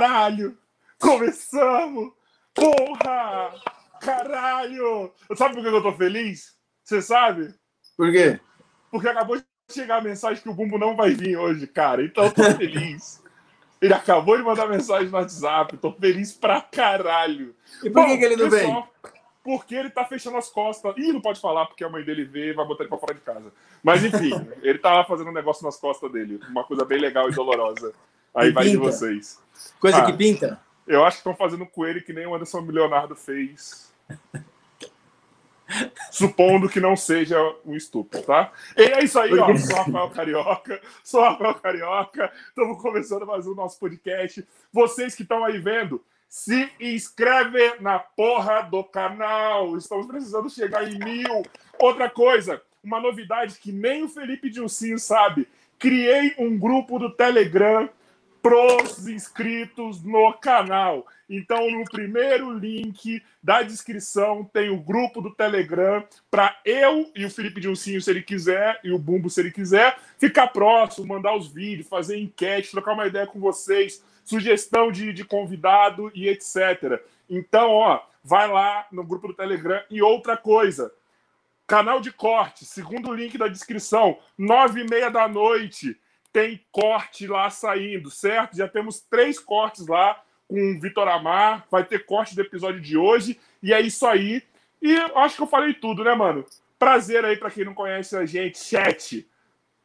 Caralho! 0.00 0.56
Começamos! 0.98 2.12
Porra! 2.54 3.54
Caralho! 4.00 5.12
Sabe 5.36 5.56
por 5.56 5.62
que 5.62 5.68
eu 5.68 5.82
tô 5.82 5.92
feliz? 5.92 6.56
Você 6.82 7.02
sabe? 7.02 7.54
Por 7.98 8.10
quê? 8.10 8.40
Porque 8.90 9.06
acabou 9.06 9.36
de 9.36 9.44
chegar 9.70 9.98
a 9.98 10.00
mensagem 10.00 10.42
que 10.42 10.48
o 10.48 10.54
Bumbo 10.54 10.78
não 10.78 10.96
vai 10.96 11.10
vir 11.10 11.36
hoje, 11.36 11.66
cara. 11.66 12.02
Então 12.02 12.24
eu 12.24 12.32
tô 12.32 12.42
feliz. 12.56 13.22
Ele 13.78 13.92
acabou 13.92 14.38
de 14.38 14.42
mandar 14.42 14.66
mensagem 14.68 15.08
no 15.08 15.18
WhatsApp. 15.18 15.76
Tô 15.76 15.92
feliz 15.92 16.32
pra 16.32 16.62
caralho. 16.62 17.54
E 17.84 17.90
por 17.90 18.02
Bom, 18.02 18.06
que, 18.06 18.16
que 18.16 18.24
ele 18.24 18.36
não 18.36 18.48
pessoal, 18.48 18.88
vem? 19.04 19.12
Porque 19.44 19.74
ele 19.74 19.90
tá 19.90 20.06
fechando 20.06 20.38
as 20.38 20.48
costas. 20.48 20.94
Ih, 20.96 21.12
não 21.12 21.20
pode 21.20 21.42
falar 21.42 21.66
porque 21.66 21.84
a 21.84 21.90
mãe 21.90 22.02
dele 22.02 22.24
vê 22.24 22.52
e 22.52 22.54
vai 22.54 22.64
botar 22.64 22.84
ele 22.84 22.88
pra 22.88 22.98
fora 22.98 23.12
de 23.12 23.20
casa. 23.20 23.52
Mas 23.82 24.02
enfim, 24.02 24.32
ele 24.64 24.78
tá 24.78 24.94
lá 24.94 25.04
fazendo 25.04 25.28
um 25.28 25.34
negócio 25.34 25.62
nas 25.62 25.76
costas 25.76 26.10
dele. 26.10 26.40
Uma 26.48 26.64
coisa 26.64 26.86
bem 26.86 26.98
legal 26.98 27.28
e 27.28 27.34
dolorosa. 27.34 27.92
Aí 28.34 28.50
vai 28.50 28.64
de 28.64 28.78
vocês. 28.78 29.38
Coisa 29.78 29.98
ah, 29.98 30.06
que 30.06 30.12
pinta? 30.12 30.60
Eu 30.86 31.04
acho 31.04 31.18
que 31.18 31.20
estão 31.20 31.36
fazendo 31.36 31.66
com 31.66 31.86
ele 31.86 32.00
que 32.00 32.12
nem 32.12 32.26
o 32.26 32.34
Anderson 32.34 32.60
Leonardo 32.60 33.14
fez. 33.14 33.92
Supondo 36.10 36.68
que 36.68 36.80
não 36.80 36.96
seja 36.96 37.38
um 37.64 37.76
estupro, 37.76 38.20
tá? 38.22 38.52
E 38.76 38.82
é 38.82 39.04
isso 39.04 39.18
aí, 39.18 39.32
ó. 39.38 39.56
Sou 39.56 39.76
Rafael 39.76 40.10
Carioca, 40.10 40.80
sou 41.04 41.22
Rafael 41.22 41.54
Carioca. 41.54 42.32
Estamos 42.48 42.82
começando 42.82 43.26
mais 43.26 43.46
um 43.46 43.54
nosso 43.54 43.78
podcast. 43.78 44.46
Vocês 44.72 45.14
que 45.14 45.22
estão 45.22 45.44
aí 45.44 45.58
vendo, 45.58 46.02
se 46.28 46.70
inscreve 46.80 47.74
na 47.80 47.98
porra 47.98 48.62
do 48.62 48.82
canal. 48.82 49.76
Estamos 49.76 50.06
precisando 50.06 50.50
chegar 50.50 50.88
em 50.88 50.98
mil. 50.98 51.42
Outra 51.78 52.10
coisa, 52.10 52.60
uma 52.82 53.00
novidade 53.00 53.58
que 53.58 53.72
nem 53.72 54.02
o 54.02 54.08
Felipe 54.08 54.50
Dilcinho 54.50 54.98
sabe. 54.98 55.46
Criei 55.78 56.34
um 56.38 56.58
grupo 56.58 56.98
do 56.98 57.14
Telegram 57.14 57.88
pros 58.42 59.06
inscritos 59.06 60.02
no 60.02 60.32
canal. 60.34 61.06
Então, 61.28 61.70
no 61.70 61.84
primeiro 61.84 62.52
link 62.52 63.22
da 63.42 63.62
descrição 63.62 64.44
tem 64.44 64.70
o 64.70 64.80
grupo 64.80 65.20
do 65.20 65.30
Telegram 65.30 66.04
para 66.30 66.58
eu 66.64 67.10
e 67.14 67.24
o 67.24 67.30
Felipe 67.30 67.60
Dilcinho, 67.60 68.00
se 68.00 68.10
ele 68.10 68.22
quiser, 68.22 68.80
e 68.82 68.90
o 68.90 68.98
Bumbo, 68.98 69.30
se 69.30 69.40
ele 69.40 69.50
quiser, 69.50 69.96
ficar 70.18 70.48
próximo, 70.48 71.06
mandar 71.06 71.36
os 71.36 71.48
vídeos, 71.48 71.88
fazer 71.88 72.18
enquete, 72.18 72.70
trocar 72.70 72.94
uma 72.94 73.06
ideia 73.06 73.26
com 73.26 73.38
vocês, 73.38 74.02
sugestão 74.24 74.90
de, 74.90 75.12
de 75.12 75.24
convidado 75.24 76.10
e 76.14 76.28
etc. 76.28 77.00
Então, 77.28 77.70
ó, 77.70 78.00
vai 78.24 78.48
lá 78.48 78.86
no 78.90 79.04
grupo 79.04 79.28
do 79.28 79.34
Telegram. 79.34 79.82
E 79.88 80.02
outra 80.02 80.36
coisa, 80.36 80.92
canal 81.66 82.00
de 82.00 82.10
corte, 82.10 82.64
segundo 82.64 83.14
link 83.14 83.38
da 83.38 83.46
descrição, 83.46 84.18
nove 84.36 84.80
e 84.80 84.88
meia 84.88 85.10
da 85.10 85.28
noite 85.28 85.96
tem 86.32 86.60
corte 86.70 87.26
lá 87.26 87.50
saindo, 87.50 88.10
certo? 88.10 88.56
Já 88.56 88.68
temos 88.68 89.00
três 89.00 89.38
cortes 89.38 89.86
lá 89.86 90.22
com 90.48 90.56
o 90.56 90.80
Vitor 90.80 91.08
Amar, 91.08 91.66
vai 91.70 91.84
ter 91.84 92.04
corte 92.04 92.34
do 92.34 92.40
episódio 92.40 92.80
de 92.80 92.96
hoje, 92.96 93.38
e 93.62 93.72
é 93.72 93.80
isso 93.80 94.06
aí. 94.06 94.42
E 94.82 94.96
acho 95.14 95.36
que 95.36 95.42
eu 95.42 95.46
falei 95.46 95.74
tudo, 95.74 96.02
né, 96.02 96.14
mano? 96.14 96.44
Prazer 96.78 97.24
aí 97.24 97.36
para 97.36 97.50
quem 97.50 97.64
não 97.64 97.74
conhece 97.74 98.16
a 98.16 98.24
gente, 98.26 98.58
chat. 98.58 99.26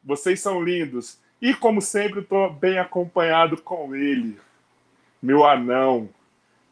Vocês 0.02 0.40
são 0.40 0.62
lindos. 0.62 1.20
E 1.40 1.54
como 1.54 1.80
sempre, 1.80 2.20
estou 2.20 2.50
bem 2.50 2.78
acompanhado 2.78 3.60
com 3.60 3.94
ele, 3.94 4.38
meu 5.22 5.44
anão, 5.44 6.08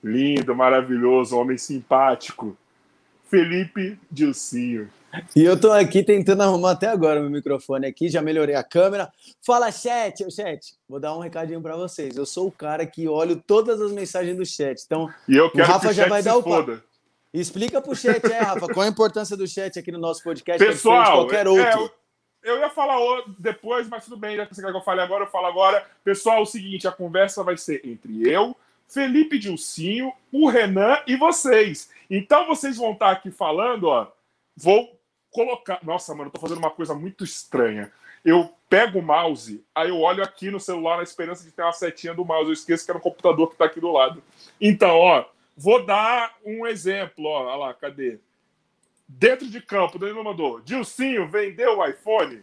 lindo, 0.02 0.54
maravilhoso, 0.54 1.36
homem 1.36 1.58
simpático, 1.58 2.56
Felipe 3.30 3.98
Dilcinho. 4.10 4.90
E 5.34 5.44
eu 5.44 5.60
tô 5.60 5.70
aqui 5.72 6.02
tentando 6.02 6.42
arrumar 6.42 6.72
até 6.72 6.88
agora 6.88 7.20
meu 7.20 7.30
microfone 7.30 7.86
aqui, 7.86 8.08
já 8.08 8.22
melhorei 8.22 8.54
a 8.54 8.64
câmera. 8.64 9.12
Fala, 9.44 9.70
chat, 9.70 10.24
chat. 10.30 10.74
Vou 10.88 10.98
dar 10.98 11.16
um 11.16 11.20
recadinho 11.20 11.60
para 11.60 11.76
vocês. 11.76 12.16
Eu 12.16 12.26
sou 12.26 12.48
o 12.48 12.52
cara 12.52 12.86
que 12.86 13.08
olho 13.08 13.42
todas 13.46 13.80
as 13.80 13.92
mensagens 13.92 14.36
do 14.36 14.44
chat. 14.44 14.82
Então, 14.84 15.12
e 15.28 15.36
eu 15.36 15.50
quero 15.50 15.64
o 15.64 15.66
Rafa 15.66 15.86
que 15.88 15.92
o 15.92 15.92
já 15.92 16.08
vai 16.08 16.22
dar 16.22 16.36
o 16.36 16.42
foda. 16.42 16.82
Explica 17.32 17.82
pro 17.82 17.96
chat, 17.96 18.24
é, 18.26 18.38
Rafa, 18.38 18.68
qual 18.68 18.86
a 18.86 18.88
importância 18.88 19.36
do 19.36 19.46
chat 19.46 19.76
aqui 19.76 19.90
no 19.90 19.98
nosso 19.98 20.22
podcast, 20.22 20.62
é 20.62 20.66
Pessoal, 20.68 21.02
é 21.02 21.06
qualquer 21.06 21.48
outro. 21.48 21.92
É, 22.44 22.50
eu 22.50 22.58
ia 22.58 22.70
falar 22.70 22.96
depois, 23.38 23.88
mas 23.88 24.04
tudo 24.04 24.16
bem, 24.16 24.36
já 24.36 24.46
que 24.46 24.60
eu 24.60 24.80
fale 24.82 25.00
agora, 25.00 25.24
eu 25.24 25.30
falo 25.30 25.46
agora. 25.46 25.84
Pessoal, 26.04 26.38
é 26.38 26.42
o 26.42 26.46
seguinte, 26.46 26.86
a 26.86 26.92
conversa 26.92 27.42
vai 27.42 27.56
ser 27.56 27.80
entre 27.84 28.30
eu, 28.30 28.54
Felipe 28.86 29.38
Dilcinho, 29.38 30.12
o 30.30 30.46
Renan 30.46 30.98
e 31.06 31.16
vocês. 31.16 31.90
Então 32.08 32.46
vocês 32.46 32.76
vão 32.76 32.92
estar 32.92 33.10
aqui 33.10 33.30
falando, 33.30 33.88
ó, 33.88 34.06
vou 34.56 34.93
colocar. 35.34 35.80
Nossa, 35.82 36.14
mano, 36.14 36.28
eu 36.28 36.30
tô 36.30 36.40
fazendo 36.40 36.58
uma 36.58 36.70
coisa 36.70 36.94
muito 36.94 37.24
estranha. 37.24 37.92
Eu 38.24 38.54
pego 38.70 39.00
o 39.00 39.02
mouse, 39.02 39.62
aí 39.74 39.90
eu 39.90 40.00
olho 40.00 40.22
aqui 40.22 40.50
no 40.50 40.58
celular 40.58 40.96
na 40.96 41.02
esperança 41.02 41.44
de 41.44 41.50
ter 41.50 41.62
uma 41.62 41.72
setinha 41.72 42.14
do 42.14 42.24
mouse. 42.24 42.48
Eu 42.48 42.54
esqueço 42.54 42.84
que 42.84 42.90
era 42.90 42.98
um 42.98 43.02
computador 43.02 43.50
que 43.50 43.56
tá 43.56 43.66
aqui 43.66 43.80
do 43.80 43.92
lado. 43.92 44.22
Então, 44.58 44.96
ó, 44.96 45.24
vou 45.56 45.84
dar 45.84 46.34
um 46.46 46.64
exemplo, 46.66 47.26
ó. 47.26 47.42
Olha 47.42 47.56
lá, 47.56 47.74
cadê? 47.74 48.18
Dentro 49.06 49.46
de 49.46 49.60
campo, 49.60 49.98
Danilo 49.98 50.24
mandou. 50.24 50.60
Dilcinho 50.60 51.28
vendeu 51.28 51.78
o 51.78 51.86
iPhone? 51.86 52.42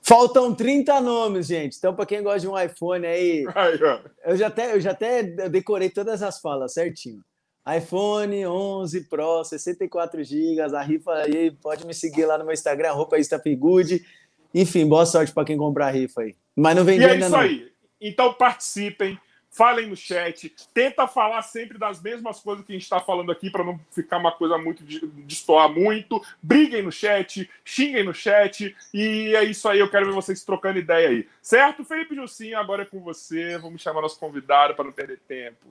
Faltam 0.00 0.54
30 0.54 1.00
nomes, 1.00 1.48
gente. 1.48 1.76
Então, 1.76 1.92
para 1.92 2.06
quem 2.06 2.22
gosta 2.22 2.40
de 2.40 2.48
um 2.48 2.58
iPhone 2.58 3.04
aí, 3.04 3.44
aí 3.54 3.78
eu, 4.24 4.36
já 4.36 4.46
até, 4.46 4.72
eu 4.74 4.80
já 4.80 4.92
até 4.92 5.22
decorei 5.22 5.90
todas 5.90 6.22
as 6.22 6.40
falas 6.40 6.72
certinho 6.72 7.22
iPhone 7.66 8.46
11 8.46 9.00
Pro, 9.02 9.42
64 9.42 10.22
GB, 10.22 10.60
a 10.60 10.82
rifa 10.82 11.12
aí, 11.14 11.50
pode 11.50 11.84
me 11.84 11.92
seguir 11.92 12.24
lá 12.24 12.38
no 12.38 12.44
meu 12.44 12.54
Instagram, 12.54 12.92
roupa 12.92 13.16
Good. 13.56 14.06
Enfim, 14.54 14.86
boa 14.86 15.04
sorte 15.04 15.32
para 15.32 15.44
quem 15.44 15.56
comprar 15.56 15.88
a 15.88 15.90
rifa 15.90 16.22
aí. 16.22 16.36
Mas 16.54 16.76
não 16.76 16.84
vende 16.84 17.02
e 17.02 17.06
é 17.06 17.10
ainda 17.10 17.26
isso 17.26 17.34
não. 17.34 17.40
aí. 17.40 17.72
Então 18.00 18.32
participem, 18.32 19.18
falem 19.50 19.88
no 19.88 19.96
chat, 19.96 20.54
tenta 20.72 21.08
falar 21.08 21.42
sempre 21.42 21.76
das 21.76 22.00
mesmas 22.00 22.40
coisas 22.40 22.64
que 22.64 22.72
a 22.72 22.74
gente 22.76 22.84
está 22.84 23.00
falando 23.00 23.32
aqui 23.32 23.50
para 23.50 23.64
não 23.64 23.80
ficar 23.90 24.18
uma 24.18 24.30
coisa 24.30 24.56
muito 24.56 24.84
destoar 24.84 25.68
muito. 25.68 26.22
Briguem 26.40 26.82
no 26.82 26.92
chat, 26.92 27.50
xinguem 27.64 28.04
no 28.04 28.14
chat 28.14 28.76
e 28.94 29.34
é 29.34 29.42
isso 29.42 29.68
aí. 29.68 29.80
Eu 29.80 29.90
quero 29.90 30.06
ver 30.06 30.12
vocês 30.12 30.44
trocando 30.44 30.78
ideia 30.78 31.08
aí, 31.08 31.28
certo? 31.42 31.84
Felipe 31.84 32.14
Jussim, 32.14 32.54
agora 32.54 32.82
é 32.82 32.86
com 32.86 33.00
você. 33.00 33.58
Vamos 33.58 33.82
chamar 33.82 34.02
nosso 34.02 34.20
convidado 34.20 34.74
para 34.74 34.84
não 34.84 34.92
perder 34.92 35.18
tempo. 35.26 35.66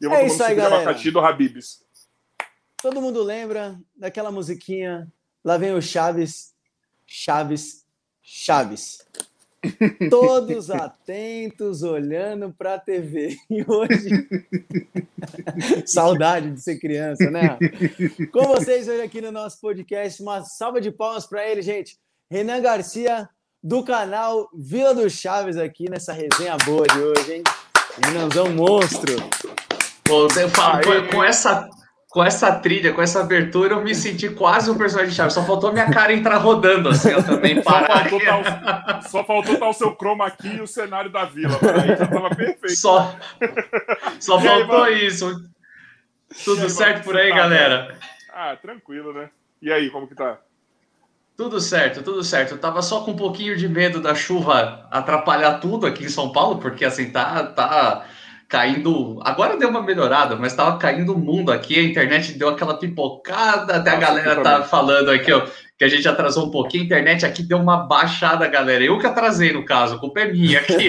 E 0.00 0.04
eu 0.04 0.10
vou 0.10 0.18
é 0.18 0.26
isso 0.26 0.42
aí, 0.42 0.54
galera. 0.54 0.82
abacaxi 0.82 1.10
do 1.10 1.20
Habibs. 1.20 1.82
Todo 2.80 3.02
mundo 3.02 3.22
lembra 3.22 3.78
daquela 3.94 4.32
musiquinha? 4.32 5.06
Lá 5.44 5.58
vem 5.58 5.74
o 5.74 5.82
Chaves, 5.82 6.54
Chaves, 7.06 7.84
Chaves. 8.22 9.04
Todos 10.08 10.70
atentos, 10.70 11.82
olhando 11.82 12.52
para 12.56 12.74
a 12.74 12.78
TV. 12.78 13.36
E 13.50 13.62
hoje. 13.68 14.28
Saudade 15.84 16.50
de 16.52 16.60
ser 16.62 16.78
criança, 16.78 17.30
né? 17.30 17.58
Com 18.32 18.46
vocês 18.46 18.88
hoje 18.88 19.02
aqui 19.02 19.20
no 19.20 19.30
nosso 19.30 19.60
podcast. 19.60 20.22
Uma 20.22 20.42
salva 20.42 20.80
de 20.80 20.90
palmas 20.90 21.26
para 21.26 21.46
ele, 21.46 21.60
gente. 21.60 21.98
Renan 22.30 22.62
Garcia, 22.62 23.28
do 23.62 23.84
canal 23.84 24.48
Vila 24.54 24.94
do 24.94 25.10
Chaves, 25.10 25.58
aqui 25.58 25.90
nessa 25.90 26.14
resenha 26.14 26.56
boa 26.64 26.86
de 26.86 26.98
hoje, 26.98 27.34
hein? 27.34 27.42
Renanzão 28.02 28.50
monstro. 28.50 29.16
Pô, 30.10 30.26
eu 30.40 30.48
falo, 30.48 30.82
com, 31.06 31.22
essa, 31.22 31.68
com 32.08 32.24
essa 32.24 32.52
trilha, 32.56 32.92
com 32.92 33.00
essa 33.00 33.20
abertura, 33.20 33.74
eu 33.74 33.80
me 33.80 33.94
senti 33.94 34.28
quase 34.28 34.68
um 34.68 34.76
personagem 34.76 35.10
de 35.10 35.16
Chaves. 35.16 35.34
Só 35.34 35.44
faltou 35.44 35.72
minha 35.72 35.88
cara 35.88 36.12
entrar 36.12 36.38
rodando 36.38 36.88
assim, 36.88 37.10
eu 37.10 37.22
também 37.22 37.62
parar. 37.62 38.08
Só 38.10 38.18
faltou, 38.18 38.20
tá 38.20 38.98
o, 38.98 39.08
só 39.08 39.24
faltou 39.24 39.54
estar 39.54 39.68
o 39.68 39.72
seu 39.72 39.96
chroma 39.96 40.26
aqui 40.26 40.48
e 40.48 40.60
o 40.60 40.66
cenário 40.66 41.12
da 41.12 41.24
vila. 41.26 41.56
Aí 41.80 41.96
já 41.96 42.06
tava 42.08 42.28
perfeito. 42.30 42.76
Só, 42.76 43.14
só 44.18 44.40
faltou 44.40 44.82
aí, 44.82 45.06
isso. 45.06 45.32
Tudo 46.44 46.62
aí, 46.62 46.70
certo 46.70 47.04
por 47.04 47.16
aí, 47.16 47.30
tá, 47.30 47.36
galera? 47.36 47.96
Ah, 48.34 48.56
tranquilo, 48.60 49.12
né? 49.12 49.30
E 49.62 49.72
aí, 49.72 49.90
como 49.90 50.08
que 50.08 50.16
tá? 50.16 50.38
Tudo 51.36 51.60
certo, 51.60 52.02
tudo 52.02 52.24
certo. 52.24 52.54
Eu 52.54 52.58
tava 52.58 52.82
só 52.82 53.02
com 53.02 53.12
um 53.12 53.16
pouquinho 53.16 53.56
de 53.56 53.68
medo 53.68 54.00
da 54.00 54.14
chuva 54.14 54.88
atrapalhar 54.90 55.60
tudo 55.60 55.86
aqui 55.86 56.04
em 56.04 56.08
São 56.08 56.32
Paulo, 56.32 56.58
porque 56.58 56.84
assim, 56.84 57.12
tá, 57.12 57.44
tá 57.44 58.04
caindo. 58.50 59.20
Agora 59.22 59.56
deu 59.56 59.68
uma 59.68 59.80
melhorada, 59.80 60.34
mas 60.34 60.52
estava 60.52 60.76
caindo 60.76 61.14
o 61.14 61.18
mundo 61.18 61.52
aqui. 61.52 61.78
A 61.78 61.84
internet 61.84 62.36
deu 62.36 62.48
aquela 62.48 62.76
pipocada. 62.76 63.76
Até 63.76 63.90
a 63.90 63.96
galera 63.96 64.42
tá 64.42 64.62
falando 64.64 65.08
aqui, 65.08 65.32
ó, 65.32 65.46
que 65.78 65.84
a 65.84 65.88
gente 65.88 66.06
atrasou 66.08 66.48
um 66.48 66.50
pouquinho. 66.50 66.82
A 66.82 66.86
internet 66.86 67.24
aqui 67.24 67.44
deu 67.44 67.58
uma 67.58 67.76
baixada, 67.86 68.46
galera. 68.48 68.82
Eu 68.82 68.98
que 68.98 69.06
atrasei, 69.06 69.52
no 69.52 69.64
caso, 69.64 69.94
a 69.94 69.98
culpa 69.98 70.20
é 70.20 70.32
minha 70.32 70.58
aqui. 70.58 70.88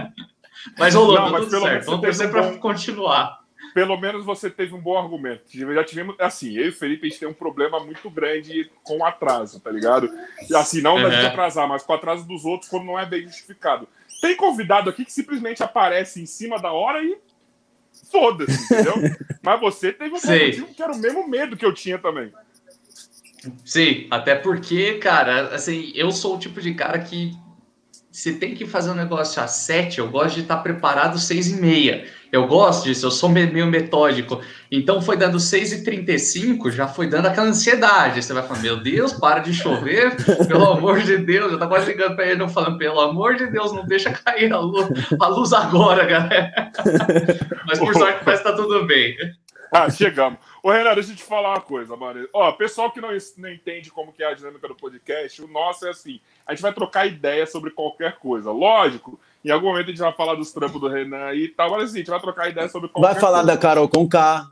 mas 0.78 0.94
rolou, 0.94 1.20
Não, 1.20 1.30
mas 1.30 1.44
tudo 1.44 1.60
certo. 1.60 1.84
Vamos 1.84 2.00
torcer 2.00 2.30
para 2.30 2.42
bom... 2.42 2.58
continuar. 2.58 3.40
Pelo 3.74 4.00
menos 4.00 4.24
você 4.24 4.48
teve 4.48 4.74
um 4.74 4.80
bom 4.80 4.96
argumento. 4.96 5.42
Já 5.52 5.84
tivemos, 5.84 6.16
assim, 6.18 6.56
eu 6.56 6.64
e 6.64 6.68
o 6.70 6.72
Felipe, 6.72 7.06
a 7.06 7.10
gente 7.10 7.20
tem 7.20 7.28
um 7.28 7.34
problema 7.34 7.78
muito 7.78 8.08
grande 8.08 8.70
com 8.82 9.00
o 9.00 9.04
atraso, 9.04 9.60
tá 9.60 9.70
ligado? 9.70 10.08
E 10.48 10.56
assim, 10.56 10.80
não 10.80 10.96
uhum. 10.96 11.02
da 11.02 11.26
atrasar, 11.26 11.68
mas 11.68 11.82
com 11.82 11.92
o 11.92 11.96
atraso 11.96 12.26
dos 12.26 12.46
outros 12.46 12.70
quando 12.70 12.86
não 12.86 12.98
é 12.98 13.04
bem 13.04 13.24
justificado. 13.24 13.86
Tem 14.20 14.36
convidado 14.36 14.90
aqui 14.90 15.04
que 15.04 15.12
simplesmente 15.12 15.62
aparece 15.62 16.20
em 16.20 16.26
cima 16.26 16.60
da 16.60 16.72
hora 16.72 17.02
e 17.02 17.18
foda-se, 18.10 18.64
entendeu? 18.64 18.94
Mas 19.42 19.60
você 19.60 19.92
teve 19.92 20.10
um 20.10 20.20
motivo 20.20 20.74
que 20.74 20.82
era 20.82 20.92
o 20.92 20.98
mesmo 20.98 21.28
medo 21.28 21.56
que 21.56 21.64
eu 21.64 21.72
tinha 21.72 21.98
também. 21.98 22.32
Sim, 23.64 24.06
até 24.10 24.34
porque, 24.34 24.94
cara, 24.94 25.54
assim, 25.54 25.92
eu 25.94 26.10
sou 26.10 26.36
o 26.36 26.38
tipo 26.38 26.60
de 26.60 26.74
cara 26.74 26.98
que 26.98 27.32
se 28.10 28.34
tem 28.36 28.54
que 28.54 28.66
fazer 28.66 28.90
um 28.90 28.94
negócio 28.94 29.42
às 29.42 29.50
sete, 29.50 29.98
eu 29.98 30.10
gosto 30.10 30.36
de 30.36 30.40
estar 30.40 30.56
preparado 30.58 31.18
seis 31.18 31.48
e 31.48 31.56
meia. 31.56 32.10
Eu 32.32 32.46
gosto 32.46 32.84
disso, 32.84 33.06
eu 33.06 33.10
sou 33.10 33.28
meio 33.28 33.66
metódico. 33.66 34.40
Então 34.70 35.00
foi 35.00 35.16
dando 35.16 35.38
6h35, 35.38 36.70
já 36.70 36.88
foi 36.88 37.06
dando 37.06 37.26
aquela 37.26 37.46
ansiedade. 37.46 38.22
Você 38.22 38.32
vai 38.32 38.42
falar, 38.42 38.60
meu 38.60 38.76
Deus, 38.76 39.12
para 39.12 39.40
de 39.40 39.54
chover, 39.54 40.16
pelo 40.46 40.66
amor 40.70 41.00
de 41.00 41.16
Deus. 41.18 41.52
Eu 41.52 41.58
tava 41.58 41.70
quase 41.70 41.92
ligando 41.92 42.16
para 42.16 42.26
ele, 42.26 42.36
não 42.36 42.48
falando, 42.48 42.78
pelo 42.78 43.00
amor 43.00 43.36
de 43.36 43.46
Deus, 43.46 43.72
não 43.72 43.86
deixa 43.86 44.10
cair 44.10 44.52
a 44.52 44.58
luz, 44.58 44.88
a 45.20 45.28
luz 45.28 45.52
agora, 45.52 46.04
galera. 46.04 46.72
Mas 47.66 47.78
por 47.78 47.94
sorte 47.94 48.24
parece 48.24 48.42
que 48.42 48.48
tá 48.48 48.56
tudo 48.56 48.84
bem. 48.86 49.16
Ah, 49.72 49.90
chegamos. 49.90 50.38
Ô, 50.62 50.70
Renato, 50.70 50.96
deixa 50.96 51.12
eu 51.12 51.16
te 51.16 51.22
falar 51.22 51.50
uma 51.50 51.60
coisa, 51.60 51.96
mano. 51.96 52.28
Ó, 52.32 52.52
pessoal 52.52 52.90
que 52.90 53.00
não, 53.00 53.10
não 53.36 53.52
entende 53.52 53.90
como 53.90 54.12
que 54.12 54.22
é 54.22 54.26
a 54.26 54.34
dinâmica 54.34 54.68
do 54.68 54.74
podcast, 54.74 55.42
o 55.42 55.48
nosso 55.48 55.86
é 55.86 55.90
assim, 55.90 56.20
a 56.46 56.52
gente 56.52 56.62
vai 56.62 56.72
trocar 56.72 57.06
ideia 57.06 57.46
sobre 57.46 57.70
qualquer 57.70 58.16
coisa. 58.18 58.50
Lógico, 58.50 59.18
em 59.46 59.50
algum 59.52 59.68
momento 59.68 59.86
a 59.86 59.90
gente 59.90 59.98
vai 59.98 60.12
falar 60.12 60.34
dos 60.34 60.52
trampos 60.52 60.80
do 60.80 60.88
Renan 60.88 61.32
e 61.32 61.46
tal, 61.46 61.70
mas 61.70 61.84
assim, 61.84 61.94
a 61.94 61.98
gente 61.98 62.10
vai 62.10 62.20
trocar 62.20 62.48
ideia 62.50 62.68
sobre 62.68 62.90
Vai 62.96 63.14
falar 63.14 63.42
coisa. 63.42 63.54
da 63.54 63.56
Carol 63.56 63.88
com 63.88 64.08
K. 64.08 64.50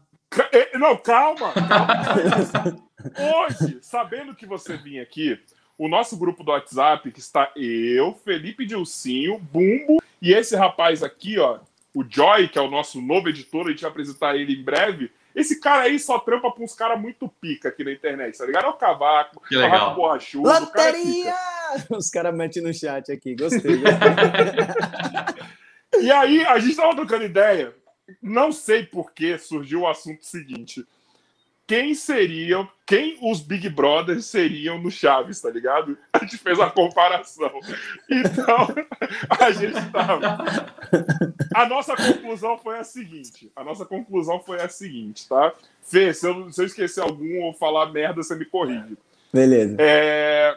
Não, 0.75 0.97
calma, 0.97 1.53
calma. 1.53 2.85
Hoje, 3.45 3.79
sabendo 3.83 4.35
que 4.37 4.47
você 4.47 4.77
vinha 4.77 5.03
aqui, 5.03 5.39
o 5.77 5.89
nosso 5.89 6.17
grupo 6.17 6.45
do 6.45 6.53
WhatsApp, 6.53 7.11
que 7.11 7.19
está 7.19 7.51
eu, 7.57 8.15
Felipe 8.25 8.65
Dilcinho, 8.65 9.39
Bumbo 9.39 10.01
e 10.23 10.33
esse 10.33 10.55
rapaz 10.57 11.03
aqui, 11.03 11.39
ó, 11.39 11.59
o 11.93 12.05
Joy, 12.09 12.49
que 12.49 12.59
é 12.59 12.63
o 12.63 12.71
nosso 12.71 13.01
novo 13.03 13.29
editor, 13.29 13.67
a 13.67 13.71
gente 13.71 13.83
vai 13.83 13.91
apresentar 13.91 14.37
ele 14.37 14.55
em 14.55 14.63
breve. 14.63 15.11
Esse 15.35 15.59
cara 15.59 15.83
aí 15.83 15.99
só 15.99 16.19
trampa 16.19 16.51
pra 16.51 16.63
uns 16.63 16.75
caras 16.75 17.01
muito 17.01 17.29
pica 17.29 17.69
aqui 17.69 17.83
na 17.83 17.93
internet, 17.93 18.39
tá 18.39 18.47
ligado? 18.47 18.67
É 18.67 18.69
o 18.69 18.75
Cavaco, 18.75 19.43
que 19.49 19.57
legal. 19.57 19.69
o 19.69 19.73
Rafa 19.73 19.95
Borrachudo. 19.95 20.49
Loteria! 20.49 21.33
Cara 21.33 21.87
é 21.91 21.97
Os 21.97 22.11
caras 22.11 22.37
metem 22.37 22.63
no 22.63 22.73
chat 22.73 23.11
aqui, 23.11 23.35
gostei. 23.35 23.83
e 26.01 26.13
aí, 26.13 26.45
a 26.45 26.59
gente 26.61 26.77
tava 26.77 26.95
trocando 26.95 27.25
ideia. 27.25 27.75
Não 28.23 28.53
sei 28.53 28.85
por 28.85 29.13
que 29.13 29.37
surgiu 29.39 29.81
o 29.81 29.89
assunto 29.89 30.25
seguinte 30.25 30.87
quem 31.67 31.95
seriam, 31.95 32.69
quem 32.87 33.19
os 33.23 33.41
Big 33.41 33.69
Brothers 33.71 34.27
seriam 34.27 34.79
no 34.79 34.91
Chaves, 34.91 35.41
tá 35.41 35.49
ligado? 35.49 35.97
A 36.13 36.19
gente 36.19 36.37
fez 36.37 36.61
a 36.61 36.71
comparação. 36.71 37.51
Então, 38.11 38.69
a 39.41 39.51
gente 39.51 39.91
tava. 39.91 40.45
A 41.55 41.67
nossa 41.67 41.97
conclusão 41.97 42.59
foi 42.59 42.79
a 42.79 42.85
seguinte: 42.85 43.51
a 43.57 43.65
nossa 43.65 43.87
conclusão 43.87 44.41
foi 44.41 44.61
a 44.61 44.69
seguinte, 44.69 45.27
tá? 45.27 45.55
Fê, 45.83 46.13
se 46.13 46.27
eu, 46.27 46.53
se 46.53 46.61
eu 46.61 46.67
esquecer 46.67 47.01
algum 47.01 47.43
ou 47.43 47.55
falar 47.55 47.93
merda, 47.93 48.23
você 48.23 48.35
me 48.35 48.45
corrige. 48.45 48.97
Beleza. 49.33 49.77
É... 49.79 50.57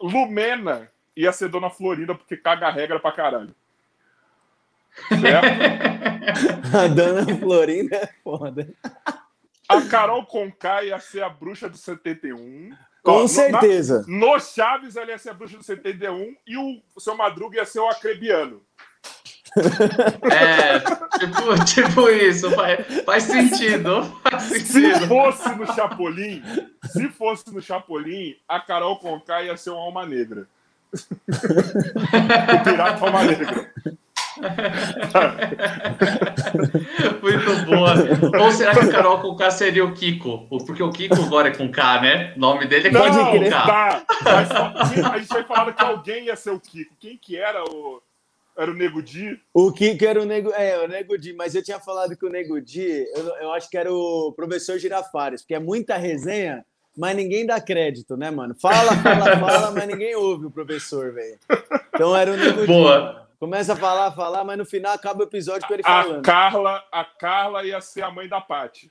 Lumena 0.00 0.90
ia 1.16 1.32
ser 1.32 1.48
Dona 1.48 1.70
Florinda 1.70 2.14
porque 2.14 2.36
caga 2.36 2.66
a 2.66 2.72
regra 2.72 2.98
pra 2.98 3.12
caralho. 3.12 3.54
Certo? 5.08 5.46
a 6.76 6.88
Dona 6.88 7.24
Florinda 7.36 7.96
é 7.96 8.08
foda. 8.22 8.68
A 9.68 9.82
Carol 9.82 10.24
Conká 10.24 10.82
ia 10.82 10.98
ser 10.98 11.22
a 11.22 11.28
bruxa 11.28 11.68
do 11.68 11.76
71. 11.76 12.70
Com 13.02 13.24
Ó, 13.24 13.28
certeza. 13.28 14.04
No, 14.08 14.18
na, 14.18 14.32
no 14.34 14.40
Chaves, 14.40 14.96
ela 14.96 15.10
ia 15.10 15.18
ser 15.18 15.30
a 15.30 15.34
bruxa 15.34 15.58
do 15.58 15.62
71 15.62 16.34
e 16.46 16.56
o, 16.56 16.82
o 16.96 17.00
seu 17.00 17.16
Madruga 17.16 17.58
ia 17.58 17.64
ser 17.66 17.80
o 17.80 17.88
acrebiano. 17.88 18.62
É, 20.30 20.78
tipo, 21.18 21.64
tipo 21.64 22.10
isso, 22.10 22.50
faz, 22.50 22.86
faz, 23.04 23.24
sentido, 23.24 24.04
faz 24.22 24.42
sentido. 24.42 24.98
Se 24.98 25.06
fosse 25.08 25.54
no 25.54 25.66
Chapolin, 25.74 26.42
se 26.92 27.08
fosse 27.08 27.52
no 27.52 27.62
Chapolin, 27.62 28.36
a 28.46 28.60
Carol 28.60 28.98
Conká 28.98 29.42
ia 29.42 29.56
ser 29.56 29.70
uma 29.70 29.80
alma 29.80 30.04
negra. 30.06 30.46
o 30.92 32.64
pirata 32.64 33.04
alma 33.04 33.24
negra. 33.24 33.72
Muito 37.22 37.66
boa. 37.66 37.94
Ou 38.44 38.50
será 38.52 38.72
que 38.72 38.80
a 38.80 38.90
Carol 38.90 39.20
com 39.20 39.36
K 39.36 39.50
seria 39.50 39.84
o 39.84 39.92
Kiko? 39.92 40.46
Porque 40.48 40.82
o 40.82 40.90
Kiko 40.90 41.22
agora 41.22 41.48
é 41.48 41.54
com 41.54 41.70
K, 41.70 42.00
né? 42.00 42.32
O 42.36 42.40
nome 42.40 42.66
dele 42.66 42.88
é 42.88 42.90
Não, 42.90 43.02
Kiko 43.02 43.18
com 43.18 43.50
K. 43.50 43.66
Tá. 43.66 44.02
Mas 44.24 44.50
a 45.04 45.18
gente 45.18 45.28
vai 45.28 45.44
falar 45.44 45.72
que 45.72 45.84
alguém 45.84 46.24
ia 46.26 46.36
ser 46.36 46.50
o 46.50 46.60
Kiko. 46.60 46.94
Quem 46.98 47.16
que 47.16 47.36
era 47.36 47.62
o. 47.64 48.02
Era 48.56 48.72
o 48.72 48.74
Nego 48.74 49.00
Di? 49.00 49.38
O 49.54 49.72
Kiko 49.72 50.04
era 50.04 50.20
o 50.20 50.24
Nego, 50.24 50.50
é, 50.52 50.84
o 50.84 50.88
Nego 50.88 51.16
Di, 51.16 51.32
mas 51.32 51.54
eu 51.54 51.62
tinha 51.62 51.78
falado 51.78 52.16
que 52.16 52.26
o 52.26 52.30
Nego 52.30 52.60
Di, 52.60 53.06
eu, 53.14 53.24
eu 53.42 53.52
acho 53.52 53.70
que 53.70 53.78
era 53.78 53.92
o 53.92 54.32
professor 54.32 54.76
Girafares, 54.80 55.42
porque 55.42 55.54
é 55.54 55.60
muita 55.60 55.96
resenha, 55.96 56.64
mas 56.96 57.14
ninguém 57.14 57.46
dá 57.46 57.60
crédito, 57.60 58.16
né, 58.16 58.32
mano? 58.32 58.56
Fala, 58.60 58.96
fala, 58.96 59.38
fala, 59.38 59.70
mas 59.70 59.86
ninguém 59.86 60.16
ouve 60.16 60.46
o 60.46 60.50
professor, 60.50 61.12
velho. 61.12 61.38
Então 61.94 62.16
era 62.16 62.32
o 62.32 62.36
Nego 62.36 62.66
Boa. 62.66 63.20
Di. 63.22 63.27
Começa 63.38 63.74
a 63.74 63.76
falar, 63.76 64.10
falar, 64.12 64.42
mas 64.42 64.58
no 64.58 64.64
final 64.66 64.92
acaba 64.92 65.20
o 65.20 65.26
episódio 65.26 65.68
com 65.68 65.74
ele 65.74 65.82
a 65.84 66.02
falando. 66.02 66.22
Carla, 66.22 66.82
a 66.90 67.04
Carla 67.04 67.64
ia 67.64 67.80
ser 67.80 68.02
a 68.02 68.10
mãe 68.10 68.28
da 68.28 68.40
Paty. 68.40 68.90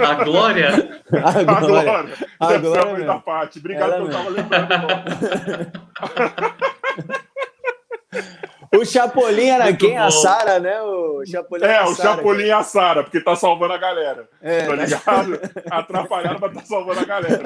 a 0.00 0.24
Glória? 0.24 1.02
A 1.22 1.42
Glória. 1.42 2.14
A 2.40 2.56
Glória. 2.58 2.82
a 2.82 2.86
mãe 2.92 3.04
da 3.04 3.18
Paty. 3.18 3.58
Obrigado 3.58 3.90
por 3.90 4.00
eu 4.00 4.10
tava 4.10 4.30
lembrando. 4.30 4.72
O 8.74 8.84
Chapolin 8.86 9.48
era 9.48 9.64
Muito 9.64 9.86
quem? 9.86 9.96
Bom. 9.98 10.02
A 10.02 10.10
Sara, 10.10 10.58
né? 10.58 10.80
O 10.80 11.22
Chapolin 11.26 11.64
é, 11.64 11.82
o 11.84 11.94
Chapolin 11.94 12.44
e 12.44 12.50
a 12.50 12.62
Sara, 12.62 13.02
porque 13.02 13.20
tá 13.20 13.36
salvando 13.36 13.74
a 13.74 13.78
galera. 13.78 14.26
É, 14.40 14.66
tá 14.66 14.74
ligado? 14.74 15.40
Atrapalhado, 15.70 16.38
mas 16.40 16.54
tá 16.54 16.60
salvando 16.64 17.00
a 17.00 17.04
galera. 17.04 17.42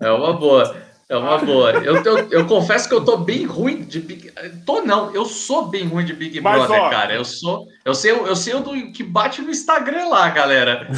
É 0.00 0.10
uma 0.10 0.32
boa. 0.32 0.76
É 1.08 1.16
uma 1.16 1.38
boa. 1.38 1.72
Eu, 1.72 2.02
eu, 2.02 2.30
eu, 2.30 2.46
confesso 2.46 2.88
que 2.88 2.94
eu 2.94 3.04
tô 3.04 3.18
bem 3.18 3.44
ruim 3.44 3.82
de 3.82 4.00
Big. 4.00 4.32
Tô 4.64 4.82
não, 4.82 5.14
eu 5.14 5.24
sou 5.24 5.66
bem 5.66 5.86
ruim 5.86 6.04
de 6.04 6.14
Big 6.14 6.40
Mas, 6.40 6.66
Brother, 6.66 6.82
ó, 6.82 6.90
cara. 6.90 7.14
Eu 7.14 7.24
sou. 7.24 7.66
Eu 7.84 7.94
sei, 7.94 8.12
eu 8.12 8.36
sei 8.36 8.54
o 8.54 8.60
do 8.60 8.92
que 8.92 9.02
bate 9.02 9.42
no 9.42 9.50
Instagram 9.50 10.08
lá, 10.08 10.28
galera. 10.30 10.88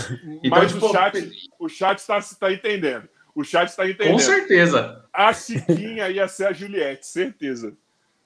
Então, 0.42 0.58
Mas 0.58 0.72
tipo, 0.72 0.86
o 0.86 0.92
chat, 0.92 1.30
o 1.58 1.68
chat 1.68 1.98
está 1.98 2.20
tá 2.38 2.52
entendendo. 2.52 3.08
O 3.34 3.42
chat 3.42 3.68
está 3.68 3.88
entendendo. 3.88 4.12
Com 4.12 4.18
certeza. 4.18 5.04
A 5.12 5.32
Chiquinha 5.32 6.08
ia 6.08 6.28
ser 6.28 6.46
a 6.46 6.52
Juliette, 6.52 7.06
certeza. 7.06 7.76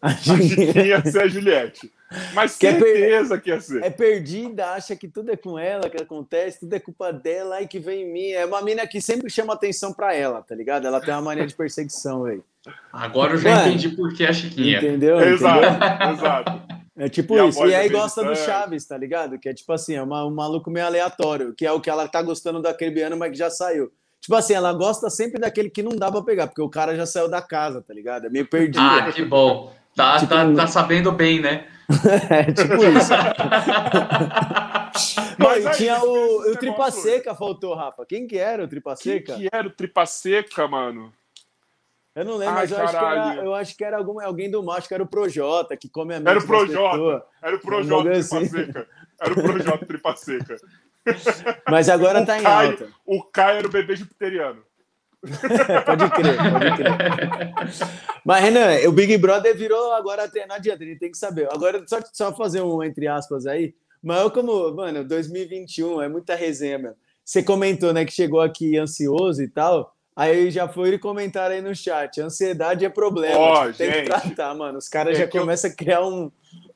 A 0.02 0.16
Chiquinha 0.16 0.86
ia 0.86 1.04
ser 1.04 1.22
a 1.22 1.28
Juliette. 1.28 1.92
Mas 2.32 2.56
que 2.56 2.66
certeza 2.66 3.34
é 3.34 3.36
per... 3.36 3.42
que 3.42 3.50
ia 3.50 3.60
ser. 3.60 3.84
É 3.84 3.90
perdida, 3.90 4.70
acha 4.70 4.96
que 4.96 5.06
tudo 5.06 5.30
é 5.30 5.36
com 5.36 5.58
ela, 5.58 5.90
que 5.90 6.02
acontece, 6.02 6.60
tudo 6.60 6.74
é 6.74 6.80
culpa 6.80 7.12
dela 7.12 7.60
e 7.60 7.68
que 7.68 7.78
vem 7.78 8.02
em 8.02 8.12
mim. 8.12 8.30
É 8.30 8.44
uma 8.46 8.62
mina 8.62 8.86
que 8.86 9.00
sempre 9.00 9.30
chama 9.30 9.52
atenção 9.52 9.92
para 9.92 10.14
ela, 10.14 10.42
tá 10.42 10.54
ligado? 10.54 10.86
Ela 10.86 11.00
tem 11.00 11.12
uma 11.14 11.20
mania 11.20 11.46
de 11.46 11.54
perseguição, 11.54 12.22
velho. 12.22 12.42
Agora 12.92 13.34
eu 13.34 13.38
já 13.38 13.50
Mano, 13.50 13.68
entendi 13.68 13.90
por 13.90 14.12
que 14.14 14.24
a 14.24 14.32
Chiquinha. 14.32 14.78
Entendeu? 14.78 15.20
Exato, 15.20 16.14
exato. 16.14 16.80
É 16.96 17.08
tipo 17.08 17.38
e 17.38 17.48
isso. 17.48 17.66
E 17.66 17.74
aí 17.74 17.88
gosta 17.88 18.24
do 18.24 18.34
Chaves, 18.34 18.84
tá 18.84 18.96
ligado? 18.96 19.38
Que 19.38 19.50
é 19.50 19.54
tipo 19.54 19.72
assim, 19.72 19.94
é 19.94 20.02
uma, 20.02 20.24
um 20.26 20.34
maluco 20.34 20.70
meio 20.70 20.86
aleatório, 20.86 21.54
que 21.54 21.64
é 21.64 21.72
o 21.72 21.80
que 21.80 21.88
ela 21.88 22.08
tá 22.08 22.20
gostando 22.22 22.60
daquele 22.60 23.00
ano, 23.02 23.16
mas 23.16 23.30
que 23.30 23.38
já 23.38 23.50
saiu. 23.50 23.92
Tipo 24.20 24.34
assim, 24.34 24.52
ela 24.52 24.72
gosta 24.72 25.08
sempre 25.08 25.40
daquele 25.40 25.70
que 25.70 25.82
não 25.82 25.96
dá 25.96 26.10
pra 26.10 26.22
pegar, 26.22 26.46
porque 26.46 26.60
o 26.60 26.68
cara 26.68 26.94
já 26.94 27.06
saiu 27.06 27.28
da 27.28 27.40
casa, 27.40 27.80
tá 27.80 27.94
ligado? 27.94 28.26
É 28.26 28.30
meio 28.30 28.46
perdido. 28.46 28.80
Ah, 28.82 29.10
que 29.10 29.24
bom. 29.24 29.72
Tá, 30.00 30.18
tipo, 30.18 30.34
tá, 30.34 30.54
tá 30.54 30.66
sabendo 30.66 31.12
bem, 31.12 31.40
né? 31.40 31.66
é, 32.30 32.44
tipo 32.52 32.82
isso. 32.84 33.12
Mas 35.36 35.66
aí, 35.66 35.76
tinha 35.76 36.02
o, 36.02 36.50
o 36.52 36.56
Tripa 36.56 36.90
Seca, 36.90 37.34
faltou, 37.34 37.74
Rafa. 37.74 38.06
Quem 38.06 38.26
que 38.26 38.38
era 38.38 38.64
o 38.64 38.68
Tripa 38.68 38.96
Seca? 38.96 39.34
Quem 39.34 39.42
que 39.42 39.48
era 39.54 39.66
o 39.66 39.70
Tripa 39.70 40.06
Seca, 40.06 40.66
mano? 40.66 41.12
Eu 42.14 42.24
não 42.24 42.36
lembro, 42.36 42.54
Ai, 42.54 42.62
mas 42.62 42.72
eu 42.72 42.78
acho, 42.82 42.96
era, 42.96 43.34
eu 43.36 43.54
acho, 43.54 43.76
que 43.76 43.84
era, 43.84 43.98
algum, 43.98 44.20
alguém 44.20 44.50
do 44.50 44.62
macho, 44.62 44.88
que 44.88 44.94
era 44.94 45.02
o 45.02 45.06
Projota, 45.06 45.76
que 45.76 45.88
come 45.88 46.14
a 46.14 46.16
Era 46.16 46.38
o 46.38 46.46
Projota, 46.46 47.24
era 47.42 47.56
o 47.56 47.60
Projota 47.60 48.10
Tripa 48.10 48.38
assim. 48.38 48.48
Seca. 48.48 48.88
Era 49.20 49.32
o 49.32 49.34
Projota 49.34 49.86
Tripa 49.86 50.16
Seca. 50.16 50.56
Mas 51.70 51.88
agora 51.88 52.22
o 52.22 52.26
tá 52.26 52.40
em 52.40 52.46
alta. 52.46 52.88
O 53.06 53.22
Caio 53.22 53.58
era 53.58 53.68
o 53.68 53.70
bebê 53.70 53.94
jupiteriano. 53.96 54.62
pode 55.84 56.10
crer, 56.10 56.36
pode 56.36 56.76
crer. 56.76 57.54
Mas, 58.24 58.42
Renan, 58.42 58.88
o 58.88 58.92
Big 58.92 59.16
Brother 59.18 59.56
virou 59.56 59.92
agora 59.92 60.24
até. 60.24 60.46
Não 60.46 60.56
adianta, 60.56 60.82
ele 60.82 60.96
tem 60.96 61.10
que 61.10 61.18
saber. 61.18 61.48
Agora, 61.52 61.82
só, 61.86 61.98
só 62.12 62.34
fazer 62.34 62.62
um 62.62 62.82
entre 62.82 63.06
aspas 63.06 63.46
aí. 63.46 63.74
Mas 64.02 64.20
eu, 64.22 64.30
como, 64.30 64.72
mano, 64.74 65.04
2021 65.04 66.00
é 66.00 66.08
muita 66.08 66.34
resenha 66.34 66.78
mesmo. 66.78 66.96
Você 67.24 67.42
comentou, 67.42 67.92
né, 67.92 68.04
que 68.04 68.12
chegou 68.12 68.40
aqui 68.40 68.76
ansioso 68.78 69.42
e 69.42 69.48
tal. 69.48 69.94
Aí 70.16 70.50
já 70.50 70.68
foi 70.68 70.98
comentar 70.98 71.50
aí 71.50 71.60
no 71.60 71.74
chat. 71.74 72.20
Ansiedade 72.20 72.84
é 72.84 72.88
problema. 72.88 73.38
Oh, 73.38 73.66
tipo, 73.66 73.78
tem 73.78 73.92
que 73.92 74.02
tratar, 74.04 74.54
mano. 74.54 74.78
Os 74.78 74.88
caras 74.88 75.16
é 75.16 75.22
já 75.22 75.28
começam 75.28 75.70
eu... 75.70 75.72
a 75.72 75.76
criar 75.76 76.04
um, 76.04 76.30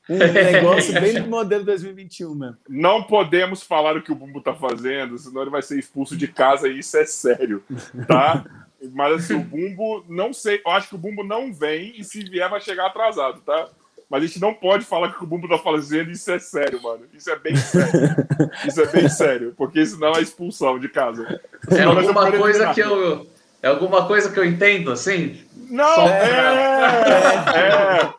um 0.09 0.17
negócio 0.17 0.93
bem 0.99 1.21
do 1.21 1.27
modelo 1.27 1.63
2021 1.63 2.35
mesmo. 2.35 2.57
Não 2.69 3.03
podemos 3.03 3.63
falar 3.63 3.97
o 3.97 4.01
que 4.01 4.11
o 4.11 4.15
Bumbo 4.15 4.41
tá 4.41 4.53
fazendo, 4.53 5.17
senão 5.17 5.41
ele 5.41 5.51
vai 5.51 5.61
ser 5.61 5.79
expulso 5.79 6.15
de 6.15 6.27
casa 6.27 6.67
e 6.67 6.79
isso 6.79 6.95
é 6.97 7.05
sério, 7.05 7.63
tá? 8.07 8.45
Mas 8.93 9.13
assim, 9.13 9.33
o 9.33 9.39
Bumbo, 9.39 10.05
não 10.07 10.31
sei, 10.31 10.61
eu 10.63 10.71
acho 10.71 10.89
que 10.89 10.95
o 10.95 10.99
Bumbo 10.99 11.23
não 11.23 11.51
vem 11.51 11.93
e 11.97 12.03
se 12.03 12.23
vier 12.23 12.49
vai 12.49 12.61
chegar 12.61 12.87
atrasado, 12.87 13.41
tá? 13.41 13.67
Mas 14.09 14.23
a 14.23 14.27
gente 14.27 14.39
não 14.39 14.53
pode 14.53 14.85
falar 14.85 15.11
que 15.13 15.23
o 15.23 15.27
Bumbo 15.27 15.49
tá 15.49 15.57
fazendo, 15.57 16.11
isso 16.11 16.29
é 16.31 16.37
sério, 16.37 16.81
mano. 16.81 17.05
Isso 17.11 17.29
é 17.29 17.39
bem 17.39 17.55
sério. 17.55 18.15
Isso 18.67 18.81
é 18.81 18.85
bem 18.85 19.09
sério, 19.09 19.53
porque 19.57 19.83
senão 19.85 20.13
é 20.13 20.21
expulsão 20.21 20.77
de 20.77 20.87
casa. 20.87 21.41
É 21.71 21.83
alguma 21.83 22.31
coisa 22.31 22.73
que 22.73 22.81
eu. 22.81 23.27
É 23.63 23.67
alguma 23.67 24.05
coisa 24.05 24.31
que 24.31 24.39
eu 24.39 24.45
entendo, 24.45 24.91
assim, 24.91 25.43
Não, 25.71 25.95
só... 25.95 26.07
é, 26.07 26.29
é, 27.55 28.01
é. 28.01 28.13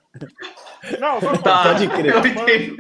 Não, 0.99 1.21
só 1.21 1.37
tá, 1.37 1.63
pode 1.65 1.89
crer. 1.89 2.77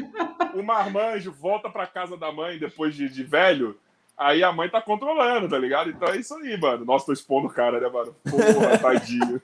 O 0.55 0.63
marmanjo 0.63 1.33
volta 1.33 1.69
pra 1.69 1.87
casa 1.87 2.17
da 2.17 2.33
mãe 2.33 2.59
depois 2.59 2.95
de, 2.95 3.09
de 3.09 3.23
velho, 3.23 3.79
aí 4.17 4.43
a 4.43 4.53
mãe 4.53 4.69
tá 4.69 4.81
controlando, 4.81 5.49
tá 5.49 5.59
ligado? 5.59 5.91
Então 5.91 6.09
é 6.09 6.17
isso 6.17 6.35
aí, 6.35 6.59
mano. 6.59 6.85
Nossa, 6.85 7.07
tô 7.07 7.13
expondo 7.13 7.49
o 7.49 7.53
cara, 7.53 7.81
né, 7.81 7.89
mano? 7.89 8.15
Porra, 8.29 8.79
tadinho. 8.81 9.41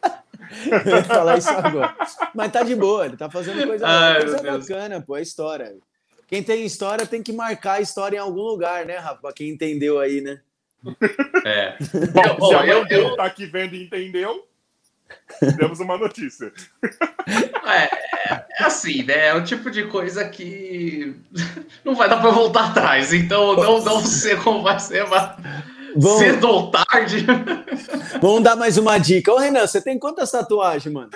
Eu 0.67 0.97
ia 0.97 1.05
falar 1.05 1.39
isso 1.39 1.51
agora. 1.51 1.97
Mas 2.35 2.53
tá 2.53 2.63
de 2.63 2.75
boa, 2.75 3.07
ele 3.07 3.17
tá 3.17 3.31
fazendo 3.31 3.67
coisa, 3.67 3.87
Ai, 3.87 4.21
coisa 4.21 4.43
bacana, 4.43 5.01
pô, 5.01 5.17
é 5.17 5.23
história. 5.23 5.75
Quem 6.27 6.43
tem 6.43 6.65
história 6.65 7.07
tem 7.07 7.23
que 7.23 7.33
marcar 7.33 7.75
a 7.75 7.81
história 7.81 8.17
em 8.17 8.21
algum 8.21 8.41
lugar, 8.41 8.87
né, 8.87 8.97
Rafa? 8.97 9.21
Pra 9.21 9.33
quem 9.33 9.51
entendeu 9.51 10.01
aí, 10.01 10.21
né? 10.21 10.41
É. 11.45 11.77
Bom, 12.13 12.37
Bom, 12.39 12.49
se 12.49 12.55
a 12.55 12.67
eu, 12.67 12.87
eu... 12.89 13.17
tá 13.17 13.25
aqui 13.25 13.47
vendo 13.47 13.75
e 13.75 13.85
entendeu, 13.85 14.47
temos 15.57 15.81
uma 15.81 15.99
notícia. 15.99 16.53
É, 17.65 18.33
é, 18.33 18.45
assim, 18.61 19.03
né? 19.05 19.29
É 19.29 19.35
o 19.35 19.45
tipo 19.45 19.71
de 19.71 19.85
coisa 19.85 20.29
que 20.29 21.15
não 21.85 21.95
vai 21.95 22.09
dar 22.09 22.21
para 22.21 22.31
voltar 22.31 22.71
atrás. 22.71 23.13
Então, 23.13 23.57
não, 23.57 23.83
não 23.83 24.01
sei 24.01 24.37
como 24.37 24.63
vai 24.63 24.79
ser, 24.79 25.07
mas 25.09 25.37
Bom, 25.97 26.19
cedo 26.19 26.49
ou 26.49 26.71
tarde. 26.71 27.27
Vamos 28.21 28.43
dar 28.43 28.57
mais 28.57 28.79
uma 28.79 28.99
dica. 28.99 29.33
Ô, 29.33 29.39
Renan, 29.39 29.67
você 29.67 29.81
tem 29.81 29.99
quantas 29.99 30.31
tatuagens, 30.31 30.93
mano? 30.93 31.11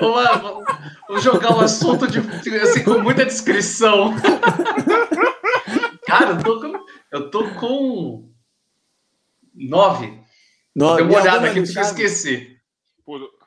Vamos, 0.00 0.64
vamos 1.08 1.22
jogar 1.22 1.54
um 1.54 1.60
assunto 1.60 2.06
de, 2.06 2.18
assim, 2.56 2.82
com 2.82 2.98
muita 2.98 3.24
descrição. 3.24 4.14
Cara, 6.06 6.30
eu 6.30 6.42
tô 6.42 6.60
com, 6.60 6.84
eu 7.12 7.30
tô 7.30 7.44
com 7.54 8.30
nove. 9.54 10.23
Nove. 10.74 11.02
Deu 11.02 11.10
uma 11.10 11.20
olhada 11.20 11.46
aqui, 11.48 11.62
porque 11.62 11.78
eu 11.78 11.82
esqueci. 11.82 12.56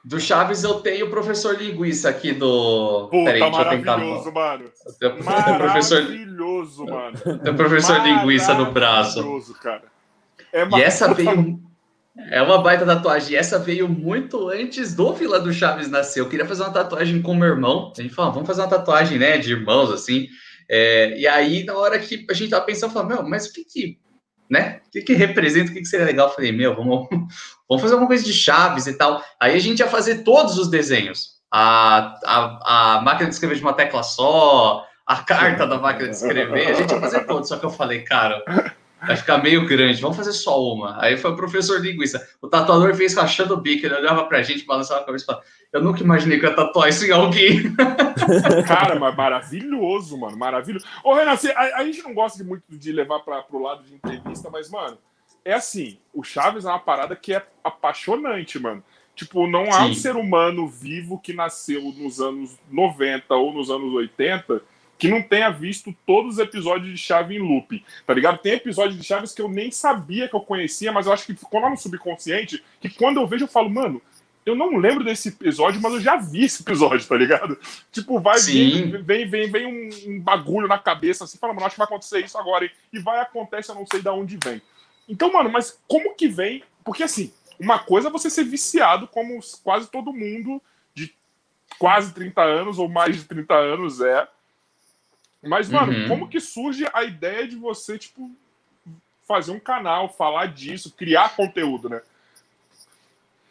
Do 0.06 0.20
Chaves 0.20 0.64
eu 0.64 0.76
tenho 0.76 1.08
o 1.08 1.10
professor 1.10 1.62
linguiça 1.62 2.10
aqui 2.10 2.32
do. 2.32 3.10
Puta, 3.12 3.26
Peraí, 3.26 3.52
maravilhoso, 3.52 4.32
mano. 4.32 4.72
Tem 5.00 5.24
maravilhoso, 5.24 6.86
mano. 6.88 7.18
Tem 7.44 7.54
o 7.54 7.56
professor 7.56 8.02
linguiça 8.02 8.54
no 8.54 8.72
braço. 8.72 9.18
Maravilhoso, 9.18 9.54
cara. 9.56 9.84
É 10.54 10.66
e 10.78 10.82
essa 10.82 11.14
veio. 11.14 11.60
É 12.32 12.42
uma 12.42 12.62
baita 12.62 12.86
tatuagem. 12.86 13.34
E 13.34 13.36
essa 13.36 13.60
veio 13.60 13.88
muito 13.88 14.50
antes 14.50 14.96
do 14.96 15.14
Vila 15.14 15.40
do 15.40 15.54
Chaves 15.54 15.90
nascer. 15.90 16.22
Eu 16.22 16.30
queria 16.30 16.46
fazer 16.46 16.64
uma 16.64 16.74
tatuagem 16.74 17.22
com 17.22 17.36
meu 17.36 17.50
irmão. 17.50 17.94
A 17.96 18.02
gente 18.02 18.14
falou, 18.14 18.32
vamos 18.32 18.48
fazer 18.48 18.62
uma 18.62 18.70
tatuagem, 18.70 19.20
né, 19.20 19.38
de 19.38 19.52
irmãos, 19.52 19.92
assim. 19.92 20.28
É, 20.70 21.18
e 21.18 21.28
aí, 21.28 21.64
na 21.64 21.76
hora 21.76 22.00
que 22.00 22.26
a 22.30 22.34
gente 22.34 22.50
tava 22.50 22.66
pensando, 22.66 22.92
falou, 22.92 23.08
meu, 23.08 23.24
mas 23.24 23.46
o 23.46 23.54
que 23.54 23.64
que, 23.64 24.00
né? 24.50 24.82
O 24.88 24.92
que 24.92 25.02
que 25.02 25.14
representa? 25.14 25.72
O 25.72 25.74
que 25.74 25.82
que 25.82 25.86
seria 25.86 26.06
legal? 26.06 26.28
Eu 26.28 26.34
falei, 26.34 26.52
meu, 26.52 26.76
vamos, 26.76 27.08
vamos 27.68 27.82
fazer 27.82 27.94
alguma 27.94 28.08
coisa 28.08 28.24
de 28.24 28.34
chaves 28.34 28.88
e 28.88 28.94
tal. 28.94 29.24
Aí 29.40 29.56
a 29.56 29.60
gente 29.60 29.80
ia 29.80 29.88
fazer 29.88 30.24
todos 30.24 30.58
os 30.58 30.70
desenhos. 30.70 31.38
A, 31.52 32.16
a, 32.26 32.96
a 32.98 33.02
máquina 33.02 33.30
de 33.30 33.36
escrever 33.36 33.56
de 33.56 33.62
uma 33.62 33.74
tecla 33.74 34.04
só, 34.04 34.86
a 35.06 35.18
carta 35.18 35.66
da 35.66 35.78
máquina 35.80 36.10
de 36.10 36.16
escrever, 36.16 36.68
a 36.68 36.74
gente 36.74 36.92
ia 36.92 37.00
fazer 37.00 37.26
todos. 37.26 37.48
Só 37.48 37.58
que 37.58 37.66
eu 37.66 37.70
falei, 37.70 38.02
cara, 38.02 38.44
Vai 39.00 39.16
ficar 39.16 39.38
meio 39.38 39.66
grande, 39.68 40.02
vamos 40.02 40.18
fazer 40.18 40.34
só 40.34 40.60
uma. 40.74 41.02
Aí 41.04 41.18
foi 41.18 41.32
o 41.32 41.36
professor 41.36 41.80
linguiça. 41.80 42.28
O 42.42 42.48
tatuador 42.48 42.96
fez 42.96 43.14
rachando 43.14 43.54
o 43.54 43.58
bico, 43.58 43.86
ele 43.86 43.94
olhava 43.94 44.26
pra 44.26 44.42
gente, 44.42 44.66
balançava 44.66 45.02
a 45.02 45.06
cabeça 45.06 45.24
e 45.24 45.28
falava: 45.28 45.46
Eu 45.72 45.84
nunca 45.84 46.02
imaginei 46.02 46.40
que 46.40 46.46
ia 46.46 46.56
tatuar 46.56 46.90
isso 46.90 47.06
em 47.06 47.12
alguém. 47.12 47.74
Cara, 48.68 49.00
mas 49.00 49.16
maravilhoso, 49.16 50.18
mano, 50.18 50.38
maravilhoso. 50.38 50.86
Ô, 51.04 51.14
Renan, 51.14 51.34
a, 51.34 51.80
a, 51.80 51.86
gente 51.86 52.02
não 52.02 52.14
gosta 52.14 52.44
muito 52.44 52.64
de 52.70 52.92
levar 52.92 53.20
para 53.20 53.44
pro 53.44 53.62
lado 53.62 53.84
de 53.84 53.94
entrevista, 53.94 54.50
mas, 54.52 54.70
mano, 54.70 54.98
é 55.46 55.54
assim: 55.54 56.00
o 56.12 56.24
Chaves 56.24 56.66
é 56.66 56.70
uma 56.70 56.80
parada 56.80 57.16
que 57.16 57.34
é 57.34 57.46
apaixonante, 57.64 58.58
mano. 58.58 58.84
Tipo, 59.16 59.48
não 59.48 59.70
há 59.72 59.84
Sim. 59.84 59.90
um 59.90 59.94
ser 59.94 60.16
humano 60.16 60.68
vivo 60.68 61.20
que 61.20 61.34
nasceu 61.34 61.82
nos 61.98 62.20
anos 62.20 62.58
90 62.70 63.36
ou 63.36 63.54
nos 63.54 63.70
anos 63.70 63.94
80 63.94 64.62
que 64.98 65.08
não 65.08 65.22
tenha 65.22 65.50
visto 65.50 65.96
todos 66.06 66.34
os 66.34 66.40
episódios 66.40 66.92
de 66.92 66.98
Chaves 66.98 67.38
em 67.38 67.40
loop, 67.40 67.84
tá 68.06 68.14
ligado? 68.14 68.40
Tem 68.40 68.54
episódios 68.54 69.00
de 69.00 69.06
Chaves 69.06 69.34
que 69.34 69.42
eu 69.42 69.50
nem 69.50 69.72
sabia 69.72 70.28
que 70.28 70.36
eu 70.36 70.42
conhecia, 70.42 70.92
mas 70.92 71.06
eu 71.06 71.14
acho 71.14 71.26
que 71.26 71.36
ficou 71.36 71.60
lá 71.60 71.70
no 71.70 71.78
subconsciente, 71.78 72.64
que 72.82 72.90
quando 72.90 73.18
eu 73.18 73.28
vejo 73.28 73.46
eu 73.46 73.50
falo, 73.50 73.70
mano, 73.70 74.02
eu 74.46 74.56
não 74.56 74.78
lembro 74.78 75.04
desse 75.04 75.30
episódio, 75.30 75.82
mas 75.82 75.94
eu 75.94 76.00
já 76.00 76.16
vi 76.16 76.46
esse 76.46 76.62
episódio, 76.62 77.06
tá 77.06 77.18
ligado? 77.18 77.60
Tipo, 77.92 78.20
vai 78.20 78.40
vir, 78.40 79.04
vem, 79.04 79.28
vem, 79.28 79.52
vem 79.52 80.08
um, 80.08 80.20
bagulho 80.22 80.68
na 80.68 80.80
cabeça 80.80 81.26
assim, 81.26 81.38
fala, 81.38 81.54
mano, 81.54 81.66
acho 81.66 81.76
que 81.76 81.80
vai 81.80 81.88
acontecer 81.88 82.24
isso 82.24 82.38
agora, 82.38 82.66
e, 82.66 82.72
e 82.94 83.00
vai 83.00 83.20
acontece, 83.20 83.70
eu 83.70 83.76
não 83.76 83.86
sei 83.86 84.02
de 84.02 84.10
onde 84.10 84.40
vem. 84.44 84.62
Então, 85.08 85.32
mano, 85.32 85.50
mas 85.50 85.80
como 85.88 86.16
que 86.16 86.28
vem? 86.28 86.64
Porque 86.84 87.04
assim, 87.04 87.32
uma 87.60 87.80
coisa 87.80 88.08
é 88.08 88.12
você 88.12 88.30
ser 88.30 88.46
viciado, 88.46 89.08
como 89.08 89.40
quase 89.64 89.90
todo 89.90 90.14
mundo 90.14 90.62
de 90.94 91.14
quase 91.78 92.14
30 92.14 92.42
anos 92.42 92.80
ou 92.80 92.88
mais 92.88 93.18
de 93.18 93.26
30 93.26 93.54
anos 93.54 94.00
é, 94.00 94.28
mas, 95.44 95.70
mano, 95.70 95.94
uhum. 95.94 96.08
como 96.08 96.28
que 96.28 96.40
surge 96.40 96.86
a 96.94 97.04
ideia 97.04 97.48
de 97.48 97.56
você, 97.56 97.98
tipo, 97.98 98.32
fazer 99.28 99.52
um 99.52 99.60
canal, 99.60 100.10
falar 100.10 100.48
disso, 100.48 100.94
criar 100.96 101.36
conteúdo, 101.36 101.90
né? 101.90 102.02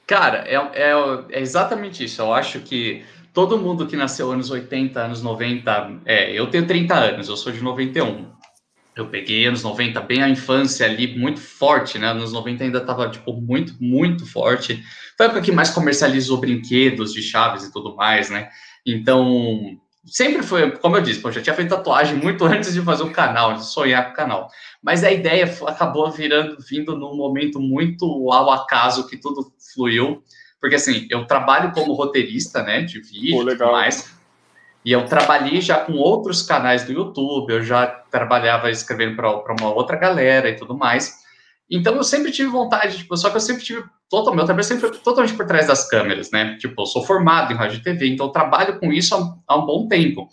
Cara, 0.07 0.45
é, 0.47 0.55
é, 0.55 0.93
é 1.31 1.41
exatamente 1.41 2.05
isso. 2.05 2.23
Eu 2.23 2.33
acho 2.33 2.61
que 2.61 3.05
todo 3.33 3.59
mundo 3.59 3.87
que 3.87 3.97
nasceu 3.97 4.31
anos 4.31 4.51
80, 4.51 5.01
anos 5.01 5.23
90, 5.23 6.01
é, 6.05 6.33
eu 6.33 6.49
tenho 6.49 6.67
30 6.67 6.95
anos, 6.95 7.29
eu 7.29 7.37
sou 7.37 7.53
de 7.53 7.63
91. 7.63 8.31
Eu 8.95 9.09
peguei 9.09 9.45
anos 9.45 9.63
90, 9.63 10.01
bem 10.01 10.23
a 10.23 10.29
infância 10.29 10.87
ali, 10.87 11.19
muito 11.19 11.39
forte, 11.39 11.99
né? 11.99 12.07
Anos 12.07 12.33
90 12.33 12.65
ainda 12.65 12.81
tava, 12.81 13.11
tipo, 13.11 13.35
muito, 13.35 13.75
muito 13.79 14.25
forte. 14.25 14.83
Foi 15.17 15.27
a 15.27 15.29
época 15.29 15.43
que 15.43 15.53
mais 15.53 15.69
comercializou 15.69 16.39
brinquedos 16.39 17.13
de 17.13 17.21
chaves 17.21 17.65
e 17.65 17.73
tudo 17.73 17.95
mais, 17.95 18.31
né? 18.31 18.49
Então, 18.87 19.79
sempre 20.07 20.43
foi, 20.43 20.71
como 20.73 20.97
eu 20.97 21.03
disse, 21.03 21.23
eu 21.23 21.33
já 21.33 21.43
tinha 21.43 21.55
feito 21.55 21.71
tatuagem 21.71 22.17
muito 22.17 22.45
antes 22.47 22.73
de 22.73 22.81
fazer 22.81 23.03
o 23.03 23.13
canal, 23.13 23.55
de 23.55 23.67
sonhar 23.67 24.07
com 24.07 24.13
o 24.13 24.17
canal. 24.17 24.49
Mas 24.83 25.03
a 25.03 25.11
ideia 25.11 25.53
acabou 25.67 26.11
virando, 26.11 26.57
vindo 26.61 26.97
num 26.97 27.17
momento 27.17 27.61
muito 27.61 28.07
ao 28.31 28.51
acaso 28.51 29.07
que 29.09 29.17
tudo 29.17 29.53
fluiu. 29.75 30.23
Porque 30.61 30.77
assim, 30.77 31.07
eu 31.11 31.27
trabalho 31.27 31.73
como 31.73 31.93
roteirista, 31.93 32.63
né, 32.63 32.83
de 32.83 33.01
vídeo 33.01 33.43
e 33.43 33.57
tudo 33.57 33.73
mais. 33.73 34.17
E 34.85 34.93
eu 34.93 35.05
trabalhei 35.05 35.61
já 35.61 35.81
com 35.81 35.95
outros 35.95 36.43
canais 36.43 36.85
do 36.85 36.93
YouTube, 36.93 37.53
eu 37.53 37.63
já 37.63 37.87
trabalhava 37.87 38.71
escrevendo 38.71 39.17
para 39.17 39.55
uma 39.61 39.75
outra 39.75 39.97
galera 39.97 40.49
e 40.49 40.55
tudo 40.55 40.77
mais. 40.77 41.25
Então 41.69 41.97
eu 41.97 42.05
sempre 42.05 42.31
tive 42.31 42.49
vontade, 42.49 42.99
tipo, 42.99 43.17
só 43.17 43.29
que 43.29 43.37
eu 43.37 43.41
sempre 43.41 43.65
tive 43.65 43.83
totalmente, 44.11 44.43
eu 44.43 44.47
também 44.47 44.63
sempre 44.63 44.89
fui 44.89 44.99
totalmente 44.99 45.35
por 45.35 45.47
trás 45.47 45.67
das 45.67 45.89
câmeras, 45.89 46.31
né? 46.31 46.57
Tipo, 46.59 46.83
eu 46.83 46.87
sou 46.87 47.05
formado 47.05 47.53
em 47.53 47.57
rádio 47.57 47.79
e 47.79 47.83
TV, 47.83 48.09
então 48.09 48.27
eu 48.27 48.33
trabalho 48.33 48.79
com 48.79 48.93
isso 48.93 49.15
há, 49.15 49.37
há 49.47 49.57
um 49.59 49.67
bom 49.67 49.89
tempo. 49.89 50.29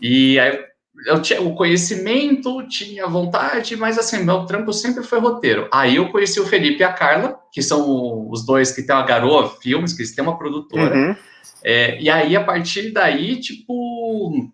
E 0.00 0.38
aí 0.38 0.58
eu 1.06 1.20
tinha 1.20 1.42
o 1.42 1.54
conhecimento, 1.54 2.66
tinha 2.68 3.06
vontade, 3.06 3.76
mas 3.76 3.98
assim, 3.98 4.24
meu 4.24 4.46
trampo 4.46 4.72
sempre 4.72 5.02
foi 5.02 5.18
roteiro. 5.18 5.68
Aí 5.72 5.96
eu 5.96 6.10
conheci 6.10 6.40
o 6.40 6.46
Felipe 6.46 6.80
e 6.80 6.84
a 6.84 6.92
Carla, 6.92 7.38
que 7.52 7.62
são 7.62 8.28
os 8.30 8.46
dois 8.46 8.72
que 8.72 8.82
tem 8.82 8.94
uma 8.94 9.04
garoa 9.04 9.50
filmes, 9.60 9.92
que 9.92 10.02
eles 10.02 10.14
têm 10.14 10.22
uma 10.22 10.38
produtora. 10.38 10.96
Uhum. 10.96 11.16
É, 11.62 12.00
e 12.00 12.10
aí, 12.10 12.36
a 12.36 12.44
partir 12.44 12.92
daí, 12.92 13.40
tipo, 13.40 14.50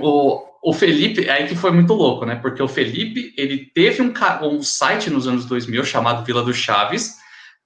o, 0.00 0.42
o 0.62 0.72
Felipe, 0.72 1.28
aí 1.28 1.46
que 1.46 1.54
foi 1.54 1.70
muito 1.70 1.92
louco, 1.92 2.24
né? 2.24 2.34
Porque 2.36 2.62
o 2.62 2.68
Felipe, 2.68 3.32
ele 3.36 3.70
teve 3.74 4.02
um, 4.02 4.12
um 4.42 4.62
site 4.62 5.10
nos 5.10 5.28
anos 5.28 5.44
2000 5.44 5.84
chamado 5.84 6.24
Vila 6.24 6.42
do 6.42 6.52
Chaves, 6.52 7.15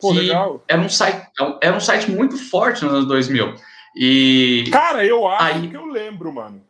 Pô, 0.00 0.12
legal. 0.12 0.64
era 0.66 0.80
um 0.80 0.88
site, 0.88 1.26
era 1.60 1.76
um 1.76 1.80
site 1.80 2.10
muito 2.10 2.36
forte 2.36 2.84
nos 2.84 2.94
anos 2.94 3.06
2000. 3.06 3.54
E 3.96 4.64
cara, 4.70 5.04
eu 5.04 5.26
acho 5.26 5.58
aí, 5.58 5.68
que 5.68 5.76
eu 5.76 5.86
lembro, 5.86 6.32
mano. 6.32 6.62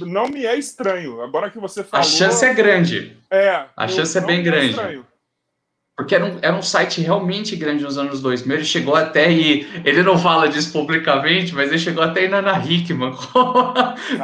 Não 0.00 0.28
me 0.28 0.44
é 0.44 0.56
estranho. 0.56 1.20
Agora 1.22 1.50
que 1.50 1.58
você 1.58 1.84
falou, 1.84 2.04
a 2.04 2.08
chance 2.08 2.44
é 2.44 2.54
grande. 2.54 3.16
É, 3.30 3.66
a 3.76 3.86
chance 3.86 4.16
é 4.16 4.20
bem 4.20 4.42
grande. 4.42 4.70
Estranho. 4.70 5.06
Porque 5.96 6.12
era 6.12 6.24
um, 6.24 6.38
era 6.42 6.56
um 6.56 6.62
site 6.62 7.00
realmente 7.00 7.54
grande 7.54 7.84
nos 7.84 7.96
anos 7.96 8.20
2000. 8.20 8.56
Ele 8.56 8.64
chegou 8.64 8.96
até 8.96 9.30
e 9.30 9.64
ele 9.84 10.02
não 10.02 10.18
fala 10.18 10.48
disso 10.48 10.72
publicamente, 10.72 11.54
mas 11.54 11.68
ele 11.68 11.78
chegou 11.78 12.02
até 12.02 12.24
ir 12.24 12.28
na 12.28 12.58
Hickman 12.58 13.12
como, 13.32 13.74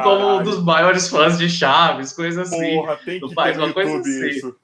como 0.03 0.39
um 0.39 0.43
dos 0.43 0.61
maiores 0.61 1.07
fãs 1.07 1.37
de 1.37 1.49
Chaves, 1.49 2.11
coisa 2.11 2.41
assim. 2.41 2.75
Porra, 2.75 2.99
tem 3.05 3.21
que 3.21 3.33
faz 3.33 3.57
uma 3.57 3.71
coisa 3.71 3.99
assim. 3.99 4.27
Isso. 4.27 4.55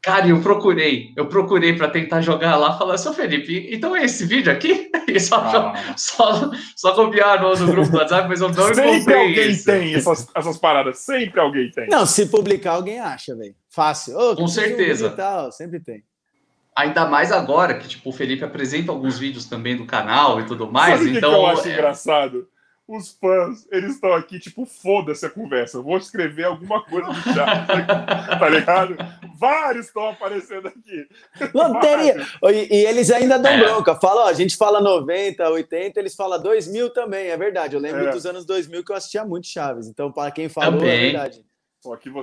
Cara, 0.00 0.28
eu 0.28 0.40
procurei, 0.40 1.12
eu 1.16 1.26
procurei 1.26 1.76
para 1.76 1.88
tentar 1.88 2.20
jogar 2.20 2.56
lá, 2.56 2.78
falar, 2.78 2.96
seu 2.98 3.12
Felipe, 3.12 3.68
então 3.72 3.96
é 3.96 4.04
esse 4.04 4.24
vídeo 4.24 4.52
aqui? 4.52 4.90
E 5.08 5.18
só, 5.18 5.36
ah. 5.36 5.94
só, 5.96 6.50
só 6.76 6.92
copiaram 6.92 7.50
no 7.56 7.66
grupo 7.66 7.90
do 7.90 7.96
WhatsApp, 7.96 8.28
mas 8.28 8.42
eu 8.42 8.50
não 8.50 8.74
Sempre 8.74 9.14
alguém 9.14 9.50
esse. 9.50 9.64
tem 9.64 9.94
essas, 9.94 10.28
essas 10.34 10.58
paradas, 10.58 10.98
sempre 10.98 11.40
alguém 11.40 11.70
tem. 11.70 11.88
Não, 11.88 12.04
se 12.04 12.26
publicar, 12.26 12.72
alguém 12.72 13.00
acha, 13.00 13.34
velho. 13.34 13.54
Fácil. 13.70 14.14
Oh, 14.18 14.36
Com 14.36 14.46
certeza. 14.46 15.08
Tal, 15.08 15.50
sempre 15.50 15.80
tem. 15.80 16.04
Ainda 16.76 17.06
mais 17.06 17.32
agora 17.32 17.78
que 17.78 17.88
tipo, 17.88 18.10
o 18.10 18.12
Felipe 18.12 18.44
apresenta 18.44 18.92
alguns 18.92 19.18
vídeos 19.18 19.46
também 19.46 19.78
do 19.78 19.86
canal 19.86 20.40
e 20.40 20.44
tudo 20.44 20.70
mais. 20.70 20.98
Sabe 20.98 21.16
então, 21.16 21.30
que 21.30 21.36
eu 21.36 21.46
acho 21.46 21.68
é... 21.68 21.72
engraçado? 21.72 22.46
Os 22.88 23.10
fãs, 23.10 23.68
eles 23.70 23.96
estão 23.96 24.14
aqui, 24.14 24.40
tipo, 24.40 24.64
foda-se 24.64 25.26
a 25.26 25.28
conversa. 25.28 25.76
Eu 25.76 25.82
vou 25.82 25.98
escrever 25.98 26.44
alguma 26.44 26.82
coisa 26.82 27.06
no 27.06 27.14
chat, 27.14 27.66
tá 28.40 28.48
ligado? 28.48 28.96
Vários 29.38 29.86
estão 29.86 30.08
aparecendo 30.08 30.68
aqui. 30.68 31.06
Loteria! 31.52 32.26
E, 32.44 32.76
e, 32.76 32.86
eles 32.86 33.10
ainda 33.10 33.38
dão 33.38 33.52
é. 33.52 33.58
bronca. 33.58 33.94
Fala, 33.94 34.24
ó, 34.24 34.28
a 34.28 34.32
gente 34.32 34.56
fala 34.56 34.80
90, 34.80 35.50
80, 35.50 36.00
eles 36.00 36.16
falam 36.16 36.40
2000 36.40 36.88
também, 36.90 37.28
é 37.28 37.36
verdade. 37.36 37.76
Eu 37.76 37.80
lembro 37.80 38.06
é. 38.06 38.10
dos 38.10 38.24
anos 38.24 38.46
2000 38.46 38.82
que 38.82 38.90
eu 38.90 38.96
assistia 38.96 39.22
muito 39.22 39.46
Chaves. 39.46 39.86
Então, 39.86 40.10
para 40.10 40.30
quem 40.30 40.48
falou, 40.48 40.76
é 40.76 40.78
também. 40.78 40.90
é 40.90 41.00
verdade. 41.12 41.44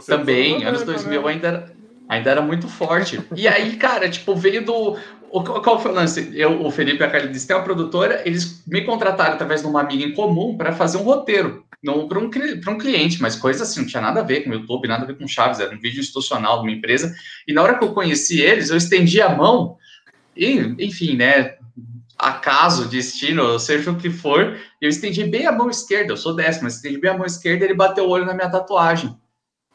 também, 0.08 0.65
anos 0.65 0.84
2000 0.84 1.21
né? 1.21 1.30
ainda, 1.30 1.75
ainda 2.10 2.32
era 2.32 2.41
muito 2.41 2.67
forte. 2.67 3.23
E 3.36 3.47
aí, 3.47 3.78
cara, 3.78 4.10
tipo, 4.10 4.36
veio 4.36 4.65
do 4.65 4.97
qual 5.43 5.80
foi 5.80 5.91
o 5.91 5.93
lance? 5.95 6.32
Eu, 6.34 6.65
o 6.65 6.71
Felipe 6.71 7.02
e 7.02 7.04
a 7.04 7.10
Carla 7.10 7.28
disse, 7.28 7.48
tem 7.48 7.56
uma 7.56 7.63
produtora, 7.63 8.21
eles 8.26 8.63
me 8.67 8.82
contrataram 8.82 9.34
através 9.34 9.62
de 9.62 9.67
uma 9.67 9.82
amiga 9.82 10.04
em 10.04 10.13
comum 10.13 10.56
para 10.58 10.71
fazer 10.71 10.98
um 10.98 11.04
roteiro 11.04 11.65
para 12.08 12.19
um, 12.19 12.26
um 12.26 12.78
cliente, 12.78 13.21
mas 13.21 13.36
coisa 13.36 13.63
assim, 13.63 13.82
não 13.82 13.88
tinha 13.88 14.02
nada 14.02 14.21
a 14.21 14.24
ver 14.24 14.43
com 14.43 14.50
o 14.50 14.54
YouTube, 14.54 14.88
nada 14.88 15.04
a 15.04 15.08
ver 15.08 15.17
com 15.17 15.28
Chaves, 15.28 15.60
era 15.60 15.74
um 15.74 15.80
vídeo 15.80 16.00
institucional 16.00 16.62
de 16.62 16.67
uma 16.67 16.76
empresa. 16.76 17.13
E 17.48 17.54
na 17.54 17.62
hora 17.62 17.78
que 17.78 17.84
eu 17.84 17.93
conheci 17.93 18.41
eles, 18.41 18.69
eu 18.69 18.78
estendi 18.78 19.21
a 19.21 19.30
mão 19.30 19.78
e, 20.36 20.76
enfim, 20.80 21.15
né, 21.15 21.56
acaso, 22.17 22.88
destino, 22.88 23.60
seja 23.60 23.91
o 23.91 23.98
que 23.98 24.10
for, 24.10 24.58
eu 24.82 24.89
estendi 24.89 25.24
bem 25.26 25.45
a 25.45 25.52
mão 25.52 25.69
esquerda, 25.69 26.13
eu 26.13 26.17
sou 26.17 26.36
décimo, 26.36 26.63
mas 26.63 26.76
estendi 26.76 26.98
bem 26.98 27.12
a 27.12 27.17
mão 27.17 27.26
esquerda, 27.26 27.65
ele 27.65 27.74
bateu 27.74 28.06
o 28.06 28.10
olho 28.10 28.26
na 28.26 28.34
minha 28.34 28.50
tatuagem. 28.50 29.15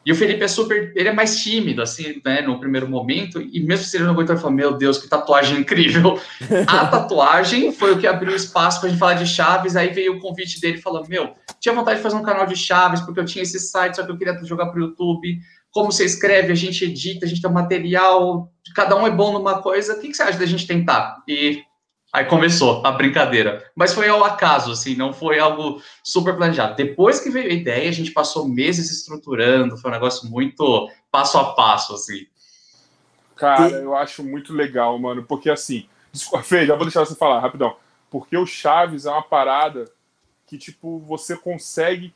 E 0.05 0.13
o 0.13 0.15
Felipe 0.15 0.43
é 0.43 0.49
super, 0.49 0.93
ele 0.97 1.09
é 1.11 1.13
mais 1.13 1.41
tímido, 1.41 1.83
assim, 1.83 2.21
né, 2.25 2.41
no 2.41 2.59
primeiro 2.59 2.89
momento, 2.89 3.41
e 3.41 3.61
mesmo 3.61 3.85
se 3.85 3.97
ele 3.97 4.05
não 4.05 4.13
aguentou, 4.13 4.35
ele 4.35 4.41
falou, 4.41 4.57
meu 4.57 4.73
Deus, 4.79 4.97
que 4.97 5.09
tatuagem 5.09 5.59
incrível. 5.59 6.19
A 6.67 6.87
tatuagem 6.89 7.71
foi 7.71 7.93
o 7.93 7.99
que 7.99 8.07
abriu 8.07 8.35
espaço 8.35 8.81
para 8.81 8.89
a 8.89 8.91
gente 8.91 8.99
falar 8.99 9.15
de 9.15 9.27
Chaves, 9.27 9.77
aí 9.77 9.89
veio 9.89 10.17
o 10.17 10.19
convite 10.19 10.59
dele, 10.59 10.79
falando, 10.79 11.07
meu, 11.09 11.35
tinha 11.61 11.75
vontade 11.75 11.99
de 11.99 12.03
fazer 12.03 12.17
um 12.17 12.23
canal 12.23 12.47
de 12.47 12.57
Chaves, 12.57 13.03
porque 13.03 13.21
eu 13.21 13.27
tinha 13.27 13.43
esse 13.43 13.61
site, 13.61 13.97
só 13.97 14.03
que 14.03 14.11
eu 14.11 14.17
queria 14.17 14.39
jogar 14.43 14.67
para 14.67 14.81
o 14.81 14.85
YouTube, 14.85 15.39
como 15.71 15.93
você 15.93 16.05
escreve, 16.05 16.51
a 16.51 16.57
gente 16.57 16.85
edita, 16.85 17.27
a 17.27 17.29
gente 17.29 17.43
tem 17.43 17.53
material, 17.53 18.51
cada 18.75 18.97
um 18.97 19.07
é 19.07 19.11
bom 19.11 19.33
numa 19.33 19.61
coisa, 19.61 19.95
o 19.95 20.01
que, 20.01 20.09
que 20.09 20.15
você 20.15 20.23
acha 20.23 20.39
da 20.39 20.47
gente 20.47 20.67
tentar? 20.67 21.23
E 21.29 21.63
Aí 22.13 22.25
começou 22.25 22.85
a 22.85 22.91
brincadeira. 22.91 23.71
Mas 23.75 23.95
foi 23.95 24.09
ao 24.09 24.25
acaso, 24.25 24.73
assim, 24.73 24.97
não 24.97 25.13
foi 25.13 25.39
algo 25.39 25.81
super 26.03 26.37
planejado. 26.37 26.75
Depois 26.75 27.21
que 27.21 27.31
veio 27.31 27.49
a 27.49 27.55
ideia, 27.55 27.89
a 27.89 27.93
gente 27.93 28.11
passou 28.11 28.49
meses 28.49 28.91
estruturando, 28.91 29.77
foi 29.77 29.91
um 29.91 29.95
negócio 29.95 30.29
muito 30.29 30.91
passo 31.11 31.39
a 31.39 31.55
passo, 31.55 31.95
assim. 31.95 32.27
Cara, 33.37 33.71
eu 33.71 33.97
acho 33.97 34.25
muito 34.25 34.53
legal, 34.53 34.99
mano, 34.99 35.25
porque 35.25 35.49
assim, 35.49 35.89
desculpa, 36.13 36.43
Fê, 36.45 36.67
já 36.67 36.75
vou 36.75 36.85
deixar 36.85 37.07
você 37.07 37.15
falar, 37.15 37.41
rapidão. 37.41 37.77
Porque 38.11 38.37
o 38.37 38.45
Chaves 38.45 39.07
é 39.07 39.11
uma 39.11 39.23
parada 39.23 39.91
que, 40.47 40.59
tipo, 40.59 40.99
você 40.99 41.37
consegue. 41.37 42.13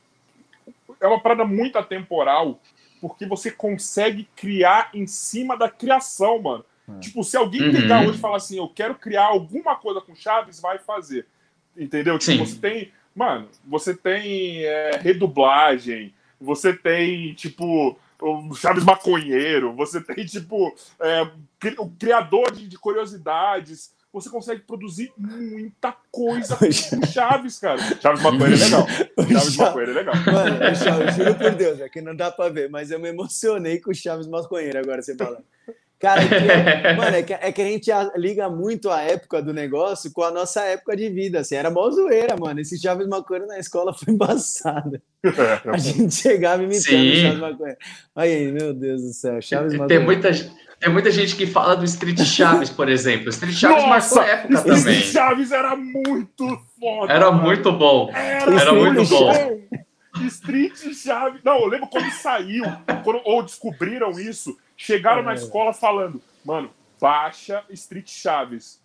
É 1.00 1.06
uma 1.06 1.20
parada 1.20 1.44
muito 1.44 1.78
atemporal, 1.78 2.60
porque 3.00 3.24
você 3.26 3.48
consegue 3.48 4.28
criar 4.34 4.90
em 4.92 5.06
cima 5.06 5.56
da 5.56 5.70
criação, 5.70 6.42
mano. 6.42 6.64
É. 6.88 7.00
Tipo, 7.00 7.24
se 7.24 7.36
alguém 7.36 7.62
uhum. 7.62 7.72
pegar 7.72 8.02
hoje 8.02 8.18
e 8.18 8.20
falar 8.20 8.36
assim, 8.36 8.58
eu 8.58 8.68
quero 8.68 8.94
criar 8.94 9.26
alguma 9.26 9.76
coisa 9.76 10.00
com 10.00 10.14
Chaves, 10.14 10.60
vai 10.60 10.78
fazer. 10.78 11.26
Entendeu? 11.76 12.18
Tipo, 12.18 12.44
Sim. 12.44 12.46
você 12.46 12.56
tem. 12.60 12.92
Mano, 13.14 13.48
você 13.64 13.94
tem 13.94 14.64
é, 14.64 14.98
redublagem, 15.00 16.12
você 16.40 16.72
tem, 16.72 17.32
tipo, 17.34 17.96
o 18.20 18.54
Chaves 18.54 18.84
Maconheiro, 18.84 19.72
você 19.72 20.00
tem, 20.00 20.24
tipo, 20.26 20.74
é, 21.00 21.22
o 21.78 21.88
criador 21.90 22.50
de, 22.50 22.66
de 22.66 22.76
curiosidades 22.76 23.94
você 24.14 24.30
consegue 24.30 24.60
produzir 24.60 25.12
muita 25.18 25.92
coisa 26.12 26.56
com 26.56 26.66
Chaves, 27.04 27.58
cara. 27.58 27.78
Chaves 28.00 28.22
Maconheiro 28.22 28.54
é 28.54 28.64
legal. 28.64 28.86
Chaves 29.28 29.56
Maconheiro 29.56 29.90
é 29.90 29.94
legal. 29.94 30.14
Mano, 30.14 30.62
eu 30.62 31.12
juro 31.12 31.34
por 31.34 31.50
Deus, 31.50 31.80
é 31.80 31.88
que 31.88 32.00
não 32.00 32.14
dá 32.14 32.30
pra 32.30 32.48
ver, 32.48 32.70
mas 32.70 32.92
eu 32.92 33.00
me 33.00 33.08
emocionei 33.08 33.80
com 33.80 33.90
o 33.90 33.94
Chaves 33.94 34.28
Maconheiro 34.28 34.78
agora, 34.78 35.02
você 35.02 35.16
falando. 35.16 35.44
Cara, 36.04 36.20
é 36.20 36.28
que, 36.28 36.92
mano, 37.00 37.16
é 37.16 37.22
que, 37.22 37.32
é 37.32 37.52
que, 37.52 37.62
a 37.62 37.64
gente 37.64 37.90
liga 38.16 38.50
muito 38.50 38.90
a 38.90 39.00
época 39.00 39.40
do 39.40 39.54
negócio 39.54 40.12
com 40.12 40.22
a 40.22 40.30
nossa 40.30 40.60
época 40.60 40.94
de 40.94 41.08
vida. 41.08 41.40
Assim, 41.40 41.54
era 41.54 41.70
mó 41.70 41.90
zoeira, 41.90 42.36
mano. 42.36 42.60
Esse 42.60 42.78
Chaves 42.78 43.08
Maconheiro 43.08 43.48
na 43.48 43.58
escola 43.58 43.94
foi 43.94 44.12
embaçada. 44.12 45.00
A 45.64 45.78
gente 45.78 46.14
chegava 46.14 46.62
imitando 46.62 46.82
Sim. 46.82 47.14
Chaves 47.22 47.40
Maconheiro. 47.40 47.78
Aí, 48.14 48.52
meu 48.52 48.74
Deus 48.74 49.00
do 49.00 49.14
céu, 49.14 49.40
Chaves 49.40 49.72
Maconheiro. 49.72 49.88
Tem 49.88 49.98
muita, 49.98 50.30
tem 50.78 50.92
muita 50.92 51.10
gente 51.10 51.34
que 51.36 51.46
fala 51.46 51.74
do 51.74 51.86
Street 51.86 52.20
Chaves, 52.20 52.68
por 52.68 52.90
exemplo. 52.90 53.30
Street 53.30 53.56
Chaves 53.56 53.82
Nossa, 53.82 54.14
marcou 54.14 54.22
época 54.22 54.54
Street 54.56 54.76
também. 54.76 54.98
Street 54.98 55.12
Chaves 55.12 55.52
era 55.52 55.74
muito 55.74 56.60
foda. 56.78 57.12
Era 57.14 57.32
mano. 57.32 57.44
muito 57.44 57.72
bom. 57.72 58.10
Era, 58.12 58.60
era 58.60 58.72
muito 58.74 59.06
bom. 59.06 59.32
Street 60.26 60.76
Chaves. 60.92 61.40
Não, 61.42 61.60
eu 61.60 61.66
lembro 61.66 61.88
quando 61.88 62.10
saiu, 62.10 62.64
quando, 63.02 63.22
ou 63.24 63.42
descobriram 63.42 64.10
isso 64.10 64.54
Chegaram 64.76 65.20
é. 65.20 65.24
na 65.24 65.34
escola 65.34 65.72
falando, 65.72 66.20
mano, 66.44 66.70
baixa 67.00 67.62
Street 67.70 68.08
Chaves. 68.10 68.82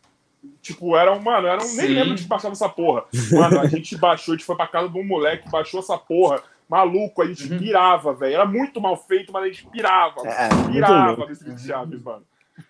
Tipo, 0.61 0.95
era 0.95 1.11
um, 1.11 1.21
mano, 1.21 1.47
era 1.47 1.61
um, 1.61 1.75
nem 1.75 1.87
lembro 1.87 2.15
de 2.15 2.23
baixar 2.23 2.51
essa 2.51 2.69
porra. 2.69 3.03
Mano, 3.31 3.59
a 3.59 3.67
gente 3.67 3.95
baixou, 3.99 4.33
a 4.33 4.37
gente 4.37 4.45
foi 4.45 4.55
pra 4.55 4.67
casa 4.67 4.87
de 4.87 4.97
um 4.97 5.03
moleque, 5.03 5.49
baixou 5.49 5.79
essa 5.79 5.97
porra. 5.97 6.41
Maluco, 6.69 7.21
a 7.21 7.25
gente 7.25 7.51
uhum. 7.51 7.57
pirava, 7.57 8.13
velho. 8.13 8.35
Era 8.35 8.45
muito 8.45 8.79
mal 8.79 8.95
feito, 8.95 9.33
mas 9.33 9.43
a 9.43 9.47
gente 9.47 9.65
pirava. 9.67 10.21
É, 10.27 10.49
pirava 10.71 11.25
no 11.25 11.31
Street 11.31 11.59
Chaves, 11.59 12.01
mano. 12.01 12.23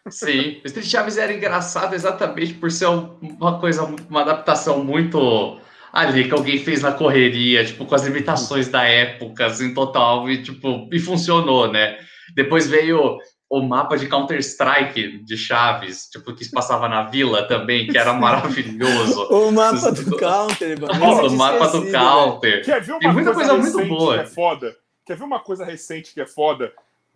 Sim, 0.09 0.61
Street 0.63 0.87
Chaves 0.87 1.17
era 1.17 1.33
engraçado 1.33 1.93
exatamente 1.93 2.53
por 2.53 2.71
ser 2.71 2.87
uma 2.87 3.59
coisa, 3.59 3.83
uma 4.09 4.21
adaptação 4.21 4.83
muito 4.83 5.59
ali 5.91 6.25
que 6.25 6.33
alguém 6.33 6.59
fez 6.59 6.81
na 6.81 6.91
correria, 6.91 7.65
tipo, 7.65 7.85
com 7.85 7.95
as 7.95 8.05
limitações 8.05 8.67
da 8.67 8.83
época, 8.83 9.47
assim, 9.47 9.73
total, 9.73 10.29
e 10.29 10.43
tipo, 10.43 10.87
e 10.91 10.99
funcionou, 10.99 11.71
né? 11.71 11.97
Depois 12.35 12.67
veio 12.67 13.17
o 13.49 13.61
mapa 13.61 13.97
de 13.97 14.07
Counter-Strike 14.07 15.23
de 15.23 15.35
Chaves, 15.35 16.07
tipo, 16.07 16.33
que 16.35 16.47
passava 16.51 16.87
na 16.87 17.03
vila 17.03 17.47
também, 17.47 17.87
que 17.87 17.97
era 17.97 18.13
maravilhoso. 18.13 19.23
o 19.31 19.51
mapa 19.51 19.91
do 19.91 20.17
Counter, 20.17 20.79
mano. 20.79 21.27
O 21.27 21.31
mapa 21.35 21.67
do 21.67 21.91
Counter. 21.91 22.63
Quer 22.63 22.81
ver 22.81 22.91
uma 22.91 22.99
Tem 22.99 23.11
muita 23.11 23.33
coisa, 23.33 23.55
coisa 23.55 23.77
muito 23.77 23.89
boa. 23.89 24.15
Que 24.15 24.23
é 24.23 24.27
foda? 24.27 24.77
Quer 25.05 25.17
ver 25.17 25.23
uma 25.23 25.39
coisa 25.39 25.65
recente 25.65 26.13
que 26.13 26.21
é 26.21 26.27
foda? 26.27 26.71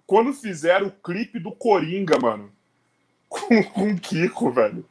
Quando 0.08 0.34
fizeram 0.34 0.88
o 0.88 0.92
clipe 0.92 1.40
do 1.40 1.52
Coringa, 1.52 2.18
mano. 2.20 2.52
Com, 3.30 3.64
com 3.64 3.92
o 3.92 4.00
Kiko, 4.00 4.52
velho. 4.52 4.86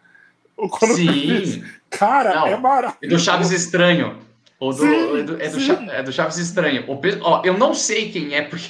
Quando 0.57 0.95
Sim. 0.95 1.09
Fiz... 1.09 1.65
Cara, 1.91 2.35
Não, 2.35 2.47
é 2.47 2.57
maravilhoso. 2.57 2.99
É 3.03 3.09
do 3.09 3.19
Chaves 3.19 3.51
Estranho. 3.51 4.19
Ou 4.61 4.73
do, 4.73 4.79
sim, 4.79 4.87
é, 4.87 4.91
do, 5.01 5.19
é, 5.19 5.23
do, 5.49 5.91
é, 5.91 6.03
do, 6.05 6.13
Chaves 6.13 6.39
Estranho. 6.39 6.85
O, 6.89 7.01
ó, 7.23 7.43
eu 7.45 7.59
não 7.59 7.75
sei 7.75 8.13
quem 8.13 8.35
é, 8.35 8.43
porque 8.43 8.69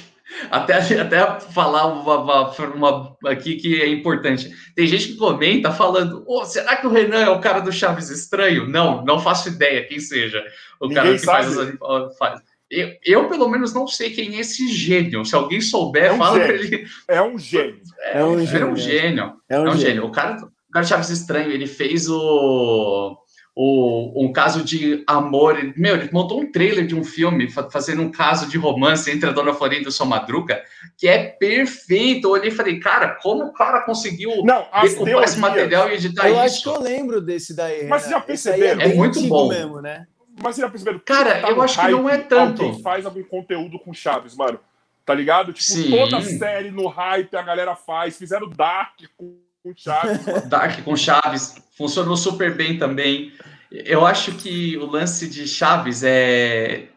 até, 0.49 0.77
até 0.99 1.39
falar 1.39 1.87
uma, 1.87 2.17
uma, 2.19 2.51
uma, 2.75 3.17
aqui 3.25 3.55
que 3.55 3.81
é 3.81 3.87
importante. 3.87 4.51
Tem 4.75 4.87
gente 4.87 5.09
que 5.09 5.17
comenta 5.17 5.71
falando: 5.71 6.23
oh, 6.27 6.45
será 6.45 6.75
que 6.75 6.87
o 6.87 6.91
Renan 6.91 7.21
é 7.21 7.29
o 7.29 7.39
cara 7.39 7.59
do 7.59 7.71
Chaves 7.71 8.09
Estranho? 8.09 8.67
Não, 8.67 9.03
não 9.03 9.19
faço 9.19 9.49
ideia 9.49 9.85
quem 9.85 9.99
seja 9.99 10.43
o 10.79 10.87
Ninguém 10.87 11.03
cara 11.03 11.17
que 11.17 11.25
faz 11.25 11.57
as. 11.57 11.77
Faz. 12.17 12.41
Eu, 12.69 12.89
eu, 13.05 13.29
pelo 13.29 13.47
menos, 13.47 13.71
não 13.73 13.87
sei 13.87 14.09
quem 14.09 14.35
é 14.35 14.39
esse 14.39 14.67
gênio. 14.67 15.23
Se 15.23 15.35
alguém 15.35 15.61
souber, 15.61 16.05
é 16.05 16.13
um 16.13 16.17
fala 16.17 16.39
para 16.39 16.53
ele. 16.53 16.87
É 17.07 17.21
um 17.21 17.37
gênio. 17.37 17.81
É, 17.99 18.19
é 18.19 18.25
um, 18.25 18.45
gênio. 18.45 18.57
É 18.57 18.65
um 18.65 18.75
gênio. 18.75 19.33
É 19.47 19.59
um, 19.59 19.67
é 19.67 19.69
um 19.69 19.71
gênio. 19.73 19.87
gênio. 19.87 20.05
O 20.05 20.11
cara, 20.11 20.37
o 20.37 20.71
cara 20.71 20.83
do 20.83 20.89
Chaves 20.89 21.09
Estranho, 21.09 21.51
ele 21.51 21.67
fez 21.67 22.09
o 22.09 23.15
o, 23.55 24.25
um 24.25 24.31
caso 24.31 24.63
de 24.63 25.03
amor. 25.05 25.73
Meu, 25.77 25.95
ele 25.95 26.09
montou 26.11 26.41
um 26.41 26.51
trailer 26.51 26.85
de 26.85 26.95
um 26.95 27.03
filme 27.03 27.49
fazendo 27.49 28.01
um 28.01 28.11
caso 28.11 28.47
de 28.47 28.57
romance 28.57 29.11
entre 29.11 29.29
a 29.29 29.31
Dona 29.31 29.53
Florinda 29.53 29.85
e 29.85 29.87
o 29.87 29.91
seu 29.91 30.05
Madruga, 30.05 30.63
que 30.97 31.07
é 31.07 31.23
perfeito. 31.23 32.27
Eu 32.27 32.31
olhei 32.31 32.49
e 32.49 32.55
falei, 32.55 32.79
cara, 32.79 33.09
como 33.21 33.45
o 33.45 33.53
cara 33.53 33.81
conseguiu 33.81 34.43
não, 34.43 34.65
decompor 34.81 35.23
esse 35.23 35.37
material 35.37 35.89
e 35.89 35.93
editar 35.93 36.27
eu 36.27 36.31
isso? 36.31 36.39
Eu 36.39 36.45
acho 36.45 36.63
que 36.63 36.69
eu 36.69 36.81
lembro 36.81 37.21
desse 37.21 37.55
daí. 37.55 37.87
Mas 37.87 38.09
já 38.09 38.19
perceberam? 38.19 38.81
É, 38.81 38.85
é 38.85 38.95
muito 38.95 39.21
bom. 39.27 39.49
Mesmo, 39.49 39.81
né? 39.81 40.07
Mas 40.41 40.55
já 40.55 40.67
perceberam? 40.67 40.99
Cara, 41.05 41.41
tá 41.41 41.51
eu 41.51 41.61
acho 41.61 41.79
que 41.79 41.87
não 41.89 42.09
é 42.09 42.17
tanto. 42.17 42.63
Alguém 42.63 42.81
faz 42.81 43.05
algum 43.05 43.23
conteúdo 43.23 43.77
com 43.77 43.93
Chaves, 43.93 44.35
mano. 44.35 44.59
Tá 45.05 45.13
ligado? 45.13 45.51
Tipo, 45.51 45.73
Sim. 45.73 45.91
toda 45.91 46.21
série 46.21 46.71
no 46.71 46.87
hype 46.87 47.35
a 47.35 47.41
galera 47.41 47.75
faz. 47.75 48.17
Fizeram 48.17 48.49
Dark 48.49 48.99
com 49.17 49.37
com 49.63 49.73
Chaves. 49.75 50.47
Dark 50.49 50.83
com 50.83 50.95
Chaves. 50.95 51.55
Funcionou 51.77 52.17
super 52.17 52.53
bem 52.55 52.77
também. 52.77 53.31
Eu 53.71 54.05
acho 54.05 54.33
que 54.33 54.77
o 54.77 54.85
lance 54.85 55.27
de 55.27 55.47
Chaves 55.47 56.03
é. 56.03 56.89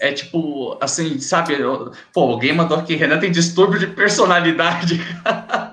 É 0.00 0.12
tipo, 0.12 0.78
assim, 0.80 1.20
sabe? 1.20 1.56
Pô, 2.14 2.22
alguém 2.22 2.54
mandou 2.54 2.78
aqui, 2.78 2.94
Renan 2.94 3.20
tem 3.20 3.30
distúrbio 3.30 3.78
de 3.78 3.86
personalidade. 3.88 4.98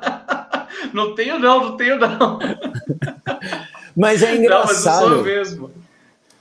não 0.93 1.15
tenho, 1.15 1.39
não, 1.39 1.63
não 1.63 1.77
tenho, 1.77 1.97
não. 1.97 2.37
Mas 3.95 4.21
é 4.21 4.35
engraçado. 4.35 5.09
Não, 5.09 5.15
mas 5.17 5.25
mesmo. 5.25 5.71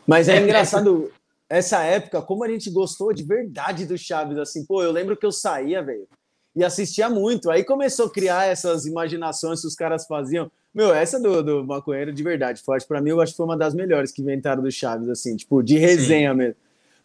Mas 0.05 0.29
é, 0.29 0.37
é 0.37 0.43
engraçado 0.43 1.13
essa 1.49 1.81
época, 1.83 2.21
como 2.23 2.43
a 2.43 2.49
gente 2.49 2.71
gostou 2.71 3.13
de 3.13 3.23
verdade 3.23 3.87
do 3.87 3.97
Chaves, 3.97 4.37
assim, 4.37 4.67
pô, 4.67 4.83
eu 4.83 4.91
lembro 4.91 5.17
que 5.17 5.25
eu 5.25 5.31
saía, 5.31 5.81
velho, 5.81 6.09
e 6.57 6.65
assistia 6.65 7.11
muito. 7.11 7.51
Aí 7.51 7.63
começou 7.63 8.07
a 8.07 8.11
criar 8.11 8.47
essas 8.47 8.87
imaginações 8.87 9.61
que 9.61 9.67
os 9.67 9.75
caras 9.75 10.07
faziam. 10.07 10.51
Meu, 10.75 10.93
essa 10.93 11.21
do, 11.21 11.43
do 11.43 11.65
maconheiro 11.65 12.13
de 12.13 12.23
verdade, 12.23 12.63
forte, 12.63 12.87
para 12.87 13.01
mim, 13.01 13.11
eu 13.11 13.21
acho 13.21 13.33
que 13.33 13.37
foi 13.37 13.47
uma 13.47 13.57
das 13.57 13.75
melhores 13.75 14.11
que 14.11 14.23
inventaram 14.23 14.63
do 14.63 14.71
Chaves, 14.71 15.09
assim, 15.09 15.37
tipo, 15.37 15.63
de 15.63 15.77
resenha 15.77 16.33
Sim. 16.33 16.39
mesmo. 16.39 16.57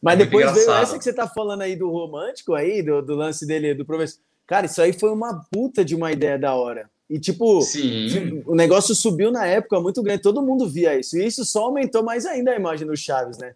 Mas 0.01 0.19
é 0.19 0.23
depois 0.23 0.51
veio 0.53 0.71
essa 0.71 0.97
que 0.97 1.03
você 1.03 1.13
tá 1.13 1.27
falando 1.27 1.61
aí 1.61 1.75
do 1.75 1.89
romântico 1.89 2.53
aí, 2.53 2.81
do, 2.81 3.01
do 3.01 3.13
lance 3.13 3.45
dele, 3.45 3.73
do 3.73 3.85
professor. 3.85 4.19
Cara, 4.47 4.65
isso 4.65 4.81
aí 4.81 4.93
foi 4.93 5.11
uma 5.11 5.45
puta 5.51 5.85
de 5.85 5.95
uma 5.95 6.11
ideia 6.11 6.39
da 6.39 6.55
hora. 6.55 6.89
E, 7.09 7.19
tipo, 7.19 7.61
Sim. 7.61 8.41
o 8.45 8.55
negócio 8.55 8.95
subiu 8.95 9.31
na 9.31 9.45
época 9.45 9.79
muito 9.81 10.01
grande, 10.01 10.21
todo 10.21 10.41
mundo 10.41 10.67
via 10.67 10.97
isso. 10.97 11.17
E 11.17 11.25
isso 11.25 11.43
só 11.43 11.65
aumentou 11.65 12.01
mais 12.01 12.25
ainda 12.25 12.51
a 12.51 12.55
imagem 12.55 12.87
do 12.87 12.95
Chaves, 12.95 13.37
né? 13.37 13.53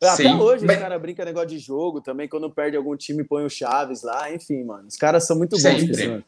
Até 0.00 0.14
Sim, 0.14 0.34
hoje 0.34 0.64
mas... 0.64 0.76
os 0.76 0.82
caras 0.82 1.02
brincam 1.02 1.24
negócio 1.24 1.48
de 1.48 1.58
jogo 1.58 2.00
também, 2.00 2.28
quando 2.28 2.48
perde 2.48 2.76
algum 2.76 2.96
time 2.96 3.24
põe 3.24 3.44
o 3.44 3.50
Chaves 3.50 4.02
lá, 4.02 4.32
enfim, 4.32 4.62
mano. 4.62 4.86
Os 4.86 4.96
caras 4.96 5.26
são 5.26 5.36
muito 5.36 5.56
bons. 5.56 5.62
Sempre. 5.62 6.24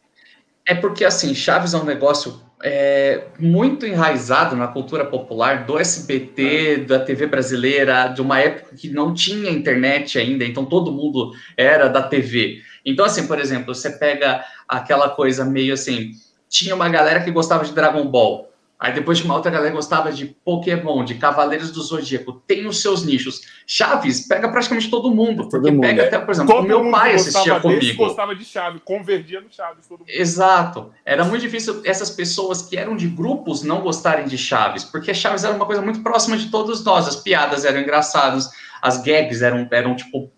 É 0.67 0.75
porque, 0.75 1.05
assim, 1.05 1.35
Chaves 1.35 1.73
é 1.73 1.77
um 1.77 1.85
negócio 1.85 2.41
é, 2.63 3.25
muito 3.39 3.87
enraizado 3.87 4.55
na 4.57 4.69
cultura 4.69 5.05
popular 5.05 5.65
do 5.65 5.79
SBT, 5.79 6.85
da 6.87 6.99
TV 7.01 7.27
brasileira, 7.27 8.09
de 8.09 8.21
uma 8.21 8.41
época 8.41 8.77
que 8.77 8.91
não 8.91 9.15
tinha 9.15 9.51
internet 9.51 10.19
ainda, 10.19 10.45
então 10.45 10.65
todo 10.65 10.93
mundo 10.93 11.33
era 11.57 11.89
da 11.89 12.03
TV. 12.03 12.61
Então, 12.85 13.05
assim, 13.05 13.27
por 13.27 13.39
exemplo, 13.39 13.75
você 13.75 13.91
pega 13.91 14.45
aquela 14.69 15.09
coisa 15.11 15.45
meio 15.45 15.75
assim, 15.75 16.13
tinha 16.49 16.75
uma 16.75 16.89
galera 16.89 17.23
que 17.23 17.31
gostava 17.31 17.65
de 17.65 17.73
Dragon 17.73 18.07
Ball, 18.07 18.50
Aí 18.81 18.95
depois 18.95 19.19
de 19.19 19.25
uma 19.25 19.35
outra 19.35 19.51
galera 19.51 19.75
gostava 19.75 20.11
de 20.11 20.25
Pokémon, 20.43 21.05
de 21.05 21.17
Cavaleiros 21.17 21.71
do 21.71 21.83
Zodíaco, 21.83 22.33
tem 22.47 22.67
os 22.67 22.81
seus 22.81 23.05
nichos. 23.05 23.43
Chaves 23.67 24.27
pega 24.27 24.51
praticamente 24.51 24.89
todo 24.89 25.15
mundo, 25.15 25.43
porque 25.49 25.69
todo 25.69 25.71
mundo, 25.71 25.83
pega 25.83 26.03
é. 26.05 26.07
até, 26.07 26.19
por 26.19 26.31
exemplo, 26.31 26.55
todo 26.55 26.65
o 26.65 26.67
meu 26.67 26.91
pai 26.91 27.15
assistia 27.15 27.61
comigo. 27.61 28.07
gostava 28.07 28.35
de 28.35 28.43
Chaves, 28.43 28.81
convergia 28.83 29.43
no 29.43 29.53
Chaves. 29.53 29.87
Todo 29.87 29.99
mundo. 29.99 30.09
Exato. 30.09 30.91
Era 31.05 31.27
muito 31.27 31.43
difícil 31.43 31.83
essas 31.85 32.09
pessoas 32.11 32.63
que 32.63 32.75
eram 32.75 32.97
de 32.97 33.07
grupos 33.07 33.63
não 33.63 33.83
gostarem 33.83 34.27
de 34.27 34.39
Chaves, 34.39 34.83
porque 34.83 35.13
Chaves 35.13 35.45
era 35.45 35.55
uma 35.55 35.67
coisa 35.67 35.83
muito 35.83 36.03
próxima 36.03 36.39
de 36.39 36.51
todos 36.51 36.83
nós. 36.83 37.07
As 37.07 37.17
piadas 37.17 37.67
eram 37.67 37.83
engraçadas, 37.83 38.51
as 38.81 39.03
gags 39.03 39.43
eram, 39.43 39.69
eram 39.71 39.95
tipo 39.95 40.33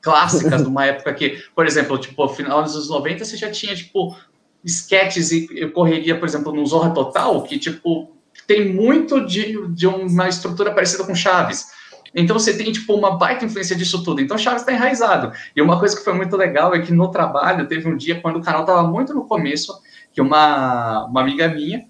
clássicas 0.00 0.62
de 0.62 0.68
uma 0.68 0.86
época 0.86 1.14
que, 1.14 1.40
por 1.54 1.64
exemplo, 1.64 1.96
tipo, 1.96 2.26
final 2.28 2.64
dos 2.64 2.74
anos 2.74 2.90
90 2.90 3.24
você 3.24 3.36
já 3.36 3.48
tinha 3.52 3.76
tipo 3.76 4.16
sketches 4.64 5.32
e 5.32 5.66
correria, 5.68 6.18
por 6.18 6.26
exemplo, 6.28 6.52
no 6.52 6.64
Zorra 6.66 6.90
Total, 6.90 7.42
que, 7.42 7.58
tipo, 7.58 8.12
tem 8.46 8.72
muito 8.72 9.24
de, 9.26 9.66
de 9.68 9.86
uma 9.86 10.28
estrutura 10.28 10.72
parecida 10.72 11.04
com 11.04 11.14
Chaves. 11.14 11.66
Então 12.14 12.38
você 12.38 12.56
tem, 12.56 12.70
tipo, 12.70 12.94
uma 12.94 13.16
baita 13.16 13.44
influência 13.44 13.74
disso 13.74 14.04
tudo. 14.04 14.20
Então 14.20 14.36
Chaves 14.36 14.62
está 14.62 14.72
enraizado. 14.72 15.32
E 15.56 15.62
uma 15.62 15.78
coisa 15.78 15.96
que 15.96 16.04
foi 16.04 16.12
muito 16.12 16.36
legal 16.36 16.74
é 16.74 16.80
que 16.80 16.92
no 16.92 17.10
trabalho 17.10 17.66
teve 17.66 17.88
um 17.88 17.96
dia, 17.96 18.20
quando 18.20 18.36
o 18.36 18.42
canal 18.42 18.62
estava 18.62 18.82
muito 18.86 19.14
no 19.14 19.24
começo, 19.24 19.72
que 20.12 20.20
uma, 20.20 21.06
uma 21.06 21.20
amiga 21.20 21.48
minha, 21.48 21.86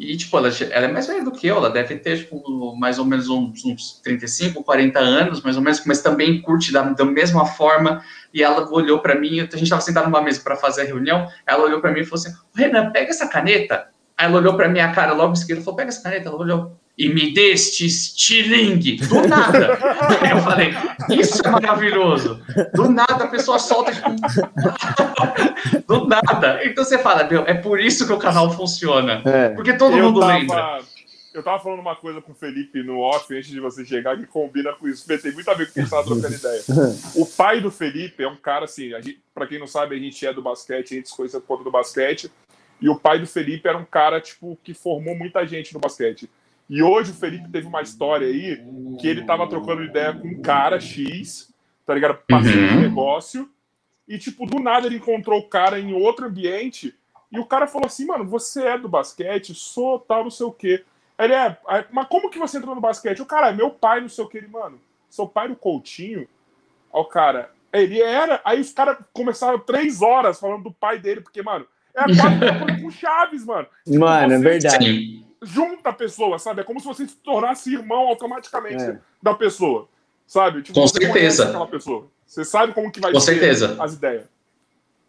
e, 0.00 0.16
tipo, 0.16 0.38
ela, 0.38 0.48
ela, 0.48 0.86
é 0.86 0.88
mais 0.90 1.06
velha 1.06 1.22
do 1.22 1.30
que 1.30 1.46
eu, 1.46 1.56
ela 1.56 1.68
deve 1.68 1.94
ter, 1.96 2.20
tipo, 2.20 2.74
mais 2.74 2.98
ou 2.98 3.04
menos 3.04 3.28
uns, 3.28 3.62
uns 3.66 4.00
35, 4.02 4.64
40 4.64 4.98
anos, 4.98 5.42
mais 5.42 5.58
ou 5.58 5.62
menos, 5.62 5.84
mas 5.84 6.00
também 6.00 6.40
curte 6.40 6.72
da, 6.72 6.82
da 6.82 7.04
mesma 7.04 7.44
forma. 7.44 8.02
E 8.32 8.42
ela 8.42 8.66
olhou 8.72 9.00
para 9.00 9.14
mim, 9.14 9.40
a 9.40 9.42
gente 9.42 9.64
estava 9.64 9.82
sentado 9.82 10.06
numa 10.06 10.22
mesa 10.22 10.40
para 10.40 10.56
fazer 10.56 10.80
a 10.80 10.84
reunião, 10.86 11.28
ela 11.46 11.64
olhou 11.64 11.82
para 11.82 11.92
mim 11.92 12.00
e 12.00 12.04
falou 12.06 12.24
assim: 12.24 12.34
Renan, 12.54 12.90
pega 12.92 13.10
essa 13.10 13.28
caneta. 13.28 13.88
Aí 14.16 14.24
ela 14.24 14.38
olhou 14.38 14.56
para 14.56 14.70
minha 14.70 14.90
cara 14.90 15.12
logo 15.12 15.32
em 15.32 15.36
seguida 15.36 15.60
e 15.60 15.62
falou: 15.64 15.76
pega 15.76 15.90
essa 15.90 16.02
caneta. 16.02 16.30
Ela 16.30 16.38
olhou, 16.38 16.79
e 17.00 17.08
me 17.08 17.32
dê 17.32 17.52
este 17.52 17.86
estilingue. 17.86 18.96
Do 18.96 19.26
nada. 19.26 19.78
Eu 20.30 20.42
falei, 20.42 20.74
isso 21.18 21.40
é 21.42 21.50
maravilhoso. 21.50 22.38
Do 22.74 22.90
nada 22.90 23.24
a 23.24 23.28
pessoa 23.28 23.58
solta, 23.58 23.90
tipo, 23.90 24.10
do 25.88 26.06
nada. 26.06 26.60
Então 26.62 26.84
você 26.84 26.98
fala, 26.98 27.24
meu, 27.24 27.42
é 27.46 27.54
por 27.54 27.80
isso 27.80 28.06
que 28.06 28.12
o 28.12 28.18
canal 28.18 28.50
funciona. 28.50 29.22
É. 29.24 29.48
Porque 29.48 29.72
todo 29.72 29.96
eu 29.96 30.04
mundo 30.04 30.20
tava, 30.20 30.32
lembra. 30.34 30.80
Eu 31.32 31.42
tava 31.42 31.62
falando 31.62 31.80
uma 31.80 31.96
coisa 31.96 32.20
com 32.20 32.32
o 32.32 32.34
Felipe 32.34 32.82
no 32.82 32.98
off 32.98 33.34
antes 33.34 33.48
de 33.48 33.60
você 33.60 33.82
chegar 33.82 34.18
que 34.18 34.26
combina 34.26 34.74
com 34.74 34.86
isso. 34.86 35.06
Tem 35.06 35.32
muito 35.32 35.50
a 35.50 35.54
ver 35.54 35.64
com 35.64 35.70
o 35.70 35.72
que 35.72 35.80
a 35.80 35.82
gente 35.82 35.90
tava 35.90 36.04
trocando 36.04 36.34
ideia. 36.34 36.62
O 37.14 37.24
pai 37.24 37.62
do 37.62 37.70
Felipe 37.70 38.22
é 38.22 38.28
um 38.28 38.36
cara 38.36 38.66
assim, 38.66 38.90
para 39.34 39.46
quem 39.46 39.58
não 39.58 39.66
sabe, 39.66 39.96
a 39.96 39.98
gente 39.98 40.26
é 40.26 40.34
do 40.34 40.42
basquete, 40.42 40.92
a 40.92 40.96
gente 40.96 41.08
se 41.08 41.16
conhece 41.16 41.40
por 41.40 41.46
conta 41.46 41.64
do 41.64 41.70
basquete. 41.70 42.30
E 42.78 42.90
o 42.90 42.96
pai 42.96 43.18
do 43.18 43.26
Felipe 43.26 43.66
era 43.66 43.78
um 43.78 43.86
cara, 43.86 44.20
tipo, 44.20 44.58
que 44.62 44.74
formou 44.74 45.14
muita 45.14 45.46
gente 45.46 45.72
no 45.72 45.80
basquete. 45.80 46.28
E 46.70 46.84
hoje 46.84 47.10
o 47.10 47.14
Felipe 47.14 47.48
teve 47.48 47.66
uma 47.66 47.82
história 47.82 48.28
aí 48.28 48.64
que 49.00 49.08
ele 49.08 49.24
tava 49.24 49.48
trocando 49.48 49.82
ideia 49.82 50.12
com 50.12 50.28
um 50.28 50.40
cara 50.40 50.78
X, 50.78 51.52
tá 51.84 51.92
ligado? 51.92 52.20
Parceiro 52.28 52.60
uhum. 52.60 52.68
de 52.68 52.76
negócio. 52.76 53.50
E, 54.06 54.16
tipo, 54.16 54.46
do 54.46 54.60
nada 54.60 54.86
ele 54.86 54.96
encontrou 54.96 55.40
o 55.40 55.48
cara 55.48 55.80
em 55.80 55.92
outro 55.92 56.26
ambiente. 56.26 56.94
E 57.32 57.40
o 57.40 57.44
cara 57.44 57.66
falou 57.66 57.86
assim, 57.86 58.06
mano, 58.06 58.24
você 58.24 58.68
é 58.68 58.78
do 58.78 58.88
basquete? 58.88 59.52
Sou 59.52 59.98
tal, 59.98 60.22
não 60.22 60.30
sei 60.30 60.46
o 60.46 60.52
quê. 60.52 60.84
Ele 61.18 61.34
é, 61.34 61.58
mas 61.90 62.06
como 62.06 62.30
que 62.30 62.38
você 62.38 62.58
entrou 62.58 62.76
no 62.76 62.80
basquete? 62.80 63.20
O 63.20 63.26
cara, 63.26 63.48
é 63.48 63.52
meu 63.52 63.70
pai, 63.70 64.00
não 64.00 64.08
sei 64.08 64.24
o 64.24 64.28
que. 64.28 64.38
Ele, 64.38 64.46
mano, 64.46 64.80
sou 65.08 65.28
pai 65.28 65.48
do 65.48 65.56
Coutinho. 65.56 66.28
Ó, 66.92 67.00
o 67.00 67.04
cara, 67.04 67.50
ele 67.72 68.00
era. 68.00 68.40
Aí 68.44 68.60
os 68.60 68.72
caras 68.72 68.96
começaram 69.12 69.58
três 69.58 70.02
horas 70.02 70.38
falando 70.38 70.62
do 70.62 70.72
pai 70.72 71.00
dele, 71.00 71.20
porque, 71.20 71.42
mano, 71.42 71.66
é 71.92 72.00
a 72.00 72.04
quase 72.04 72.80
com 72.80 72.90
Chaves, 72.92 73.44
mano. 73.44 73.66
Mano, 73.88 74.34
é 74.34 74.38
verdade 74.38 75.24
junta 75.42 75.90
a 75.90 75.92
pessoa, 75.92 76.38
sabe? 76.38 76.60
É 76.60 76.64
como 76.64 76.80
se 76.80 76.86
você 76.86 77.06
se 77.06 77.16
tornasse 77.16 77.72
irmão 77.72 78.08
automaticamente 78.08 78.82
é. 78.82 78.98
da 79.22 79.34
pessoa, 79.34 79.88
sabe? 80.26 80.62
Tipo, 80.62 80.80
Com 80.80 80.86
certeza. 80.86 81.48
Aquela 81.48 81.66
pessoa. 81.66 82.08
Você 82.26 82.44
sabe 82.44 82.72
como 82.72 82.90
que 82.92 83.00
vai 83.00 83.12
Com 83.12 83.20
ser 83.20 83.32
certeza. 83.32 83.76
as 83.78 83.94
ideias. 83.94 84.24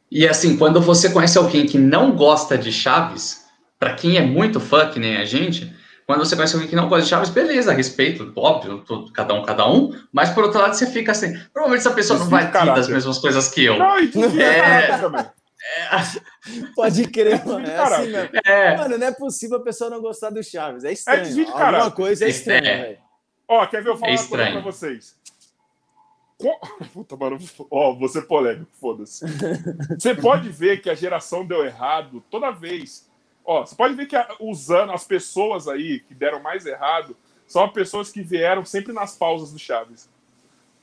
E 0.10 0.28
assim, 0.28 0.58
quando 0.58 0.82
você 0.82 1.10
conhece 1.10 1.38
alguém 1.38 1.66
que 1.66 1.78
não 1.78 2.16
gosta 2.16 2.58
de 2.58 2.72
Chaves, 2.72 3.46
para 3.80 3.94
quem 3.94 4.18
é 4.18 4.22
muito 4.22 4.60
fã, 4.60 4.90
que 4.90 5.00
nem 5.00 5.18
a 5.18 5.24
gente, 5.24 5.74
quando 6.06 6.26
você 6.26 6.36
conhece 6.36 6.54
alguém 6.54 6.70
que 6.70 6.76
não 6.76 6.90
gosta 6.90 7.04
de 7.04 7.10
Chaves, 7.10 7.30
beleza, 7.30 7.72
respeito, 7.72 8.32
óbvio, 8.36 8.84
cada 9.14 9.34
um, 9.34 9.44
cada 9.44 9.70
um, 9.70 9.98
mas 10.12 10.30
por 10.32 10.44
outro 10.44 10.60
lado 10.60 10.74
você 10.74 10.86
fica 10.86 11.12
assim, 11.12 11.40
provavelmente 11.54 11.88
essa 11.88 11.96
pessoa 11.96 12.20
não 12.20 12.28
vai 12.28 12.46
rir 12.46 12.76
das 12.76 12.90
mesmas 12.90 13.20
coisas 13.20 13.48
que 13.48 13.64
eu. 13.64 13.78
Não, 13.78 14.00
e 14.00 14.12
é... 14.42 14.98
também. 14.98 15.26
É... 15.62 16.72
Pode 16.76 17.08
crer, 17.10 17.46
mano. 17.46 17.68
É 17.68 17.78
assim 17.78 18.12
mesmo. 18.12 18.30
É... 18.44 18.78
Mano, 18.78 18.98
não 18.98 19.08
é 19.08 19.12
possível 19.12 19.58
a 19.58 19.64
pessoa 19.64 19.90
não 19.90 20.02
gostar 20.02 20.30
do 20.32 20.44
Chaves. 20.44 20.84
É 20.84 20.92
estranho. 20.92 21.22
É 21.22 21.30
de 21.30 21.46
Alguma 21.46 21.92
coisa 21.92 22.26
é 22.26 22.30
estranha, 22.30 22.70
é. 22.70 22.82
velho. 22.84 22.98
Ó, 23.48 23.66
quer 23.68 23.84
ver 23.84 23.90
eu 23.90 23.98
falar 23.98 24.12
é 24.12 24.16
uma 24.16 24.28
coisa 24.28 24.52
pra 24.52 24.62
vocês? 24.62 25.22
Puta, 26.94 27.16
mano, 27.16 27.38
ó, 27.70 27.94
vou 27.94 28.08
ser 28.08 28.24
polêmico, 28.24 28.72
foda-se. 28.80 29.26
Você 29.98 30.16
pode 30.16 30.50
ver 30.50 30.82
que 30.82 30.90
a 30.90 30.96
geração 30.96 31.46
deu 31.46 31.64
errado 31.64 32.24
toda 32.32 32.50
vez. 32.52 33.08
Ó, 33.46 33.66
você 33.66 33.76
pode 33.76 33.94
ver 33.94 34.08
que 34.08 34.16
os 34.40 34.72
anos, 34.72 34.96
as 34.96 35.04
pessoas 35.04 35.68
aí 35.68 36.00
que 36.00 36.14
deram 36.14 36.42
mais 36.42 36.66
errado 36.66 37.16
são 37.48 37.68
pessoas 37.70 38.12
que 38.12 38.22
vieram 38.22 38.64
sempre 38.66 38.94
nas 38.94 39.16
pausas 39.16 39.52
do 39.52 39.60
Chaves. 39.60 40.10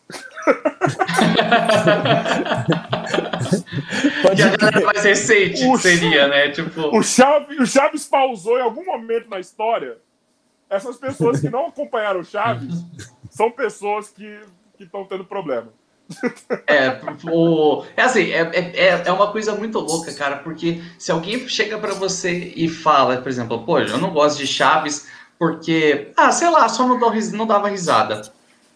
Pode 4.22 4.42
a 4.42 4.56
galera 4.56 4.86
mais 4.86 5.04
recente 5.04 5.64
o 5.66 5.78
seria, 5.78 6.28
né? 6.28 6.50
Tipo... 6.50 6.96
O, 6.96 7.02
Chaves, 7.02 7.58
o 7.58 7.66
Chaves 7.66 8.06
pausou 8.06 8.58
em 8.58 8.62
algum 8.62 8.84
momento 8.84 9.28
na 9.28 9.38
história. 9.38 9.98
Essas 10.70 10.96
pessoas 10.96 11.40
que 11.40 11.50
não 11.50 11.66
acompanharam 11.66 12.20
o 12.20 12.24
Chaves 12.24 12.74
são 13.30 13.50
pessoas 13.50 14.08
que 14.10 14.40
estão 14.78 15.04
tendo 15.04 15.24
problema. 15.24 15.68
É, 16.66 16.98
o, 17.30 17.84
é 17.94 18.02
assim, 18.02 18.32
é, 18.32 18.50
é, 18.54 19.02
é 19.06 19.12
uma 19.12 19.30
coisa 19.30 19.54
muito 19.54 19.78
louca, 19.78 20.14
cara, 20.14 20.36
porque 20.36 20.82
se 20.98 21.12
alguém 21.12 21.46
chega 21.48 21.78
para 21.78 21.92
você 21.92 22.54
e 22.56 22.66
fala, 22.66 23.18
por 23.18 23.28
exemplo, 23.28 23.62
pô, 23.64 23.78
eu 23.78 23.98
não 23.98 24.10
gosto 24.10 24.38
de 24.38 24.46
Chaves 24.46 25.06
porque, 25.38 26.12
ah, 26.16 26.32
sei 26.32 26.50
lá, 26.50 26.68
só 26.68 26.86
não, 26.86 26.98
dou, 26.98 27.12
não 27.32 27.46
dava 27.46 27.68
risada. 27.68 28.22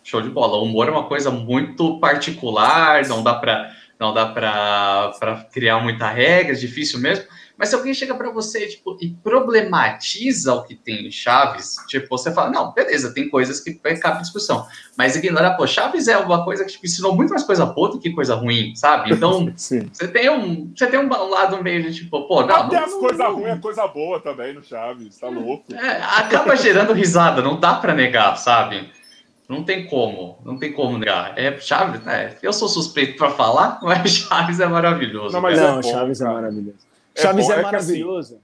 Show 0.03 0.21
de 0.21 0.29
bola. 0.29 0.59
O 0.59 0.65
humor 0.65 0.89
é 0.89 0.91
uma 0.91 1.05
coisa 1.05 1.31
muito 1.31 1.99
particular, 2.01 3.07
não 3.07 3.23
dá 3.23 3.35
para 3.35 3.73
não 4.01 4.13
dá 4.13 4.27
para 4.27 5.47
criar 5.53 5.79
muita 5.79 6.09
regra, 6.09 6.53
é 6.53 6.59
difícil 6.59 6.99
mesmo. 6.99 7.25
Mas 7.57 7.69
se 7.69 7.77
alguém 7.77 7.95
chega 7.95 8.13
para 8.17 8.29
você 8.31 8.67
tipo, 8.67 8.97
e 9.01 9.11
problematiza 9.23 10.53
o 10.53 10.65
que 10.65 10.75
tem 10.75 11.07
em 11.07 11.11
Chaves, 11.13 11.77
tipo, 11.87 12.09
você 12.09 12.33
fala, 12.33 12.51
não, 12.51 12.73
beleza, 12.73 13.15
tem 13.15 13.29
coisas 13.29 13.61
que 13.61 13.75
cabe 13.75 14.23
discussão. 14.23 14.67
Mas 14.99 15.15
ignorar, 15.15 15.53
pô, 15.57 15.65
Chaves 15.65 16.09
é 16.09 16.19
uma 16.19 16.45
coisa 16.45 16.65
que 16.65 16.73
tipo, 16.73 16.85
ensinou 16.85 17.15
muito 17.15 17.31
mais 17.31 17.45
coisa 17.45 17.65
boa 17.65 17.91
do 17.91 18.01
que 18.01 18.11
coisa 18.11 18.35
ruim, 18.35 18.75
sabe? 18.75 19.13
Então, 19.13 19.53
você 19.55 20.09
tem 20.09 20.29
um, 20.29 20.73
você 20.75 20.89
tem 20.89 20.99
um 20.99 21.09
lado 21.09 21.63
meio 21.63 21.85
de 21.85 21.95
tipo, 21.95 22.27
pô, 22.27 22.43
não. 22.45 22.57
Até 22.57 22.81
não, 22.81 22.85
as 22.85 22.95
coisas 22.95 23.27
ruins 23.27 23.47
é 23.47 23.59
coisa 23.59 23.87
boa 23.87 24.19
também 24.19 24.53
no 24.53 24.65
Chaves, 24.65 25.17
tá 25.19 25.29
louco. 25.29 25.73
É, 25.73 26.03
acaba 26.03 26.57
gerando 26.57 26.93
risada, 26.93 27.41
não 27.43 27.61
dá 27.61 27.75
para 27.75 27.95
negar, 27.95 28.37
sabe? 28.37 28.91
Não 29.53 29.63
tem 29.63 29.87
como, 29.87 30.39
não 30.45 30.59
tem 30.59 30.73
como 30.73 30.97
negar. 30.97 31.39
É 31.39 31.59
Chaves, 31.59 32.03
né? 32.03 32.35
Eu 32.43 32.55
sou 32.55 32.69
suspeito 32.69 33.19
para 33.19 33.31
falar, 33.33 33.79
mas 33.85 34.11
Chaves 34.11 34.61
é 34.61 34.67
maravilhoso. 34.67 35.35
Não, 35.35 35.43
mas 35.43 35.61
não, 35.61 35.79
é 35.79 35.83
bom, 35.83 35.83
Chaves 35.83 36.21
é 36.21 36.25
cara. 36.25 36.39
é 36.39 36.41
maravilhoso. 36.41 36.79
É 37.15 37.21
Chaves 37.21 37.47
bom, 37.47 37.53
é, 37.53 37.59
é 37.59 37.63
maravilhoso. 37.63 38.35
Assim, 38.35 38.43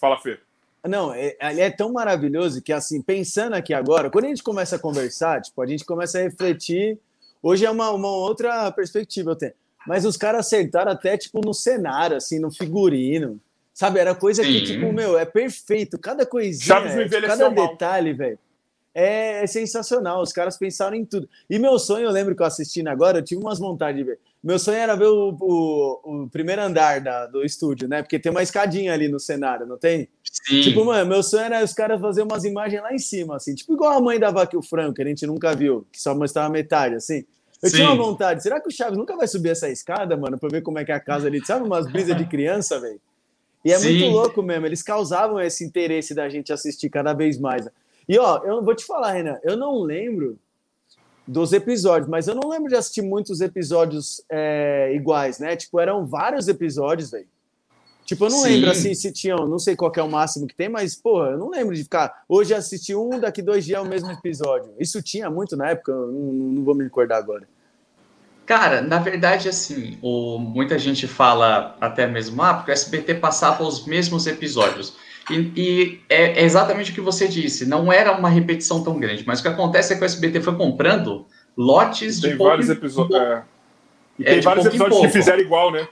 fala, 0.00 0.18
Fê. 0.18 0.38
Não, 0.86 1.12
é, 1.12 1.36
ele 1.50 1.60
é 1.60 1.70
tão 1.70 1.92
maravilhoso 1.92 2.62
que, 2.62 2.72
assim, 2.72 3.02
pensando 3.02 3.54
aqui 3.54 3.74
agora, 3.74 4.08
quando 4.08 4.24
a 4.24 4.28
gente 4.28 4.42
começa 4.42 4.76
a 4.76 4.78
conversar, 4.78 5.42
tipo, 5.42 5.60
a 5.60 5.66
gente 5.66 5.84
começa 5.84 6.18
a 6.18 6.22
refletir. 6.22 6.98
Hoje 7.42 7.66
é 7.66 7.70
uma, 7.70 7.90
uma 7.90 8.08
outra 8.08 8.72
perspectiva, 8.72 9.32
eu 9.32 9.36
tenho. 9.36 9.52
Mas 9.86 10.06
os 10.06 10.16
caras 10.16 10.46
acertaram 10.46 10.90
até, 10.90 11.18
tipo, 11.18 11.44
no 11.44 11.52
cenário, 11.52 12.16
assim, 12.16 12.38
no 12.38 12.50
figurino 12.50 13.38
Sabe, 13.78 14.00
era 14.00 14.12
coisa 14.12 14.42
Sim. 14.42 14.48
que, 14.48 14.62
tipo, 14.62 14.92
meu, 14.92 15.16
é 15.16 15.24
perfeito. 15.24 15.96
Cada 16.00 16.26
coisinha, 16.26 16.66
Chaves 16.66 16.96
é, 16.96 17.04
tipo, 17.04 17.26
cada 17.28 17.48
mal. 17.48 17.68
detalhe, 17.68 18.12
velho. 18.12 18.36
É, 19.00 19.44
é, 19.44 19.46
sensacional. 19.46 20.20
Os 20.20 20.32
caras 20.32 20.58
pensaram 20.58 20.96
em 20.96 21.04
tudo. 21.04 21.28
E 21.48 21.56
meu 21.56 21.78
sonho, 21.78 22.06
eu 22.06 22.10
lembro 22.10 22.34
que 22.34 22.42
eu 22.42 22.46
assistindo 22.46 22.88
agora, 22.88 23.18
eu 23.18 23.22
tive 23.22 23.40
umas 23.40 23.60
vontades 23.60 23.96
de 23.96 24.02
ver. 24.02 24.18
Meu 24.42 24.58
sonho 24.58 24.76
era 24.76 24.96
ver 24.96 25.06
o, 25.06 25.36
o, 25.40 26.00
o, 26.24 26.28
primeiro 26.28 26.62
andar 26.62 27.00
da, 27.00 27.26
do 27.26 27.44
estúdio, 27.44 27.86
né? 27.86 28.02
Porque 28.02 28.18
tem 28.18 28.32
uma 28.32 28.42
escadinha 28.42 28.92
ali 28.92 29.06
no 29.06 29.20
cenário, 29.20 29.66
não 29.66 29.78
tem? 29.78 30.08
Sim. 30.24 30.62
Tipo, 30.62 30.84
mano, 30.84 31.08
meu 31.08 31.22
sonho 31.22 31.44
era 31.44 31.64
os 31.64 31.72
caras 31.72 32.00
fazer 32.00 32.22
umas 32.22 32.42
imagens 32.42 32.82
lá 32.82 32.92
em 32.92 32.98
cima, 32.98 33.36
assim, 33.36 33.54
tipo 33.54 33.72
igual 33.72 33.96
a 33.96 34.00
mãe 34.00 34.18
da 34.18 34.32
Vaca 34.32 34.56
e 34.56 34.58
o 34.58 34.62
Franco, 34.62 34.94
que 34.94 35.02
a 35.02 35.06
gente 35.06 35.24
nunca 35.28 35.54
viu, 35.54 35.86
que 35.92 36.00
só 36.02 36.12
mostrava 36.12 36.48
metade, 36.48 36.96
assim. 36.96 37.24
Eu 37.62 37.70
Sim. 37.70 37.76
tinha 37.76 37.88
uma 37.88 37.96
vontade, 37.96 38.42
será 38.42 38.60
que 38.60 38.68
o 38.68 38.72
Chaves 38.72 38.98
nunca 38.98 39.16
vai 39.16 39.28
subir 39.28 39.50
essa 39.50 39.68
escada, 39.68 40.16
mano, 40.16 40.38
pra 40.38 40.48
ver 40.48 40.62
como 40.62 40.78
é 40.78 40.84
que 40.84 40.90
é 40.90 40.94
a 40.96 41.00
casa 41.00 41.28
ali? 41.28 41.44
Sabe 41.44 41.64
umas 41.64 41.86
brisas 41.90 42.16
de 42.16 42.26
criança, 42.26 42.80
velho? 42.80 43.00
E 43.64 43.72
é 43.72 43.78
Sim. 43.78 43.98
muito 43.98 44.12
louco 44.12 44.42
mesmo, 44.42 44.66
eles 44.66 44.82
causavam 44.82 45.40
esse 45.40 45.64
interesse 45.64 46.14
da 46.14 46.28
gente 46.28 46.52
assistir 46.52 46.88
cada 46.88 47.12
vez 47.12 47.38
mais. 47.38 47.68
E 48.08 48.18
ó, 48.18 48.38
eu 48.44 48.62
vou 48.64 48.74
te 48.74 48.84
falar, 48.84 49.12
Renan, 49.12 49.38
eu 49.42 49.56
não 49.56 49.82
lembro 49.82 50.38
dos 51.26 51.52
episódios, 51.52 52.08
mas 52.08 52.26
eu 52.26 52.34
não 52.34 52.48
lembro 52.48 52.68
de 52.68 52.74
assistir 52.74 53.02
muitos 53.02 53.42
episódios 53.42 54.22
é, 54.30 54.92
iguais, 54.94 55.38
né? 55.38 55.54
Tipo, 55.54 55.78
eram 55.78 56.06
vários 56.06 56.48
episódios, 56.48 57.10
velho. 57.10 57.28
Tipo, 58.06 58.24
eu 58.24 58.30
não 58.30 58.38
Sim. 58.38 58.48
lembro 58.48 58.70
assim 58.70 58.94
se 58.94 59.12
tinham, 59.12 59.46
não 59.46 59.58
sei 59.58 59.76
qual 59.76 59.92
é 59.94 60.02
o 60.02 60.10
máximo 60.10 60.46
que 60.46 60.54
tem, 60.54 60.70
mas, 60.70 60.94
pô, 60.94 61.26
eu 61.26 61.36
não 61.36 61.50
lembro 61.50 61.74
de 61.74 61.82
ficar. 61.82 62.24
Hoje 62.26 62.54
assisti 62.54 62.94
um, 62.94 63.20
daqui 63.20 63.42
dois 63.42 63.66
dias 63.66 63.78
é 63.78 63.82
o 63.82 63.86
mesmo 63.86 64.10
episódio. 64.10 64.72
Isso 64.78 65.02
tinha 65.02 65.28
muito 65.28 65.54
na 65.54 65.68
época, 65.68 65.92
eu 65.92 66.06
não, 66.06 66.32
não 66.32 66.64
vou 66.64 66.74
me 66.74 66.84
recordar 66.84 67.18
agora. 67.18 67.46
Cara, 68.46 68.80
na 68.80 68.98
verdade, 68.98 69.46
assim, 69.46 69.98
o, 70.00 70.38
muita 70.38 70.78
gente 70.78 71.06
fala 71.06 71.76
até 71.78 72.06
mesmo, 72.06 72.42
ah, 72.42 72.54
porque 72.54 72.70
o 72.70 72.72
SBT 72.72 73.16
passava 73.16 73.62
os 73.62 73.84
mesmos 73.84 74.26
episódios. 74.26 74.96
E, 75.30 75.52
e 75.56 76.00
é, 76.08 76.40
é, 76.40 76.44
exatamente 76.44 76.90
o 76.90 76.94
que 76.94 77.00
você 77.00 77.28
disse, 77.28 77.66
não 77.66 77.92
era 77.92 78.12
uma 78.12 78.28
repetição 78.28 78.82
tão 78.82 78.98
grande, 78.98 79.24
mas 79.26 79.40
o 79.40 79.42
que 79.42 79.48
acontece 79.48 79.92
é 79.92 79.96
que 79.96 80.02
o 80.02 80.04
SBT 80.04 80.40
foi 80.40 80.56
comprando 80.56 81.26
lotes 81.56 82.20
tem 82.20 82.30
de 82.30 82.36
vários 82.36 82.70
episódios. 82.70 83.20
É. 83.20 83.42
E 84.18 84.24
é, 84.24 84.34
tem 84.34 84.40
vários 84.40 84.66
episódios 84.66 85.00
que 85.00 85.08
fizeram 85.08 85.40
igual, 85.40 85.70
né? 85.70 85.86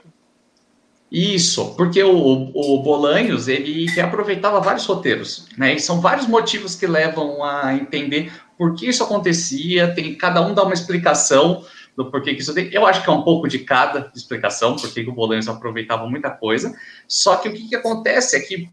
Isso, 1.09 1.73
porque 1.75 2.03
o, 2.03 2.51
o 2.53 2.83
Bolanhos 2.83 3.47
ele 3.47 3.85
reaproveitava 3.85 4.59
vários 4.59 4.85
roteiros, 4.85 5.47
né? 5.57 5.75
E 5.75 5.79
são 5.79 6.01
vários 6.01 6.27
motivos 6.27 6.75
que 6.75 6.85
levam 6.85 7.43
a 7.43 7.73
entender 7.73 8.31
por 8.57 8.75
que 8.75 8.87
isso 8.87 9.03
acontecia, 9.03 9.93
tem 9.93 10.15
cada 10.15 10.41
um 10.45 10.53
dá 10.53 10.63
uma 10.63 10.73
explicação 10.73 11.63
do 11.95 12.11
porquê 12.11 12.35
que 12.35 12.41
isso 12.41 12.53
tem. 12.53 12.69
Eu 12.73 12.85
acho 12.85 13.03
que 13.03 13.09
é 13.09 13.13
um 13.13 13.21
pouco 13.21 13.47
de 13.47 13.59
cada 13.59 14.11
explicação, 14.13 14.75
porque 14.75 15.01
o 15.01 15.13
Bolanhos 15.13 15.47
aproveitava 15.47 16.07
muita 16.07 16.29
coisa. 16.29 16.75
Só 17.07 17.37
que 17.37 17.47
o 17.47 17.53
que, 17.53 17.69
que 17.69 17.75
acontece 17.75 18.35
é 18.35 18.39
que 18.41 18.69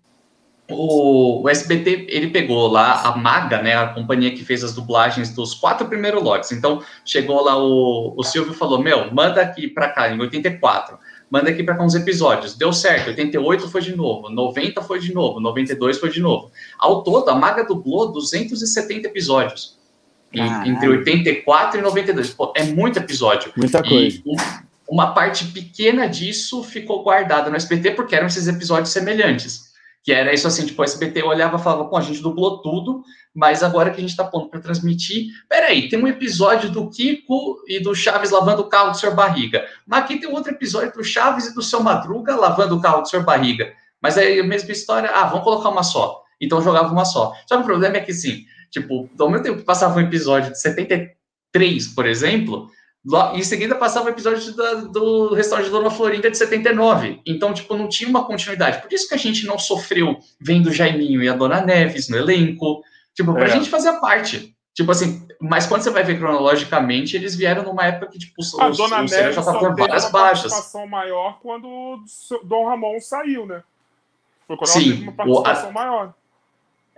o, 0.70 1.42
o, 1.42 1.48
SBT 1.48 2.06
ele 2.08 2.28
pegou 2.28 2.68
lá 2.68 3.02
a 3.02 3.16
Maga, 3.16 3.60
né, 3.60 3.76
a 3.76 3.88
companhia 3.88 4.30
que 4.30 4.44
fez 4.44 4.64
as 4.64 4.74
dublagens 4.74 5.34
dos 5.34 5.54
quatro 5.54 5.86
primeiros 5.86 6.22
lotes. 6.22 6.52
Então 6.52 6.82
chegou 7.04 7.42
lá 7.44 7.56
o, 7.56 8.14
o 8.16 8.22
Silvio 8.22 8.54
falou: 8.54 8.78
Meu, 8.78 9.12
manda 9.12 9.42
aqui 9.42 9.68
para 9.68 9.88
cá, 9.90 10.10
em 10.10 10.18
84, 10.18 10.98
manda 11.30 11.50
aqui 11.50 11.62
para 11.62 11.76
cá 11.76 11.84
uns 11.84 11.94
episódios. 11.94 12.56
Deu 12.56 12.72
certo, 12.72 13.08
88 13.08 13.68
foi 13.68 13.82
de 13.82 13.94
novo, 13.94 14.30
90 14.30 14.80
foi 14.82 14.98
de 14.98 15.12
novo, 15.12 15.38
92 15.38 15.98
foi 15.98 16.10
de 16.10 16.20
novo. 16.20 16.50
Ao 16.78 17.02
todo, 17.02 17.28
a 17.28 17.34
Maga 17.34 17.64
dublou 17.64 18.10
270 18.10 19.08
episódios. 19.08 19.78
Em, 20.32 20.70
entre 20.70 20.88
84 20.88 21.78
e 21.78 21.82
92. 21.82 22.30
Pô, 22.30 22.52
é 22.56 22.64
muito 22.64 22.98
episódio. 22.98 23.52
Muita 23.56 23.82
coisa. 23.82 24.20
E 24.24 24.36
uma 24.88 25.12
parte 25.12 25.46
pequena 25.46 26.08
disso 26.08 26.62
ficou 26.64 27.02
guardada 27.02 27.50
no 27.50 27.56
SBT 27.56 27.92
porque 27.92 28.16
eram 28.16 28.26
esses 28.26 28.48
episódios 28.48 28.90
semelhantes. 28.90 29.63
Que 30.04 30.12
era 30.12 30.34
isso 30.34 30.46
assim, 30.46 30.66
tipo, 30.66 30.82
o 30.82 30.84
SBT 30.84 31.22
olhava 31.22 31.56
e 31.56 31.62
falava, 31.62 31.86
pô, 31.86 31.96
a 31.96 32.02
gente 32.02 32.20
dublou 32.20 32.60
tudo, 32.60 33.02
mas 33.34 33.62
agora 33.62 33.90
que 33.90 33.96
a 33.96 34.00
gente 34.00 34.10
está 34.10 34.22
pondo 34.22 34.50
para 34.50 34.60
transmitir, 34.60 35.28
peraí, 35.48 35.88
tem 35.88 35.98
um 35.98 36.06
episódio 36.06 36.70
do 36.70 36.90
Kiko 36.90 37.64
e 37.66 37.80
do 37.80 37.94
Chaves 37.94 38.30
lavando 38.30 38.60
o 38.60 38.68
carro 38.68 38.90
do 38.90 38.98
Sr. 38.98 39.14
Barriga. 39.14 39.66
Mas 39.86 40.04
aqui 40.04 40.20
tem 40.20 40.30
outro 40.30 40.52
episódio 40.52 40.92
do 40.92 41.02
Chaves 41.02 41.46
e 41.46 41.54
do 41.54 41.62
Seu 41.62 41.82
Madruga 41.82 42.36
lavando 42.36 42.76
o 42.76 42.82
carro 42.82 43.00
do 43.00 43.08
Sr. 43.08 43.24
Barriga. 43.24 43.72
Mas 44.00 44.18
aí 44.18 44.38
a 44.38 44.44
mesma 44.44 44.70
história, 44.70 45.08
ah, 45.10 45.24
vamos 45.24 45.42
colocar 45.42 45.70
uma 45.70 45.82
só. 45.82 46.22
Então 46.38 46.60
jogava 46.60 46.92
uma 46.92 47.06
só. 47.06 47.32
Só 47.46 47.56
que 47.56 47.62
o 47.62 47.66
problema 47.66 47.96
é 47.96 48.00
que, 48.00 48.12
sim, 48.12 48.44
tipo, 48.70 49.08
ao 49.18 49.30
mesmo 49.30 49.42
tempo 49.42 49.58
que 49.58 49.64
passava 49.64 49.96
um 49.98 50.02
episódio 50.02 50.52
de 50.52 50.60
73, 50.60 51.88
por 51.88 52.04
exemplo, 52.04 52.70
em 53.34 53.42
seguida 53.42 53.74
passava 53.74 54.06
o 54.06 54.10
episódio 54.10 54.54
da, 54.56 54.74
do 54.74 55.34
restaurante 55.34 55.66
de 55.66 55.72
Dona 55.72 55.90
Florinda 55.90 56.30
de 56.30 56.38
79. 56.38 57.20
Então, 57.26 57.52
tipo, 57.52 57.76
não 57.76 57.88
tinha 57.88 58.08
uma 58.08 58.24
continuidade. 58.24 58.80
Por 58.80 58.92
isso 58.92 59.08
que 59.08 59.14
a 59.14 59.18
gente 59.18 59.46
não 59.46 59.58
sofreu 59.58 60.18
vendo 60.40 60.68
o 60.68 60.72
Jaiminho 60.72 61.22
e 61.22 61.28
a 61.28 61.34
Dona 61.34 61.60
Neves 61.60 62.08
no 62.08 62.16
elenco. 62.16 62.82
Tipo, 63.14 63.34
pra 63.34 63.44
é. 63.44 63.50
gente 63.50 63.68
fazer 63.68 63.88
a 63.88 64.00
parte. 64.00 64.54
Tipo 64.72 64.90
assim, 64.90 65.26
mas 65.40 65.66
quando 65.66 65.82
você 65.82 65.90
vai 65.90 66.02
ver 66.02 66.18
cronologicamente, 66.18 67.14
eles 67.14 67.36
vieram 67.36 67.62
numa 67.62 67.84
época 67.84 68.10
que, 68.10 68.18
tipo, 68.18 68.42
a 68.58 68.68
os, 68.68 68.76
Dona 68.76 69.02
Neves 69.02 69.34
já 69.34 69.42
tá 69.42 69.52
por 69.58 69.76
várias 69.76 70.10
baixas. 70.10 70.50
participação 70.50 70.86
maior 70.86 71.38
quando 71.40 71.68
o 71.68 72.02
Dom 72.42 72.66
Ramon 72.66 72.98
saiu, 73.00 73.46
né? 73.46 73.62
Foi 74.46 74.56
quando 74.56 74.68
Sim, 74.68 74.80
ela 74.80 74.90
teve 74.90 75.02
uma 75.02 75.12
participação 75.12 75.66
o, 75.66 75.70
a... 75.70 75.72
maior. 75.72 76.14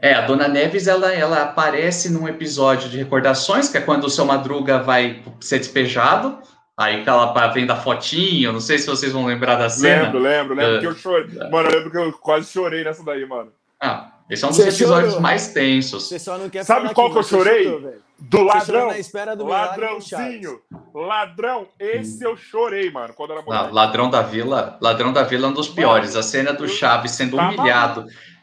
É, 0.00 0.12
a 0.12 0.20
Dona 0.20 0.46
Neves, 0.46 0.86
ela, 0.86 1.12
ela 1.12 1.42
aparece 1.42 2.10
num 2.10 2.28
episódio 2.28 2.88
de 2.90 2.98
recordações, 2.98 3.68
que 3.68 3.78
é 3.78 3.80
quando 3.80 4.04
o 4.04 4.10
seu 4.10 4.26
Madruga 4.26 4.78
vai 4.78 5.22
ser 5.40 5.58
despejado, 5.58 6.38
aí 6.76 7.02
que 7.02 7.08
ela 7.08 7.48
vem 7.48 7.64
da 7.64 7.76
fotinho, 7.76 8.52
não 8.52 8.60
sei 8.60 8.78
se 8.78 8.86
vocês 8.86 9.12
vão 9.12 9.24
lembrar 9.24 9.56
da 9.56 9.70
cena. 9.70 10.04
Lembro, 10.04 10.18
lembro, 10.18 10.54
lembro 10.54 10.76
uh, 10.76 10.80
que 10.80 10.86
eu 10.86 10.94
chorei. 10.94 11.50
Mano, 11.50 11.68
eu 11.68 11.76
lembro 11.76 11.90
que 11.90 11.96
eu 11.96 12.12
quase 12.12 12.52
chorei 12.52 12.84
nessa 12.84 13.02
daí, 13.02 13.24
mano. 13.24 13.50
Ah, 13.80 14.12
esse 14.28 14.44
é 14.44 14.46
um 14.46 14.50
dos 14.50 14.58
Você 14.58 14.68
episódios 14.68 15.12
chorou. 15.12 15.22
mais 15.22 15.48
tensos. 15.48 16.08
Você 16.08 16.18
só 16.18 16.36
não 16.36 16.50
quer 16.50 16.64
Sabe 16.64 16.92
qual 16.92 17.10
que 17.10 17.18
eu 17.18 17.22
chorei? 17.22 17.64
Chorou, 17.64 17.94
do 18.18 18.42
ladrão. 18.42 18.86
Na 18.88 18.98
espera 18.98 19.34
do 19.36 19.46
Ladrãozinho. 19.46 20.60
Ladrão, 20.94 21.68
esse 21.78 22.22
eu 22.22 22.36
chorei, 22.36 22.90
mano, 22.90 23.14
quando 23.14 23.32
era. 23.32 23.70
Ladrão 23.70 24.10
da 24.10 24.22
Vila, 24.22 24.78
Ladrão 24.80 25.12
da 25.12 25.22
Vila 25.22 25.48
é 25.48 25.50
um 25.50 25.54
dos 25.54 25.68
piores. 25.68 26.10
Mano, 26.10 26.20
a 26.20 26.22
cena 26.22 26.52
do 26.52 26.68
Chaves 26.68 27.12
sendo 27.12 27.36
tá 27.36 27.48
humilhado. 27.48 28.00
Maluco 28.00 28.35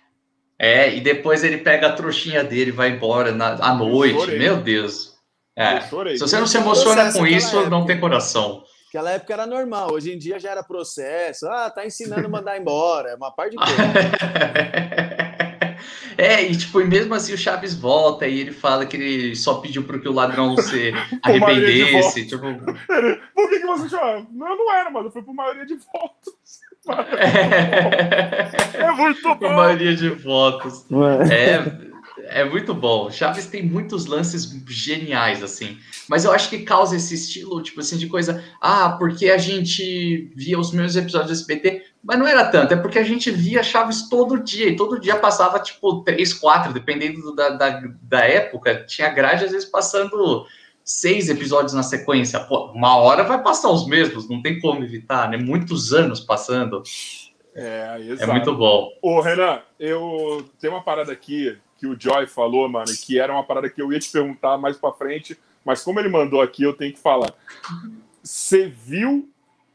é, 0.64 0.96
e 0.96 1.02
depois 1.02 1.44
ele 1.44 1.58
pega 1.58 1.88
a 1.88 1.92
trouxinha 1.92 2.42
dele 2.42 2.70
e 2.70 2.72
vai 2.72 2.90
embora 2.90 3.34
na, 3.34 3.56
à 3.56 3.76
noite. 3.76 4.32
Meu 4.38 4.56
Deus. 4.56 5.14
É. 5.58 5.82
Se 5.82 6.20
você 6.20 6.40
não 6.40 6.48
se 6.48 6.58
emociona 6.58 7.12
com 7.12 7.28
isso, 7.28 7.58
época. 7.58 7.70
não 7.70 7.86
tem 7.86 8.00
coração. 8.00 8.64
Aquela 8.88 9.12
época 9.12 9.34
era 9.34 9.46
normal, 9.46 9.92
hoje 9.92 10.14
em 10.14 10.18
dia 10.18 10.40
já 10.40 10.52
era 10.52 10.64
processo. 10.64 11.48
Ah, 11.48 11.70
tá 11.70 11.86
ensinando 11.86 12.28
a 12.28 12.30
mandar 12.30 12.58
embora. 12.58 13.10
É 13.10 13.16
uma 13.16 13.30
parte 13.30 13.52
de 13.52 13.58
coisa. 13.58 13.74
É, 16.18 16.44
e 16.44 16.56
tipo, 16.56 16.80
e 16.80 16.86
mesmo 16.86 17.14
assim 17.14 17.34
o 17.34 17.38
Chaves 17.38 17.74
volta 17.74 18.28
e 18.28 18.40
ele 18.40 18.52
fala 18.52 18.86
que 18.86 18.96
ele 18.96 19.36
só 19.36 19.56
pediu 19.56 19.84
para 19.84 20.00
que 20.00 20.08
o 20.08 20.14
ladrão 20.14 20.56
se 20.58 20.94
arrependesse. 21.22 22.28
Tipo... 22.28 22.46
Por 23.34 23.50
que, 23.50 23.60
que 23.60 23.66
você 23.66 23.90
chama? 23.90 24.28
Não, 24.32 24.56
não 24.56 24.74
era, 24.74 24.90
mano. 24.90 25.12
Foi 25.12 25.24
por 25.24 25.34
maioria 25.34 25.66
de 25.66 25.76
votos. 25.76 26.34
É, 27.18 28.84
é 28.84 28.92
muito 28.92 29.22
bom. 29.36 29.48
A 29.48 29.54
maioria 29.54 29.96
de 29.96 30.10
votos. 30.10 30.86
É, 31.32 32.42
é 32.42 32.44
muito 32.44 32.74
bom. 32.74 33.10
Chaves 33.10 33.46
tem 33.48 33.64
muitos 33.64 34.06
lances 34.06 34.46
geniais, 34.68 35.42
assim. 35.42 35.78
Mas 36.08 36.26
eu 36.26 36.32
acho 36.32 36.50
que 36.50 36.60
causa 36.60 36.96
esse 36.96 37.16
estilo, 37.16 37.62
tipo 37.62 37.80
assim, 37.80 37.98
de 37.98 38.08
coisa. 38.08 38.44
Ah, 38.60 38.96
porque 39.00 39.30
a 39.30 39.38
gente 39.38 40.32
via 40.36 40.60
os 40.60 40.72
meus 40.72 40.96
episódios 40.96 41.30
do 41.30 41.34
SBT. 41.34 41.84
Mas 42.04 42.20
não 42.20 42.28
era 42.28 42.44
tanto, 42.46 42.74
é 42.74 42.78
porque 42.78 43.00
a 43.00 43.04
gente 43.04 43.32
via 43.32 43.64
Chaves 43.64 44.10
todo 44.10 44.44
dia. 44.44 44.68
E 44.68 44.76
todo 44.76 45.00
dia 45.00 45.16
passava, 45.16 45.60
tipo, 45.60 46.04
três, 46.04 46.34
quatro, 46.34 46.74
dependendo 46.74 47.34
da, 47.34 47.50
da, 47.50 47.82
da 48.02 48.20
época. 48.26 48.84
Tinha 48.86 49.10
grade, 49.10 49.46
às 49.46 49.52
vezes, 49.52 49.70
passando 49.70 50.46
seis 50.84 51.30
episódios 51.30 51.74
na 51.74 51.84
sequência, 51.84 52.40
pô, 52.42 52.72
uma 52.72 52.98
hora 52.98 53.24
vai 53.24 53.42
passar 53.42 53.70
os 53.70 53.88
mesmos, 53.88 54.30
não 54.30 54.42
tem 54.42 54.60
como 54.60 54.84
evitar, 54.84 55.30
né? 55.30 55.38
Muitos 55.38 55.94
anos 55.94 56.20
passando. 56.20 56.84
É, 57.56 57.98
exato. 58.02 58.30
é 58.30 58.34
muito 58.34 58.56
bom. 58.56 58.90
Ô, 59.02 59.22
Renan, 59.22 59.62
eu 59.80 60.46
tenho 60.60 60.74
uma 60.74 60.82
parada 60.82 61.12
aqui 61.12 61.56
que 61.78 61.88
o 61.88 62.00
Joy 62.00 62.28
falou, 62.28 62.68
mano, 62.68 62.92
que 63.06 63.20
era 63.20 63.32
uma 63.32 63.44
parada 63.44 63.70
que 63.70 63.82
eu 63.82 63.92
ia 63.92 64.00
te 64.00 64.12
perguntar 64.12 64.58
mais 64.58 64.78
pra 64.78 64.92
frente, 64.92 65.38
mas 65.64 65.84
como 65.84 66.00
ele 66.00 66.10
mandou 66.10 66.42
aqui, 66.42 66.64
eu 66.64 66.74
tenho 66.74 66.94
que 66.94 67.00
falar. 67.00 67.34
Você 68.22 68.68
viu 68.68 69.30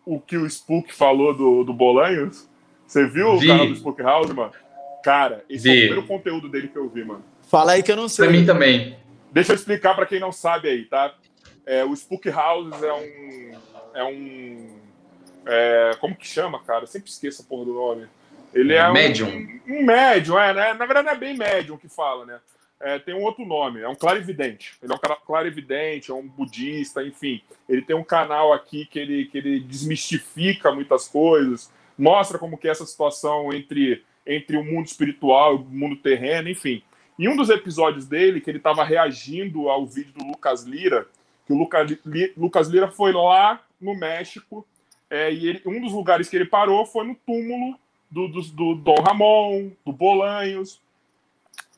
o 0.04 0.18
que 0.18 0.36
o 0.36 0.48
Spook 0.48 0.92
falou 0.94 1.34
do, 1.34 1.64
do 1.64 1.72
Bolanhos? 1.72 2.48
Você 2.86 3.06
viu 3.06 3.38
vi. 3.38 3.46
o 3.46 3.48
canal 3.48 3.66
do 3.66 3.74
Spook 3.74 4.02
House, 4.02 4.32
mano? 4.32 4.52
Cara, 5.04 5.44
esse 5.48 5.64
vi. 5.64 5.70
é 5.70 5.72
o 5.72 5.76
primeiro 5.86 6.06
conteúdo 6.06 6.48
dele 6.48 6.68
que 6.68 6.76
eu 6.76 6.88
vi, 6.88 7.04
mano. 7.04 7.22
Fala 7.42 7.72
aí 7.72 7.82
que 7.82 7.92
eu 7.92 7.96
não 7.96 8.08
sei. 8.08 8.26
Pra 8.26 8.36
mim 8.36 8.44
também. 8.44 8.96
Deixa 9.32 9.52
eu 9.52 9.56
explicar 9.56 9.94
para 9.94 10.06
quem 10.06 10.20
não 10.20 10.32
sabe 10.32 10.68
aí, 10.68 10.84
tá? 10.84 11.14
É, 11.66 11.84
o 11.84 11.92
Spook 11.94 12.28
House 12.30 12.82
é 12.82 12.92
um. 12.92 13.60
É 13.94 14.04
um. 14.04 14.78
É, 15.46 15.90
como 16.00 16.16
que 16.16 16.26
chama, 16.26 16.62
cara? 16.62 16.84
Eu 16.84 16.86
sempre 16.86 17.10
esqueço 17.10 17.42
a 17.42 17.44
porra 17.44 17.66
do 17.66 17.74
nome. 17.74 18.08
Ele 18.54 18.74
é 18.74 18.90
médium. 18.90 19.28
Um, 19.28 19.60
um 19.68 19.84
médium, 19.84 20.38
é, 20.38 20.54
né? 20.54 20.74
Na 20.74 20.86
verdade, 20.86 21.08
é 21.08 21.14
bem 21.14 21.36
médium 21.36 21.76
que 21.76 21.88
fala, 21.88 22.24
né? 22.24 22.40
É, 22.80 22.98
tem 22.98 23.14
um 23.14 23.22
outro 23.22 23.44
nome, 23.44 23.80
é 23.80 23.88
um 23.88 23.94
clarividente. 23.94 24.74
Ele 24.82 24.92
é 24.92 24.94
um 24.94 25.26
clarividente, 25.26 26.10
é 26.10 26.14
um 26.14 26.26
budista, 26.26 27.02
enfim. 27.02 27.42
Ele 27.68 27.82
tem 27.82 27.96
um 27.96 28.04
canal 28.04 28.52
aqui 28.52 28.86
que 28.86 28.98
ele, 28.98 29.26
que 29.26 29.38
ele 29.38 29.60
desmistifica 29.60 30.72
muitas 30.72 31.08
coisas, 31.08 31.72
mostra 31.98 32.38
como 32.38 32.56
que 32.56 32.68
é 32.68 32.70
essa 32.70 32.86
situação 32.86 33.52
entre, 33.52 34.04
entre 34.24 34.56
o 34.56 34.62
mundo 34.62 34.86
espiritual 34.86 35.54
e 35.54 35.56
o 35.56 35.64
mundo 35.64 35.96
terreno, 35.96 36.48
enfim. 36.48 36.82
Em 37.18 37.28
um 37.28 37.36
dos 37.36 37.50
episódios 37.50 38.06
dele, 38.06 38.40
que 38.40 38.48
ele 38.48 38.58
estava 38.58 38.84
reagindo 38.84 39.68
ao 39.68 39.84
vídeo 39.84 40.12
do 40.12 40.24
Lucas 40.24 40.62
Lira, 40.62 41.06
que 41.46 41.52
o 41.52 41.56
Luca, 41.56 41.84
Li, 42.06 42.32
Lucas 42.36 42.68
Lira 42.68 42.88
foi 42.88 43.12
lá 43.12 43.60
no 43.80 43.94
México, 43.94 44.66
é, 45.10 45.32
e 45.32 45.48
ele, 45.48 45.62
um 45.66 45.80
dos 45.80 45.92
lugares 45.92 46.28
que 46.28 46.36
ele 46.36 46.44
parou 46.44 46.86
foi 46.86 47.06
no 47.06 47.14
túmulo 47.14 47.76
do, 48.10 48.28
do, 48.28 48.42
do 48.42 48.74
Dom 48.76 49.00
Ramon, 49.00 49.70
do 49.84 49.92
Bolanhos. 49.92 50.80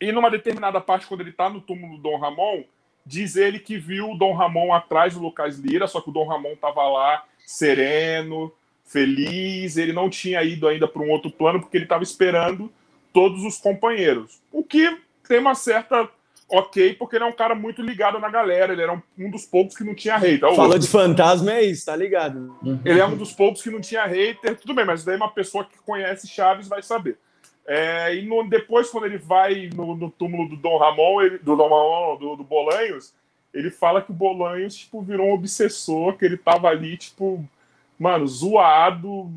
E 0.00 0.12
numa 0.12 0.30
determinada 0.30 0.80
parte, 0.80 1.06
quando 1.06 1.20
ele 1.20 1.30
está 1.30 1.48
no 1.48 1.60
túmulo 1.60 1.96
do 1.96 2.02
Dom 2.02 2.18
Ramon, 2.18 2.64
diz 3.06 3.36
ele 3.36 3.58
que 3.58 3.78
viu 3.78 4.10
o 4.10 4.18
Dom 4.18 4.34
Ramon 4.34 4.72
atrás 4.72 5.14
do 5.14 5.20
Lucas 5.20 5.58
Lira, 5.58 5.86
só 5.86 6.00
que 6.00 6.10
o 6.10 6.12
Dom 6.12 6.26
Ramon 6.26 6.52
estava 6.52 6.86
lá 6.88 7.24
sereno, 7.46 8.52
feliz, 8.84 9.76
ele 9.76 9.92
não 9.92 10.10
tinha 10.10 10.42
ido 10.42 10.68
ainda 10.68 10.86
para 10.86 11.02
um 11.02 11.10
outro 11.10 11.30
plano 11.30 11.60
porque 11.60 11.76
ele 11.76 11.84
estava 11.84 12.02
esperando 12.02 12.70
todos 13.12 13.44
os 13.44 13.56
companheiros. 13.58 14.40
O 14.52 14.64
que 14.64 14.98
tem 15.30 15.38
uma 15.38 15.54
certa 15.54 16.08
ok, 16.48 16.94
porque 16.94 17.14
ele 17.14 17.22
é 17.22 17.26
um 17.28 17.32
cara 17.32 17.54
muito 17.54 17.80
ligado 17.80 18.18
na 18.18 18.28
galera, 18.28 18.72
ele 18.72 18.82
era 18.82 18.92
um, 18.92 19.00
um 19.16 19.30
dos 19.30 19.46
poucos 19.46 19.76
que 19.76 19.84
não 19.84 19.94
tinha 19.94 20.16
hater. 20.16 20.40
Falou 20.40 20.64
outro. 20.64 20.80
de 20.80 20.88
fantasma 20.88 21.52
é 21.52 21.62
isso, 21.62 21.86
tá 21.86 21.94
ligado? 21.94 22.56
Ele 22.84 22.98
é 22.98 23.06
um 23.06 23.16
dos 23.16 23.32
poucos 23.32 23.62
que 23.62 23.70
não 23.70 23.80
tinha 23.80 24.04
hater, 24.06 24.56
tudo 24.56 24.74
bem, 24.74 24.84
mas 24.84 25.04
daí 25.04 25.14
uma 25.14 25.30
pessoa 25.30 25.64
que 25.64 25.78
conhece 25.86 26.26
Chaves 26.26 26.66
vai 26.66 26.82
saber. 26.82 27.16
É, 27.64 28.16
e 28.16 28.26
no, 28.26 28.42
depois, 28.48 28.90
quando 28.90 29.04
ele 29.04 29.18
vai 29.18 29.70
no, 29.72 29.94
no, 29.94 30.10
túmulo 30.10 30.48
do 30.48 30.56
Dom 30.56 30.76
Ramon, 30.76 31.22
ele, 31.22 31.38
do 31.38 31.54
Dom 31.54 31.68
Ramon, 31.68 32.16
do, 32.16 32.34
do 32.34 32.42
Bolanhos, 32.42 33.14
ele 33.54 33.70
fala 33.70 34.02
que 34.02 34.10
o 34.10 34.14
Bolanhos, 34.14 34.74
tipo, 34.74 35.00
virou 35.00 35.28
um 35.28 35.34
obsessor, 35.34 36.18
que 36.18 36.24
ele 36.24 36.36
tava 36.36 36.66
ali, 36.66 36.96
tipo, 36.96 37.48
mano, 37.96 38.26
zoado, 38.26 39.30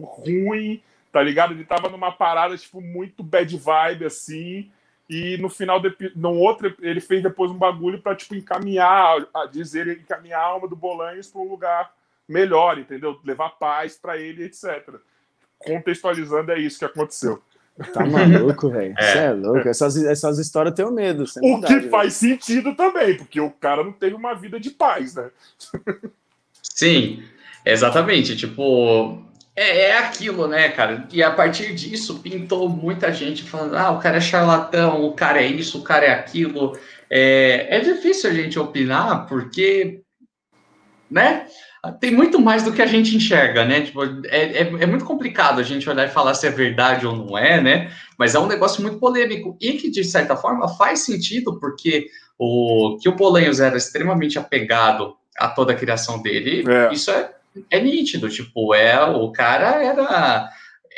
ruim, 0.00 0.82
tá 1.12 1.22
ligado? 1.22 1.52
Ele 1.52 1.64
tava 1.64 1.88
numa 1.88 2.10
parada, 2.10 2.58
tipo, 2.58 2.80
muito 2.80 3.22
bad 3.22 3.56
vibe, 3.56 4.04
assim, 4.04 4.68
e 5.08 5.38
no 5.38 5.48
final, 5.48 5.80
de, 5.80 5.94
no 6.14 6.34
outro, 6.34 6.74
ele 6.80 7.00
fez 7.00 7.22
depois 7.22 7.50
um 7.50 7.56
bagulho 7.56 8.00
para 8.00 8.14
tipo, 8.14 8.34
encaminhar, 8.34 9.26
a 9.34 9.46
dizer, 9.46 9.88
encaminhar 9.88 10.40
a 10.40 10.44
alma 10.44 10.68
do 10.68 10.76
Bolanhos 10.76 11.28
para 11.28 11.40
um 11.40 11.48
lugar 11.48 11.92
melhor, 12.28 12.78
entendeu? 12.78 13.18
Levar 13.24 13.50
paz 13.50 13.96
para 13.96 14.18
ele, 14.18 14.44
etc. 14.44 14.94
Contextualizando, 15.58 16.52
é 16.52 16.58
isso 16.58 16.78
que 16.78 16.84
aconteceu. 16.84 17.42
Tá 17.94 18.04
maluco, 18.04 18.68
velho. 18.70 18.94
Você 18.94 19.18
é. 19.18 19.24
é. 19.24 19.32
louco. 19.32 19.68
Essas, 19.68 19.96
essas 20.04 20.38
histórias 20.38 20.74
têm 20.74 20.90
medo. 20.92 21.24
O 21.42 21.62
que 21.62 21.82
faz 21.88 22.14
sentido 22.14 22.74
também, 22.74 23.16
porque 23.16 23.40
o 23.40 23.50
cara 23.50 23.82
não 23.82 23.92
teve 23.92 24.14
uma 24.14 24.34
vida 24.34 24.60
de 24.60 24.70
paz, 24.70 25.14
né? 25.14 25.30
Sim, 26.62 27.22
exatamente. 27.64 28.36
Tipo, 28.36 29.22
é, 29.58 29.80
é 29.80 29.98
aquilo, 29.98 30.46
né, 30.46 30.68
cara? 30.68 31.06
E 31.12 31.22
a 31.22 31.30
partir 31.30 31.74
disso 31.74 32.20
pintou 32.20 32.68
muita 32.68 33.12
gente 33.12 33.42
falando: 33.42 33.76
ah, 33.76 33.90
o 33.90 33.98
cara 33.98 34.18
é 34.18 34.20
charlatão, 34.20 35.04
o 35.04 35.12
cara 35.12 35.42
é 35.42 35.46
isso, 35.46 35.78
o 35.78 35.82
cara 35.82 36.06
é 36.06 36.10
aquilo. 36.10 36.78
É, 37.10 37.76
é 37.76 37.80
difícil 37.80 38.30
a 38.30 38.32
gente 38.32 38.58
opinar, 38.58 39.26
porque, 39.26 40.00
né? 41.10 41.46
tem 42.00 42.12
muito 42.12 42.40
mais 42.40 42.62
do 42.62 42.72
que 42.72 42.82
a 42.82 42.86
gente 42.86 43.16
enxerga, 43.16 43.64
né? 43.64 43.82
Tipo, 43.82 44.02
é, 44.26 44.28
é, 44.28 44.60
é, 44.60 44.86
muito 44.86 45.04
complicado 45.04 45.60
a 45.60 45.62
gente 45.62 45.88
olhar 45.88 46.06
e 46.06 46.10
falar 46.10 46.34
se 46.34 46.46
é 46.46 46.50
verdade 46.50 47.06
ou 47.06 47.16
não 47.16 47.38
é, 47.38 47.60
né? 47.60 47.92
Mas 48.18 48.34
é 48.34 48.38
um 48.38 48.46
negócio 48.46 48.82
muito 48.82 48.98
polêmico 48.98 49.56
e 49.60 49.74
que, 49.74 49.90
de 49.90 50.04
certa 50.04 50.36
forma, 50.36 50.68
faz 50.76 51.00
sentido, 51.00 51.58
porque 51.58 52.08
o 52.38 52.98
que 53.00 53.08
o 53.08 53.14
Bolanhos 53.14 53.60
era 53.60 53.76
extremamente 53.76 54.38
apegado 54.38 55.16
a 55.38 55.48
toda 55.48 55.72
a 55.72 55.76
criação 55.76 56.20
dele, 56.20 56.64
é. 56.68 56.92
isso 56.92 57.10
é, 57.10 57.30
é 57.70 57.80
nítido, 57.80 58.28
tipo, 58.28 58.74
é, 58.74 59.02
o 59.04 59.30
cara 59.32 59.82
era, 59.82 60.50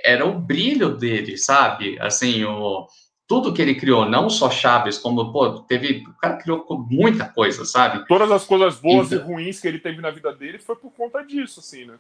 era 0.05 0.27
o 0.27 0.39
brilho 0.39 0.97
dele, 0.97 1.37
sabe? 1.37 1.99
Assim, 2.01 2.45
o 2.45 2.87
tudo 3.31 3.53
que 3.53 3.63
ele 3.63 3.77
criou, 3.77 4.11
não 4.11 4.29
só 4.29 4.51
Chaves, 4.51 4.99
como, 4.99 5.31
pô, 5.31 5.61
teve. 5.61 6.03
O 6.05 6.15
cara 6.15 6.37
criou 6.37 6.67
muita 6.91 7.27
coisa, 7.27 7.65
sabe? 7.65 8.05
Todas 8.09 8.29
as 8.33 8.45
coisas 8.45 8.81
boas 8.81 9.13
então, 9.13 9.19
e 9.19 9.33
ruins 9.33 9.61
que 9.61 9.69
ele 9.69 9.79
teve 9.79 10.01
na 10.03 10.11
vida 10.11 10.33
dele 10.33 10.59
foi 10.59 10.75
por 10.75 10.91
conta 10.91 11.23
disso, 11.23 11.61
assim, 11.61 11.85
né? 11.85 11.95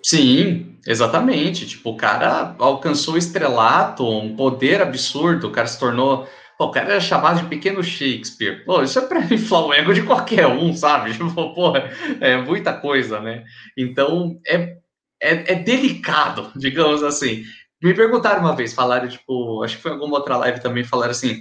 Sim, 0.00 0.76
exatamente. 0.86 1.66
Tipo, 1.66 1.90
o 1.90 1.96
cara 1.96 2.54
alcançou 2.60 3.18
estrelato, 3.18 4.08
um 4.08 4.36
poder 4.36 4.80
absurdo, 4.80 5.48
o 5.48 5.50
cara 5.50 5.66
se 5.66 5.80
tornou. 5.80 6.28
Pô, 6.60 6.66
o 6.66 6.70
cara 6.70 6.90
era 6.90 7.00
chamado 7.00 7.40
de 7.40 7.48
pequeno 7.48 7.82
Shakespeare. 7.82 8.66
Pô, 8.66 8.82
isso 8.82 8.98
é 8.98 9.06
pra 9.06 9.20
inflar 9.20 9.64
o 9.64 9.72
ego 9.72 9.94
de 9.94 10.02
qualquer 10.02 10.46
um, 10.46 10.74
sabe? 10.74 11.12
Tipo, 11.16 11.54
pô, 11.54 11.72
é 12.20 12.36
muita 12.36 12.74
coisa, 12.74 13.18
né? 13.18 13.44
Então, 13.74 14.38
é, 14.46 14.76
é, 15.22 15.52
é 15.52 15.54
delicado, 15.54 16.52
digamos 16.60 17.02
assim. 17.02 17.44
Me 17.82 17.94
perguntaram 17.94 18.42
uma 18.42 18.54
vez, 18.54 18.74
falaram, 18.74 19.08
tipo, 19.08 19.64
acho 19.64 19.76
que 19.76 19.82
foi 19.82 19.92
alguma 19.92 20.18
outra 20.18 20.36
live 20.36 20.60
também, 20.60 20.84
falaram 20.84 21.12
assim, 21.12 21.40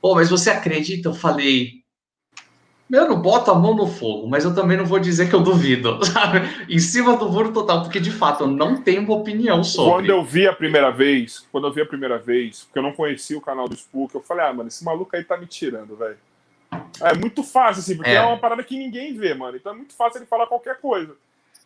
pô, 0.00 0.16
mas 0.16 0.28
você 0.28 0.50
acredita? 0.50 1.08
Eu 1.08 1.14
falei, 1.14 1.74
eu 2.96 3.08
não 3.08 3.20
boto 3.20 3.50
a 3.50 3.54
mão 3.54 3.74
no 3.74 3.86
fogo, 3.86 4.26
mas 4.26 4.44
eu 4.44 4.54
também 4.54 4.76
não 4.76 4.84
vou 4.84 4.98
dizer 4.98 5.28
que 5.28 5.34
eu 5.34 5.40
duvido, 5.40 5.98
sabe? 6.04 6.40
Em 6.68 6.78
cima 6.78 7.16
do 7.16 7.30
muro 7.30 7.52
total, 7.52 7.82
porque 7.82 7.98
de 7.98 8.10
fato 8.10 8.44
eu 8.44 8.48
não 8.48 8.80
tenho 8.80 9.02
uma 9.02 9.14
opinião 9.14 9.64
sobre. 9.64 9.92
Quando 9.92 10.10
eu 10.10 10.22
vi 10.22 10.46
a 10.46 10.52
primeira 10.52 10.90
vez, 10.90 11.46
quando 11.50 11.66
eu 11.66 11.72
vi 11.72 11.80
a 11.80 11.86
primeira 11.86 12.18
vez, 12.18 12.64
porque 12.64 12.78
eu 12.78 12.82
não 12.82 12.92
conhecia 12.92 13.36
o 13.38 13.40
canal 13.40 13.68
do 13.68 13.74
Spook, 13.74 14.14
eu 14.14 14.20
falei, 14.20 14.44
ah, 14.44 14.52
mano, 14.52 14.68
esse 14.68 14.84
maluco 14.84 15.16
aí 15.16 15.24
tá 15.24 15.36
me 15.36 15.46
tirando, 15.46 15.96
velho. 15.96 16.18
É 17.00 17.14
muito 17.14 17.42
fácil, 17.42 17.80
assim, 17.80 17.96
porque 17.96 18.10
é. 18.10 18.14
é. 18.14 18.22
uma 18.22 18.38
parada 18.38 18.62
que 18.62 18.78
ninguém 18.78 19.14
vê, 19.14 19.34
mano. 19.34 19.56
Então 19.56 19.72
é 19.72 19.76
muito 19.76 19.94
fácil 19.94 20.18
ele 20.18 20.26
falar 20.26 20.46
qualquer 20.46 20.78
coisa. 20.80 21.14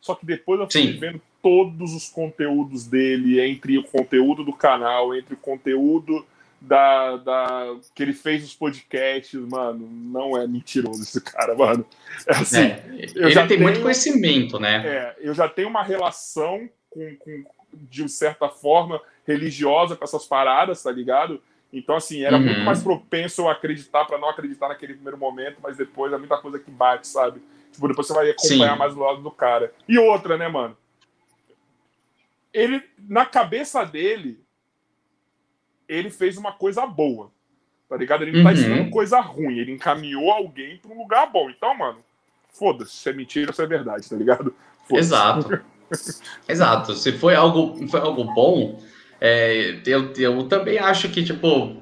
Só 0.00 0.14
que 0.14 0.24
depois 0.24 0.60
eu 0.60 0.70
fui 0.70 0.82
Sim. 0.82 0.98
vendo 0.98 1.20
todos 1.42 1.92
os 1.92 2.08
conteúdos 2.08 2.86
dele, 2.86 3.40
entre 3.40 3.78
o 3.78 3.82
conteúdo 3.82 4.44
do 4.44 4.52
canal, 4.52 5.14
entre 5.14 5.34
o 5.34 5.38
conteúdo 5.38 6.24
da, 6.60 7.16
da 7.16 7.76
que 7.94 8.02
ele 8.02 8.12
fez 8.12 8.44
os 8.44 8.54
podcasts, 8.54 9.38
mano, 9.40 9.88
não 9.90 10.36
é 10.36 10.46
mentiroso 10.46 11.02
esse 11.02 11.20
cara, 11.20 11.54
mano. 11.54 11.84
É 12.26 12.32
assim, 12.32 12.58
é, 12.58 12.84
ele 12.90 13.34
tem 13.34 13.48
tenho, 13.48 13.62
muito 13.62 13.80
conhecimento, 13.80 14.58
né? 14.58 14.82
É, 14.86 15.16
eu 15.20 15.34
já 15.34 15.48
tenho 15.48 15.68
uma 15.68 15.82
relação 15.82 16.68
com, 16.90 17.16
com, 17.16 17.44
de 17.72 18.08
certa 18.08 18.48
forma 18.48 19.00
religiosa 19.26 19.96
com 19.96 20.04
essas 20.04 20.24
paradas, 20.24 20.82
tá 20.82 20.90
ligado? 20.90 21.42
Então, 21.72 21.96
assim, 21.96 22.22
era 22.22 22.36
uhum. 22.36 22.44
muito 22.44 22.60
mais 22.60 22.82
propenso 22.82 23.42
eu 23.42 23.48
acreditar 23.48 24.04
para 24.04 24.18
não 24.18 24.28
acreditar 24.28 24.68
naquele 24.68 24.94
primeiro 24.94 25.18
momento, 25.18 25.58
mas 25.62 25.76
depois 25.76 26.12
é 26.12 26.16
muita 26.16 26.38
coisa 26.38 26.58
que 26.58 26.70
bate, 26.70 27.06
sabe? 27.06 27.40
Tipo, 27.72 27.88
depois 27.88 28.06
você 28.06 28.14
vai 28.14 28.30
acompanhar 28.30 28.72
Sim. 28.72 28.78
mais 28.78 28.94
do 28.94 29.00
lado 29.00 29.20
do 29.20 29.30
cara. 29.30 29.72
E 29.86 29.98
outra, 29.98 30.38
né, 30.38 30.48
mano? 30.48 30.76
ele, 32.56 32.82
na 32.98 33.26
cabeça 33.26 33.84
dele, 33.84 34.42
ele 35.88 36.10
fez 36.10 36.36
uma 36.36 36.52
coisa 36.52 36.86
boa. 36.86 37.30
Tá 37.88 37.96
ligado? 37.96 38.22
Ele 38.22 38.32
não 38.32 38.42
tá 38.42 38.50
uhum. 38.50 38.54
ensinando 38.54 38.90
coisa 38.90 39.20
ruim. 39.20 39.58
Ele 39.58 39.72
encaminhou 39.72 40.30
alguém 40.30 40.78
para 40.78 40.92
um 40.92 40.98
lugar 40.98 41.30
bom. 41.30 41.48
Então, 41.48 41.76
mano, 41.76 41.98
foda-se 42.48 42.92
se 42.92 43.08
é 43.08 43.12
mentira 43.12 43.52
se 43.52 43.62
é 43.62 43.66
verdade, 43.66 44.08
tá 44.08 44.16
ligado? 44.16 44.54
Exato. 44.90 45.60
Exato. 46.48 46.94
Se 46.94 47.12
foi 47.12 47.34
algo, 47.34 47.86
foi 47.88 48.00
algo 48.00 48.24
bom, 48.34 48.82
é, 49.20 49.80
eu, 49.86 50.12
eu 50.14 50.48
também 50.48 50.78
acho 50.78 51.08
que, 51.10 51.22
tipo, 51.22 51.80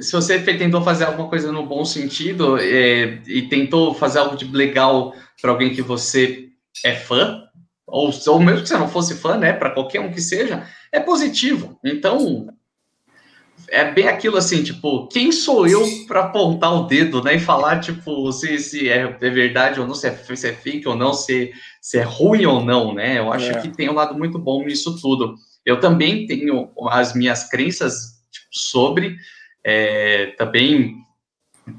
se 0.00 0.12
você 0.12 0.40
tentou 0.40 0.82
fazer 0.82 1.04
alguma 1.04 1.28
coisa 1.28 1.52
no 1.52 1.66
bom 1.66 1.84
sentido 1.84 2.58
é, 2.58 3.20
e 3.26 3.42
tentou 3.48 3.94
fazer 3.94 4.18
algo 4.18 4.36
de 4.36 4.44
legal 4.44 5.14
para 5.40 5.50
alguém 5.50 5.72
que 5.72 5.82
você 5.82 6.48
é 6.84 6.94
fã, 6.94 7.44
ou, 7.86 8.10
ou 8.26 8.40
mesmo 8.40 8.62
que 8.62 8.68
você 8.68 8.76
não 8.76 8.88
fosse 8.88 9.14
fã, 9.14 9.36
né, 9.36 9.52
para 9.52 9.70
qualquer 9.70 10.00
um 10.00 10.12
que 10.12 10.20
seja, 10.20 10.66
é 10.92 11.00
positivo. 11.00 11.78
Então, 11.84 12.48
é 13.68 13.90
bem 13.90 14.08
aquilo 14.08 14.36
assim, 14.36 14.62
tipo, 14.62 15.06
quem 15.08 15.32
sou 15.32 15.66
eu 15.66 15.84
para 16.06 16.24
apontar 16.24 16.74
o 16.74 16.86
dedo, 16.86 17.22
né, 17.22 17.36
e 17.36 17.40
falar, 17.40 17.80
tipo, 17.80 18.30
se, 18.32 18.58
se 18.58 18.88
é, 18.88 19.16
é, 19.20 19.30
verdade 19.30 19.80
ou 19.80 19.86
não, 19.86 19.94
se 19.94 20.06
é, 20.06 20.14
se 20.14 20.48
é 20.48 20.52
fake 20.52 20.86
ou 20.88 20.96
não, 20.96 21.12
se, 21.12 21.52
se 21.80 21.98
é 21.98 22.02
ruim 22.02 22.46
ou 22.46 22.64
não, 22.64 22.94
né? 22.94 23.18
Eu 23.18 23.32
acho 23.32 23.50
é. 23.50 23.60
que 23.60 23.68
tem 23.68 23.88
um 23.88 23.94
lado 23.94 24.16
muito 24.16 24.38
bom 24.38 24.64
nisso 24.64 24.98
tudo. 25.00 25.34
Eu 25.64 25.80
também 25.80 26.26
tenho 26.26 26.70
as 26.90 27.14
minhas 27.14 27.48
crenças 27.48 28.22
tipo, 28.30 28.46
sobre, 28.50 29.16
é, 29.64 30.34
também 30.38 30.96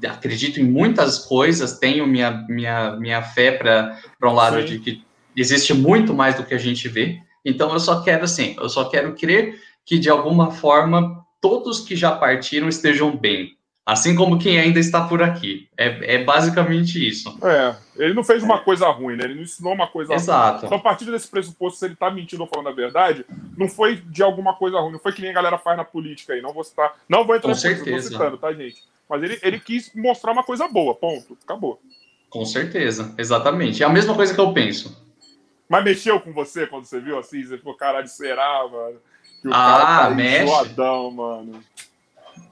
acredito 0.08 0.60
em 0.60 0.64
muitas 0.64 1.18
coisas, 1.18 1.78
tenho 1.78 2.06
minha, 2.06 2.46
minha, 2.48 2.96
minha 2.96 3.22
fé 3.22 3.52
para 3.52 3.98
um 4.22 4.32
lado 4.32 4.60
Sim. 4.60 4.66
de 4.66 4.78
que 4.78 5.04
existe 5.36 5.74
muito 5.74 6.14
mais 6.14 6.36
do 6.36 6.44
que 6.44 6.54
a 6.54 6.58
gente 6.58 6.88
vê. 6.88 7.18
Então 7.44 7.72
eu 7.72 7.80
só 7.80 8.02
quero 8.02 8.24
assim, 8.24 8.54
eu 8.58 8.68
só 8.68 8.84
quero 8.84 9.14
crer 9.14 9.58
que 9.84 9.98
de 9.98 10.08
alguma 10.08 10.50
forma 10.52 11.24
todos 11.40 11.80
que 11.80 11.96
já 11.96 12.12
partiram 12.12 12.68
estejam 12.68 13.16
bem, 13.16 13.56
assim 13.84 14.14
como 14.14 14.38
quem 14.38 14.58
ainda 14.58 14.78
está 14.78 15.06
por 15.06 15.22
aqui. 15.22 15.68
É, 15.76 16.14
é 16.16 16.24
basicamente 16.24 17.06
isso. 17.06 17.36
É, 17.42 17.76
ele 17.96 18.14
não 18.14 18.22
fez 18.22 18.42
uma 18.42 18.58
coisa 18.60 18.88
ruim, 18.88 19.16
né? 19.16 19.24
Ele 19.24 19.34
não 19.34 19.42
ensinou 19.42 19.72
uma 19.72 19.86
coisa 19.86 20.14
Exato. 20.14 20.58
ruim. 20.58 20.66
Então, 20.66 20.78
a 20.78 20.82
partir 20.82 21.06
desse 21.06 21.28
pressuposto, 21.28 21.78
se 21.78 21.86
ele 21.86 21.94
está 21.94 22.10
mentindo 22.10 22.42
ou 22.42 22.48
falando 22.48 22.68
a 22.68 22.72
verdade, 22.72 23.24
não 23.56 23.68
foi 23.68 23.96
de 23.96 24.22
alguma 24.22 24.54
coisa 24.54 24.78
ruim, 24.78 24.92
não 24.92 24.98
foi 24.98 25.12
que 25.12 25.22
nem 25.22 25.30
a 25.30 25.34
galera 25.34 25.58
faz 25.58 25.76
na 25.76 25.84
política 25.84 26.34
aí. 26.34 26.42
Não 26.42 26.52
vou 26.52 26.64
citar, 26.64 26.94
não 27.08 27.24
vou 27.24 27.34
entrar 27.34 27.50
Com 27.50 27.58
certeza. 27.58 28.10
citando, 28.10 28.38
tá, 28.38 28.52
gente? 28.52 28.82
Mas 29.08 29.22
ele, 29.22 29.38
ele 29.42 29.58
quis 29.58 29.90
mostrar 29.94 30.32
uma 30.32 30.44
coisa 30.44 30.68
boa, 30.68 30.94
ponto. 30.94 31.36
Acabou. 31.42 31.80
Com 32.28 32.44
certeza, 32.44 33.12
exatamente. 33.18 33.82
É 33.82 33.86
a 33.86 33.90
mesma 33.90 34.14
coisa 34.14 34.32
que 34.32 34.40
eu 34.40 34.52
penso. 34.52 35.04
Mas 35.68 35.84
mexeu 35.84 36.20
com 36.20 36.32
você 36.32 36.66
quando 36.66 36.84
você 36.84 37.00
viu 37.00 37.18
assim? 37.18 37.42
Você 37.44 37.58
ficou, 37.58 37.74
caralho, 37.74 38.06
será, 38.06 38.68
mano? 38.70 38.98
Que 39.40 39.48
o 39.48 39.54
ah, 39.54 40.06
tá 40.08 40.10
mexe. 40.10 40.46
Zoadão, 40.46 41.10
mano. 41.10 41.62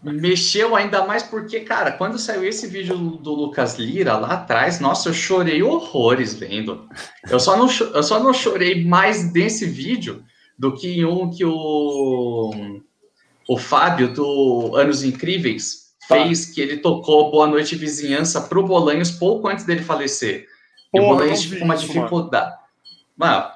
Mexeu 0.02 0.76
ainda 0.76 1.04
mais 1.04 1.24
porque, 1.24 1.60
cara, 1.60 1.92
quando 1.92 2.18
saiu 2.18 2.44
esse 2.44 2.68
vídeo 2.68 2.96
do 2.96 3.34
Lucas 3.34 3.76
Lira 3.76 4.16
lá 4.16 4.34
atrás, 4.34 4.78
nossa, 4.78 5.08
eu 5.08 5.12
chorei 5.12 5.62
horrores 5.62 6.34
vendo. 6.34 6.88
Eu 7.28 7.40
só 7.40 7.56
não, 7.56 7.66
eu 7.66 8.02
só 8.02 8.22
não 8.22 8.32
chorei 8.32 8.84
mais 8.84 9.32
desse 9.32 9.66
vídeo 9.66 10.24
do 10.56 10.74
que 10.74 11.00
em 11.00 11.04
um 11.04 11.30
que 11.30 11.44
o, 11.44 12.80
o 13.48 13.58
Fábio 13.58 14.12
do 14.12 14.76
Anos 14.76 15.02
Incríveis 15.02 15.88
fez, 16.06 16.46
que 16.46 16.60
ele 16.60 16.78
tocou 16.78 17.30
Boa 17.30 17.46
Noite 17.46 17.74
Vizinhança 17.74 18.40
pro 18.40 18.66
Bolanhos 18.66 19.10
pouco 19.10 19.48
antes 19.48 19.64
dele 19.64 19.82
falecer. 19.82 20.46
Pô, 20.92 20.98
e 20.98 21.00
o 21.00 21.08
Bolanhos 21.08 21.44
com 21.44 21.64
uma 21.64 21.76
dificuldade. 21.76 22.56
Mano. 23.16 23.42
mano, 23.42 23.52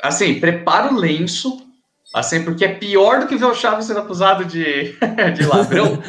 assim, 0.00 0.38
prepara 0.38 0.92
o 0.92 0.96
lenço, 0.96 1.60
Assim, 2.12 2.44
porque 2.44 2.64
é 2.64 2.74
pior 2.74 3.20
do 3.20 3.26
que 3.26 3.36
ver 3.36 3.46
o 3.46 3.54
Chaves 3.54 3.86
sendo 3.86 4.00
acusado 4.00 4.44
de, 4.44 4.94
de 5.34 5.46
ladrão. 5.46 6.02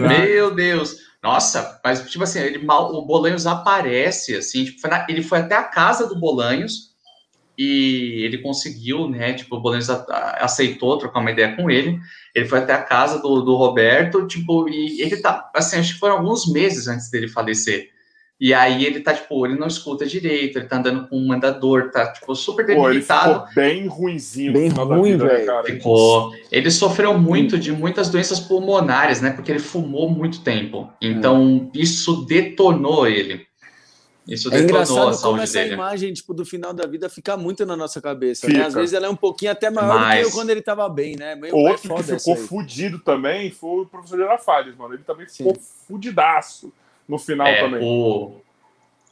Meu 0.00 0.54
Deus. 0.54 0.96
Nossa, 1.22 1.80
mas 1.84 2.10
tipo 2.10 2.24
assim, 2.24 2.40
ele 2.40 2.58
mal, 2.58 2.92
o 2.92 3.06
Bolanhos 3.06 3.46
aparece, 3.46 4.34
assim, 4.34 4.64
tipo, 4.64 4.80
foi 4.80 4.90
na, 4.90 5.06
ele 5.08 5.22
foi 5.22 5.38
até 5.38 5.54
a 5.54 5.62
casa 5.62 6.08
do 6.08 6.18
Bolanhos 6.18 6.92
e 7.56 8.24
ele 8.24 8.38
conseguiu, 8.38 9.08
né? 9.08 9.32
Tipo, 9.34 9.56
o 9.56 9.60
Bolanhos 9.60 9.88
aceitou 9.88 10.98
trocar 10.98 11.20
uma 11.20 11.30
ideia 11.30 11.54
com 11.54 11.70
ele. 11.70 12.00
Ele 12.34 12.48
foi 12.48 12.58
até 12.58 12.72
a 12.72 12.82
casa 12.82 13.20
do, 13.20 13.42
do 13.42 13.54
Roberto, 13.54 14.26
tipo, 14.26 14.68
e 14.68 15.00
ele 15.00 15.18
tá, 15.18 15.48
assim, 15.54 15.78
acho 15.78 15.94
que 15.94 16.00
foram 16.00 16.16
alguns 16.16 16.50
meses 16.50 16.88
antes 16.88 17.08
dele 17.08 17.28
falecer. 17.28 17.91
E 18.42 18.52
aí 18.52 18.84
ele 18.84 18.98
tá, 18.98 19.14
tipo, 19.14 19.46
ele 19.46 19.54
não 19.54 19.68
escuta 19.68 20.04
direito, 20.04 20.58
ele 20.58 20.66
tá 20.66 20.78
andando 20.78 21.06
com 21.06 21.16
um 21.16 21.28
mandador, 21.28 21.92
tá, 21.92 22.12
tipo, 22.12 22.34
super 22.34 22.66
debilitado. 22.66 23.34
Pô, 23.34 23.36
ele 23.36 23.46
ficou 23.46 23.54
bem 23.54 23.86
ruimzinho. 23.86 24.52
Bem 24.52 24.68
ruim, 24.68 25.16
velho. 25.16 25.64
Ficou. 25.64 26.34
Ele 26.50 26.68
sofreu 26.68 27.16
muito 27.16 27.56
de 27.56 27.70
muitas 27.70 28.08
doenças 28.08 28.40
pulmonares, 28.40 29.20
né? 29.20 29.30
Porque 29.30 29.52
ele 29.52 29.60
fumou 29.60 30.10
muito 30.10 30.40
tempo. 30.40 30.90
Então, 31.00 31.70
é. 31.72 31.78
isso 31.78 32.26
detonou 32.26 33.06
ele. 33.06 33.46
Isso 34.26 34.52
é 34.52 34.58
engraçado 34.58 35.16
como 35.20 35.40
essa 35.40 35.60
dele. 35.60 35.74
imagem 35.74 36.12
tipo, 36.12 36.34
do 36.34 36.44
final 36.44 36.74
da 36.74 36.84
vida 36.84 37.08
fica 37.08 37.36
muito 37.36 37.64
na 37.64 37.76
nossa 37.76 38.02
cabeça. 38.02 38.48
Né? 38.48 38.64
Às 38.64 38.74
vezes 38.74 38.92
ela 38.92 39.06
é 39.06 39.10
um 39.10 39.16
pouquinho 39.16 39.52
até 39.52 39.70
maior 39.70 40.00
Mas... 40.00 40.24
do 40.24 40.30
que 40.30 40.34
quando 40.34 40.50
ele 40.50 40.60
estava 40.60 40.88
bem, 40.88 41.14
né? 41.14 41.36
Meio 41.36 41.54
Outro 41.54 41.94
que 41.94 42.02
ficou 42.02 42.34
fudido 42.34 42.98
também 42.98 43.52
foi 43.52 43.82
o 43.82 43.86
professor 43.86 44.18
Girafales, 44.18 44.76
mano. 44.76 44.94
Ele 44.94 45.04
também 45.04 45.28
ficou 45.28 45.54
Sim. 45.54 45.60
fudidaço 45.86 46.72
no 47.12 47.18
final 47.18 47.46
é, 47.46 47.60
também. 47.60 47.80
O, 47.82 48.40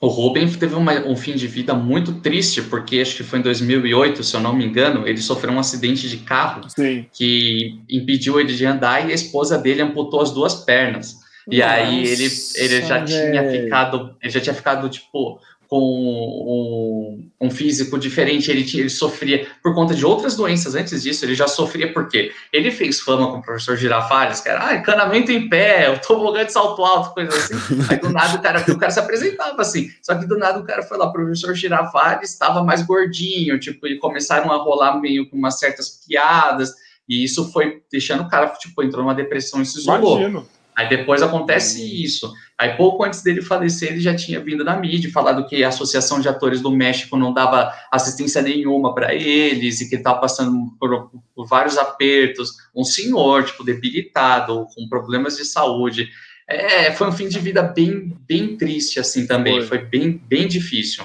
o 0.01 0.09
Ruben 0.09 0.51
teve 0.51 0.75
uma, 0.75 0.95
um 1.07 1.15
fim 1.15 1.35
de 1.35 1.47
vida 1.47 1.75
muito 1.75 2.15
triste, 2.15 2.63
porque 2.63 2.99
acho 3.01 3.17
que 3.17 3.23
foi 3.23 3.39
em 3.39 3.43
2008, 3.43 4.25
se 4.25 4.35
eu 4.35 4.41
não 4.41 4.55
me 4.55 4.65
engano, 4.65 5.07
ele 5.07 5.21
sofreu 5.21 5.53
um 5.53 5.59
acidente 5.59 6.09
de 6.09 6.17
carro 6.17 6.69
Sim. 6.71 7.05
que 7.13 7.79
impediu 7.89 8.41
ele 8.41 8.55
de 8.55 8.65
andar 8.65 9.07
e 9.07 9.13
a 9.13 9.15
esposa 9.15 9.59
dele 9.59 9.83
amputou 9.83 10.23
as 10.23 10.31
duas 10.31 10.55
pernas. 10.65 11.17
E 11.51 11.59
Nossa, 11.59 11.73
aí 11.73 12.07
ele, 12.07 12.29
ele 12.55 12.83
já 12.83 13.05
véio. 13.05 13.31
tinha 13.31 13.51
ficado, 13.51 14.17
ele 14.23 14.33
já 14.33 14.41
tinha 14.41 14.55
ficado 14.55 14.89
tipo 14.89 15.39
com 15.71 15.79
um, 15.79 17.31
um, 17.47 17.49
físico 17.49 17.97
diferente, 17.97 18.51
ele, 18.51 18.69
ele 18.75 18.91
sofria 18.91 19.47
por 19.63 19.73
conta 19.73 19.95
de 19.95 20.05
outras 20.05 20.35
doenças 20.35 20.75
antes 20.75 21.05
disso, 21.05 21.25
ele 21.25 21.37
já 21.37 21.47
sofria 21.47 21.93
porque 21.93 22.33
ele 22.53 22.73
fez 22.73 22.99
fama 22.99 23.31
com 23.31 23.39
o 23.39 23.43
professor 23.43 23.77
Girafales, 23.77 24.41
que 24.41 24.49
era 24.49 24.67
ah, 24.67 24.75
encanamento 24.75 25.31
em 25.31 25.49
pé, 25.49 25.89
o 25.89 26.01
tobogã 26.01 26.45
de 26.45 26.53
salto 26.53 26.85
alto, 26.85 27.15
coisa 27.15 27.31
assim. 27.31 27.55
Aí 27.89 28.01
do 28.01 28.11
nada 28.11 28.37
o 28.37 28.43
cara, 28.43 28.65
o 28.69 28.77
cara 28.77 28.91
se 28.91 28.99
apresentava 28.99 29.63
assim, 29.63 29.89
só 30.03 30.17
que 30.17 30.27
do 30.27 30.37
nada 30.37 30.59
o 30.59 30.65
cara 30.65 30.83
foi 30.83 30.99
lá, 30.99 31.07
o 31.07 31.13
professor 31.13 31.55
Girafales 31.55 32.33
estava 32.33 32.65
mais 32.65 32.83
gordinho, 32.83 33.61
tipo, 33.61 33.87
e 33.87 33.97
começaram 33.97 34.51
a 34.51 34.57
rolar 34.57 35.01
meio 35.01 35.31
com 35.31 35.37
umas 35.37 35.57
certas 35.61 36.05
piadas, 36.05 36.75
e 37.09 37.23
isso 37.23 37.53
foi 37.53 37.81
deixando 37.93 38.25
o 38.25 38.29
cara, 38.29 38.49
tipo, 38.59 38.83
entrou 38.83 39.05
numa 39.05 39.15
depressão 39.15 39.63
e 39.63 39.67
se 39.67 39.79
isolou. 39.79 40.19
Imagino. 40.19 40.49
Aí 40.77 40.89
depois 40.89 41.23
acontece 41.23 41.83
isso. 42.03 42.33
Aí 42.57 42.77
pouco 42.77 43.05
antes 43.05 43.23
dele 43.23 43.43
falecer, 43.43 43.93
ele 43.93 44.01
já 44.01 44.15
tinha 44.15 44.41
vindo 44.41 44.65
na 44.65 44.77
mídia 44.77 45.11
falado 45.11 45.47
que 45.47 45.65
a 45.65 45.69
Associação 45.69 46.21
de 46.21 46.29
Atores 46.29 46.61
do 46.61 46.71
México 46.71 47.17
não 47.17 47.33
dava 47.33 47.73
assistência 47.91 48.43
nenhuma 48.43 48.95
para 48.95 49.15
eles 49.15 49.81
e 49.81 49.89
que 49.89 49.95
ele 49.95 50.01
estava 50.01 50.21
passando 50.21 50.75
por, 50.79 51.11
por, 51.35 51.47
vários 51.47 51.79
apertos. 51.79 52.53
Um 52.75 52.85
senhor, 52.85 53.45
tipo, 53.45 53.65
debilitado, 53.65 54.67
com 54.75 54.89
problemas 54.89 55.37
de 55.37 55.45
saúde. 55.45 56.09
É, 56.47 56.93
foi 56.93 57.09
um 57.09 57.13
fim 57.13 57.29
de 57.29 57.39
vida 57.39 57.63
bem, 57.63 58.17
bem 58.29 58.57
triste, 58.57 59.01
assim, 59.01 59.27
também. 59.27 59.59
Foi, 59.63 59.79
foi 59.79 59.87
bem, 59.87 60.21
bem 60.27 60.47
difícil. 60.47 61.05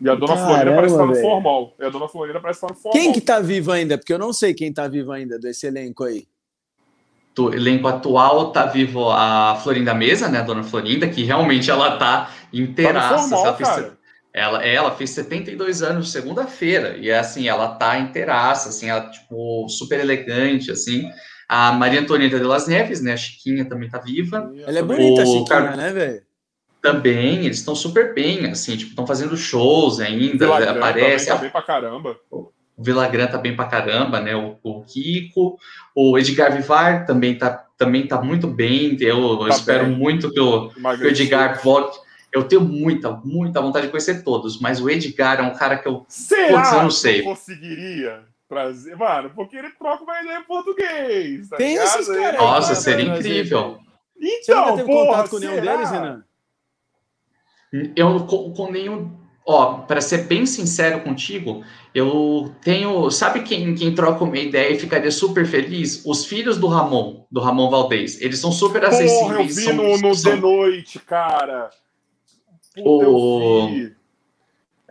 E 0.00 0.08
a 0.08 0.14
dona 0.14 0.34
Caramba, 0.34 0.46
Florinda 0.46 0.74
parece 0.76 0.94
estar 0.94 1.06
no 1.06 1.14
formal. 1.16 1.74
E 1.78 1.84
a 1.84 1.88
dona 1.90 2.08
Florinda 2.08 2.40
parece 2.40 2.56
estar 2.58 2.68
no 2.68 2.80
formal. 2.80 2.92
Quem 2.92 3.12
que 3.12 3.20
tá 3.20 3.40
vivo 3.40 3.72
ainda? 3.72 3.98
Porque 3.98 4.12
eu 4.12 4.18
não 4.18 4.32
sei 4.32 4.54
quem 4.54 4.72
tá 4.72 4.88
vivo 4.88 5.12
ainda 5.12 5.38
desse 5.38 5.66
elenco 5.66 6.04
aí 6.04 6.26
do 7.38 7.54
elenco 7.54 7.86
atual 7.86 8.50
tá 8.50 8.66
vivo 8.66 9.10
a 9.10 9.60
Florinda 9.62 9.94
Mesa, 9.94 10.28
né, 10.28 10.40
a 10.40 10.42
dona 10.42 10.64
Florinda, 10.64 11.06
que 11.06 11.22
realmente 11.22 11.70
ela 11.70 11.96
tá 11.96 12.30
inteiraça. 12.52 13.30
Tá 13.30 13.42
ela, 13.42 13.54
fez, 13.54 13.92
ela, 14.34 14.66
ela 14.66 14.90
fez 14.90 15.10
72 15.10 15.80
anos 15.80 16.10
segunda-feira, 16.10 16.96
e 16.98 17.08
é 17.08 17.18
assim, 17.18 17.48
ela 17.48 17.68
tá 17.68 17.96
inteiraça, 18.00 18.70
assim, 18.70 18.90
ela, 18.90 19.08
tipo, 19.08 19.68
super 19.68 20.00
elegante, 20.00 20.72
assim. 20.72 21.08
A 21.48 21.70
Maria 21.70 22.00
Antonieta 22.00 22.38
de 22.38 22.44
las 22.44 22.66
Neves, 22.66 23.00
né, 23.00 23.12
a 23.12 23.16
Chiquinha 23.16 23.64
também 23.64 23.88
tá 23.88 23.98
viva. 23.98 24.52
Ela 24.66 24.80
é 24.80 24.82
bonita, 24.82 25.20
o 25.20 25.22
a 25.22 25.26
Chiquinha, 25.26 25.44
Car... 25.46 25.76
né, 25.76 25.92
velho? 25.92 26.22
Também, 26.82 27.44
eles 27.44 27.58
estão 27.58 27.74
super 27.74 28.14
bem, 28.14 28.46
assim, 28.46 28.76
tipo, 28.76 28.90
estão 28.90 29.06
fazendo 29.06 29.36
shows 29.36 30.00
ainda, 30.00 30.46
aparece. 30.70 31.26
Também, 31.26 31.38
tá 31.38 31.42
bem 31.42 31.50
pra 31.50 31.62
caramba. 31.62 32.16
O 32.78 32.82
Villagrán 32.84 33.26
tá 33.26 33.36
bem 33.36 33.56
pra 33.56 33.66
caramba, 33.66 34.20
né? 34.20 34.36
O, 34.36 34.56
o 34.62 34.84
Kiko, 34.84 35.58
o 35.92 36.16
Edgar 36.16 36.54
Vivar 36.54 37.04
também 37.06 37.36
tá, 37.36 37.66
também 37.76 38.06
tá 38.06 38.22
muito 38.22 38.46
bem. 38.46 38.96
Eu, 39.00 39.38
tá 39.38 39.48
espero 39.48 39.86
bem. 39.86 39.96
muito 39.96 40.30
que 40.30 40.38
o, 40.38 40.68
que 40.68 40.80
o 40.80 41.08
Edgar 41.08 41.60
volte. 41.60 41.98
Eu 42.32 42.44
tenho 42.44 42.60
muita, 42.60 43.10
muita 43.10 43.60
vontade 43.60 43.86
de 43.86 43.90
conhecer 43.90 44.22
todos, 44.22 44.60
mas 44.60 44.80
o 44.80 44.88
Edgar 44.88 45.40
é 45.40 45.42
um 45.42 45.54
cara 45.54 45.76
que 45.76 45.88
eu. 45.88 46.06
Será 46.08 46.60
putz, 46.60 46.72
eu 46.72 46.82
não 46.82 46.90
sei. 46.90 47.14
Que 47.14 47.20
eu 47.20 47.34
conseguiria 47.34 48.22
trazer? 48.48 48.94
Mano, 48.94 49.32
porque 49.34 49.56
ele 49.56 49.70
troca 49.70 50.04
uma 50.04 50.22
ideia 50.22 50.38
em 50.38 50.44
português. 50.44 51.48
Tá 51.48 51.56
Tem 51.56 51.74
esses 51.74 52.06
caras. 52.06 52.40
Nossa, 52.40 52.74
seria 52.76 53.16
incrível. 53.16 53.80
Então, 54.16 54.40
Você 54.42 54.54
não 54.54 54.76
teve 54.76 54.86
porra, 54.86 55.06
contato 55.06 55.30
com 55.30 55.38
nenhum 55.38 55.60
deles, 55.60 55.90
Renan? 55.90 56.24
Eu 57.96 58.26
com, 58.26 58.52
com 58.52 58.70
nenhum 58.70 59.17
Ó, 59.50 59.78
para 59.78 60.02
ser 60.02 60.26
bem 60.26 60.44
sincero 60.44 61.00
contigo, 61.00 61.64
eu 61.94 62.54
tenho. 62.60 63.10
Sabe 63.10 63.40
quem, 63.40 63.74
quem 63.74 63.94
troca 63.94 64.22
uma 64.22 64.36
ideia 64.36 64.74
e 64.74 64.78
ficaria 64.78 65.10
super 65.10 65.46
feliz? 65.46 66.04
Os 66.04 66.26
filhos 66.26 66.58
do 66.58 66.66
Ramon, 66.66 67.24
do 67.30 67.40
Ramon 67.40 67.70
Valdez. 67.70 68.20
Eles 68.20 68.40
são 68.40 68.52
super 68.52 68.82
Porra, 68.82 68.92
acessíveis. 68.92 69.38
Eu 69.38 69.44
vi 69.46 69.64
são, 69.64 69.74
no, 69.74 69.96
no 69.96 70.14
são... 70.14 70.32
The 70.32 70.40
Noite, 70.40 70.98
cara. 70.98 71.70
Puta, 72.74 73.08
o... 73.08 73.88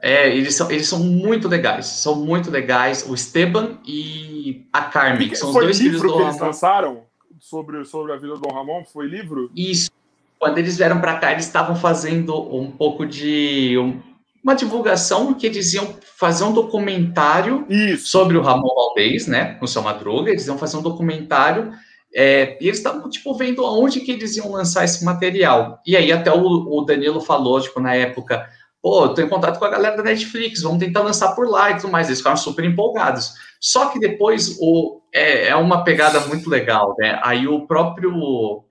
É, 0.02 0.36
eles 0.36 0.56
são, 0.56 0.72
eles 0.72 0.88
são 0.88 1.04
muito 1.04 1.48
legais. 1.48 1.86
São 1.86 2.16
muito 2.16 2.50
legais. 2.50 3.08
O 3.08 3.14
Esteban 3.14 3.78
e 3.86 4.66
a 4.74 4.82
Carmen, 4.82 5.30
que 5.30 5.36
são 5.36 5.50
os 5.50 5.56
dois 5.56 5.78
filhos 5.78 6.02
do 6.02 6.08
que 6.08 6.14
Ramon. 6.14 6.30
Eles 6.30 6.42
lançaram 6.42 7.04
sobre, 7.40 7.86
sobre 7.86 8.12
a 8.12 8.16
vida 8.16 8.36
do 8.36 8.50
Ramon? 8.52 8.84
Foi 8.86 9.06
livro? 9.06 9.52
Isso. 9.56 9.92
Quando 10.40 10.58
eles 10.58 10.78
vieram 10.78 11.00
para 11.00 11.20
cá, 11.20 11.32
eles 11.32 11.46
estavam 11.46 11.76
fazendo 11.76 12.36
um 12.56 12.72
pouco 12.72 13.06
de. 13.06 13.78
Um, 13.78 14.17
uma 14.48 14.56
divulgação 14.56 15.34
que 15.34 15.46
eles 15.46 15.74
iam 15.74 15.94
fazer 16.18 16.46
um 16.46 16.54
documentário 16.54 17.66
Isso. 17.70 18.08
sobre 18.08 18.38
o 18.38 18.42
Ramon 18.42 18.74
Valdez, 18.74 19.28
né, 19.28 19.56
com 19.56 19.66
o 19.66 19.68
seu 19.68 19.82
Madruga, 19.82 20.32
eles 20.32 20.48
iam 20.48 20.58
fazer 20.58 20.78
um 20.78 20.82
documentário 20.82 21.74
é, 22.16 22.58
e 22.62 22.68
eles 22.68 22.78
estavam, 22.78 23.10
tipo, 23.10 23.36
vendo 23.36 23.66
aonde 23.66 24.00
que 24.00 24.10
eles 24.10 24.38
iam 24.38 24.50
lançar 24.50 24.86
esse 24.86 25.04
material. 25.04 25.82
E 25.86 25.98
aí 25.98 26.14
até 26.14 26.32
o, 26.32 26.42
o 26.42 26.82
Danilo 26.86 27.20
falou, 27.20 27.60
tipo, 27.60 27.82
na 27.82 27.94
época, 27.94 28.48
pô, 28.82 29.04
eu 29.04 29.14
tô 29.14 29.22
em 29.22 29.28
contato 29.28 29.60
com 29.60 29.66
a 29.66 29.70
galera 29.70 29.98
da 29.98 30.04
Netflix, 30.04 30.62
vamos 30.62 30.80
tentar 30.80 31.02
lançar 31.02 31.36
por 31.36 31.50
lá 31.50 31.72
e 31.72 31.76
tudo 31.76 31.92
mais. 31.92 32.08
Eles 32.08 32.20
ficaram 32.20 32.38
super 32.38 32.64
empolgados. 32.64 33.34
Só 33.60 33.88
que 33.90 34.00
depois 34.00 34.58
o, 34.62 35.02
é, 35.14 35.50
é 35.50 35.56
uma 35.58 35.84
pegada 35.84 36.22
muito 36.22 36.50
legal, 36.50 36.96
né? 36.98 37.20
Aí 37.22 37.50
o 37.50 37.68
próprio 37.68 38.64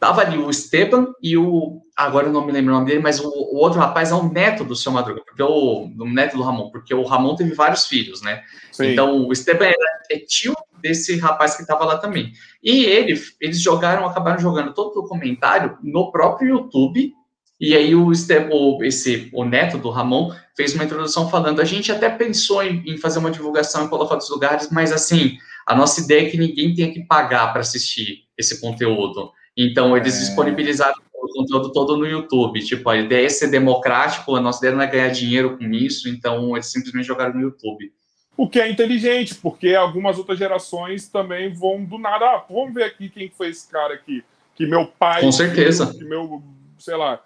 Tava 0.00 0.22
ali 0.22 0.38
o 0.38 0.48
Esteban 0.48 1.08
e 1.22 1.36
o. 1.36 1.82
Agora 2.00 2.28
eu 2.28 2.32
não 2.32 2.46
me 2.46 2.50
lembro 2.50 2.72
o 2.72 2.76
nome 2.76 2.86
dele, 2.86 3.02
mas 3.02 3.20
o, 3.20 3.28
o 3.28 3.56
outro 3.58 3.78
rapaz 3.78 4.10
é 4.10 4.14
o 4.14 4.32
neto 4.32 4.64
do 4.64 4.74
seu 4.74 4.90
Madruga, 4.90 5.20
porque 5.22 5.42
o, 5.42 5.84
o, 5.84 6.08
neto 6.08 6.34
do 6.34 6.42
Ramon, 6.42 6.70
porque 6.70 6.94
o 6.94 7.02
Ramon 7.02 7.36
teve 7.36 7.52
vários 7.52 7.86
filhos, 7.86 8.22
né? 8.22 8.42
Sim. 8.72 8.92
Então 8.92 9.26
o 9.26 9.30
Esteban 9.30 9.70
é 10.10 10.18
tio 10.18 10.54
desse 10.80 11.18
rapaz 11.18 11.56
que 11.56 11.60
estava 11.60 11.84
lá 11.84 11.98
também. 11.98 12.32
E 12.62 12.84
ele, 12.86 13.20
eles 13.38 13.60
jogaram, 13.60 14.06
acabaram 14.06 14.40
jogando 14.40 14.72
todo 14.72 14.92
o 14.92 15.02
documentário 15.02 15.76
no 15.82 16.10
próprio 16.10 16.48
YouTube. 16.48 17.12
E 17.60 17.76
aí 17.76 17.94
o, 17.94 18.10
Esteban, 18.10 18.78
esse, 18.80 19.28
o 19.34 19.44
neto 19.44 19.76
do 19.76 19.90
Ramon 19.90 20.34
fez 20.56 20.74
uma 20.74 20.84
introdução 20.84 21.28
falando: 21.28 21.60
a 21.60 21.66
gente 21.66 21.92
até 21.92 22.08
pensou 22.08 22.62
em, 22.62 22.82
em 22.86 22.96
fazer 22.96 23.18
uma 23.18 23.30
divulgação 23.30 23.84
em 23.84 23.88
colocar 23.88 24.14
outros 24.14 24.30
lugares, 24.30 24.70
mas 24.70 24.90
assim, 24.90 25.36
a 25.66 25.74
nossa 25.74 26.00
ideia 26.00 26.26
é 26.26 26.30
que 26.30 26.38
ninguém 26.38 26.74
tenha 26.74 26.90
que 26.90 27.04
pagar 27.04 27.52
para 27.52 27.60
assistir 27.60 28.20
esse 28.38 28.58
conteúdo. 28.58 29.30
Então, 29.56 29.94
eles 29.94 30.16
é... 30.16 30.20
disponibilizaram 30.20 30.94
o 30.94 31.09
conteúdo 31.32 31.72
todo 31.72 31.96
no 31.96 32.06
YouTube. 32.06 32.60
Tipo, 32.60 32.90
a 32.90 32.96
ideia 32.96 33.26
é 33.26 33.28
ser 33.28 33.48
democrático, 33.48 34.34
a 34.34 34.40
nossa 34.40 34.58
ideia 34.58 34.74
não 34.74 34.82
é 34.82 34.86
ganhar 34.86 35.08
dinheiro 35.08 35.56
com 35.56 35.64
isso, 35.64 36.08
então 36.08 36.56
eles 36.56 36.70
simplesmente 36.70 37.06
jogaram 37.06 37.34
no 37.34 37.40
YouTube. 37.40 37.92
O 38.36 38.48
que 38.48 38.58
é 38.58 38.70
inteligente, 38.70 39.34
porque 39.34 39.74
algumas 39.74 40.16
outras 40.16 40.38
gerações 40.38 41.08
também 41.08 41.52
vão 41.52 41.84
do 41.84 41.98
nada. 41.98 42.24
Ah, 42.24 42.44
vamos 42.48 42.72
ver 42.72 42.84
aqui 42.84 43.08
quem 43.08 43.28
foi 43.28 43.48
esse 43.48 43.68
cara 43.70 43.94
aqui. 43.94 44.24
Que 44.54 44.64
meu 44.66 44.86
pai. 44.86 45.20
Com 45.20 45.30
certeza. 45.30 45.92
Que 45.92 46.04
meu, 46.04 46.42
sei 46.78 46.96
lá. 46.96 47.22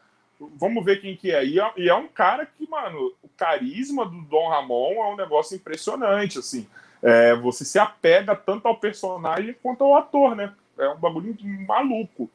Vamos 0.56 0.84
ver 0.84 1.00
quem 1.00 1.16
que 1.16 1.30
é. 1.30 1.44
E, 1.44 1.60
é. 1.60 1.72
e 1.76 1.88
é 1.88 1.94
um 1.94 2.08
cara 2.08 2.44
que, 2.46 2.68
mano, 2.68 3.12
o 3.22 3.28
carisma 3.36 4.04
do 4.04 4.22
Dom 4.22 4.48
Ramon 4.48 4.94
é 4.94 5.12
um 5.12 5.16
negócio 5.16 5.54
impressionante, 5.54 6.38
assim. 6.38 6.66
É, 7.00 7.34
você 7.36 7.64
se 7.64 7.78
apega 7.78 8.34
tanto 8.34 8.66
ao 8.66 8.76
personagem 8.76 9.54
quanto 9.62 9.84
ao 9.84 9.94
ator, 9.94 10.34
né? 10.34 10.52
É 10.78 10.88
um 10.88 10.98
bagulho 10.98 11.36
maluco. 11.66 12.28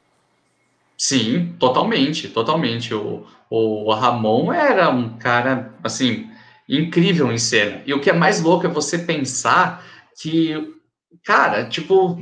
Sim, 1.00 1.56
totalmente, 1.58 2.28
totalmente. 2.28 2.94
O, 2.94 3.26
o 3.50 3.94
Ramon 3.94 4.52
era 4.52 4.90
um 4.90 5.18
cara, 5.18 5.74
assim, 5.82 6.30
incrível 6.68 7.32
em 7.32 7.38
cena. 7.38 7.82
E 7.86 7.94
o 7.94 8.02
que 8.02 8.10
é 8.10 8.14
mais 8.14 8.42
louco 8.42 8.68
é 8.68 8.70
você 8.70 9.00
pensar 9.00 9.82
que, 10.22 10.76
cara, 11.24 11.64
tipo, 11.70 12.20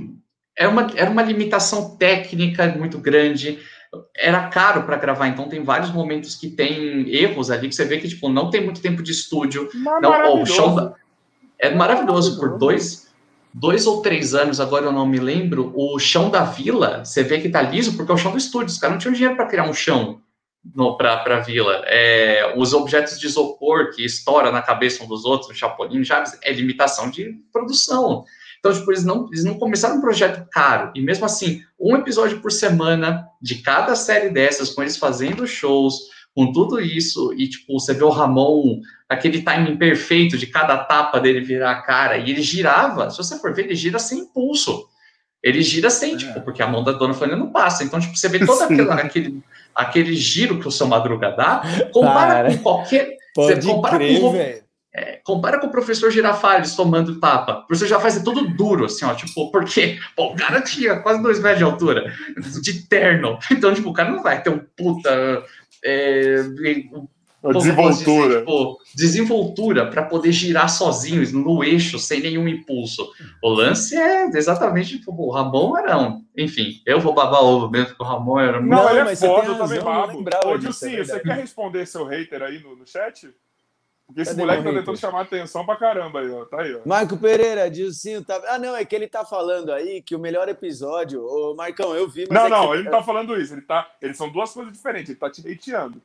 era 0.55 0.69
uma, 0.69 0.91
era 0.95 1.09
uma 1.09 1.23
limitação 1.23 1.97
técnica 1.97 2.67
muito 2.67 2.99
grande. 2.99 3.57
Era 4.15 4.47
caro 4.47 4.83
para 4.83 4.97
gravar, 4.97 5.27
então 5.27 5.49
tem 5.49 5.63
vários 5.63 5.89
momentos 5.89 6.35
que 6.35 6.47
tem 6.47 7.09
erros 7.09 7.49
ali 7.49 7.69
que 7.69 7.73
você 7.73 7.85
vê 7.85 7.97
que 7.97 8.07
tipo 8.07 8.29
não 8.29 8.51
tem 8.51 8.63
muito 8.63 8.79
tempo 8.79 9.01
de 9.01 9.11
estúdio. 9.11 9.71
Mas 9.73 10.01
não, 10.03 10.41
o 10.41 10.45
show 10.45 10.93
é 11.57 11.73
maravilhoso 11.73 12.39
por 12.39 12.59
dois 12.59 13.06
dois 13.59 13.87
ou 13.87 14.01
três 14.01 14.35
anos, 14.35 14.59
agora 14.59 14.85
eu 14.85 14.91
não 14.91 15.05
me 15.05 15.19
lembro, 15.19 15.73
o 15.75 15.97
chão 15.97 16.29
da 16.29 16.43
vila, 16.43 17.03
você 17.03 17.23
vê 17.23 17.39
que 17.39 17.49
tá 17.49 17.61
liso 17.61 17.95
porque 17.95 18.11
é 18.11 18.15
o 18.15 18.17
chão 18.17 18.31
do 18.31 18.37
estúdio. 18.37 18.67
Os 18.67 18.77
caras 18.77 18.95
não 18.95 18.99
tinham 18.99 19.13
dinheiro 19.13 19.35
para 19.35 19.47
criar 19.47 19.67
um 19.67 19.73
chão 19.73 20.21
para 20.97 21.37
a 21.37 21.39
vila. 21.39 21.81
É, 21.85 22.53
os 22.55 22.73
objetos 22.73 23.19
de 23.19 23.25
isopor 23.25 23.91
que 23.95 24.05
estoura 24.05 24.51
na 24.51 24.61
cabeça 24.61 25.03
um 25.03 25.07
dos 25.07 25.25
outros, 25.25 25.49
o 25.49 25.55
Chapolin, 25.55 26.03
Chaves, 26.03 26.37
é 26.43 26.51
limitação 26.51 27.09
de 27.09 27.33
produção. 27.51 28.25
Então, 28.59 28.73
tipo, 28.73 28.91
eles 28.91 29.03
não, 29.03 29.27
eles 29.31 29.43
não 29.43 29.57
começaram 29.57 29.97
um 29.97 30.01
projeto 30.01 30.47
caro. 30.51 30.91
E 30.93 31.01
mesmo 31.01 31.25
assim, 31.25 31.63
um 31.79 31.95
episódio 31.95 32.41
por 32.41 32.51
semana 32.51 33.27
de 33.41 33.55
cada 33.55 33.95
série 33.95 34.29
dessas, 34.29 34.69
com 34.69 34.81
eles 34.81 34.97
fazendo 34.97 35.47
shows, 35.47 36.09
com 36.35 36.51
tudo 36.51 36.79
isso, 36.79 37.33
e 37.33 37.47
tipo, 37.47 37.79
você 37.79 37.93
vê 37.93 38.03
o 38.03 38.09
Ramon, 38.09 38.79
aquele 39.09 39.41
timing 39.41 39.77
perfeito 39.77 40.37
de 40.37 40.47
cada 40.47 40.77
tapa 40.77 41.19
dele 41.19 41.41
virar 41.41 41.71
a 41.71 41.81
cara, 41.81 42.17
e 42.17 42.29
ele 42.29 42.41
girava, 42.41 43.09
se 43.09 43.17
você 43.17 43.39
for 43.39 43.53
ver, 43.53 43.65
ele 43.65 43.75
gira 43.75 43.97
sem 43.99 44.19
impulso. 44.19 44.87
Ele 45.43 45.61
gira 45.61 45.89
sem, 45.89 46.13
é. 46.13 46.17
tipo, 46.17 46.41
porque 46.41 46.61
a 46.61 46.67
mão 46.67 46.83
da 46.83 46.91
dona 46.91 47.13
Fânia 47.13 47.35
não 47.35 47.51
passa. 47.51 47.83
Então, 47.83 47.99
tipo, 47.99 48.15
você 48.15 48.27
vê 48.27 48.45
todo 48.45 48.61
aquele, 48.63 48.81
aquele, 48.91 49.43
aquele 49.73 50.15
giro 50.15 50.59
que 50.59 50.67
o 50.67 50.71
seu 50.71 50.87
Madruga 50.87 51.31
dá, 51.31 51.61
compara 51.91 52.43
Para. 52.43 52.49
com 52.49 52.63
qualquer. 52.63 53.17
Pode 53.33 53.61
você 53.61 53.67
compara 53.67 53.97
crer, 53.97 54.19
com, 54.19 54.35
é, 54.97 55.19
compara 55.23 55.59
com 55.59 55.67
o 55.67 55.71
professor 55.71 56.09
Girafales 56.09 56.75
tomando 56.75 57.19
tapa. 57.19 57.59
O 57.59 57.67
professor 57.67 57.85
Girafales 57.85 58.17
é 58.17 58.23
todo 58.23 58.47
duro, 58.47 58.85
assim, 58.85 59.05
ó, 59.05 59.13
tipo, 59.13 59.51
porque 59.51 59.99
pô, 60.15 60.33
o 60.33 60.35
cara 60.35 60.59
tinha 60.59 60.99
quase 60.99 61.21
dois 61.21 61.39
metros 61.39 61.59
de 61.59 61.63
altura, 61.63 62.13
de 62.61 62.87
terno. 62.87 63.37
Então, 63.51 63.73
tipo, 63.73 63.89
o 63.89 63.93
cara 63.93 64.09
não 64.09 64.23
vai 64.23 64.41
ter 64.41 64.49
um 64.49 64.59
puta 64.75 65.43
é, 65.87 66.43
desenvoltura. 67.53 68.27
Dizer, 68.27 68.39
tipo, 68.39 68.79
desenvoltura 68.93 69.89
para 69.89 70.03
poder 70.03 70.31
girar 70.31 70.69
sozinho 70.69 71.23
no 71.31 71.63
eixo, 71.63 71.97
sem 71.97 72.19
nenhum 72.19 72.47
impulso. 72.47 73.09
O 73.41 73.49
lance 73.49 73.95
é 73.95 74.25
exatamente 74.25 74.99
tipo, 74.99 75.11
o 75.13 75.29
Ramon 75.29 75.77
era 75.77 75.97
um. 75.97 76.25
Enfim, 76.35 76.81
eu 76.85 76.99
vou 76.99 77.13
babar 77.13 77.43
ovo 77.43 77.69
mesmo, 77.69 77.87
porque 77.87 78.03
o 78.03 78.05
Ramon 78.05 78.39
era 78.39 78.59
muito. 78.59 78.69
Não, 78.69 78.89
ele 78.89 79.09
é 79.09 79.15
foda, 79.15 79.47
eu 79.47 79.57
também 79.57 79.79
babo. 79.79 80.25
Ô, 80.45 80.57
Dilcinho, 80.57 81.01
é 81.01 81.03
você 81.05 81.19
quer 81.19 81.37
responder 81.37 81.85
seu 81.85 82.05
hater 82.05 82.41
aí 82.41 82.59
no, 82.59 82.75
no 82.75 82.85
chat? 82.85 83.29
Porque 84.07 84.21
esse 84.21 84.31
Cadê 84.31 84.41
moleque 84.41 84.63
tá 84.63 84.71
tentando 84.71 84.97
chamar 84.97 85.21
atenção 85.21 85.65
pra 85.65 85.75
caramba 85.75 86.21
aí, 86.21 86.31
ó. 86.31 86.45
Tá 86.45 86.61
aí, 86.61 86.73
ó. 86.73 86.79
Marco 86.85 87.17
Pereira, 87.17 87.69
Dilcinho, 87.69 88.23
tá. 88.23 88.41
Ah, 88.47 88.57
não, 88.57 88.73
é 88.73 88.85
que 88.85 88.95
ele 88.95 89.07
tá 89.07 89.25
falando 89.25 89.71
aí 89.71 90.01
que 90.01 90.15
o 90.15 90.19
melhor 90.19 90.47
episódio. 90.47 91.21
Ô, 91.21 91.53
Marcão, 91.53 91.93
eu 91.93 92.07
vi. 92.07 92.25
não, 92.31 92.45
é 92.45 92.49
não, 92.49 92.67
que... 92.69 92.73
ele 92.75 92.83
não 92.83 92.91
tá 92.91 93.03
falando 93.03 93.39
isso. 93.39 93.53
Ele 93.53 93.61
tá. 93.61 93.91
Eles 94.01 94.15
são 94.15 94.31
duas 94.31 94.53
coisas 94.53 94.71
diferentes. 94.71 95.09
Ele 95.09 95.19
tá 95.19 95.29
te 95.29 95.41
hateando. 95.41 96.01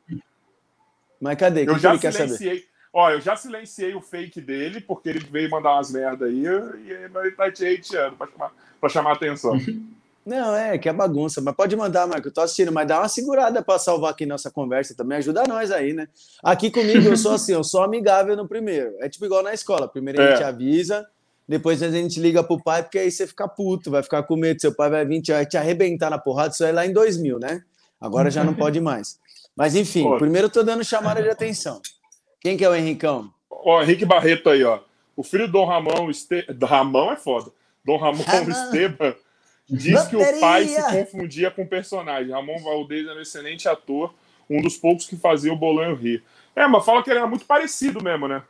Mas 1.20 1.38
cadê? 1.38 1.62
Eu 1.62 1.74
que 1.74 1.80
já 1.80 1.96
que 1.96 2.10
silenciei. 2.10 2.66
Ó, 2.92 3.08
eu 3.10 3.20
já 3.20 3.36
silenciei 3.36 3.94
o 3.94 4.02
fake 4.02 4.40
dele, 4.40 4.80
porque 4.80 5.08
ele 5.08 5.20
veio 5.20 5.48
mandar 5.48 5.74
umas 5.74 5.90
merda 5.90 6.26
aí, 6.26 6.44
e 6.44 6.90
ele 6.90 7.30
tá 7.30 7.50
te 7.50 7.64
hateando 7.66 8.16
pra 8.16 8.26
chamar, 8.26 8.52
pra 8.80 8.88
chamar 8.90 9.12
atenção. 9.12 9.56
Não, 10.24 10.54
é 10.54 10.78
que 10.78 10.88
é 10.88 10.92
bagunça, 10.92 11.40
mas 11.40 11.54
pode 11.54 11.74
mandar, 11.74 12.06
Marco. 12.06 12.28
Eu 12.28 12.32
tô 12.32 12.40
assistindo, 12.40 12.70
mas 12.70 12.86
dá 12.86 13.00
uma 13.00 13.08
segurada 13.08 13.60
para 13.60 13.78
salvar 13.78 14.12
aqui 14.12 14.24
nossa 14.24 14.50
conversa 14.50 14.94
também. 14.94 15.18
Ajuda 15.18 15.42
nós 15.48 15.72
aí, 15.72 15.92
né? 15.92 16.06
Aqui 16.42 16.70
comigo 16.70 17.08
eu 17.08 17.16
sou 17.16 17.32
assim, 17.34 17.52
eu 17.52 17.64
sou 17.64 17.82
amigável 17.82 18.36
no 18.36 18.46
primeiro. 18.46 18.94
É 19.00 19.08
tipo 19.08 19.24
igual 19.24 19.42
na 19.42 19.52
escola. 19.52 19.88
Primeiro 19.88 20.22
a 20.22 20.30
gente 20.30 20.42
é. 20.42 20.46
avisa, 20.46 21.04
depois 21.48 21.82
a 21.82 21.90
gente 21.90 22.20
liga 22.20 22.42
pro 22.44 22.62
pai, 22.62 22.84
porque 22.84 23.00
aí 23.00 23.10
você 23.10 23.26
fica 23.26 23.48
puto, 23.48 23.90
vai 23.90 24.02
ficar 24.02 24.22
com 24.22 24.36
medo. 24.36 24.60
Seu 24.60 24.72
pai 24.72 24.88
vai 24.88 25.04
vir 25.04 25.22
te, 25.22 25.32
te 25.46 25.56
arrebentar 25.56 26.08
na 26.08 26.18
porrada. 26.18 26.52
Isso 26.52 26.64
aí 26.64 26.72
lá 26.72 26.86
em 26.86 26.92
2000, 26.92 27.40
né? 27.40 27.62
Agora 28.00 28.30
já 28.30 28.44
não 28.44 28.54
pode 28.54 28.80
mais. 28.80 29.18
Mas 29.56 29.74
enfim, 29.74 30.04
Pô. 30.04 30.18
primeiro 30.18 30.46
eu 30.46 30.50
tô 30.50 30.62
dando 30.62 30.84
chamada 30.84 31.20
de 31.20 31.28
atenção. 31.28 31.80
Quem 32.40 32.56
que 32.56 32.64
é 32.64 32.68
o 32.68 32.74
Henricão? 32.74 33.28
Ó, 33.50 33.82
Henrique 33.82 34.04
Barreto 34.04 34.50
aí, 34.50 34.62
ó. 34.62 34.80
O 35.16 35.22
filho 35.22 35.46
do 35.46 35.52
Dom 35.52 35.66
Ramon, 35.66 36.10
este... 36.10 36.46
Ramão 36.62 37.12
é 37.12 37.16
foda. 37.16 37.50
Dom 37.84 37.96
Ramon 37.96 38.22
Ramon. 38.22 38.50
Esteban 38.50 39.14
Diz 39.68 40.02
que 40.06 40.16
o 40.16 40.40
pai 40.40 40.66
se 40.66 40.82
confundia 40.90 41.50
com 41.50 41.62
o 41.62 41.66
personagem. 41.66 42.32
Ramon 42.32 42.58
Valdez 42.58 43.06
era 43.06 43.18
um 43.18 43.22
excelente 43.22 43.68
ator, 43.68 44.12
um 44.48 44.60
dos 44.60 44.76
poucos 44.76 45.06
que 45.06 45.16
fazia 45.16 45.52
o 45.52 45.56
Bolonho 45.56 45.94
rir. 45.94 46.22
É, 46.54 46.66
mas 46.66 46.84
fala 46.84 47.02
que 47.02 47.10
ele 47.10 47.18
era 47.18 47.28
muito 47.28 47.46
parecido 47.46 48.02
mesmo, 48.02 48.28
né? 48.28 48.42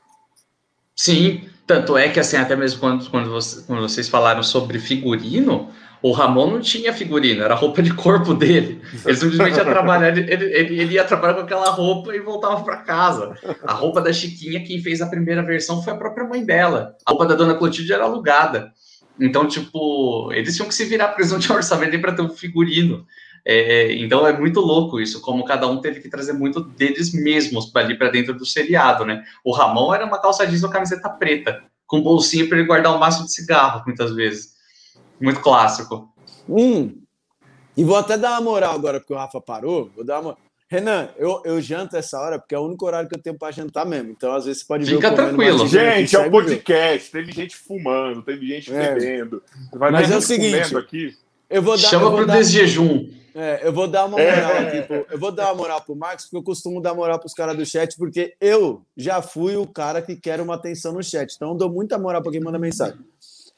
Sim, 0.94 1.48
tanto 1.66 1.96
é 1.96 2.08
que 2.08 2.20
assim, 2.20 2.36
até 2.36 2.54
mesmo 2.54 2.80
quando, 2.80 3.08
quando, 3.10 3.30
você, 3.30 3.62
quando 3.66 3.80
vocês 3.80 4.08
falaram 4.08 4.42
sobre 4.42 4.78
figurino, 4.78 5.72
o 6.02 6.10
Ramon 6.10 6.50
não 6.50 6.60
tinha 6.60 6.92
figurino, 6.92 7.44
era 7.44 7.54
roupa 7.54 7.80
de 7.80 7.94
corpo 7.94 8.34
dele. 8.34 8.82
Ele 9.06 9.16
simplesmente 9.16 9.56
ia 9.56 9.64
trabalhar, 9.64 10.08
ele, 10.16 10.32
ele, 10.32 10.80
ele 10.80 10.94
ia 10.94 11.04
trabalhar 11.04 11.34
com 11.34 11.40
aquela 11.40 11.70
roupa 11.70 12.14
e 12.14 12.20
voltava 12.20 12.62
para 12.64 12.78
casa. 12.78 13.34
A 13.62 13.72
roupa 13.72 14.00
da 14.00 14.12
Chiquinha, 14.12 14.64
quem 14.64 14.82
fez 14.82 15.00
a 15.00 15.06
primeira 15.06 15.42
versão 15.42 15.80
foi 15.82 15.92
a 15.92 15.96
própria 15.96 16.26
mãe 16.26 16.44
dela. 16.44 16.96
A 17.06 17.10
roupa 17.10 17.26
da 17.26 17.36
Dona 17.36 17.54
Clotilde 17.54 17.92
era 17.92 18.04
alugada. 18.04 18.72
Então, 19.20 19.46
tipo, 19.46 20.32
eles 20.32 20.54
tinham 20.54 20.68
que 20.68 20.74
se 20.74 20.84
virar, 20.84 21.08
porque 21.08 21.22
eles 21.22 21.32
não 21.32 21.38
tinham 21.38 21.56
orçamento 21.56 22.00
para 22.00 22.12
ter 22.12 22.22
um 22.22 22.30
figurino. 22.30 23.06
É, 23.44 23.92
então 23.96 24.24
é 24.24 24.38
muito 24.38 24.60
louco 24.60 25.00
isso, 25.00 25.20
como 25.20 25.44
cada 25.44 25.66
um 25.66 25.80
teve 25.80 26.00
que 26.00 26.08
trazer 26.08 26.32
muito 26.32 26.60
deles 26.60 27.12
mesmos 27.12 27.66
para 27.66 27.82
ali 27.82 27.98
para 27.98 28.08
dentro 28.08 28.34
do 28.34 28.46
seriado, 28.46 29.04
né? 29.04 29.24
O 29.44 29.52
Ramon 29.52 29.92
era 29.92 30.06
uma 30.06 30.20
calça 30.20 30.46
jeans 30.46 30.62
ou 30.62 30.70
camiseta 30.70 31.08
preta, 31.10 31.60
com 31.84 32.00
bolsinha 32.00 32.48
para 32.48 32.58
ele 32.58 32.66
guardar 32.66 32.94
um 32.94 32.98
maço 32.98 33.24
de 33.24 33.32
cigarro, 33.32 33.82
muitas 33.84 34.14
vezes. 34.14 34.54
Muito 35.20 35.40
clássico. 35.40 36.08
Hum. 36.48 37.02
E 37.76 37.84
vou 37.84 37.96
até 37.96 38.16
dar 38.16 38.32
uma 38.32 38.40
moral 38.40 38.74
agora, 38.74 39.00
porque 39.00 39.12
o 39.12 39.16
Rafa 39.16 39.40
parou. 39.40 39.90
Vou 39.94 40.04
dar 40.04 40.20
uma. 40.20 40.36
Renan, 40.72 41.10
eu, 41.18 41.42
eu 41.44 41.60
janto 41.60 41.98
essa 41.98 42.18
hora 42.18 42.38
porque 42.38 42.54
é 42.54 42.58
o 42.58 42.62
único 42.62 42.86
horário 42.86 43.06
que 43.06 43.14
eu 43.14 43.20
tenho 43.20 43.36
para 43.36 43.52
jantar 43.52 43.84
mesmo. 43.84 44.10
Então, 44.10 44.32
às 44.32 44.46
vezes, 44.46 44.62
você 44.62 44.66
pode 44.66 44.86
Fica 44.86 45.10
ver 45.10 45.16
tranquilo. 45.16 45.66
Gente, 45.68 46.16
é 46.16 46.18
um 46.18 46.30
podcast. 46.30 47.10
Teve 47.10 47.30
gente 47.30 47.54
fumando, 47.54 48.22
teve 48.22 48.46
gente 48.46 48.72
é. 48.72 48.94
bebendo. 48.94 49.42
Vai 49.70 49.90
Mas 49.90 50.10
é 50.10 50.16
o 50.16 50.22
seguinte. 50.22 50.74
Aqui. 50.74 51.14
Eu 51.50 51.60
vou 51.60 51.76
dar, 51.76 51.88
Chama 51.88 52.10
para 52.10 52.22
o 52.22 52.26
desjejum. 52.26 53.06
É, 53.34 53.60
eu 53.62 53.70
vou 53.70 53.86
dar 53.86 54.06
uma 54.06 54.16
moral 54.16 54.50
é. 54.50 54.58
aqui. 54.60 54.82
Pro, 54.86 55.06
eu 55.10 55.18
vou 55.18 55.30
dar 55.30 55.48
uma 55.48 55.56
moral 55.56 55.82
pro 55.82 55.94
Marcos, 55.94 56.24
porque 56.24 56.38
eu 56.38 56.42
costumo 56.42 56.80
dar 56.80 56.94
moral 56.94 57.18
pros 57.18 57.34
caras 57.34 57.54
do 57.54 57.66
chat, 57.66 57.94
porque 57.98 58.34
eu 58.40 58.80
já 58.96 59.20
fui 59.20 59.54
o 59.56 59.66
cara 59.66 60.00
que 60.00 60.16
quer 60.16 60.40
uma 60.40 60.54
atenção 60.54 60.94
no 60.94 61.02
chat. 61.02 61.34
Então, 61.34 61.50
eu 61.50 61.54
dou 61.54 61.70
muita 61.70 61.98
moral 61.98 62.22
para 62.22 62.32
quem 62.32 62.40
manda 62.40 62.58
mensagem. 62.58 62.98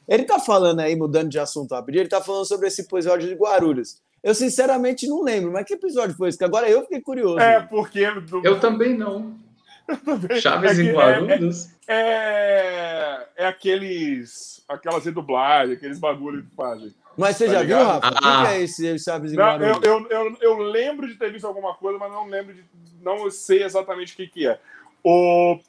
Ele 0.08 0.24
tá 0.24 0.40
falando 0.40 0.80
aí, 0.80 0.96
mudando 0.96 1.28
de 1.28 1.38
assunto 1.38 1.76
rapidinho, 1.76 2.02
ele 2.02 2.08
tá 2.08 2.20
falando 2.20 2.44
sobre 2.44 2.66
esse 2.66 2.80
episódio 2.80 3.28
de 3.28 3.34
Guarulhos. 3.36 4.02
Eu 4.25 4.35
sinceramente 4.35 5.07
não 5.07 5.22
lembro, 5.22 5.53
mas 5.53 5.66
que 5.66 5.75
episódio 5.75 6.16
foi 6.16 6.31
esse? 6.31 6.39
Que 6.39 6.45
agora 6.45 6.66
eu 6.66 6.81
fiquei 6.85 7.03
curioso. 7.03 7.39
É, 7.39 7.61
porque. 7.61 8.11
Do... 8.11 8.41
Eu 8.43 8.59
também 8.59 8.97
não. 8.97 9.39
Chaves 10.41 10.79
é 10.79 10.83
em 10.83 10.93
Guarulhos. 10.93 11.68
É, 11.87 13.29
é, 13.37 13.45
é, 13.45 13.47
aqueles. 13.47 14.64
Aquelas 14.66 15.05
redublagens, 15.05 15.77
aqueles 15.77 15.99
bagulho 15.99 16.43
que 16.43 16.57
fazem. 16.57 16.95
Mas 17.18 17.37
você 17.37 17.47
tá 17.47 17.53
já 17.53 17.61
ligado? 17.61 17.79
viu, 17.79 17.87
Rafa? 17.87 18.18
Ah. 18.22 18.43
O 18.43 18.47
que 18.47 18.53
é 18.55 18.62
esse 18.62 18.99
Chaves 18.99 19.31
em 19.31 19.37
não, 19.37 19.45
Guarulhos? 19.45 19.79
Eu, 19.85 19.93
eu, 19.93 20.09
eu, 20.09 20.37
eu, 20.41 20.59
lembro 20.59 21.07
de 21.07 21.16
ter 21.16 21.31
visto 21.31 21.47
alguma 21.47 21.75
coisa, 21.75 21.99
mas 21.99 22.11
não 22.11 22.27
lembro 22.27 22.55
de. 22.55 22.64
Não 23.03 23.31
sei 23.31 23.62
exatamente 23.62 24.14
o 24.14 24.16
que, 24.16 24.27
que 24.27 24.49
é. 24.49 24.59
O. 25.05 25.59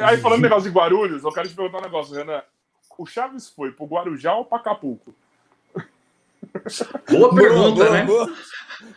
Aí, 0.00 0.16
falando 0.16 0.42
negócio 0.42 0.68
de 0.68 0.76
Guarulhos, 0.76 1.22
eu 1.22 1.30
quero 1.30 1.48
te 1.48 1.54
perguntar 1.54 1.78
um 1.78 1.82
negócio, 1.82 2.16
Renan. 2.16 2.42
O 2.98 3.06
Chaves 3.06 3.48
foi 3.48 3.70
pro 3.70 3.86
Guarujá 3.86 4.34
ou 4.34 4.44
para 4.44 4.58
Acapulco? 4.58 5.14
Boa 7.10 7.34
pergunta, 7.34 7.84
boa, 7.84 7.90
né? 7.90 8.04
Boa. 8.04 8.32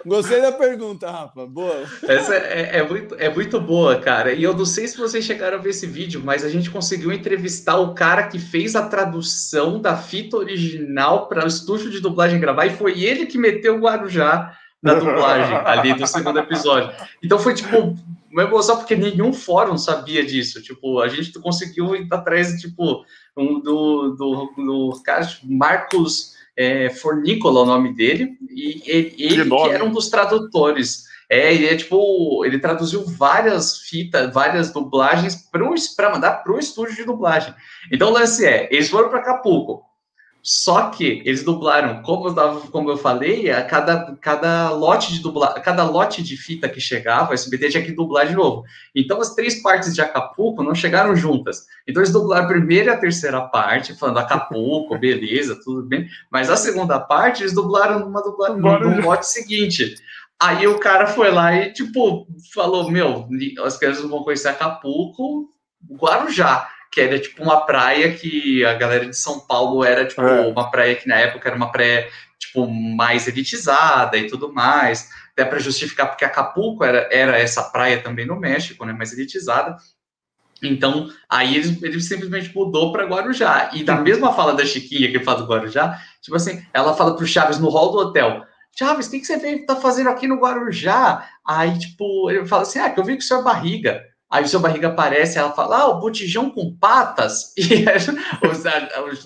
Gostei 0.06 0.42
da 0.42 0.52
pergunta, 0.52 1.10
Rafa. 1.10 1.46
Boa. 1.46 1.84
Essa 2.08 2.36
é, 2.36 2.78
é, 2.78 2.88
muito, 2.88 3.16
é 3.16 3.34
muito 3.34 3.60
boa, 3.60 4.00
cara. 4.00 4.34
E 4.34 4.44
eu 4.44 4.54
não 4.54 4.66
sei 4.66 4.88
se 4.88 4.98
vocês 4.98 5.24
chegaram 5.26 5.58
a 5.58 5.62
ver 5.62 5.72
esse 5.72 5.86
vídeo, 5.86 6.22
mas 6.24 6.44
a 6.44 6.50
gente 6.50 6.70
conseguiu 6.70 7.12
entrevistar 7.12 7.78
o 7.78 7.94
cara 7.94 8.28
que 8.28 8.40
fez 8.40 8.76
a 8.76 8.88
tradução 8.88 9.82
da 9.82 9.98
fita 9.98 10.38
original 10.38 11.28
para 11.28 11.44
o 11.44 11.48
estúdio 11.48 11.90
de 11.90 12.00
dublagem 12.00 12.40
gravar, 12.40 12.66
e 12.66 12.76
foi 12.76 13.04
ele 13.04 13.26
que 13.26 13.38
meteu 13.38 13.76
o 13.76 13.80
Guarujá 13.80 14.56
da 14.82 14.94
dublagem 14.94 15.58
ali 15.66 15.94
do 15.94 16.08
segundo 16.08 16.40
episódio. 16.40 16.92
Então 17.24 17.40
foi 17.40 17.54
tipo 17.54 17.96
uma 18.32 18.44
emoção, 18.44 18.78
porque 18.78 18.96
nenhum 18.96 19.34
fórum 19.34 19.78
sabia 19.78 20.26
disso. 20.26 20.62
Tipo, 20.62 21.02
a 21.02 21.08
gente 21.08 21.34
conseguiu 21.40 21.96
ir 21.96 22.08
atrás, 22.12 22.62
tipo, 22.62 23.04
um, 23.36 23.60
do, 23.60 24.16
do, 24.16 24.54
do 24.56 25.02
cara, 25.04 25.26
tipo, 25.26 25.52
Marcos 25.52 26.37
é, 26.58 26.90
Fornícola, 26.90 27.62
o 27.62 27.66
nome 27.66 27.94
dele, 27.94 28.36
e 28.50 28.82
ele, 28.86 29.16
ele 29.18 29.44
que, 29.44 29.50
que 29.50 29.70
era 29.70 29.86
um 29.86 29.92
dos 29.92 30.10
tradutores. 30.10 31.06
É, 31.30 31.54
ele 31.54 31.68
é 31.68 31.76
tipo, 31.76 32.44
ele 32.46 32.58
traduziu 32.58 33.06
várias 33.06 33.80
fitas, 33.82 34.34
várias 34.34 34.72
dublagens 34.72 35.36
para 35.96 36.10
mandar 36.10 36.44
para 36.44 36.54
o 36.54 36.58
estúdio 36.58 36.96
de 36.96 37.04
dublagem. 37.04 37.54
Então 37.92 38.10
o 38.10 38.14
lance 38.14 38.46
é, 38.46 38.68
eles 38.72 38.90
foram 38.90 39.10
para 39.10 39.20
Acapulco, 39.20 39.84
só 40.50 40.92
que 40.92 41.22
eles 41.26 41.44
dublaram, 41.44 42.02
como 42.02 42.30
eu, 42.30 42.62
como 42.72 42.90
eu 42.90 42.96
falei, 42.96 43.52
a 43.52 43.66
cada, 43.66 44.16
cada 44.22 44.70
lote 44.70 45.12
de 45.12 45.20
dublar, 45.22 45.62
cada 45.62 45.84
lote 45.84 46.24
de 46.24 46.38
fita 46.38 46.70
que 46.70 46.80
chegava, 46.80 47.32
o 47.32 47.34
SBT 47.34 47.70
tinha 47.70 47.84
que 47.84 47.92
dublar 47.92 48.26
de 48.26 48.34
novo. 48.34 48.64
Então 48.96 49.20
as 49.20 49.36
três 49.36 49.62
partes 49.62 49.94
de 49.94 50.00
Acapulco 50.00 50.64
não 50.64 50.74
chegaram 50.74 51.14
juntas. 51.18 51.66
Então 51.86 52.02
eles 52.02 52.14
dublaram 52.14 52.46
a 52.46 52.48
primeira 52.48 52.92
e 52.92 52.94
a 52.94 52.98
terceira 52.98 53.42
parte, 53.42 53.94
falando 53.94 54.20
Acapulco, 54.20 54.96
beleza, 54.98 55.60
tudo 55.62 55.84
bem. 55.84 56.08
Mas 56.32 56.50
a 56.50 56.56
segunda 56.56 56.98
parte 56.98 57.44
eles 57.44 57.54
dublaram 57.54 58.00
numa 58.00 58.24
dublagem 58.24 58.62
no 58.62 59.02
lote 59.02 59.28
seguinte. 59.28 59.96
Aí 60.40 60.66
o 60.66 60.80
cara 60.80 61.08
foi 61.08 61.30
lá 61.30 61.54
e, 61.58 61.74
tipo, 61.74 62.26
falou: 62.54 62.90
Meu, 62.90 63.28
as 63.66 63.76
crianças 63.76 64.10
vão 64.10 64.24
conhecer 64.24 64.48
Acapulco, 64.48 65.50
Guarujá 65.92 66.70
que 66.98 67.02
era 67.02 67.20
tipo 67.20 67.44
uma 67.44 67.62
praia 67.62 68.12
que 68.12 68.66
a 68.66 68.74
galera 68.74 69.06
de 69.06 69.16
São 69.16 69.40
Paulo 69.40 69.84
era 69.84 70.08
tipo 70.08 70.20
é. 70.20 70.48
uma 70.48 70.72
praia 70.72 70.96
que 70.96 71.08
na 71.08 71.16
época 71.16 71.48
era 71.48 71.56
uma 71.56 71.72
praia 71.72 72.10
tipo 72.40 72.68
mais 72.68 73.28
elitizada 73.28 74.18
e 74.18 74.26
tudo 74.26 74.52
mais, 74.52 75.08
até 75.32 75.46
para 75.46 75.60
justificar 75.60 76.08
porque 76.08 76.26
Acapulco 76.26 76.84
era, 76.84 77.08
era 77.12 77.38
essa 77.38 77.62
praia 77.62 78.02
também 78.02 78.26
no 78.26 78.40
México, 78.40 78.84
né, 78.84 78.94
mais 78.94 79.14
elitizada. 79.14 79.78
Então, 80.64 81.08
aí 81.30 81.56
ele, 81.56 81.78
ele 81.84 82.02
simplesmente 82.02 82.52
mudou 82.56 82.92
para 82.92 83.06
Guarujá. 83.06 83.70
E 83.74 83.84
da 83.84 83.98
mesma 83.98 84.34
fala 84.34 84.56
da 84.56 84.66
Chiquinha 84.66 85.12
que 85.12 85.24
fala 85.24 85.42
do 85.44 85.48
Guarujá, 85.48 86.02
tipo 86.20 86.36
assim, 86.36 86.66
ela 86.74 86.96
fala 86.96 87.16
pro 87.16 87.28
Chaves 87.28 87.60
no 87.60 87.70
hall 87.70 87.92
do 87.92 88.00
hotel: 88.00 88.44
Chaves, 88.76 89.06
o 89.06 89.12
que, 89.12 89.20
que 89.20 89.28
você 89.28 89.38
veio 89.38 89.68
tá 89.68 89.76
fazendo 89.76 90.10
aqui 90.10 90.28
no 90.28 90.40
Guarujá? 90.40 91.30
Aí, 91.48 91.78
tipo, 91.78 92.32
ele 92.32 92.48
fala 92.48 92.64
assim: 92.64 92.80
ah, 92.80 92.90
que 92.90 93.00
eu 93.00 93.04
vi 93.04 93.14
com 93.14 93.22
seu 93.22 93.44
barriga. 93.44 94.04
Aí 94.30 94.44
o 94.44 94.48
seu 94.48 94.60
barriga 94.60 94.90
aparece, 94.90 95.38
ela 95.38 95.54
fala, 95.54 95.84
ah, 95.84 95.88
o 95.88 96.00
botijão 96.02 96.50
com 96.50 96.74
patas. 96.76 97.54
E 97.68 97.86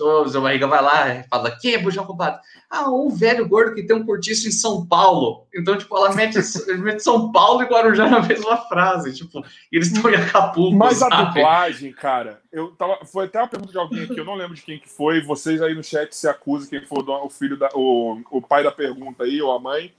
o, 0.02 0.28
seu 0.28 0.40
barriga 0.42 0.66
vai 0.66 0.82
lá 0.82 1.08
e 1.08 1.22
fala, 1.24 1.50
quem 1.50 1.74
é 1.74 1.78
botijão 1.78 2.04
com 2.04 2.16
patas? 2.16 2.40
Ah, 2.70 2.88
um 2.88 3.08
velho 3.08 3.48
gordo 3.48 3.74
que 3.74 3.82
tem 3.82 3.96
um 3.96 4.06
cortiço 4.06 4.48
em 4.48 4.52
São 4.52 4.86
Paulo. 4.86 5.46
Então, 5.54 5.76
tipo, 5.76 5.96
ela 5.96 6.14
mete, 6.14 6.38
mete 6.78 7.02
São 7.02 7.32
Paulo 7.32 7.62
e 7.62 7.66
Guarujá 7.66 8.08
na 8.08 8.22
mesma 8.22 8.56
frase. 8.68 9.12
Tipo, 9.12 9.44
eles 9.70 9.90
estão 9.90 10.10
em 10.10 10.14
Acapulco. 10.14 10.76
Mas 10.76 10.98
sabe? 10.98 11.14
a 11.14 11.24
dublagem, 11.24 11.92
cara, 11.92 12.40
eu 12.52 12.68
tava, 12.72 13.04
foi 13.04 13.26
até 13.26 13.40
uma 13.40 13.48
pergunta 13.48 13.72
de 13.72 13.78
alguém 13.78 14.04
aqui, 14.04 14.18
eu 14.18 14.24
não 14.24 14.34
lembro 14.34 14.54
de 14.54 14.62
quem 14.62 14.78
que 14.78 14.88
foi. 14.88 15.20
Vocês 15.22 15.60
aí 15.60 15.74
no 15.74 15.82
chat 15.82 16.14
se 16.14 16.28
acusam 16.28 16.70
quem 16.70 16.86
foi 16.86 17.02
o 17.02 17.30
filho 17.30 17.56
da. 17.56 17.68
O, 17.74 18.20
o 18.30 18.40
pai 18.40 18.62
da 18.62 18.70
pergunta 18.70 19.24
aí, 19.24 19.42
ou 19.42 19.52
a 19.52 19.60
mãe 19.60 19.92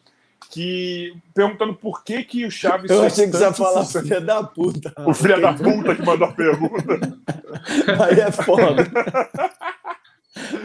que 0.49 1.13
perguntando 1.33 1.73
por 1.73 2.03
que 2.03 2.23
que 2.23 2.45
o 2.45 2.51
Chaves 2.51 2.89
Eu 2.89 3.03
achei 3.03 3.25
que 3.25 3.31
você 3.31 3.43
ia 3.43 3.53
falar 3.53 3.85
filha 3.85 4.21
da 4.21 4.43
puta. 4.43 4.93
O 5.05 5.13
filho 5.13 5.41
da 5.41 5.53
puta 5.53 5.95
que 5.95 6.05
mandou 6.05 6.27
a 6.27 6.31
pergunta. 6.31 6.99
Aí 8.05 8.19
é 8.19 8.31
foda. 8.31 8.83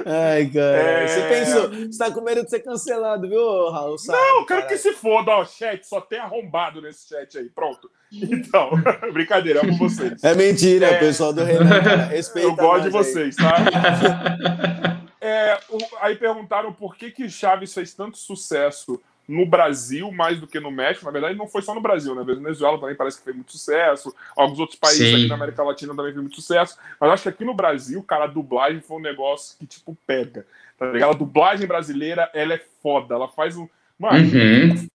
Ai, 0.07 0.47
cara. 0.47 0.76
É... 0.76 1.07
Você 1.07 1.29
pensou, 1.29 1.70
você 1.70 1.99
tá 1.99 2.11
com 2.11 2.20
medo 2.22 2.43
de 2.43 2.51
ser 2.51 2.61
cancelado, 2.61 3.29
viu, 3.29 3.70
Raul? 3.70 3.99
Sabe, 3.99 4.18
não, 4.18 4.47
quero 4.47 4.66
que 4.66 4.79
se 4.79 4.93
foda, 4.93 5.31
ó, 5.33 5.45
chat, 5.45 5.87
só 5.87 6.01
tem 6.01 6.18
arrombado 6.18 6.81
nesse 6.81 7.09
chat 7.09 7.37
aí, 7.37 7.51
pronto. 7.51 7.91
Então, 8.11 8.70
brincadeira, 9.12 9.61
amo 9.61 9.76
vocês. 9.76 10.24
É 10.24 10.35
mentira, 10.35 10.87
é... 10.87 10.99
pessoal 10.99 11.33
do 11.33 11.45
Renan, 11.45 11.83
cara, 11.83 12.05
respeita 12.05 12.49
Eu 12.49 12.57
gosto 12.57 12.85
de 12.85 12.91
vocês, 12.91 13.37
aí. 13.39 13.45
tá? 13.45 15.03
é, 15.20 15.59
o, 15.68 15.79
aí 16.01 16.16
perguntaram 16.16 16.72
por 16.72 16.97
que 16.97 17.11
que 17.11 17.29
Chaves 17.29 17.74
fez 17.74 17.93
tanto 17.93 18.16
sucesso 18.16 19.01
no 19.29 19.45
Brasil 19.45 20.11
mais 20.11 20.41
do 20.41 20.47
que 20.47 20.59
no 20.59 20.70
México. 20.70 21.05
Na 21.05 21.12
verdade, 21.12 21.37
não 21.37 21.47
foi 21.47 21.61
só 21.61 21.74
no 21.74 21.83
Brasil, 21.83 22.14
né? 22.14 22.22
A 22.22 22.24
Venezuela 22.24 22.81
também 22.81 22.97
parece 22.97 23.18
que 23.18 23.24
fez 23.24 23.37
muito 23.37 23.53
sucesso. 23.53 24.14
Alguns 24.35 24.59
outros 24.59 24.79
países 24.79 25.07
Sim. 25.07 25.14
aqui 25.16 25.29
na 25.29 25.35
América 25.35 25.62
Latina 25.62 25.95
também 25.95 26.12
fez 26.12 26.22
muito 26.22 26.37
sucesso. 26.37 26.79
Mas 26.99 27.11
acho 27.11 27.22
que 27.24 27.29
aqui 27.29 27.45
no 27.45 27.53
Brasil, 27.53 28.03
cara, 28.03 28.24
a 28.24 28.29
dublagem 28.29 28.81
foi 28.81 28.97
um 28.97 29.03
negócio 29.03 29.59
que, 29.59 29.66
tipo, 29.66 29.97
pega. 30.07 30.47
Tá 30.79 30.91
ligado? 30.91 31.11
A 31.11 31.18
dublagem 31.18 31.66
brasileira, 31.66 32.31
ela 32.33 32.55
é 32.55 32.62
foda. 32.83 33.14
Ela 33.14 33.29
faz 33.29 33.55
um. 33.55 33.68
Mano, 33.99 34.18
uhum. 34.18 34.89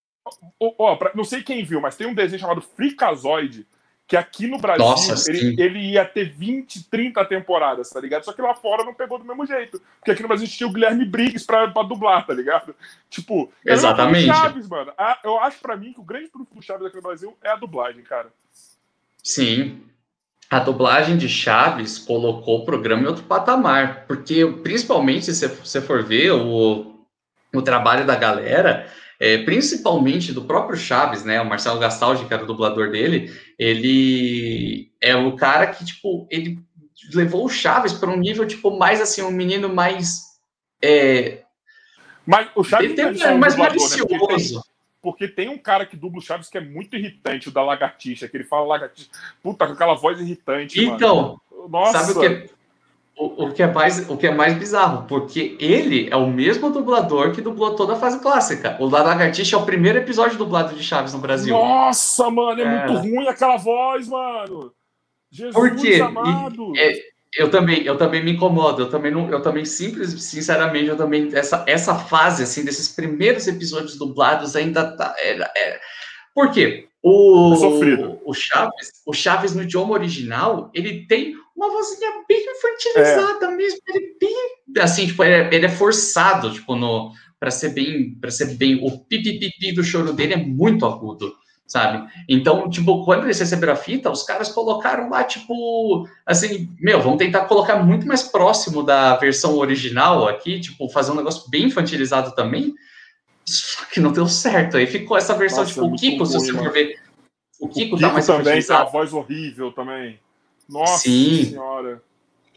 ó, 0.60 0.74
ó, 0.80 0.96
pra, 0.96 1.12
não 1.14 1.24
sei 1.24 1.44
quem 1.44 1.64
viu, 1.64 1.80
mas 1.80 1.96
tem 1.96 2.08
um 2.08 2.14
desenho 2.14 2.40
chamado 2.40 2.62
Fricazoide 2.62 3.68
que 4.08 4.18
aqui 4.18 4.48
no 4.48 4.60
Brasil 4.60 4.86
Nossa, 4.86 5.32
ele, 5.32 5.62
ele, 5.62 5.80
ia 5.92 6.06
ter 6.06 6.30
20, 6.30 6.90
30 6.90 7.24
temporadas, 7.26 7.90
tá 7.90 8.00
ligado? 8.00 8.24
Só 8.24 8.34
que 8.34 8.42
lá 8.42 8.54
fora 8.54 8.84
não 8.84 8.94
pegou 8.94 9.18
do 9.18 9.26
mesmo 9.26 9.46
jeito. 9.46 9.82
Porque 10.00 10.12
aqui 10.12 10.22
no 10.22 10.28
Brasil 10.28 10.48
tinha 10.48 10.68
o 10.68 10.74
Guilherme 10.74 11.06
Briggs 11.06 11.46
pra, 11.46 11.70
pra 11.70 11.84
dublar, 11.84 12.26
tá 12.26 12.34
ligado? 12.34 12.76
Tipo, 13.10 13.52
Exatamente. 13.66 14.28
Chaves, 14.28 14.68
mano. 14.68 14.92
A, 14.98 15.20
eu 15.24 15.40
acho 15.40 15.60
pra 15.60 15.78
mim 15.78 15.94
que 15.94 16.02
o 16.02 16.04
grande 16.04 16.28
truque 16.28 16.54
do 16.54 16.62
Chaves 16.62 16.86
aqui 16.86 16.98
no 16.98 17.02
Brasil 17.02 17.38
é 17.42 17.50
a 17.50 17.56
dublagem, 17.56 18.04
cara. 18.04 18.28
Sim. 19.24 19.82
A 20.50 20.60
dublagem 20.60 21.18
de 21.18 21.30
Chaves 21.30 21.98
colocou 21.98 22.60
o 22.60 22.66
programa 22.66 23.04
em 23.04 23.08
outro 23.08 23.24
patamar. 23.24 24.06
Porque, 24.06 24.46
principalmente, 24.62 25.34
se 25.34 25.48
você 25.48 25.82
for 25.82 26.04
ver 26.04 26.32
o, 26.32 26.94
o 27.54 27.62
trabalho 27.62 28.06
da 28.06 28.16
galera 28.16 28.88
é, 29.24 29.38
principalmente 29.38 30.34
do 30.34 30.44
próprio 30.44 30.78
Chaves, 30.78 31.24
né? 31.24 31.40
O 31.40 31.46
Marcelo 31.46 31.80
Gastaldi, 31.80 32.26
que 32.26 32.34
era 32.34 32.44
o 32.44 32.46
dublador 32.46 32.92
dele, 32.92 33.34
ele 33.58 34.92
é 35.00 35.16
o 35.16 35.34
cara 35.38 35.68
que, 35.68 35.86
tipo, 35.86 36.28
ele 36.30 36.60
levou 37.14 37.46
o 37.46 37.50
Chaves 37.50 37.94
para 37.94 38.10
um 38.10 38.18
nível, 38.18 38.46
tipo, 38.46 38.78
mais 38.78 39.00
assim, 39.00 39.22
um 39.22 39.32
menino 39.32 39.74
mais. 39.74 40.24
É... 40.84 41.42
Mas 42.26 42.50
o 42.54 42.66
Chaves 42.66 42.94
tem, 42.96 43.06
é 43.06 43.32
um 43.32 43.38
mais 43.38 43.54
dublador, 43.54 43.80
malicioso. 43.80 44.10
Né? 44.10 44.20
Porque, 44.20 44.36
tem, 44.36 44.62
porque 45.02 45.28
tem 45.30 45.48
um 45.48 45.58
cara 45.58 45.86
que 45.86 45.96
dubla 45.96 46.20
o 46.20 46.22
Chaves 46.22 46.50
que 46.50 46.58
é 46.58 46.62
muito 46.62 46.98
irritante, 46.98 47.48
o 47.48 47.52
da 47.52 47.64
lagartixa, 47.64 48.28
que 48.28 48.36
ele 48.36 48.44
fala 48.44 48.68
lagartixa. 48.68 49.10
Puta, 49.42 49.66
com 49.66 49.72
aquela 49.72 49.94
voz 49.94 50.20
irritante. 50.20 50.84
Então, 50.84 51.40
mano. 51.50 51.70
Nossa. 51.70 52.00
sabe 52.00 52.12
o 52.12 52.20
que 52.20 52.26
é 52.26 52.50
o, 53.18 53.46
o, 53.46 53.54
que 53.54 53.62
é 53.62 53.72
mais, 53.72 54.10
o 54.10 54.18
que 54.18 54.28
é 54.28 54.34
mais 54.34 54.58
bizarro, 54.58 55.06
porque 55.08 55.56
ele 55.60 56.10
é 56.10 56.16
o 56.16 56.28
mesmo 56.28 56.72
dublador 56.72 57.32
que 57.32 57.42
dublou 57.42 57.76
toda 57.76 57.94
a 57.94 57.96
fase 57.96 58.20
clássica. 58.20 58.76
O 58.80 58.88
Lagartixa 58.88 59.56
é 59.56 59.60
o 59.60 59.66
primeiro 59.66 60.00
episódio 60.00 60.38
dublado 60.38 60.76
de 60.76 60.84
Chaves 60.84 61.14
no 61.14 61.20
Brasil. 61.20 61.56
Nossa, 61.56 62.30
mano, 62.32 62.62
é, 62.62 62.64
é. 62.64 62.88
muito 62.88 63.00
ruim 63.02 63.28
aquela 63.28 63.58
voz, 63.58 64.08
mano. 64.08 64.74
Jesus 65.32 65.54
Por 65.54 65.76
quê? 65.76 66.02
amado. 66.02 66.74
E, 66.76 66.80
é, 66.80 67.14
eu 67.36 67.50
também, 67.50 67.84
eu 67.84 67.98
também 67.98 68.24
me 68.24 68.32
incomodo. 68.32 68.84
Eu 68.84 68.90
também 68.90 69.12
não, 69.12 69.30
eu 69.30 69.42
também 69.42 69.66
simples, 69.66 70.12
sinceramente, 70.24 70.88
eu 70.88 70.98
também 70.98 71.30
essa 71.34 71.64
essa 71.68 71.96
fase 71.96 72.44
assim 72.44 72.64
desses 72.64 72.90
primeiros 72.90 73.48
episódios 73.48 73.98
dublados 73.98 74.56
ainda 74.56 74.96
tá. 74.96 75.16
É, 75.18 75.40
é, 75.42 75.80
por 76.34 76.52
quê? 76.52 76.88
O, 77.02 77.54
o 78.26 78.34
Chaves, 78.34 79.02
o 79.06 79.14
Chaves 79.14 79.54
no 79.54 79.64
idioma 79.64 79.94
original, 79.94 80.72
ele 80.74 81.06
tem 81.06 81.36
uma 81.56 81.70
vozinha 81.70 82.12
bem 82.28 82.46
infantilizada 82.50 83.46
é. 83.46 83.56
mesmo. 83.56 83.80
Ele 83.88 84.06
é 84.06 84.20
bem. 84.20 84.84
Assim, 84.84 85.08
tipo, 85.08 85.24
ele 85.24 85.34
é, 85.34 85.56
ele 85.56 85.66
é 85.66 85.70
forçado, 85.70 86.52
tipo, 86.52 86.76
no. 86.76 87.12
Pra 87.40 87.52
ser 87.52 87.70
bem. 87.70 88.16
para 88.20 88.32
ser 88.32 88.56
bem. 88.56 88.80
O 88.84 89.00
pipipipi 89.00 89.72
do 89.74 89.84
choro 89.84 90.14
dele 90.14 90.34
é 90.34 90.38
muito 90.38 90.86
agudo, 90.86 91.36
sabe? 91.68 92.10
Então, 92.28 92.70
tipo, 92.70 93.04
quando 93.06 93.26
eles 93.26 93.40
receberam 93.40 93.74
a 93.74 93.78
fita, 93.78 94.10
os 94.10 94.24
caras 94.24 94.50
colocaram 94.50 95.10
lá, 95.10 95.24
tipo. 95.24 96.08
Assim, 96.26 96.70
meu, 96.80 97.02
vamos 97.02 97.20
tentar 97.20 97.46
colocar 97.46 97.78
muito 97.84 98.08
mais 98.08 98.24
próximo 98.24 98.82
da 98.82 99.16
versão 99.18 99.58
original 99.58 100.28
aqui, 100.28 100.60
tipo, 100.60 100.90
fazer 100.90 101.12
um 101.12 101.16
negócio 101.16 101.50
bem 101.50 101.66
infantilizado 101.66 102.34
também. 102.34 102.74
Só 103.46 103.86
que 103.86 104.00
não 104.00 104.12
deu 104.12 104.28
certo. 104.28 104.78
Aí 104.78 104.88
ficou 104.88 105.18
essa 105.18 105.36
versão, 105.36 105.60
Nossa, 105.60 105.74
tipo, 105.74 105.86
é 105.86 105.90
o 105.90 105.96
Kiko, 105.96 106.26
se 106.26 106.34
você 106.34 106.54
for 106.54 106.72
ver. 106.72 106.98
O 107.60 107.68
Kiko, 107.68 107.96
o 107.96 107.98
Kiko 107.98 108.00
tá 108.00 108.14
mais 108.14 108.26
também 108.26 108.62
tem 108.62 108.76
uma 108.76 108.86
voz 108.86 109.14
horrível 109.14 109.72
também. 109.72 110.20
Nossa 110.74 111.04
Sim. 111.04 111.46
senhora. 111.46 112.02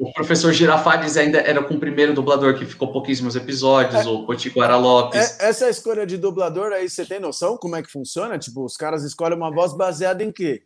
O 0.00 0.12
professor 0.12 0.52
Girafales 0.52 1.16
ainda 1.16 1.38
era 1.38 1.62
com 1.62 1.74
o 1.74 1.80
primeiro 1.80 2.12
dublador 2.12 2.58
que 2.58 2.66
ficou 2.66 2.92
pouquíssimos 2.92 3.34
episódios, 3.34 4.04
é, 4.04 4.08
o 4.08 4.26
Potiguara 4.26 4.76
Lopes. 4.76 5.38
É, 5.40 5.48
essa 5.48 5.70
escolha 5.70 6.06
de 6.06 6.18
dublador 6.18 6.72
aí, 6.72 6.88
você 6.88 7.04
tem 7.04 7.18
noção 7.18 7.56
como 7.56 7.76
é 7.76 7.82
que 7.82 7.90
funciona? 7.90 8.38
Tipo, 8.38 8.64
os 8.64 8.76
caras 8.76 9.04
escolhem 9.04 9.36
uma 9.36 9.50
voz 9.50 9.74
baseada 9.74 10.22
em 10.22 10.30
quê? 10.30 10.62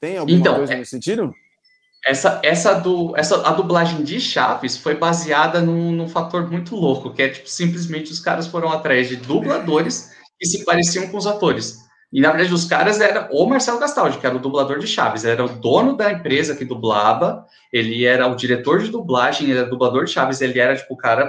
Tem 0.00 0.16
alguma 0.16 0.38
então, 0.38 0.56
coisa 0.56 0.72
é, 0.72 0.76
nesse 0.78 0.92
sentido? 0.92 1.34
Essa, 2.06 2.40
essa, 2.42 2.74
do, 2.74 3.14
essa 3.16 3.46
a 3.46 3.52
dublagem 3.52 4.02
de 4.02 4.20
Chaves 4.20 4.76
foi 4.76 4.94
baseada 4.94 5.60
num, 5.60 5.92
num 5.92 6.08
fator 6.08 6.50
muito 6.50 6.74
louco, 6.74 7.12
que 7.12 7.22
é 7.22 7.28
tipo, 7.28 7.48
simplesmente 7.48 8.12
os 8.12 8.20
caras 8.20 8.46
foram 8.46 8.70
atrás 8.70 9.08
de 9.08 9.16
dubladores 9.16 10.10
que 10.38 10.46
se 10.46 10.64
pareciam 10.64 11.08
com 11.08 11.16
os 11.16 11.26
atores. 11.26 11.83
E 12.14 12.20
na 12.20 12.30
verdade 12.30 12.54
os 12.54 12.64
caras 12.64 13.00
era 13.00 13.28
o 13.32 13.44
Marcelo 13.44 13.80
Gastaldi, 13.80 14.18
que 14.18 14.26
era 14.26 14.36
o 14.36 14.38
dublador 14.38 14.78
de 14.78 14.86
Chaves, 14.86 15.24
era 15.24 15.44
o 15.44 15.48
dono 15.48 15.96
da 15.96 16.12
empresa 16.12 16.54
que 16.54 16.64
dublava, 16.64 17.44
ele 17.72 18.04
era 18.04 18.28
o 18.28 18.36
diretor 18.36 18.78
de 18.78 18.88
dublagem, 18.88 19.50
ele 19.50 19.58
era 19.58 19.68
dublador 19.68 20.04
de 20.04 20.12
Chaves, 20.12 20.40
ele 20.40 20.60
era 20.60 20.76
tipo 20.76 20.94
o 20.94 20.96
cara, 20.96 21.28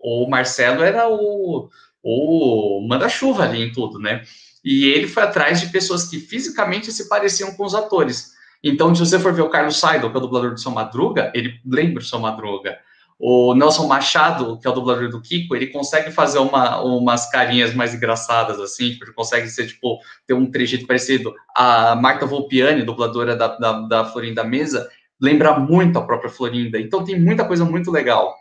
o 0.00 0.26
Marcelo 0.26 0.82
era 0.82 1.06
o 1.06 1.68
o 2.02 2.84
manda-chuva 2.88 3.44
ali 3.44 3.62
em 3.62 3.72
tudo, 3.72 3.98
né? 3.98 4.22
E 4.64 4.86
ele 4.86 5.06
foi 5.06 5.22
atrás 5.22 5.60
de 5.60 5.68
pessoas 5.68 6.08
que 6.08 6.18
fisicamente 6.18 6.90
se 6.90 7.08
pareciam 7.10 7.52
com 7.52 7.64
os 7.64 7.74
atores. 7.74 8.32
Então, 8.64 8.94
se 8.94 9.04
você 9.04 9.18
for 9.18 9.34
ver 9.34 9.42
o 9.42 9.50
Carlos 9.50 9.78
Seidel, 9.78 10.10
que 10.10 10.16
é 10.16 10.18
o 10.18 10.22
dublador 10.22 10.52
do 10.52 10.60
Seu 10.60 10.70
Madruga, 10.72 11.30
ele 11.34 11.60
lembra 11.64 12.02
o 12.02 12.06
Seu 12.06 12.18
Madruga. 12.18 12.78
O 13.18 13.54
Nelson 13.54 13.86
Machado, 13.86 14.58
que 14.58 14.66
é 14.66 14.70
o 14.70 14.72
dublador 14.72 15.08
do 15.08 15.20
Kiko, 15.20 15.54
ele 15.54 15.68
consegue 15.68 16.10
fazer 16.10 16.38
uma, 16.38 16.82
umas 16.82 17.30
carinhas 17.30 17.72
mais 17.72 17.94
engraçadas, 17.94 18.58
assim, 18.58 18.90
tipo, 18.90 19.04
ele 19.04 19.12
consegue 19.12 19.48
ser, 19.48 19.68
tipo, 19.68 19.98
ter 20.26 20.34
um 20.34 20.50
trejeito 20.50 20.86
parecido. 20.86 21.32
A 21.56 21.94
Marta 21.94 22.26
Volpiani, 22.26 22.82
dubladora 22.82 23.36
da, 23.36 23.48
da, 23.56 23.72
da 23.82 24.04
Florinda 24.04 24.42
Mesa, 24.42 24.88
lembra 25.20 25.56
muito 25.58 25.98
a 25.98 26.04
própria 26.04 26.30
Florinda. 26.30 26.80
Então 26.80 27.04
tem 27.04 27.20
muita 27.20 27.44
coisa 27.44 27.64
muito 27.64 27.90
legal. 27.90 28.34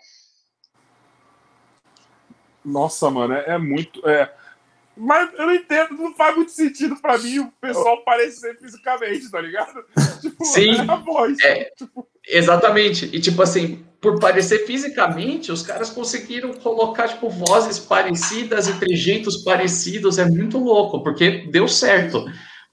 Nossa, 2.65 3.09
mano, 3.09 3.33
é, 3.33 3.43
é 3.47 3.57
muito. 3.57 4.07
É... 4.07 4.31
Mas 4.95 5.33
eu 5.33 5.45
não 5.45 5.53
entendo, 5.53 5.93
não 5.93 6.13
faz 6.13 6.35
muito 6.35 6.51
sentido 6.51 6.95
para 7.01 7.17
mim 7.17 7.39
o 7.39 7.51
pessoal 7.61 8.03
parecer 8.03 8.57
fisicamente, 8.59 9.29
tá 9.29 9.41
ligado? 9.41 9.83
Tipo, 10.21 10.45
Sim, 10.45 10.75
é 10.75 10.91
a 10.91 10.95
voz. 10.95 11.37
É, 11.43 11.71
tipo... 11.75 12.07
Exatamente. 12.27 13.09
E 13.11 13.19
tipo 13.19 13.41
assim, 13.41 13.83
por 13.99 14.19
parecer 14.19 14.65
fisicamente, 14.67 15.51
os 15.51 15.63
caras 15.63 15.89
conseguiram 15.89 16.53
colocar 16.53 17.07
tipo 17.07 17.29
vozes 17.29 17.79
parecidas 17.79 18.67
e 18.67 18.79
trejeitos 18.79 19.37
parecidos. 19.43 20.19
É 20.19 20.25
muito 20.25 20.59
louco, 20.59 21.03
porque 21.03 21.47
deu 21.49 21.67
certo. 21.67 22.23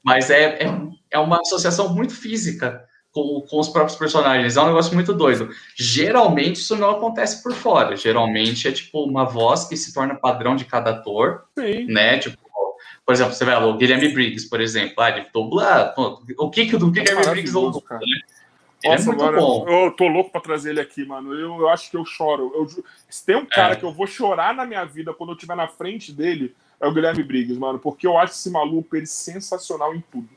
Mas 0.05 0.29
é, 0.29 0.65
é, 0.65 0.81
é 1.11 1.19
uma 1.19 1.41
associação 1.41 1.95
muito 1.95 2.15
física 2.15 2.88
com, 3.13 3.41
com 3.43 3.61
os 3.61 3.69
próprios 3.69 3.99
personagens. 3.99 4.57
É 4.57 4.63
um 4.63 4.67
negócio 4.67 4.95
muito 4.95 5.13
doido. 5.13 5.51
Geralmente 5.77 6.57
isso 6.57 6.77
não 6.77 6.91
acontece 6.91 7.43
por 7.43 7.53
fora. 7.53 7.97
Geralmente 7.97 8.69
é 8.69 8.73
tipo 8.73 9.03
uma 9.03 9.25
voz 9.25 9.65
que 9.65 9.77
se 9.77 9.93
torna 9.93 10.15
padrão 10.15 10.57
de 10.57 10.65
cada 10.65 10.91
ator, 10.91 11.45
Sim. 11.59 11.87
né? 11.87 12.19
Tipo, 12.19 12.39
por 13.05 13.15
exemplo, 13.15 13.33
você 13.33 13.45
vê 13.45 13.55
o 13.55 13.77
Guilherme 13.77 14.09
Briggs, 14.11 14.49
por 14.49 14.61
exemplo, 14.61 15.03
ah, 15.03 15.11
ele 15.11 15.27
dubla. 15.33 15.95
O 16.39 16.51
que 16.51 16.67
que 16.67 16.77
o 16.77 16.91
Guilherme 16.91 17.25
Briggs 17.27 17.53
dubla? 17.53 17.83
Né? 17.91 17.99
Ele 18.83 18.95
é 18.95 18.97
Nossa, 18.97 19.03
é 19.03 19.07
muito 19.07 19.25
mano, 19.25 19.39
bom. 19.39 19.69
Eu 19.69 19.91
tô 19.91 20.07
louco 20.07 20.31
pra 20.31 20.41
trazer 20.41 20.71
ele 20.71 20.81
aqui, 20.81 21.05
mano. 21.05 21.35
Eu, 21.35 21.61
eu 21.61 21.69
acho 21.69 21.91
que 21.91 21.97
eu 21.97 22.05
choro. 22.05 22.53
Eu, 22.55 22.69
se 23.09 23.27
tem 23.27 23.35
um 23.35 23.47
cara 23.47 23.73
é. 23.73 23.77
que 23.77 23.85
eu 23.85 23.93
vou 23.93 24.07
chorar 24.07 24.55
na 24.55 24.65
minha 24.65 24.85
vida 24.85 25.13
quando 25.13 25.31
eu 25.31 25.35
estiver 25.35 25.57
na 25.57 25.67
frente 25.67 26.13
dele, 26.13 26.55
é 26.81 26.87
o 26.87 26.93
Guilherme 26.93 27.25
Briggs, 27.25 27.59
mano. 27.59 27.79
Porque 27.79 28.07
eu 28.07 28.17
acho 28.17 28.35
esse 28.35 28.51
maluco 28.51 28.95
ele 28.95 29.07
sensacional 29.07 29.95
em 29.95 30.05
tudo. 30.13 30.29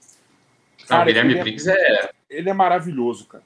Cara, 0.92 1.04
o 1.04 1.06
Guilherme 1.06 1.36
é 1.36 1.42
Briggs 1.42 1.70
é, 1.70 2.10
Ele 2.30 2.50
é 2.50 2.54
maravilhoso, 2.54 3.26
cara. 3.26 3.44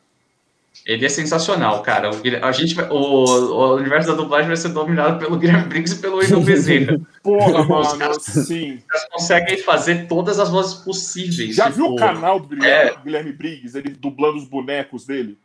Ele 0.85 1.05
é 1.05 1.09
sensacional, 1.09 1.81
cara. 1.81 2.11
O, 2.11 2.45
a 2.45 2.51
gente 2.51 2.79
o, 2.79 2.93
o, 2.93 3.75
universo 3.75 4.09
da 4.09 4.15
dublagem 4.15 4.47
vai 4.47 4.57
ser 4.57 4.69
dominado 4.69 5.19
pelo 5.19 5.37
Guilherme 5.39 5.67
Briggs 5.67 5.95
e 5.95 6.01
pelo 6.01 6.17
Wendel 6.17 6.41
Bezerra. 6.41 6.99
Porra, 7.23 7.63
mano, 7.63 7.97
caras, 7.97 8.23
sim. 8.23 8.75
Os 8.75 8.83
caras 8.83 9.07
conseguem 9.11 9.57
fazer 9.59 10.07
todas 10.07 10.39
as 10.39 10.49
vozes 10.49 10.75
possíveis. 10.75 11.55
Já 11.55 11.65
tipo, 11.65 11.75
viu 11.77 11.85
o 11.93 11.95
canal 11.95 12.39
do 12.39 12.47
Guilherme, 12.47 12.91
é... 12.91 13.03
Guilherme 13.03 13.31
Briggs? 13.31 13.77
Ele 13.77 13.89
dublando 13.89 14.37
os 14.37 14.47
bonecos 14.47 15.05
dele? 15.05 15.37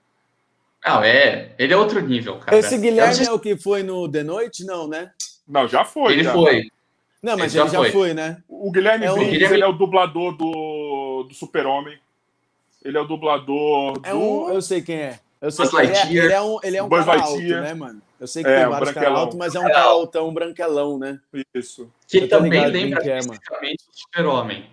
Não, 0.84 1.02
é. 1.02 1.52
Ele 1.58 1.72
é 1.72 1.76
outro 1.76 2.00
nível, 2.00 2.36
cara. 2.38 2.56
Esse 2.58 2.76
Guilherme 2.78 3.24
é 3.24 3.32
o 3.32 3.38
que 3.38 3.56
foi 3.56 3.82
no 3.82 4.08
The 4.10 4.22
Noite? 4.22 4.64
Não, 4.64 4.88
né? 4.88 5.10
Não, 5.46 5.68
já 5.68 5.84
foi. 5.84 6.14
Ele 6.14 6.24
já. 6.24 6.32
foi. 6.32 6.70
Não, 7.22 7.36
mas 7.36 7.54
ele, 7.54 7.64
ele 7.64 7.70
já, 7.70 7.78
foi. 7.78 7.90
foi. 7.90 8.14
né? 8.14 8.38
O 8.48 8.70
Guilherme 8.70 9.04
é 9.04 9.12
Briggs, 9.12 9.30
Guilherme... 9.32 9.56
ele 9.56 9.64
é 9.64 9.66
o 9.66 9.72
dublador 9.72 10.36
do, 10.36 10.50
do 11.24 11.34
Super-Homem. 11.34 11.98
Ele 12.82 12.96
é 12.96 13.00
o 13.00 13.04
dublador 13.04 14.00
é 14.02 14.10
do... 14.10 14.18
Um, 14.18 14.50
eu 14.50 14.62
sei 14.62 14.80
quem 14.82 14.96
é. 14.96 15.20
Eu 15.40 15.50
sei 15.50 15.68
que 15.68 15.76
ele 15.76 15.92
é, 15.92 16.06
ele 16.06 16.32
é, 16.32 16.40
um, 16.40 16.58
ele 16.62 16.76
é 16.76 16.82
um 16.82 16.88
cara 16.88 17.04
Lightyear. 17.04 17.58
alto, 17.58 17.68
né, 17.68 17.74
mano? 17.74 18.02
Eu 18.20 18.26
sei 18.26 18.42
que 18.42 18.50
é, 18.50 18.60
tem 18.60 18.68
vários 18.68 18.92
caras 18.92 19.18
altos, 19.18 19.36
mas 19.38 19.54
é 19.54 19.60
um 19.60 19.64
cara 19.64 19.84
altão, 19.84 20.28
um 20.28 20.34
branquelão, 20.34 20.98
né? 20.98 21.18
Isso. 21.54 21.90
Que 22.06 22.26
também 22.26 22.66
lembra 22.66 23.00
que 23.00 23.08
é, 23.08 23.18
o 23.18 23.22
Super-Homem. 23.92 24.68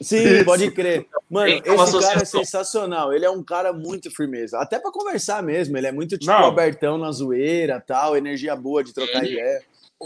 Sim, 0.00 0.16
Isso. 0.16 0.44
pode 0.44 0.70
crer. 0.70 1.06
Mano, 1.30 1.48
esse 1.48 2.00
cara 2.00 2.22
é 2.22 2.24
sensacional. 2.24 3.12
Ele 3.12 3.24
é 3.24 3.30
um 3.30 3.42
cara 3.42 3.72
muito 3.72 4.10
firmeza. 4.10 4.58
Até 4.58 4.78
para 4.78 4.90
conversar 4.90 5.42
mesmo. 5.42 5.76
Ele 5.76 5.86
é 5.86 5.92
muito 5.92 6.18
tipo 6.18 6.30
Não. 6.30 6.46
abertão 6.46 6.98
na 6.98 7.10
zoeira 7.12 7.80
tal, 7.80 8.16
energia 8.16 8.54
boa 8.56 8.82
de 8.82 8.92
trocar 8.92 9.24
ideia. 9.24 9.62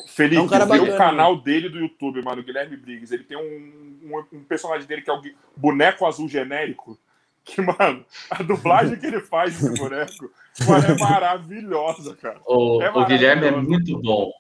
Felipe, 0.07 0.37
é 0.37 0.41
um 0.41 0.49
cara 0.49 0.67
bacana, 0.67 0.95
o 0.95 0.97
canal 0.97 1.31
mano. 1.33 1.43
dele 1.43 1.69
do 1.69 1.79
YouTube, 1.79 2.23
mano, 2.23 2.43
Guilherme 2.43 2.77
Briggs. 2.77 3.13
Ele 3.15 3.25
tem 3.25 3.37
um, 3.37 4.01
um, 4.03 4.39
um 4.39 4.45
personagem 4.45 4.87
dele 4.87 5.03
que 5.03 5.11
é 5.11 5.13
o 5.13 5.23
boneco 5.57 6.07
azul 6.07 6.29
genérico 6.29 6.99
que, 7.47 7.63
mano, 7.63 8.05
a 8.29 8.43
dublagem 8.43 8.99
que 8.99 9.07
ele 9.07 9.21
faz 9.21 9.55
desse 9.55 9.79
boneco 9.79 10.31
mano, 10.67 10.85
é 10.85 10.99
maravilhosa, 10.99 12.17
cara. 12.17 12.41
O, 12.45 12.83
é 12.83 12.91
o 12.91 13.07
Guilherme 13.07 13.47
é 13.47 13.51
muito 13.53 13.97
bom. 14.03 14.33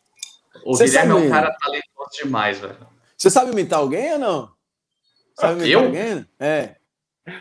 O 0.65 0.77
Você 0.77 0.87
Guilherme 0.87 1.13
sabe... 1.13 1.25
é 1.25 1.29
um 1.29 1.31
cara 1.31 1.57
talentoso 1.59 2.11
demais, 2.23 2.59
velho. 2.59 2.77
Você 3.17 3.31
sabe 3.31 3.53
imitar 3.53 3.79
alguém 3.79 4.15
ou 4.15 4.19
não? 4.19 4.51
Sabe 5.35 5.53
imitar 5.53 5.69
eu? 5.71 5.85
alguém? 5.85 6.27
É. 6.41 6.75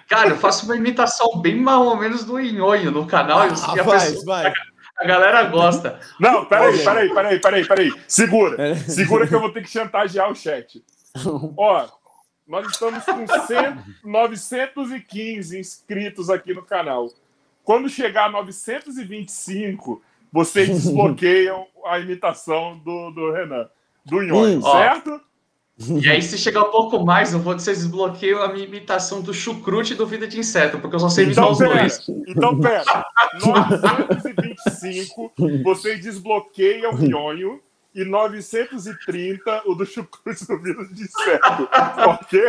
Cara, 0.07 0.29
eu 0.29 0.37
faço 0.37 0.65
uma 0.65 0.75
imitação 0.75 1.39
bem 1.39 1.55
mais 1.55 1.79
ou 1.79 1.95
menos 1.95 2.23
do 2.23 2.39
Inhonho 2.39 2.91
no 2.91 3.07
canal. 3.07 3.39
Ah, 3.39 3.47
e 3.47 3.79
a, 3.79 3.83
faz, 3.83 4.03
pessoa, 4.05 4.25
vai. 4.25 4.53
A 4.97 5.05
galera 5.05 5.43
gosta. 5.43 5.99
Não, 6.19 6.45
peraí, 6.45 6.83
peraí, 6.83 7.13
peraí, 7.13 7.39
peraí, 7.39 7.67
peraí. 7.67 7.93
Segura. 8.07 8.69
É. 8.69 8.75
Segura 8.75 9.27
que 9.27 9.35
eu 9.35 9.39
vou 9.39 9.51
ter 9.51 9.61
que 9.61 9.69
chantagear 9.69 10.31
o 10.31 10.35
chat. 10.35 10.83
Ó, 11.57 11.87
nós 12.47 12.67
estamos 12.67 13.03
com 13.03 13.27
100, 13.27 13.77
915 14.03 15.59
inscritos 15.59 16.29
aqui 16.29 16.53
no 16.53 16.63
canal. 16.63 17.09
Quando 17.63 17.89
chegar 17.89 18.25
a 18.25 18.29
925, 18.29 20.01
vocês 20.31 20.69
desbloqueiam 20.69 21.65
a 21.85 21.99
imitação 21.99 22.77
do, 22.77 23.11
do 23.11 23.31
Renan, 23.31 23.67
do 24.05 24.21
Nhonho, 24.21 24.61
certo? 24.61 25.19
E 26.01 26.09
aí, 26.09 26.21
se 26.21 26.37
chegar 26.37 26.61
um 26.63 26.71
pouco 26.71 27.05
mais, 27.05 27.33
eu 27.33 27.39
vou 27.39 27.53
vocês 27.53 27.79
desbloqueiam 27.79 28.41
a 28.41 28.47
minha 28.47 28.65
imitação 28.65 29.21
do 29.21 29.33
chucrute 29.33 29.93
do 29.93 30.07
Vida 30.07 30.25
de 30.25 30.39
Inseto, 30.39 30.79
porque 30.79 30.95
eu 30.95 30.99
só 30.99 31.09
sei 31.09 31.25
imitar 31.25 31.43
então, 31.43 31.53
os 31.53 31.59
pera, 31.59 31.79
dois. 31.79 32.07
Então, 32.27 32.59
pera. 32.59 33.05
925, 33.43 35.33
vocês 35.63 35.99
desbloqueiam 35.99 36.93
o 36.93 36.97
Nhonho 36.97 37.59
e 37.95 38.03
930 38.03 39.63
o 39.65 39.73
do 39.73 39.85
chucrute 39.85 40.45
do 40.45 40.57
vírus 40.59 40.93
de 40.93 41.03
inseto. 41.03 41.69
ok? 42.07 42.41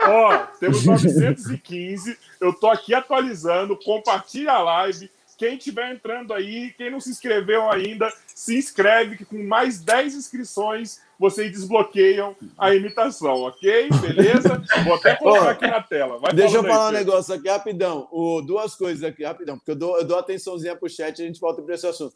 Ó, 0.00 0.38
temos 0.58 0.82
915. 0.84 2.18
Eu 2.40 2.52
tô 2.52 2.68
aqui 2.68 2.92
atualizando. 2.92 3.76
Compartilha 3.76 4.52
a 4.52 4.62
live. 4.62 5.08
Quem 5.42 5.56
estiver 5.56 5.92
entrando 5.92 6.32
aí, 6.32 6.72
quem 6.78 6.88
não 6.88 7.00
se 7.00 7.10
inscreveu 7.10 7.68
ainda, 7.68 8.08
se 8.32 8.56
inscreve, 8.56 9.16
que 9.16 9.24
com 9.24 9.42
mais 9.42 9.80
10 9.80 10.14
inscrições 10.14 11.00
vocês 11.18 11.50
desbloqueiam 11.50 12.36
a 12.56 12.72
imitação, 12.72 13.42
ok? 13.42 13.88
Beleza? 14.00 14.62
Vou 14.84 14.94
até 14.94 15.16
colocar 15.16 15.50
aqui 15.50 15.66
na 15.66 15.82
tela. 15.82 16.20
Vai 16.20 16.32
Deixa 16.32 16.58
eu 16.58 16.62
falar 16.62 16.90
aí, 16.90 16.94
um 16.94 16.98
negócio 17.00 17.34
aqui 17.34 17.48
rapidão. 17.48 18.06
O, 18.12 18.40
duas 18.40 18.76
coisas 18.76 19.02
aqui, 19.02 19.24
rapidão, 19.24 19.58
porque 19.58 19.72
eu 19.72 19.76
dou, 19.76 19.98
eu 19.98 20.04
dou 20.04 20.16
atençãozinha 20.16 20.76
pro 20.76 20.88
chat 20.88 21.18
e 21.18 21.22
a 21.22 21.26
gente 21.26 21.40
volta 21.40 21.60
para 21.60 21.74
esse 21.74 21.88
assunto. 21.88 22.14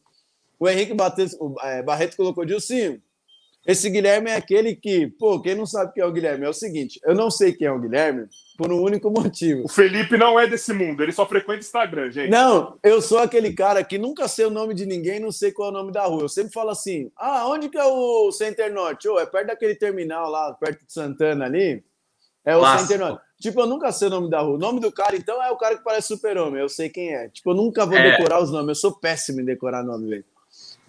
O 0.57 0.69
Henrique 0.69 0.95
é, 1.63 1.83
Barreto 1.83 2.17
colocou 2.17 2.45
Dilcinho. 2.45 3.03
Esse 3.67 3.91
Guilherme 3.91 4.31
é 4.31 4.37
aquele 4.37 4.77
que, 4.77 5.09
pô, 5.09 5.41
quem 5.41 5.57
não 5.57 5.67
sabe 5.67 5.93
quem 5.93 6.03
é 6.03 6.07
o 6.07 6.13
Guilherme 6.13 6.45
é 6.45 6.49
o 6.49 6.55
seguinte: 6.55 7.01
eu 7.05 7.15
não 7.15 7.31
sei 7.31 7.53
quem 7.53 7.67
é 7.67 7.73
o 7.73 7.81
Guilherme 7.81 8.29
por 8.57 8.73
um 8.73 8.81
único 8.81 9.11
motivo. 9.11 9.65
O 9.65 9.69
Felipe 9.69 10.17
não 10.17 10.39
é 10.39 10.47
desse 10.47 10.73
mundo, 10.73 11.03
ele 11.03 11.13
só 11.13 11.27
frequenta 11.27 11.61
Instagram, 11.61 12.11
gente. 12.11 12.31
Não, 12.31 12.79
eu 12.83 13.03
sou 13.03 13.19
aquele 13.19 13.53
cara 13.53 13.83
que 13.83 13.99
nunca 13.99 14.29
sei 14.29 14.47
o 14.47 14.51
nome 14.51 14.73
de 14.73 14.87
ninguém, 14.87 15.19
não 15.19 15.33
sei 15.33 15.51
qual 15.51 15.69
é 15.69 15.73
o 15.73 15.75
nome 15.75 15.91
da 15.91 16.05
rua. 16.05 16.23
Eu 16.23 16.29
sempre 16.29 16.53
falo 16.53 16.71
assim: 16.71 17.11
ah, 17.17 17.49
onde 17.49 17.69
que 17.69 17.77
é 17.77 17.85
o 17.85 18.31
Center 18.31 18.73
Norte? 18.73 19.09
Oh, 19.09 19.19
é 19.19 19.27
perto 19.27 19.49
daquele 19.49 19.75
terminal 19.75 20.31
lá, 20.31 20.53
perto 20.55 20.87
de 20.87 20.93
Santana 20.93 21.47
ali. 21.47 21.83
É 22.45 22.57
o 22.57 22.61
Clássico. 22.61 22.93
Center 22.93 23.07
Norte. 23.07 23.27
Tipo, 23.41 23.61
eu 23.61 23.67
nunca 23.67 23.93
sei 23.93 24.09
o 24.09 24.11
nome 24.11 24.31
da 24.31 24.41
rua. 24.41 24.55
O 24.55 24.59
nome 24.59 24.81
do 24.81 24.91
cara, 24.91 25.17
então, 25.17 25.43
é 25.43 25.51
o 25.51 25.59
cara 25.59 25.77
que 25.77 25.85
parece 25.85 26.09
super-homem. 26.09 26.61
Eu 26.61 26.69
sei 26.69 26.89
quem 26.89 27.15
é. 27.15 27.29
Tipo, 27.29 27.51
eu 27.51 27.55
nunca 27.55 27.85
vou 27.85 27.99
é. 27.99 28.13
decorar 28.13 28.41
os 28.41 28.51
nomes. 28.51 28.69
Eu 28.69 28.75
sou 28.77 28.93
péssimo 28.93 29.41
em 29.41 29.45
decorar 29.45 29.83
nome, 29.83 30.09
velho. 30.09 30.25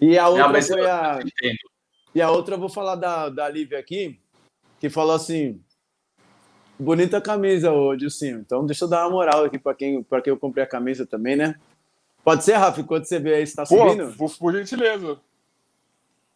E 0.00 0.16
a 0.16 0.28
outra 0.28 0.48
não, 0.48 0.62
foi 0.62 0.88
a. 0.88 1.18
E 2.18 2.20
a 2.20 2.32
outra 2.32 2.56
eu 2.56 2.58
vou 2.58 2.68
falar 2.68 2.96
da, 2.96 3.28
da 3.28 3.48
Lívia 3.48 3.78
aqui, 3.78 4.18
que 4.80 4.90
falou 4.90 5.14
assim: 5.14 5.60
bonita 6.76 7.20
camisa, 7.20 7.70
ô 7.70 7.94
Dilcinho. 7.94 8.40
Então 8.40 8.66
deixa 8.66 8.86
eu 8.86 8.88
dar 8.88 9.06
uma 9.06 9.10
moral 9.10 9.44
aqui 9.44 9.56
para 9.56 9.72
quem, 9.72 10.02
pra 10.02 10.20
quem 10.20 10.32
eu 10.32 10.36
comprei 10.36 10.64
a 10.64 10.66
camisa 10.66 11.06
também, 11.06 11.36
né? 11.36 11.54
Pode 12.24 12.42
ser, 12.42 12.54
Rafa, 12.54 12.80
enquanto 12.80 13.04
você 13.04 13.20
vê 13.20 13.34
aí, 13.34 13.44
está 13.44 13.64
subindo? 13.64 14.12
Por, 14.16 14.36
por 14.36 14.52
gentileza. 14.52 15.20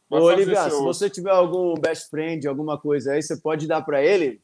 Ô, 0.08 0.18
Olivia, 0.18 0.70
se 0.70 0.80
você 0.82 1.10
tiver 1.10 1.32
algum 1.32 1.74
best 1.74 2.08
friend, 2.08 2.46
alguma 2.46 2.78
coisa 2.78 3.14
aí, 3.14 3.20
você 3.20 3.36
pode 3.36 3.66
dar 3.66 3.82
para 3.82 4.00
ele. 4.00 4.40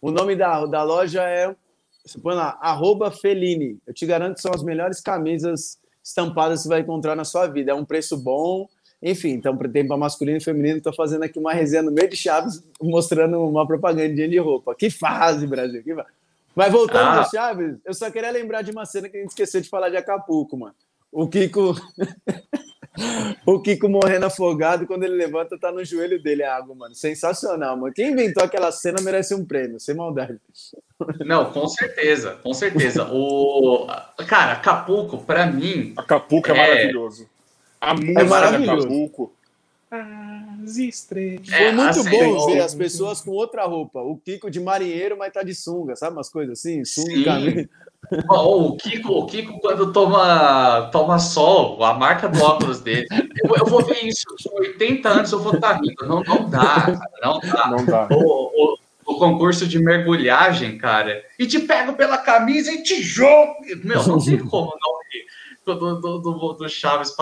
O 0.00 0.12
nome 0.12 0.36
da, 0.36 0.66
da 0.66 0.84
loja 0.84 1.24
é, 1.24 1.52
você 2.04 2.16
põe 2.20 2.36
lá, 2.36 2.56
arroba 2.60 3.10
Feline. 3.10 3.76
Eu 3.84 3.92
te 3.92 4.06
garanto 4.06 4.36
que 4.36 4.42
são 4.42 4.52
as 4.54 4.62
melhores 4.62 5.00
camisas 5.00 5.80
estampadas 6.00 6.62
você 6.62 6.68
vai 6.68 6.80
encontrar 6.82 7.16
na 7.16 7.24
sua 7.24 7.48
vida. 7.48 7.72
É 7.72 7.74
um 7.74 7.84
preço 7.84 8.16
bom. 8.16 8.68
Enfim, 9.02 9.30
então, 9.30 9.56
tem 9.56 9.86
para 9.86 9.96
masculino 9.96 10.38
e 10.38 10.44
feminino, 10.44 10.78
estou 10.78 10.94
fazendo 10.94 11.22
aqui 11.22 11.38
uma 11.38 11.52
resenha 11.52 11.82
no 11.82 11.92
meio 11.92 12.08
de 12.08 12.16
Chaves, 12.16 12.62
mostrando 12.80 13.38
uma 13.40 13.66
propagandinha 13.66 14.28
de 14.28 14.38
roupa. 14.38 14.74
Que 14.74 14.88
fase, 14.88 15.46
Brasil! 15.46 15.82
Que 15.82 15.94
fase. 15.94 16.08
Mas 16.54 16.72
voltando 16.72 17.20
ah. 17.20 17.28
Chaves, 17.30 17.76
eu 17.84 17.92
só 17.92 18.10
queria 18.10 18.30
lembrar 18.30 18.62
de 18.62 18.70
uma 18.70 18.86
cena 18.86 19.10
que 19.10 19.18
a 19.18 19.20
gente 19.20 19.28
esqueceu 19.28 19.60
de 19.60 19.68
falar 19.68 19.90
de 19.90 19.98
Acapulco, 19.98 20.56
mano. 20.56 20.74
O 21.12 21.28
Kiko. 21.28 21.74
o 23.46 23.60
Kiko 23.60 23.88
morrendo 23.90 24.24
afogado, 24.24 24.86
quando 24.86 25.02
ele 25.02 25.14
levanta, 25.14 25.58
tá 25.58 25.70
no 25.70 25.84
joelho 25.84 26.22
dele 26.22 26.42
a 26.42 26.56
água, 26.56 26.74
mano. 26.74 26.94
Sensacional, 26.94 27.76
mano. 27.76 27.92
Quem 27.92 28.10
inventou 28.10 28.42
aquela 28.42 28.72
cena 28.72 29.02
merece 29.02 29.34
um 29.34 29.44
prêmio, 29.44 29.78
sem 29.78 29.94
maldade. 29.94 30.40
Não, 31.26 31.52
com 31.52 31.68
certeza, 31.68 32.38
com 32.42 32.54
certeza. 32.54 33.06
O 33.12 33.86
cara, 34.26 34.52
Acapulco, 34.52 35.18
para 35.18 35.46
mim. 35.46 35.92
Acapulco 35.94 36.50
é, 36.50 36.52
é 36.52 36.56
maravilhoso. 36.56 37.28
A 37.86 37.94
música 37.94 38.20
é 38.20 38.24
maravilhoso. 38.24 38.86
Acapulco. 38.86 39.32
As 40.64 40.76
estrelas. 40.76 41.48
É, 41.52 41.66
Foi 41.66 41.72
muito 41.72 42.00
assim, 42.00 42.10
bom 42.10 42.46
ver 42.46 42.60
as 42.60 42.74
pessoas 42.74 43.20
com 43.20 43.30
outra 43.30 43.64
roupa. 43.64 44.00
O 44.00 44.16
Kiko 44.16 44.50
de 44.50 44.58
marinheiro, 44.58 45.16
mas 45.16 45.32
tá 45.32 45.44
de 45.44 45.54
sunga, 45.54 45.94
sabe? 45.94 46.16
Umas 46.16 46.28
coisas 46.28 46.58
assim, 46.58 46.84
sunga 46.84 47.24
camisa. 47.24 47.68
Oh, 48.28 48.66
o, 48.66 48.76
Kiko, 48.76 49.12
o 49.12 49.26
Kiko, 49.26 49.60
quando 49.60 49.92
toma, 49.92 50.88
toma 50.92 51.18
sol, 51.20 51.82
a 51.84 51.94
marca 51.94 52.28
do 52.28 52.42
óculos 52.42 52.80
dele. 52.80 53.06
Eu, 53.44 53.54
eu 53.56 53.66
vou 53.66 53.84
ver 53.84 54.04
isso, 54.04 54.24
com 54.44 54.60
80 54.60 55.08
anos 55.08 55.32
eu 55.32 55.40
vou 55.40 55.54
estar 55.54 55.74
tá 55.74 55.80
rico. 55.80 56.04
Não, 56.06 56.22
não 56.22 56.48
dá, 56.48 56.82
cara, 56.82 57.10
não 57.22 57.40
dá. 57.40 57.70
Não 57.70 57.84
dá. 57.84 58.08
O, 58.10 58.74
o, 58.74 58.78
o, 59.06 59.18
concurso 59.18 59.66
de 59.66 59.78
mergulhagem, 59.78 60.78
cara, 60.78 61.24
e 61.38 61.46
te 61.46 61.60
pego 61.60 61.94
pela 61.94 62.18
camisa 62.18 62.70
e 62.72 62.82
te 62.82 63.02
jogo. 63.02 63.56
Meu, 63.82 64.06
não 64.06 64.24
tem 64.24 64.38
como 64.38 64.66
não. 64.66 65.05
Do, 65.66 65.74
do, 66.00 66.18
do, 66.18 66.52
do 66.52 66.68
Chaves 66.68 67.12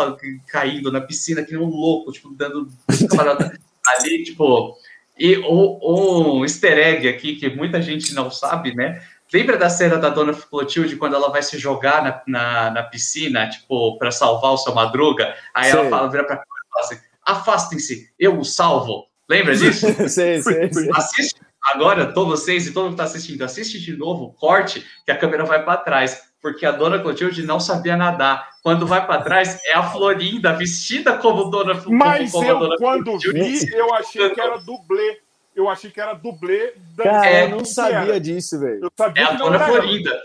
caindo 0.46 0.92
na 0.92 1.00
piscina, 1.00 1.42
que 1.42 1.56
um 1.56 1.64
louco, 1.64 2.12
tipo, 2.12 2.30
dando 2.34 2.68
ali, 3.96 4.22
tipo. 4.22 4.76
E 5.18 5.38
um, 5.38 5.78
um 5.82 6.44
easter 6.44 6.76
egg 6.76 7.08
aqui 7.08 7.36
que 7.36 7.48
muita 7.48 7.80
gente 7.80 8.14
não 8.14 8.30
sabe, 8.30 8.74
né? 8.74 9.02
Lembra 9.32 9.56
da 9.56 9.70
cena 9.70 9.96
da 9.96 10.10
Dona 10.10 10.34
Clotilde 10.34 10.96
quando 10.96 11.14
ela 11.14 11.30
vai 11.30 11.42
se 11.42 11.58
jogar 11.58 12.04
na, 12.04 12.22
na, 12.26 12.70
na 12.70 12.82
piscina, 12.82 13.48
tipo, 13.48 13.96
para 13.96 14.10
salvar 14.10 14.52
o 14.52 14.58
seu 14.58 14.74
Madruga? 14.74 15.34
Aí 15.54 15.70
ela 15.70 15.88
fala, 15.88 16.10
vira 16.10 16.24
pra 16.24 16.36
e 16.36 16.70
fala 16.70 16.84
assim: 16.84 16.98
afastem-se, 17.24 18.12
eu 18.18 18.38
o 18.38 18.44
salvo. 18.44 19.06
Lembra 19.28 19.56
disso? 19.56 19.86
sim, 20.08 20.42
sim, 20.42 20.42
sim. 20.70 20.90
Assiste 20.92 21.40
agora, 21.72 22.12
todos 22.12 22.40
vocês 22.40 22.66
e 22.66 22.72
todo 22.72 22.84
mundo 22.84 22.96
que 22.96 23.02
está 23.02 23.04
assistindo, 23.04 23.42
assiste 23.42 23.80
de 23.80 23.96
novo, 23.96 24.32
corte, 24.34 24.84
que 25.04 25.12
a 25.12 25.16
câmera 25.16 25.44
vai 25.44 25.64
para 25.64 25.76
trás, 25.78 26.32
porque 26.40 26.66
a 26.66 26.72
Dona 26.72 26.98
Clotilde 26.98 27.42
não 27.42 27.58
sabia 27.58 27.96
nadar. 27.96 28.48
Quando 28.62 28.86
vai 28.86 29.06
para 29.06 29.22
trás, 29.22 29.60
é 29.66 29.74
a 29.74 29.82
Florinda 29.82 30.52
vestida 30.52 31.16
como 31.18 31.44
Dona 31.44 31.82
Mas 31.86 32.32
como, 32.32 32.48
eu, 32.48 32.58
Dona 32.58 32.76
quando 32.76 33.04
Clotilde. 33.04 33.66
vi, 33.66 33.74
eu 33.74 33.94
achei 33.94 34.30
que 34.30 34.40
era 34.40 34.58
dublê 34.58 35.20
eu 35.54 35.68
achei 35.68 35.90
que 35.90 36.00
era 36.00 36.14
dublê 36.14 36.74
da. 36.96 37.04
Cara, 37.04 37.26
é, 37.26 37.44
eu 37.44 37.50
não 37.50 37.64
sabia 37.64 37.96
era. 37.96 38.20
disso, 38.20 38.58
velho. 38.58 38.90
É 39.14 39.22
a 39.22 39.32
Dona 39.34 39.60
Florinda. 39.60 40.22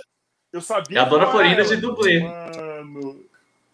Eu 0.52 0.62
sabia. 0.62 0.98
É 0.98 1.02
a 1.02 1.06
Dona 1.06 1.28
Florinda 1.28 1.64
de 1.64 1.76
dublê. 1.78 2.22
Mano. 2.22 3.29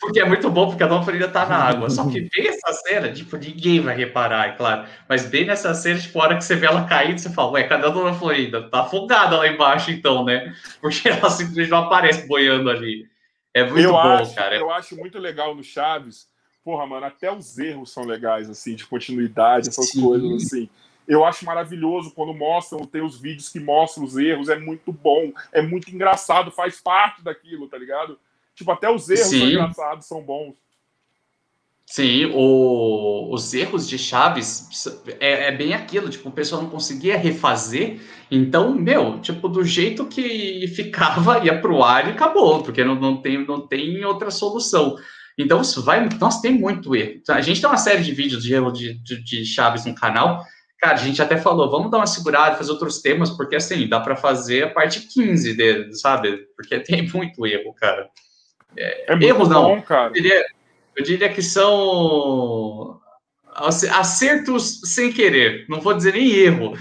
Porque 0.05 0.19
é 0.19 0.25
muito 0.25 0.51
bom, 0.51 0.67
porque 0.67 0.83
a 0.83 0.87
Dona 0.87 1.01
Florinda 1.03 1.27
tá 1.27 1.47
na 1.47 1.57
água. 1.57 1.89
Só 1.89 2.07
que 2.07 2.21
bem 2.29 2.47
essa 2.47 2.73
cena, 2.73 3.11
tipo, 3.11 3.35
ninguém 3.37 3.79
vai 3.79 3.97
reparar, 3.97 4.49
é 4.49 4.51
claro. 4.51 4.87
Mas 5.09 5.25
bem 5.25 5.45
nessa 5.45 5.73
cena, 5.73 5.99
tipo, 5.99 6.19
a 6.19 6.23
hora 6.23 6.37
que 6.37 6.43
você 6.43 6.55
vê 6.55 6.67
ela 6.67 6.85
caindo, 6.85 7.17
você 7.17 7.29
fala, 7.31 7.53
ué, 7.53 7.63
cadê 7.63 7.87
a 7.87 7.89
Dona 7.89 8.13
Florinda? 8.13 8.69
Tá 8.69 8.81
afogada 8.81 9.35
lá 9.35 9.47
embaixo, 9.47 9.89
então, 9.89 10.23
né? 10.23 10.55
Porque 10.79 11.09
ela 11.09 11.29
simplesmente 11.31 11.71
não 11.71 11.79
aparece 11.79 12.27
boiando 12.27 12.69
ali. 12.69 13.07
É 13.51 13.63
muito 13.63 13.79
eu 13.79 13.93
bom, 13.93 13.97
acho, 13.97 14.35
cara. 14.35 14.55
Eu 14.55 14.69
acho 14.69 14.95
muito 14.95 15.17
legal 15.17 15.55
no 15.55 15.63
Chaves. 15.63 16.27
Porra, 16.63 16.85
mano, 16.85 17.07
até 17.07 17.31
os 17.31 17.57
erros 17.57 17.91
são 17.91 18.05
legais, 18.05 18.47
assim, 18.47 18.75
de 18.75 18.85
continuidade, 18.85 19.69
essas 19.69 19.89
Sim. 19.89 20.01
coisas, 20.01 20.45
assim. 20.45 20.69
Eu 21.07 21.25
acho 21.25 21.45
maravilhoso 21.45 22.11
quando 22.11 22.33
mostram, 22.33 22.85
tem 22.85 23.01
os 23.01 23.19
vídeos 23.19 23.49
que 23.49 23.59
mostram 23.59 24.03
os 24.03 24.17
erros, 24.17 24.49
é 24.49 24.57
muito 24.57 24.91
bom, 24.91 25.31
é 25.51 25.61
muito 25.61 25.89
engraçado, 25.89 26.51
faz 26.51 26.79
parte 26.79 27.23
daquilo, 27.23 27.67
tá 27.67 27.77
ligado? 27.77 28.19
Tipo, 28.55 28.71
até 28.71 28.89
os 28.89 29.09
erros 29.09 29.27
Sim. 29.27 29.39
são 29.39 29.49
engraçados, 29.49 30.07
são 30.07 30.23
bons. 30.23 30.55
Sim, 31.85 32.31
o, 32.33 33.31
os 33.31 33.53
erros 33.53 33.87
de 33.87 33.97
Chaves 33.99 34.87
é, 35.19 35.49
é, 35.49 35.51
bem 35.51 35.75
aquilo, 35.75 36.09
tipo, 36.09 36.29
o 36.29 36.31
pessoal 36.31 36.63
não 36.63 36.69
conseguia 36.69 37.15
refazer, 37.15 38.01
então, 38.31 38.73
meu, 38.73 39.19
tipo, 39.19 39.47
do 39.47 39.63
jeito 39.63 40.07
que 40.07 40.67
ficava, 40.69 41.45
ia 41.45 41.61
pro 41.61 41.83
ar 41.83 42.07
e 42.07 42.11
acabou, 42.11 42.63
porque 42.63 42.83
não, 42.83 42.95
não, 42.95 43.21
tem, 43.21 43.45
não 43.45 43.67
tem 43.67 44.03
outra 44.03 44.31
solução. 44.31 44.95
Então, 45.37 45.61
isso 45.61 45.83
vai. 45.83 46.09
Nossa, 46.19 46.41
tem 46.41 46.53
muito 46.53 46.95
erro. 46.95 47.21
A 47.29 47.41
gente 47.41 47.61
tem 47.61 47.69
uma 47.69 47.77
série 47.77 48.01
de 48.01 48.13
vídeos 48.13 48.41
de 48.41 48.53
erro 48.53 48.71
de, 48.71 48.95
de, 49.03 49.21
de 49.21 49.45
Chaves 49.45 49.85
no 49.85 49.93
canal, 49.93 50.43
Cara, 50.85 50.93
a 50.93 50.97
gente 50.97 51.21
até 51.21 51.37
falou, 51.37 51.71
vamos 51.71 51.89
dar 51.89 51.97
uma 51.97 52.07
segurada, 52.07 52.57
fazer 52.57 52.71
outros 52.71 53.01
temas, 53.01 53.31
porque 53.31 53.55
assim, 53.55 53.87
dá 53.87 53.99
para 53.99 54.15
fazer 54.15 54.65
a 54.65 54.69
parte 54.69 55.01
15 55.07 55.55
dele, 55.55 55.93
sabe? 55.95 56.37
Porque 56.55 56.79
tem 56.83 57.09
muito 57.09 57.45
erro, 57.47 57.73
cara. 57.73 58.09
É, 58.77 59.13
é 59.13 59.23
erros 59.23 59.49
bom, 59.49 59.75
não. 59.75 59.81
cara. 59.81 60.09
Eu 60.09 60.13
diria, 60.13 60.45
eu 60.95 61.03
diria 61.03 61.33
que 61.33 61.41
são 61.41 62.99
acertos 63.55 64.81
sem 64.83 65.11
querer. 65.11 65.65
Não 65.69 65.79
vou 65.79 65.93
dizer 65.93 66.13
nem 66.13 66.29
erro. 66.29 66.73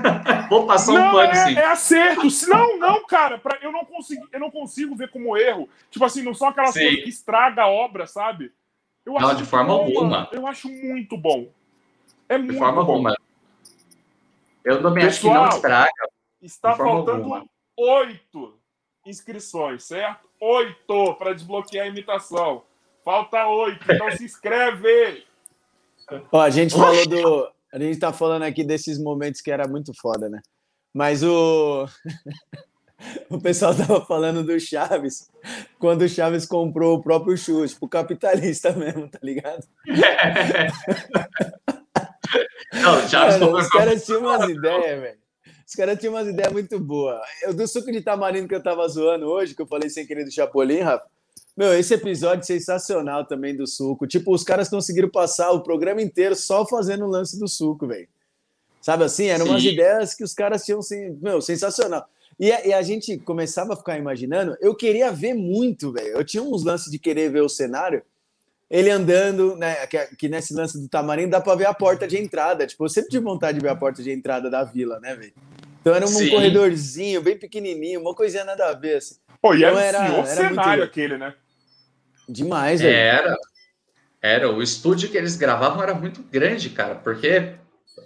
vou 0.48 0.66
passar 0.66 0.92
não, 0.92 1.08
um 1.08 1.12
pano, 1.12 1.30
é, 1.30 1.34
sim. 1.34 1.56
É 1.56 1.64
acerto. 1.66 2.26
Não, 2.48 2.78
não, 2.78 3.06
cara. 3.06 3.38
Pra, 3.38 3.58
eu, 3.60 3.70
não 3.70 3.84
consigo, 3.84 4.26
eu 4.32 4.40
não 4.40 4.50
consigo 4.50 4.96
ver 4.96 5.10
como 5.10 5.36
erro. 5.36 5.68
Tipo 5.90 6.04
assim, 6.04 6.22
não 6.22 6.34
são 6.34 6.48
aquelas 6.48 6.72
coisas 6.72 7.02
que 7.02 7.08
estraga 7.08 7.62
a 7.62 7.68
obra, 7.68 8.06
sabe? 8.06 8.52
Eu 9.04 9.14
não, 9.14 9.34
de 9.34 9.44
forma 9.44 9.74
bom, 9.74 9.84
alguma. 9.84 10.28
Eu 10.32 10.46
acho 10.46 10.68
muito 10.68 11.18
bom. 11.18 11.50
É 12.28 12.38
de 12.38 12.44
muito 12.44 12.58
forma 12.58 12.82
bom. 12.84 12.92
alguma. 12.92 13.16
Eu 14.64 14.80
também 14.80 15.04
acho 15.04 15.20
que 15.20 15.28
não 15.28 15.48
estraga. 15.48 15.90
Está 16.40 16.74
faltando 16.74 17.46
oito 17.76 18.58
inscrições, 19.04 19.84
certo? 19.84 20.28
Oito 20.44 21.14
para 21.14 21.34
desbloquear 21.34 21.86
a 21.86 21.88
imitação. 21.88 22.64
Falta 23.04 23.46
oito, 23.46 23.80
então 23.88 24.10
se 24.10 24.24
inscreve! 24.24 25.24
Ó, 26.32 26.40
a 26.40 26.50
gente 26.50 26.74
falou 26.74 27.06
do. 27.06 27.48
A 27.72 27.78
gente 27.78 28.00
tá 28.00 28.12
falando 28.12 28.42
aqui 28.42 28.64
desses 28.64 28.98
momentos 28.98 29.40
que 29.40 29.52
era 29.52 29.68
muito 29.68 29.92
foda, 29.94 30.28
né? 30.28 30.42
Mas 30.92 31.22
o. 31.22 31.86
o 33.30 33.40
pessoal 33.40 33.72
tava 33.72 34.04
falando 34.04 34.42
do 34.42 34.58
Chaves 34.58 35.30
quando 35.78 36.02
o 36.02 36.08
Chaves 36.08 36.44
comprou 36.44 36.96
o 36.96 37.02
próprio 37.02 37.38
chute, 37.38 37.76
pro 37.76 37.88
capitalista 37.88 38.72
mesmo, 38.74 39.08
tá 39.08 39.20
ligado? 39.22 39.64
Não, 42.72 43.08
Chaves 43.08 43.38
Mano, 43.38 43.58
os 43.58 43.68
caras 43.68 44.04
tinham 44.04 44.22
umas 44.22 44.48
ideias, 44.48 45.00
velho. 45.00 45.21
Os 45.72 45.76
caras 45.76 45.98
tinham 45.98 46.12
umas 46.12 46.28
ideias 46.28 46.52
muito 46.52 46.78
boas. 46.78 47.18
Eu 47.42 47.54
do 47.54 47.66
suco 47.66 47.90
de 47.90 48.02
tamarindo 48.02 48.46
que 48.46 48.54
eu 48.54 48.62
tava 48.62 48.86
zoando 48.86 49.24
hoje, 49.24 49.54
que 49.54 49.62
eu 49.62 49.66
falei 49.66 49.88
sem 49.88 50.06
querer 50.06 50.22
do 50.22 50.30
Chapolin, 50.30 50.80
Rafa. 50.80 51.06
Meu, 51.56 51.72
esse 51.72 51.94
episódio 51.94 52.44
sensacional 52.44 53.24
também 53.24 53.56
do 53.56 53.66
suco. 53.66 54.06
Tipo, 54.06 54.34
os 54.34 54.44
caras 54.44 54.68
conseguiram 54.68 55.08
passar 55.08 55.50
o 55.50 55.62
programa 55.62 56.02
inteiro 56.02 56.36
só 56.36 56.66
fazendo 56.66 57.06
o 57.06 57.08
lance 57.08 57.40
do 57.40 57.48
suco, 57.48 57.86
velho. 57.86 58.06
Sabe 58.82 59.04
assim? 59.04 59.28
Eram 59.28 59.46
Sim. 59.46 59.50
umas 59.52 59.64
ideias 59.64 60.12
que 60.12 60.22
os 60.22 60.34
caras 60.34 60.62
tinham, 60.62 60.80
assim, 60.80 61.18
meu, 61.22 61.40
sensacional. 61.40 62.06
E 62.38 62.52
a, 62.52 62.66
e 62.66 62.74
a, 62.74 62.82
gente 62.82 63.16
começava 63.16 63.72
a 63.72 63.76
ficar 63.76 63.96
imaginando. 63.96 64.54
Eu 64.60 64.74
queria 64.74 65.10
ver 65.10 65.32
muito, 65.32 65.90
velho. 65.90 66.18
Eu 66.18 66.22
tinha 66.22 66.42
uns 66.42 66.64
lances 66.64 66.92
de 66.92 66.98
querer 66.98 67.30
ver 67.30 67.40
o 67.40 67.48
cenário 67.48 68.02
ele 68.70 68.90
andando, 68.90 69.56
né? 69.56 69.86
Que, 69.86 70.16
que 70.16 70.28
nesse 70.28 70.52
lance 70.52 70.78
do 70.78 70.88
Tamarindo 70.88 71.30
dá 71.30 71.40
para 71.40 71.54
ver 71.54 71.66
a 71.66 71.74
porta 71.74 72.06
de 72.06 72.18
entrada. 72.18 72.66
Tipo, 72.66 72.84
eu 72.84 72.90
sempre 72.90 73.08
tive 73.10 73.24
vontade 73.24 73.58
de 73.58 73.64
ver 73.64 73.70
a 73.70 73.76
porta 73.76 74.02
de 74.02 74.10
entrada 74.10 74.50
da 74.50 74.64
vila, 74.64 75.00
né, 75.00 75.14
velho? 75.14 75.32
Então 75.82 75.94
era 75.94 76.04
um 76.04 76.08
Sim. 76.08 76.30
corredorzinho, 76.30 77.20
bem 77.20 77.36
pequenininho, 77.36 78.00
uma 78.00 78.14
coisinha 78.14 78.44
nada 78.44 78.70
a 78.70 78.72
ver. 78.72 78.98
Assim. 78.98 79.16
Pô, 79.42 79.52
e 79.52 79.58
então, 79.58 79.76
era, 79.76 79.98
era, 79.98 80.14
era 80.14 80.26
cenário 80.26 80.70
muito... 80.70 80.82
aquele, 80.84 81.18
né? 81.18 81.34
Demais, 82.28 82.80
velho. 82.80 82.94
Era. 82.94 83.36
Era. 84.22 84.50
O 84.50 84.62
estúdio 84.62 85.10
que 85.10 85.18
eles 85.18 85.34
gravavam 85.34 85.82
era 85.82 85.92
muito 85.92 86.22
grande, 86.22 86.70
cara, 86.70 86.94
porque 86.94 87.54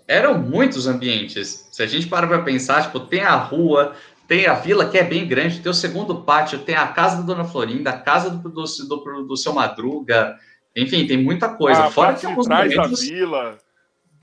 eram 0.09 0.39
muitos 0.39 0.87
ambientes. 0.87 1.69
Se 1.71 1.83
a 1.83 1.87
gente 1.87 2.07
para 2.07 2.27
para 2.27 2.43
pensar, 2.43 2.83
tipo, 2.83 2.99
tem 2.99 3.21
a 3.21 3.37
rua, 3.37 3.95
tem 4.27 4.47
a 4.47 4.55
vila 4.55 4.89
que 4.89 4.97
é 4.97 5.05
bem 5.05 5.29
grande, 5.29 5.61
tem 5.61 5.71
o 5.71 5.75
segundo 5.75 6.23
pátio, 6.23 6.61
tem 6.61 6.75
a 6.75 6.87
casa 6.89 7.19
da 7.19 7.23
Dona 7.23 7.45
Florinda, 7.45 7.91
a 7.91 7.99
casa 7.99 8.31
do, 8.31 8.49
do, 8.49 8.65
do, 8.65 9.23
do 9.27 9.37
seu 9.37 9.53
Madruga, 9.53 10.39
enfim, 10.75 11.07
tem 11.07 11.23
muita 11.23 11.51
coisa. 11.51 11.85
Ah, 11.85 11.91
Fora 11.91 12.15
que 12.15 12.25
alguns 12.25 12.47
trás 12.47 12.75
momentos... 12.75 13.01
da 13.01 13.07
vila. 13.07 13.59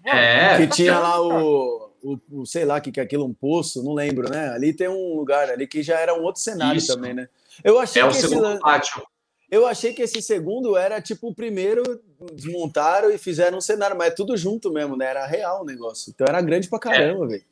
É. 0.06 0.58
Que 0.58 0.68
tinha 0.68 1.00
lá 1.00 1.22
o, 1.22 1.83
o, 2.04 2.20
o, 2.32 2.46
sei 2.46 2.66
lá, 2.66 2.80
que, 2.82 2.92
que 2.92 3.00
é 3.00 3.04
aquilo, 3.04 3.26
um 3.26 3.34
poço, 3.34 3.82
não 3.82 3.94
lembro, 3.94 4.30
né? 4.30 4.50
Ali 4.50 4.74
tem 4.74 4.88
um 4.88 5.16
lugar 5.16 5.50
ali 5.50 5.66
que 5.66 5.82
já 5.82 6.00
era 6.00 6.14
um 6.14 6.22
outro 6.22 6.42
cenário 6.42 6.78
Isso. 6.78 6.94
também, 6.94 7.14
né? 7.14 7.28
Eu 7.64 7.80
achei 7.80 8.02
é 8.02 8.06
que 8.06 8.12
o 8.12 8.14
segundo 8.14 8.52
esse... 8.52 8.60
pátio. 8.60 9.02
Eu 9.50 9.68
achei 9.68 9.94
que 9.94 10.02
esse 10.02 10.22
segundo 10.22 10.76
era 10.76 11.00
tipo 11.00 11.30
o 11.30 11.36
primeiro, 11.36 11.84
desmontaram 12.34 13.12
e 13.12 13.18
fizeram 13.18 13.60
um 13.60 13.62
cenário, 13.62 13.98
mas 13.98 14.08
é 14.08 14.16
tudo 14.16 14.36
junto 14.36 14.72
mesmo, 14.72 14.98
né? 14.98 15.06
Era 15.06 15.26
real 15.26 15.62
o 15.62 15.66
negócio. 15.66 16.12
Então 16.14 16.26
era 16.28 16.42
grande 16.42 16.68
pra 16.68 16.80
caramba, 16.80 17.26
é. 17.26 17.28
velho. 17.30 17.44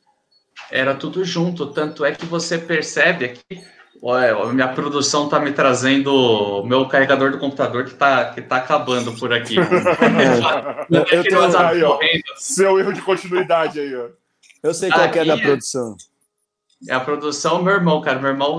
Era 0.70 0.94
tudo 0.94 1.24
junto, 1.24 1.72
tanto 1.72 2.04
é 2.04 2.12
que 2.12 2.26
você 2.26 2.58
percebe 2.58 3.24
aqui 3.24 3.64
Olha, 4.04 4.52
minha 4.52 4.66
produção 4.66 5.28
tá 5.28 5.38
me 5.38 5.52
trazendo 5.52 6.12
o 6.12 6.66
meu 6.66 6.88
carregador 6.88 7.30
do 7.30 7.38
computador 7.38 7.84
que 7.84 7.94
tá, 7.94 8.32
que 8.34 8.42
tá 8.42 8.56
acabando 8.56 9.16
por 9.16 9.32
aqui. 9.32 9.54
eu, 10.90 11.04
eu 11.08 11.28
tô 11.28 11.58
aí, 11.58 11.84
ó, 11.84 12.00
seu 12.34 12.80
erro 12.80 12.92
de 12.92 13.00
continuidade 13.00 13.78
aí, 13.78 13.94
ó. 13.94 14.08
Eu 14.62 14.74
sei 14.74 14.90
qual 14.90 15.04
é 15.04 15.24
da 15.24 15.36
produção. 15.36 15.96
É 16.88 16.94
a 16.94 17.00
produção, 17.00 17.62
meu 17.62 17.74
irmão, 17.74 18.00
cara. 18.00 18.18
Meu 18.18 18.30
irmão, 18.30 18.58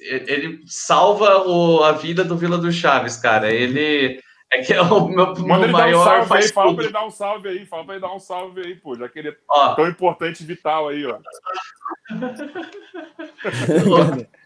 ele 0.00 0.62
salva 0.66 1.46
o, 1.46 1.84
a 1.84 1.92
vida 1.92 2.24
do 2.24 2.36
Vila 2.36 2.58
do 2.58 2.72
Chaves, 2.72 3.16
cara. 3.16 3.52
Ele 3.52 4.20
É 4.52 4.62
que 4.62 4.72
é 4.72 4.82
o 4.82 5.08
meu, 5.08 5.34
Manda 5.38 5.68
maior. 5.68 6.26
Um 6.28 6.34
aí, 6.34 6.48
fala 6.48 6.74
pra 6.74 6.84
ele 6.84 6.92
dar 6.92 7.06
um 7.06 7.10
salve 7.10 7.48
aí, 7.48 7.66
fala 7.66 7.84
pra 7.84 7.94
ele 7.94 8.02
dar 8.02 8.14
um 8.14 8.20
salve 8.20 8.60
aí, 8.64 8.74
pô. 8.74 8.96
Já 8.96 9.08
que 9.08 9.18
ele 9.18 9.30
é 9.30 9.36
ó. 9.48 9.74
tão 9.74 9.88
importante 9.88 10.44
vital 10.44 10.88
aí, 10.88 11.06
ó. 11.06 11.18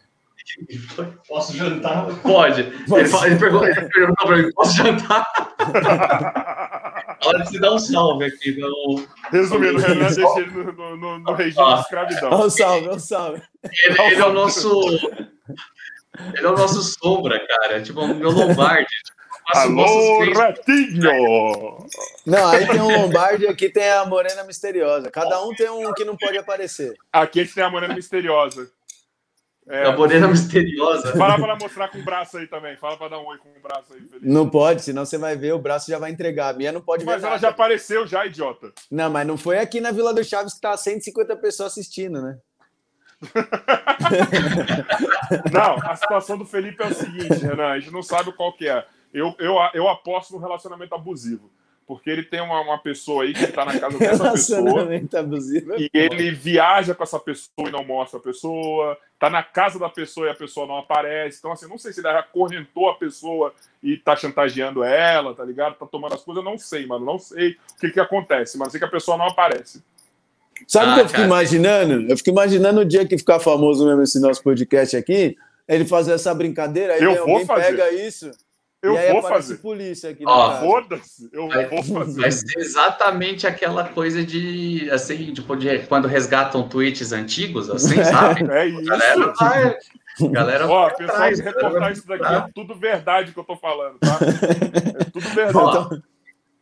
Posso 1.28 1.57
jantar? 1.57 2.07
Pode. 2.22 2.61
Ele, 2.61 3.09
fala, 3.09 3.26
ele, 3.26 3.36
perguntou, 3.36 3.66
ele 3.66 3.88
perguntou 3.88 4.26
pra 4.26 4.36
mim: 4.36 4.53
posso 4.53 4.76
jantar? 4.76 5.26
Hora 7.24 7.38
de 7.40 7.49
se 7.49 7.61
dar 7.61 7.72
um 7.72 7.78
salve 7.78 8.26
aqui. 8.26 8.59
No... 8.59 9.05
Resumindo, 9.30 9.78
o 9.78 9.80
Renan 9.80 10.12
deixa 10.12 10.40
ele 10.40 10.51
no, 10.51 10.97
no, 10.97 11.18
no 11.18 11.32
regime 11.32 11.64
ah. 11.66 11.74
de 11.74 11.80
escravidão. 11.80 12.47
Um 12.47 12.51
salve, 12.51 12.88
um 12.88 12.99
salve. 12.99 13.42
Ele, 13.84 14.03
ele 14.03 14.20
é 14.20 14.26
o 14.26 14.32
nosso. 14.32 14.70
Ele 16.34 16.47
é 16.47 16.49
o 16.49 16.57
nosso 16.57 16.82
sombra, 16.82 17.44
cara. 17.47 17.82
Tipo, 17.82 18.03
o 18.03 18.14
meu 18.14 18.30
Lombardi. 18.30 18.86
Alô, 19.55 20.32
Ratinho! 20.34 21.86
Não, 22.26 22.49
aí 22.49 22.66
tem 22.66 22.80
um 22.80 23.03
Lombardi 23.03 23.44
e 23.44 23.49
aqui 23.49 23.68
tem 23.68 23.88
a 23.88 24.05
Morena 24.05 24.42
Misteriosa. 24.42 25.09
Cada 25.09 25.40
um 25.44 25.55
tem 25.55 25.70
um 25.70 25.92
que 25.94 26.05
não 26.05 26.16
pode 26.16 26.36
aparecer. 26.36 26.97
Aqui 27.12 27.40
a 27.40 27.44
gente 27.44 27.55
tem 27.55 27.62
a 27.62 27.70
Morena 27.70 27.94
Misteriosa. 27.94 28.68
É, 29.69 29.85
a 29.85 29.97
Morena 29.97 30.29
Misteriosa. 30.29 31.17
Fala 31.17 31.37
para 31.37 31.57
mostrar 31.57 31.89
com 31.89 31.99
o 31.99 32.03
braço 32.03 32.39
aí 32.39 32.47
também. 32.47 32.77
Fala 32.77 32.97
para 32.97 33.09
dar 33.09 33.19
um 33.19 33.27
oi 33.27 33.37
com 33.39 33.49
o 33.49 33.61
braço 33.61 33.93
aí, 33.93 34.01
Felipe. 34.01 34.29
Não 34.29 34.49
pode, 34.49 34.83
senão 34.83 35.05
você 35.05 35.19
vai 35.19 35.37
ver, 35.37 35.55
o 35.55 35.59
braço 35.59 35.91
já 35.91 35.99
vai 35.99 36.12
entregar. 36.12 36.55
A 36.55 36.57
minha 36.57 36.71
não 36.71 36.81
pode 36.81 37.05
mas 37.05 37.17
ver. 37.17 37.23
Mas 37.23 37.31
ela 37.31 37.39
já 37.39 37.49
apareceu, 37.49 38.07
já, 38.07 38.25
idiota. 38.25 38.73
Não, 38.89 39.11
mas 39.11 39.27
não 39.27 39.37
foi 39.37 39.59
aqui 39.59 39.81
na 39.81 39.91
Vila 39.91 40.14
do 40.14 40.23
Chaves 40.23 40.55
que 40.55 40.61
tá 40.61 40.77
150 40.77 41.35
pessoas 41.37 41.73
assistindo, 41.73 42.23
né? 42.23 42.39
não, 45.51 45.91
a 45.91 45.97
situação 45.97 46.39
do 46.39 46.45
Felipe 46.45 46.83
é 46.83 46.87
o 46.87 46.95
seguinte, 46.95 47.35
Renan, 47.35 47.69
a 47.69 47.81
gente 47.81 47.93
não 47.93 48.03
sabe 48.03 48.33
qual 48.33 48.53
que 48.53 48.69
é. 48.69 48.87
Eu, 49.12 49.35
eu, 49.39 49.57
eu 49.75 49.89
aposto 49.89 50.33
no 50.33 50.39
relacionamento 50.39 50.95
abusivo. 50.95 51.51
Porque 51.87 52.11
ele 52.11 52.24
tem 52.24 52.41
uma, 52.41 52.61
uma 52.61 52.78
pessoa 52.78 53.22
aí 53.22 53.32
que 53.32 53.45
está 53.45 53.64
na 53.64 53.78
casa 53.78 53.97
dessa 53.97 54.30
pessoa. 54.32 54.89
Abusivo 55.18 55.74
é 55.74 55.82
e 55.82 55.91
ele 55.95 56.32
viaja 56.32 56.95
com 56.95 57.03
essa 57.05 57.20
pessoa 57.20 57.68
e 57.68 57.70
não 57.70 57.84
mostra 57.84 58.18
a 58.18 58.22
pessoa. 58.22 58.99
Está 59.14 59.30
na 59.30 59.43
casa 59.43 59.78
da 59.78 59.89
pessoa 59.89 60.26
e 60.26 60.30
a 60.30 60.34
pessoa 60.34 60.66
não 60.66 60.78
aparece. 60.78 61.39
Então, 61.39 61.53
assim, 61.53 61.68
não 61.68 61.78
sei 61.78 61.93
se 61.93 62.01
ele 62.01 62.09
acorrentou 62.09 62.89
a 62.89 62.97
pessoa 62.97 63.55
e 63.80 63.95
está 63.95 64.16
chantageando 64.16 64.82
ela, 64.82 65.32
tá 65.32 65.45
ligado? 65.45 65.76
Tá 65.76 65.87
tomando 65.87 66.14
as 66.14 66.24
coisas, 66.24 66.45
eu 66.45 66.51
não 66.51 66.59
sei, 66.59 66.87
mano. 66.87 67.07
Não 67.07 67.20
sei 67.20 67.51
o 67.51 67.80
que, 67.80 67.91
que 67.91 68.01
acontece, 68.01 68.59
mas 68.59 68.72
sei 68.72 68.80
que 68.80 68.84
a 68.84 68.91
pessoa 68.91 69.16
não 69.16 69.26
aparece. 69.26 69.80
Sabe 70.66 70.87
o 70.87 70.91
ah, 70.91 70.95
que 70.95 71.01
eu 71.01 71.07
fico 71.07 71.16
cara. 71.18 71.26
imaginando? 71.26 72.11
Eu 72.11 72.16
fico 72.16 72.30
imaginando 72.30 72.80
o 72.80 72.84
dia 72.84 73.07
que 73.07 73.16
ficar 73.16 73.39
famoso 73.39 73.87
mesmo 73.87 74.03
esse 74.03 74.18
nosso 74.18 74.43
podcast 74.43 74.97
aqui, 74.97 75.37
ele 75.68 75.84
fazer 75.84 76.12
essa 76.12 76.34
brincadeira, 76.34 76.95
aí 76.95 77.03
eu 77.03 77.20
alguém 77.20 77.47
fazer. 77.47 77.76
pega 77.76 77.93
isso 77.93 78.30
eu 78.83 78.95
e 78.95 78.99
aí 78.99 79.12
vou 79.12 79.22
fazer. 79.22 79.57
polícia 79.57 80.11
aqui 80.11 80.22
Ó, 80.27 80.61
Foda-se, 80.61 81.29
eu 81.33 81.49
vai, 81.49 81.66
vou 81.66 81.83
fazer. 81.83 82.20
Vai 82.20 82.31
ser 82.31 82.59
exatamente 82.59 83.47
aquela 83.47 83.85
coisa 83.85 84.24
de, 84.24 84.89
assim, 84.91 85.33
tipo, 85.33 85.57
de 85.57 85.79
quando 85.81 86.07
resgatam 86.07 86.68
tweets 86.68 87.12
antigos, 87.12 87.68
assim, 87.70 88.03
sabe? 88.05 88.51
É 88.53 88.66
isso. 88.66 88.85
Galera 88.85 89.33
vai... 89.39 89.77
Galera 90.31 90.66
Ó, 90.66 90.89
pessoal, 90.91 91.16
atrás, 91.16 91.41
reportar 91.41 91.93
isso 91.93 92.07
daqui 92.07 92.24
é 92.24 92.47
tudo 92.55 92.74
verdade 92.74 93.33
que 93.33 93.39
eu 93.39 93.45
tô 93.45 93.57
falando, 93.57 93.99
tá? 93.99 94.18
É 94.99 95.05
tudo 95.05 95.29
verdade. 95.29 95.59
Ó, 95.59 95.89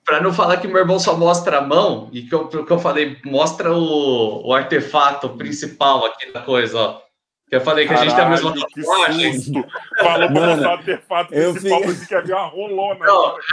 para 0.04 0.20
não 0.20 0.32
falar 0.32 0.58
que 0.58 0.68
meu 0.68 0.78
irmão 0.78 0.98
só 0.98 1.16
mostra 1.16 1.58
a 1.58 1.60
mão, 1.60 2.10
e 2.12 2.22
que 2.22 2.34
eu, 2.34 2.48
que 2.48 2.70
eu 2.70 2.78
falei, 2.78 3.16
mostra 3.24 3.72
o, 3.72 4.48
o 4.48 4.52
artefato 4.52 5.30
principal 5.30 6.04
aqui 6.04 6.32
da 6.32 6.42
coisa, 6.42 6.78
ó. 6.78 7.03
Eu 7.54 7.60
falei 7.60 7.86
que 7.86 7.94
Caralho, 7.94 8.10
a 8.10 8.10
gente 8.10 8.16
tem 8.16 8.24
a 8.24 8.30
mesma 8.30 8.52
tatuagem. 8.52 9.40
Falou 10.00 10.32
para 10.32 10.60
o 10.60 10.68
artefato 10.68 11.32
eu 11.34 11.52
principal, 11.52 11.80
vi... 11.80 11.86
pensei 11.86 12.08
que 12.08 12.14
havia 12.16 12.36
uma 12.36 12.46
rolona. 12.46 13.06
Não. 13.06 13.36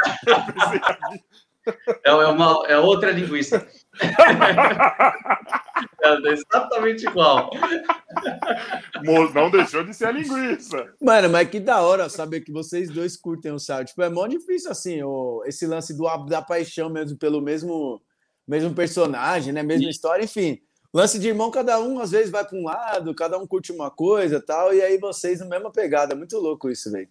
É, 2.03 2.09
é, 2.09 2.25
uma, 2.25 2.65
é 2.67 2.75
outra 2.79 3.11
linguiça. 3.11 3.67
é 6.01 6.31
exatamente 6.31 7.05
igual. 7.05 7.51
Não 9.03 9.51
deixou 9.51 9.83
de 9.83 9.93
ser 9.93 10.05
a 10.05 10.11
linguiça. 10.11 10.91
Mano, 10.99 11.29
mas 11.29 11.47
que 11.49 11.59
da 11.59 11.81
hora 11.81 12.09
saber 12.09 12.41
que 12.41 12.51
vocês 12.51 12.89
dois 12.89 13.15
curtem 13.15 13.51
o 13.51 13.59
sal. 13.59 13.85
Tipo, 13.85 14.01
é 14.01 14.09
mó 14.09 14.25
difícil 14.25 14.71
assim, 14.71 15.03
o, 15.03 15.43
esse 15.45 15.67
lance 15.67 15.95
do, 15.95 16.07
da 16.25 16.41
paixão 16.41 16.89
mesmo 16.89 17.15
pelo 17.15 17.39
mesmo, 17.39 18.01
mesmo 18.47 18.73
personagem, 18.73 19.53
né? 19.53 19.61
Mesma 19.61 19.91
história, 19.91 20.23
enfim. 20.23 20.59
Lance 20.93 21.17
de 21.17 21.29
irmão, 21.29 21.49
cada 21.49 21.79
um 21.79 21.99
às 21.99 22.11
vezes 22.11 22.29
vai 22.29 22.45
para 22.45 22.57
um 22.57 22.65
lado, 22.65 23.15
cada 23.15 23.37
um 23.37 23.47
curte 23.47 23.71
uma 23.71 23.89
coisa 23.89 24.41
tal, 24.41 24.73
e 24.73 24.81
aí 24.81 24.97
vocês 24.97 25.39
na 25.39 25.45
mesma 25.45 25.71
pegada. 25.71 26.15
Muito 26.15 26.37
louco 26.37 26.69
isso, 26.69 26.91
velho. 26.91 27.07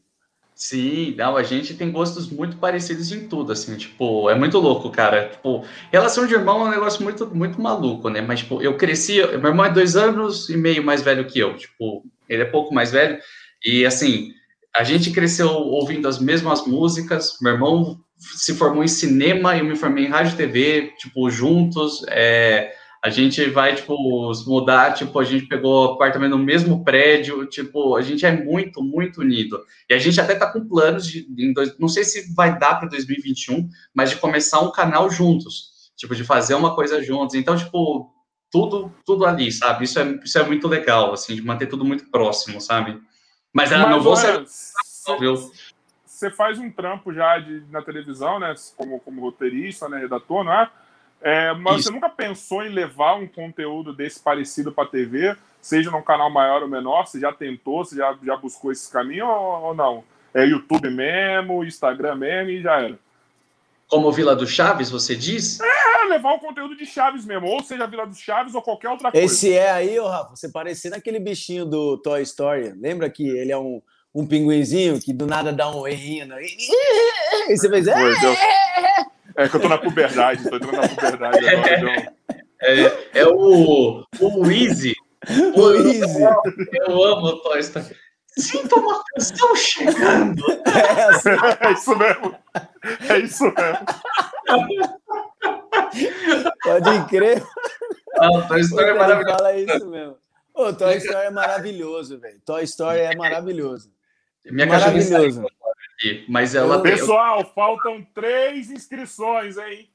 Sim, 0.55 1.15
não, 1.17 1.39
a 1.39 1.43
gente 1.43 1.73
tem 1.73 1.91
gostos 1.91 2.29
muito 2.29 2.59
parecidos 2.59 3.11
em 3.11 3.27
tudo, 3.27 3.51
assim, 3.51 3.79
tipo, 3.79 4.29
é 4.29 4.35
muito 4.35 4.59
louco, 4.59 4.91
cara. 4.91 5.31
Tipo, 5.31 5.65
relação 5.91 6.27
de 6.27 6.35
irmão 6.35 6.61
é 6.61 6.69
um 6.69 6.71
negócio 6.71 7.03
muito, 7.03 7.27
muito 7.35 7.59
maluco, 7.59 8.11
né? 8.11 8.21
Mas, 8.21 8.41
tipo, 8.41 8.61
eu 8.61 8.77
cresci, 8.77 9.23
meu 9.39 9.47
irmão 9.47 9.65
é 9.65 9.73
dois 9.73 9.97
anos 9.97 10.51
e 10.51 10.59
meio 10.59 10.85
mais 10.85 11.01
velho 11.01 11.27
que 11.27 11.39
eu, 11.39 11.57
tipo, 11.57 12.05
ele 12.29 12.43
é 12.43 12.45
pouco 12.45 12.75
mais 12.75 12.91
velho, 12.91 13.19
e 13.65 13.87
assim, 13.87 14.35
a 14.77 14.85
gente 14.85 15.11
cresceu 15.11 15.49
ouvindo 15.49 16.07
as 16.07 16.19
mesmas 16.19 16.67
músicas, 16.67 17.39
meu 17.41 17.55
irmão 17.55 17.99
se 18.19 18.55
formou 18.55 18.85
em 18.85 18.89
cinema 18.89 19.57
eu 19.57 19.65
me 19.65 19.75
formei 19.75 20.05
em 20.05 20.09
rádio 20.09 20.35
e 20.35 20.37
TV, 20.37 20.93
tipo, 20.99 21.31
juntos, 21.31 22.05
é 22.09 22.75
a 23.03 23.09
gente 23.09 23.49
vai, 23.49 23.75
tipo, 23.75 23.97
mudar, 24.47 24.93
tipo, 24.93 25.19
a 25.19 25.25
gente 25.25 25.47
pegou 25.47 25.93
apartamento 25.93 26.37
no 26.37 26.45
mesmo 26.45 26.85
prédio, 26.85 27.47
tipo, 27.47 27.97
a 27.97 28.03
gente 28.03 28.27
é 28.27 28.45
muito, 28.45 28.83
muito 28.83 29.23
unido. 29.23 29.65
E 29.89 29.95
a 29.95 29.99
gente 29.99 30.21
até 30.21 30.35
tá 30.35 30.53
com 30.53 30.69
planos 30.69 31.07
de, 31.07 31.55
dois, 31.55 31.79
não 31.79 31.89
sei 31.89 32.05
se 32.05 32.35
vai 32.35 32.59
dar 32.59 32.79
para 32.79 32.89
2021, 32.91 33.71
mas 33.95 34.11
de 34.11 34.17
começar 34.17 34.61
um 34.61 34.71
canal 34.71 35.09
juntos, 35.09 35.91
tipo, 35.97 36.15
de 36.15 36.25
fazer 36.25 36.55
uma 36.55 36.75
coisa 36.75 37.03
juntos. 37.03 37.35
Então, 37.35 37.57
tipo, 37.57 38.13
tudo, 38.51 38.93
tudo 39.07 39.25
ali, 39.25 39.51
sabe? 39.51 39.85
Isso 39.85 39.99
é, 39.99 40.21
isso 40.23 40.39
é 40.39 40.43
muito 40.45 40.69
legal, 40.69 41.15
assim, 41.15 41.35
de 41.35 41.43
manter 41.43 41.69
tudo 41.69 41.87
muito 41.87 42.11
próximo, 42.11 42.61
sabe? 42.61 43.01
Mas, 43.51 43.73
ela 43.73 43.89
não 43.89 44.03
vou 44.03 44.15
ser... 44.15 44.45
Você 46.05 46.31
faz 46.31 46.59
um 46.59 46.71
trampo 46.71 47.15
já 47.15 47.39
de, 47.39 47.65
na 47.71 47.81
televisão, 47.81 48.39
né? 48.39 48.55
Como, 48.77 49.01
como 49.01 49.23
roteirista, 49.23 49.89
né? 49.89 49.99
Redator, 50.01 50.45
não 50.45 50.53
é? 50.53 50.71
É, 51.23 51.53
mas 51.55 51.81
Isso. 51.81 51.85
você 51.85 51.95
nunca 51.95 52.09
pensou 52.09 52.65
em 52.65 52.71
levar 52.71 53.15
um 53.15 53.27
conteúdo 53.27 53.93
desse 53.93 54.21
parecido 54.21 54.73
para 54.73 54.85
a 54.85 54.89
TV, 54.89 55.37
seja 55.61 55.91
num 55.91 56.03
canal 56.03 56.31
maior 56.31 56.63
ou 56.63 56.69
menor? 56.69 57.07
Você 57.07 57.21
já 57.21 57.33
tentou, 57.33 57.85
você 57.85 57.97
já, 57.97 58.17
já 58.25 58.37
buscou 58.37 58.73
esse 58.73 58.91
caminho 58.91 59.27
ou, 59.27 59.63
ou 59.65 59.75
não? 59.75 60.03
É 60.33 60.47
YouTube 60.47 60.89
mesmo, 60.91 61.65
Instagram 61.65 62.15
mesmo 62.15 62.51
e 62.51 62.63
já 62.63 62.81
era. 62.81 62.99
Como 63.89 64.13
Vila 64.13 64.37
do 64.37 64.47
Chaves, 64.47 64.89
você 64.89 65.17
diz? 65.17 65.59
É, 65.61 66.09
levar 66.09 66.35
o 66.35 66.39
conteúdo 66.39 66.77
de 66.77 66.87
Chaves 66.87 67.27
mesmo, 67.27 67.49
ou 67.49 67.61
seja 67.61 67.89
Vila 67.89 68.07
do 68.07 68.15
Chaves 68.15 68.55
ou 68.55 68.63
qualquer 68.63 68.89
outra 68.89 69.11
coisa. 69.11 69.27
Esse 69.27 69.53
é 69.53 69.73
aí, 69.73 69.99
ô 69.99 70.07
Rafa, 70.07 70.37
você 70.37 70.49
parecendo 70.49 70.95
aquele 70.95 71.19
bichinho 71.19 71.67
do 71.67 71.99
Toy 71.99 72.23
Story. 72.23 72.73
Lembra 72.81 73.11
que 73.11 73.29
ele 73.29 73.51
é 73.51 73.59
um, 73.59 73.83
um 74.15 74.25
pinguinzinho 74.25 75.01
que 75.01 75.13
do 75.13 75.27
nada 75.27 75.53
dá 75.53 75.69
um 75.75 75.89
errinho. 75.89 76.27
Né? 76.27 76.41
E 77.49 77.57
você 77.57 77.69
fez. 77.69 77.89
Foi, 77.89 78.21
deu... 78.21 78.37
É 79.41 79.49
que 79.49 79.57
eu 79.57 79.61
tô 79.61 79.69
na 79.71 79.79
puberdade, 79.79 80.47
tô 80.51 80.57
entrando 80.57 80.77
na 80.77 80.87
puberdade 80.89 81.49
agora. 81.49 81.79
Então... 81.79 82.15
É, 82.61 83.21
é 83.21 83.27
o, 83.27 84.05
o 84.21 84.51
Easy. 84.51 84.95
O 85.57 85.71
Easy. 85.73 86.23
Eu 86.75 87.03
amo 87.05 87.27
o 87.27 87.37
Toy 87.39 87.59
Story. 87.61 87.97
Sinto 88.37 88.79
uma 88.79 89.03
canção 89.03 89.57
chegando. 89.57 90.45
É, 90.67 91.05
assim. 91.05 91.31
é 91.59 91.73
isso 91.73 91.97
mesmo. 91.97 92.37
É 93.09 93.19
isso 93.19 93.45
mesmo. 93.45 93.87
Pode 96.63 97.09
crer. 97.09 97.43
Ah, 98.19 98.43
Toy 98.47 98.61
Story 98.61 98.91
é 98.91 98.95
maravilhoso. 98.95 99.39
Fala 99.39 99.57
isso 99.57 99.87
mesmo. 99.89 100.17
Ô, 100.53 100.73
Toy 100.75 100.97
Story 100.99 101.27
é 101.27 101.31
maravilhoso, 101.31 102.21
velho. 102.21 102.41
Toy 102.45 102.65
Story 102.65 102.99
é 103.01 103.17
maravilhoso. 103.17 103.91
Minha 104.45 104.67
maravilhoso 104.67 105.47
aqui, 106.01 106.25
mas 106.27 106.55
ela. 106.55 106.83
Pessoal, 106.83 107.45
faltam 107.55 108.05
três 108.15 108.71
inscrições, 108.71 109.59
hein? 109.59 109.89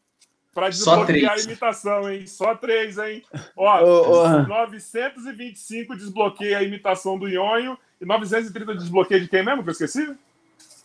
Para 0.54 0.70
desbloquear 0.70 1.34
a 1.34 1.40
imitação, 1.40 2.10
hein? 2.10 2.26
Só 2.28 2.56
três, 2.56 2.98
hein? 2.98 3.24
Ó, 3.58 3.84
oh, 3.84 4.24
oh. 4.24 4.48
925 4.48 5.98
desbloqueia 5.98 6.60
a 6.60 6.64
imitação 6.64 7.20
do 7.20 7.28
Nhonho 7.28 7.78
e 8.00 8.06
930 8.06 8.76
desbloqueia 8.76 9.20
de 9.20 9.28
quem 9.28 9.44
mesmo 9.44 9.64
que 9.64 9.70
eu 9.70 9.74
esqueci? 9.74 10.16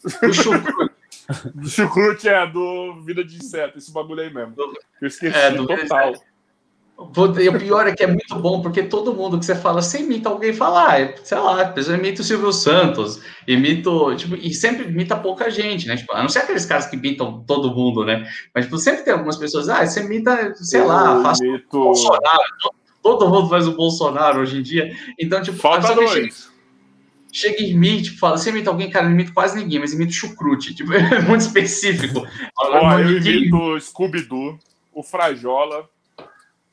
Do 0.02 0.34
Chucrute. 0.34 0.94
do 1.54 1.68
Chucrute, 1.68 2.28
é, 2.28 2.44
do 2.48 3.00
Vida 3.02 3.22
de 3.22 3.36
Inseto, 3.36 3.78
esse 3.78 3.92
bagulho 3.92 4.22
aí 4.22 4.34
mesmo. 4.34 4.54
Eu 5.00 5.06
esqueci 5.06 5.36
é, 5.36 5.52
total. 5.52 6.14
O 7.00 7.58
pior 7.58 7.86
é 7.86 7.94
que 7.94 8.02
é 8.02 8.06
muito 8.06 8.34
bom, 8.36 8.60
porque 8.60 8.82
todo 8.82 9.14
mundo 9.14 9.38
que 9.38 9.46
você 9.46 9.54
fala, 9.54 9.80
você 9.80 10.00
imita 10.00 10.28
alguém 10.28 10.52
falar, 10.52 11.00
ah, 11.00 11.14
sei 11.24 11.38
lá, 11.38 11.64
pessoa 11.64 11.96
imita 11.96 12.20
o 12.20 12.24
Silvio 12.24 12.52
Santos, 12.52 13.22
imito, 13.48 14.14
tipo, 14.16 14.36
e 14.36 14.52
sempre 14.52 14.86
imita 14.86 15.16
pouca 15.16 15.50
gente, 15.50 15.88
né? 15.88 15.96
Tipo, 15.96 16.12
a 16.12 16.20
não 16.20 16.28
ser 16.28 16.40
aqueles 16.40 16.66
caras 16.66 16.84
que 16.84 16.96
imitam 16.96 17.42
todo 17.46 17.74
mundo, 17.74 18.04
né? 18.04 18.30
Mas 18.54 18.66
tipo, 18.66 18.76
sempre 18.76 19.02
tem 19.02 19.14
algumas 19.14 19.38
pessoas, 19.38 19.70
ah, 19.70 19.86
você 19.86 20.02
imita, 20.02 20.54
sei 20.56 20.82
lá, 20.82 21.22
faz 21.22 21.40
imito... 21.40 21.78
o 21.78 21.84
Bolsonaro, 21.84 22.44
todo 23.02 23.30
mundo 23.30 23.48
faz 23.48 23.66
o 23.66 23.72
Bolsonaro 23.72 24.40
hoje 24.42 24.58
em 24.58 24.62
dia. 24.62 24.94
Então, 25.18 25.40
tipo, 25.40 25.56
falta 25.56 25.94
dois. 25.94 26.50
chega 27.32 27.62
em 27.62 27.78
mim, 27.78 28.02
tipo, 28.02 28.18
fala, 28.18 28.36
você 28.36 28.50
imita 28.50 28.68
alguém, 28.68 28.90
cara, 28.90 29.06
não 29.06 29.14
imito 29.14 29.32
quase 29.32 29.58
ninguém, 29.58 29.78
mas 29.78 29.94
imito 29.94 30.12
chucrute, 30.12 30.74
tipo, 30.74 30.92
é 30.92 31.22
muito 31.22 31.40
específico. 31.40 32.26
Ó, 32.58 32.98
eu 32.98 33.16
imito 33.16 33.56
o 33.56 33.80
Scooby-Doo, 33.80 34.58
o 34.92 35.02
Frajola, 35.02 35.88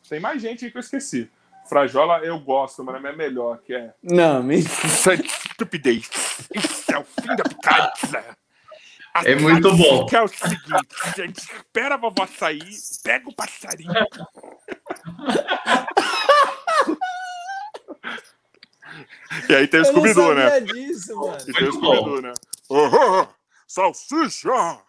tem 0.10 0.20
mais 0.20 0.42
gente 0.42 0.66
aí 0.66 0.72
que 0.72 0.78
eu 0.78 0.82
esqueci. 0.82 1.30
Frajola 1.68 2.20
eu 2.20 2.40
gosto, 2.40 2.84
mas 2.84 3.04
é 3.04 3.12
melhor, 3.14 3.60
que 3.60 3.74
é... 3.74 3.94
Não, 4.02 4.42
me... 4.42 4.60
Estupidez. 4.60 6.10
Isso 6.56 6.92
é 6.92 6.98
o 6.98 7.04
fim 7.04 7.36
da 7.36 7.44
picada. 7.44 8.38
É 9.26 9.36
muito 9.36 9.76
bom. 9.76 10.06
Que 10.06 10.16
é 10.16 10.22
o 10.22 10.28
seguinte, 10.28 10.62
gente, 11.16 11.38
espera 11.40 11.96
a 11.96 11.98
vovó 11.98 12.28
sair, 12.28 12.64
pega 13.04 13.30
o 13.30 13.36
passarinho. 13.36 13.92
e 19.50 19.56
aí 19.56 19.68
tem 19.68 19.82
o 19.82 19.86
Scooby-Doo, 19.86 20.36
né? 20.36 20.60
Disso, 20.62 21.16
mano. 21.16 21.38
E 21.48 21.54
tem 21.54 21.68
o 21.68 21.74
Scooby-Doo, 21.74 22.22
né? 22.22 22.34
Oh, 22.70 22.88
oh, 22.88 23.22
oh, 23.22 23.28
salsicha! 23.68 24.80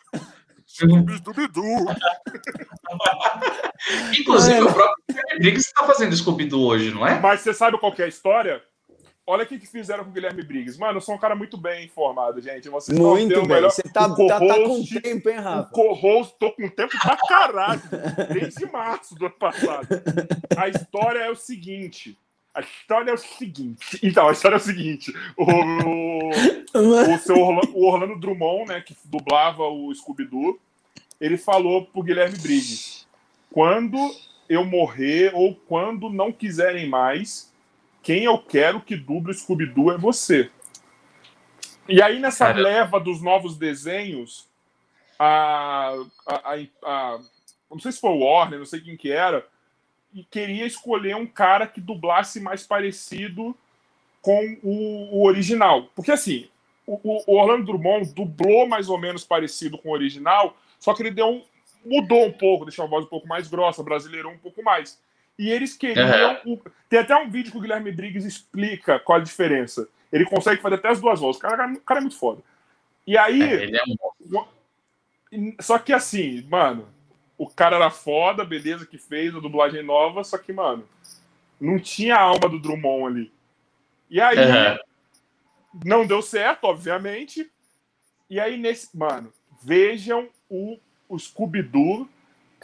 Inclusive, 4.18 4.60
o 4.60 4.72
próprio 4.72 5.04
Guilherme 5.08 5.38
Briggs 5.38 5.68
está 5.68 5.86
fazendo 5.86 6.16
Scooby-Doo 6.16 6.64
hoje, 6.64 6.92
não 6.92 7.06
é? 7.06 7.20
Mas 7.20 7.40
você 7.40 7.54
sabe 7.54 7.78
qual 7.78 7.94
é 7.98 8.02
a 8.02 8.08
história? 8.08 8.62
Olha 9.26 9.44
o 9.44 9.46
que, 9.46 9.58
que 9.58 9.66
fizeram 9.66 10.04
com 10.04 10.10
o 10.10 10.12
Guilherme 10.12 10.42
Briggs. 10.42 10.80
Mano, 10.80 10.96
eu 10.96 11.02
sou 11.02 11.14
um 11.14 11.18
cara 11.18 11.36
muito 11.36 11.58
bem 11.58 11.84
informado, 11.84 12.40
gente. 12.40 12.70
Vocês 12.70 12.98
muito 12.98 13.42
bem. 13.42 13.46
Melhor... 13.46 13.70
Você 13.70 13.82
tá, 13.82 14.08
tá, 14.08 14.38
tá, 14.38 14.38
com 14.38 14.82
tempo, 15.02 15.28
hein, 15.28 15.36
Rafa? 15.36 15.68
O 15.68 15.70
co-host, 15.70 16.34
tô 16.38 16.50
com 16.52 16.66
tempo 16.66 16.98
pra 16.98 17.14
caralho. 17.14 17.82
desde 18.32 18.64
março 18.64 19.14
do 19.14 19.26
ano 19.26 19.34
passado. 19.34 19.86
A 20.56 20.68
história 20.68 21.18
é 21.18 21.30
o 21.30 21.36
seguinte. 21.36 22.18
A 22.54 22.60
história 22.60 23.10
é 23.10 23.14
o 23.14 23.18
seguinte. 23.18 24.00
Então, 24.02 24.28
a 24.28 24.32
história 24.32 24.56
é 24.56 24.58
o 24.58 24.62
seguinte. 24.62 25.12
O, 25.36 25.44
o, 25.44 26.30
o 27.14 27.18
seu 27.18 27.38
Orlando, 27.38 27.76
o 27.76 27.86
Orlando 27.86 28.18
Drummond, 28.18 28.68
né, 28.68 28.80
que 28.80 28.96
dublava 29.04 29.64
o 29.64 29.94
Scooby-Doo, 29.94 30.58
ele 31.20 31.36
falou 31.36 31.86
pro 31.86 32.02
Guilherme 32.02 32.38
Briggs: 32.38 33.06
quando 33.50 33.98
eu 34.48 34.64
morrer 34.64 35.32
ou 35.34 35.54
quando 35.54 36.08
não 36.08 36.32
quiserem 36.32 36.88
mais 36.88 37.52
quem 38.02 38.24
eu 38.24 38.38
quero 38.38 38.80
que 38.80 38.96
duble 38.96 39.32
o 39.32 39.34
Scooby-Doo 39.34 39.92
é 39.92 39.98
você. 39.98 40.50
E 41.88 42.00
aí, 42.00 42.18
nessa 42.18 42.46
Cara. 42.46 42.58
leva 42.58 43.00
dos 43.00 43.20
novos 43.20 43.56
desenhos, 43.56 44.46
a, 45.18 45.94
a, 46.26 46.54
a, 46.54 46.58
a, 46.84 47.20
não 47.70 47.78
sei 47.78 47.92
se 47.92 48.00
foi 48.00 48.10
o 48.10 48.20
Warner, 48.20 48.58
não 48.58 48.66
sei 48.66 48.80
quem 48.80 48.96
que 48.96 49.10
era, 49.10 49.46
e 50.14 50.24
queria 50.24 50.66
escolher 50.66 51.16
um 51.16 51.26
cara 51.26 51.66
que 51.66 51.80
dublasse 51.80 52.40
mais 52.40 52.66
parecido 52.66 53.54
com 54.22 54.58
o, 54.62 55.18
o 55.18 55.26
original. 55.26 55.84
Porque, 55.94 56.12
assim, 56.12 56.48
o, 56.86 56.98
o, 57.26 57.36
Orlando 57.36 57.66
Drummond 57.66 58.12
dublou 58.14 58.66
mais 58.66 58.88
ou 58.88 58.98
menos 58.98 59.24
parecido 59.24 59.76
com 59.76 59.90
o 59.90 59.92
original, 59.92 60.56
só 60.78 60.94
que 60.94 61.02
ele 61.02 61.10
deu 61.10 61.26
um, 61.26 61.44
mudou 61.84 62.26
um 62.26 62.32
pouco, 62.32 62.64
deixou 62.64 62.84
a 62.84 62.88
voz 62.88 63.04
um 63.04 63.08
pouco 63.08 63.26
mais 63.26 63.48
grossa, 63.48 63.82
brasileirou 63.82 64.32
um 64.32 64.38
pouco 64.38 64.62
mais. 64.62 65.00
E 65.38 65.50
eles 65.50 65.76
queriam. 65.76 66.40
Uhum. 66.44 66.60
Tem 66.88 66.98
até 66.98 67.14
um 67.16 67.30
vídeo 67.30 67.52
que 67.52 67.58
o 67.58 67.60
Guilherme 67.60 67.92
Briggs 67.92 68.26
explica 68.26 68.98
qual 68.98 69.18
a 69.18 69.22
diferença. 69.22 69.88
Ele 70.12 70.24
consegue 70.24 70.60
fazer 70.60 70.76
até 70.76 70.88
as 70.88 71.00
duas 71.00 71.20
vozes. 71.20 71.38
O 71.38 71.40
cara, 71.40 71.72
o 71.72 71.80
cara 71.80 72.00
é 72.00 72.02
muito 72.02 72.18
foda. 72.18 72.42
E 73.06 73.16
aí. 73.16 73.42
É, 73.42 73.62
ele 73.62 73.76
é 73.76 73.82
um... 73.84 75.54
Só 75.60 75.78
que 75.78 75.92
assim, 75.92 76.42
mano, 76.48 76.88
o 77.36 77.48
cara 77.48 77.76
era 77.76 77.90
foda, 77.90 78.44
beleza, 78.44 78.86
que 78.86 78.98
fez 78.98 79.34
a 79.34 79.40
dublagem 79.40 79.82
nova, 79.82 80.24
só 80.24 80.38
que, 80.38 80.52
mano, 80.52 80.88
não 81.60 81.78
tinha 81.78 82.16
a 82.16 82.22
alma 82.22 82.48
do 82.48 82.58
Drummond 82.58 83.06
ali. 83.06 83.32
E 84.10 84.20
aí. 84.20 84.38
Uhum. 84.38 84.78
Não 85.84 86.06
deu 86.06 86.20
certo, 86.22 86.64
obviamente. 86.64 87.48
E 88.28 88.40
aí, 88.40 88.56
nesse. 88.56 88.96
Mano, 88.96 89.32
vejam 89.62 90.28
o, 90.48 90.78
o 91.08 91.18
Scooby-Doo. 91.18 92.08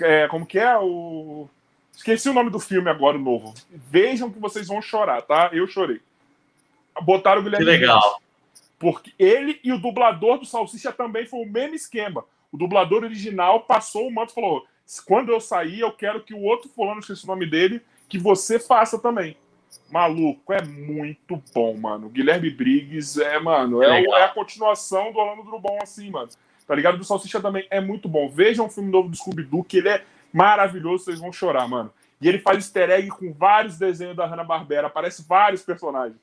É, 0.00 0.28
como 0.28 0.46
que 0.46 0.58
é? 0.58 0.76
O. 0.78 1.48
Esqueci 1.96 2.28
o 2.28 2.34
nome 2.34 2.50
do 2.50 2.58
filme 2.58 2.90
agora, 2.90 3.16
o 3.16 3.20
novo. 3.20 3.54
Vejam 3.70 4.30
que 4.30 4.40
vocês 4.40 4.66
vão 4.66 4.82
chorar, 4.82 5.22
tá? 5.22 5.50
Eu 5.52 5.66
chorei. 5.66 6.00
Botaram 7.02 7.40
o 7.40 7.44
Guilherme. 7.44 7.64
Que 7.64 7.70
legal. 7.70 8.20
Porque 8.78 9.12
ele 9.18 9.60
e 9.62 9.72
o 9.72 9.78
dublador 9.78 10.38
do 10.38 10.44
Salsicha 10.44 10.92
também 10.92 11.26
foi 11.26 11.40
o 11.40 11.50
mesmo 11.50 11.74
esquema. 11.74 12.24
O 12.50 12.58
dublador 12.58 13.04
original 13.04 13.60
passou 13.60 14.06
o 14.06 14.12
manto 14.12 14.30
e 14.30 14.34
falou: 14.34 14.66
quando 15.06 15.30
eu 15.30 15.40
sair, 15.40 15.80
eu 15.80 15.92
quero 15.92 16.22
que 16.22 16.34
o 16.34 16.42
outro 16.42 16.68
fulano, 16.68 17.00
esqueci 17.00 17.24
o 17.24 17.28
nome 17.28 17.46
dele, 17.46 17.80
que 18.08 18.18
você 18.18 18.58
faça 18.58 18.98
também. 18.98 19.36
Maluco, 19.90 20.52
é 20.52 20.62
muito 20.62 21.42
bom, 21.54 21.76
mano. 21.76 22.08
Guilherme 22.08 22.50
Briggs 22.50 23.20
é, 23.20 23.38
mano, 23.38 23.82
é, 23.82 24.02
é, 24.02 24.22
a 24.24 24.28
continuação 24.28 25.12
do 25.12 25.18
Orlando 25.18 25.42
Drummond, 25.44 25.82
assim, 25.82 26.10
mano. 26.10 26.28
Tá 26.66 26.74
ligado? 26.74 26.98
Do 26.98 27.04
Salsicha 27.04 27.40
também 27.40 27.66
é 27.70 27.80
muito 27.80 28.08
bom. 28.08 28.28
Vejam 28.28 28.66
um 28.66 28.70
filme 28.70 28.90
novo 28.90 29.08
do 29.08 29.16
Scooby-Doo, 29.16 29.64
que 29.64 29.78
ele 29.78 29.88
é 29.88 30.04
maravilhoso, 30.32 31.04
vocês 31.04 31.20
vão 31.20 31.32
chorar, 31.32 31.68
mano. 31.68 31.92
E 32.20 32.28
ele 32.28 32.38
faz 32.38 32.58
easter 32.58 32.90
egg 32.90 33.08
com 33.08 33.32
vários 33.32 33.78
desenhos 33.78 34.16
da 34.16 34.26
Hanna-Barbera, 34.26 34.86
aparece 34.86 35.24
vários 35.28 35.62
personagens. 35.62 36.18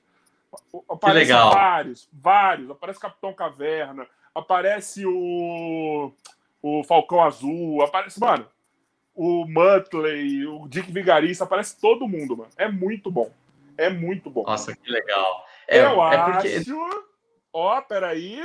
Aparece 0.90 1.28
que 1.28 1.34
legal. 1.34 1.54
vários, 1.54 2.10
vários. 2.12 2.70
Aparece 2.72 3.00
Capitão 3.00 3.34
Caverna, 3.34 4.08
aparece 4.34 5.06
o, 5.06 6.12
o 6.62 6.84
Falcão 6.84 7.24
Azul, 7.24 7.84
aparece, 7.84 8.20
mano, 8.20 8.48
o 9.16 9.46
Muttley, 9.46 10.46
o 10.46 10.68
Dick 10.68 10.92
Vigarista, 10.92 11.44
aparece 11.44 11.80
todo 11.80 12.08
mundo, 12.08 12.36
mano. 12.36 12.50
É 12.58 12.68
muito 12.68 13.12
bom. 13.12 13.32
É 13.78 13.90
muito 13.90 14.30
bom. 14.30 14.44
Nossa, 14.44 14.76
que 14.76 14.92
legal. 14.92 15.46
É, 15.68 15.80
eu 15.80 16.04
é 16.04 16.16
acho. 16.16 16.32
Porque... 16.32 16.64
Ó, 17.54 17.82
peraí. 17.82 18.40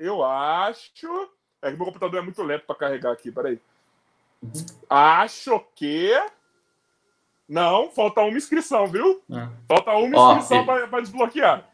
Eu 0.00 0.24
acho. 0.24 0.90
É 1.60 1.70
que 1.70 1.76
meu 1.76 1.84
computador 1.84 2.20
é 2.20 2.22
muito 2.22 2.42
lento 2.42 2.64
para 2.66 2.74
carregar 2.74 3.12
aqui, 3.12 3.30
peraí. 3.30 3.60
Acho 4.88 5.62
que. 5.76 6.10
Não, 7.46 7.90
falta 7.90 8.22
uma 8.22 8.38
inscrição, 8.38 8.86
viu? 8.86 9.22
É. 9.30 9.46
Falta 9.68 9.92
uma 9.92 10.38
inscrição 10.38 10.62
e... 10.62 10.64
para 10.64 11.00
desbloquear. 11.02 11.68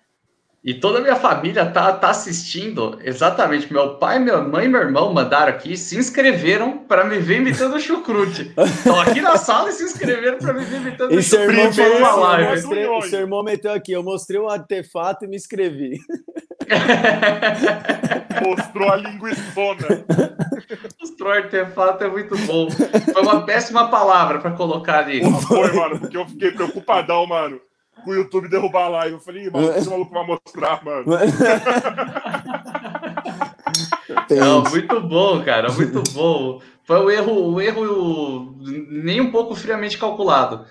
E 0.65 0.75
toda 0.75 0.99
a 0.99 1.01
minha 1.01 1.15
família 1.15 1.71
tá, 1.71 1.93
tá 1.93 2.11
assistindo. 2.11 2.99
Exatamente. 3.05 3.73
Meu 3.73 3.99
pai, 3.99 4.19
minha 4.19 4.39
mãe 4.39 4.65
e 4.65 4.69
meu 4.69 4.81
irmão 4.81 5.13
mandaram 5.13 5.53
aqui, 5.53 5.77
se 5.77 5.97
inscreveram 5.97 6.79
para 6.79 7.05
me 7.05 7.19
ver 7.19 7.37
imitando 7.37 7.77
o 7.77 7.81
chucrute. 7.81 8.53
Estão 8.59 9.01
aqui 9.01 9.21
na 9.21 9.37
sala 9.37 9.71
e 9.71 9.73
se 9.73 9.85
inscreveram 9.85 10.39
para 10.39 10.53
me 10.55 10.65
ver 10.65 10.79
imitando 10.79 11.13
e 11.13 11.19
o 11.19 11.23
chucrute. 11.23 11.53
Irmão 11.53 11.73
falou, 11.73 11.99
uma 11.99 12.15
live. 12.17 12.63
Mostrei, 12.63 13.03
seu 13.03 13.21
irmão 13.21 13.45
meteu 13.45 13.73
aqui, 13.73 13.93
eu 13.93 14.03
mostrei 14.03 14.41
um 14.41 14.49
artefato 14.49 15.25
e 15.25 15.29
me 15.29 15.37
inscrevi. 15.37 16.01
Mostrou 18.45 18.91
a 18.91 18.97
linguiçona. 18.97 20.05
Mostrou 21.01 21.33
artefato, 21.33 22.05
é 22.05 22.09
muito 22.09 22.37
bom. 22.47 22.69
Foi 22.71 23.23
uma 23.23 23.45
péssima 23.45 23.89
palavra 23.89 24.39
para 24.39 24.53
colocar 24.53 24.99
ali. 24.99 25.23
Foi, 25.43 25.73
mano, 25.73 26.01
porque 26.01 26.17
eu 26.17 26.27
fiquei 26.27 26.51
preocupadão, 26.51 27.27
mano, 27.27 27.61
com 28.05 28.11
o 28.11 28.15
YouTube 28.15 28.49
derrubar 28.49 28.85
a 28.87 28.89
live. 28.89 29.15
Eu 29.15 29.21
falei, 29.21 29.51
mano, 29.51 29.77
esse 29.77 29.89
maluco 29.89 30.13
vai 30.13 30.27
mostrar, 30.27 30.85
mano. 30.85 31.05
Não, 34.31 34.63
muito 34.65 35.01
bom, 35.01 35.43
cara, 35.45 35.71
muito 35.73 36.03
bom. 36.13 36.61
Foi 36.85 37.01
um 37.05 37.11
erro, 37.11 37.53
um 37.53 37.61
erro 37.61 38.57
nem 38.91 39.21
um 39.21 39.31
pouco 39.31 39.55
friamente 39.55 39.99
calculado. 39.99 40.65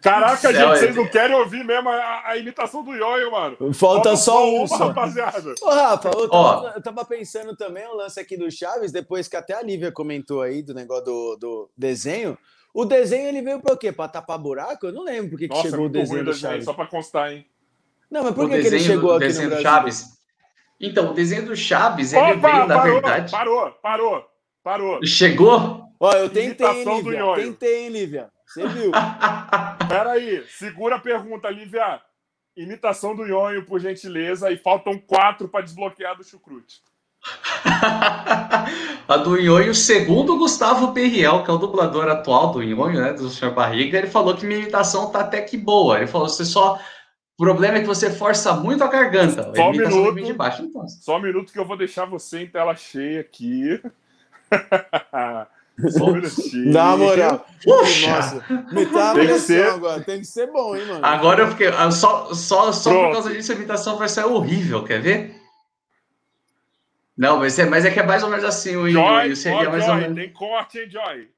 Caraca, 0.00 0.52
gente, 0.52 0.78
vocês 0.78 0.96
não 0.96 1.08
querem 1.08 1.36
ouvir 1.36 1.64
mesmo 1.64 1.88
a, 1.88 2.28
a 2.28 2.36
imitação 2.36 2.84
do 2.84 2.94
Yoyo, 2.94 3.32
mano. 3.32 3.56
Falta, 3.56 3.74
Falta 3.74 4.16
só 4.16 4.48
um, 4.48 4.66
só. 4.66 4.88
rapaziada. 4.88 5.54
Ô, 5.60 5.70
Rafa, 5.70 6.10
eu 6.10 6.28
tava, 6.28 6.72
eu 6.76 6.82
tava, 6.82 7.04
pensando 7.04 7.56
também 7.56 7.86
o 7.86 7.96
lance 7.96 8.20
aqui 8.20 8.36
do 8.36 8.50
Chaves, 8.50 8.92
depois 8.92 9.26
que 9.26 9.36
até 9.36 9.54
a 9.54 9.62
Lívia 9.62 9.90
comentou 9.90 10.40
aí 10.42 10.62
do 10.62 10.72
negócio 10.72 11.04
do, 11.04 11.36
do 11.36 11.70
desenho. 11.76 12.38
O 12.72 12.84
desenho 12.84 13.28
ele 13.28 13.42
veio 13.42 13.60
para 13.60 13.74
o 13.74 13.76
quê? 13.76 13.90
Para 13.90 14.08
tapar 14.08 14.38
buraco? 14.38 14.86
Eu 14.86 14.92
não 14.92 15.02
lembro 15.02 15.30
por 15.30 15.38
que, 15.38 15.48
Nossa, 15.48 15.62
que 15.62 15.70
chegou 15.70 15.86
é 15.86 15.88
o 15.88 15.92
desenho 15.92 16.24
do 16.24 16.34
Chaves. 16.34 16.64
Só 16.64 16.72
para 16.72 16.86
constar, 16.86 17.32
hein? 17.32 17.46
Não, 18.10 18.22
mas 18.22 18.34
por 18.34 18.48
que, 18.48 18.60
que 18.60 18.66
ele 18.68 18.80
chegou 18.80 19.12
aqui 19.12 19.26
desenho 19.26 19.50
no 19.50 19.56
Brasil? 19.56 19.70
Chaves. 19.70 20.18
Então, 20.80 21.10
o 21.10 21.14
desenho 21.14 21.44
do 21.44 21.56
Chaves, 21.56 22.12
ele 22.12 22.22
Opa, 22.22 22.52
veio, 22.52 22.66
na 22.68 22.74
parou, 22.76 22.92
verdade... 22.92 23.32
Parou, 23.32 23.70
parou, 23.82 24.24
parou. 24.62 25.04
Chegou? 25.04 25.82
Ó, 25.98 26.12
eu 26.12 26.30
tentei, 26.30 26.66
hein, 26.66 27.02
Lívia? 27.02 27.34
Tentei, 27.34 27.84
hein, 27.84 27.88
Lívia? 27.88 28.30
Você 28.48 28.66
viu? 28.66 28.90
Peraí, 29.88 30.42
segura 30.48 30.96
a 30.96 31.00
pergunta, 31.00 31.50
Lívia. 31.50 32.00
Imitação 32.56 33.14
do 33.14 33.24
Nhonho, 33.24 33.64
por 33.64 33.78
gentileza, 33.78 34.50
e 34.50 34.56
faltam 34.56 34.98
quatro 34.98 35.48
para 35.48 35.64
desbloquear 35.64 36.16
do 36.16 36.24
Chucrute. 36.24 36.80
a 39.06 39.16
do 39.18 39.36
Nhonho, 39.36 39.74
segundo 39.74 40.34
o 40.34 40.38
Gustavo 40.38 40.92
Perriel, 40.92 41.44
que 41.44 41.50
é 41.50 41.54
o 41.54 41.58
dublador 41.58 42.08
atual 42.08 42.50
do 42.50 42.62
Nhonho, 42.62 43.00
né, 43.00 43.12
do 43.12 43.28
Sr. 43.28 43.52
Barriga, 43.52 43.98
ele 43.98 44.08
falou 44.08 44.34
que 44.34 44.46
minha 44.46 44.60
imitação 44.60 45.12
tá 45.12 45.20
até 45.20 45.42
que 45.42 45.56
boa. 45.56 45.98
Ele 45.98 46.06
falou, 46.06 46.28
você 46.28 46.44
só... 46.44 46.80
O 47.38 47.44
problema 47.44 47.76
é 47.76 47.80
que 47.80 47.86
você 47.86 48.10
força 48.10 48.54
muito 48.54 48.82
a 48.82 48.88
garganta. 48.88 49.54
Só 49.54 49.68
um 49.68 49.72
minuto, 49.72 50.24
de 50.24 50.32
baixo, 50.32 50.62
então. 50.62 50.88
só 50.88 51.18
um 51.18 51.22
minuto 51.22 51.52
que 51.52 51.58
eu 51.58 51.64
vou 51.64 51.76
deixar 51.76 52.06
você 52.06 52.40
em 52.40 52.48
tela 52.48 52.74
cheia 52.74 53.20
aqui. 53.20 53.80
Só 55.90 56.04
um 56.06 56.14
minutinho. 56.14 56.72
Na 56.72 56.96
moral. 56.96 57.46
Nossa, 57.66 58.44
me 58.72 58.86
tá 58.86 59.14
tem 59.14 59.26
que 59.26 59.38
ser... 59.38 59.66
agora. 59.66 60.00
Tem 60.00 60.20
que 60.20 60.26
ser 60.26 60.50
bom, 60.50 60.76
hein, 60.76 60.86
mano? 60.86 61.04
Agora 61.04 61.42
eu 61.42 61.48
fiquei. 61.48 61.68
Ah, 61.68 61.90
só, 61.90 62.34
só, 62.34 62.72
só 62.72 62.90
por 62.90 63.12
causa 63.12 63.32
disso 63.32 63.52
a 63.52 63.54
imitação 63.54 63.96
vai 63.96 64.08
ser 64.08 64.24
horrível, 64.24 64.84
quer 64.84 65.00
ver? 65.00 65.36
Não, 67.16 67.38
mas 67.38 67.58
é, 67.58 67.66
mas 67.66 67.84
é 67.84 67.90
que 67.90 67.98
é 67.98 68.06
mais 68.06 68.22
ou 68.22 68.30
menos 68.30 68.44
assim 68.44 68.76
o 68.76 68.88
Joy, 68.88 69.34
seria 69.34 69.68
mais 69.68 69.84
Joy, 69.84 69.94
ou 69.94 70.00
menos... 70.00 70.16
Tem 70.16 70.32
corte, 70.32 70.78
hein, 70.78 70.88
Joy? 70.88 71.28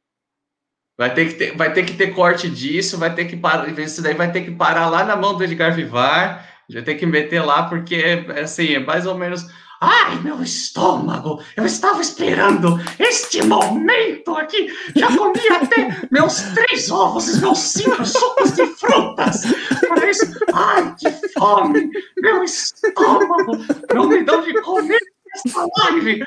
Vai 0.98 1.14
ter, 1.14 1.28
que 1.28 1.34
ter, 1.34 1.56
vai 1.56 1.72
ter 1.72 1.86
que 1.86 1.94
ter 1.94 2.14
corte 2.14 2.50
disso, 2.50 2.98
vai 2.98 3.14
ter 3.14 3.24
que 3.24 3.34
parar. 3.34 3.66
Isso 3.80 4.02
daí 4.02 4.12
vai 4.12 4.30
ter 4.30 4.42
que 4.42 4.50
parar 4.50 4.90
lá 4.90 5.02
na 5.02 5.16
mão 5.16 5.34
do 5.34 5.42
Edgar 5.42 5.74
Vivar. 5.74 6.46
Já 6.68 6.82
tem 6.82 6.94
que 6.94 7.06
meter 7.06 7.40
lá, 7.40 7.62
porque 7.62 7.94
é 7.94 8.40
assim, 8.40 8.74
é 8.74 8.78
mais 8.78 9.06
ou 9.06 9.14
menos. 9.14 9.46
Ai, 9.82 10.20
meu 10.20 10.42
estômago! 10.42 11.42
Eu 11.56 11.64
estava 11.64 12.02
esperando 12.02 12.78
este 12.98 13.42
momento 13.42 14.36
aqui. 14.36 14.70
Já 14.94 15.06
comi 15.16 15.40
até 15.50 16.06
meus 16.10 16.42
três 16.54 16.90
ovos 16.90 17.28
e 17.28 17.40
meus 17.40 17.58
cinco 17.58 18.04
sucos 18.04 18.52
de 18.52 18.66
frutas. 18.66 19.40
Para 19.88 20.10
isso, 20.10 20.26
ai, 20.52 20.94
que 20.98 21.10
fome! 21.32 21.88
Meu 22.18 22.44
estômago! 22.44 23.52
Não 23.94 24.06
me 24.06 24.22
dão 24.22 24.42
de 24.42 24.52
comer 24.60 25.00
essa 25.34 25.66
live! 25.78 26.24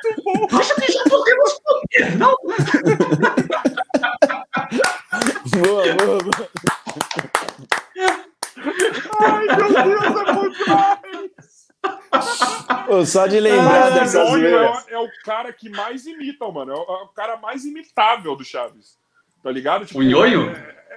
Acho 0.51 0.75
que 0.75 0.91
já 0.91 1.03
podemos 1.03 1.59
comer, 1.63 2.17
não? 2.17 2.33
boa, 5.61 5.93
boa, 5.93 6.17
boa. 6.23 6.49
Ai, 9.19 9.45
meu 9.45 9.69
Deus, 9.83 10.05
é 10.05 10.33
bom 10.33 11.32
só 13.05 13.27
de 13.27 13.39
lembrar 13.39 13.87
ah, 13.87 13.89
dessas. 13.89 14.15
É, 14.15 14.93
é, 14.93 14.99
o 14.99 15.09
cara 15.23 15.51
que 15.51 15.69
mais 15.69 16.05
imita, 16.05 16.49
mano. 16.49 16.71
É 16.71 16.75
o, 16.75 16.81
é 16.81 17.03
o, 17.03 17.07
cara 17.09 17.37
mais 17.37 17.65
imitável 17.65 18.35
do 18.35 18.43
Chaves. 18.43 18.97
Tá 19.41 19.51
ligado? 19.51 19.85
Tipo, 19.85 19.99
o 19.99 20.03
Nhonho? 20.03 20.51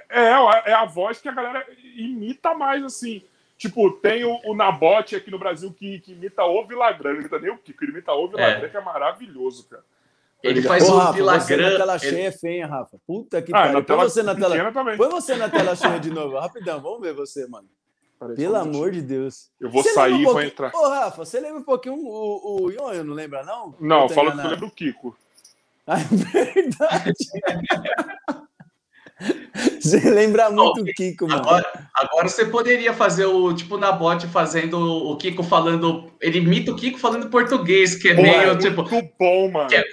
É, 0.09 0.29
é, 0.29 0.71
é, 0.71 0.73
a 0.73 0.85
voz 0.85 1.19
que 1.19 1.27
a 1.27 1.33
galera 1.33 1.65
imita 1.95 2.53
mais, 2.53 2.83
assim. 2.83 3.21
Tipo, 3.57 3.91
tem 3.91 4.23
o, 4.23 4.39
o 4.45 4.55
Nabote 4.55 5.15
aqui 5.15 5.31
no 5.31 5.39
Brasil 5.39 5.73
que, 5.73 5.99
que 5.99 6.11
imita 6.13 6.43
o 6.43 6.65
Vilagrã. 6.65 7.09
Ele 7.09 7.21
imita 7.21 7.39
nem 7.39 7.51
o 7.51 7.57
Kiko, 7.57 7.83
ele 7.83 7.91
imita 7.91 8.13
o 8.13 8.27
Vilagrã, 8.27 8.65
é. 8.65 8.69
que 8.69 8.77
é 8.77 8.81
maravilhoso, 8.81 9.67
cara. 9.67 9.83
Tá 10.41 10.49
ele 10.49 10.61
faz 10.61 10.87
o 10.87 11.11
Vilagrã. 11.13 11.39
Você 11.39 11.57
na 11.57 11.77
tela 11.77 11.99
cheia 11.99 12.11
ele... 12.11 12.21
é 12.21 12.31
feia, 12.31 12.67
Rafa. 12.67 12.97
Puta 13.05 13.41
que 13.41 13.51
ah, 13.53 13.63
pariu. 13.63 13.83
Põe 13.83 13.97
você 13.97 14.23
na 14.23 14.35
tela. 14.35 14.71
Põe 14.95 15.09
você 15.09 15.35
na 15.35 15.49
tela 15.49 15.75
cheia 15.75 15.99
de 15.99 16.11
novo. 16.11 16.37
Rapidão, 16.37 16.79
vamos 16.79 17.01
ver 17.01 17.13
você, 17.13 17.47
mano. 17.47 17.67
Parece 18.19 18.41
Pelo 18.41 18.55
amor 18.55 18.91
de 18.91 19.01
Deus. 19.01 19.49
Eu 19.59 19.69
vou 19.69 19.83
você 19.83 19.93
sair 19.93 20.21
e 20.21 20.25
um 20.25 20.31
vou 20.31 20.41
entrar. 20.41 20.73
Ô, 20.73 20.89
Rafa, 20.89 21.23
você 21.23 21.39
lembra 21.39 21.59
um 21.59 21.63
pouquinho 21.63 21.95
o, 21.95 22.63
o 22.63 22.71
Yonho, 22.71 23.03
não 23.03 23.13
lembra, 23.13 23.43
não? 23.43 23.75
Não, 23.79 24.09
fala 24.09 24.31
que 24.31 24.39
eu 24.39 24.43
lembro 24.43 24.67
do 24.67 24.71
Kiko. 24.71 25.15
Ah, 25.89 26.01
é 26.01 26.03
verdade. 26.03 27.13
Você 29.79 29.99
lembra 30.09 30.49
muito 30.49 30.81
o 30.81 30.85
Kiko, 30.85 31.27
mano. 31.27 31.39
Agora, 31.39 31.89
agora, 31.93 32.27
você 32.27 32.45
poderia 32.45 32.93
fazer 32.93 33.25
o 33.25 33.53
tipo 33.53 33.77
na 33.77 33.91
bot 33.91 34.27
fazendo 34.27 34.77
o 34.77 35.15
Kiko 35.17 35.43
falando. 35.43 36.11
Ele 36.21 36.39
imita 36.39 36.71
o 36.71 36.75
Kiko 36.75 36.99
falando 36.99 37.29
português, 37.29 37.95
que 37.95 38.09
é 38.09 38.15
Pô, 38.15 38.21
meio 38.21 38.51
é 38.51 38.57
tipo. 38.57 38.83
Muito 38.83 39.13
bom, 39.17 39.49
mano. 39.49 39.69
Que 39.69 39.75
é, 39.75 39.83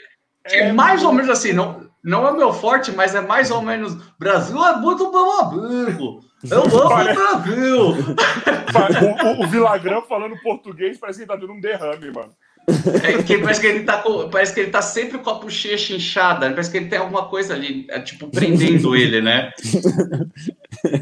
que 0.47 0.57
é, 0.57 0.69
é 0.69 0.73
mais 0.73 1.03
ou 1.05 1.13
menos 1.13 1.31
assim, 1.31 1.53
não, 1.53 1.89
não 2.03 2.29
é 2.29 2.33
meu 2.33 2.53
forte, 2.53 2.93
mas 2.93 3.15
é 3.15 3.21
mais 3.21 3.51
ou 3.51 3.63
menos. 3.63 3.95
Brasil 4.19 4.63
é 4.63 4.77
muito 4.77 5.11
bom 5.11 5.41
amigo. 5.41 6.21
Eu 6.51 6.63
amo 6.63 6.77
o 6.77 6.89
Brasil. 6.89 7.87
o, 9.37 9.43
o, 9.43 9.45
o 9.45 9.47
Vilagrão 9.49 10.03
falando 10.03 10.37
português 10.43 10.99
parece 10.99 11.19
que 11.19 11.23
ele 11.25 11.29
tá 11.29 11.37
dando 11.37 11.53
um 11.53 11.61
derrame, 11.61 12.11
mano. 12.11 12.33
É 12.67 13.23
que 13.23 13.37
parece 13.39 13.61
que 13.61 13.67
ele 13.67 13.85
tá 13.85 13.99
com, 13.99 14.31
parece 14.31 14.55
que 14.55 14.61
ele 14.61 14.71
tá 14.71 14.81
sempre 14.81 15.19
com 15.19 15.29
a 15.29 15.35
bochecha 15.35 15.95
inchada, 15.95 16.49
parece 16.49 16.71
que 16.71 16.79
ele 16.79 16.89
tem 16.89 16.99
alguma 16.99 17.27
coisa 17.29 17.53
ali, 17.53 17.87
é, 17.91 18.01
tipo, 18.01 18.27
prendendo 18.29 18.97
ele, 18.97 19.21
né? 19.21 19.53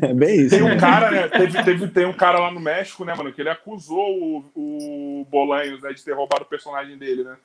É 0.02 0.12
bem 0.12 0.40
isso. 0.40 0.56
Tem 0.56 0.62
um 0.62 0.77
cara, 0.77 1.10
né? 1.10 1.28
Teve, 1.28 1.62
teve, 1.62 1.89
tem 1.89 2.05
um 2.05 2.12
cara 2.12 2.40
lá 2.40 2.51
no 2.51 2.59
México, 2.59 3.05
né, 3.05 3.14
mano, 3.14 3.32
que 3.32 3.40
ele 3.40 3.48
acusou 3.48 3.97
o, 3.97 4.44
o 4.56 5.27
Bolanhos, 5.31 5.81
né, 5.82 5.93
de 5.93 6.02
ter 6.02 6.14
roubado 6.14 6.43
o 6.43 6.48
personagem 6.48 6.98
dele, 6.98 7.23
né? 7.23 7.36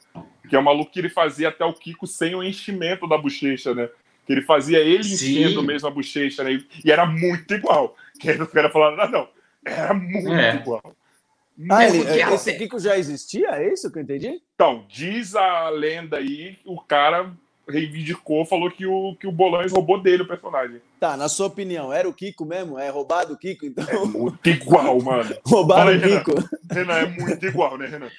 Que 0.49 0.56
é 0.56 0.60
um 0.60 0.64
maluco 0.64 0.91
que 0.91 0.99
ele 0.99 1.10
fazia 1.10 1.49
até 1.49 1.64
o 1.64 1.74
Kiko 1.74 2.07
sem 2.07 2.34
o 2.34 2.44
enchimento 2.44 3.07
da 3.07 3.19
bochecha, 3.19 3.76
né? 3.76 3.88
Que 4.27 4.33
ele 4.33 4.41
fazia 4.43 4.79
ele 4.79 4.99
enchendo 4.99 5.63
mesmo 5.63 5.87
a 5.87 5.91
bochecha, 5.91 6.43
né? 6.43 6.61
E 6.85 6.91
era 6.91 7.05
muito 7.05 7.53
igual. 7.53 7.95
Que 8.19 8.31
aí 8.31 8.41
os 8.41 8.49
caras 8.49 8.73
falaram, 8.73 8.97
não, 8.97 9.11
não, 9.11 9.29
era 9.63 9.93
muito 9.93 10.33
é. 10.33 10.55
igual. 10.55 10.95
Ah, 11.69 11.85
ele, 11.85 11.99
esse 12.33 12.53
Kiko 12.57 12.79
já 12.79 12.97
existia? 12.97 13.49
É 13.49 13.71
isso 13.71 13.91
que 13.91 13.99
eu 13.99 14.03
entendi? 14.03 14.41
Então, 14.55 14.85
diz 14.89 15.35
a 15.35 15.69
lenda 15.69 16.17
aí, 16.17 16.57
o 16.65 16.81
cara 16.81 17.31
reivindicou, 17.67 18.45
falou 18.45 18.71
que 18.71 18.85
o, 18.85 19.15
que 19.19 19.27
o 19.27 19.31
Bolanes 19.31 19.71
roubou 19.71 20.01
dele 20.01 20.23
o 20.23 20.27
personagem. 20.27 20.81
Tá, 20.99 21.17
na 21.17 21.27
sua 21.27 21.47
opinião, 21.47 21.91
era 21.91 22.07
o 22.07 22.13
Kiko 22.13 22.45
mesmo? 22.45 22.79
É 22.79 22.89
roubado 22.89 23.33
o 23.33 23.37
Kiko, 23.37 23.65
então? 23.65 23.85
É 23.87 24.05
muito 24.05 24.49
igual, 24.49 25.01
mano. 25.01 25.35
roubado 25.45 25.91
o 25.91 26.01
Kiko. 26.01 26.31
Renan, 26.71 26.93
Renan, 26.93 26.93
é 26.93 27.05
muito 27.05 27.45
igual, 27.45 27.77
né, 27.77 27.87
Renan? 27.87 28.09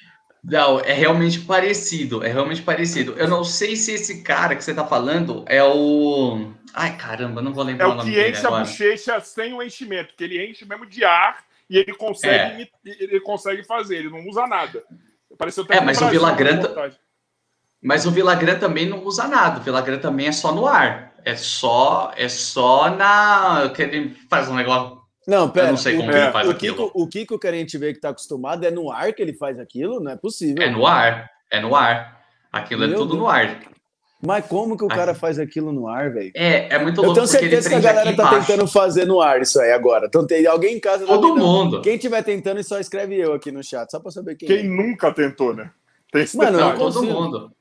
Não, 0.43 0.79
é 0.79 0.93
realmente 0.93 1.39
parecido, 1.41 2.23
é 2.23 2.29
realmente 2.29 2.61
parecido. 2.61 3.13
Eu 3.17 3.27
não 3.27 3.43
sei 3.43 3.75
se 3.75 3.93
esse 3.93 4.21
cara 4.23 4.55
que 4.55 4.63
você 4.63 4.73
tá 4.73 4.85
falando 4.85 5.43
é 5.47 5.63
o... 5.63 6.51
Ai, 6.73 6.95
caramba, 6.97 7.41
não 7.41 7.53
vou 7.53 7.63
lembrar 7.63 7.85
é 7.85 7.91
o 7.91 7.95
nome 7.95 8.11
dele 8.11 8.21
É 8.21 8.29
o 8.29 8.31
que 8.31 8.37
enche 8.37 8.47
a 8.47 8.51
bochecha 8.51 9.19
sem 9.19 9.53
o 9.53 9.61
enchimento, 9.61 10.13
que 10.15 10.23
ele 10.23 10.49
enche 10.49 10.65
mesmo 10.65 10.85
de 10.85 11.03
ar 11.03 11.43
e 11.69 11.77
ele 11.77 11.93
consegue, 11.93 12.63
é. 12.63 12.69
ele 12.85 13.19
consegue 13.19 13.63
fazer, 13.63 13.97
ele 13.97 14.09
não 14.09 14.27
usa 14.27 14.47
nada. 14.47 14.83
Pareceu 15.37 15.63
até 15.63 15.77
é, 15.77 15.81
mas 15.81 16.01
o 16.01 16.07
Villagrán 16.07 16.61
mas 17.81 18.05
o 18.05 18.11
Villagrán 18.11 18.59
também 18.59 18.87
não 18.87 19.03
usa 19.05 19.27
nada. 19.27 19.59
O 19.59 19.63
Villagrán 19.63 19.99
também 19.99 20.27
é 20.27 20.31
só 20.31 20.51
no 20.51 20.67
ar. 20.67 21.13
É 21.23 21.35
só 21.35 22.11
é 22.15 22.27
só 22.27 22.89
na 22.89 23.71
que 23.73 23.81
ele 23.81 24.15
faz 24.29 24.49
um 24.49 24.55
negócio. 24.55 24.98
Não, 25.29 25.49
pera. 25.49 25.67
Eu 25.67 25.71
não 25.71 25.77
sei 25.77 25.95
como 25.95 26.11
o, 26.11 26.15
ele 26.15 26.31
faz 26.31 26.47
o 26.47 26.51
aquilo. 26.51 26.75
Kiko, 26.75 26.91
o 26.93 27.07
Kiko 27.07 27.39
que 27.39 27.47
a 27.47 27.51
gente 27.51 27.77
vê 27.77 27.91
que 27.91 27.99
está 27.99 28.09
acostumado 28.09 28.65
é 28.65 28.71
no 28.71 28.91
ar 28.91 29.13
que 29.13 29.21
ele 29.21 29.33
faz 29.33 29.59
aquilo, 29.59 29.99
não 29.99 30.11
é 30.11 30.15
possível. 30.15 30.63
É 30.63 30.69
no 30.69 30.85
ar, 30.85 31.29
é 31.51 31.59
no 31.59 31.75
ar. 31.75 32.19
Aquilo 32.51 32.83
é 32.83 32.87
Meu 32.87 32.95
é 32.95 32.99
tudo 32.99 33.11
Deus. 33.11 33.19
no 33.19 33.27
ar. 33.27 33.59
Mas 34.21 34.45
como 34.47 34.77
que 34.77 34.83
o 34.83 34.89
cara 34.89 35.15
faz 35.15 35.39
aquilo 35.39 35.71
no 35.71 35.87
ar, 35.87 36.11
velho? 36.11 36.31
É, 36.35 36.75
é 36.75 36.79
muito 36.79 36.97
louco. 36.97 37.11
Eu 37.11 37.13
tenho 37.13 37.27
certeza 37.27 37.69
que 37.69 37.75
a 37.75 37.79
galera 37.79 38.13
tá 38.13 38.23
embaixo. 38.23 38.47
tentando 38.47 38.67
fazer 38.67 39.05
no 39.05 39.21
ar 39.21 39.41
isso 39.41 39.61
aí 39.61 39.71
agora. 39.71 40.07
Então 40.07 40.27
tem 40.27 40.45
alguém 40.45 40.75
em 40.75 40.79
casa. 40.79 41.05
Todo 41.05 41.37
mundo. 41.37 41.81
Quem 41.81 41.97
tiver 41.97 42.21
tentando, 42.23 42.61
só 42.61 42.79
escreve 42.79 43.15
eu 43.15 43.33
aqui 43.33 43.49
no 43.49 43.63
chat, 43.63 43.89
só 43.89 43.99
pra 43.99 44.11
saber 44.11 44.35
quem. 44.35 44.47
Quem 44.47 44.59
é. 44.59 44.63
nunca 44.63 45.13
tentou, 45.13 45.53
né? 45.53 45.71
Tem 46.11 46.25
Mano, 46.35 46.59
não, 46.59 46.75
todo 46.75 47.03
mundo. 47.03 47.51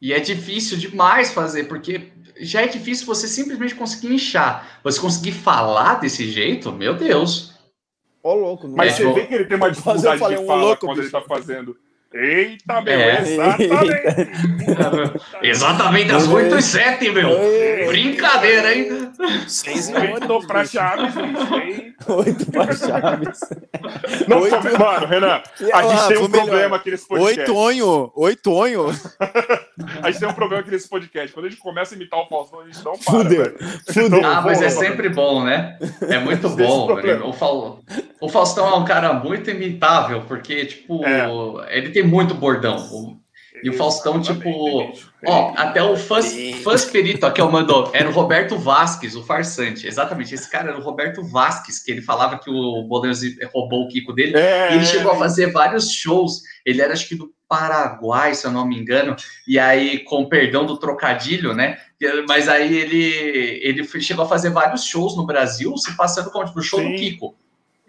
E 0.00 0.14
é 0.14 0.20
difícil 0.20 0.78
demais 0.78 1.30
fazer, 1.32 1.64
porque 1.64 2.10
já 2.40 2.62
é 2.62 2.66
difícil 2.66 3.06
você 3.06 3.28
simplesmente 3.28 3.74
conseguir 3.74 4.14
inchar. 4.14 4.80
Você 4.82 5.00
conseguir 5.00 5.32
falar 5.32 6.00
desse 6.00 6.30
jeito, 6.30 6.72
meu 6.72 6.94
Deus. 6.94 7.54
Ô, 8.22 8.34
louco. 8.34 8.68
Mas 8.68 8.92
é, 8.92 8.96
você 8.96 9.12
vê 9.12 9.26
que 9.26 9.34
ele 9.34 9.44
tem 9.46 9.56
uma 9.56 9.70
dificuldade 9.70 10.18
de 10.28 10.38
um 10.38 10.46
fala 10.46 10.62
louco, 10.62 10.86
quando 10.86 11.00
bicho. 11.00 11.16
ele 11.16 11.22
tá 11.22 11.28
fazendo. 11.28 11.76
Eita, 12.12 12.80
meu, 12.80 12.92
é. 12.92 13.22
exatamente. 13.22 14.30
exatamente, 15.46 16.12
às 16.12 16.26
8 16.26 16.58
e 16.58 16.62
7, 16.62 17.10
meu. 17.10 17.30
Brincadeira, 17.86 18.74
hein? 18.74 19.12
6 19.46 19.90
e 19.90 19.94
8 19.94 20.46
pra 20.46 20.64
Chaves, 20.64 21.14
gente. 21.14 21.94
8 22.08 22.50
pra 22.50 22.72
Chaves. 22.72 23.40
Não, 24.26 24.40
Oito... 24.40 24.56
Mano, 24.78 25.06
Renan, 25.06 25.40
a 25.72 25.82
gente 25.82 26.08
tem 26.08 26.18
um 26.18 26.30
problema 26.30 26.76
aqui 26.76 26.90
nesse 26.90 27.06
podcast. 27.06 27.40
Oito 27.40 27.56
onho, 27.56 28.12
oito 28.16 28.52
onho. 28.52 28.86
a 30.02 30.10
gente 30.10 30.20
tem 30.20 30.28
um 30.28 30.34
problema 30.34 30.62
aqui 30.62 30.70
nesse 30.72 30.88
podcast. 30.88 31.32
Quando 31.32 31.46
a 31.46 31.48
gente 31.48 31.60
começa 31.60 31.94
a 31.94 31.96
imitar 31.96 32.18
o 32.18 32.26
Faustão, 32.26 32.60
a 32.60 32.64
gente 32.64 32.84
não 32.84 32.98
para, 32.98 33.12
Fudeu. 33.12 33.56
Fudeu. 33.92 34.24
Ah, 34.24 34.40
mas 34.40 34.60
é 34.60 34.70
sempre 34.70 35.08
bom, 35.08 35.44
né? 35.44 35.78
É 36.08 36.18
muito 36.18 36.48
bom. 36.48 36.88
O, 36.90 38.26
o 38.26 38.28
Faustão 38.28 38.66
é 38.68 38.76
um 38.76 38.84
cara 38.84 39.12
muito 39.12 39.50
imitável, 39.50 40.22
porque, 40.26 40.66
tipo, 40.66 41.04
é. 41.06 41.28
ele 41.76 41.90
tem 41.90 41.99
tem 42.00 42.06
muito 42.06 42.34
bordão. 42.34 43.20
E 43.62 43.68
o 43.68 43.74
Faustão, 43.74 44.22
tipo. 44.22 44.90
Ó, 45.26 45.52
até 45.54 45.82
o 45.82 45.94
fãs, 45.94 46.32
fãs 46.62 46.86
perito 46.86 47.26
aqui, 47.26 47.42
ó, 47.42 47.50
mandou. 47.50 47.90
Era 47.92 48.08
o 48.08 48.12
Roberto 48.12 48.56
Vasques, 48.56 49.14
o 49.14 49.22
farsante. 49.22 49.86
Exatamente, 49.86 50.34
esse 50.34 50.50
cara 50.50 50.70
era 50.70 50.78
o 50.78 50.82
Roberto 50.82 51.22
Vasques, 51.22 51.78
que 51.78 51.90
ele 51.90 52.00
falava 52.00 52.38
que 52.38 52.48
o 52.48 52.82
Bolanhos 52.84 53.20
roubou 53.52 53.84
o 53.84 53.88
Kiko 53.88 54.14
dele. 54.14 54.34
É, 54.34 54.72
e 54.72 54.76
ele 54.76 54.86
chegou 54.86 55.12
a 55.12 55.18
fazer 55.18 55.52
vários 55.52 55.92
shows. 55.92 56.40
Ele 56.64 56.80
era, 56.80 56.94
acho 56.94 57.06
que, 57.06 57.14
do 57.14 57.34
Paraguai, 57.46 58.34
se 58.34 58.46
eu 58.46 58.50
não 58.50 58.66
me 58.66 58.78
engano. 58.78 59.14
E 59.46 59.58
aí, 59.58 59.98
com 60.04 60.26
perdão 60.26 60.64
do 60.64 60.78
trocadilho, 60.78 61.52
né? 61.52 61.76
Mas 62.26 62.48
aí 62.48 62.74
ele, 62.74 63.60
ele 63.62 63.84
chegou 64.00 64.24
a 64.24 64.28
fazer 64.28 64.48
vários 64.48 64.84
shows 64.84 65.14
no 65.16 65.26
Brasil, 65.26 65.76
se 65.76 65.94
passando 65.96 66.30
como 66.30 66.46
tipo, 66.46 66.60
o 66.60 66.62
show 66.62 66.78
Sim. 66.78 66.92
do 66.92 66.96
Kiko. 66.96 67.36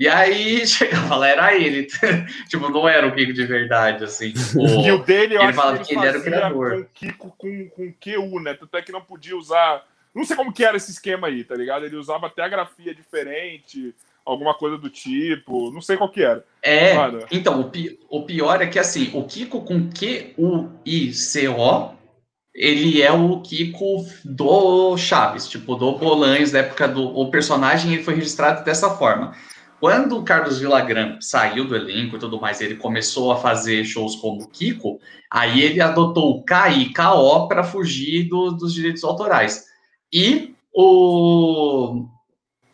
E 0.01 0.07
aí 0.07 0.65
chegava 0.65 1.15
lá, 1.15 1.27
era 1.27 1.55
ele. 1.55 1.85
tipo, 2.49 2.69
não 2.69 2.89
era 2.89 3.05
o 3.05 3.13
Kiko 3.13 3.33
de 3.33 3.45
verdade, 3.45 4.03
assim. 4.03 4.31
Tipo, 4.31 4.65
e 4.81 4.91
o 4.91 5.03
dele, 5.03 5.37
eu 5.37 5.43
ele 5.43 5.53
falava 5.53 5.77
que, 5.77 5.93
ele, 5.93 6.01
que 6.01 6.07
ele 6.07 6.07
era 6.07 6.17
o 6.17 6.23
criador. 6.23 6.71
Com 6.71 6.85
Kiko 6.91 7.35
com, 7.37 7.69
com 7.69 7.93
QU, 7.93 8.39
né? 8.39 8.55
Tanto 8.55 8.75
é 8.75 8.81
que 8.81 8.91
não 8.91 9.01
podia 9.01 9.37
usar. 9.37 9.85
Não 10.13 10.25
sei 10.25 10.35
como 10.35 10.51
que 10.51 10.65
era 10.65 10.75
esse 10.75 10.89
esquema 10.89 11.27
aí, 11.27 11.43
tá 11.43 11.53
ligado? 11.53 11.85
Ele 11.85 11.97
usava 11.97 12.25
até 12.25 12.41
a 12.41 12.49
grafia 12.49 12.95
diferente, 12.95 13.93
alguma 14.25 14.55
coisa 14.55 14.75
do 14.75 14.89
tipo. 14.89 15.69
Não 15.69 15.81
sei 15.81 15.97
qual 15.97 16.09
que 16.09 16.23
era. 16.23 16.43
É, 16.63 16.95
Mano. 16.95 17.23
então, 17.31 17.61
o, 17.61 17.69
pi 17.69 17.99
o 18.09 18.25
pior 18.25 18.59
é 18.59 18.65
que 18.65 18.79
assim, 18.79 19.11
o 19.13 19.23
Kiko 19.23 19.61
com 19.61 19.87
Q-U-I-C-O 19.87 21.91
ele 22.53 23.01
é 23.01 23.11
o 23.11 23.39
Kiko 23.39 24.05
do 24.25 24.97
Chaves, 24.97 25.47
tipo, 25.47 25.75
do 25.75 25.93
Bolanhos, 25.93 26.51
da 26.51 26.59
época 26.59 26.87
do 26.87 27.17
o 27.17 27.31
personagem, 27.31 27.93
ele 27.93 28.03
foi 28.03 28.15
registrado 28.15 28.65
dessa 28.65 28.89
forma. 28.89 29.33
Quando 29.81 30.15
o 30.15 30.23
Carlos 30.23 30.59
Villagrán 30.59 31.19
saiu 31.19 31.67
do 31.67 31.75
elenco 31.75 32.15
e 32.15 32.19
tudo 32.19 32.39
mais, 32.39 32.61
ele 32.61 32.75
começou 32.75 33.31
a 33.31 33.37
fazer 33.37 33.83
shows 33.83 34.15
como 34.15 34.47
Kiko, 34.47 34.99
aí 35.27 35.59
ele 35.59 35.81
adotou 35.81 36.37
o 36.37 36.43
KI, 36.45 36.93
KO 36.93 37.47
para 37.47 37.63
fugir 37.63 38.29
do, 38.29 38.51
dos 38.51 38.75
direitos 38.75 39.03
autorais. 39.03 39.65
E 40.13 40.53
o, 40.71 42.05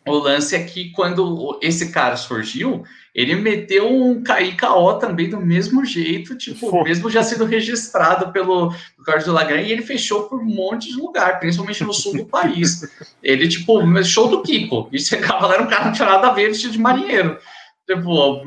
o 0.08 0.18
lance 0.18 0.54
é 0.54 0.62
que 0.62 0.90
quando 0.90 1.58
esse 1.62 1.90
cara 1.90 2.16
surgiu, 2.16 2.84
ele 3.14 3.34
meteu 3.34 3.92
um 3.92 4.22
KO 4.22 4.98
também 4.98 5.28
do 5.28 5.40
mesmo 5.40 5.84
jeito, 5.84 6.36
tipo, 6.36 6.84
mesmo 6.84 7.10
já 7.10 7.22
sendo 7.22 7.44
registrado 7.44 8.32
pelo 8.32 8.72
Carlos 9.04 9.24
de 9.24 9.30
Lagrange, 9.30 9.68
e 9.68 9.72
ele 9.72 9.82
fechou 9.82 10.24
por 10.24 10.40
um 10.40 10.44
monte 10.44 10.88
de 10.90 10.96
lugar, 10.96 11.40
principalmente 11.40 11.82
no 11.84 11.92
sul 11.92 12.16
do 12.16 12.26
país. 12.26 12.88
Ele, 13.22 13.48
tipo, 13.48 13.80
show 14.04 14.28
do 14.28 14.42
Kiko, 14.42 14.88
e 14.92 15.00
chegava 15.00 15.46
lá, 15.46 15.54
era 15.54 15.62
um 15.62 15.68
cara 15.68 15.86
não 15.86 15.92
tinha 15.92 16.08
nada 16.08 16.28
a 16.28 16.32
ver, 16.32 16.48
vestido 16.48 16.72
de 16.72 16.78
marinheiro. 16.78 17.38
Tipo, 17.86 18.42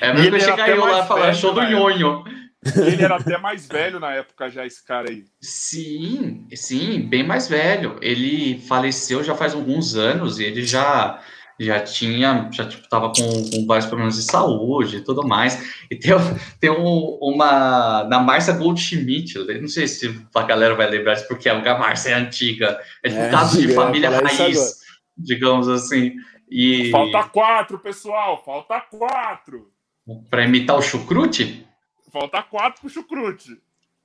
é 0.00 0.12
mesmo 0.12 0.38
chegar 0.40 0.68
eu 0.68 0.84
lá 0.84 1.04
e 1.04 1.08
falar, 1.08 1.32
show 1.34 1.52
do 1.52 1.62
Nhonho. 1.62 2.24
Ele 2.64 3.04
era 3.04 3.16
até 3.16 3.38
mais 3.38 3.66
velho 3.66 4.00
na 4.00 4.12
época 4.12 4.50
já, 4.50 4.66
esse 4.66 4.84
cara 4.84 5.10
aí. 5.10 5.24
Sim, 5.40 6.46
sim, 6.54 7.00
bem 7.02 7.24
mais 7.24 7.48
velho. 7.48 7.96
Ele 8.02 8.60
faleceu 8.66 9.22
já 9.22 9.34
faz 9.34 9.54
alguns 9.54 9.94
anos 9.94 10.38
e 10.38 10.44
ele 10.44 10.64
já 10.64 11.22
já 11.60 11.80
tinha, 11.80 12.48
já 12.52 12.68
tipo, 12.68 12.88
tava 12.88 13.08
com, 13.08 13.50
com, 13.50 13.66
vários 13.66 13.86
problemas 13.86 14.14
de 14.14 14.22
saúde 14.22 14.98
e 14.98 15.00
tudo 15.00 15.26
mais. 15.26 15.84
E 15.90 15.96
tem, 15.96 16.12
tem 16.60 16.70
um, 16.70 17.18
uma, 17.20 18.04
na 18.04 18.20
Márcia 18.20 18.54
Goldschmidt, 18.54 19.38
não 19.60 19.66
sei 19.66 19.88
se 19.88 20.24
a 20.34 20.42
galera 20.42 20.76
vai 20.76 20.88
lembrar 20.88 21.14
disso, 21.14 21.26
porque 21.26 21.48
a 21.48 21.78
Márcia 21.78 22.10
é 22.10 22.14
antiga, 22.14 22.78
é 23.02 23.08
tipo 23.08 23.20
é, 23.20 23.30
caso 23.30 23.60
de 23.60 23.74
família 23.74 24.08
raiz, 24.08 24.78
digamos 25.16 25.68
assim. 25.68 26.14
E... 26.48 26.90
Falta 26.92 27.24
quatro, 27.24 27.78
pessoal, 27.80 28.40
falta 28.44 28.80
quatro. 28.80 29.68
Para 30.30 30.44
imitar 30.44 30.78
o 30.78 30.82
chucrute? 30.82 31.67
Falta 32.10 32.42
quatro 32.42 32.80
pro 32.80 32.90
chucrute. 32.90 33.60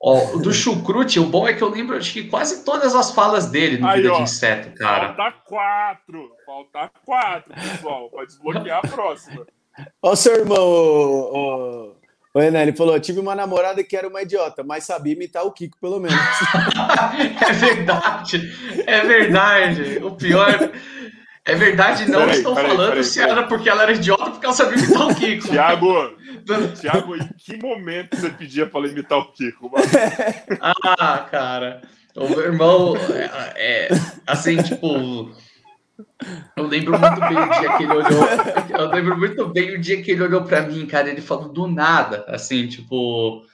Ó, 0.06 0.36
do 0.36 0.52
Chucrute, 0.52 1.18
o 1.18 1.24
bom 1.24 1.48
é 1.48 1.54
que 1.54 1.62
eu 1.62 1.70
lembro 1.70 1.96
acho 1.96 2.12
que 2.12 2.24
quase 2.24 2.62
todas 2.62 2.94
as 2.94 3.10
falas 3.12 3.46
dele 3.46 3.78
no 3.78 3.86
Aí, 3.86 4.02
Vida 4.02 4.12
ó, 4.12 4.16
de 4.16 4.22
Inseto, 4.24 4.74
cara. 4.76 5.14
Falta 5.14 5.32
quatro. 5.46 6.30
Falta 6.44 6.90
quatro, 7.06 7.54
pessoal. 7.54 8.10
Pode 8.10 8.26
desbloquear 8.26 8.80
a 8.84 8.88
próxima. 8.88 9.46
Ó, 10.02 10.12
o 10.12 10.16
seu 10.16 10.34
irmão, 10.34 10.58
o, 10.58 11.36
o, 11.36 11.96
o 12.34 12.38
Renan, 12.38 12.60
ele 12.60 12.76
falou: 12.76 13.00
tive 13.00 13.18
uma 13.18 13.34
namorada 13.34 13.82
que 13.82 13.96
era 13.96 14.06
uma 14.06 14.20
idiota, 14.20 14.62
mas 14.62 14.84
sabia 14.84 15.14
imitar 15.14 15.44
o 15.46 15.52
Kiko, 15.52 15.78
pelo 15.80 15.98
menos. 15.98 16.20
é 17.48 17.52
verdade. 17.54 18.84
É 18.86 19.00
verdade. 19.00 20.04
O 20.04 20.14
pior. 20.14 20.70
É 21.46 21.54
verdade, 21.54 22.10
não 22.10 22.20
peraí, 22.20 22.38
estou 22.38 22.54
peraí, 22.54 22.70
falando 22.70 22.88
peraí, 22.88 23.04
se 23.04 23.20
era 23.20 23.42
porque 23.42 23.68
ela 23.68 23.82
era 23.82 23.92
idiota 23.92 24.30
porque 24.30 24.46
ela 24.46 24.54
sabia 24.54 24.78
imitar 24.78 25.08
o 25.08 25.14
Kiko. 25.14 25.48
Tiago, 25.48 26.16
Tiago, 26.80 27.16
em 27.16 27.28
que 27.36 27.56
momento 27.58 28.16
você 28.16 28.30
pedia 28.30 28.66
para 28.66 28.88
imitar 28.88 29.18
o 29.18 29.32
Kiko? 29.32 29.70
Mano? 29.70 29.84
ah, 30.60 31.26
cara. 31.30 31.82
O 32.16 32.28
meu 32.28 32.40
irmão, 32.40 32.96
é, 32.96 33.28
é, 33.56 33.88
assim, 34.26 34.56
tipo. 34.62 35.30
Eu 36.56 36.66
lembro 36.66 36.98
muito 36.98 37.20
bem 37.20 37.38
o 37.38 37.50
dia 37.50 37.76
que 37.76 37.82
ele 37.82 37.92
olhou. 37.92 38.28
Eu 38.78 38.88
lembro 38.88 39.18
muito 39.18 39.48
bem 39.48 39.74
o 39.74 39.80
dia 39.80 40.02
que 40.02 40.12
ele 40.12 40.22
olhou 40.22 40.42
para 40.44 40.62
mim, 40.62 40.86
cara. 40.86 41.10
Ele 41.10 41.20
falou 41.20 41.48
do 41.48 41.66
nada, 41.66 42.24
assim, 42.28 42.68
tipo. 42.68 43.44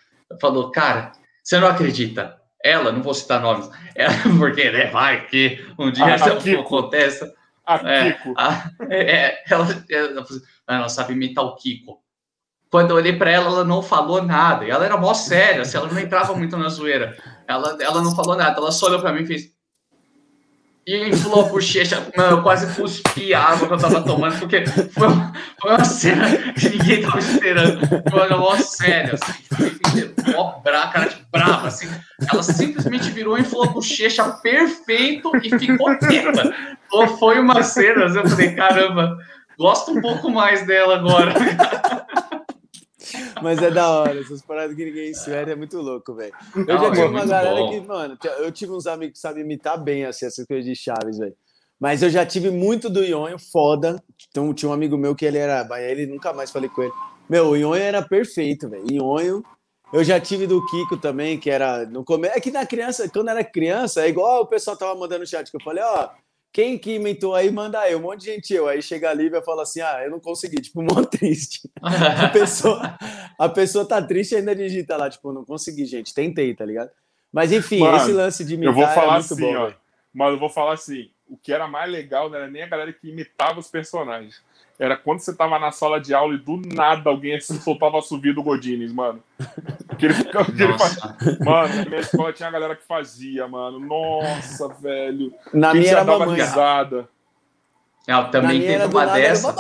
Falou, 0.41 0.71
cara, 0.71 1.13
você 1.43 1.59
não 1.59 1.69
acredita. 1.69 2.37
Ela, 2.63 2.93
não 2.93 3.03
vou 3.03 3.15
citar 3.15 3.41
nomes, 3.41 3.71
ela, 3.97 4.13
porque 4.39 4.71
né, 4.71 4.87
vai 4.87 5.27
que 5.27 5.65
um 5.79 5.91
dia 5.91 6.05
ah, 6.05 6.17
isso 6.17 6.61
acontece. 6.61 7.40
A 7.71 7.89
é, 7.89 8.13
Kiko. 8.13 8.35
A, 8.37 8.71
é, 8.91 9.43
ela, 9.53 9.67
ela, 9.89 10.27
ela, 10.69 10.89
sabe 10.89 11.13
imitar 11.13 11.45
o 11.45 11.55
Kiko. 11.55 12.03
Quando 12.71 12.91
eu 12.91 12.97
olhei 12.97 13.17
para 13.17 13.31
ela, 13.31 13.47
ela 13.47 13.65
não 13.65 13.83
falou 13.83 14.23
nada. 14.23 14.65
E 14.65 14.71
ela 14.71 14.85
era 14.85 14.97
mó 14.97 15.13
séria, 15.15 15.63
assim, 15.63 15.77
ela 15.77 15.89
não 15.89 15.99
entrava 15.99 16.35
muito 16.35 16.57
na 16.57 16.69
zoeira. 16.69 17.17
Ela, 17.47 17.77
ela 17.81 18.03
não 18.03 18.15
falou 18.15 18.37
nada, 18.37 18.59
ela 18.59 18.73
só 18.73 18.87
olhou 18.87 19.01
para 19.01 19.13
mim 19.13 19.23
e 19.23 19.27
fez. 19.27 19.53
E 20.87 21.09
inflou 21.09 21.45
a 21.45 21.49
bochecha. 21.49 22.07
Mano, 22.17 22.39
eu 22.39 22.43
quase 22.43 22.75
cuspi 22.75 23.35
a 23.35 23.43
água 23.43 23.69
que 23.69 23.75
eu 23.75 23.79
tava 23.79 24.03
tomando, 24.03 24.39
porque 24.39 24.65
foi 24.67 25.07
uma, 25.07 25.33
foi 25.61 25.71
uma 25.71 25.85
cena 25.85 26.53
que 26.55 26.69
ninguém 26.71 27.03
tava 27.03 27.19
esperando. 27.19 27.81
Foi 28.11 28.27
uma 28.27 28.39
mó 28.39 28.57
séria, 28.57 29.15
assim. 29.15 30.33
Mó 30.33 30.59
brava, 30.61 30.93
cara 30.93 31.09
de 31.09 31.17
brava, 31.31 31.69
assim. 31.69 31.89
Ela 32.33 32.43
simplesmente 32.43 33.11
virou 33.11 33.37
e 33.37 33.43
inflou 33.43 33.65
a 33.65 33.69
bochecha 33.69 34.25
perfeito 34.43 35.31
e 35.43 35.59
ficou 35.59 35.97
quieta. 35.99 36.55
Então, 36.87 37.19
foi 37.19 37.39
uma 37.39 37.63
cena, 37.63 38.07
eu 38.07 38.29
falei, 38.29 38.55
caramba, 38.55 39.17
gosto 39.59 39.93
um 39.93 40.01
pouco 40.01 40.31
mais 40.31 40.67
dela 40.67 40.97
agora. 40.97 41.35
Mas 43.43 43.63
é 43.63 43.71
da 43.71 43.89
hora, 43.89 44.21
essas 44.21 44.43
paradas 44.43 44.77
que 44.77 44.85
ninguém 44.85 45.11
espera 45.11 45.53
é 45.53 45.55
muito 45.55 45.79
louco, 45.79 46.15
velho. 46.15 46.33
Eu 46.55 46.79
já 46.79 46.91
tive 46.91 47.03
é 47.03 47.07
uma 47.07 47.27
galera 47.27 47.57
bom. 47.57 47.71
que, 47.71 47.81
mano, 47.81 48.19
eu 48.39 48.53
tive 48.53 48.73
uns 48.73 48.87
amigos 48.87 49.15
que 49.15 49.21
sabem 49.21 49.43
imitar 49.43 49.83
bem 49.83 50.05
assim, 50.05 50.27
essas 50.27 50.47
coisas 50.47 50.65
de 50.65 50.75
Chaves, 50.75 51.19
velho. 51.19 51.35
Mas 51.79 52.03
eu 52.03 52.11
já 52.11 52.27
tive 52.27 52.51
muito 52.51 52.91
do 52.91 53.03
Ionho, 53.03 53.39
foda. 53.39 54.03
Então 54.29 54.53
tinha 54.53 54.69
um 54.69 54.73
amigo 54.75 54.99
meu 54.99 55.15
que 55.15 55.25
ele 55.25 55.39
era. 55.39 55.67
Ele 55.81 56.07
nunca 56.07 56.33
mais 56.33 56.51
falei 56.51 56.69
com 56.69 56.83
ele. 56.83 56.93
Meu, 57.29 57.49
o 57.49 57.57
Ionho 57.57 57.83
era 57.83 58.03
perfeito, 58.03 58.69
velho. 58.69 58.85
Ionho. 58.91 59.43
Eu 59.93 60.05
já 60.05 60.21
tive 60.21 60.47
do 60.47 60.65
Kiko 60.67 60.97
também, 60.99 61.39
que 61.39 61.51
era 61.51 61.85
no 61.87 62.05
começo. 62.05 62.37
É 62.37 62.41
que 62.41 62.51
na 62.51 62.67
criança, 62.67 63.09
quando 63.09 63.31
era 63.31 63.43
criança, 63.43 64.05
é 64.05 64.09
igual 64.09 64.43
o 64.43 64.47
pessoal 64.47 64.77
tava 64.77 64.95
mandando 64.95 65.21
no 65.21 65.27
chat, 65.27 65.51
que 65.51 65.57
eu 65.57 65.63
falei, 65.63 65.83
ó, 65.83 66.11
quem 66.53 66.77
que 66.79 66.97
inventou 66.97 67.35
aí, 67.35 67.51
manda 67.51 67.79
aí, 67.79 67.95
um 67.95 68.01
monte 68.01 68.21
de 68.21 68.27
gente 68.27 68.53
eu. 68.53 68.69
Aí 68.69 68.83
chega 68.83 69.11
a 69.11 69.15
Lívia 69.15 69.39
e 69.39 69.45
fala 69.45 69.63
assim: 69.63 69.81
ah, 69.81 70.03
eu 70.05 70.11
não 70.11 70.21
consegui, 70.21 70.61
tipo, 70.61 70.83
mó 70.83 71.03
triste. 71.05 71.71
a, 71.81 72.29
pessoa, 72.29 72.99
a 73.39 73.49
pessoa 73.49 73.87
tá 73.87 74.03
triste 74.03 74.33
e 74.33 74.37
ainda 74.37 74.55
digita 74.55 74.97
lá, 74.97 75.09
tipo, 75.09 75.33
não 75.33 75.45
consegui, 75.45 75.85
gente, 75.85 76.15
tentei, 76.15 76.55
tá 76.55 76.65
ligado? 76.65 76.91
Mas 77.33 77.53
enfim, 77.53 77.79
Mano, 77.79 77.97
esse 77.97 78.13
lance 78.13 78.45
de 78.45 78.55
imitar 78.55 78.73
eu 78.73 78.75
vou 78.75 78.85
é 78.85 78.95
falar 78.95 79.15
é 79.15 79.19
muito 79.19 79.35
assim, 79.35 79.43
bom. 79.43 79.57
Ó, 79.57 79.73
mas 80.13 80.33
eu 80.33 80.39
vou 80.39 80.51
falar 80.51 80.73
assim: 80.75 81.11
o 81.29 81.37
que 81.37 81.53
era 81.53 81.69
mais 81.69 81.91
legal 81.91 82.29
não 82.29 82.37
era 82.37 82.49
nem 82.49 82.63
a 82.63 82.69
galera 82.69 82.93
que 82.93 83.09
imitava 83.09 83.61
os 83.61 83.69
personagens 83.69 84.43
era 84.81 84.97
quando 84.97 85.21
você 85.21 85.37
tava 85.37 85.59
na 85.59 85.71
sala 85.71 86.01
de 86.01 86.15
aula 86.15 86.35
e 86.35 86.39
do 86.39 86.57
nada 86.57 87.11
alguém 87.11 87.37
assim, 87.37 87.61
soltava 87.61 87.99
a 87.99 88.03
subida 88.03 88.37
do 88.37 88.43
Godines, 88.43 88.91
mano. 88.93 89.23
Que 89.99 90.07
ele, 90.07 90.15
que 90.25 90.63
ele 90.63 90.79
faz... 90.79 90.97
Mano, 91.39 91.75
na 91.75 91.85
minha 91.85 92.01
escola 92.01 92.33
tinha 92.33 92.49
a 92.49 92.53
galera 92.53 92.75
que 92.75 92.87
fazia, 92.87 93.47
mano. 93.47 93.79
Nossa, 93.79 94.69
velho. 94.69 95.35
Na 95.53 95.73
Quem 95.73 95.81
minha 95.83 95.93
era 95.93 96.05
dava 96.05 96.21
mamãe. 96.21 96.41
risada. 96.41 97.07
É, 98.09 98.23
também 98.25 98.63
teve 98.63 98.87
uma 98.87 99.05
dessa. 99.05 99.55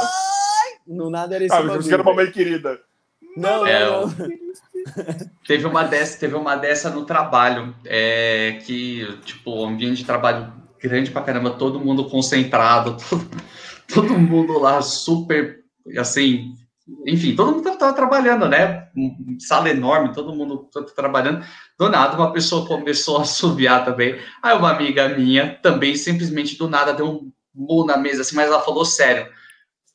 No 0.87 1.11
nada 1.11 1.35
era 1.35 1.45
esse 1.45 1.55
ah, 1.55 1.63
bagulho, 1.63 1.95
era 1.95 2.03
mamãe 2.03 2.31
querida. 2.31 2.81
Não, 3.37 3.67
é, 3.67 3.85
não, 3.85 4.07
não. 4.07 4.31
Teve 5.47 5.67
uma 5.67 5.85
dessa, 5.85 6.19
teve 6.19 6.35
uma 6.35 6.57
dessa 6.57 6.91
no 6.91 7.05
trabalho, 7.05 7.75
é, 7.85 8.59
que, 8.65 9.07
tipo, 9.25 9.65
ambiente 9.65 9.99
de 9.99 10.05
trabalho 10.05 10.53
grande 10.81 11.11
pra 11.11 11.23
caramba, 11.23 11.51
todo 11.51 11.79
mundo 11.79 12.09
concentrado, 12.09 12.97
todo, 13.09 13.29
todo 13.95 14.19
mundo 14.19 14.59
lá 14.59 14.81
super, 14.83 15.61
assim, 15.99 16.55
enfim, 17.07 17.35
todo 17.37 17.53
mundo 17.53 17.69
estava 17.69 17.93
trabalhando, 17.93 18.49
né? 18.49 18.89
Sala 19.39 19.71
enorme, 19.71 20.13
todo 20.13 20.35
mundo 20.35 20.69
trabalhando. 20.95 21.45
Do 21.79 21.89
nada, 21.89 22.17
uma 22.17 22.33
pessoa 22.33 22.67
começou 22.67 23.19
a 23.19 23.23
assobiar 23.23 23.85
também. 23.85 24.19
Aí 24.43 24.57
uma 24.57 24.71
amiga 24.71 25.09
minha 25.09 25.59
também, 25.63 25.95
simplesmente 25.95 26.59
do 26.59 26.69
nada, 26.69 26.93
deu 26.93 27.07
um 27.07 27.33
mu 27.55 27.85
na 27.85 27.97
mesa, 27.97 28.23
assim, 28.23 28.37
mas 28.37 28.47
ela 28.47 28.61
falou 28.61 28.85
sério. 28.85 29.31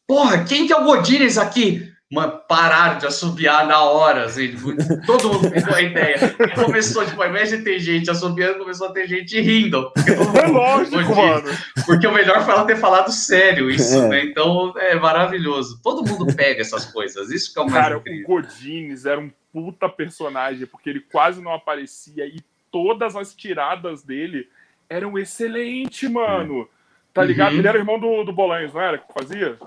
Porra, 0.07 0.43
quem 0.43 0.67
que 0.67 0.73
é 0.73 0.77
o 0.77 0.83
Godines 0.83 1.37
aqui? 1.37 1.91
Mano, 2.15 2.41
pararam 2.47 2.97
de 2.97 3.05
assobiar 3.05 3.67
na 3.67 3.83
hora, 3.83 4.23
assim, 4.23 4.47
tipo, 4.47 4.73
todo 5.05 5.33
mundo 5.33 5.51
pegou 5.51 5.75
a 5.75 5.81
ideia. 5.81 6.35
E 6.39 6.63
começou, 6.63 7.05
tipo, 7.05 7.21
ao 7.21 7.29
invés 7.29 7.49
de 7.49 7.57
ter 7.57 7.77
gente 7.79 8.09
assobiando, 8.09 8.59
começou 8.59 8.87
a 8.87 8.91
ter 8.91 9.05
gente 9.07 9.39
rindo. 9.41 9.91
É 10.33 10.47
lógico, 10.47 11.15
mano. 11.15 11.49
Porque 11.85 12.07
o 12.07 12.13
melhor 12.13 12.43
foi 12.45 12.53
ela 12.53 12.65
ter 12.65 12.77
falado 12.77 13.11
sério 13.11 13.69
isso, 13.69 13.97
é. 13.97 14.07
né? 14.07 14.25
Então, 14.25 14.73
é 14.77 14.95
maravilhoso. 14.95 15.79
Todo 15.83 16.07
mundo 16.07 16.33
pega 16.33 16.61
essas 16.61 16.85
coisas, 16.85 17.29
isso 17.29 17.53
que 17.53 17.59
é 17.59 17.61
o 17.61 17.69
mais 17.69 17.83
Cara, 17.83 17.97
incrível. 17.97 18.23
o 18.23 18.27
Godines 18.27 19.05
era 19.05 19.19
um 19.19 19.29
puta 19.51 19.89
personagem, 19.89 20.65
porque 20.65 20.89
ele 20.89 21.01
quase 21.01 21.41
não 21.41 21.53
aparecia 21.53 22.25
e 22.25 22.41
todas 22.71 23.15
as 23.15 23.33
tiradas 23.33 24.03
dele 24.03 24.47
eram 24.89 25.17
excelentes, 25.17 26.09
mano. 26.09 26.67
Tá 27.13 27.23
ligado? 27.23 27.53
Uhum. 27.53 27.59
Ele 27.59 27.67
era 27.67 27.77
irmão 27.77 27.97
do, 27.97 28.23
do 28.25 28.33
Bolanhos, 28.33 28.73
não 28.73 28.81
era? 28.81 28.97
Que 28.97 29.13
fazia? 29.13 29.57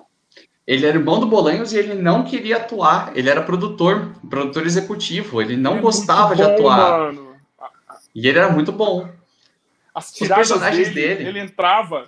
Ele 0.68 0.84
era 0.84 0.98
irmão 0.98 1.18
do 1.18 1.26
Bolanhos 1.26 1.72
e 1.72 1.78
ele 1.78 1.94
não 1.94 2.24
queria 2.24 2.58
atuar. 2.58 3.12
Ele 3.14 3.30
era 3.30 3.42
produtor, 3.42 4.12
produtor 4.28 4.66
executivo. 4.66 5.40
Ele 5.40 5.56
não 5.56 5.80
gostava 5.80 6.28
bom, 6.28 6.34
de 6.34 6.42
atuar. 6.42 6.98
Mano. 7.04 7.36
E 8.14 8.28
ele 8.28 8.38
era 8.38 8.52
muito 8.52 8.70
bom. 8.70 9.08
As 9.94 10.12
Os 10.12 10.28
personagens 10.28 10.92
dele, 10.92 11.14
dele, 11.14 11.28
ele 11.30 11.40
entrava. 11.40 12.06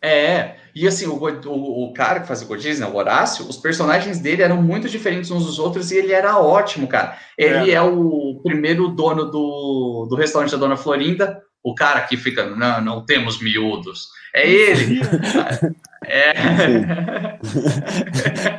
É, 0.00 0.58
e 0.72 0.86
assim, 0.86 1.06
o, 1.06 1.14
o, 1.14 1.84
o 1.86 1.92
cara 1.92 2.20
que 2.20 2.28
faz 2.28 2.40
o 2.40 2.46
Godis, 2.46 2.78
né, 2.78 2.86
o 2.86 2.94
Horácio, 2.94 3.48
os 3.48 3.56
personagens 3.56 4.20
dele 4.20 4.42
eram 4.42 4.62
muito 4.62 4.88
diferentes 4.88 5.30
uns 5.32 5.44
dos 5.44 5.58
outros 5.58 5.90
e 5.90 5.96
ele 5.96 6.12
era 6.12 6.38
ótimo, 6.38 6.86
cara. 6.86 7.18
Ele 7.36 7.72
é, 7.72 7.74
é 7.74 7.82
o 7.82 8.38
primeiro 8.44 8.86
dono 8.88 9.24
do, 9.24 10.06
do 10.08 10.14
restaurante 10.14 10.52
da 10.52 10.58
Dona 10.58 10.76
Florinda, 10.76 11.42
o 11.64 11.74
cara 11.74 12.02
que 12.02 12.16
fica, 12.16 12.46
não, 12.46 12.80
não 12.80 13.04
temos 13.04 13.42
miúdos. 13.42 14.10
É 14.32 14.48
ele. 14.48 15.00
é. 16.06 17.38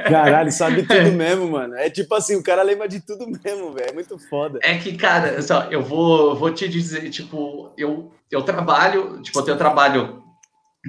Caralho, 0.09 0.51
sabe 0.51 0.83
tudo 0.83 1.11
mesmo, 1.11 1.49
mano. 1.49 1.75
É 1.75 1.89
tipo 1.89 2.13
assim, 2.15 2.35
o 2.35 2.43
cara 2.43 2.63
lembra 2.63 2.87
de 2.87 2.99
tudo 2.99 3.27
mesmo, 3.27 3.71
velho. 3.73 3.89
É 3.89 3.93
muito 3.93 4.17
foda. 4.17 4.59
É 4.63 4.77
que, 4.77 4.95
cara, 4.97 5.41
só, 5.41 5.63
eu 5.71 5.81
vou, 5.81 6.35
vou 6.35 6.51
te 6.51 6.67
dizer, 6.67 7.09
tipo, 7.09 7.73
eu, 7.77 8.11
eu 8.31 8.41
trabalho, 8.41 9.21
tipo, 9.21 9.39
eu 9.39 9.43
tenho 9.43 9.57
trabalho 9.57 10.23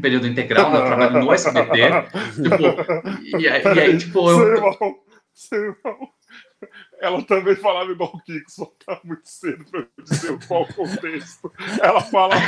período 0.01 0.27
integral, 0.27 0.71
né? 0.71 0.79
Eu 0.79 0.85
trabalho 0.85 1.25
no 1.25 1.33
SBT. 1.33 1.73
tipo, 2.43 3.39
e, 3.39 3.43
e, 3.43 3.49
aí, 3.49 3.97
tipo, 3.99 4.31
eu. 4.31 4.39
Seu 4.39 4.57
irmão, 4.57 4.95
seu 5.35 5.59
irmão. 5.59 6.09
Ela 7.01 7.23
também 7.23 7.55
falava 7.57 7.91
igual 7.93 8.11
o 8.15 8.21
Kiko, 8.23 8.51
só 8.51 8.73
tá 8.85 8.99
muito 9.05 9.29
cedo 9.29 9.65
para 9.71 9.81
eu 9.81 9.89
dizer 10.03 10.39
qual 10.47 10.63
o 10.63 10.75
contexto. 10.75 11.53
Ela 11.83 12.01
falava. 12.01 12.41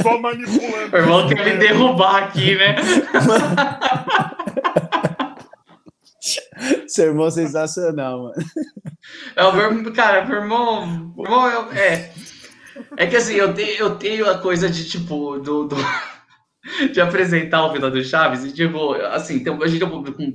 só 0.00 0.20
manipulando. 0.20 0.94
O 0.94 0.98
irmão 0.98 1.28
quer 1.28 1.44
me 1.44 1.56
derrubar 1.58 2.24
aqui, 2.24 2.54
né? 2.54 2.76
Seu 6.86 7.06
irmão 7.06 7.30
sensacional, 7.30 8.22
mano. 8.24 8.34
É, 9.36 9.44
o 9.44 9.52
meu, 9.52 9.92
cara, 9.92 10.24
meu 10.24 10.38
irmão. 10.38 11.12
Meu 11.16 11.24
irmão 11.24 11.72
é, 11.72 12.12
é 12.96 13.06
que 13.06 13.16
assim, 13.16 13.34
eu 13.34 13.52
tenho, 13.52 13.76
eu 13.78 13.96
tenho 13.96 14.30
a 14.30 14.38
coisa 14.38 14.70
de 14.70 14.88
tipo. 14.88 15.38
do, 15.38 15.66
do 15.66 15.76
de 16.92 17.00
apresentar 17.00 17.64
o 17.64 17.72
Vila 17.72 17.90
do 17.90 18.02
Chaves 18.02 18.44
e, 18.44 18.52
tipo, 18.52 18.94
assim, 18.94 19.42
tem, 19.42 19.52
a 19.52 19.66
gente 19.66 19.78
tem 19.78 19.88
um 19.88 19.90
público. 19.90 20.22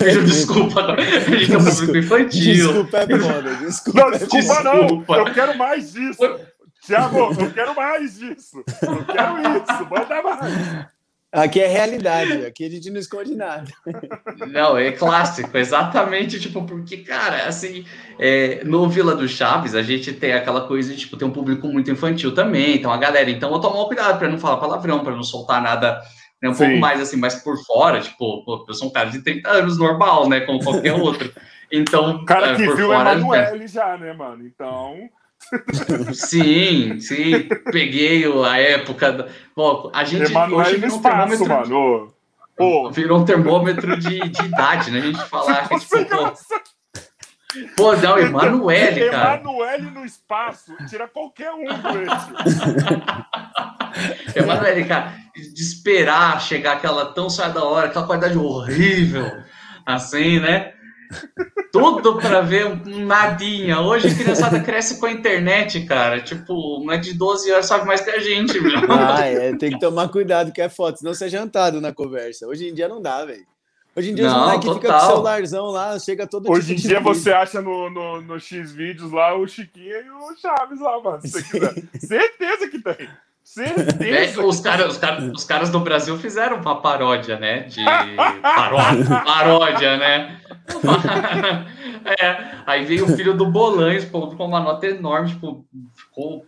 É, 0.00 0.10
é, 0.10 0.18
desculpa, 0.22 0.80
a 0.94 1.00
gente 1.00 1.46
tem 1.46 1.56
um 1.56 1.64
público 1.64 1.96
infantil. 1.96 2.54
Desculpa, 2.54 2.98
é 2.98 3.06
desculpa. 3.06 4.00
Não, 4.00 4.10
desculpa, 4.10 4.38
desculpa. 4.38 5.16
não. 5.16 5.26
Eu 5.26 5.34
quero 5.34 5.58
mais 5.58 5.92
disso. 5.92 6.40
Tiago, 6.84 7.18
eu 7.38 7.50
quero 7.52 7.76
mais 7.76 8.18
disso. 8.18 8.64
Eu 8.82 9.04
quero 9.04 9.40
isso. 9.40 9.88
Manda 9.90 10.22
mais. 10.22 10.97
Aqui 11.30 11.60
é 11.60 11.66
realidade, 11.66 12.46
aqui 12.46 12.64
a 12.64 12.70
gente 12.70 12.88
não 12.90 12.98
esconde 12.98 13.34
nada. 13.34 13.66
Não, 14.46 14.78
é 14.78 14.92
clássico, 14.92 15.54
exatamente, 15.58 16.40
tipo, 16.40 16.64
porque, 16.64 16.98
cara, 16.98 17.46
assim, 17.46 17.84
é, 18.18 18.64
no 18.64 18.88
Vila 18.88 19.14
do 19.14 19.28
Chaves, 19.28 19.74
a 19.74 19.82
gente 19.82 20.14
tem 20.14 20.32
aquela 20.32 20.62
coisa 20.62 20.94
de, 20.94 21.00
tipo, 21.00 21.18
ter 21.18 21.26
um 21.26 21.30
público 21.30 21.68
muito 21.68 21.90
infantil 21.90 22.32
também, 22.34 22.76
então 22.76 22.90
a 22.90 22.96
galera, 22.96 23.30
então 23.30 23.52
eu 23.52 23.60
tomo 23.60 23.86
cuidado 23.86 24.18
para 24.18 24.28
não 24.28 24.38
falar 24.38 24.56
palavrão, 24.56 25.04
para 25.04 25.14
não 25.14 25.22
soltar 25.22 25.60
nada 25.60 26.00
né, 26.42 26.48
um 26.48 26.54
Sim. 26.54 26.64
pouco 26.64 26.80
mais, 26.80 26.98
assim, 26.98 27.18
mais 27.18 27.34
por 27.34 27.58
fora, 27.64 28.00
tipo, 28.00 28.42
pô, 28.44 28.64
eu 28.66 28.74
sou 28.74 28.88
um 28.88 28.92
cara 28.92 29.10
de 29.10 29.22
30 29.22 29.50
anos, 29.50 29.78
normal, 29.78 30.30
né, 30.30 30.40
como 30.40 30.62
qualquer 30.62 30.94
outro. 30.94 31.30
Então, 31.70 32.22
o 32.22 32.24
cara 32.24 32.52
é, 32.52 32.54
que 32.54 32.62
viu 32.62 32.88
fora, 32.88 33.12
Emanuele 33.12 33.58
né? 33.58 33.66
já, 33.66 33.94
né, 33.98 34.14
mano, 34.14 34.42
então... 34.46 35.06
Sim, 36.12 37.00
sim. 37.00 37.48
Peguei 37.72 38.24
a 38.44 38.58
época. 38.58 39.12
Da... 39.12 39.28
Bom, 39.56 39.90
a 39.94 40.04
gente 40.04 40.30
Emanuel 40.30 40.60
hoje 40.60 40.76
virou 40.76 40.98
um 40.98 41.02
termômetro. 41.02 41.48
Mano. 41.48 42.14
Virou 42.92 43.20
um 43.20 43.24
termômetro 43.24 43.96
de, 43.96 44.20
de 44.28 44.44
idade, 44.44 44.90
né? 44.90 44.98
A 44.98 45.02
gente 45.02 45.24
falar 45.26 45.68
que 45.70 45.78
tipo, 45.78 46.04
pô, 46.04 46.32
pô, 47.76 47.96
não, 47.96 48.18
Emanuele, 48.18 49.08
cara. 49.10 49.40
Emanuele 49.40 49.90
no 49.90 50.04
espaço, 50.04 50.74
tira 50.88 51.06
qualquer 51.08 51.52
um 51.52 51.64
do 51.64 51.88
Emanuele, 54.36 54.84
cara, 54.86 55.14
de 55.34 55.62
esperar 55.62 56.40
chegar 56.40 56.72
aquela 56.74 57.06
tão 57.06 57.30
saia 57.30 57.52
da 57.52 57.64
hora, 57.64 57.86
aquela 57.86 58.06
qualidade 58.06 58.36
horrível, 58.36 59.42
assim, 59.86 60.40
né? 60.40 60.74
Tudo 61.72 62.16
para 62.16 62.40
ver 62.40 62.66
um 62.66 63.04
nadinha. 63.04 63.80
Hoje 63.80 64.08
a 64.08 64.14
criançada 64.14 64.60
cresce 64.60 64.98
com 64.98 65.06
a 65.06 65.12
internet, 65.12 65.84
cara. 65.84 66.20
Tipo, 66.20 66.82
um 66.82 66.90
é 66.90 66.96
de 66.96 67.14
12 67.14 67.50
anos 67.50 67.66
sabe 67.66 67.86
mais 67.86 68.00
que 68.00 68.10
a 68.10 68.18
gente, 68.18 68.58
meu. 68.60 68.72
Ah, 68.90 69.24
é, 69.24 69.54
tem 69.56 69.70
que 69.70 69.78
tomar 69.78 70.08
cuidado 70.08 70.52
que 70.52 70.60
é 70.60 70.68
foto, 70.68 70.98
senão 70.98 71.12
você 71.12 71.26
é 71.26 71.28
jantado 71.28 71.80
na 71.80 71.92
conversa. 71.92 72.46
Hoje 72.46 72.68
em 72.68 72.74
dia 72.74 72.88
não 72.88 73.00
dá, 73.00 73.24
velho. 73.24 73.46
Hoje 73.98 74.12
em 74.12 74.14
dia 74.14 74.28
não, 74.28 74.36
os 74.36 74.46
moleques 74.46 74.74
ficam 74.74 74.90
com 74.90 74.96
o 74.96 75.00
celularzão 75.00 75.66
lá, 75.66 75.98
chega 75.98 76.24
todo 76.24 76.48
Hoje 76.48 76.76
tipo 76.76 76.86
em 76.86 76.88
dia 76.88 77.00
você 77.00 77.32
acha 77.32 77.60
no, 77.60 77.90
no, 77.90 78.22
no 78.22 78.38
X 78.38 78.70
vídeos 78.70 79.10
lá 79.10 79.36
o 79.36 79.44
Chiquinho 79.46 79.96
e 79.96 80.10
o 80.10 80.36
Chaves 80.36 80.80
lá, 80.80 81.00
mano. 81.00 81.20
Se 81.22 81.42
Certeza 82.06 82.68
que 82.70 82.80
tem. 82.80 83.08
Certeza. 83.48 84.40
É, 84.40 84.44
os, 84.44 84.60
cara, 84.60 84.86
os, 84.86 84.98
cara, 84.98 85.22
os 85.32 85.44
caras 85.44 85.70
do 85.70 85.80
Brasil 85.80 86.18
fizeram 86.18 86.58
uma 86.58 86.82
paródia, 86.82 87.38
né? 87.38 87.60
De 87.62 87.82
paródia, 88.42 89.22
paródia 89.24 89.96
né? 89.96 90.40
é, 92.20 92.46
aí 92.66 92.84
veio 92.84 93.06
o 93.06 93.16
filho 93.16 93.34
do 93.34 93.46
Bolanhos, 93.46 94.04
com 94.04 94.18
uma 94.18 94.60
nota 94.60 94.86
enorme, 94.86 95.30
tipo, 95.30 95.64
ficou 95.94 96.44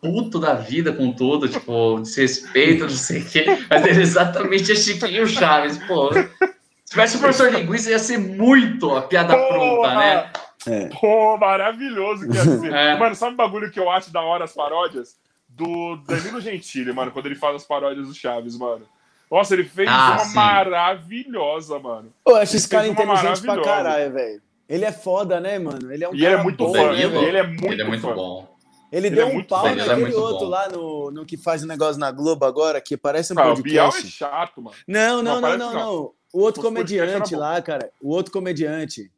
puto 0.00 0.38
da 0.38 0.54
vida 0.54 0.92
com 0.92 1.12
tudo, 1.12 1.48
tipo, 1.48 2.00
desrespeito, 2.00 2.84
não 2.84 2.90
sei 2.90 3.20
o 3.20 3.24
quê, 3.24 3.44
mas 3.68 3.84
ele 3.84 4.02
exatamente 4.02 4.70
é 4.70 4.76
Chiquinho 4.76 5.26
Chaves, 5.26 5.78
pô. 5.78 6.12
Se 6.12 6.90
tivesse 6.90 7.16
o 7.16 7.20
professor 7.20 7.52
linguista, 7.52 7.90
ia 7.90 7.98
ser 7.98 8.18
muito 8.18 8.94
a 8.94 9.02
piada 9.02 9.34
Porra! 9.34 9.48
pronta, 9.48 9.94
né? 9.96 10.30
É. 10.66 10.88
Pô, 11.00 11.36
maravilhoso 11.38 12.28
que 12.28 12.36
ia 12.36 12.44
ser. 12.44 12.72
É. 12.72 12.96
Mano, 12.96 13.16
sabe 13.16 13.34
o 13.34 13.36
bagulho 13.36 13.70
que 13.70 13.80
eu 13.80 13.90
acho 13.90 14.12
da 14.12 14.20
hora 14.20 14.44
as 14.44 14.54
paródias? 14.54 15.16
Do 15.56 15.96
Danilo 16.06 16.40
Gentili, 16.40 16.92
mano, 16.92 17.12
quando 17.12 17.26
ele 17.26 17.36
faz 17.36 17.56
as 17.56 17.64
paródias 17.64 18.08
do 18.08 18.14
Chaves, 18.14 18.58
mano. 18.58 18.86
Nossa, 19.30 19.54
ele 19.54 19.64
fez 19.64 19.88
ah, 19.88 20.12
uma 20.12 20.18
sim. 20.18 20.34
maravilhosa, 20.34 21.78
mano. 21.78 22.12
Eu 22.26 22.36
acho 22.36 22.56
esse 22.56 22.68
cara 22.68 22.86
inteligente 22.88 23.42
pra 23.42 23.62
caralho, 23.62 24.12
velho. 24.12 24.42
Ele 24.68 24.84
é 24.84 24.92
foda, 24.92 25.40
né, 25.40 25.58
mano? 25.58 25.92
Ele 25.92 26.04
é 26.04 26.08
um 26.08 26.14
e 26.14 26.24
ele 26.24 26.34
é 26.34 26.42
muito 26.42 26.64
bom, 26.64 26.72
fã. 26.72 26.92
Né, 26.92 27.02
ele 27.02 27.02
é 27.36 27.42
muito, 27.46 27.64
ele 27.66 27.82
é 27.82 27.84
muito 27.84 28.14
bom. 28.14 28.48
Ele, 28.90 29.08
ele 29.08 29.16
deu 29.16 29.28
é 29.28 29.30
um 29.32 29.42
pau 29.42 29.68
bom. 29.68 29.74
naquele 29.74 30.12
é 30.12 30.16
outro 30.16 30.46
bom. 30.46 30.48
lá 30.48 30.68
no, 30.68 31.10
no 31.10 31.26
que 31.26 31.36
faz 31.36 31.62
o 31.62 31.64
um 31.64 31.68
negócio 31.68 32.00
na 32.00 32.10
Globo 32.10 32.44
agora, 32.44 32.80
que 32.80 32.96
parece 32.96 33.32
um 33.32 33.38
ah, 33.38 33.42
podcast. 33.44 33.60
O 33.60 33.72
Bial 33.72 33.88
é 33.88 34.02
chato, 34.02 34.62
mano. 34.62 34.76
Não, 34.86 35.22
não, 35.22 35.40
não, 35.40 35.50
não, 35.50 35.58
não, 35.58 35.74
não. 35.74 36.12
O 36.32 36.40
outro 36.40 36.60
o 36.60 36.64
comediante 36.64 37.34
lá, 37.34 37.60
cara. 37.60 37.90
O 38.00 38.10
outro 38.10 38.32
comediante. 38.32 39.10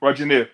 O 0.00 0.06
Adnet. 0.06 0.50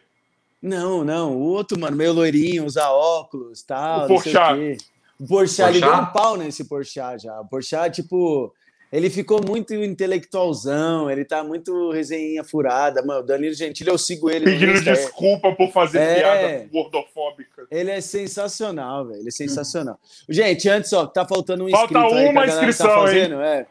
Não, 0.61 1.05
não. 1.05 1.37
O 1.37 1.41
outro, 1.41 1.79
mano, 1.79 1.97
meio 1.97 2.13
loirinho, 2.13 2.65
usa 2.65 2.91
óculos, 2.91 3.63
tal. 3.63 4.05
O 4.05 4.09
Porchat. 4.09 4.77
O 5.21 5.27
Porchat, 5.27 5.71
ele 5.71 5.81
deu 5.81 5.95
um 5.95 6.07
pau 6.07 6.37
nesse 6.37 6.65
Porchat 6.65 7.23
já. 7.23 7.41
O 7.41 7.49
Porchat, 7.49 7.95
tipo 8.03 8.55
ele 8.91 9.11
ficou 9.11 9.45
muito 9.47 9.75
intelectualzão, 9.75 11.11
ele 11.11 11.23
tá 11.23 11.45
muito 11.45 11.91
resenha 11.91 12.43
furada. 12.43 13.03
Mano, 13.05 13.21
o 13.21 13.23
Danilo 13.23 13.53
Gentili, 13.53 13.91
eu 13.91 13.99
sigo 13.99 14.31
ele. 14.31 14.47
Pedindo 14.47 14.81
desculpa 14.81 15.55
por 15.55 15.71
fazer 15.71 15.99
é... 15.99 16.15
piada 16.15 16.69
gordofóbica. 16.73 17.67
Ele 17.71 17.91
é 17.91 18.01
sensacional, 18.01 19.07
velho. 19.07 19.21
Ele 19.21 19.29
é 19.29 19.33
sensacional. 19.33 19.99
Hum. 20.03 20.33
Gente, 20.33 20.69
antes, 20.71 20.91
ó, 20.95 21.07
tá 21.07 21.27
faltando 21.27 21.65
um 21.65 21.71
Falta 21.71 21.99
inscrito 21.99 22.15
aí 22.15 22.29
uma 22.31 22.47
tá 22.47 22.49
inscrição, 22.49 22.87
tá 22.87 22.95
fazendo, 22.95 23.41
é. 23.43 23.67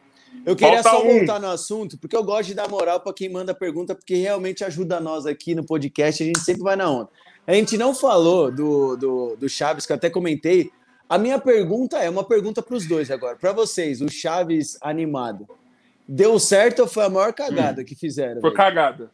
Eu 0.46 0.54
queria 0.54 0.82
Falta 0.84 0.98
só 0.98 1.04
um. 1.04 1.18
voltar 1.18 1.40
no 1.40 1.48
assunto, 1.48 1.98
porque 1.98 2.14
eu 2.14 2.22
gosto 2.22 2.48
de 2.48 2.54
dar 2.54 2.68
moral 2.68 3.00
para 3.00 3.12
quem 3.12 3.28
manda 3.28 3.52
pergunta, 3.52 3.96
porque 3.96 4.14
realmente 4.14 4.62
ajuda 4.62 5.00
nós 5.00 5.26
aqui 5.26 5.52
no 5.52 5.64
podcast, 5.64 6.22
a 6.22 6.26
gente 6.26 6.40
sempre 6.40 6.62
vai 6.62 6.76
na 6.76 6.88
onda. 6.88 7.08
A 7.44 7.54
gente 7.54 7.76
não 7.76 7.92
falou 7.92 8.52
do, 8.52 8.96
do, 8.96 9.36
do 9.36 9.48
Chaves, 9.48 9.84
que 9.84 9.90
eu 9.90 9.96
até 9.96 10.08
comentei, 10.08 10.70
a 11.08 11.16
minha 11.16 11.38
pergunta 11.38 11.98
é 11.98 12.10
uma 12.10 12.24
pergunta 12.24 12.62
para 12.62 12.74
os 12.74 12.86
dois 12.86 13.10
agora. 13.10 13.36
Para 13.36 13.52
vocês, 13.52 14.02
o 14.02 14.08
Chaves 14.08 14.76
animado, 14.82 15.48
deu 16.06 16.38
certo 16.38 16.80
ou 16.80 16.88
foi 16.88 17.04
a 17.04 17.08
maior 17.08 17.32
cagada 17.32 17.82
hum, 17.82 17.84
que 17.84 17.94
fizeram? 17.94 18.40
Foi 18.40 18.52
cagada. 18.52 19.10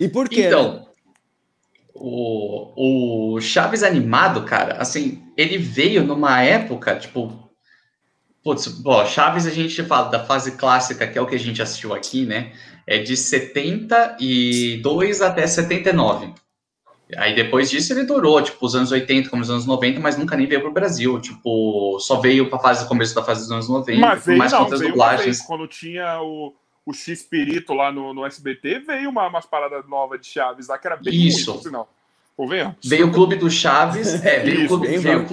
E 0.00 0.08
por 0.08 0.28
quê? 0.28 0.46
Então, 0.46 0.74
né? 0.74 0.86
o, 1.94 3.36
o 3.36 3.40
Chaves 3.40 3.82
animado, 3.82 4.44
cara, 4.44 4.76
assim, 4.78 5.22
ele 5.36 5.58
veio 5.58 6.04
numa 6.04 6.40
época, 6.42 6.96
tipo. 6.96 7.44
Putz, 8.42 8.68
bom, 8.68 9.04
Chaves 9.06 9.46
a 9.46 9.50
gente 9.50 9.82
fala 9.84 10.10
da 10.10 10.24
fase 10.24 10.52
clássica, 10.52 11.06
que 11.06 11.18
é 11.18 11.20
o 11.20 11.26
que 11.26 11.34
a 11.34 11.38
gente 11.38 11.60
assistiu 11.62 11.92
aqui, 11.94 12.24
né? 12.26 12.52
É 12.86 12.98
de 12.98 13.16
72 13.16 15.22
até 15.22 15.46
79. 15.46 16.34
Aí 17.16 17.34
depois 17.34 17.70
disso 17.70 17.92
ele 17.92 18.04
durou, 18.04 18.40
tipo, 18.42 18.64
os 18.64 18.74
anos 18.74 18.90
80 18.90 19.28
como 19.28 19.42
os 19.42 19.50
anos 19.50 19.66
90, 19.66 20.00
mas 20.00 20.16
nunca 20.16 20.36
nem 20.36 20.46
veio 20.46 20.62
pro 20.62 20.72
Brasil. 20.72 21.20
Tipo, 21.20 21.98
só 22.00 22.20
veio 22.20 22.48
pra 22.48 22.58
fase, 22.58 22.88
começo 22.88 23.14
da 23.14 23.22
fase 23.22 23.42
dos 23.42 23.52
anos 23.52 23.68
90, 23.68 24.00
mas 24.00 24.24
veio, 24.24 24.38
mais 24.38 24.52
não, 24.52 24.68
dublagens. 24.68 25.24
Vez, 25.24 25.42
quando 25.42 25.66
tinha 25.68 26.20
o, 26.22 26.54
o 26.86 26.92
X-Pirito 26.94 27.74
lá 27.74 27.92
no, 27.92 28.14
no 28.14 28.24
SBT, 28.24 28.80
veio 28.80 29.10
uma, 29.10 29.28
umas 29.28 29.44
paradas 29.44 29.86
novas 29.86 30.20
de 30.20 30.28
Chaves 30.28 30.68
lá, 30.68 30.78
que 30.78 30.86
era 30.86 30.96
bem 30.96 31.14
Isso. 31.14 31.52
ruim. 31.52 31.70
Veio 32.82 33.08
o 33.08 33.12
Clube 33.12 33.36
do 33.36 33.50
Chaves, 33.50 34.24
é, 34.24 34.40
veio 34.40 34.64
Isso, 34.64 34.74
o 34.74 34.78
Clube, 34.78 34.98
veio, 34.98 35.26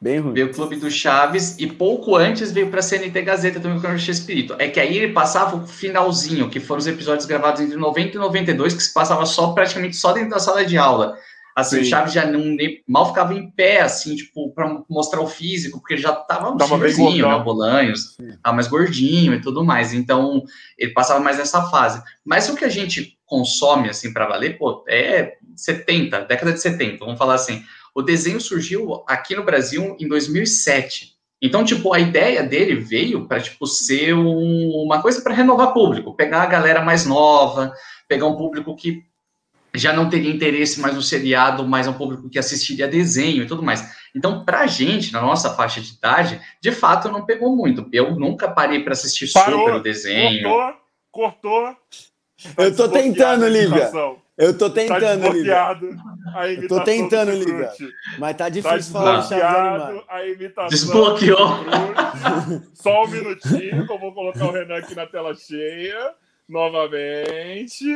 Bem 0.00 0.18
ruim. 0.18 0.34
Veio 0.34 0.48
o 0.48 0.52
Clube 0.52 0.76
do 0.76 0.90
Chaves 0.90 1.56
e 1.58 1.66
pouco 1.66 2.16
antes 2.16 2.52
veio 2.52 2.68
para 2.68 2.80
a 2.80 2.82
CNT 2.82 3.22
Gazeta 3.22 3.60
também 3.60 3.80
com 3.80 3.88
o 3.88 3.98
X-Espírito. 3.98 4.54
É 4.58 4.68
que 4.68 4.78
aí 4.78 4.96
ele 4.96 5.12
passava 5.12 5.56
o 5.56 5.66
finalzinho, 5.66 6.50
que 6.50 6.60
foram 6.60 6.80
os 6.80 6.86
episódios 6.86 7.24
gravados 7.24 7.62
entre 7.62 7.76
90 7.76 8.16
e 8.16 8.20
92, 8.20 8.74
que 8.74 8.82
se 8.82 8.92
passava 8.92 9.24
só 9.24 9.52
praticamente 9.52 9.96
só 9.96 10.12
dentro 10.12 10.30
da 10.30 10.38
sala 10.38 10.64
de 10.64 10.76
aula. 10.76 11.16
Assim, 11.56 11.76
Sim. 11.76 11.82
o 11.82 11.84
Chaves 11.86 12.12
já 12.12 12.26
não, 12.26 12.40
nem, 12.40 12.82
mal 12.86 13.08
ficava 13.08 13.32
em 13.32 13.50
pé, 13.50 13.80
assim, 13.80 14.14
tipo, 14.14 14.52
para 14.52 14.82
mostrar 14.90 15.22
o 15.22 15.26
físico, 15.26 15.80
porque 15.80 15.94
ele 15.94 16.02
já 16.02 16.12
tava 16.12 16.52
um 16.52 16.60
senhorzinho, 16.60 17.26
né, 17.26 17.38
Bolanhos, 17.42 18.14
tava 18.42 18.56
mais 18.56 18.68
gordinho 18.68 19.32
e 19.32 19.40
tudo 19.40 19.64
mais. 19.64 19.94
Então, 19.94 20.42
ele 20.76 20.92
passava 20.92 21.18
mais 21.18 21.38
nessa 21.38 21.62
fase. 21.70 22.02
Mas 22.22 22.50
o 22.50 22.54
que 22.54 22.64
a 22.66 22.68
gente 22.68 23.18
consome, 23.24 23.88
assim, 23.88 24.12
para 24.12 24.26
valer, 24.26 24.58
pô, 24.58 24.84
é 24.86 25.38
70, 25.56 26.26
década 26.26 26.52
de 26.52 26.60
70, 26.60 27.02
vamos 27.02 27.18
falar 27.18 27.36
assim. 27.36 27.64
O 27.96 28.02
desenho 28.02 28.38
surgiu 28.38 29.02
aqui 29.08 29.34
no 29.34 29.42
Brasil 29.42 29.96
em 29.98 30.06
2007. 30.06 31.16
Então, 31.40 31.64
tipo, 31.64 31.94
a 31.94 31.98
ideia 31.98 32.42
dele 32.42 32.74
veio 32.74 33.26
para 33.26 33.40
tipo 33.40 33.66
ser 33.66 34.12
um, 34.12 34.82
uma 34.84 35.00
coisa 35.00 35.22
para 35.22 35.32
renovar 35.32 35.72
público, 35.72 36.14
pegar 36.14 36.42
a 36.42 36.46
galera 36.46 36.82
mais 36.82 37.06
nova, 37.06 37.72
pegar 38.06 38.26
um 38.26 38.36
público 38.36 38.76
que 38.76 39.02
já 39.74 39.94
não 39.94 40.10
teria 40.10 40.30
interesse 40.30 40.78
mais 40.78 40.94
no 40.94 41.00
seriado, 41.00 41.66
mas 41.66 41.86
é 41.86 41.90
um 41.90 41.94
público 41.94 42.28
que 42.28 42.38
assistiria 42.38 42.86
desenho 42.86 43.44
e 43.44 43.46
tudo 43.46 43.62
mais. 43.62 43.96
Então, 44.14 44.44
pra 44.44 44.66
gente, 44.66 45.10
na 45.10 45.22
nossa 45.22 45.54
faixa 45.54 45.80
de 45.80 45.94
idade, 45.94 46.38
de 46.60 46.72
fato 46.72 47.08
não 47.10 47.24
pegou 47.24 47.56
muito. 47.56 47.88
Eu 47.90 48.14
nunca 48.14 48.46
parei 48.46 48.80
para 48.80 48.92
assistir 48.92 49.32
Parou, 49.32 49.60
super 49.60 49.74
o 49.76 49.80
desenho. 49.82 50.46
Cortou, 50.46 50.74
cortou. 51.10 51.76
Eu 52.58 52.76
tô 52.76 52.90
tentando, 52.90 53.48
Lívia. 53.48 53.90
Eu 54.36 54.56
tô 54.56 54.68
tá 54.68 54.74
tentando, 54.74 55.22
tá 55.22 55.32
Lívia. 55.32 56.62
Eu 56.62 56.68
tô 56.68 56.84
tentando, 56.84 57.32
Lívia. 57.32 57.72
Mas 58.18 58.36
tá 58.36 58.48
difícil 58.50 58.92
tá 58.92 58.98
falar 59.00 59.22
Chaves 59.22 60.02
a 60.08 60.26
imitação. 60.26 60.68
Desbloqueou. 60.68 61.48
Só 62.74 63.04
um 63.04 63.08
minutinho, 63.08 63.86
que 63.86 63.92
eu 63.92 63.98
vou 63.98 64.12
colocar 64.12 64.46
o 64.46 64.52
Renan 64.52 64.76
aqui 64.76 64.94
na 64.94 65.06
tela 65.06 65.34
cheia. 65.34 66.14
Novamente. 66.46 67.86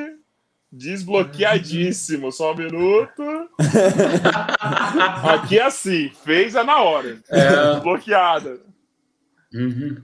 Desbloqueadíssimo. 0.73 2.33
Só 2.33 2.53
um 2.53 2.57
minuto. 2.57 3.23
aqui 5.23 5.59
é 5.59 5.65
assim. 5.65 6.11
Fez 6.25 6.55
é 6.55 6.65
na 6.65 6.81
hora. 6.83 7.21
É. 7.29 7.75
Desbloqueada. 7.75 8.61
Uhum. 9.53 9.97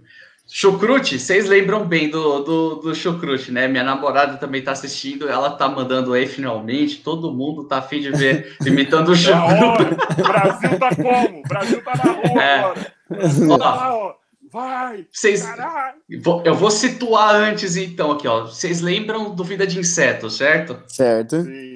Chucrute, 0.48 1.18
vocês 1.18 1.46
lembram 1.46 1.84
bem 1.84 2.08
do, 2.08 2.40
do, 2.40 2.74
do 2.76 2.94
Chucrute, 2.94 3.50
né? 3.50 3.66
Minha 3.66 3.82
namorada 3.82 4.36
também 4.36 4.62
tá 4.62 4.72
assistindo, 4.72 5.28
ela 5.28 5.50
tá 5.50 5.68
mandando 5.68 6.12
aí 6.12 6.26
finalmente, 6.26 7.02
todo 7.02 7.32
mundo 7.32 7.64
tá 7.64 7.78
afim 7.78 8.00
de 8.00 8.12
ver, 8.12 8.56
imitando 8.64 9.08
o 9.08 9.12
é 9.12 9.16
Chucrute. 9.16 10.22
Brasil 10.22 10.78
tá 10.78 10.94
como? 10.94 11.42
Brasil 11.42 11.82
tá 11.82 11.96
na 11.96 12.12
rua 12.12 12.42
é. 12.42 12.58
agora. 12.60 12.92
Ó, 13.50 13.58
tá 13.58 13.94
ó. 13.96 14.14
Vai! 14.52 15.06
Vocês, 15.10 15.44
eu 16.44 16.54
vou 16.54 16.70
situar 16.70 17.34
antes, 17.34 17.76
então, 17.76 18.12
aqui, 18.12 18.28
ó. 18.28 18.44
Vocês 18.44 18.80
lembram 18.80 19.34
do 19.34 19.42
Vida 19.42 19.66
de 19.66 19.80
Inseto, 19.80 20.30
certo? 20.30 20.80
Certo. 20.86 21.42
Sim. 21.42 21.74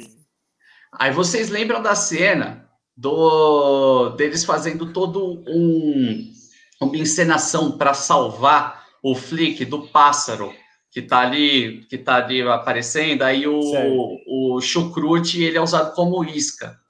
Aí 0.98 1.10
vocês 1.10 1.51
lembram 1.51 1.82
da 1.82 1.94
cena 1.97 2.68
do 2.97 4.10
deles 4.10 4.44
fazendo 4.44 4.92
todo 4.92 5.42
um 5.47 6.32
uma 6.81 6.97
encenação 6.97 7.73
para 7.73 7.94
salvar 7.94 8.85
o 9.02 9.15
flick 9.15 9.65
do 9.65 9.86
pássaro 9.89 10.52
que 10.90 11.01
está 11.01 11.20
ali, 11.20 11.86
que 11.89 11.97
tá 11.97 12.16
ali 12.16 12.43
aparecendo, 12.43 13.23
aí 13.23 13.47
o, 13.47 13.61
o 14.27 14.61
chucrute 14.61 15.43
ele 15.43 15.57
é 15.57 15.61
usado 15.61 15.94
como 15.94 16.24
isca. 16.24 16.81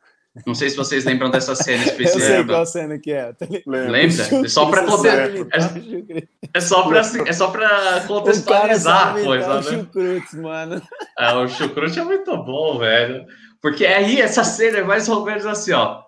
Não 0.47 0.55
sei 0.55 0.71
se 0.71 0.77
vocês 0.77 1.05
lembram 1.05 1.29
dessa 1.29 1.55
cena 1.55 1.83
específica. 1.83 2.25
Eu 2.33 2.37
sei 2.37 2.45
qual 2.45 2.67
cena 2.67 2.99
que 2.99 3.13
é. 3.13 3.35
Lembra? 3.67 4.45
É 4.45 4.49
só 4.49 4.71
para 4.71 4.85
poder. 4.85 5.47
É, 5.53 6.23
é, 6.55 6.61
só 6.61 6.89
para 6.89 7.01
é 7.01 7.33
só 7.33 7.51
para 7.51 8.05
contextualizar 8.07 9.17
a 9.17 9.23
coisa, 9.23 9.55
né? 9.55 9.61
O 9.61 9.63
chucrute, 9.63 10.37
mano. 10.37 10.83
É, 11.19 11.35
o 11.35 11.49
chucrute 11.49 11.99
é 11.99 12.05
muito 12.05 12.37
bom, 12.45 12.79
velho. 12.79 13.27
Porque 13.61 13.85
aí 13.85 14.21
essa 14.21 14.45
cena 14.45 14.79
é 14.79 14.85
mais 14.85 15.09
ou 15.09 15.25
menos 15.25 15.45
assim, 15.45 15.73
ó. 15.73 16.05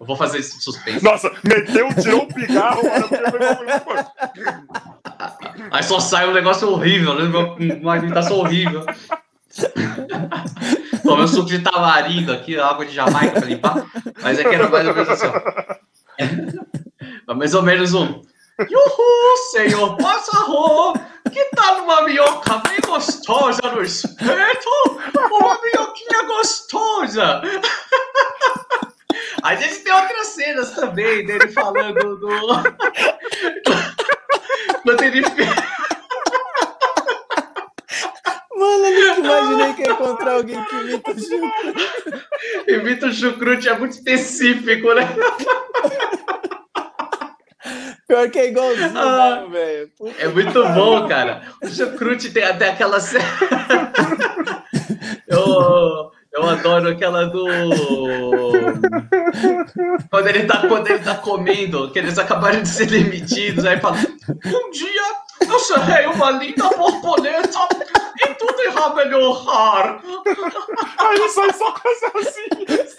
Eu 0.00 0.06
vou 0.06 0.16
fazer 0.16 0.38
esse 0.38 0.58
suspense. 0.62 1.04
Nossa, 1.04 1.30
meteu, 1.44 1.88
tirou 2.00 2.22
o 2.22 2.26
pigarro, 2.26 2.80
Aí 5.70 5.82
só 5.82 6.00
sai 6.00 6.26
um 6.26 6.32
negócio 6.32 6.70
horrível, 6.70 7.14
né? 7.14 7.76
Uma 7.82 7.98
imitação 7.98 8.38
horrível. 8.38 8.86
Tomei 11.02 11.24
um 11.24 11.28
suco 11.28 11.48
de 11.48 11.58
tamarindo 11.58 12.32
aqui, 12.32 12.58
água 12.58 12.86
de 12.86 12.94
Jamaica 12.94 13.32
para 13.40 13.46
limpar. 13.46 13.86
Mas 14.22 14.38
é 14.38 14.44
que 14.44 14.54
era 14.54 14.70
mais 14.70 14.86
ou 14.88 14.94
menos 14.94 15.10
assim, 15.10 15.26
ó. 17.26 17.34
Mais 17.34 17.54
ou 17.54 17.62
menos 17.62 17.92
um. 17.92 18.22
Uhul, 18.60 19.36
senhor 19.50 19.96
pássaro, 19.96 20.94
que 21.30 21.44
tal 21.56 21.84
uma 21.84 22.02
minhoca 22.02 22.58
bem 22.68 22.78
gostosa 22.86 23.62
no 23.62 23.82
espeto? 23.82 24.70
Uma 25.30 25.58
minhoquinha 25.62 26.22
gostosa. 26.26 27.42
A 29.42 29.54
gente 29.54 29.78
tem 29.80 29.92
outras 29.92 30.26
cenas 30.28 30.70
também 30.72 31.24
dele 31.24 31.48
falando 31.48 32.16
do. 32.16 32.28
Quando 34.82 35.02
ele 35.02 35.22
Mano, 38.56 38.86
eu 38.86 39.16
nunca 39.16 39.20
imaginei 39.20 39.74
que 39.74 39.82
ia 39.82 39.92
encontrar 39.92 40.32
alguém 40.34 40.64
que 40.64 40.76
imita 40.76 41.12
o 41.12 41.18
chucrute. 41.18 41.84
Imita 42.68 43.06
o 43.06 43.12
chucrute, 43.12 43.68
é 43.68 43.78
muito 43.78 43.92
específico, 43.92 44.92
né? 44.92 45.08
Pior 48.06 48.28
que 48.28 48.38
é 48.38 48.48
igualzinho, 48.48 48.98
ah, 48.98 49.46
velho. 49.50 49.90
É 50.18 50.28
muito 50.28 50.62
bom, 50.74 51.08
cara. 51.08 51.42
O 51.62 51.68
chucrute 51.68 52.30
tem 52.30 52.42
até 52.42 52.70
aquela 52.70 53.00
cena. 53.00 53.24
Eu 55.26 56.10
eu 56.32 56.48
adoro 56.48 56.88
aquela 56.88 57.26
do. 57.26 57.44
quando, 60.10 60.26
ele 60.28 60.44
tá, 60.44 60.66
quando 60.68 60.88
ele 60.88 61.00
tá 61.00 61.16
comendo, 61.16 61.90
que 61.90 61.98
eles 61.98 62.18
acabaram 62.18 62.62
de 62.62 62.68
ser 62.68 62.86
demitidos, 62.86 63.64
aí 63.64 63.80
fala: 63.80 63.96
Um 63.96 64.70
dia 64.70 65.02
eu 65.40 65.58
serei 65.58 66.06
uma 66.06 66.30
linda 66.32 66.68
borboleta 66.70 67.68
e 68.20 68.34
tudo 68.34 68.62
irá 68.62 68.94
melhorar. 68.94 70.00
Aí 70.98 71.28
sai 71.30 71.52
só 71.52 71.72
com 71.72 71.88
as 71.88 72.02
asinhas. 72.14 72.94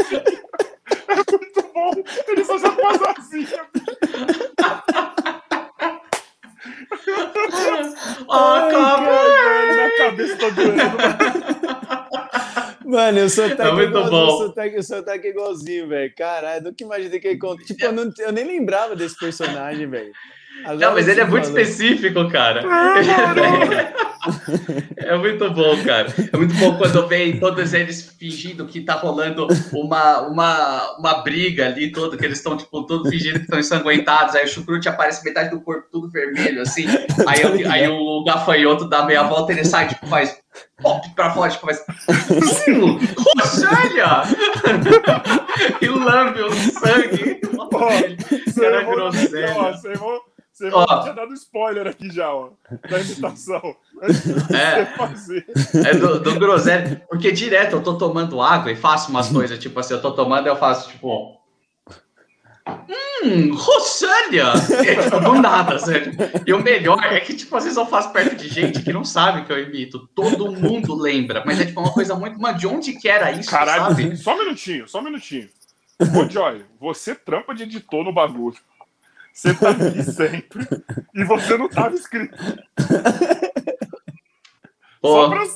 É 1.07 1.15
muito 1.15 1.61
bom. 1.73 1.91
Ele 2.27 2.43
só 2.43 2.57
sai 2.57 2.75
com 2.75 2.87
as 6.91 7.53
asinhas. 7.53 7.95
Acabei! 8.29 9.75
Na 9.75 9.89
cabeça 9.97 10.37
tá 10.37 10.49
doendo. 10.49 10.81
Mano, 12.85 13.19
eu 13.19 13.29
sou 13.29 13.45
até 13.45 13.69
é 13.69 13.71
muito 13.71 13.89
igual, 13.89 14.09
bom. 14.09 14.43
Eu 14.43 14.53
sou 14.53 14.63
eu 14.63 14.83
sou 14.83 14.97
até 14.97 15.15
igualzinho, 15.15 15.87
velho. 15.87 16.13
Caralho, 16.13 16.63
nunca 16.63 16.83
imaginei 16.83 17.19
que 17.19 17.27
ele 17.29 17.39
conta. 17.39 17.63
Tipo, 17.63 17.85
eu, 17.85 17.91
não, 17.93 18.11
eu 18.19 18.31
nem 18.33 18.43
lembrava 18.43 18.95
desse 18.95 19.17
personagem, 19.17 19.89
velho. 19.89 20.11
Não, 20.77 20.93
mas 20.93 21.07
ele 21.07 21.21
é 21.21 21.25
muito 21.25 21.45
específico, 21.45 22.29
cara. 22.29 22.61
É, 24.97 25.11
é 25.13 25.17
muito 25.17 25.49
bom, 25.49 25.83
cara. 25.83 26.13
É 26.31 26.37
muito 26.37 26.53
bom 26.55 26.77
quando 26.77 27.07
vem 27.07 27.39
todos 27.39 27.73
eles 27.73 28.15
fingindo 28.19 28.65
que 28.67 28.81
tá 28.81 28.93
rolando 28.93 29.47
uma, 29.73 30.21
uma, 30.27 30.97
uma 30.99 31.13
briga 31.23 31.65
ali, 31.65 31.91
todo, 31.91 32.17
que 32.17 32.25
eles 32.25 32.37
estão, 32.37 32.55
tipo, 32.55 32.83
todos 32.83 33.09
fingindo 33.09 33.39
que 33.39 33.45
estão 33.45 33.59
ensanguentados. 33.59 34.35
Aí 34.35 34.45
o 34.45 34.47
chucrute 34.47 34.87
aparece 34.87 35.23
metade 35.23 35.49
do 35.49 35.61
corpo 35.61 35.87
tudo 35.91 36.09
vermelho, 36.09 36.61
assim. 36.61 36.85
Aí, 37.27 37.65
aí 37.65 37.87
o 37.87 38.23
gafanhoto 38.23 38.87
dá 38.87 39.03
meia 39.03 39.23
volta 39.23 39.51
e 39.51 39.55
ele 39.55 39.65
sai, 39.65 39.87
tipo, 39.87 40.05
faz 40.07 40.37
pop 40.81 41.09
pra 41.15 41.31
fora, 41.31 41.49
tipo, 41.49 41.65
faz. 41.65 41.83
Rosânia! 43.39 44.23
e 45.81 45.87
lambe 45.87 46.41
o 46.41 46.51
sangue. 46.51 47.41
Oh, 47.73 48.63
era 48.63 48.83
groselha. 48.83 49.53
Você 49.73 49.93
ó, 50.73 51.01
tinha 51.01 51.13
dado 51.13 51.33
spoiler 51.33 51.87
aqui 51.87 52.11
já, 52.11 52.33
ó, 52.33 52.49
da 52.89 52.99
imitação. 52.99 53.75
é. 54.53 55.87
É 55.87 55.93
do, 55.95 56.19
do 56.19 56.39
groselha. 56.39 57.03
Porque 57.09 57.31
direto 57.31 57.77
eu 57.77 57.83
tô 57.83 57.97
tomando 57.97 58.41
água 58.41 58.71
e 58.71 58.75
faço 58.75 59.09
umas 59.09 59.29
coisas, 59.29 59.57
tipo 59.59 59.79
assim, 59.79 59.93
eu 59.93 60.01
tô 60.01 60.11
tomando 60.11 60.45
e 60.45 60.49
eu 60.49 60.55
faço, 60.55 60.89
tipo. 60.89 61.39
Hum, 63.23 63.53
Rosânia! 63.53 64.53
É, 64.85 65.03
tipo, 65.03 65.19
do 65.19 65.33
nada, 65.35 65.77
sério. 65.79 66.13
E 66.45 66.53
o 66.53 66.61
melhor 66.61 67.03
é 67.03 67.19
que, 67.19 67.35
tipo, 67.35 67.55
às 67.55 67.63
vezes 67.63 67.77
eu 67.77 67.85
faço 67.85 68.11
perto 68.11 68.35
de 68.35 68.47
gente 68.47 68.81
que 68.81 68.93
não 68.93 69.03
sabe 69.03 69.45
que 69.45 69.51
eu 69.51 69.61
imito. 69.61 70.07
Todo 70.15 70.51
mundo 70.51 70.95
lembra, 70.95 71.43
mas 71.45 71.59
é 71.59 71.65
tipo 71.65 71.79
uma 71.79 71.93
coisa 71.93 72.15
muito. 72.15 72.39
Mas 72.39 72.59
de 72.59 72.67
onde 72.67 72.93
que 72.93 73.07
era 73.07 73.31
isso? 73.31 73.49
Caralho, 73.49 73.95
sabe? 73.95 74.17
só 74.17 74.35
um 74.35 74.39
minutinho, 74.39 74.87
só 74.87 74.99
um 74.99 75.03
minutinho. 75.03 75.49
Ô, 75.99 76.27
Joy, 76.27 76.65
você 76.79 77.13
trampa 77.13 77.53
de 77.53 77.63
editor 77.63 78.03
no 78.03 78.13
bagulho. 78.13 78.57
Você 79.33 79.53
tá 79.53 79.71
aqui 79.71 80.03
sempre 80.03 80.67
e 81.15 81.23
você 81.23 81.57
não 81.57 81.69
tava 81.69 81.95
inscrito. 81.95 82.37
Só 85.01 85.29
pra, 85.29 85.39
me, 85.39 85.47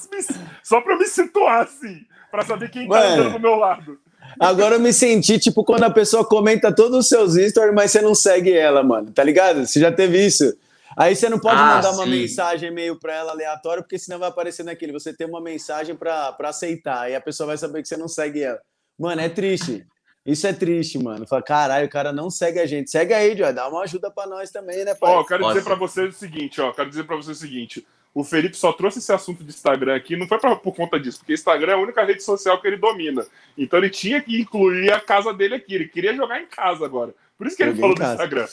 só 0.63 0.81
pra 0.81 0.97
me 0.97 1.05
situar, 1.05 1.61
assim, 1.61 2.01
pra 2.31 2.43
saber 2.43 2.69
quem 2.69 2.89
tá 2.89 2.99
andando 2.99 3.33
do 3.33 3.39
meu 3.39 3.55
lado. 3.55 3.99
Agora 4.39 4.75
eu 4.75 4.79
me 4.79 4.91
senti 4.91 5.37
tipo 5.37 5.63
quando 5.63 5.83
a 5.83 5.89
pessoa 5.89 6.25
comenta 6.25 6.73
todos 6.73 6.97
os 6.97 7.07
seus 7.07 7.35
stories, 7.35 7.73
mas 7.73 7.91
você 7.91 8.01
não 8.01 8.15
segue 8.15 8.51
ela, 8.51 8.81
mano. 8.81 9.11
Tá 9.11 9.23
ligado? 9.23 9.65
Você 9.65 9.79
já 9.79 9.91
teve 9.91 10.25
isso? 10.25 10.57
Aí 10.97 11.15
você 11.15 11.29
não 11.29 11.39
pode 11.39 11.57
ah, 11.57 11.75
mandar 11.75 11.93
sim. 11.93 11.99
uma 11.99 12.05
mensagem 12.05 12.69
e-mail 12.69 12.97
para 12.99 13.13
ela 13.13 13.31
aleatória, 13.33 13.83
porque 13.83 13.99
senão 13.99 14.17
vai 14.17 14.29
aparecer 14.29 14.63
naquele. 14.63 14.93
Você 14.93 15.13
tem 15.13 15.27
uma 15.27 15.41
mensagem 15.41 15.95
para 15.95 16.35
aceitar, 16.39 17.11
e 17.11 17.15
a 17.15 17.21
pessoa 17.21 17.47
vai 17.47 17.57
saber 17.57 17.81
que 17.81 17.87
você 17.87 17.97
não 17.97 18.07
segue 18.07 18.41
ela. 18.41 18.59
Mano, 18.97 19.21
é 19.21 19.29
triste. 19.29 19.85
Isso 20.25 20.47
é 20.47 20.53
triste, 20.53 20.97
mano. 20.97 21.27
Fala, 21.27 21.41
caralho, 21.43 21.85
o 21.85 21.89
cara 21.89 22.11
não 22.11 22.31
segue 22.31 22.59
a 22.59 22.65
gente. 22.65 22.89
Segue 22.89 23.13
aí, 23.13 23.37
Joy. 23.37 23.53
Dá 23.53 23.67
uma 23.67 23.83
ajuda 23.83 24.09
para 24.09 24.27
nós 24.27 24.49
também, 24.49 24.83
né, 24.83 24.95
pai? 24.95 25.11
Ó, 25.11 25.23
quero 25.23 25.41
Pode 25.41 25.59
dizer 25.59 25.65
para 25.67 25.75
você 25.75 26.01
o 26.01 26.11
seguinte, 26.11 26.59
ó. 26.59 26.71
Quero 26.71 26.89
dizer 26.89 27.03
para 27.03 27.15
você 27.15 27.31
o 27.31 27.35
seguinte. 27.35 27.85
O 28.13 28.23
Felipe 28.23 28.55
só 28.55 28.71
trouxe 28.71 28.99
esse 28.99 29.11
assunto 29.11 29.43
de 29.43 29.49
Instagram 29.49 29.93
aqui, 29.93 30.15
não 30.15 30.25
foi 30.25 30.39
pra, 30.39 30.55
por 30.55 30.73
conta 30.73 30.97
disso, 30.97 31.19
porque 31.19 31.33
Instagram 31.33 31.73
é 31.73 31.75
a 31.75 31.77
única 31.77 32.01
rede 32.01 32.23
social 32.23 32.59
que 32.61 32.65
ele 32.65 32.77
domina. 32.77 33.25
Então 33.57 33.77
ele 33.77 33.89
tinha 33.89 34.21
que 34.21 34.39
incluir 34.39 34.89
a 34.91 35.01
casa 35.01 35.33
dele 35.33 35.55
aqui. 35.55 35.75
Ele 35.75 35.89
queria 35.89 36.15
jogar 36.15 36.41
em 36.41 36.47
casa 36.47 36.85
agora. 36.85 37.13
Por 37.37 37.45
isso 37.45 37.57
que 37.57 37.63
ele 37.63 37.75
falou 37.75 37.93
do 37.93 38.01
Instagram. 38.01 38.47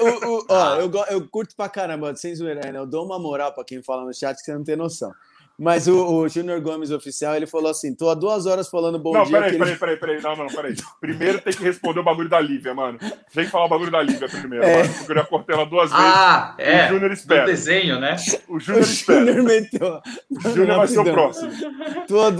o, 0.00 0.28
o, 0.28 0.46
ó, 0.48 0.74
eu, 0.82 0.90
eu 1.10 1.28
curto 1.28 1.54
pra 1.54 1.68
caramba, 1.68 2.14
sem 2.16 2.34
zoeira, 2.34 2.72
né? 2.72 2.78
Eu 2.78 2.86
dou 2.86 3.06
uma 3.06 3.18
moral 3.18 3.54
pra 3.54 3.64
quem 3.64 3.80
fala 3.80 4.04
no 4.04 4.12
chat 4.12 4.36
que 4.36 4.42
você 4.42 4.52
não 4.52 4.64
tem 4.64 4.74
noção. 4.74 5.14
Mas 5.58 5.88
o, 5.88 6.20
o 6.20 6.28
Júnior 6.28 6.60
Gomes 6.60 6.92
oficial, 6.92 7.34
ele 7.34 7.46
falou 7.46 7.68
assim: 7.68 7.92
tô 7.92 8.08
há 8.08 8.14
duas 8.14 8.46
horas 8.46 8.68
falando 8.68 8.96
bom 8.96 9.12
não, 9.12 9.24
dia. 9.24 9.40
Não, 9.40 9.44
peraí, 9.44 9.58
peraí, 9.58 9.76
peraí, 9.76 9.96
peraí. 9.96 10.22
Não, 10.22 10.36
não, 10.36 10.46
peraí. 10.46 10.76
Primeiro 11.00 11.40
tem 11.40 11.52
que 11.52 11.64
responder 11.64 11.98
o 11.98 12.04
bagulho 12.04 12.28
da 12.28 12.40
Lívia, 12.40 12.72
mano. 12.72 12.96
Tem 13.34 13.44
que 13.44 13.50
falar 13.50 13.64
o 13.64 13.68
bagulho 13.68 13.90
da 13.90 14.00
Lívia 14.00 14.28
primeiro, 14.28 14.64
é. 14.64 14.76
mano, 14.76 14.94
porque 14.94 15.12
eu 15.12 15.16
já 15.16 15.24
cortei 15.24 15.56
ela 15.56 15.66
duas 15.66 15.90
vezes. 15.90 16.06
Ah, 16.06 16.54
é. 16.58 16.86
O 16.86 16.88
Júnior 16.90 17.10
espera. 17.10 17.42
O 17.42 17.46
desenho, 17.46 17.98
né? 17.98 18.16
O 18.48 18.60
Júnior 18.60 18.84
espera. 18.84 19.18
O 19.20 19.26
Júnior 19.26 19.44
meteu. 19.44 20.00
O 20.30 20.40
Júnior 20.48 20.76
vai 20.76 20.86
ser 20.86 21.00
o 21.00 21.04
próximo. 21.04 21.50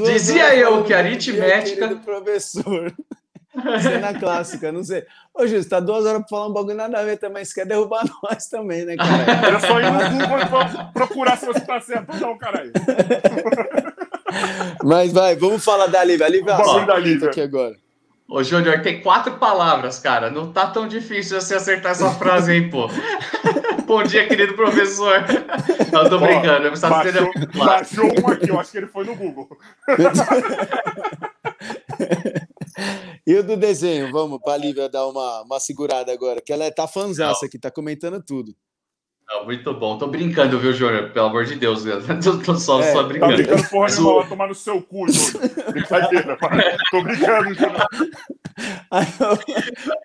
Dizia 0.05 0.55
eu 0.55 0.85
que 0.85 0.95
a 0.95 0.99
aritmética. 0.99 1.97
professor. 1.97 2.95
Cena 3.83 4.15
clássica, 4.19 4.73
não 4.73 4.83
sei. 4.83 5.05
Ô, 5.35 5.47
Júlio, 5.47 5.63
você 5.63 5.69
tá 5.69 5.81
duas 5.81 6.05
horas 6.05 6.21
pra 6.21 6.29
falar 6.29 6.49
um 6.49 6.53
bagulho 6.53 6.77
nada 6.77 6.99
a 6.99 7.05
ver 7.05 7.17
também. 7.17 7.45
Você 7.45 7.55
quer 7.55 7.67
derrubar 7.67 8.05
nós 8.23 8.47
também, 8.47 8.85
né, 8.85 8.97
cara? 8.97 9.23
Era 9.47 9.61
só 9.61 9.81
ir 9.81 9.91
no 9.91 10.11
Google 10.11 10.93
procurar 10.93 11.37
se 11.37 11.47
você 11.47 11.61
tá 11.61 11.81
certo 11.81 12.13
ou 12.15 12.21
não, 12.21 12.39
caralho. 12.39 12.73
Mas 14.85 15.13
vai, 15.13 15.37
vamos 15.37 15.65
falar 15.65 15.87
da 15.87 16.03
Lívia. 16.05 16.27
A 16.27 16.29
Lívia, 16.29 16.57
o 16.57 16.87
da 16.87 16.99
Lívia. 16.99 17.29
aqui 17.29 17.41
agora. 17.41 17.75
Ô, 18.31 18.43
Júnior, 18.43 18.83
tem 18.83 19.01
quatro 19.01 19.39
palavras, 19.39 19.99
cara. 19.99 20.31
Não 20.31 20.53
tá 20.53 20.67
tão 20.67 20.87
difícil 20.87 21.41
você 21.41 21.55
acertar 21.55 21.93
essa 21.93 22.11
frase, 22.11 22.53
hein, 22.53 22.69
pô. 22.69 22.87
Bom 23.87 24.03
dia, 24.03 24.29
querido 24.29 24.53
professor. 24.53 25.25
Não, 25.91 26.11
tô 26.11 26.19
brincando. 26.19 26.67
Eu 26.67 26.79
baixou, 26.79 27.33
baixou 27.55 28.05
um 28.05 28.31
aqui, 28.31 28.51
eu 28.51 28.61
acho 28.61 28.71
que 28.71 28.77
ele 28.77 28.87
foi 28.87 29.07
no 29.07 29.17
Google. 29.17 29.49
E 33.27 33.35
o 33.35 33.43
do 33.43 33.57
desenho, 33.57 34.11
vamos 34.13 34.41
para 34.41 34.55
a 34.55 34.57
Lívia 34.57 34.89
dar 34.89 35.07
uma, 35.07 35.43
uma 35.43 35.61
segurada 35.61 36.13
agora, 36.13 36.41
que 36.41 36.53
ela 36.53 36.71
tá 36.71 36.87
fanzaça 36.87 37.47
aqui, 37.47 37.59
tá 37.59 37.71
comentando 37.71 38.23
tudo. 38.23 38.55
Não, 39.29 39.45
muito 39.45 39.75
bom. 39.75 39.99
Tô 39.99 40.07
brincando, 40.07 40.59
viu, 40.59 40.73
Júnior? 40.73 41.11
Pelo 41.11 41.27
amor 41.27 41.45
de 41.45 41.57
Deus, 41.57 41.85
tô, 42.25 42.39
tô 42.39 42.55
só, 42.55 42.81
é, 42.81 42.93
só 42.93 43.03
brincando. 43.03 43.33
Tá 43.33 43.37
brincando 43.37 43.69
porra 43.69 43.89
nenhuma, 43.91 44.21
vai 44.21 44.29
tomar 44.29 44.49
no 44.49 44.55
seu 44.55 44.81
cu, 44.81 45.07
Júnior. 45.13 45.51
Brincadeira, 45.71 46.39
Tô 46.91 47.03
brincando, 47.03 47.55
Júnior. 47.55 47.87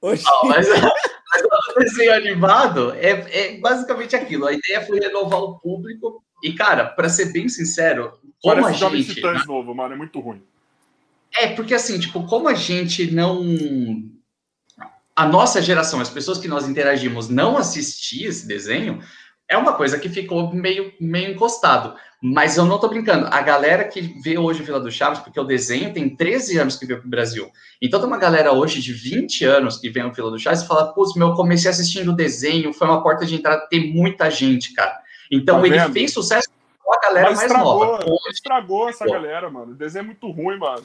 Não, 0.03 0.49
mas, 0.49 0.67
mas 0.67 1.41
o 1.75 1.79
desenho 1.79 2.13
animado 2.13 2.93
é, 2.95 3.09
é 3.11 3.57
basicamente 3.59 4.15
aquilo. 4.15 4.45
A 4.45 4.53
ideia 4.53 4.85
foi 4.85 4.99
renovar 4.99 5.39
o 5.39 5.57
público. 5.59 6.21
E, 6.43 6.53
cara, 6.53 6.85
para 6.85 7.07
ser 7.07 7.31
bem 7.31 7.47
sincero, 7.47 8.11
como 8.41 8.61
Parece 8.61 8.67
a 8.67 8.71
gente... 8.71 8.79
Jovem 8.79 9.03
Titãs 9.03 9.47
novo, 9.47 9.73
mano, 9.73 9.93
é 9.93 9.97
muito 9.97 10.19
ruim. 10.19 10.43
É, 11.35 11.47
porque 11.47 11.73
assim, 11.73 11.99
tipo, 11.99 12.25
como 12.27 12.47
a 12.47 12.53
gente 12.53 13.11
não. 13.11 13.43
A 15.15 15.27
nossa 15.27 15.61
geração, 15.61 15.99
as 15.99 16.09
pessoas 16.09 16.39
que 16.39 16.47
nós 16.47 16.67
interagimos, 16.67 17.29
não 17.29 17.55
assistir 17.55 18.25
esse 18.25 18.47
desenho, 18.47 18.99
é 19.47 19.57
uma 19.57 19.73
coisa 19.73 19.99
que 19.99 20.09
ficou 20.09 20.51
meio, 20.53 20.91
meio 20.99 21.31
encostado. 21.31 21.95
Mas 22.21 22.57
eu 22.57 22.65
não 22.65 22.79
tô 22.79 22.87
brincando. 22.87 23.27
A 23.29 23.41
galera 23.41 23.83
que 23.83 24.01
vê 24.01 24.37
hoje 24.37 24.61
o 24.61 24.65
Vila 24.65 24.79
do 24.79 24.89
Chaves, 24.89 25.19
porque 25.19 25.39
o 25.39 25.43
desenho 25.43 25.93
tem 25.93 26.15
13 26.15 26.57
anos 26.57 26.77
que 26.77 26.85
veio 26.85 27.01
pro 27.01 27.09
Brasil. 27.09 27.51
Então 27.81 27.99
tem 27.99 28.07
uma 28.07 28.17
galera 28.17 28.53
hoje 28.53 28.81
de 28.81 28.93
20 28.93 29.43
anos 29.43 29.77
que 29.77 29.89
vem 29.89 30.05
o 30.05 30.13
Vila 30.13 30.31
do 30.31 30.39
Chaves 30.39 30.61
e 30.61 30.67
fala: 30.67 30.93
putz, 30.93 31.15
meu, 31.15 31.33
comecei 31.33 31.69
assistindo 31.69 32.11
o 32.11 32.15
desenho, 32.15 32.73
foi 32.73 32.87
uma 32.87 33.03
porta 33.03 33.25
de 33.25 33.35
entrada, 33.35 33.67
tem 33.69 33.93
muita 33.93 34.31
gente, 34.31 34.73
cara. 34.73 34.97
Então 35.29 35.59
tá 35.59 35.67
ele 35.67 35.79
fez 35.91 36.13
sucesso 36.13 36.47
com 36.81 36.93
a 36.93 36.99
galera 37.01 37.27
Mas 37.27 37.37
mais 37.39 37.51
estragou, 37.51 37.85
nova. 37.85 38.05
Estragou 38.29 38.89
essa 38.89 39.05
Pô. 39.05 39.11
galera, 39.11 39.49
mano. 39.49 39.73
O 39.73 39.75
desenho 39.75 40.03
é 40.03 40.05
muito 40.05 40.31
ruim, 40.31 40.57
mano. 40.57 40.83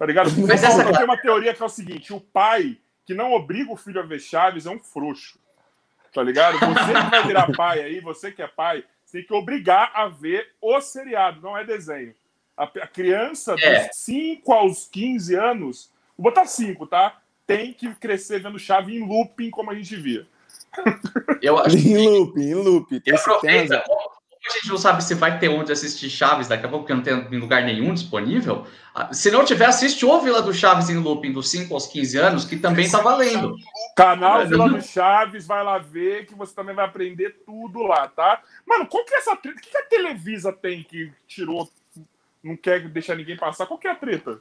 Tá 0.00 0.06
ligado? 0.06 0.30
Mas 0.48 0.64
essa... 0.64 0.82
Eu 0.82 0.92
tenho 0.94 1.04
uma 1.04 1.18
teoria 1.18 1.52
que 1.52 1.62
é 1.62 1.66
o 1.66 1.68
seguinte: 1.68 2.10
o 2.10 2.20
pai 2.22 2.78
que 3.04 3.12
não 3.12 3.34
obriga 3.34 3.70
o 3.70 3.76
filho 3.76 4.00
a 4.00 4.02
ver 4.02 4.18
Chaves 4.18 4.64
é 4.64 4.70
um 4.70 4.78
frouxo. 4.78 5.38
Tá 6.14 6.22
ligado? 6.22 6.58
Você 6.58 6.92
que 6.94 7.10
vai 7.10 7.26
virar 7.26 7.52
pai 7.52 7.82
aí, 7.82 8.00
você 8.00 8.32
que 8.32 8.40
é 8.40 8.48
pai, 8.48 8.82
você 9.04 9.18
tem 9.18 9.26
que 9.26 9.34
obrigar 9.34 9.92
a 9.94 10.08
ver 10.08 10.54
o 10.58 10.80
seriado, 10.80 11.42
não 11.42 11.54
é 11.54 11.66
desenho. 11.66 12.14
A, 12.56 12.64
a 12.64 12.86
criança 12.86 13.54
é. 13.60 13.88
dos 13.88 13.96
5 13.98 14.50
aos 14.50 14.88
15 14.88 15.34
anos, 15.34 15.92
vou 16.16 16.30
botar 16.30 16.46
5, 16.46 16.86
tá? 16.86 17.20
Tem 17.46 17.74
que 17.74 17.94
crescer 17.96 18.40
vendo 18.40 18.58
chave 18.58 18.96
em 18.96 19.06
looping, 19.06 19.50
como 19.50 19.70
a 19.70 19.74
gente 19.74 19.96
via. 19.96 20.26
Eu 21.42 21.58
acho 21.58 21.76
que... 21.78 21.92
Em 21.92 22.08
looping, 22.08 22.40
em 22.40 22.54
looping. 22.54 23.00
Tem 23.00 23.14
aproveita, 23.14 23.84
a 24.50 24.58
gente 24.58 24.68
não 24.68 24.78
sabe 24.78 25.02
se 25.02 25.14
vai 25.14 25.38
ter 25.38 25.48
onde 25.48 25.72
assistir 25.72 26.10
Chaves 26.10 26.48
daqui 26.48 26.66
a 26.66 26.68
pouco, 26.68 26.86
porque 26.86 26.94
não 26.94 27.28
tem 27.28 27.38
lugar 27.38 27.62
nenhum 27.62 27.94
disponível. 27.94 28.66
Ah, 28.94 29.12
se 29.12 29.30
não 29.30 29.44
tiver, 29.44 29.66
assiste 29.66 30.04
o 30.04 30.20
Vila 30.20 30.42
do 30.42 30.52
Chaves 30.52 30.90
em 30.90 30.96
looping 30.96 31.32
dos 31.32 31.50
5 31.50 31.72
aos 31.72 31.86
15 31.86 32.18
anos, 32.18 32.44
que 32.44 32.56
também 32.56 32.84
está 32.84 33.00
valendo. 33.00 33.56
Canal 33.96 34.46
Vila 34.46 34.68
do 34.68 34.82
Chaves, 34.82 35.46
vai 35.46 35.62
lá 35.62 35.78
ver 35.78 36.26
que 36.26 36.34
você 36.34 36.54
também 36.54 36.74
vai 36.74 36.84
aprender 36.84 37.36
tudo 37.46 37.82
lá, 37.82 38.08
tá? 38.08 38.42
Mano, 38.66 38.86
qual 38.86 39.04
que 39.04 39.14
é 39.14 39.18
essa 39.18 39.36
treta? 39.36 39.58
O 39.58 39.62
que 39.62 39.76
a 39.76 39.82
Televisa 39.82 40.52
tem 40.52 40.82
que 40.82 41.12
tirou, 41.26 41.70
não 42.42 42.56
quer 42.56 42.88
deixar 42.88 43.14
ninguém 43.14 43.36
passar? 43.36 43.66
Qual 43.66 43.78
que 43.78 43.86
é 43.86 43.90
a 43.90 43.96
treta? 43.96 44.40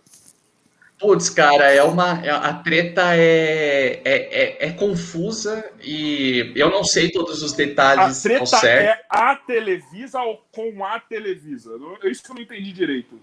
Putz, 1.00 1.30
cara, 1.30 1.72
é 1.72 1.82
uma. 1.82 2.20
É, 2.26 2.30
a 2.30 2.54
treta 2.56 3.16
é, 3.16 4.02
é, 4.04 4.66
é, 4.66 4.68
é, 4.68 4.72
confusa 4.72 5.72
e 5.82 6.52
eu 6.54 6.70
não 6.70 6.84
sei 6.84 7.10
todos 7.10 7.42
os 7.42 7.54
detalhes. 7.54 8.20
A 8.20 8.22
treta 8.22 8.68
é 8.68 9.02
a 9.10 9.34
Televisa 9.38 10.20
ou 10.22 10.46
com 10.52 10.84
a 10.84 11.00
Televisa? 11.00 11.72
Isso 12.04 12.22
que 12.22 12.32
eu 12.32 12.36
não 12.36 12.42
entendi 12.42 12.74
direito. 12.74 13.18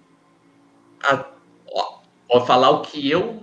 A, 1.05 1.27
ó, 1.71 2.01
vou 2.27 2.47
falar 2.47 2.71
o 2.71 2.81
que 2.81 3.11
eu 3.11 3.43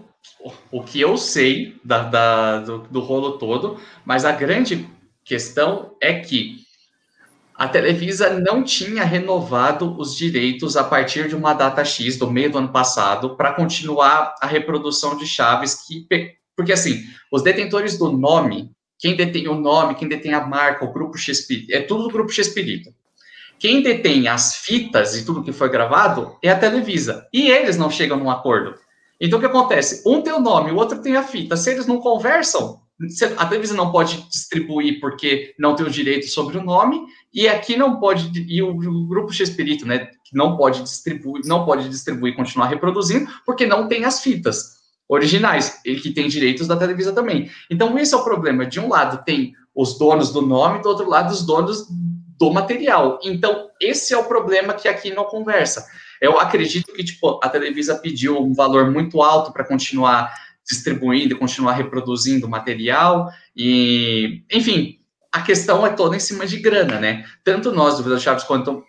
o 0.72 0.84
que 0.84 1.00
eu 1.00 1.16
sei 1.16 1.80
da, 1.84 2.04
da 2.04 2.60
do, 2.60 2.80
do 2.80 3.00
rolo 3.02 3.38
todo, 3.38 3.80
mas 4.04 4.26
a 4.26 4.32
grande 4.32 4.90
questão 5.24 5.96
é 6.02 6.20
que 6.20 6.63
a 7.64 7.68
Televisa 7.70 8.42
não 8.42 8.62
tinha 8.62 9.06
renovado 9.06 9.98
os 9.98 10.18
direitos 10.18 10.76
a 10.76 10.84
partir 10.84 11.30
de 11.30 11.36
uma 11.36 11.54
data 11.54 11.86
X 11.86 12.18
do 12.18 12.30
meio 12.30 12.52
do 12.52 12.58
ano 12.58 12.74
passado 12.74 13.38
para 13.38 13.54
continuar 13.54 14.36
a 14.42 14.46
reprodução 14.46 15.16
de 15.16 15.26
chaves 15.26 15.76
que 15.76 16.06
porque 16.58 16.74
assim, 16.74 17.06
os 17.32 17.42
detentores 17.42 17.98
do 17.98 18.12
nome, 18.12 18.70
quem 19.00 19.16
detém 19.16 19.48
o 19.48 19.56
nome, 19.56 19.96
quem 19.96 20.10
detém 20.10 20.34
a 20.34 20.46
marca, 20.46 20.84
o 20.84 20.92
grupo 20.92 21.18
X, 21.18 21.48
é 21.72 21.80
tudo 21.80 22.04
do 22.04 22.10
grupo 22.10 22.34
Xpirito. 22.34 22.94
Quem 23.58 23.82
detém 23.82 24.28
as 24.28 24.58
fitas 24.58 25.16
e 25.16 25.26
tudo 25.26 25.42
que 25.42 25.54
foi 25.54 25.70
gravado 25.70 26.36
é 26.44 26.50
a 26.50 26.60
Televisa. 26.60 27.26
E 27.32 27.50
eles 27.50 27.78
não 27.78 27.90
chegam 27.90 28.18
num 28.18 28.30
acordo. 28.30 28.76
Então 29.22 29.40
o 29.40 29.42
que 29.42 29.48
acontece? 29.48 30.04
Um 30.06 30.22
tem 30.22 30.34
o 30.34 30.40
nome, 30.42 30.70
o 30.72 30.76
outro 30.76 31.02
tem 31.02 31.16
a 31.16 31.24
fita. 31.24 31.56
Se 31.56 31.72
eles 31.72 31.88
não 31.88 32.02
conversam, 32.02 32.82
a 33.38 33.46
televisão 33.46 33.76
não 33.76 33.92
pode 33.92 34.22
distribuir 34.30 35.00
porque 35.00 35.54
não 35.60 35.76
tem 35.76 35.86
os 35.86 35.94
direitos 35.94 36.34
sobre 36.34 36.58
o 36.58 36.64
nome, 36.64 37.02
e 37.34 37.48
aqui 37.48 37.76
não 37.76 38.00
pode, 38.00 38.32
e 38.48 38.62
o, 38.62 38.70
o 38.70 39.08
grupo 39.08 39.34
Xperito, 39.34 39.86
né, 39.86 40.10
não 40.32 40.56
pode 40.56 40.82
distribuir, 40.84 41.44
não 41.46 41.66
pode 41.66 41.90
distribuir 41.90 42.34
e 42.34 42.36
continuar 42.36 42.68
reproduzindo, 42.68 43.28
porque 43.46 43.66
não 43.66 43.88
tem 43.88 44.06
as 44.06 44.22
fitas 44.22 44.84
originais, 45.08 45.80
ele 45.84 46.00
que 46.00 46.12
tem 46.12 46.28
direitos 46.28 46.68
da 46.68 46.78
televisão 46.78 47.14
também. 47.14 47.50
Então, 47.70 47.98
esse 47.98 48.14
é 48.14 48.18
o 48.18 48.24
problema. 48.24 48.66
De 48.66 48.80
um 48.80 48.90
lado 48.90 49.24
tem 49.26 49.54
os 49.76 49.98
donos 49.98 50.32
do 50.32 50.42
nome, 50.42 50.82
do 50.82 50.90
outro 50.90 51.10
lado 51.10 51.32
os 51.32 51.46
donos 51.46 51.88
do 52.40 52.52
material. 52.52 53.20
Então, 53.24 53.70
esse 53.80 54.14
é 54.14 54.18
o 54.18 54.26
problema 54.26 54.74
que 54.74 54.88
aqui 54.88 55.14
não 55.14 55.26
conversa. 55.26 55.86
Eu 56.22 56.40
acredito 56.40 56.94
que, 56.94 57.04
tipo, 57.04 57.40
a 57.44 57.50
Televisa 57.50 57.96
pediu 57.96 58.40
um 58.40 58.54
valor 58.54 58.90
muito 58.90 59.22
alto 59.22 59.52
para 59.52 59.66
continuar 59.66 60.34
distribuindo, 60.68 61.38
continuar 61.38 61.74
reproduzindo 61.74 62.48
material 62.48 63.30
e, 63.56 64.44
enfim, 64.52 65.00
a 65.32 65.42
questão 65.42 65.86
é 65.86 65.90
toda 65.90 66.16
em 66.16 66.20
cima 66.20 66.46
de 66.46 66.60
grana, 66.60 67.00
né? 67.00 67.26
Tanto 67.44 67.72
nós 67.72 67.98
do 67.98 68.04
Vila 68.04 68.20
Chaves 68.20 68.44
quanto 68.44 68.84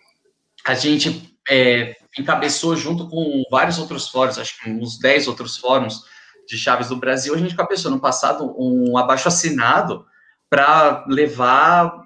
a 0.65 0.73
gente 0.73 1.37
é, 1.49 1.95
encabeçou 2.17 2.75
junto 2.75 3.09
com 3.09 3.43
vários 3.51 3.77
outros 3.77 4.07
fóruns, 4.07 4.37
acho 4.37 4.59
que 4.59 4.69
uns 4.69 4.99
10 4.99 5.27
outros 5.27 5.57
fóruns 5.57 6.01
de 6.47 6.57
Chaves 6.57 6.89
do 6.89 6.95
Brasil, 6.95 7.33
a 7.33 7.37
gente 7.37 7.53
encabeçou 7.53 7.91
no 7.91 7.99
passado 7.99 8.55
um 8.57 8.97
abaixo 8.97 9.27
assinado 9.27 10.05
para 10.49 11.03
levar 11.07 12.05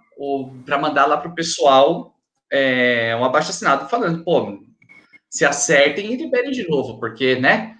para 0.66 0.78
mandar 0.78 1.06
lá 1.06 1.18
para 1.18 1.32
o 1.32 1.36
pessoal 1.36 2.14
é, 2.52 3.16
um 3.16 3.24
abaixo 3.24 3.52
assinado 3.52 3.88
falando, 3.88 4.24
pô, 4.24 4.60
se 5.30 5.46
acertem 5.46 6.12
e 6.12 6.18
liberem 6.18 6.52
de 6.52 6.68
novo, 6.68 7.00
porque, 7.00 7.36
né, 7.36 7.78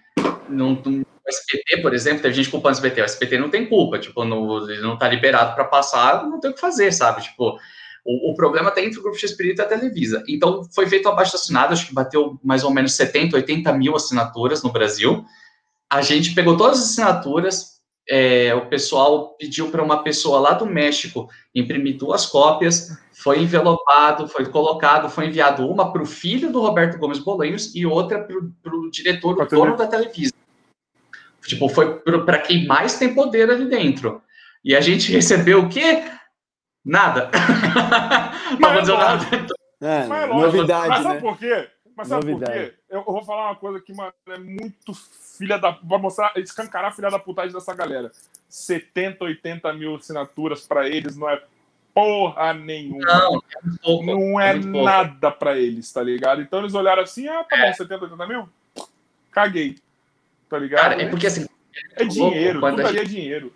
não, 0.48 0.82
não 0.86 1.04
o 1.30 1.36
SBT, 1.36 1.82
por 1.82 1.94
exemplo, 1.94 2.22
tem 2.22 2.34
gente 2.34 2.50
culpando 2.50 2.76
o 2.76 2.78
SBT. 2.78 3.02
O 3.02 3.06
SBT 3.06 3.38
não 3.38 3.50
tem 3.50 3.66
culpa, 3.68 4.00
tipo, 4.00 4.26
no, 4.26 4.70
ele 4.70 4.82
não 4.82 4.98
tá 4.98 5.08
liberado 5.08 5.56
para 5.56 5.66
passar, 5.66 6.26
não 6.28 6.40
tem 6.40 6.52
o 6.52 6.54
que 6.54 6.60
fazer, 6.60 6.92
sabe? 6.92 7.22
Tipo, 7.22 7.58
O, 8.06 8.32
o 8.32 8.36
problema 8.36 8.70
está 8.70 8.82
entre 8.82 9.00
o 9.00 9.04
Grupo 9.04 9.18
X 9.18 9.32
Espírita 9.32 9.62
e 9.62 9.66
a 9.66 9.70
Televisa. 9.70 10.24
Então, 10.28 10.64
foi 10.74 10.88
feito 10.88 11.08
um 11.08 11.12
abaixo 11.12 11.36
assinado, 11.36 11.74
acho 11.74 11.88
que 11.88 11.94
bateu 11.94 12.40
mais 12.44 12.64
ou 12.64 12.72
menos 12.72 12.94
70, 12.94 13.36
80 13.36 13.72
mil 13.74 13.96
assinaturas 13.96 14.64
no 14.64 14.72
Brasil. 14.72 15.24
A 15.90 16.02
gente 16.02 16.34
pegou 16.34 16.58
todas 16.58 16.80
as 16.80 16.86
assinaturas, 16.86 17.80
é, 18.10 18.56
o 18.56 18.68
pessoal 18.68 19.36
pediu 19.38 19.70
para 19.70 19.84
uma 19.84 20.02
pessoa 20.02 20.40
lá 20.40 20.54
do 20.54 20.66
México 20.66 21.30
imprimir 21.54 21.98
duas 21.98 22.26
cópias, 22.26 22.98
foi 23.14 23.42
envelopado, 23.42 24.28
foi 24.28 24.46
colocado, 24.46 25.10
foi 25.10 25.28
enviado 25.28 25.68
uma 25.68 25.92
para 25.92 26.02
o 26.02 26.06
filho 26.06 26.52
do 26.52 26.62
Roberto 26.62 26.98
Gomes 26.98 27.20
Bolanhos 27.20 27.76
e 27.76 27.86
outra 27.86 28.24
para 28.24 28.76
o 28.76 28.90
diretor, 28.90 29.40
o 29.40 29.46
dono 29.46 29.78
da 29.78 29.86
Televisa. 29.86 30.34
Tipo, 31.50 31.68
foi 31.68 32.00
para 32.26 32.38
quem 32.38 32.68
mais 32.68 33.00
tem 33.00 33.14
poder 33.14 33.50
ali 33.50 33.66
dentro. 33.66 34.22
E 34.64 34.76
a 34.76 34.82
gente 34.82 35.12
recebeu 35.12 35.62
o 35.62 35.70
quê? 35.70 36.04
Nada. 36.86 37.32
Não 38.60 38.72
vou 38.72 38.82
dizer 38.82 38.98
nada. 38.98 39.26
É, 39.82 40.06
Mas 40.06 40.24
é 40.24 40.28
novidade, 40.28 40.88
Mas 40.90 41.04
sabe 41.04 41.16
né? 41.16 41.22
por 41.22 41.40
quê? 41.40 41.70
Mas 41.96 42.08
sabe 42.08 42.26
novidade. 42.26 42.52
por 42.52 42.70
quê? 42.70 42.76
Eu, 42.88 43.00
eu, 43.00 43.04
vou 43.06 43.24
falar 43.24 43.48
uma 43.48 43.56
coisa 43.56 43.82
que, 43.82 43.92
mano, 43.94 44.14
é 44.28 44.38
muito 44.38 44.94
filha 45.38 45.58
da. 45.58 45.72
Vai 45.82 45.98
mostrar, 45.98 46.34
escancarar 46.38 46.92
a 46.92 46.94
filha 46.94 47.10
da 47.10 47.18
putagem 47.18 47.52
dessa 47.52 47.74
galera. 47.74 48.12
70, 48.48 49.24
80 49.24 49.74
mil 49.74 49.96
assinaturas 49.96 50.68
para 50.68 50.88
eles 50.88 51.18
não 51.18 51.28
é 51.30 51.42
porra 51.96 52.54
nenhuma. 52.54 53.00
Não, 53.00 53.38
é, 53.38 53.42
pouco, 53.82 54.06
não 54.06 54.40
é, 54.40 54.52
é 54.52 54.56
nada 54.56 55.32
para 55.32 55.58
eles, 55.58 55.92
tá 55.92 56.04
ligado? 56.04 56.42
Então 56.42 56.60
eles 56.60 56.76
olharam 56.76 57.02
assim, 57.02 57.28
ah, 57.28 57.44
tá 57.44 57.58
bom, 57.58 57.74
70, 57.74 58.04
80 58.04 58.28
mil? 58.28 58.50
Caguei. 59.32 59.78
Tá 60.50 60.58
ligado? 60.58 60.82
Cara, 60.82 61.02
é 61.02 61.08
porque 61.08 61.28
assim. 61.28 61.46
É 61.96 62.04
dinheiro, 62.04 62.60
tudo 62.60 62.88
ali 62.88 62.98
é 62.98 63.04
dinheiro 63.04 63.54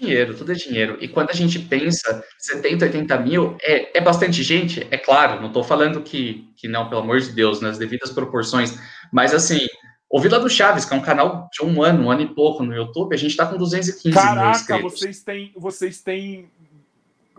dinheiro, 0.00 0.34
tudo 0.34 0.52
é 0.52 0.54
dinheiro. 0.54 0.96
E 1.00 1.08
quando 1.08 1.30
a 1.30 1.34
gente 1.34 1.58
pensa 1.58 2.24
70, 2.38 2.86
80 2.86 3.18
mil, 3.20 3.56
é, 3.62 3.98
é 3.98 4.00
bastante 4.00 4.42
gente, 4.42 4.86
é 4.90 4.96
claro, 4.96 5.40
não 5.40 5.48
estou 5.48 5.62
falando 5.62 6.00
que, 6.00 6.50
que 6.56 6.66
não, 6.66 6.88
pelo 6.88 7.02
amor 7.02 7.20
de 7.20 7.30
Deus, 7.32 7.60
nas 7.60 7.78
devidas 7.78 8.10
proporções, 8.10 8.78
mas 9.12 9.34
assim, 9.34 9.66
o 10.08 10.20
Vila 10.20 10.38
do 10.38 10.48
Chaves, 10.48 10.84
que 10.84 10.94
é 10.94 10.96
um 10.96 11.02
canal 11.02 11.48
de 11.52 11.64
um 11.64 11.82
ano, 11.82 12.04
um 12.04 12.10
ano 12.10 12.22
e 12.22 12.34
pouco 12.34 12.62
no 12.62 12.74
YouTube, 12.74 13.14
a 13.14 13.18
gente 13.18 13.32
está 13.32 13.46
com 13.46 13.56
215 13.56 14.14
Caraca, 14.14 14.40
mil 14.42 14.50
inscritos. 14.50 15.00
vocês 15.00 15.22
têm, 15.22 15.52
vocês 15.56 16.00
têm... 16.00 16.50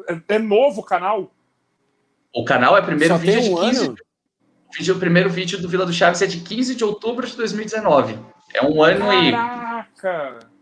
É, 0.08 0.36
é 0.36 0.40
novo 0.40 0.82
o 0.82 0.84
canal? 0.84 1.32
O 2.34 2.44
canal 2.44 2.76
é 2.78 2.82
o 2.82 2.86
primeiro 2.86 3.14
Só 3.14 3.20
vídeo 3.20 3.40
um 3.40 3.62
de 3.62 3.70
15... 3.70 3.86
Ano? 3.86 3.96
O 4.90 4.96
primeiro 4.96 5.30
vídeo 5.30 5.62
do 5.62 5.70
Vila 5.70 5.86
do 5.86 5.94
Chaves 5.94 6.20
é 6.24 6.26
de 6.26 6.40
15 6.40 6.74
de 6.74 6.84
outubro 6.84 7.28
de 7.28 7.38
2019. 7.38 8.18
É 8.54 8.64
um 8.64 8.84
ano 8.84 9.06
Caraca. 9.06 9.24
e... 9.24 9.32
Caraca! 9.32 10.54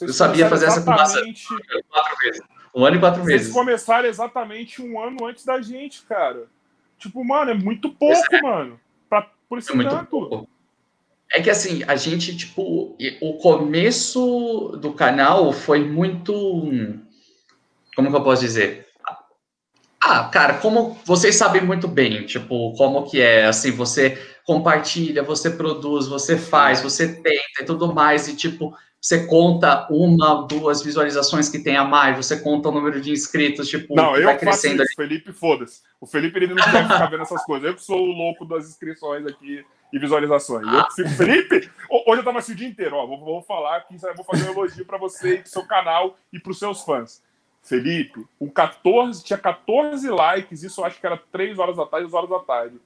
eu 0.00 0.12
sabia 0.12 0.48
fazer 0.48 0.66
essa 0.66 0.82
fumaça 0.82 1.20
quatro 1.88 2.16
vezes. 2.22 2.42
Um 2.74 2.84
ano 2.84 2.96
e 2.96 3.00
quatro 3.00 3.24
meses. 3.24 3.46
Vocês 3.48 3.54
começaram 3.54 4.08
exatamente 4.08 4.80
um 4.80 5.00
ano 5.00 5.26
antes 5.26 5.44
da 5.44 5.60
gente, 5.60 6.02
cara. 6.02 6.46
Tipo, 6.98 7.24
mano, 7.24 7.50
é 7.50 7.54
muito 7.54 7.90
pouco, 7.90 8.34
é. 8.34 8.40
mano. 8.40 8.80
Pra, 9.08 9.28
por 9.48 9.58
esse 9.58 9.70
é 9.70 9.74
muito 9.74 9.90
tanto. 9.90 10.06
Pouco. 10.06 10.48
É 11.30 11.40
que 11.40 11.50
assim, 11.50 11.82
a 11.86 11.96
gente, 11.96 12.36
tipo, 12.36 12.96
o 13.20 13.34
começo 13.34 14.78
do 14.80 14.92
canal 14.92 15.52
foi 15.52 15.84
muito. 15.84 16.32
Como 17.94 18.10
que 18.10 18.16
eu 18.16 18.22
posso 18.22 18.42
dizer? 18.42 18.86
Ah, 20.00 20.24
cara, 20.24 20.54
como 20.54 20.98
vocês 21.04 21.36
sabem 21.36 21.62
muito 21.62 21.86
bem, 21.86 22.26
tipo, 22.26 22.74
como 22.76 23.08
que 23.08 23.20
é, 23.20 23.46
assim, 23.46 23.70
você 23.70 24.18
compartilha, 24.46 25.22
você 25.22 25.50
produz, 25.50 26.06
você 26.06 26.36
faz, 26.36 26.80
você 26.82 27.14
tenta 27.14 27.62
e 27.62 27.64
tudo 27.64 27.92
mais, 27.94 28.28
e 28.28 28.36
tipo, 28.36 28.76
você 29.00 29.26
conta 29.26 29.88
uma, 29.90 30.46
duas 30.46 30.80
visualizações 30.80 31.48
que 31.48 31.58
tem 31.58 31.76
a 31.76 31.84
mais, 31.84 32.16
você 32.16 32.38
conta 32.38 32.68
o 32.68 32.72
número 32.72 33.00
de 33.00 33.10
inscritos, 33.10 33.68
tipo, 33.68 33.96
não, 33.96 34.16
eu 34.16 34.24
vai 34.24 34.38
crescendo. 34.38 34.78
Faço 34.78 34.90
isso, 34.90 34.96
Felipe, 34.96 35.32
foda-se. 35.32 35.80
O 36.00 36.06
Felipe 36.06 36.38
ele 36.38 36.54
não 36.54 36.56
quer 36.56 36.84
ficar 36.84 37.06
vendo 37.06 37.22
essas 37.22 37.44
coisas. 37.44 37.68
Eu 37.68 37.74
que 37.74 37.82
sou 37.82 37.98
o 37.98 38.12
louco 38.12 38.44
das 38.44 38.68
inscrições 38.68 39.26
aqui 39.26 39.64
e 39.92 39.98
visualizações. 39.98 40.66
Ah. 40.68 40.86
Eu 40.96 41.08
Felipe, 41.08 41.68
hoje 42.06 42.20
eu 42.20 42.24
tava 42.24 42.38
assim 42.38 42.52
o 42.52 42.54
dia 42.54 42.68
inteiro, 42.68 42.94
ó, 42.94 43.06
vou, 43.06 43.18
vou 43.18 43.42
falar 43.42 43.78
aqui, 43.78 43.96
vou 43.96 44.24
fazer 44.24 44.48
um 44.48 44.52
elogio 44.52 44.86
para 44.86 44.98
você 44.98 45.34
e 45.34 45.38
pro 45.38 45.50
seu 45.50 45.66
canal 45.66 46.16
e 46.32 46.38
para 46.38 46.52
os 46.52 46.58
seus 46.60 46.82
fãs. 46.82 47.20
Felipe, 47.60 48.24
com 48.38 48.48
14, 48.48 49.22
tinha 49.24 49.38
14 49.38 50.08
likes, 50.10 50.62
isso 50.62 50.80
eu 50.80 50.84
acho 50.84 51.00
que 51.00 51.06
era 51.06 51.16
3 51.16 51.58
horas 51.58 51.76
da 51.76 51.86
tarde, 51.86 52.08
2 52.08 52.14
horas 52.14 52.30
da 52.30 52.38
tarde. 52.40 52.80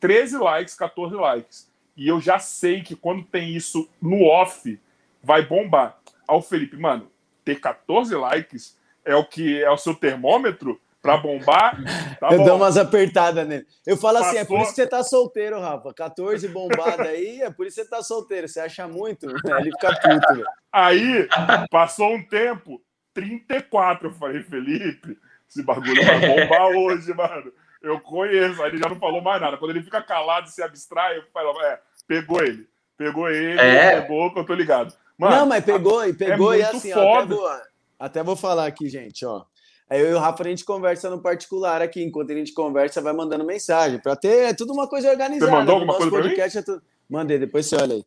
Tinha 0.00 0.12
13 0.12 0.38
likes, 0.38 0.74
14 0.74 1.14
likes. 1.14 1.70
E 1.96 2.08
eu 2.08 2.20
já 2.20 2.38
sei 2.38 2.82
que 2.82 2.96
quando 2.96 3.24
tem 3.24 3.54
isso 3.54 3.88
no 4.00 4.24
off, 4.24 4.80
vai 5.22 5.44
bombar. 5.44 5.98
Ao 6.26 6.40
Felipe, 6.40 6.76
mano, 6.76 7.10
ter 7.44 7.60
14 7.60 8.14
likes 8.14 8.78
é 9.04 9.14
o 9.14 9.24
que 9.24 9.62
é 9.62 9.70
o 9.70 9.76
seu 9.76 9.94
termômetro 9.94 10.80
para 11.02 11.16
bombar. 11.16 11.76
Tá 12.20 12.28
eu 12.32 12.38
bom. 12.38 12.44
dou 12.44 12.56
umas 12.56 12.76
apertadas 12.76 13.46
nele. 13.48 13.66
Eu 13.86 13.96
falo 13.96 14.18
Passou... 14.18 14.30
assim, 14.30 14.38
é 14.38 14.44
por 14.44 14.60
isso 14.60 14.70
que 14.70 14.76
você 14.76 14.86
tá 14.86 15.02
solteiro, 15.02 15.58
Rafa. 15.58 15.92
14 15.94 16.46
bombada 16.48 17.04
aí, 17.04 17.40
é 17.40 17.50
por 17.50 17.66
isso 17.66 17.76
que 17.76 17.84
você 17.84 17.88
tá 17.88 18.02
solteiro. 18.02 18.48
Você 18.48 18.60
acha 18.60 18.86
muito, 18.86 19.26
né? 19.26 19.40
ele 19.60 19.70
fica 19.72 19.98
puto. 20.00 20.44
Aí, 20.70 21.28
passou 21.70 22.14
um 22.14 22.22
tempo, 22.22 22.80
34. 23.14 24.08
Eu 24.08 24.12
falei, 24.14 24.42
Felipe, 24.42 25.18
esse 25.48 25.62
bagulho 25.62 26.04
vai 26.04 26.20
bombar 26.20 26.68
hoje, 26.68 27.12
mano. 27.14 27.52
Eu 27.82 28.00
conheço. 28.00 28.62
Aí 28.62 28.70
ele 28.70 28.78
já 28.78 28.88
não 28.88 28.98
falou 28.98 29.22
mais 29.22 29.40
nada. 29.40 29.56
Quando 29.56 29.70
ele 29.70 29.82
fica 29.82 30.02
calado 30.02 30.48
e 30.48 30.50
se 30.50 30.62
abstrai, 30.62 31.18
eu 31.18 31.22
falo, 31.32 31.60
é, 31.62 31.80
pegou 32.06 32.42
ele. 32.42 32.68
Pegou 32.96 33.30
ele, 33.30 33.58
é. 33.58 34.00
pegou, 34.00 34.30
que 34.30 34.40
eu 34.40 34.44
tô 34.44 34.52
ligado. 34.52 34.94
Mano, 35.16 35.36
não, 35.36 35.46
mas 35.46 35.64
pegou 35.64 36.06
e 36.06 36.12
pegou 36.12 36.52
é 36.52 36.58
e 36.58 36.62
assim, 36.62 36.92
ó, 36.92 37.18
até, 37.18 37.26
vou, 37.26 37.50
até 37.98 38.22
vou 38.22 38.36
falar 38.36 38.66
aqui, 38.66 38.90
gente, 38.90 39.24
ó. 39.24 39.44
Aí 39.88 40.00
eu 40.00 40.10
e 40.10 40.14
o 40.14 40.18
Rafa 40.18 40.42
a 40.42 40.46
gente 40.48 40.64
conversa 40.66 41.08
no 41.08 41.20
particular 41.20 41.80
aqui, 41.80 42.02
enquanto 42.02 42.30
a 42.30 42.34
gente 42.34 42.52
conversa, 42.52 43.00
vai 43.00 43.14
mandando 43.14 43.44
mensagem, 43.44 43.98
para 43.98 44.14
ter 44.16 44.50
é 44.50 44.54
tudo 44.54 44.72
uma 44.72 44.86
coisa 44.86 45.10
organizada. 45.10 45.50
Você 45.50 45.58
mandou 45.58 45.74
alguma 45.76 45.96
coisa 45.96 46.10
podcast 46.10 46.58
é 46.58 46.62
tudo... 46.62 46.82
Mandei, 47.08 47.38
depois 47.38 47.66
você 47.66 47.76
olha 47.76 47.94
aí. 47.94 48.04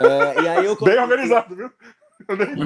É, 0.00 0.42
e 0.42 0.48
aí 0.48 0.64
eu 0.64 0.76
Bem 0.82 0.98
organizado, 0.98 1.54
viu? 1.54 1.70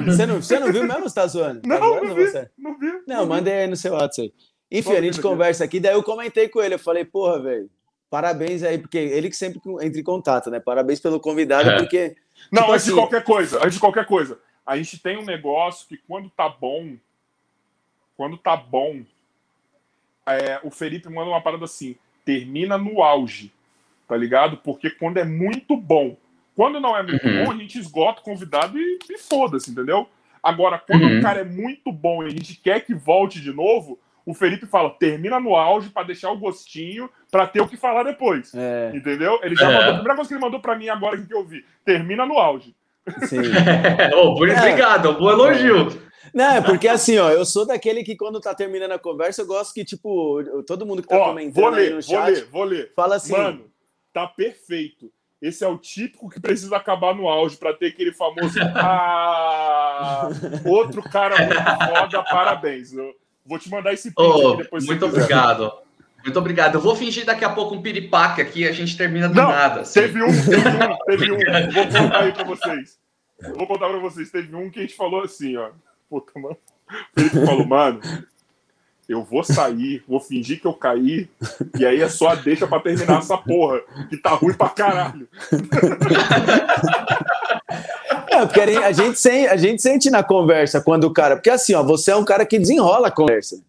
Você 0.05 0.25
não, 0.25 0.41
você 0.41 0.59
não 0.59 0.71
viu 0.71 0.83
mesmo, 0.83 1.03
você 1.03 1.15
tá 1.15 1.27
zoando? 1.27 1.61
Não, 1.65 1.77
tá 1.77 1.85
zoando, 1.85 2.05
não, 2.07 2.15
vi, 2.15 2.27
você? 2.27 2.49
não 2.57 2.79
vi. 2.79 2.91
Não, 3.07 3.17
não 3.17 3.25
mandei 3.27 3.53
aí 3.53 3.67
no 3.67 3.75
seu 3.75 3.93
WhatsApp 3.93 4.33
Enfim, 4.71 4.93
a 4.93 5.01
gente 5.01 5.21
conversa 5.21 5.63
aqui, 5.63 5.79
daí 5.79 5.93
eu 5.93 6.03
comentei 6.03 6.49
com 6.49 6.61
ele, 6.61 6.73
eu 6.75 6.79
falei, 6.79 7.05
porra, 7.05 7.39
velho, 7.39 7.69
parabéns 8.09 8.63
aí, 8.63 8.77
porque 8.77 8.97
ele 8.97 9.29
que 9.29 9.35
sempre 9.35 9.61
entra 9.81 9.99
em 9.99 10.03
contato, 10.03 10.49
né? 10.49 10.59
Parabéns 10.59 10.99
pelo 10.99 11.19
convidado, 11.19 11.69
é. 11.69 11.77
porque. 11.77 12.15
Não, 12.51 12.63
tipo 12.63 12.73
antes 12.73 12.83
assim... 12.83 12.91
de 12.91 12.97
qualquer 12.97 13.23
coisa, 13.23 13.57
antes 13.59 13.73
de 13.73 13.79
qualquer 13.79 14.05
coisa 14.05 14.39
a 14.65 14.75
gente 14.77 14.97
tem 14.97 15.17
um 15.17 15.25
negócio 15.25 15.87
que 15.87 15.97
quando 15.97 16.29
tá 16.29 16.49
bom, 16.49 16.97
quando 18.17 18.37
tá 18.37 18.57
bom, 18.57 19.03
é, 20.25 20.59
o 20.63 20.71
Felipe 20.71 21.07
manda 21.07 21.29
uma 21.29 21.41
parada 21.41 21.65
assim, 21.65 21.95
termina 22.23 22.77
no 22.77 23.03
auge, 23.03 23.53
tá 24.07 24.17
ligado? 24.17 24.57
Porque 24.57 24.89
quando 24.89 25.17
é 25.17 25.23
muito 25.23 25.77
bom, 25.77 26.17
quando 26.55 26.79
não 26.79 26.97
é 26.97 27.03
muito 27.03 27.27
uhum. 27.27 27.45
bom, 27.45 27.51
a 27.51 27.57
gente 27.57 27.77
esgota 27.77 28.21
o 28.21 28.23
convidado 28.23 28.79
e, 28.79 28.97
e 29.09 29.17
foda-se, 29.19 29.69
entendeu? 29.69 30.09
Agora, 30.41 30.79
quando 30.79 31.03
uhum. 31.03 31.19
o 31.19 31.21
cara 31.21 31.41
é 31.41 31.45
muito 31.45 31.91
bom 31.91 32.23
e 32.23 32.27
a 32.27 32.29
gente 32.29 32.55
quer 32.55 32.83
que 32.83 32.95
volte 32.95 33.39
de 33.39 33.53
novo, 33.53 33.99
o 34.25 34.33
Felipe 34.33 34.65
fala, 34.65 34.89
termina 34.89 35.39
no 35.39 35.55
auge 35.55 35.89
para 35.89 36.07
deixar 36.07 36.31
o 36.31 36.37
gostinho, 36.37 37.09
para 37.31 37.45
ter 37.45 37.61
o 37.61 37.67
que 37.67 37.77
falar 37.77 38.03
depois. 38.03 38.51
É. 38.55 38.91
Entendeu? 38.93 39.39
Ele 39.43 39.55
já 39.55 39.69
é. 39.69 39.73
mandou, 39.73 39.89
a 39.89 39.93
primeira 39.93 40.15
coisa 40.15 40.27
que 40.27 40.33
ele 40.33 40.41
mandou 40.41 40.59
para 40.59 40.75
mim 40.75 40.89
agora 40.89 41.21
que 41.21 41.33
eu 41.33 41.45
vi, 41.45 41.63
termina 41.85 42.25
no 42.25 42.39
auge. 42.39 42.75
Sim. 43.27 43.37
oh, 44.15 44.29
obrigado, 44.29 45.09
é. 45.09 45.13
bom 45.13 45.29
elogio. 45.29 46.05
Não, 46.33 46.55
é 46.55 46.61
porque 46.61 46.87
assim, 46.87 47.17
ó, 47.19 47.29
eu 47.29 47.45
sou 47.45 47.67
daquele 47.67 48.03
que 48.03 48.15
quando 48.15 48.41
tá 48.41 48.53
terminando 48.55 48.93
a 48.93 48.99
conversa, 48.99 49.43
eu 49.43 49.45
gosto 49.45 49.73
que, 49.73 49.85
tipo, 49.85 50.43
todo 50.65 50.85
mundo 50.85 51.03
que 51.03 51.07
tá 51.07 51.17
ó, 51.17 51.25
comentando 51.27 51.53
vou 51.53 51.69
ler, 51.69 51.93
no 51.93 52.01
chat, 52.01 52.11
vou 52.11 52.25
ler, 52.25 52.45
vou 52.45 52.63
ler. 52.63 52.93
fala 52.95 53.15
assim. 53.15 53.31
Mano, 53.31 53.71
tá 54.11 54.25
perfeito. 54.25 55.11
Esse 55.39 55.63
é 55.63 55.67
o 55.67 55.77
típico 55.77 56.29
que 56.29 56.39
precisa 56.39 56.75
acabar 56.75 57.13
no 57.13 57.27
auge 57.27 57.55
para 57.57 57.73
ter 57.73 57.87
aquele 57.87 58.11
famoso. 58.11 58.57
Ah, 59.97 60.27
outro 60.65 61.01
cara 61.01 61.37
muito 61.45 61.55
foda, 61.55 62.23
parabéns. 62.23 62.91
Eu 62.91 63.13
vou 63.45 63.59
te 63.59 63.69
mandar 63.69 63.93
esse 63.93 64.11
oh. 64.17 64.57
Muito 64.85 65.05
obrigado. 65.05 65.71
Muito 66.23 66.39
obrigado. 66.39 66.75
Eu 66.75 66.81
vou 66.81 66.95
fingir 66.95 67.23
daqui 67.23 67.45
a 67.45 67.51
pouco 67.51 67.75
um 67.75 67.81
piripaque 67.81 68.41
aqui 68.41 68.61
e 68.61 68.67
a 68.67 68.71
gente 68.71 68.97
termina 68.97 69.29
do 69.29 69.35
Não, 69.35 69.49
nada. 69.49 69.81
Assim. 69.81 70.01
Teve 70.01 70.23
um, 70.23 70.27
teve 70.27 70.69
um, 70.69 70.97
teve 71.05 71.31
um. 71.31 71.37
Vou 71.71 71.85
contar 71.85 72.23
aí 72.23 72.33
pra 72.33 72.43
vocês. 72.43 72.97
vou 73.55 73.67
contar 73.67 73.89
pra 73.89 73.99
vocês. 73.99 74.31
Teve 74.31 74.55
um 74.55 74.71
que 74.71 74.79
a 74.79 74.81
gente 74.81 74.95
falou 74.95 75.21
assim, 75.21 75.55
ó. 75.55 75.69
Puta, 76.09 76.31
mano. 76.39 76.57
O 76.87 77.19
Felipe 77.19 77.45
falou, 77.45 77.65
mano, 77.65 77.99
eu 79.07 79.23
vou 79.23 79.43
sair, 79.43 80.03
vou 80.07 80.19
fingir 80.19 80.59
que 80.59 80.67
eu 80.67 80.73
caí, 80.73 81.29
e 81.77 81.85
aí 81.85 82.01
é 82.01 82.09
só 82.09 82.29
a 82.29 82.35
deixa 82.35 82.67
pra 82.67 82.79
terminar 82.79 83.19
essa 83.19 83.37
porra, 83.37 83.81
que 84.09 84.17
tá 84.17 84.31
ruim 84.31 84.53
pra 84.53 84.69
caralho. 84.69 85.27
É, 88.35 88.45
porque 88.45 88.59
a 88.61 88.91
gente, 88.91 89.19
sente, 89.19 89.47
a 89.47 89.57
gente 89.57 89.81
sente 89.81 90.09
na 90.09 90.23
conversa 90.23 90.81
quando 90.81 91.05
o 91.05 91.13
cara. 91.13 91.35
Porque 91.35 91.49
assim, 91.49 91.73
ó, 91.73 91.83
você 91.83 92.11
é 92.11 92.15
um 92.15 92.25
cara 92.25 92.45
que 92.45 92.59
desenrola 92.59 93.07
a 93.07 93.11
conversa. 93.11 93.63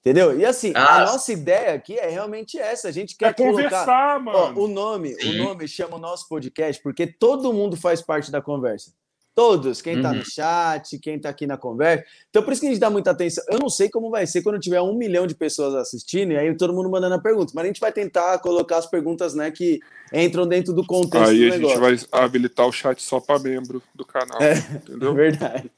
Entendeu? 0.00 0.36
E 0.36 0.44
assim, 0.44 0.72
ah, 0.74 0.96
a 0.96 1.06
nossa 1.06 1.32
ideia 1.32 1.74
aqui 1.74 1.96
é 1.96 2.08
realmente 2.08 2.58
essa. 2.58 2.88
A 2.88 2.92
gente 2.92 3.16
quer 3.16 3.30
é 3.30 3.32
conversar, 3.32 3.84
colocar, 3.84 4.20
mano. 4.20 4.60
Ó, 4.60 4.64
o 4.64 4.68
nome, 4.68 5.14
Sim. 5.14 5.40
o 5.40 5.44
nome 5.44 5.68
chama 5.68 5.96
o 5.96 6.00
nosso 6.00 6.28
podcast 6.28 6.82
porque 6.82 7.06
todo 7.06 7.52
mundo 7.52 7.76
faz 7.76 8.02
parte 8.02 8.30
da 8.30 8.42
conversa. 8.42 8.92
Todos, 9.34 9.80
quem 9.80 9.96
está 9.96 10.10
uhum. 10.10 10.16
no 10.16 10.24
chat, 10.24 10.98
quem 10.98 11.16
está 11.16 11.30
aqui 11.30 11.46
na 11.46 11.56
conversa. 11.56 12.04
Então, 12.28 12.42
por 12.42 12.52
isso 12.52 12.60
que 12.60 12.66
a 12.66 12.70
gente 12.70 12.80
dá 12.80 12.90
muita 12.90 13.12
atenção. 13.12 13.42
Eu 13.48 13.58
não 13.58 13.70
sei 13.70 13.88
como 13.88 14.10
vai 14.10 14.26
ser 14.26 14.42
quando 14.42 14.60
tiver 14.60 14.80
um 14.82 14.94
milhão 14.94 15.26
de 15.26 15.34
pessoas 15.34 15.74
assistindo 15.74 16.32
e 16.32 16.36
aí 16.36 16.54
todo 16.54 16.74
mundo 16.74 16.90
mandando 16.90 17.14
a 17.14 17.18
pergunta, 17.18 17.52
mas 17.54 17.64
a 17.64 17.66
gente 17.66 17.80
vai 17.80 17.90
tentar 17.90 18.38
colocar 18.40 18.76
as 18.76 18.86
perguntas 18.86 19.34
né, 19.34 19.50
que 19.50 19.80
entram 20.12 20.46
dentro 20.46 20.74
do 20.74 20.84
contexto. 20.84 21.30
Aí 21.30 21.48
do 21.48 21.54
a 21.54 21.58
gente 21.58 21.78
vai 21.78 21.96
habilitar 22.12 22.66
o 22.66 22.72
chat 22.72 23.00
só 23.00 23.20
para 23.20 23.38
membro 23.38 23.82
do 23.94 24.04
canal. 24.04 24.42
É, 24.42 24.58
entendeu? 24.58 25.14
Verdade. 25.16 25.70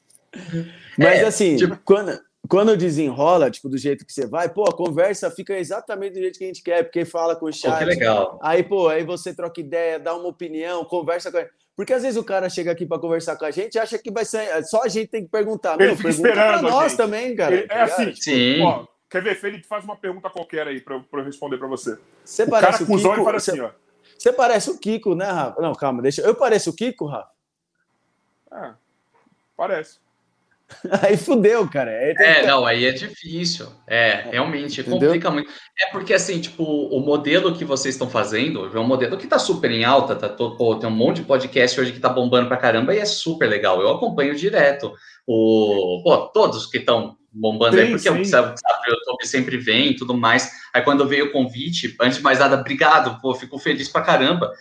Mas 0.98 1.20
é, 1.20 1.24
assim, 1.24 1.55
tipo... 1.55 1.78
quando, 1.85 2.20
quando 2.48 2.76
desenrola, 2.76 3.52
tipo, 3.52 3.68
do 3.68 3.78
jeito 3.78 4.05
que 4.05 4.12
você 4.12 4.26
vai, 4.26 4.48
pô, 4.48 4.64
a 4.64 4.76
conversa 4.76 5.31
fica 5.31 5.56
exatamente 5.56 6.14
do 6.14 6.18
jeito 6.18 6.39
que 6.39 6.44
a 6.44 6.48
gente 6.48 6.62
quer, 6.62 6.82
porque 6.82 7.05
fala 7.05 7.36
com 7.36 7.47
o 7.47 7.52
chat. 7.52 7.70
Pô, 7.70 7.78
que 7.78 7.85
legal. 7.85 8.39
Aí, 8.43 8.64
pô, 8.64 8.89
aí 8.89 9.05
você 9.05 9.32
troca 9.32 9.60
ideia, 9.60 10.01
dá 10.01 10.14
uma 10.14 10.28
opinião, 10.28 10.85
conversa 10.85 11.31
com 11.31 11.39
a 11.39 11.47
porque 11.76 11.92
às 11.92 12.02
vezes 12.02 12.16
o 12.16 12.24
cara 12.24 12.48
chega 12.48 12.70
aqui 12.70 12.86
para 12.86 13.01
conversar 13.01 13.36
com 13.36 13.44
a 13.44 13.51
gente 13.51 13.78
acha 13.78 13.98
que 13.98 14.10
vai 14.10 14.24
ser. 14.24 14.64
Só 14.64 14.82
a 14.82 14.88
gente 14.88 15.09
tem 15.09 15.24
que 15.24 15.30
perguntar. 15.30 15.80
Ele 15.80 15.96
fica 15.96 16.09
esperando. 16.09 16.62
nós 16.62 16.92
gente. 16.92 16.96
também, 16.96 17.34
cara. 17.34 17.55
Ele, 17.55 17.64
é 17.64 17.66
tá 17.66 17.84
assim. 17.84 18.14
Sim. 18.14 18.62
Ó, 18.62 18.86
quer 19.10 19.22
ver, 19.22 19.34
Felipe? 19.34 19.66
Faz 19.66 19.84
uma 19.84 19.96
pergunta 19.96 20.30
qualquer 20.30 20.68
aí 20.68 20.80
para 20.80 20.94
eu 20.96 21.24
responder 21.24 21.59
para 21.59 21.66
você. 21.66 21.98
Você 22.24 22.46
parece 22.46 22.84
o 22.84 22.86
Kiko. 22.86 23.09
O 23.09 23.24
fala 23.24 23.36
assim, 23.36 23.60
ó. 23.60 23.70
Você 24.16 24.32
parece 24.32 24.70
o 24.70 24.78
Kiko, 24.78 25.14
né, 25.16 25.26
Rafa? 25.26 25.60
Não, 25.60 25.74
calma, 25.74 26.01
deixa. 26.01 26.22
Eu 26.22 26.34
pareço 26.34 26.70
o 26.70 26.74
Kiko, 26.74 27.06
Rafa? 27.06 27.30
É, 28.52 28.72
parece. 29.56 29.98
Aí 31.02 31.16
fudeu, 31.16 31.68
cara. 31.68 31.90
Aí 31.90 32.14
é, 32.18 32.40
que... 32.40 32.46
não, 32.46 32.66
aí 32.66 32.84
é 32.84 32.92
difícil. 32.92 33.66
É, 33.86 34.26
realmente, 34.30 34.80
Entendeu? 34.80 35.01
complica 35.01 35.30
muito. 35.30 35.51
É 35.78 35.90
porque, 35.90 36.14
assim, 36.14 36.40
tipo, 36.40 36.62
o 36.64 37.01
modelo 37.01 37.55
que 37.55 37.64
vocês 37.64 37.94
estão 37.94 38.09
fazendo 38.09 38.66
é 38.74 38.80
um 38.80 38.86
modelo 38.86 39.16
que 39.16 39.26
tá 39.26 39.38
super 39.38 39.70
em 39.70 39.84
alta, 39.84 40.14
tá, 40.14 40.28
pô, 40.28 40.76
tem 40.76 40.88
um 40.88 40.92
monte 40.92 41.16
de 41.16 41.26
podcast 41.26 41.80
hoje 41.80 41.92
que 41.92 42.01
tá 42.01 42.09
bombando 42.09 42.48
pra 42.48 42.56
caramba 42.56 42.94
e 42.94 42.98
é 42.98 43.05
super 43.05 43.48
legal. 43.48 43.80
Eu 43.80 43.90
acompanho 43.90 44.34
direto. 44.34 44.92
O, 45.26 46.01
pô, 46.02 46.28
todos 46.28 46.66
que 46.66 46.78
estão 46.78 47.16
bombando 47.32 47.76
sim, 47.76 47.82
aí, 47.82 47.90
porque 47.90 48.09
sim. 48.09 48.24
sabe, 48.24 48.55
o 48.55 48.90
YouTube 48.90 49.26
sempre 49.26 49.56
vem 49.56 49.90
e 49.90 49.96
tudo 49.96 50.14
mais. 50.14 50.51
Aí 50.72 50.82
quando 50.82 51.06
veio 51.06 51.26
o 51.26 51.32
convite, 51.32 51.94
antes 52.01 52.18
de 52.18 52.22
mais 52.22 52.38
nada, 52.38 52.60
obrigado, 52.60 53.20
pô, 53.20 53.34
fico 53.34 53.59
feliz 53.59 53.88
pra 53.88 54.02
caramba 54.02 54.52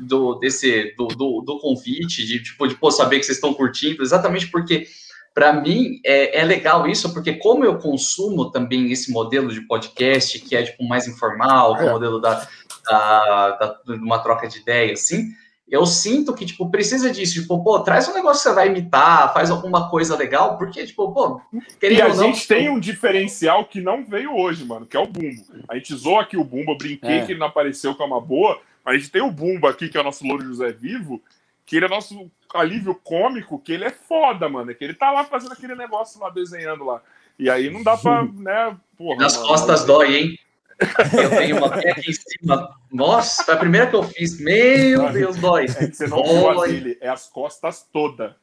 do, 0.00 0.34
desse, 0.36 0.94
do, 0.96 1.06
do, 1.08 1.42
do 1.42 1.58
convite, 1.60 2.26
de, 2.26 2.42
tipo, 2.42 2.66
de, 2.66 2.74
pô, 2.74 2.90
saber 2.90 3.18
que 3.18 3.26
vocês 3.26 3.36
estão 3.36 3.54
curtindo, 3.54 4.02
exatamente 4.02 4.48
porque 4.48 4.86
para 5.34 5.52
mim 5.52 6.00
é, 6.04 6.40
é, 6.40 6.44
legal 6.44 6.86
isso, 6.86 7.12
porque 7.12 7.34
como 7.34 7.64
eu 7.64 7.78
consumo 7.78 8.50
também 8.50 8.90
esse 8.90 9.12
modelo 9.12 9.52
de 9.52 9.60
podcast, 9.62 10.38
que 10.40 10.56
é 10.56 10.62
tipo 10.62 10.84
mais 10.86 11.06
informal, 11.06 11.76
é. 11.76 11.84
o 11.84 11.92
modelo 11.92 12.20
da, 12.20 12.46
da, 12.84 13.50
da, 13.50 13.80
de 13.86 14.02
uma 14.02 14.18
troca 14.18 14.48
de 14.48 14.58
ideia, 14.58 14.92
assim, 14.92 15.28
eu 15.70 15.84
sinto 15.84 16.34
que, 16.34 16.46
tipo, 16.46 16.70
precisa 16.70 17.10
disso, 17.10 17.42
tipo, 17.42 17.62
pô, 17.62 17.80
traz 17.80 18.08
um 18.08 18.14
negócio 18.14 18.42
que 18.42 18.48
você 18.48 18.54
vai 18.54 18.68
imitar, 18.68 19.32
faz 19.34 19.50
alguma 19.50 19.90
coisa 19.90 20.16
legal, 20.16 20.56
porque, 20.56 20.86
tipo, 20.86 21.12
pô, 21.12 21.40
querendo 21.78 21.98
e 21.98 22.02
a 22.02 22.08
não, 22.08 22.14
gente 22.14 22.40
tipo... 22.40 22.54
tem 22.54 22.70
um 22.70 22.80
diferencial 22.80 23.66
que 23.66 23.80
não 23.80 24.04
veio 24.04 24.34
hoje, 24.34 24.64
mano, 24.64 24.86
que 24.86 24.96
é 24.96 25.00
o 25.00 25.06
Bumbo. 25.06 25.44
A 25.68 25.74
gente 25.74 25.94
zoou 25.94 26.18
aqui 26.18 26.38
o 26.38 26.44
Bumbo, 26.44 26.72
eu 26.72 26.78
brinquei 26.78 27.18
é. 27.18 27.26
que 27.26 27.32
ele 27.32 27.38
não 27.38 27.48
apareceu 27.48 27.94
com 27.94 28.04
uma 28.04 28.20
boa, 28.20 28.58
mas 28.82 28.94
a 28.94 28.98
gente 28.98 29.10
tem 29.10 29.20
o 29.20 29.30
Bumbo 29.30 29.66
aqui, 29.66 29.90
que 29.90 29.98
é 29.98 30.00
o 30.00 30.04
nosso 30.04 30.26
Louro 30.26 30.42
José 30.42 30.72
Vivo, 30.72 31.22
que 31.68 31.76
ele 31.76 31.84
é 31.84 31.88
nosso 31.88 32.30
alívio 32.54 32.94
cômico, 32.94 33.58
que 33.58 33.72
ele 33.72 33.84
é 33.84 33.90
foda, 33.90 34.48
mano. 34.48 34.70
É 34.70 34.74
que 34.74 34.82
ele 34.82 34.94
tá 34.94 35.10
lá 35.10 35.22
fazendo 35.24 35.52
aquele 35.52 35.74
negócio 35.74 36.18
lá, 36.18 36.30
desenhando 36.30 36.82
lá. 36.82 37.02
E 37.38 37.50
aí 37.50 37.68
não 37.68 37.82
dá 37.82 37.94
pra, 37.94 38.24
né, 38.32 38.74
porra. 38.96 39.20
Nas 39.20 39.36
mano, 39.36 39.48
costas 39.48 39.84
dói, 39.84 40.16
hein? 40.16 40.38
Eu 40.80 41.30
tenho 41.30 41.58
uma 41.58 41.66
aqui 41.66 42.10
em 42.10 42.14
cima. 42.14 42.74
Nossa, 42.90 43.44
foi 43.44 43.52
a 43.52 43.58
primeira 43.58 43.86
que 43.86 43.96
eu 43.96 44.02
fiz. 44.02 44.40
Meu 44.40 45.12
Deus, 45.12 45.36
dói. 45.36 45.66
É 45.66 45.88
que 45.88 45.92
você 45.92 46.06
não 46.06 46.24
viu 46.24 46.62
dele, 46.62 46.98
é 47.02 47.08
as 47.10 47.28
costas 47.28 47.86
toda. 47.92 48.34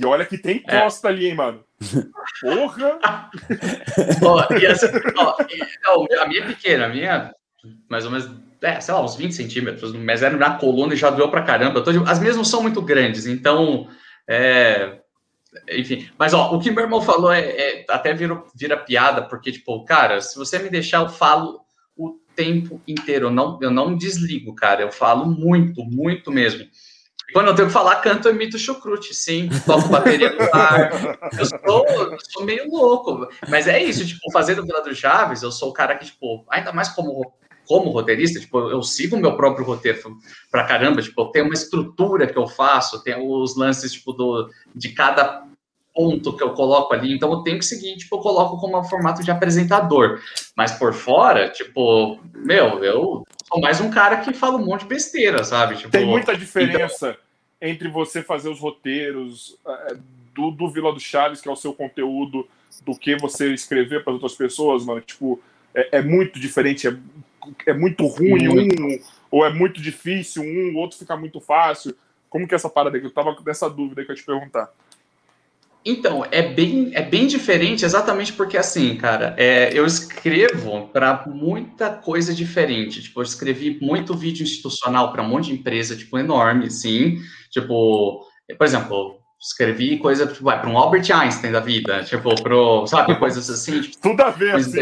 E 0.00 0.06
olha 0.06 0.24
que 0.24 0.38
tem 0.38 0.62
é. 0.68 0.80
costa 0.80 1.08
é. 1.08 1.10
ali, 1.10 1.26
hein, 1.26 1.34
mano. 1.34 1.64
Porra! 2.42 3.00
ó, 4.24 4.54
e 4.54 4.66
essa, 4.66 4.88
ó, 5.16 5.36
e, 6.08 6.14
a 6.14 6.28
minha 6.28 6.42
é 6.42 6.46
pequena, 6.46 6.86
a 6.86 6.88
minha 6.88 7.34
mais 7.88 8.04
ou 8.04 8.12
menos 8.12 8.30
é, 8.66 8.80
sei 8.80 8.92
lá, 8.92 9.02
uns 9.02 9.14
20 9.14 9.32
centímetros, 9.32 9.92
mas 9.92 10.22
era 10.22 10.36
na 10.36 10.58
coluna 10.58 10.94
e 10.94 10.96
já 10.96 11.08
doeu 11.10 11.30
pra 11.30 11.42
caramba. 11.42 11.82
Tô, 11.82 11.90
as 12.06 12.18
minhas 12.18 12.36
não 12.36 12.44
são 12.44 12.62
muito 12.62 12.82
grandes, 12.82 13.26
então. 13.26 13.88
É, 14.28 14.98
enfim, 15.70 16.08
mas 16.18 16.34
ó, 16.34 16.52
o 16.52 16.58
que 16.58 16.70
meu 16.70 16.82
irmão 16.84 17.00
falou 17.00 17.32
é, 17.32 17.40
é, 17.40 17.84
até 17.88 18.12
vira, 18.12 18.42
vira 18.54 18.76
piada, 18.76 19.22
porque, 19.22 19.52
tipo, 19.52 19.84
cara, 19.84 20.20
se 20.20 20.36
você 20.36 20.58
me 20.58 20.68
deixar, 20.68 21.02
eu 21.02 21.08
falo 21.08 21.60
o 21.96 22.18
tempo 22.34 22.80
inteiro. 22.86 23.26
Eu 23.26 23.30
não, 23.30 23.58
eu 23.62 23.70
não 23.70 23.96
desligo, 23.96 24.54
cara. 24.54 24.82
Eu 24.82 24.90
falo 24.90 25.26
muito, 25.26 25.84
muito 25.84 26.30
mesmo. 26.32 26.66
Quando 27.32 27.48
eu 27.48 27.54
tenho 27.54 27.68
que 27.68 27.74
falar, 27.74 27.96
canto, 27.96 28.28
eu 28.28 28.34
imito 28.34 28.58
chucrute, 28.58 29.12
sim. 29.14 29.48
Toco 29.64 29.88
bateria 29.88 30.32
no 30.32 30.42
ar. 30.54 30.90
Eu 31.38 31.46
sou, 31.46 31.86
eu 31.86 32.18
sou 32.30 32.44
meio 32.44 32.70
louco. 32.70 33.28
Mas 33.48 33.66
é 33.66 33.82
isso, 33.82 34.06
tipo, 34.06 34.30
fazendo 34.32 34.64
Vila 34.64 34.82
do 34.82 34.94
Chaves, 34.94 35.42
eu 35.42 35.50
sou 35.50 35.70
o 35.70 35.72
cara 35.72 35.96
que, 35.96 36.06
tipo, 36.06 36.44
ainda 36.48 36.72
mais 36.72 36.88
como 36.90 37.34
como 37.66 37.90
roteirista, 37.90 38.40
tipo, 38.40 38.58
eu 38.70 38.82
sigo 38.82 39.16
o 39.16 39.20
meu 39.20 39.36
próprio 39.36 39.64
roteiro 39.64 40.16
pra 40.50 40.64
caramba, 40.64 41.02
tipo, 41.02 41.20
eu 41.20 41.26
tenho 41.26 41.44
uma 41.46 41.54
estrutura 41.54 42.26
que 42.26 42.38
eu 42.38 42.46
faço, 42.46 43.02
tenho 43.02 43.28
os 43.28 43.56
lances, 43.56 43.92
tipo, 43.92 44.12
do, 44.12 44.50
de 44.74 44.90
cada 44.90 45.46
ponto 45.94 46.36
que 46.36 46.42
eu 46.42 46.50
coloco 46.50 46.92
ali, 46.92 47.14
então 47.14 47.32
eu 47.32 47.38
tenho 47.38 47.58
que 47.58 47.64
seguir, 47.64 47.96
tipo, 47.96 48.16
eu 48.16 48.20
coloco 48.20 48.60
como 48.60 48.78
um 48.78 48.84
formato 48.84 49.24
de 49.24 49.30
apresentador, 49.30 50.20
mas 50.54 50.72
por 50.72 50.92
fora, 50.92 51.48
tipo, 51.48 52.20
meu, 52.34 52.84
eu 52.84 53.26
sou 53.48 53.60
mais 53.60 53.80
um 53.80 53.90
cara 53.90 54.18
que 54.18 54.34
fala 54.34 54.58
um 54.58 54.64
monte 54.64 54.82
de 54.82 54.88
besteira, 54.88 55.42
sabe? 55.42 55.76
Tipo, 55.76 55.90
Tem 55.90 56.04
muita 56.04 56.36
diferença 56.36 57.10
então... 57.10 57.70
entre 57.70 57.88
você 57.88 58.22
fazer 58.22 58.50
os 58.50 58.60
roteiros 58.60 59.56
é, 59.66 59.96
do, 60.34 60.50
do 60.50 60.68
Vila 60.68 60.92
do 60.92 61.00
Chaves, 61.00 61.40
que 61.40 61.48
é 61.48 61.52
o 61.52 61.56
seu 61.56 61.72
conteúdo, 61.72 62.46
do 62.84 62.94
que 62.98 63.16
você 63.16 63.54
escrever 63.54 64.04
para 64.04 64.12
outras 64.12 64.34
pessoas, 64.34 64.84
mano, 64.84 65.00
tipo, 65.00 65.40
é, 65.74 65.98
é 65.98 66.02
muito 66.02 66.38
diferente, 66.38 66.86
é 66.86 66.96
é 67.66 67.72
muito 67.72 68.06
ruim 68.06 68.48
um, 68.48 69.00
ou 69.30 69.44
é 69.44 69.52
muito 69.52 69.80
difícil 69.80 70.42
um, 70.42 70.74
o 70.74 70.78
outro 70.78 70.98
fica 70.98 71.16
muito 71.16 71.40
fácil? 71.40 71.94
Como 72.28 72.46
que 72.46 72.54
é 72.54 72.56
essa 72.56 72.68
parada 72.68 72.96
aqui? 72.96 73.06
Eu 73.06 73.12
tava 73.12 73.36
nessa 73.44 73.68
dúvida 73.68 74.04
que 74.04 74.10
eu 74.10 74.14
ia 74.14 74.20
te 74.20 74.26
perguntar. 74.26 74.70
Então, 75.88 76.26
é 76.32 76.42
bem, 76.42 76.90
é 76.94 77.02
bem 77.02 77.28
diferente, 77.28 77.84
exatamente 77.84 78.32
porque, 78.32 78.58
assim, 78.58 78.96
cara, 78.96 79.36
é, 79.38 79.70
eu 79.72 79.86
escrevo 79.86 80.88
para 80.88 81.24
muita 81.28 81.90
coisa 81.90 82.34
diferente. 82.34 83.02
Tipo, 83.02 83.20
eu 83.20 83.24
escrevi 83.24 83.78
muito 83.80 84.16
vídeo 84.16 84.42
institucional 84.42 85.12
para 85.12 85.22
um 85.22 85.28
monte 85.28 85.46
de 85.46 85.52
empresa, 85.52 85.94
tipo, 85.94 86.18
enorme, 86.18 86.68
sim. 86.72 87.20
Tipo, 87.52 88.26
por 88.58 88.64
exemplo, 88.66 89.20
escrevi 89.40 89.98
coisa 89.98 90.26
tipo, 90.26 90.44
para 90.44 90.68
um 90.68 90.76
Albert 90.76 91.08
Einstein 91.12 91.52
da 91.52 91.60
vida, 91.60 92.02
tipo, 92.02 92.34
pro, 92.42 92.84
sabe, 92.88 93.14
coisas 93.16 93.48
assim. 93.48 93.80
Tipo, 93.82 93.98
Tudo 94.02 94.20
a 94.22 94.30
ver, 94.30 94.56
assim. 94.56 94.80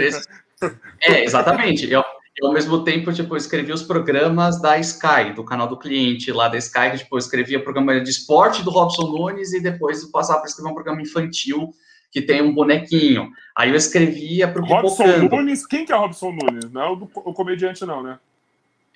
É, 1.02 1.22
exatamente. 1.22 1.90
Eu, 1.90 2.02
e 2.36 2.44
ao 2.44 2.52
mesmo 2.52 2.82
tempo, 2.82 3.12
tipo, 3.12 3.32
eu 3.32 3.38
escrevi 3.38 3.72
os 3.72 3.82
programas 3.82 4.60
da 4.60 4.76
Sky, 4.78 5.32
do 5.36 5.44
canal 5.44 5.68
do 5.68 5.78
cliente 5.78 6.32
lá 6.32 6.48
da 6.48 6.58
Sky, 6.58 6.90
que, 6.90 6.98
tipo, 6.98 7.14
eu 7.14 7.18
escrevia 7.18 7.62
programa 7.62 8.00
de 8.00 8.10
esporte 8.10 8.62
do 8.64 8.70
Robson 8.70 9.06
Nunes 9.06 9.52
e 9.52 9.60
depois 9.60 10.02
eu 10.02 10.10
passava 10.10 10.40
para 10.40 10.48
escrever 10.48 10.70
um 10.70 10.74
programa 10.74 11.00
infantil 11.00 11.72
que 12.10 12.20
tem 12.20 12.42
um 12.42 12.52
bonequinho. 12.52 13.30
Aí 13.56 13.70
eu 13.70 13.76
escrevia 13.76 14.48
para 14.48 14.60
o 14.60 14.64
Robson 14.64 15.04
Nunes, 15.30 15.64
quem 15.64 15.84
que 15.84 15.92
é 15.92 15.96
Robson 15.96 16.32
Nunes? 16.32 16.70
Não 16.72 16.80
é 16.80 16.88
o, 16.88 16.96
do, 16.96 17.10
o 17.14 17.32
comediante, 17.32 17.84
não, 17.84 18.02
né? 18.02 18.18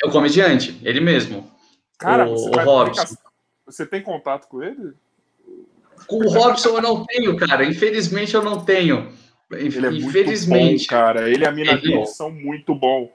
É 0.03 0.07
o 0.07 0.11
comediante, 0.11 0.77
ele 0.83 1.01
mesmo. 1.01 1.49
Cara, 1.97 2.29
o, 2.29 2.37
você, 2.37 2.49
o 2.49 2.65
Robson. 2.65 3.17
você 3.67 3.87
tem 3.87 4.03
contato 4.03 4.49
com 4.49 4.63
ele? 4.63 4.95
Com 6.09 6.17
o 6.17 6.29
Robson 6.29 6.71
eu 6.71 6.83
não 6.83 7.05
tenho, 7.05 7.37
cara. 7.37 7.65
Infelizmente 7.65 8.35
eu 8.35 8.43
não 8.43 8.65
tenho. 8.65 9.13
Ele 9.51 9.87
é 9.87 9.91
Infelizmente. 9.91 10.87
Bom, 10.87 10.91
cara. 10.91 11.29
Ele 11.29 11.45
e 11.45 11.47
a 11.47 11.53
mina 11.53 11.77
dele 11.77 12.05
são 12.07 12.31
muito 12.31 12.75
bom. 12.75 13.13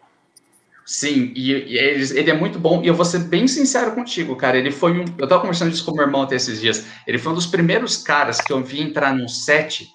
Sim, 0.85 1.31
e, 1.35 1.51
e 1.51 1.77
ele, 1.77 2.19
ele, 2.19 2.29
é 2.29 2.33
muito 2.33 2.59
bom, 2.59 2.83
e 2.83 2.87
eu 2.87 2.93
vou 2.93 3.05
ser 3.05 3.19
bem 3.19 3.47
sincero 3.47 3.93
contigo, 3.93 4.35
cara. 4.35 4.57
Ele 4.57 4.71
foi 4.71 4.91
um. 4.99 5.05
Eu 5.17 5.27
tava 5.27 5.41
conversando 5.41 5.71
isso 5.71 5.85
com 5.85 5.95
meu 5.95 6.05
irmão 6.05 6.23
até 6.23 6.35
esses 6.35 6.59
dias. 6.59 6.85
Ele 7.07 7.17
foi 7.17 7.31
um 7.31 7.35
dos 7.35 7.45
primeiros 7.45 7.97
caras 7.97 8.41
que 8.41 8.51
eu 8.51 8.61
vi 8.61 8.81
entrar 8.81 9.15
num 9.15 9.27
set 9.27 9.87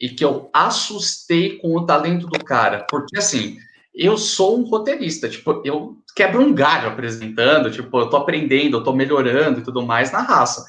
e 0.00 0.08
que 0.08 0.24
eu 0.24 0.50
assustei 0.52 1.58
com 1.58 1.76
o 1.76 1.86
talento 1.86 2.26
do 2.26 2.44
cara. 2.44 2.84
Porque 2.90 3.18
assim, 3.18 3.56
eu 3.94 4.18
sou 4.18 4.58
um 4.58 4.64
roteirista, 4.64 5.28
tipo, 5.28 5.62
eu 5.64 5.96
quebro 6.16 6.42
um 6.42 6.52
galho 6.52 6.88
apresentando, 6.88 7.70
tipo, 7.70 7.96
eu 8.00 8.10
tô 8.10 8.16
aprendendo, 8.16 8.78
eu 8.78 8.84
tô 8.84 8.92
melhorando 8.92 9.60
e 9.60 9.62
tudo 9.62 9.82
mais 9.82 10.10
na 10.10 10.22
raça. 10.22 10.64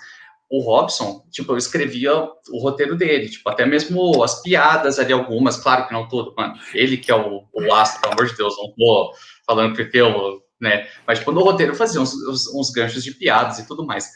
O 0.53 0.59
Robson, 0.59 1.25
tipo, 1.31 1.51
eu 1.51 1.57
escrevia 1.57 2.13
o 2.15 2.59
roteiro 2.61 2.95
dele, 2.95 3.27
tipo, 3.27 3.49
até 3.49 3.65
mesmo 3.65 4.23
as 4.23 4.39
piadas 4.43 4.99
ali, 4.99 5.11
algumas, 5.11 5.57
claro 5.57 5.87
que 5.87 5.93
não 5.93 6.07
tudo, 6.07 6.31
mano. 6.37 6.53
Ele 6.75 6.95
que 6.95 7.11
é 7.11 7.15
o, 7.15 7.43
o 7.51 7.73
astro, 7.73 8.01
pelo 8.01 8.13
amor 8.13 8.27
de 8.27 8.37
Deus, 8.37 8.55
não 8.55 8.71
vou 8.77 9.11
falando 9.47 9.75
que 9.75 9.97
eu, 9.97 10.43
né? 10.61 10.87
Mas, 11.07 11.17
tipo, 11.17 11.31
no 11.31 11.41
roteiro 11.41 11.73
fazia 11.73 11.99
uns, 11.99 12.13
uns, 12.13 12.47
uns, 12.53 12.69
ganchos 12.69 13.03
de 13.03 13.15
piadas 13.15 13.57
e 13.57 13.67
tudo 13.67 13.83
mais. 13.83 14.11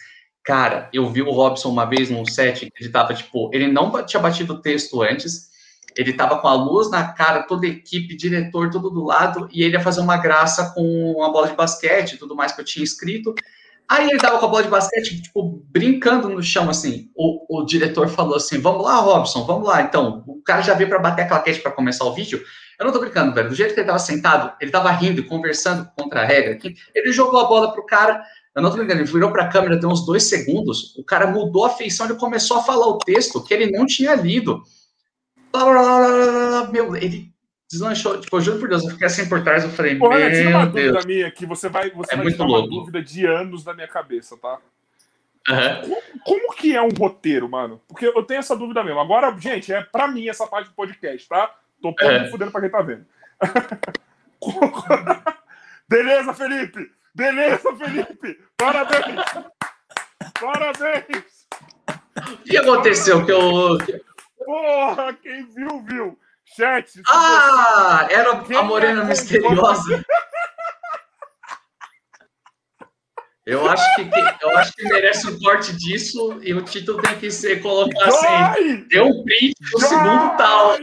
Cara, 0.45 0.87
eu 0.93 1.09
vi 1.09 1.23
o 1.23 1.31
Robson 1.31 1.69
uma 1.69 1.85
vez 1.85 2.11
num 2.11 2.23
set 2.23 2.71
ele 2.79 2.89
tava, 2.91 3.15
tipo, 3.15 3.49
ele 3.51 3.67
não 3.67 4.05
tinha 4.05 4.21
batido 4.21 4.53
o 4.53 4.61
texto 4.61 5.01
antes, 5.01 5.47
ele 5.97 6.13
tava 6.13 6.37
com 6.37 6.47
a 6.47 6.53
luz 6.53 6.91
na 6.91 7.13
cara, 7.13 7.47
toda 7.47 7.65
a 7.65 7.69
equipe, 7.69 8.15
diretor, 8.15 8.69
tudo 8.69 8.91
do 8.91 9.03
lado, 9.03 9.49
e 9.51 9.63
ele 9.63 9.73
ia 9.73 9.81
fazer 9.81 10.01
uma 10.01 10.17
graça 10.17 10.71
com 10.75 11.13
uma 11.13 11.31
bola 11.31 11.47
de 11.47 11.55
basquete 11.55 12.11
e 12.13 12.17
tudo 12.17 12.35
mais 12.35 12.51
que 12.51 12.61
eu 12.61 12.65
tinha 12.65 12.83
escrito. 12.83 13.33
Aí 13.89 14.09
ele 14.09 14.19
tava 14.19 14.37
com 14.37 14.45
a 14.45 14.49
bola 14.49 14.63
de 14.63 14.69
basquete, 14.69 15.21
tipo, 15.21 15.63
brincando 15.69 16.27
no 16.27 16.43
chão, 16.43 16.69
assim. 16.69 17.09
O, 17.15 17.61
o 17.61 17.65
diretor 17.65 18.09
falou 18.09 18.35
assim: 18.35 18.59
vamos 18.59 18.83
lá, 18.83 18.97
Robson, 18.97 19.45
vamos 19.45 19.67
lá. 19.67 19.81
Então, 19.81 20.23
o 20.27 20.41
cara 20.41 20.61
já 20.61 20.73
veio 20.73 20.89
para 20.89 20.99
bater 20.99 21.21
a 21.21 21.27
claquete 21.27 21.61
para 21.61 21.71
começar 21.71 22.03
o 22.03 22.13
vídeo. 22.13 22.43
Eu 22.77 22.85
não 22.85 22.91
tô 22.91 22.99
brincando, 22.99 23.33
velho. 23.33 23.47
Do 23.47 23.55
jeito 23.55 23.73
que 23.73 23.79
ele 23.79 23.87
tava 23.87 23.99
sentado, 23.99 24.53
ele 24.59 24.71
tava 24.71 24.91
rindo, 24.91 25.23
conversando 25.25 25.89
contra 25.97 26.21
a 26.21 26.25
regra. 26.25 26.59
Ele 26.93 27.11
jogou 27.13 27.39
a 27.39 27.45
bola 27.45 27.71
pro 27.71 27.85
cara. 27.85 28.21
Eu 28.53 28.61
não 28.61 28.69
tô 28.69 28.77
brincando, 28.77 29.01
ele 29.01 29.11
virou 29.11 29.31
pra 29.31 29.47
câmera, 29.47 29.79
tem 29.79 29.87
uns 29.87 30.05
dois 30.05 30.23
segundos. 30.23 30.95
O 30.97 31.03
cara 31.03 31.27
mudou 31.27 31.65
a 31.65 31.69
feição, 31.69 32.07
ele 32.07 32.17
começou 32.17 32.57
a 32.57 32.63
falar 32.63 32.87
o 32.87 32.97
texto 32.97 33.43
que 33.43 33.53
ele 33.53 33.71
não 33.71 33.85
tinha 33.85 34.15
lido. 34.15 34.61
Meu, 36.71 36.95
ele 36.95 37.31
deslanchou. 37.69 38.19
Tipo, 38.19 38.37
eu 38.37 38.41
juro 38.41 38.59
por 38.59 38.69
Deus, 38.69 38.83
eu 38.83 38.91
fiquei 38.91 39.07
assim 39.07 39.27
por 39.27 39.43
trás, 39.43 39.63
eu 39.63 39.69
falei, 39.69 39.97
Olha, 40.01 40.29
meu 40.29 40.49
uma 40.49 40.65
Deus. 40.65 40.93
dúvida 40.93 41.07
minha 41.07 41.31
que 41.31 41.45
você 41.45 41.69
vai, 41.69 41.89
você 41.91 42.13
é 42.13 42.17
vai 42.17 42.31
tirar 42.31 42.45
louco. 42.45 42.67
uma 42.67 42.69
dúvida 42.69 43.01
de 43.01 43.25
anos 43.25 43.63
da 43.63 43.73
minha 43.73 43.87
cabeça, 43.87 44.37
tá? 44.37 44.59
Uhum. 45.49 45.81
Como, 45.81 46.01
como, 46.23 46.55
que 46.55 46.75
é 46.75 46.81
um 46.81 46.89
roteiro, 46.89 47.47
mano? 47.47 47.81
Porque 47.87 48.05
eu 48.05 48.23
tenho 48.23 48.39
essa 48.39 48.55
dúvida 48.55 48.83
mesmo. 48.83 48.99
Agora, 48.99 49.35
gente, 49.37 49.71
é 49.71 49.81
pra 49.81 50.07
mim 50.07 50.27
essa 50.27 50.45
parte 50.45 50.67
do 50.67 50.75
podcast, 50.75 51.27
tá? 51.27 51.53
Tô 51.81 51.93
pouco 51.93 52.03
é. 52.03 52.29
fudendo 52.29 52.51
pra 52.51 52.61
quem 52.61 52.69
tá 52.69 52.81
vendo. 52.81 53.05
Beleza, 55.87 56.33
Felipe! 56.33 56.91
Beleza, 57.15 57.75
Felipe! 57.77 58.39
Parabéns! 58.57 59.23
Parabéns! 60.39 61.47
O 62.17 62.37
que 62.43 62.57
aconteceu? 62.57 63.25
Que 63.25 63.31
eu. 63.31 63.77
Porra, 64.43 65.13
quem 65.13 65.45
viu, 65.45 65.81
viu. 65.83 66.19
Chat. 66.55 67.01
Ah, 67.07 68.05
você... 68.07 68.13
era 68.13 68.31
a 68.31 68.63
morena 68.63 69.03
misteriosa. 69.03 70.03
Eu 73.45 73.65
acho, 73.65 73.95
que, 73.95 74.01
eu 74.41 74.57
acho 74.57 74.73
que 74.73 74.83
merece 74.89 75.25
um 75.25 75.39
corte 75.39 75.73
disso 75.77 76.37
e 76.43 76.53
o 76.53 76.61
título 76.61 77.01
tem 77.01 77.17
que 77.17 77.31
ser 77.31 77.61
colocar 77.61 78.05
assim. 78.05 78.85
Deu 78.89 79.05
um 79.05 79.23
print 79.23 79.55
no 79.71 79.79
segundo 79.79 80.35
tal. 80.35 80.75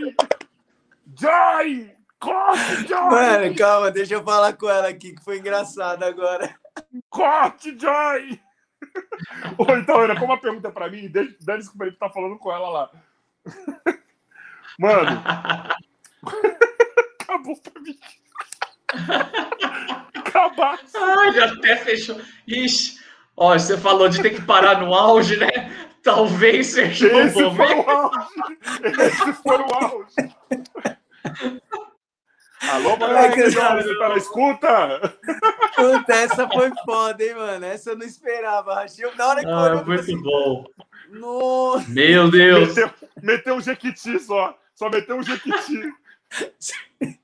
Joy! 1.21 1.95
Corte, 2.19 2.89
Joy! 2.89 3.11
Mano, 3.11 3.55
calma, 3.55 3.91
deixa 3.91 4.15
eu 4.15 4.25
falar 4.25 4.55
com 4.55 4.67
ela 4.67 4.89
aqui, 4.89 5.13
que 5.15 5.23
foi 5.23 5.41
engraçado 5.41 6.05
agora. 6.05 6.59
Corte, 7.11 7.79
Joy! 7.79 8.41
Ou 9.59 9.77
então, 9.77 10.03
era 10.03 10.19
como 10.19 10.33
a 10.33 10.41
pergunta 10.41 10.71
pra 10.71 10.89
mim, 10.89 11.11
dane-se 11.11 11.69
que 11.69 11.77
o 11.77 11.79
Felipe 11.79 11.99
tá 11.99 12.09
falando 12.09 12.39
com 12.39 12.51
ela 12.51 12.71
lá. 12.71 12.91
Mano. 14.79 15.23
Acabou 17.21 17.57
pra 17.61 17.81
mim. 17.83 17.99
Acabasse. 20.15 20.97
Ai, 20.97 21.39
até 21.41 21.77
fechou. 21.77 22.21
Ixi, 22.47 22.99
ó, 23.37 23.59
você 23.59 23.77
falou 23.77 24.09
de 24.09 24.23
ter 24.23 24.31
que 24.31 24.43
parar 24.43 24.81
no 24.81 24.95
auge, 24.95 25.37
né? 25.37 25.51
Talvez 26.03 26.69
seja 26.69 27.07
Esse 27.07 27.43
um 27.43 27.57
foi 27.57 27.75
o 27.75 27.91
auge. 27.91 28.29
Esse 28.83 29.33
foi 29.43 29.57
o 29.57 29.75
auge. 29.75 30.15
Alô, 32.71 32.97
Mariana, 32.97 33.35
é 33.35 33.83
você 33.83 33.99
tá 33.99 34.09
na 34.09 34.17
escuta? 34.17 35.19
Puta, 35.77 36.15
essa 36.15 36.49
foi 36.49 36.71
foda, 36.85 37.23
hein, 37.23 37.35
mano? 37.35 37.65
Essa 37.67 37.91
eu 37.91 37.97
não 37.97 38.07
esperava. 38.07 38.75
Achei 38.75 39.05
na 39.17 39.27
hora 39.27 39.41
que 39.41 39.47
ah, 39.47 39.85
Muito 39.87 40.01
assim, 40.01 40.21
bom. 40.23 40.65
Nossa. 41.11 41.89
Meu 41.91 42.31
Deus. 42.31 42.69
Meteu, 42.69 42.91
meteu 43.23 43.55
um 43.57 43.61
jequiti 43.61 44.19
só. 44.19 44.57
Só 44.75 44.91
meteu 44.91 45.17
um 45.17 45.23
jequiti. 45.23 45.93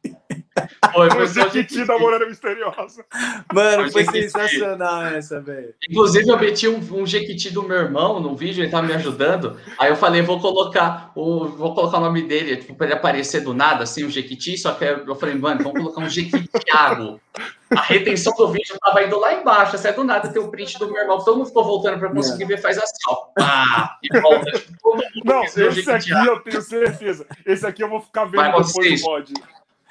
Foi, 0.93 1.09
foi 1.10 1.22
o 1.22 1.27
Jequiti 1.27 1.85
da 1.85 1.98
Morena 1.98 2.27
Misteriosa. 2.27 3.05
Mano, 3.52 3.90
foi 3.93 4.05
sensacional 4.05 5.06
essa, 5.06 5.40
velho. 5.40 5.72
Inclusive, 5.89 6.28
eu 6.28 6.39
meti 6.39 6.68
um, 6.68 6.78
um 6.93 7.06
Jequiti 7.06 7.51
do 7.51 7.62
meu 7.62 7.77
irmão 7.77 8.18
no 8.18 8.35
vídeo, 8.35 8.64
ele 8.64 8.70
tá 8.70 8.82
me 8.82 8.93
ajudando. 8.93 9.56
Aí 9.78 9.90
eu 9.90 9.97
falei, 9.97 10.22
vou 10.22 10.40
colocar 10.40 11.12
o, 11.14 11.47
vou 11.47 11.74
colocar 11.74 11.98
o 11.98 12.01
nome 12.01 12.22
dele, 12.22 12.56
tipo, 12.56 12.74
pra 12.74 12.86
ele 12.86 12.94
aparecer 12.94 13.43
do 13.43 13.55
nada, 13.55 13.85
assim, 13.85 14.05
o 14.05 14.10
Jequiti. 14.10 14.59
Só 14.59 14.72
que 14.72 14.85
eu 14.85 15.14
falei, 15.14 15.36
mano, 15.36 15.62
vamos 15.62 15.81
colocar 15.81 16.01
um 16.01 16.09
Jequitiago. 16.09 17.20
A 17.77 17.82
retenção 17.82 18.35
do 18.36 18.48
vídeo 18.48 18.77
tava 18.81 19.05
indo 19.05 19.18
lá 19.18 19.35
embaixo, 19.35 19.77
assim, 19.77 19.93
do 19.93 20.02
nada 20.02 20.28
tem 20.32 20.43
o 20.43 20.51
print 20.51 20.78
do 20.78 20.90
meu 20.90 21.02
irmão. 21.02 21.22
Todo 21.24 21.36
mundo 21.36 21.47
ficou 21.47 21.64
voltando 21.64 21.98
pra 21.98 22.10
conseguir 22.10 22.44
ver, 22.47 22.59
faz 22.59 22.77
assim, 22.77 22.98
ó. 23.09 23.14
Pá, 23.36 23.97
e 24.02 24.20
volta. 24.20 24.51
Tipo, 24.51 24.98
Não, 25.24 25.44
esse 25.44 25.90
aqui 25.90 26.10
eu 26.10 26.40
tenho 26.40 26.60
certeza. 26.60 27.27
Esse 27.47 27.64
aqui 27.66 27.85
eu 27.85 27.89
vou 27.89 28.01
ficar 28.01 28.24
vendo 28.24 28.44
depois 28.44 28.72
vocês. 28.72 29.01
do 29.01 29.06
pod. 29.06 29.32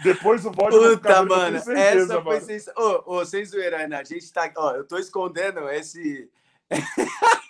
Depois 0.03 0.45
o 0.45 0.51
bode 0.51 0.77
Puta, 0.77 1.25
mano, 1.25 1.59
certeza, 1.59 2.13
essa 2.13 2.21
foi 2.21 2.39
sensacional. 2.39 3.03
Ô, 3.05 3.15
ô, 3.15 3.25
sem 3.25 3.43
zoeira, 3.43 3.83
Ana, 3.83 3.99
a 3.99 4.03
gente 4.03 4.31
tá. 4.31 4.51
Ó, 4.55 4.75
eu 4.75 4.85
tô 4.85 4.97
escondendo 4.97 5.69
esse. 5.69 6.29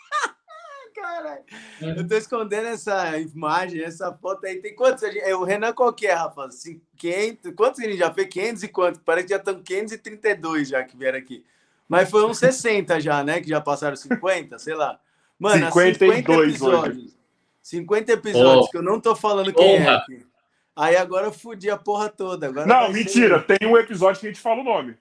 Caralho. 0.95 1.43
Eu 1.81 2.07
tô 2.07 2.15
escondendo 2.15 2.67
essa 2.67 3.17
imagem, 3.17 3.83
essa 3.83 4.11
foto 4.13 4.45
aí. 4.45 4.57
Tem 4.61 4.75
quantos? 4.75 5.03
É 5.03 5.33
o 5.35 5.43
Renan 5.43 5.73
qual 5.73 5.93
que 5.93 6.07
é, 6.07 6.13
Rafa? 6.13 6.49
500, 6.97 7.53
quantos 7.55 7.79
ele 7.79 7.95
já 7.95 8.13
fez? 8.13 8.27
500 8.27 8.63
e 8.63 8.67
quantos? 8.67 9.01
Parece 9.05 9.27
que 9.27 9.33
já 9.33 9.39
estão 9.39 9.61
532 9.61 10.69
já 10.69 10.83
que 10.83 10.97
vieram 10.97 11.19
aqui. 11.19 11.45
Mas 11.87 12.09
foi 12.09 12.25
uns 12.25 12.37
60 12.39 12.99
já, 12.99 13.23
né? 13.23 13.39
Que 13.41 13.49
já 13.49 13.61
passaram 13.61 13.95
50, 13.95 14.59
sei 14.59 14.75
lá. 14.75 14.99
Mano, 15.39 15.71
52 15.71 16.09
50 16.09 16.31
episódios. 16.31 17.03
Hoje. 17.05 17.19
50 17.61 18.11
episódios, 18.11 18.65
oh. 18.65 18.71
que 18.71 18.77
eu 18.77 18.83
não 18.83 18.99
tô 18.99 19.15
falando 19.15 19.53
quem 19.53 19.77
é 19.77 19.89
aqui. 19.89 20.25
Aí 20.79 20.95
agora 20.95 21.27
eu 21.27 21.33
fudi 21.33 21.69
a 21.69 21.75
porra 21.75 22.07
toda. 22.07 22.47
Agora 22.47 22.65
não, 22.65 22.89
mentira. 22.89 23.43
Ser... 23.45 23.57
Tem 23.57 23.67
um 23.67 23.77
episódio 23.77 24.21
que 24.21 24.27
a 24.27 24.29
gente 24.29 24.41
fala 24.41 24.61
o 24.61 24.63
nome. 24.63 24.95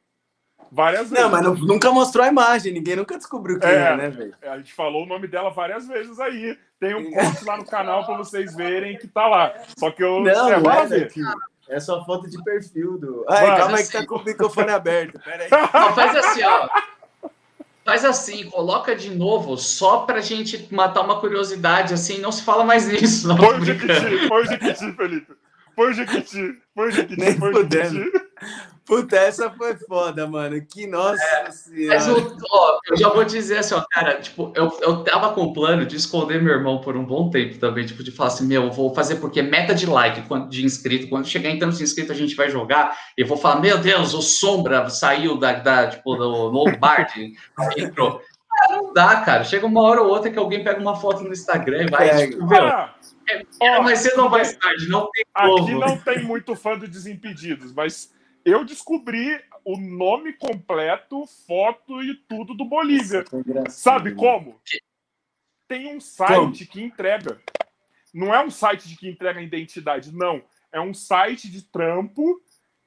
Várias 0.72 1.08
vezes. 1.08 1.24
Não, 1.24 1.30
mas 1.30 1.42
não, 1.42 1.54
nunca 1.54 1.92
mostrou 1.92 2.24
a 2.24 2.28
imagem. 2.28 2.72
Ninguém 2.72 2.96
nunca 2.96 3.16
descobriu 3.16 3.60
quem 3.60 3.70
é, 3.70 3.74
é 3.74 3.96
né, 3.96 4.10
velho? 4.10 4.34
A 4.42 4.56
gente 4.58 4.74
falou 4.74 5.04
o 5.04 5.06
nome 5.06 5.28
dela 5.28 5.50
várias 5.50 5.86
vezes 5.86 6.18
aí. 6.18 6.58
Tem 6.80 6.96
um 6.96 7.10
post 7.14 7.44
lá 7.44 7.56
no 7.56 7.64
canal 7.64 8.04
para 8.04 8.16
vocês 8.16 8.56
verem 8.56 8.98
que 8.98 9.06
tá 9.06 9.28
lá. 9.28 9.54
Só 9.78 9.92
que 9.92 10.02
eu. 10.02 10.20
Não, 10.20 10.52
é, 10.52 10.60
não 10.60 10.70
é, 10.72 11.08
é 11.68 11.80
só 11.80 12.04
foto 12.04 12.28
de 12.28 12.42
perfil 12.42 12.98
do. 12.98 13.24
Ai, 13.28 13.46
Mas, 13.46 13.58
calma 13.58 13.78
aí 13.78 13.84
que 13.86 13.92
tá 13.92 14.04
com 14.04 14.16
o 14.16 14.24
microfone 14.24 14.70
aberto. 14.72 15.20
Pera 15.20 15.44
aí. 15.44 15.50
Não, 15.72 15.94
faz 15.94 16.16
assim, 16.16 16.42
ó. 16.42 16.68
Faz 17.84 18.04
assim, 18.04 18.50
coloca 18.50 18.94
de 18.94 19.14
novo, 19.14 19.56
só 19.56 20.00
pra 20.00 20.20
gente 20.20 20.68
matar 20.74 21.00
uma 21.00 21.20
curiosidade, 21.20 21.94
assim, 21.94 22.18
não 22.18 22.30
se 22.30 22.42
fala 22.42 22.62
mais 22.62 22.86
nisso. 22.86 23.34
Põe 23.34 23.60
o 23.60 23.64
Jequiti, 23.64 24.28
põe 24.28 24.42
o 24.42 24.44
Jequiti, 24.44 24.92
Felipe. 24.92 25.32
Põe 25.78 25.90
o 25.90 25.92
Jequiti. 25.92 26.54
Põe 26.74 26.88
o 26.88 26.90
Jequiti. 26.90 27.20
Nem 27.20 27.38
põe 27.38 27.52
o 27.52 27.70
Jequiti. 27.70 28.10
Puta, 28.84 29.14
essa 29.14 29.48
foi 29.48 29.76
foda, 29.76 30.26
mano. 30.26 30.60
Que 30.60 30.88
nossa 30.88 31.22
é, 31.22 31.50
senhora. 31.52 31.94
Mas 31.94 32.08
eu, 32.08 32.36
ó, 32.50 32.78
eu 32.90 32.96
já 32.96 33.08
vou 33.10 33.22
dizer 33.22 33.58
assim, 33.58 33.74
ó, 33.74 33.84
cara, 33.88 34.20
tipo, 34.20 34.52
eu, 34.56 34.76
eu 34.80 35.04
tava 35.04 35.32
com 35.34 35.42
o 35.42 35.52
plano 35.52 35.86
de 35.86 35.94
esconder 35.94 36.42
meu 36.42 36.52
irmão 36.52 36.80
por 36.80 36.96
um 36.96 37.04
bom 37.04 37.30
tempo 37.30 37.58
também, 37.58 37.86
tipo, 37.86 38.02
de 38.02 38.10
falar 38.10 38.30
assim, 38.30 38.44
meu, 38.44 38.64
eu 38.64 38.72
vou 38.72 38.92
fazer 38.92 39.16
porque 39.16 39.40
meta 39.40 39.72
de 39.72 39.86
like, 39.86 40.24
de 40.48 40.64
inscrito, 40.64 41.08
quando 41.08 41.28
chegar 41.28 41.48
em 41.48 41.60
tantos 41.60 41.80
inscritos 41.80 42.10
a 42.10 42.18
gente 42.18 42.34
vai 42.34 42.50
jogar, 42.50 42.98
e 43.16 43.22
vou 43.22 43.36
falar, 43.36 43.60
meu 43.60 43.78
Deus, 43.78 44.14
o 44.14 44.22
Sombra 44.22 44.88
saiu 44.90 45.38
da, 45.38 45.52
da 45.52 45.90
tipo, 45.90 46.16
do 46.16 46.28
Lombard, 46.48 47.12
entrou. 47.76 48.20
Não 48.70 48.92
dá, 48.92 49.20
cara. 49.20 49.44
Chega 49.44 49.64
uma 49.64 49.82
hora 49.82 50.02
ou 50.02 50.08
outra 50.08 50.30
que 50.30 50.38
alguém 50.38 50.64
pega 50.64 50.80
uma 50.80 50.96
foto 50.96 51.22
no 51.22 51.32
Instagram 51.32 51.84
e 51.84 51.90
vai, 51.90 52.26
tipo, 52.26 52.44
meu, 52.44 52.64
ah, 52.64 52.92
é, 53.28 53.44
é, 53.60 53.80
mas 53.80 54.00
cedo 54.00 54.22
ou 54.22 54.30
mais 54.30 54.56
tarde, 54.56 54.88
não 54.88 55.10
tem 55.10 55.24
como. 55.32 55.62
Aqui 55.62 55.74
não 55.74 55.98
tem 55.98 56.24
muito 56.24 56.54
fã 56.56 56.78
do 56.78 56.88
Desimpedidos, 56.88 57.72
mas 57.72 58.12
eu 58.44 58.64
descobri 58.64 59.40
o 59.64 59.78
nome 59.78 60.32
completo, 60.32 61.24
foto 61.46 62.02
e 62.02 62.14
tudo 62.14 62.54
do 62.54 62.64
Bolívia. 62.64 63.24
Sabe 63.68 64.14
como? 64.14 64.60
Tem 65.66 65.94
um 65.94 66.00
site 66.00 66.66
que 66.66 66.82
entrega. 66.82 67.38
Não 68.14 68.34
é 68.34 68.42
um 68.42 68.50
site 68.50 68.88
de 68.88 68.96
que 68.96 69.08
entrega 69.08 69.38
a 69.38 69.42
identidade, 69.42 70.14
não. 70.14 70.42
É 70.72 70.80
um 70.80 70.94
site 70.94 71.50
de 71.50 71.62
trampo 71.62 72.40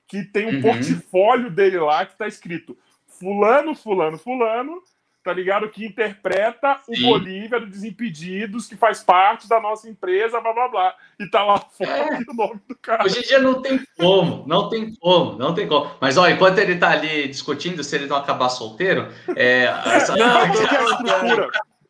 que 0.08 0.24
tem 0.24 0.48
um 0.48 0.56
uhum. 0.56 0.62
portfólio 0.62 1.52
dele 1.52 1.80
lá 1.80 2.06
que 2.06 2.14
está 2.14 2.28
escrito 2.28 2.78
fulano, 3.20 3.76
fulano, 3.76 4.18
fulano, 4.18 4.82
tá 5.24 5.32
ligado? 5.34 5.70
Que 5.70 5.86
interpreta 5.86 6.80
Sim. 6.84 6.94
o 7.06 7.10
Bolívia 7.10 7.60
do 7.60 7.68
Desimpedidos, 7.68 8.68
que 8.68 8.76
faz 8.76 9.04
parte 9.04 9.48
da 9.48 9.60
nossa 9.60 9.88
empresa, 9.88 10.42
blá 10.42 10.54
blá 10.54 10.68
blá. 10.68 10.96
E 11.20 11.30
tá 11.30 11.44
lá 11.44 11.60
fora 11.60 12.16
é. 12.16 12.18
o 12.28 12.34
nome 12.34 12.60
do 12.68 12.76
cara. 12.76 13.06
Hoje 13.06 13.20
em 13.20 13.24
dia 13.24 13.40
não 13.40 13.62
tem 13.62 13.80
como, 13.98 14.44
não 14.48 14.70
tem 14.70 14.96
como, 14.96 15.38
não 15.38 15.54
tem 15.54 15.68
como. 15.68 15.92
Mas 16.00 16.18
olha, 16.18 16.34
enquanto 16.34 16.58
ele 16.58 16.78
tá 16.78 16.92
ali 16.92 17.28
discutindo 17.28 17.84
se 17.84 17.96
ele 17.96 18.08
não 18.08 18.18
acabar 18.18 18.50
solteiro, 18.50 19.08
é. 19.36 19.66
Essa... 19.86 20.16
Não, 20.16 20.40
é 20.40 20.44
a 20.44 20.52
estrutura. 20.52 21.50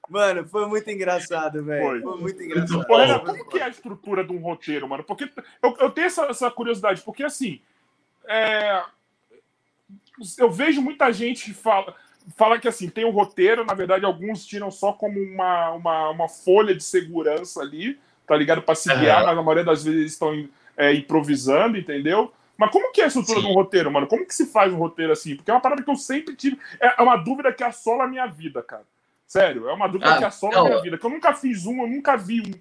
Mano, 0.09 0.45
foi 0.45 0.67
muito 0.67 0.89
engraçado, 0.91 1.63
velho. 1.63 1.85
Foi. 1.85 2.01
foi. 2.01 2.19
muito 2.19 2.43
engraçado. 2.43 2.85
Renan, 2.85 3.19
como 3.19 3.47
que 3.47 3.59
é 3.59 3.63
a 3.63 3.69
estrutura 3.69 4.25
de 4.25 4.33
um 4.33 4.41
roteiro, 4.41 4.87
mano? 4.89 5.05
Porque 5.05 5.31
eu, 5.63 5.77
eu 5.79 5.89
tenho 5.89 6.07
essa, 6.07 6.25
essa 6.25 6.51
curiosidade, 6.51 7.01
porque 7.01 7.23
assim. 7.23 7.61
É... 8.27 8.83
Eu 10.37 10.51
vejo 10.51 10.81
muita 10.81 11.11
gente 11.11 11.53
fala 11.53 11.95
fala 12.35 12.59
que 12.59 12.67
assim, 12.67 12.89
tem 12.89 13.05
o 13.05 13.09
um 13.09 13.11
roteiro, 13.11 13.65
na 13.65 13.73
verdade, 13.73 14.05
alguns 14.05 14.45
tiram 14.45 14.71
só 14.71 14.93
como 14.93 15.19
uma, 15.19 15.71
uma, 15.71 16.09
uma 16.09 16.27
folha 16.29 16.75
de 16.75 16.83
segurança 16.83 17.61
ali, 17.61 17.99
tá 18.27 18.35
ligado? 18.35 18.61
Para 18.61 18.75
se 18.75 18.93
guiar, 18.93 19.21
uhum. 19.21 19.27
mas 19.27 19.37
a 19.37 19.43
maioria 19.43 19.63
das 19.63 19.83
vezes 19.83 20.13
estão 20.13 20.47
é, 20.77 20.93
improvisando, 20.93 21.77
entendeu? 21.77 22.31
Mas 22.57 22.71
como 22.71 22.91
que 22.91 23.01
é 23.01 23.05
a 23.05 23.07
estrutura 23.07 23.39
Sim. 23.39 23.45
de 23.47 23.51
um 23.51 23.55
roteiro, 23.55 23.91
mano? 23.91 24.07
Como 24.07 24.25
que 24.25 24.35
se 24.35 24.45
faz 24.45 24.71
um 24.71 24.77
roteiro 24.77 25.11
assim? 25.11 25.35
Porque 25.35 25.49
é 25.49 25.53
uma 25.53 25.59
parada 25.59 25.81
que 25.81 25.89
eu 25.89 25.95
sempre 25.95 26.35
tive. 26.35 26.59
É, 26.79 26.99
é 26.99 27.01
uma 27.01 27.17
dúvida 27.17 27.51
que 27.51 27.63
assola 27.63 28.03
a 28.03 28.07
minha 28.07 28.27
vida, 28.27 28.61
cara. 28.61 28.83
Sério, 29.25 29.67
é 29.67 29.73
uma 29.73 29.87
dúvida 29.87 30.13
ah, 30.13 30.17
que 30.19 30.25
assola 30.25 30.53
não. 30.53 30.65
a 30.65 30.69
minha 30.69 30.81
vida. 30.81 30.97
Que 30.97 31.05
eu 31.05 31.09
nunca 31.09 31.33
fiz 31.33 31.65
um, 31.65 31.81
eu 31.81 31.87
nunca 31.87 32.15
vi 32.15 32.41
um. 32.41 32.51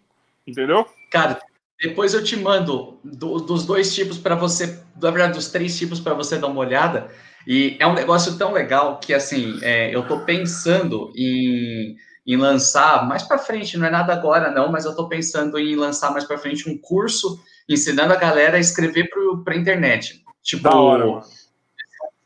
Entendeu? 0.47 0.87
Cara, 1.11 1.41
depois 1.83 2.15
eu 2.15 2.23
te 2.23 2.37
mando 2.37 2.99
do, 3.05 3.41
dos 3.41 3.67
dois 3.67 3.95
tipos 3.95 4.19
para 4.19 4.35
você, 4.35 4.83
na 5.01 5.11
verdade, 5.11 5.35
dos 5.35 5.51
três 5.51 5.77
tipos 5.77 5.99
para 6.01 6.15
você 6.15 6.39
dar 6.39 6.47
uma 6.47 6.61
olhada. 6.61 7.11
E 7.47 7.77
é 7.79 7.87
um 7.87 7.95
negócio 7.95 8.37
tão 8.37 8.53
legal 8.53 8.99
que, 8.99 9.15
assim, 9.15 9.59
é, 9.63 9.95
eu 9.95 10.03
estou 10.03 10.21
pensando 10.21 11.13
em, 11.17 11.97
em 12.27 12.37
lançar 12.37 13.07
mais 13.09 13.23
para 13.23 13.39
frente, 13.39 13.77
não 13.77 13.87
é 13.87 13.91
nada 13.91 14.13
agora, 14.13 14.51
não, 14.51 14.71
mas 14.71 14.85
eu 14.85 14.91
estou 14.91 15.09
pensando 15.09 15.59
em 15.59 15.75
lançar 15.75 16.13
mais 16.13 16.25
para 16.25 16.39
frente 16.39 16.69
um 16.69 16.77
curso 16.79 17.41
ensinando 17.69 18.13
a 18.13 18.17
galera 18.17 18.57
a 18.57 18.61
escrever 18.61 19.09
para 19.45 19.55
a 19.55 19.57
internet. 19.57 20.23
Tipo, 20.43 20.65
da 20.65 20.75
hora, 20.75 21.23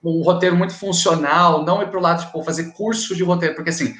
um 0.03 0.23
roteiro 0.23 0.57
muito 0.57 0.75
funcional, 0.75 1.65
não 1.65 1.83
ir 1.83 1.89
para 1.89 1.99
o 1.99 2.03
lado, 2.03 2.25
tipo, 2.25 2.43
fazer 2.43 2.73
curso 2.73 3.15
de 3.15 3.23
roteiro, 3.23 3.55
porque 3.55 3.71
assim, 3.71 3.95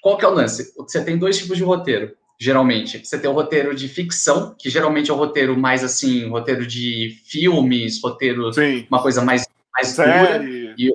qual 0.00 0.16
que 0.16 0.24
é 0.24 0.28
o 0.28 0.34
lance? 0.34 0.72
Você 0.76 1.04
tem 1.04 1.18
dois 1.18 1.38
tipos 1.38 1.56
de 1.56 1.64
roteiro, 1.64 2.12
geralmente. 2.38 3.04
Você 3.04 3.18
tem 3.18 3.28
o 3.28 3.34
roteiro 3.34 3.74
de 3.74 3.88
ficção, 3.88 4.54
que 4.56 4.70
geralmente 4.70 5.10
é 5.10 5.14
o 5.14 5.16
roteiro 5.16 5.58
mais 5.58 5.82
assim, 5.82 6.28
roteiro 6.28 6.66
de 6.66 7.20
filmes, 7.24 8.00
roteiro, 8.02 8.52
Sim. 8.52 8.86
uma 8.88 9.02
coisa 9.02 9.22
mais 9.22 9.47
mais 9.78 9.88
série. 9.88 10.74
E, 10.78 10.92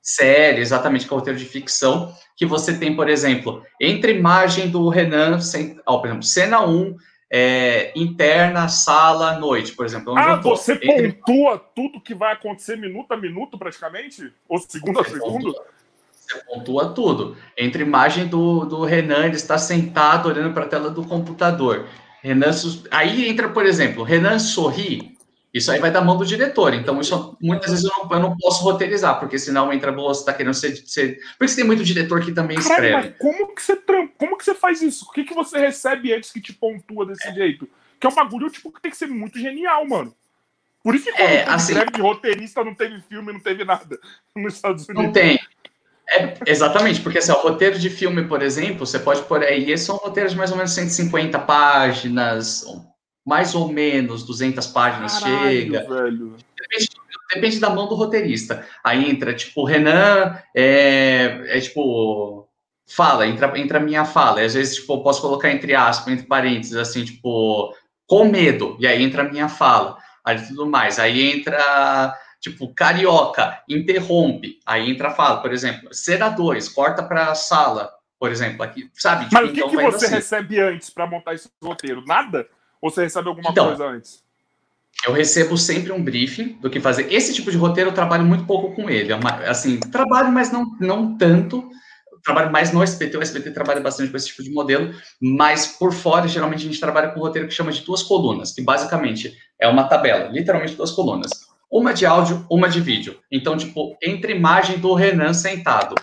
série, 0.00 0.60
exatamente, 0.60 1.06
que 1.06 1.12
é 1.12 1.16
o 1.16 1.18
roteiro 1.18 1.38
de 1.38 1.46
ficção, 1.46 2.14
que 2.36 2.44
você 2.44 2.76
tem, 2.76 2.94
por 2.94 3.08
exemplo, 3.08 3.62
entre 3.80 4.12
imagem 4.12 4.68
do 4.68 4.88
Renan, 4.88 5.40
sem, 5.40 5.80
ó, 5.86 5.98
por 5.98 6.06
exemplo, 6.08 6.22
cena 6.22 6.64
1, 6.66 6.96
é, 7.32 7.92
interna, 7.96 8.68
sala, 8.68 9.38
noite, 9.38 9.72
por 9.72 9.86
exemplo. 9.86 10.16
Ah, 10.16 10.36
você 10.36 10.74
entre... 10.74 11.12
pontua 11.14 11.58
tudo 11.58 12.00
que 12.00 12.14
vai 12.14 12.34
acontecer 12.34 12.76
minuto 12.76 13.10
a 13.12 13.16
minuto, 13.16 13.58
praticamente? 13.58 14.30
Ou 14.48 14.58
segundo 14.58 15.00
a 15.00 15.04
segundo? 15.04 15.52
Pontua, 15.52 15.64
você 16.12 16.44
pontua 16.44 16.88
tudo. 16.92 17.36
Entre 17.56 17.82
imagem 17.82 18.26
do, 18.26 18.66
do 18.66 18.84
Renan, 18.84 19.24
ele 19.24 19.36
está 19.36 19.56
sentado 19.56 20.28
olhando 20.28 20.52
para 20.52 20.64
a 20.64 20.68
tela 20.68 20.90
do 20.90 21.04
computador. 21.04 21.86
Renan, 22.22 22.50
aí 22.90 23.28
entra, 23.28 23.48
por 23.48 23.64
exemplo, 23.64 24.04
Renan 24.04 24.38
sorri, 24.38 25.13
isso 25.54 25.70
aí 25.70 25.78
vai 25.78 25.92
da 25.92 26.00
mão 26.00 26.16
do 26.16 26.26
diretor. 26.26 26.74
Então, 26.74 27.00
isso 27.00 27.38
muitas 27.40 27.70
vezes 27.70 27.84
eu 27.84 27.92
não, 27.96 28.10
eu 28.10 28.18
não 28.18 28.36
posso 28.36 28.64
roteirizar, 28.64 29.20
porque 29.20 29.38
senão 29.38 29.72
entra, 29.72 29.92
você 29.92 30.20
está 30.20 30.32
querendo 30.34 30.52
ser, 30.52 30.76
ser. 30.84 31.20
Por 31.38 31.44
isso 31.44 31.54
tem 31.54 31.64
muito 31.64 31.84
diretor 31.84 32.20
que 32.20 32.32
também 32.32 32.56
Caralho, 32.56 32.84
escreve. 32.84 33.14
Como 33.18 33.54
que 33.54 33.62
você 33.62 33.76
como 34.18 34.36
que 34.36 34.44
você 34.44 34.54
faz 34.54 34.82
isso? 34.82 35.06
O 35.08 35.12
que, 35.12 35.22
que 35.22 35.32
você 35.32 35.58
recebe 35.58 36.12
antes 36.12 36.32
que 36.32 36.40
te 36.40 36.52
pontua 36.52 37.06
desse 37.06 37.28
é. 37.28 37.32
jeito? 37.32 37.68
Que 38.00 38.06
é 38.06 38.10
um 38.10 38.14
bagulho 38.14 38.50
tipo, 38.50 38.72
que 38.72 38.82
tem 38.82 38.90
que 38.90 38.96
ser 38.96 39.06
muito 39.06 39.38
genial, 39.38 39.86
mano. 39.86 40.12
Por 40.82 40.96
isso 40.96 41.04
que 41.04 41.12
quando 41.12 41.30
é, 41.30 41.44
assim, 41.48 41.74
de 41.74 42.00
roteirista 42.00 42.64
não 42.64 42.74
teve 42.74 43.00
filme, 43.08 43.32
não 43.32 43.40
teve 43.40 43.64
nada 43.64 43.96
nos 44.34 44.54
Estados 44.54 44.88
Unidos. 44.88 45.04
Não 45.04 45.12
tem. 45.12 45.38
É, 46.10 46.34
exatamente, 46.46 47.00
porque 47.00 47.18
assim, 47.18 47.32
o 47.32 47.36
roteiro 47.36 47.78
de 47.78 47.88
filme, 47.88 48.24
por 48.24 48.42
exemplo, 48.42 48.84
você 48.84 48.98
pode 48.98 49.22
pôr 49.22 49.42
aí, 49.42 49.70
esses 49.70 49.86
são 49.86 49.96
roteiros 49.96 50.32
de 50.32 50.38
mais 50.38 50.50
ou 50.50 50.56
menos 50.56 50.72
150 50.72 51.38
páginas, 51.38 52.66
mais 53.24 53.54
ou 53.54 53.68
menos 53.68 54.24
200 54.24 54.66
páginas 54.66 55.18
Caralho, 55.18 55.50
chega. 55.50 55.84
Velho. 55.88 56.36
Depende, 56.56 56.88
depende, 57.32 57.58
da 57.58 57.70
mão 57.70 57.88
do 57.88 57.94
roteirista. 57.94 58.66
Aí 58.82 59.08
entra, 59.08 59.34
tipo, 59.34 59.64
Renan, 59.64 60.38
é, 60.54 61.42
é 61.46 61.60
tipo, 61.60 62.46
fala, 62.86 63.26
entra, 63.26 63.58
entra 63.58 63.78
a 63.78 63.82
minha 63.82 64.04
fala. 64.04 64.42
E 64.42 64.44
às 64.44 64.54
vezes, 64.54 64.76
tipo, 64.76 64.92
eu 64.94 65.02
posso 65.02 65.22
colocar 65.22 65.50
entre 65.50 65.74
aspas, 65.74 66.12
entre 66.12 66.26
parênteses, 66.26 66.76
assim, 66.76 67.04
tipo, 67.04 67.74
com 68.06 68.26
medo. 68.26 68.76
E 68.78 68.86
aí 68.86 69.02
entra 69.02 69.22
a 69.22 69.30
minha 69.30 69.48
fala. 69.48 69.96
Aí 70.24 70.46
tudo 70.46 70.66
mais. 70.66 70.98
Aí 70.98 71.32
entra, 71.32 72.14
tipo, 72.40 72.74
carioca, 72.74 73.62
interrompe. 73.68 74.58
Aí 74.66 74.90
entra 74.90 75.08
a 75.08 75.14
fala, 75.14 75.40
por 75.40 75.52
exemplo, 75.52 75.92
senadores, 75.92 76.68
corta 76.68 77.02
para 77.02 77.30
a 77.30 77.34
sala, 77.34 77.90
por 78.18 78.30
exemplo, 78.30 78.62
aqui, 78.62 78.90
sabe? 78.94 79.24
Tipo, 79.24 79.34
Mas 79.34 79.50
o 79.50 79.52
que, 79.52 79.60
então 79.60 79.70
que 79.70 79.76
você 79.76 80.06
assim. 80.06 80.14
recebe 80.14 80.60
antes 80.60 80.90
para 80.90 81.06
montar 81.06 81.34
esse 81.34 81.50
roteiro? 81.62 82.04
Nada? 82.06 82.46
Ou 82.84 82.90
você 82.90 83.04
recebe 83.04 83.28
alguma 83.28 83.50
então, 83.50 83.68
coisa 83.68 83.86
antes? 83.86 84.22
Eu 85.06 85.14
recebo 85.14 85.56
sempre 85.56 85.90
um 85.90 86.04
briefing 86.04 86.58
do 86.60 86.68
que 86.68 86.78
fazer. 86.78 87.10
Esse 87.10 87.32
tipo 87.32 87.50
de 87.50 87.56
roteiro 87.56 87.88
eu 87.88 87.94
trabalho 87.94 88.26
muito 88.26 88.44
pouco 88.44 88.74
com 88.74 88.90
ele. 88.90 89.10
É 89.10 89.48
assim, 89.48 89.80
trabalho, 89.80 90.30
mas 90.30 90.52
não, 90.52 90.66
não 90.78 91.16
tanto. 91.16 91.66
trabalho 92.22 92.52
mais 92.52 92.74
no 92.74 92.82
SBT. 92.82 93.16
O 93.16 93.22
SBT 93.22 93.52
trabalha 93.52 93.80
bastante 93.80 94.10
com 94.10 94.18
esse 94.18 94.26
tipo 94.26 94.42
de 94.42 94.50
modelo, 94.50 94.94
mas 95.18 95.66
por 95.66 95.94
fora, 95.94 96.28
geralmente, 96.28 96.60
a 96.60 96.66
gente 96.66 96.78
trabalha 96.78 97.08
com 97.08 97.20
um 97.20 97.22
roteiro 97.22 97.48
que 97.48 97.54
chama 97.54 97.72
de 97.72 97.80
duas 97.80 98.02
colunas, 98.02 98.52
que 98.52 98.60
basicamente 98.60 99.34
é 99.58 99.66
uma 99.66 99.84
tabela, 99.84 100.28
literalmente 100.28 100.74
duas 100.74 100.90
colunas. 100.90 101.30
Uma 101.70 101.94
de 101.94 102.04
áudio, 102.04 102.44
uma 102.50 102.68
de 102.68 102.82
vídeo. 102.82 103.18
Então, 103.32 103.56
tipo, 103.56 103.96
entre 104.02 104.34
imagem 104.34 104.78
do 104.78 104.92
Renan 104.92 105.32
sentado, 105.32 105.94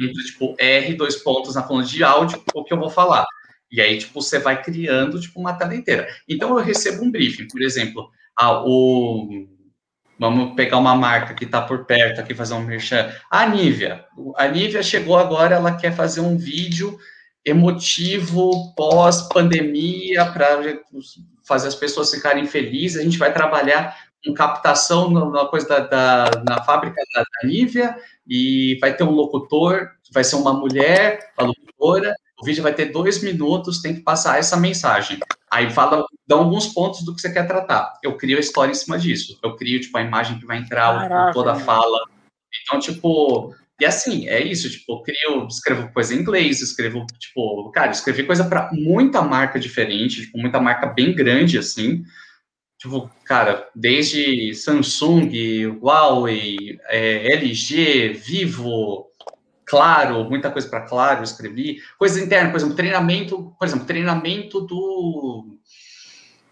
entre, 0.00 0.24
tipo, 0.24 0.56
R, 0.58 0.94
dois 0.94 1.16
pontos 1.16 1.54
na 1.54 1.62
coluna 1.62 1.84
de 1.84 2.02
áudio, 2.02 2.42
o 2.54 2.64
que 2.64 2.72
eu 2.72 2.78
vou 2.78 2.88
falar. 2.88 3.26
E 3.74 3.80
aí, 3.80 3.98
tipo, 3.98 4.22
você 4.22 4.38
vai 4.38 4.62
criando, 4.62 5.20
tipo, 5.20 5.40
uma 5.40 5.52
tela 5.54 5.74
inteira. 5.74 6.06
Então, 6.28 6.56
eu 6.56 6.64
recebo 6.64 7.04
um 7.04 7.10
briefing, 7.10 7.48
por 7.48 7.60
exemplo, 7.60 8.08
ah, 8.38 8.62
o... 8.64 9.48
Vamos 10.16 10.54
pegar 10.54 10.78
uma 10.78 10.94
marca 10.94 11.34
que 11.34 11.44
está 11.44 11.60
por 11.60 11.84
perto 11.84 12.20
aqui, 12.20 12.32
fazer 12.36 12.54
um 12.54 12.62
merchan. 12.62 13.12
A 13.28 13.44
Nívia. 13.48 14.04
A 14.36 14.46
Nívia 14.46 14.80
chegou 14.80 15.18
agora, 15.18 15.56
ela 15.56 15.74
quer 15.76 15.92
fazer 15.92 16.20
um 16.20 16.36
vídeo 16.38 16.96
emotivo 17.44 18.72
pós-pandemia 18.76 20.24
para 20.26 20.78
fazer 21.42 21.66
as 21.66 21.74
pessoas 21.74 22.12
ficarem 22.12 22.46
felizes. 22.46 23.00
A 23.00 23.02
gente 23.02 23.18
vai 23.18 23.32
trabalhar 23.32 23.98
com 24.24 24.32
captação 24.32 25.10
na 25.10 25.46
coisa 25.46 25.66
da, 25.66 25.80
da 25.80 26.42
na 26.48 26.62
fábrica 26.62 27.02
da, 27.12 27.22
da 27.22 27.48
Nívia 27.48 27.96
e 28.24 28.78
vai 28.80 28.96
ter 28.96 29.02
um 29.02 29.10
locutor, 29.10 29.90
vai 30.12 30.22
ser 30.22 30.36
uma 30.36 30.52
mulher, 30.52 31.32
a 31.36 31.42
locutora, 31.42 32.14
o 32.44 32.46
vídeo 32.46 32.62
vai 32.62 32.74
ter 32.74 32.92
dois 32.92 33.22
minutos, 33.22 33.80
tem 33.80 33.94
que 33.94 34.02
passar 34.02 34.38
essa 34.38 34.54
mensagem. 34.54 35.18
Aí 35.50 35.70
fala, 35.70 36.04
dá 36.26 36.36
alguns 36.36 36.66
pontos 36.66 37.02
do 37.02 37.14
que 37.14 37.22
você 37.22 37.32
quer 37.32 37.46
tratar. 37.46 37.98
Eu 38.02 38.18
crio 38.18 38.36
a 38.36 38.40
história 38.40 38.70
em 38.70 38.74
cima 38.74 38.98
disso. 38.98 39.38
Eu 39.42 39.56
crio, 39.56 39.80
tipo, 39.80 39.96
a 39.96 40.02
imagem 40.02 40.38
que 40.38 40.44
vai 40.44 40.58
entrar, 40.58 41.08
Caraca, 41.08 41.32
toda 41.32 41.52
a 41.52 41.58
fala. 41.58 42.00
Então, 42.62 42.78
tipo, 42.78 43.54
e 43.80 43.86
assim, 43.86 44.28
é 44.28 44.42
isso, 44.44 44.70
tipo, 44.70 44.92
eu 44.92 45.00
crio, 45.00 45.46
escrevo 45.48 45.90
coisa 45.90 46.14
em 46.14 46.18
inglês, 46.18 46.60
escrevo, 46.60 47.06
tipo, 47.18 47.70
cara, 47.70 47.92
escrevi 47.92 48.24
coisa 48.24 48.44
para 48.44 48.70
muita 48.74 49.22
marca 49.22 49.58
diferente, 49.58 50.20
tipo, 50.20 50.36
muita 50.36 50.60
marca 50.60 50.86
bem 50.86 51.14
grande, 51.14 51.56
assim. 51.56 52.04
Tipo, 52.78 53.10
cara, 53.24 53.66
desde 53.74 54.54
Samsung, 54.54 55.30
Huawei, 55.80 56.78
é, 56.88 57.32
LG, 57.32 58.12
Vivo, 58.12 59.06
Claro, 59.74 60.24
muita 60.24 60.52
coisa 60.52 60.68
para 60.68 60.82
Claro, 60.82 61.24
escrevi. 61.24 61.78
Coisas 61.98 62.22
internas, 62.22 62.52
por 62.52 62.58
exemplo, 62.58 62.76
treinamento, 62.76 63.54
por 63.58 63.66
exemplo, 63.66 63.84
treinamento 63.84 64.60
do. 64.60 65.58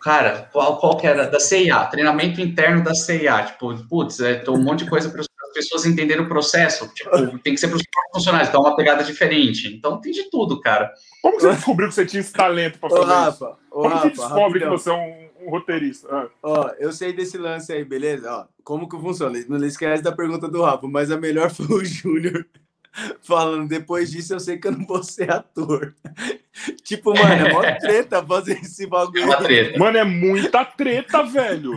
Cara, 0.01 0.49
qual, 0.53 0.77
qual 0.79 0.97
que 0.97 1.07
era? 1.07 1.29
Da 1.29 1.39
CIA, 1.39 1.85
treinamento 1.85 2.41
interno 2.41 2.83
da 2.83 2.93
CIA. 2.93 3.45
Tipo, 3.45 3.77
putz, 3.89 4.19
é 4.19 4.43
um 4.49 4.61
monte 4.61 4.83
de 4.83 4.91
coisa 4.91 5.09
para 5.09 5.21
as 5.21 5.29
pessoas 5.55 5.87
entenderem 5.87 6.25
o 6.25 6.29
processo. 6.29 6.93
Tipo, 6.93 7.39
tem 7.39 7.55
que 7.55 7.61
ser 7.61 7.69
para 7.69 7.77
os 7.77 7.83
funcionários, 8.13 8.49
então 8.49 8.65
é 8.65 8.69
uma 8.69 8.77
pegada 8.77 9.05
diferente. 9.05 9.69
Então 9.69 10.01
tem 10.01 10.11
de 10.11 10.29
tudo, 10.29 10.61
cara. 10.61 10.93
Como 11.23 11.39
você 11.39 11.53
descobriu 11.53 11.89
que 11.89 11.95
você 11.95 12.05
tinha 12.05 12.21
esse 12.21 12.33
talento 12.33 12.81
para 12.81 12.91
fazer 12.91 13.03
ô, 13.03 13.05
Rafa, 13.05 13.31
isso? 13.31 13.57
Como 13.71 13.89
Rafa, 13.89 14.01
você 14.01 14.09
descobre 14.09 14.43
rapidão. 14.43 14.71
que 14.71 14.83
você 14.83 14.91
é 14.91 14.93
um, 14.93 15.47
um 15.47 15.51
roteirista? 15.51 16.09
Ah. 16.11 16.29
Ó, 16.43 16.71
eu 16.81 16.93
sei 16.93 17.13
desse 17.13 17.39
lance 17.39 17.73
aí, 17.73 17.85
beleza? 17.85 18.29
Ó, 18.29 18.47
como 18.65 18.89
que 18.89 18.99
funciona? 18.99 19.39
Não 19.49 19.65
esquece 19.65 20.03
da 20.03 20.11
pergunta 20.11 20.49
do 20.49 20.63
Rafa, 20.63 20.89
mas 20.89 21.13
a 21.13 21.17
melhor 21.17 21.49
foi 21.55 21.67
o 21.67 21.85
Júnior 21.85 22.45
falando, 23.23 23.69
depois 23.69 24.11
disso 24.11 24.35
eu 24.35 24.41
sei 24.41 24.59
que 24.59 24.69
eu 24.69 24.73
não 24.73 24.87
vou 24.87 25.03
ser 25.03 25.31
ator. 25.31 25.95
tipo, 26.85 27.11
mano, 27.15 27.47
é 27.47 27.53
mó 27.53 27.63
treta 27.81 28.25
fazer 28.25 28.59
esse 28.61 28.87
bagulho. 28.87 29.23
É 29.23 29.27
uma 29.27 29.37
treta. 29.37 29.79
Mano, 29.79 29.99
é 29.99 30.05
muita 30.05 30.65
treta, 30.65 31.23
velho. 31.23 31.77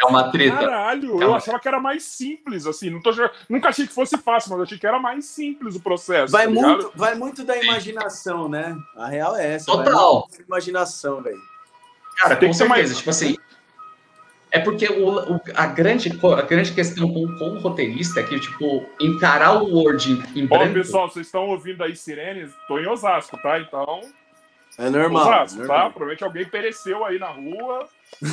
É 0.00 0.04
uma 0.06 0.30
treta. 0.30 0.56
Caralho, 0.56 1.20
é 1.20 1.24
eu 1.24 1.34
achava 1.34 1.60
que 1.60 1.68
era 1.68 1.78
mais 1.78 2.02
simples, 2.04 2.66
assim. 2.66 2.90
Não 2.90 3.00
tô, 3.00 3.10
nunca 3.48 3.68
achei 3.68 3.86
que 3.86 3.92
fosse 3.92 4.16
fácil, 4.16 4.50
mas 4.52 4.62
achei 4.62 4.78
que 4.78 4.86
era 4.86 4.98
mais 4.98 5.26
simples 5.26 5.76
o 5.76 5.80
processo. 5.80 6.32
Vai, 6.32 6.46
tá 6.46 6.50
muito, 6.50 6.92
vai 6.94 7.14
muito 7.14 7.44
da 7.44 7.56
imaginação, 7.62 8.48
né? 8.48 8.76
A 8.96 9.06
real 9.06 9.36
é 9.36 9.54
essa. 9.54 9.66
Total. 9.66 10.26
imaginação, 10.46 11.22
velho. 11.22 11.38
Cara, 12.16 12.36
Tem 12.36 12.48
com 12.48 12.54
certeza. 12.54 12.68
Mais... 12.68 12.96
Tipo 12.96 13.10
assim, 13.10 13.36
é 14.52 14.58
porque 14.58 14.86
o, 14.86 15.36
o, 15.36 15.40
a, 15.54 15.66
grande, 15.66 16.10
a 16.10 16.42
grande 16.42 16.72
questão 16.72 17.12
com, 17.12 17.38
com 17.38 17.50
o 17.50 17.60
roteirista 17.60 18.20
é 18.20 18.22
que, 18.24 18.38
tipo, 18.40 18.84
encarar 19.00 19.62
o 19.62 19.72
Word 19.72 20.12
em, 20.34 20.46
branco... 20.46 20.70
Ó, 20.70 20.72
pessoal, 20.72 21.08
vocês 21.08 21.26
estão 21.26 21.48
ouvindo 21.48 21.82
aí 21.84 21.94
sirenes? 21.94 22.52
Tô 22.66 22.78
em 22.78 22.86
Osasco, 22.86 23.40
tá? 23.42 23.60
Então... 23.60 24.00
É 24.78 24.88
normal. 24.88 25.22
Osasco, 25.22 25.62
é 25.62 25.66
tá? 25.66 25.68
normal. 25.68 25.76
tá? 25.76 25.90
Provavelmente 25.90 26.24
alguém 26.24 26.44
pereceu 26.46 27.04
aí 27.04 27.18
na 27.18 27.28
rua 27.28 27.88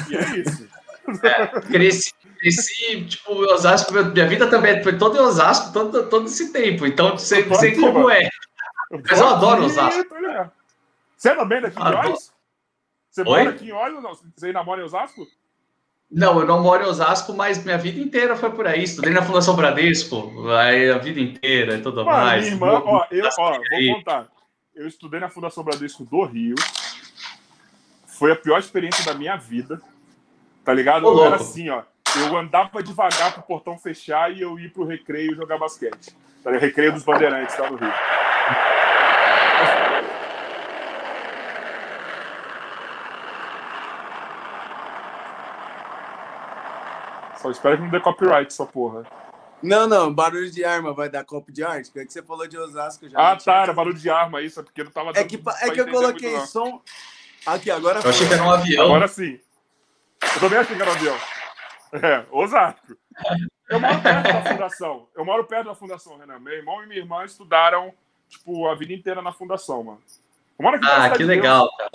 e 0.10 0.16
é 0.16 0.38
isso. 0.40 0.68
É, 1.24 1.48
cresci, 1.62 2.14
cresci, 2.38 3.06
tipo, 3.06 3.32
Osasco, 3.32 3.94
minha 3.94 4.28
vida 4.28 4.50
também 4.50 4.84
foi 4.84 4.98
toda 4.98 5.18
em 5.18 5.22
Osasco, 5.22 5.72
todo, 5.72 6.10
todo 6.10 6.26
esse 6.26 6.52
tempo, 6.52 6.86
então 6.86 7.18
sei, 7.18 7.46
sei 7.56 7.72
aqui, 7.72 7.80
como 7.80 8.00
mano. 8.00 8.10
é. 8.10 8.30
Mas 9.10 9.18
eu 9.18 9.28
adoro 9.30 9.64
Osasco. 9.64 10.04
Você 11.16 11.30
é 11.30 11.36
também 11.36 11.62
daqui 11.62 11.80
em 11.80 11.82
Olhos? 11.82 12.34
Você 13.10 13.22
Oi? 13.22 13.26
mora 13.26 13.50
aqui 13.52 13.70
em 13.70 13.72
Olhos 13.72 13.96
ou 13.96 14.02
não? 14.02 14.20
Você 14.36 14.52
namora 14.52 14.82
em 14.82 14.84
Osasco? 14.84 15.26
Não, 16.10 16.40
eu 16.40 16.48
não 16.48 16.64
moro 16.64 16.84
em 16.84 16.88
Osasco, 16.88 17.34
mas 17.34 17.64
minha 17.64 17.78
vida 17.78 18.00
inteira 18.00 18.36
foi 18.36 18.50
por 18.50 18.66
aí. 18.66 18.84
Estudei 18.84 19.12
na 19.12 19.22
Fundação 19.22 19.56
Bradesco, 19.56 20.50
aí 20.50 20.90
a 20.90 20.98
vida 20.98 21.20
inteira 21.20 21.76
e 21.76 21.82
tudo 21.82 22.06
Mano, 22.06 22.18
mais. 22.18 22.44
Minha 22.44 22.54
irmã, 22.54 22.82
ó, 22.86 23.06
eu, 23.12 23.30
ó, 23.38 23.52
vou 23.52 23.96
contar. 23.96 24.28
Eu 24.74 24.88
estudei 24.88 25.20
na 25.20 25.30
Fundação 25.30 25.64
Bradesco 25.64 26.06
do 26.06 26.24
Rio. 26.24 26.56
Foi 28.06 28.32
a 28.32 28.36
pior 28.36 28.58
experiência 28.58 29.04
da 29.04 29.14
minha 29.14 29.36
vida. 29.36 29.82
Tá 30.64 30.74
ligado? 30.74 31.04
Ô, 31.04 31.10
eu 31.10 31.14
louco. 31.14 31.28
era 31.28 31.36
assim, 31.36 31.70
ó. 31.70 31.84
Eu 32.16 32.38
andava 32.38 32.82
devagar 32.82 33.34
pro 33.34 33.44
portão 33.44 33.78
fechar 33.78 34.32
e 34.32 34.42
eu 34.42 34.58
ia 34.58 34.70
pro 34.70 34.86
recreio 34.86 35.36
jogar 35.36 35.58
basquete. 35.58 36.16
Tá 36.42 36.52
ligado? 36.52 36.62
Recreio 36.62 36.94
dos 36.94 37.04
Bandeirantes, 37.04 37.56
tá 37.56 37.70
no 37.70 37.78
Rio. 37.78 37.94
Só 47.48 47.52
espero 47.52 47.78
que 47.78 47.84
não 47.84 47.90
dê 47.90 48.00
copyright 48.00 48.48
essa 48.48 48.66
porra. 48.66 49.06
Não, 49.64 49.88
não, 49.88 50.14
barulho 50.14 50.52
de 50.52 50.66
arma 50.66 50.94
vai 50.94 51.10
dar 51.10 51.24
copo 51.24 51.52
de 51.52 51.64
arte? 51.64 51.92
É 51.98 52.06
que 52.06 52.12
você 52.12 52.22
falou 52.22 52.48
de 52.48 52.58
Osasco 52.58 53.08
já. 53.08 53.18
Ah, 53.18 53.36
tá, 53.36 53.64
era 53.64 53.74
barulho 53.74 53.98
de 53.98 54.10
arma, 54.10 54.42
isso, 54.42 54.60
é 54.60 54.64
porque 54.64 54.84
não 54.84 54.92
tava 54.92 55.12
É 55.12 55.24
que, 55.24 55.42
é 55.62 55.72
que 55.72 55.82
eu 55.82 55.90
coloquei 55.90 56.40
som. 56.42 56.82
Aqui, 57.46 57.72
agora. 57.72 58.02
Eu 58.02 58.10
achei 58.10 58.28
que 58.28 58.34
era 58.34 58.44
um 58.44 58.52
avião. 58.52 58.86
Agora 58.86 59.08
sim. 59.08 59.40
Eu 60.22 60.40
também 60.42 60.60
achei 60.60 60.76
que 60.76 60.82
era 60.82 60.92
um 60.92 60.94
avião. 60.94 61.16
É, 61.94 62.26
Osasco. 62.30 62.98
Eu 63.70 63.80
moro 63.80 64.02
perto 64.02 64.24
da 64.34 64.44
fundação. 64.44 65.08
Eu 65.16 65.26
moro 65.26 65.44
perto 65.46 65.66
da 65.68 65.76
fundação, 65.76 66.18
Renan. 66.18 66.40
Meu 66.40 66.54
irmão 66.54 66.84
e 66.84 66.88
minha 66.88 67.00
irmã 67.00 67.24
estudaram, 67.24 67.94
tipo, 68.28 68.68
a 68.68 68.76
vida 68.76 68.92
inteira 68.92 69.22
na 69.22 69.32
fundação, 69.32 69.84
mano. 69.86 70.02
Eu 70.60 70.64
moro 70.64 70.76
aqui 70.76 70.86
ah, 70.86 71.10
que 71.12 71.24
legal, 71.24 71.72
cara. 71.78 71.92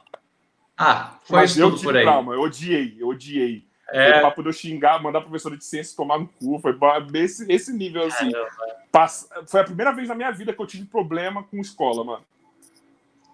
Ah, 0.79 1.19
foi 1.25 1.41
Mas 1.41 1.59
eu 1.59 1.71
tive 1.73 1.83
por 1.85 1.97
aí. 1.97 2.03
trauma, 2.05 2.33
eu 2.35 2.41
odiei, 2.41 2.97
eu 2.99 3.09
odiei. 3.09 3.71
É. 3.93 4.13
Foi 4.13 4.23
papo 4.23 4.43
de 4.43 4.49
eu 4.49 4.53
xingar, 4.53 5.03
mandar 5.03 5.19
a 5.19 5.23
professora 5.23 5.57
de 5.57 5.65
ciência 5.65 5.97
tomar 5.97 6.19
no 6.19 6.27
cu. 6.27 6.59
Foi 6.59 6.75
nesse, 7.13 7.47
nesse 7.47 7.73
nível, 7.73 8.07
assim. 8.07 8.33
Foi 9.47 9.61
a 9.61 9.65
primeira 9.65 9.93
vez 9.93 10.09
na 10.09 10.15
minha 10.15 10.31
vida 10.31 10.53
que 10.53 10.61
eu 10.61 10.67
tive 10.67 10.87
problema 10.87 11.43
com 11.45 11.61
escola, 11.61 12.03
mano. 12.03 12.25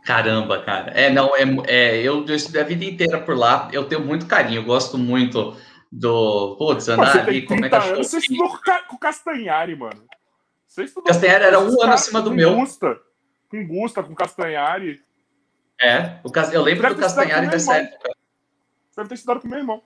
Caramba, 0.05 0.63
cara. 0.63 0.91
É, 0.93 1.11
não, 1.11 1.37
é, 1.37 1.43
é 1.67 1.99
eu, 1.99 2.25
eu 2.27 2.35
estudei 2.35 2.63
a 2.63 2.65
vida 2.65 2.85
inteira 2.85 3.21
por 3.21 3.37
lá. 3.37 3.69
Eu 3.73 3.85
tenho 3.85 4.01
muito 4.01 4.27
carinho, 4.27 4.63
eu 4.63 4.65
gosto 4.65 4.99
muito 4.99 5.57
do. 5.93 6.57
Putz, 6.57 6.89
andar 6.89 7.19
ali, 7.21 7.43
como 7.43 7.65
é 7.65 7.69
que 7.69 7.75
eu 7.75 7.97
Você 7.97 8.19
estudou 8.19 8.59
com 8.89 8.97
o 8.97 8.99
Castanhari, 8.99 9.77
mano. 9.77 10.03
Você 10.67 10.85
estudou 10.85 11.05
Castanhari 11.05 11.45
era 11.45 11.61
um 11.61 11.83
ano 11.83 11.93
acima 11.93 12.21
do 12.21 12.31
meu. 12.31 12.55
Gusta, 12.55 12.99
com 13.51 13.67
Gusta, 13.67 14.03
com 14.03 14.15
Castanhari. 14.15 15.01
É, 15.81 16.19
o, 16.25 16.31
eu 16.53 16.63
lembro 16.63 16.95
do 16.95 17.01
Castanhari 17.01 17.47
dessa 17.49 17.77
época. 17.77 18.11
Você 18.91 18.97
deve 18.97 19.09
ter 19.11 19.15
estudado 19.15 19.41
com 19.41 19.49
meu 19.49 19.59
irmão. 19.59 19.83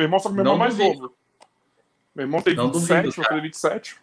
Meu 0.00 0.06
irmão 0.06 0.18
só 0.18 0.30
que 0.30 0.34
meu 0.34 0.42
irmão 0.42 0.54
é 0.54 0.58
mais 0.58 0.78
novo. 0.78 1.12
Meu 2.14 2.24
irmão 2.24 2.40
tem 2.40 2.54
não 2.54 2.72
27, 2.72 3.02
duvido, 3.02 3.22
eu 3.22 3.28
tenho 3.28 3.42
27. 3.42 3.96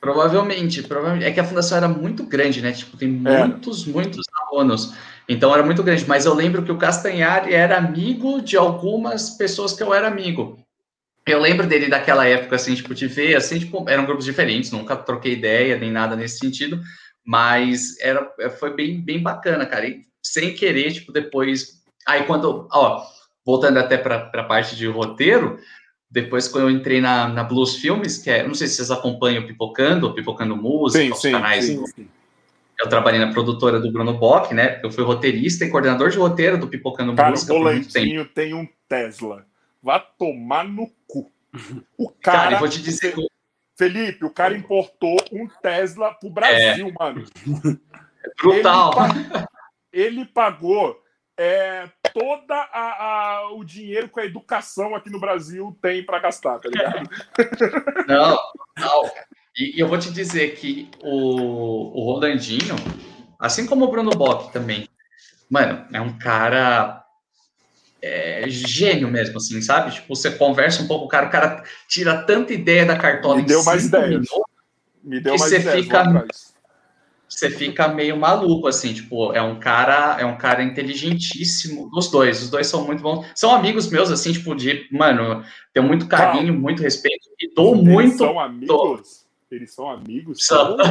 Provavelmente, 0.00 0.82
provavelmente. 0.84 1.26
É 1.26 1.32
que 1.32 1.40
a 1.40 1.44
fundação 1.44 1.78
era 1.78 1.88
muito 1.88 2.22
grande, 2.22 2.62
né? 2.62 2.70
Tipo, 2.70 2.96
tem 2.96 3.08
é. 3.08 3.44
muitos, 3.44 3.84
muitos 3.86 4.24
alunos. 4.46 4.94
Então 5.28 5.52
era 5.52 5.64
muito 5.64 5.82
grande. 5.82 6.06
Mas 6.06 6.26
eu 6.26 6.34
lembro 6.34 6.62
que 6.62 6.70
o 6.70 6.78
Castanhari 6.78 7.52
era 7.52 7.76
amigo 7.76 8.40
de 8.40 8.56
algumas 8.56 9.30
pessoas 9.30 9.72
que 9.72 9.82
eu 9.82 9.92
era 9.92 10.06
amigo. 10.06 10.64
Eu 11.26 11.40
lembro 11.40 11.66
dele 11.66 11.88
daquela 11.88 12.24
época, 12.24 12.54
assim, 12.54 12.76
tipo, 12.76 12.94
de 12.94 13.08
ver, 13.08 13.34
assim, 13.34 13.58
tipo, 13.58 13.84
eram 13.88 14.06
grupos 14.06 14.24
diferentes, 14.24 14.70
nunca 14.70 14.96
troquei 14.96 15.32
ideia 15.32 15.76
nem 15.76 15.90
nada 15.90 16.14
nesse 16.14 16.38
sentido, 16.38 16.80
mas 17.24 17.98
era, 18.00 18.32
foi 18.58 18.74
bem, 18.74 19.00
bem 19.00 19.20
bacana, 19.20 19.66
cara. 19.66 19.88
E 19.88 20.02
sem 20.22 20.54
querer, 20.54 20.92
tipo, 20.92 21.10
depois. 21.10 21.82
Aí 22.06 22.22
quando, 22.24 22.68
ó, 22.72 23.04
voltando 23.44 23.78
até 23.78 23.96
para 23.96 24.30
a 24.32 24.44
parte 24.44 24.76
de 24.76 24.86
roteiro, 24.86 25.58
depois 26.10 26.48
quando 26.48 26.64
eu 26.64 26.70
entrei 26.70 27.00
na, 27.00 27.28
na 27.28 27.44
Blues 27.44 27.76
Filmes, 27.76 28.18
que 28.18 28.30
é, 28.30 28.46
não 28.46 28.54
sei 28.54 28.66
se 28.66 28.76
vocês 28.76 28.90
acompanham 28.90 29.46
Pipocando, 29.46 30.12
Pipocando 30.12 30.56
Música, 30.56 31.04
sim, 31.04 31.10
os 31.12 31.20
sim, 31.20 31.30
canais. 31.30 31.64
Sim, 31.66 31.86
sim. 31.86 32.08
Eu 32.80 32.88
trabalhei 32.88 33.20
na 33.20 33.30
produtora 33.30 33.78
do 33.78 33.92
Bruno 33.92 34.14
Bock, 34.14 34.54
né? 34.54 34.80
Eu 34.82 34.90
fui 34.90 35.04
roteirista 35.04 35.64
e 35.64 35.70
coordenador 35.70 36.10
de 36.10 36.16
roteiro 36.16 36.58
do 36.58 36.66
Pipocando 36.66 37.14
cara, 37.14 37.30
Música. 37.30 37.52
O 37.52 37.58
Rolandinho 37.58 38.24
tem 38.24 38.54
um 38.54 38.66
Tesla. 38.88 39.46
Vá 39.82 40.00
tomar 40.00 40.64
no 40.64 40.90
cu. 41.06 41.30
O 41.96 42.08
cara. 42.20 42.38
Cara, 42.38 42.54
eu 42.54 42.58
vou 42.58 42.68
te 42.68 42.82
dizer. 42.82 43.14
Felipe, 43.76 44.24
o 44.24 44.30
cara 44.30 44.56
importou 44.56 45.16
um 45.32 45.46
Tesla 45.62 46.12
pro 46.14 46.28
Brasil, 46.28 46.88
é... 46.88 46.92
mano. 46.98 47.24
É 48.24 48.28
brutal. 48.42 48.94
Ele, 49.92 50.06
ele 50.06 50.24
pagou 50.24 51.00
é, 51.42 51.88
toda 52.12 52.54
a, 52.54 53.04
a, 53.04 53.52
o 53.54 53.64
dinheiro 53.64 54.10
que 54.10 54.20
a 54.20 54.26
educação 54.26 54.94
aqui 54.94 55.08
no 55.08 55.18
Brasil 55.18 55.74
tem 55.80 56.04
para 56.04 56.18
gastar, 56.18 56.58
tá 56.58 56.68
ligado? 56.68 57.08
Não, 58.06 58.38
não. 58.76 59.10
E, 59.56 59.76
e, 59.76 59.80
eu 59.80 59.88
vou 59.88 59.98
te 59.98 60.12
dizer 60.12 60.54
que 60.56 60.90
o, 61.02 61.98
o 61.98 62.04
Rolandinho, 62.04 62.76
assim 63.38 63.66
como 63.66 63.86
o 63.86 63.90
Bruno 63.90 64.10
Bock 64.10 64.52
também, 64.52 64.86
mano, 65.48 65.86
é 65.94 66.00
um 66.00 66.18
cara 66.18 67.04
é, 68.02 68.44
gênio 68.48 69.08
mesmo, 69.08 69.38
assim, 69.38 69.62
sabe? 69.62 69.92
Tipo, 69.92 70.14
você 70.14 70.32
conversa 70.32 70.82
um 70.82 70.86
pouco 70.86 71.04
com 71.04 71.06
o 71.06 71.10
cara, 71.10 71.26
o 71.26 71.30
cara 71.30 71.64
tira 71.88 72.22
tanta 72.22 72.52
ideia 72.52 72.84
da 72.84 72.98
cartola 72.98 73.36
Me 73.36 73.44
deu 73.44 73.64
mais 73.64 73.86
ideias. 73.86 74.26
Me 75.02 75.20
deu 75.20 75.36
mais 75.38 75.50
você 75.50 75.58
ideias 75.58 75.84
fica 75.84 76.26
você 77.30 77.48
fica 77.48 77.86
meio 77.86 78.16
maluco, 78.16 78.66
assim, 78.66 78.92
tipo, 78.92 79.32
é 79.32 79.40
um 79.40 79.60
cara, 79.60 80.20
é 80.20 80.26
um 80.26 80.36
cara 80.36 80.64
inteligentíssimo, 80.64 81.88
os 81.94 82.10
dois, 82.10 82.42
os 82.42 82.50
dois 82.50 82.66
são 82.66 82.84
muito 82.84 83.02
bons, 83.02 83.24
são 83.36 83.54
amigos 83.54 83.88
meus, 83.88 84.10
assim, 84.10 84.32
tipo, 84.32 84.52
de, 84.54 84.88
mano, 84.90 85.44
tenho 85.72 85.86
muito 85.86 86.08
carinho, 86.08 86.52
muito 86.52 86.82
respeito, 86.82 87.28
e 87.38 87.54
dou 87.54 87.74
Eles 87.76 87.84
muito... 87.84 88.18
são 88.18 88.40
amigos? 88.40 88.66
Dou. 88.66 89.00
Eles 89.50 89.74
são 89.74 89.90
amigos? 89.90 90.44
São. 90.44 90.76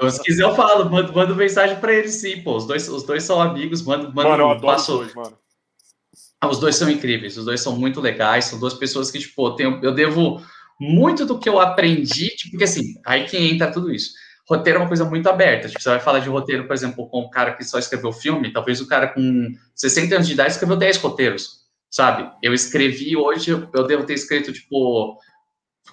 Se 0.10 0.22
quiser 0.22 0.42
eu 0.44 0.54
falo, 0.54 0.90
mando, 0.90 1.12
mando 1.12 1.34
mensagem 1.36 1.76
para 1.76 1.94
eles 1.94 2.14
sim, 2.14 2.42
pô, 2.42 2.56
os 2.56 2.66
dois, 2.66 2.88
os 2.88 3.04
dois 3.04 3.22
são 3.22 3.40
amigos, 3.40 3.82
mando, 3.82 4.12
mando, 4.12 4.28
mano, 4.28 4.52
eu 4.52 4.60
passo... 4.60 4.92
os 4.92 4.98
dois, 4.98 5.14
mano. 5.14 5.38
Ah, 6.40 6.48
os 6.48 6.58
dois 6.58 6.74
são 6.74 6.90
incríveis, 6.90 7.38
os 7.38 7.44
dois 7.44 7.60
são 7.60 7.76
muito 7.78 8.00
legais, 8.00 8.46
são 8.46 8.58
duas 8.58 8.74
pessoas 8.74 9.12
que, 9.12 9.20
tipo, 9.20 9.46
eu, 9.46 9.52
tenho, 9.52 9.78
eu 9.80 9.94
devo 9.94 10.42
muito 10.80 11.24
do 11.24 11.38
que 11.38 11.48
eu 11.48 11.60
aprendi, 11.60 12.28
tipo, 12.36 12.52
porque 12.52 12.64
assim, 12.64 12.94
aí 13.04 13.24
que 13.24 13.36
entra 13.36 13.70
tudo 13.70 13.92
isso. 13.92 14.12
Roteiro 14.48 14.78
é 14.78 14.82
uma 14.82 14.88
coisa 14.88 15.04
muito 15.04 15.28
aberta. 15.28 15.68
Tipo, 15.68 15.80
você 15.80 15.88
vai 15.88 16.00
falar 16.00 16.18
de 16.18 16.28
roteiro, 16.28 16.66
por 16.66 16.74
exemplo, 16.74 17.08
com 17.08 17.22
um 17.22 17.30
cara 17.30 17.52
que 17.52 17.64
só 17.64 17.78
escreveu 17.78 18.12
filme, 18.12 18.52
talvez 18.52 18.80
o 18.80 18.88
cara 18.88 19.08
com 19.08 19.52
60 19.74 20.14
anos 20.14 20.26
de 20.26 20.34
idade 20.34 20.52
escreveu 20.52 20.76
10 20.76 20.96
roteiros, 20.98 21.60
sabe? 21.90 22.30
Eu 22.42 22.52
escrevi 22.52 23.16
hoje, 23.16 23.50
eu 23.50 23.86
devo 23.86 24.04
ter 24.04 24.14
escrito, 24.14 24.52
tipo, 24.52 25.18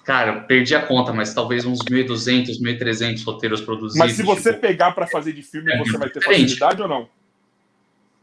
cara, 0.04 0.40
perdi 0.40 0.74
a 0.74 0.84
conta, 0.84 1.12
mas 1.12 1.32
talvez 1.32 1.64
uns 1.64 1.78
1.200, 1.80 2.60
1.300 2.60 3.24
roteiros 3.24 3.60
produzidos. 3.60 3.98
Mas 3.98 4.12
se 4.12 4.22
você 4.22 4.50
tipo, 4.50 4.60
pegar 4.60 4.92
para 4.92 5.06
fazer 5.06 5.32
de 5.32 5.42
filme, 5.42 5.72
é 5.72 5.78
você 5.78 5.96
vai 5.96 6.10
ter 6.10 6.18
diferente. 6.18 6.42
facilidade 6.42 6.82
ou 6.82 6.88
não? 6.88 7.08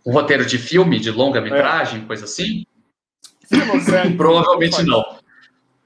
Um 0.06 0.12
roteiro 0.12 0.46
de 0.46 0.58
filme, 0.58 1.00
de 1.00 1.12
longa-metragem, 1.12 2.02
é. 2.02 2.06
coisa 2.06 2.26
assim? 2.26 2.66
Sim, 3.44 4.16
Provavelmente 4.18 4.84
não. 4.84 5.17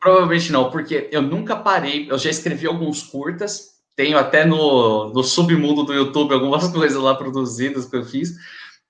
Provavelmente 0.01 0.51
não, 0.51 0.71
porque 0.71 1.07
eu 1.11 1.21
nunca 1.21 1.55
parei. 1.55 2.07
Eu 2.09 2.17
já 2.17 2.31
escrevi 2.31 2.65
alguns 2.65 3.03
curtas, 3.03 3.75
tenho 3.95 4.17
até 4.17 4.43
no, 4.43 5.13
no 5.13 5.23
submundo 5.23 5.83
do 5.83 5.93
YouTube 5.93 6.33
algumas 6.33 6.67
coisas 6.73 6.99
lá 6.99 7.13
produzidas 7.13 7.85
que 7.85 7.95
eu 7.95 8.03
fiz, 8.03 8.35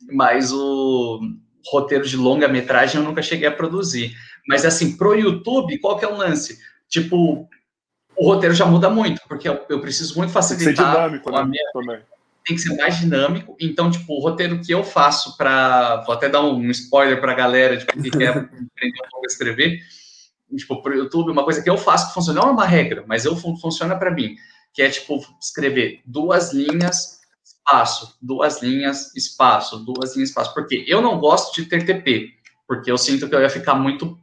mas 0.09 0.53
o 0.53 1.19
roteiro 1.67 2.07
de 2.07 2.15
longa-metragem 2.15 3.01
eu 3.01 3.05
nunca 3.05 3.21
cheguei 3.21 3.45
a 3.45 3.51
produzir. 3.51 4.15
Mas 4.47 4.63
assim, 4.63 4.95
pro 4.95 5.13
YouTube, 5.13 5.77
qual 5.79 5.99
que 5.99 6.05
é 6.05 6.07
o 6.07 6.15
lance? 6.15 6.59
Tipo, 6.87 7.45
o 8.15 8.25
roteiro 8.25 8.55
já 8.55 8.65
muda 8.65 8.89
muito, 8.89 9.21
porque 9.27 9.49
eu, 9.49 9.65
eu 9.67 9.81
preciso 9.81 10.17
muito 10.17 10.31
facilitar. 10.31 10.65
Tem 10.65 10.75
que 10.75 10.81
ser 10.81 10.97
dinâmico, 10.97 11.31
né? 11.31 11.43
Minha... 11.43 12.05
Tem 12.45 12.55
que 12.55 12.61
ser 12.61 12.75
mais 12.77 12.97
dinâmico. 12.97 13.55
Então, 13.59 13.91
tipo, 13.91 14.13
o 14.13 14.19
roteiro 14.21 14.61
que 14.61 14.73
eu 14.73 14.83
faço 14.83 15.37
para. 15.37 16.03
Vou 16.05 16.15
até 16.15 16.29
dar 16.29 16.41
um 16.41 16.71
spoiler 16.71 17.19
para 17.19 17.33
a 17.33 17.35
galera, 17.35 17.77
tipo, 17.77 18.01
que 18.01 18.09
quer 18.09 18.29
aprender 18.29 18.97
um 19.05 19.09
pouco 19.11 19.25
a 19.25 19.27
escrever 19.27 19.79
tipo, 20.55 20.81
pro 20.81 20.95
YouTube, 20.95 21.31
uma 21.31 21.43
coisa 21.43 21.61
que 21.61 21.69
eu 21.69 21.77
faço 21.77 22.07
que 22.07 22.13
funciona, 22.13 22.41
não 22.41 22.49
é 22.49 22.51
uma 22.51 22.65
regra, 22.65 23.03
mas 23.07 23.25
eu 23.25 23.35
funciona 23.35 23.95
para 23.95 24.11
mim, 24.11 24.35
que 24.73 24.81
é, 24.81 24.89
tipo, 24.89 25.19
escrever 25.39 26.01
duas 26.05 26.53
linhas, 26.53 27.19
espaço, 27.43 28.17
duas 28.21 28.61
linhas, 28.61 29.15
espaço, 29.15 29.77
duas 29.79 30.15
linhas, 30.15 30.29
espaço. 30.29 30.53
Porque 30.53 30.83
eu 30.87 31.01
não 31.01 31.19
gosto 31.19 31.55
de 31.55 31.67
ter 31.67 31.85
TP, 31.85 32.29
porque 32.67 32.91
eu 32.91 32.97
sinto 32.97 33.27
que 33.27 33.35
eu 33.35 33.41
ia 33.41 33.49
ficar 33.49 33.75
muito, 33.75 34.17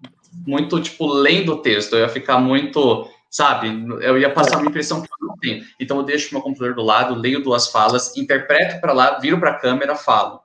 muito, 0.46 0.80
tipo, 0.80 1.06
lendo 1.06 1.52
o 1.52 1.62
texto, 1.62 1.94
eu 1.94 2.00
ia 2.00 2.09
ficar 2.09 2.38
muito, 2.38 3.09
sabe, 3.30 3.68
eu 4.00 4.18
ia 4.18 4.32
passar 4.32 4.59
uma 4.59 4.68
impressão 4.68 5.02
que 5.02 5.09
eu 5.09 5.28
não 5.28 5.36
tenho. 5.36 5.64
Então 5.78 5.98
eu 5.98 6.02
deixo 6.02 6.32
meu 6.32 6.42
computador 6.42 6.74
do 6.74 6.82
lado, 6.82 7.14
leio 7.14 7.42
duas 7.42 7.68
falas, 7.68 8.16
interpreto 8.16 8.80
para 8.80 8.92
lá, 8.92 9.18
viro 9.18 9.38
para 9.38 9.50
a 9.50 9.59
câmera, 9.59 9.94
falo 9.94 10.40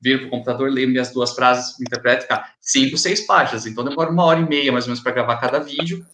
viro 0.00 0.20
para 0.20 0.28
o 0.28 0.30
computador, 0.30 0.70
leio 0.70 0.88
minhas 0.88 1.12
duas 1.12 1.34
frases, 1.34 1.80
interpreto, 1.80 2.26
cara, 2.26 2.50
cinco, 2.60 2.96
seis 2.96 3.26
páginas. 3.26 3.66
Então 3.66 3.84
demora 3.84 4.10
uma 4.10 4.24
hora 4.24 4.40
e 4.40 4.48
meia, 4.48 4.72
mais 4.72 4.84
ou 4.84 4.88
menos, 4.88 5.02
para 5.02 5.12
gravar 5.12 5.36
cada 5.38 5.58
vídeo. 5.58 6.04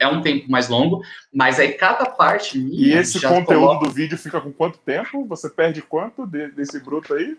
É 0.00 0.06
um 0.06 0.20
tempo 0.20 0.50
mais 0.50 0.68
longo, 0.68 1.02
mas 1.32 1.58
aí 1.58 1.72
cada 1.72 2.06
parte 2.06 2.58
minha. 2.58 2.96
E 2.96 2.98
esse 2.98 3.20
conteúdo 3.20 3.46
coloca... 3.46 3.86
do 3.86 3.92
vídeo 3.92 4.16
fica 4.16 4.40
com 4.40 4.52
quanto 4.52 4.78
tempo? 4.78 5.26
Você 5.26 5.50
perde 5.50 5.82
quanto 5.82 6.24
de, 6.24 6.48
desse 6.52 6.78
bruto 6.78 7.14
aí? 7.14 7.36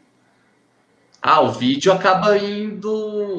Ah, 1.21 1.41
o 1.41 1.51
vídeo 1.51 1.91
acaba 1.91 2.37
indo. 2.37 2.89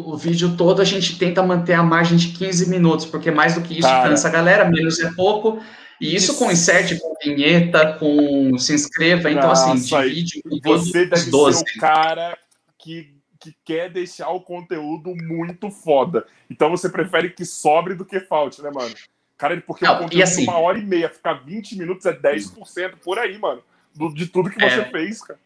O 0.07 0.17
vídeo 0.17 0.55
todo 0.57 0.83
a 0.83 0.85
gente 0.85 1.19
tenta 1.19 1.43
manter 1.43 1.75
a 1.75 1.83
margem 1.83 2.17
de 2.17 2.29
15 2.29 2.69
minutos, 2.69 3.07
porque 3.07 3.31
mais 3.31 3.55
do 3.55 3.63
que 3.63 3.75
isso 3.79 3.89
Cara. 3.89 4.09
cansa 4.09 4.29
a 4.29 4.31
galera, 4.31 4.65
menos 4.67 4.99
é 5.01 5.11
pouco. 5.13 5.61
E 6.01 6.15
isso, 6.15 6.33
isso. 6.33 6.39
com 6.39 6.51
insert, 6.51 6.99
com 6.99 7.15
vinheta, 7.23 7.97
com 7.99 8.57
se 8.57 8.73
inscreva. 8.75 9.31
Então, 9.31 9.51
assim, 9.51 9.69
Nossa, 9.71 10.01
assim, 10.01 10.25
divide 10.25 10.43
Você 10.65 11.07
deve 11.07 11.31
12. 11.31 11.59
ser 11.59 11.65
o 11.77 11.81
cara 11.81 12.39
que, 12.79 13.15
que 13.39 13.55
quer 13.65 13.91
deixar 13.91 14.31
o 14.31 14.41
conteúdo 14.41 15.15
muito 15.15 15.71
foda. 15.71 16.27
Então 16.49 16.71
você 16.71 16.89
prefere 16.89 17.31
que 17.31 17.45
sobre 17.45 17.95
do 17.95 18.05
que 18.05 18.21
falte, 18.21 18.63
né, 18.63 18.71
mano? 18.71 18.95
Cara, 19.37 19.61
porque 19.61 19.85
Não, 19.85 19.95
o 19.95 19.99
conteúdo 20.01 20.23
assim, 20.23 20.45
de 20.45 20.51
uma 20.51 20.59
hora 20.59 20.79
e 20.79 20.85
meia, 20.85 21.09
ficar 21.09 21.35
20 21.35 21.77
minutos 21.77 22.07
é 22.07 22.13
10% 22.13 22.97
por 23.03 23.19
aí, 23.19 23.39
mano. 23.39 23.63
Do, 23.95 24.13
de 24.13 24.27
tudo 24.27 24.51
que 24.51 24.59
você 24.59 24.81
é... 24.81 24.91
fez, 24.91 25.23
cara. 25.23 25.39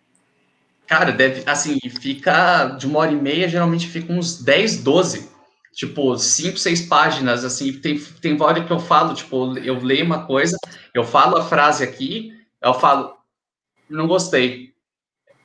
Cara, 0.87 1.13
deve, 1.13 1.49
assim, 1.49 1.79
fica 1.89 2.67
de 2.79 2.87
uma 2.87 2.99
hora 2.99 3.13
e 3.13 3.17
meia, 3.17 3.49
geralmente 3.49 3.89
fica 3.89 4.13
uns 4.13 4.43
10, 4.43 4.83
12. 4.83 5.31
Tipo, 5.75 6.17
5, 6.17 6.57
6 6.57 6.83
páginas, 6.83 7.45
assim. 7.45 7.73
Tem, 7.73 7.99
tem 7.99 8.41
hora 8.41 8.65
que 8.65 8.73
eu 8.73 8.79
falo, 8.79 9.15
tipo, 9.15 9.59
eu 9.59 9.79
leio 9.81 10.05
uma 10.05 10.25
coisa, 10.27 10.57
eu 10.95 11.05
falo 11.05 11.37
a 11.37 11.45
frase 11.45 11.83
aqui, 11.83 12.33
eu 12.63 12.75
falo, 12.75 13.17
não 13.91 14.07
gostei 14.07 14.75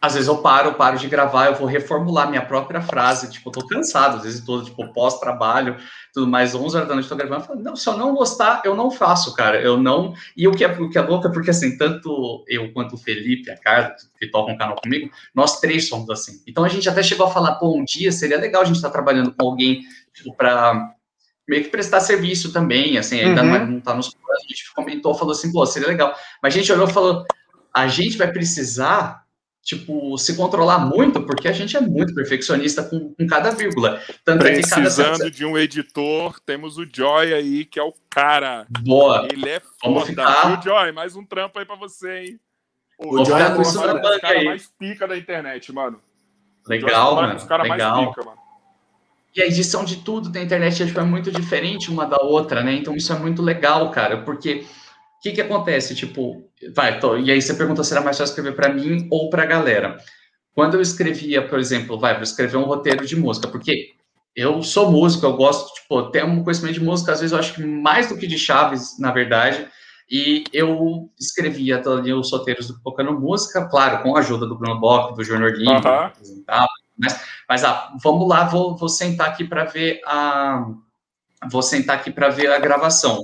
às 0.02 0.14
vezes 0.14 0.30
eu 0.30 0.38
paro, 0.38 0.70
eu 0.70 0.74
paro 0.76 0.98
de 0.98 1.08
gravar, 1.08 1.48
eu 1.48 1.56
vou 1.56 1.68
reformular 1.68 2.30
minha 2.30 2.46
própria 2.46 2.82
frase, 2.82 3.30
tipo, 3.30 3.50
eu 3.50 3.54
tô 3.54 3.68
cansado, 3.68 4.18
às 4.18 4.24
vezes 4.24 4.46
todo, 4.46 4.64
tipo, 4.64 4.94
pós-trabalho, 4.94 5.76
tudo 6.14 6.26
mais, 6.26 6.56
11 6.56 6.76
horas 6.76 6.88
da 6.88 6.94
noite 6.94 7.10
tô 7.10 7.16
gravando, 7.18 7.42
eu 7.42 7.48
falo, 7.48 7.60
não, 7.62 7.76
se 7.76 7.88
eu 7.90 7.98
não 7.98 8.16
gostar, 8.16 8.62
eu 8.64 8.76
não 8.76 8.90
faço, 8.90 9.34
cara, 9.34 9.62
eu 9.62 9.78
não, 9.78 10.14
e 10.38 10.48
o 10.48 10.52
que 10.52 10.64
é, 10.64 10.68
o 10.68 10.90
que 10.90 10.98
é 10.98 11.02
louco 11.02 11.28
é 11.28 11.32
porque, 11.32 11.50
assim, 11.50 11.78
tanto 11.78 12.46
eu 12.48 12.72
quanto 12.72 12.96
o 12.96 12.98
Felipe, 12.98 13.52
a 13.52 13.58
Carla, 13.58 13.94
que 14.18 14.28
tocam 14.28 14.56
um 14.56 14.58
canal 14.58 14.78
comigo, 14.82 15.12
nós 15.36 15.60
três 15.60 15.90
somos 15.90 16.10
assim, 16.10 16.42
então 16.48 16.64
a 16.64 16.70
gente 16.70 16.88
até 16.88 17.04
chegou 17.04 17.28
a 17.28 17.32
falar, 17.32 17.56
pô, 17.56 17.76
um 17.76 17.84
dia 17.84 18.12
seria 18.12 18.38
legal 18.38 18.62
a 18.62 18.66
gente 18.66 18.78
estar 18.78 18.90
tá 18.90 18.94
trabalhando 18.94 19.34
com 19.34 19.46
alguém, 19.46 19.82
tipo, 20.14 20.36
pra 20.36 20.94
meio 21.48 21.64
que 21.64 21.70
prestar 21.70 22.00
serviço 22.00 22.54
também, 22.54 22.98
assim, 22.98 23.20
ainda 23.20 23.42
uhum. 23.42 23.48
não, 23.48 23.56
é, 23.56 23.66
não 23.66 23.82
tá 23.82 23.96
nos 23.96 24.14
planos, 24.14 24.44
a 24.44 24.48
gente 24.48 24.72
comentou, 24.74 25.16
falou 25.16 25.32
assim, 25.32 25.52
pô, 25.52 25.66
seria 25.66 25.88
legal, 25.88 26.16
mas 26.44 26.54
a 26.54 26.58
gente 26.58 26.72
olhou 26.72 26.88
e 26.88 26.94
falou, 26.94 27.26
a 27.74 27.88
gente 27.88 28.18
vai 28.18 28.32
precisar 28.32 29.24
tipo, 29.64 30.18
se 30.18 30.36
controlar 30.36 30.80
muito, 30.80 31.24
porque 31.26 31.48
a 31.48 31.52
gente 31.52 31.76
é 31.78 31.82
muito 31.82 32.14
perfeccionista 32.16 32.84
com, 32.84 33.14
com 33.14 33.28
cada 33.28 33.52
vírgula. 33.52 34.02
Tanto 34.26 34.40
Precisando 34.40 34.88
é 34.88 34.90
que 34.90 35.18
cada... 35.18 35.32
de 35.32 35.46
um 35.46 35.58
editor, 35.58 36.40
temos 36.40 36.78
o 36.78 36.86
Joy 36.92 37.34
aí, 37.34 37.66
que 37.66 37.80
é 37.80 37.84
o 37.84 37.94
cara. 38.10 38.66
Boa. 38.82 39.28
Ele 39.32 39.48
é 39.48 39.62
foda. 39.82 40.06
Ficar... 40.06 40.62
Joy, 40.64 40.92
mais 40.92 41.16
um 41.16 41.24
trampo 41.24 41.60
aí 41.60 41.66
pra 41.66 41.76
você, 41.76 42.20
hein? 42.20 42.40
O, 42.98 43.22
o 43.22 43.26
Joy 43.26 43.42
é 43.42 43.48
o 43.48 44.20
cara 44.20 44.44
mais 44.44 44.72
pica 44.78 45.08
da 45.08 45.18
internet, 45.18 45.72
mano. 45.72 46.02
Legal, 46.68 47.16
mano. 47.16 47.36
Os 47.36 47.44
caras 47.44 47.68
mais 47.68 47.82
pica, 47.82 48.24
mano. 48.26 48.49
E 49.40 49.42
a 49.42 49.48
edição 49.48 49.86
de 49.86 49.96
tudo 49.96 50.28
da 50.28 50.42
internet 50.42 50.86
tipo, 50.86 51.00
é 51.00 51.04
muito 51.04 51.32
diferente 51.32 51.90
uma 51.90 52.06
da 52.06 52.18
outra, 52.18 52.62
né? 52.62 52.74
Então 52.74 52.94
isso 52.94 53.14
é 53.14 53.18
muito 53.18 53.42
legal, 53.42 53.90
cara, 53.90 54.18
porque 54.24 54.66
o 55.18 55.22
que, 55.22 55.32
que 55.32 55.40
acontece? 55.40 55.96
Tipo, 55.96 56.44
vai, 56.76 57.00
tô, 57.00 57.16
e 57.16 57.32
aí 57.32 57.42
você 57.42 57.54
pergunta 57.54 57.82
se 57.82 57.94
era 57.94 58.04
mais 58.04 58.18
fácil 58.18 58.34
escrever 58.34 58.54
para 58.54 58.68
mim 58.68 59.08
ou 59.10 59.30
para 59.30 59.44
a 59.44 59.46
galera. 59.46 59.96
Quando 60.54 60.74
eu 60.74 60.82
escrevia, 60.82 61.42
por 61.48 61.58
exemplo, 61.58 61.98
vai, 61.98 62.16
vou 62.16 62.24
escrever 62.24 62.58
um 62.58 62.66
roteiro 62.66 63.06
de 63.06 63.16
música, 63.16 63.48
porque 63.48 63.92
eu 64.36 64.62
sou 64.62 64.92
músico, 64.92 65.26
eu 65.26 65.38
gosto, 65.38 65.74
tipo, 65.74 66.12
ter 66.12 66.26
um 66.26 66.44
conhecimento 66.44 66.74
de 66.74 66.84
música, 66.84 67.14
às 67.14 67.22
vezes 67.22 67.32
eu 67.32 67.40
acho 67.40 67.54
que 67.54 67.64
mais 67.64 68.10
do 68.10 68.18
que 68.18 68.28
de 68.28 68.38
chaves, 68.38 69.00
na 69.00 69.14
verdade, 69.14 69.70
e 70.12 70.44
eu 70.52 71.10
escrevia 71.18 71.82
ali 71.88 72.12
os 72.12 72.30
roteiros 72.30 72.68
do 72.68 72.78
Tocando 72.82 73.18
Música, 73.18 73.70
claro, 73.70 74.04
com 74.04 74.18
a 74.18 74.20
ajuda 74.20 74.46
do 74.46 74.58
Bruno 74.58 74.82
Bock, 74.82 75.16
do 75.16 75.24
Júnior 75.24 75.54
Lima, 75.54 75.76
uhum. 75.76 76.66
Mas, 77.00 77.22
mas 77.48 77.64
ah, 77.64 77.94
vamos 78.04 78.28
lá, 78.28 78.44
vou, 78.44 78.76
vou 78.76 78.90
sentar 78.90 79.30
aqui 79.30 79.44
para 79.44 79.66
ver 79.66 80.02
a 80.06 80.66
vou 81.50 81.62
sentar 81.62 81.96
aqui 81.96 82.12
para 82.12 82.30
ver 82.30 82.52
a 82.52 82.60
gravação. 82.60 83.24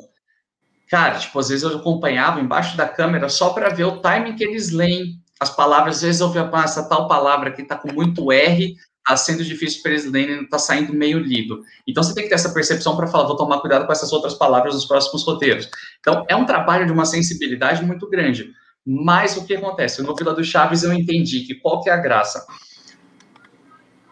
Cara, 0.89 1.17
tipo, 1.19 1.37
às 1.37 1.49
vezes 1.49 1.63
eu 1.63 1.77
acompanhava 1.77 2.39
embaixo 2.39 2.77
da 2.77 2.87
câmera 2.87 3.27
só 3.27 3.49
para 3.49 3.69
ver 3.69 3.83
o 3.83 3.99
timing 3.99 4.35
que 4.35 4.43
eles 4.43 4.71
leem 4.71 5.19
as 5.39 5.49
palavras. 5.49 5.97
Às 5.97 6.01
vezes 6.03 6.21
eu 6.21 6.29
via, 6.29 6.49
ah, 6.53 6.63
essa 6.63 6.87
tal 6.87 7.07
palavra 7.07 7.49
aqui 7.49 7.63
tá 7.63 7.75
com 7.75 7.91
muito 7.91 8.31
R, 8.31 8.75
tá 9.05 9.17
sendo 9.17 9.43
difícil 9.43 9.81
para 9.81 9.91
eles 9.91 10.05
lerem, 10.05 10.37
não 10.37 10.49
tá 10.49 10.57
saindo 10.57 10.93
meio 10.93 11.19
lido. 11.19 11.63
Então 11.87 12.03
você 12.03 12.13
tem 12.13 12.23
que 12.23 12.29
ter 12.29 12.35
essa 12.35 12.53
percepção 12.53 12.95
para 12.95 13.07
falar, 13.07 13.27
vou 13.27 13.35
tomar 13.35 13.59
cuidado 13.59 13.85
com 13.85 13.91
essas 13.91 14.13
outras 14.13 14.33
palavras 14.33 14.73
nos 14.73 14.85
próximos 14.85 15.23
roteiros. 15.25 15.69
Então 15.99 16.25
é 16.29 16.35
um 16.35 16.45
trabalho 16.45 16.85
de 16.85 16.91
uma 16.91 17.05
sensibilidade 17.05 17.83
muito 17.83 18.09
grande. 18.09 18.53
Mas 18.85 19.35
o 19.35 19.45
que 19.45 19.55
acontece? 19.55 20.03
No 20.03 20.15
Vila 20.15 20.33
do 20.33 20.43
Chaves 20.43 20.83
eu 20.83 20.93
entendi 20.93 21.41
que 21.41 21.55
qual 21.55 21.81
que 21.81 21.89
é 21.89 21.93
a 21.93 21.97
graça? 21.97 22.45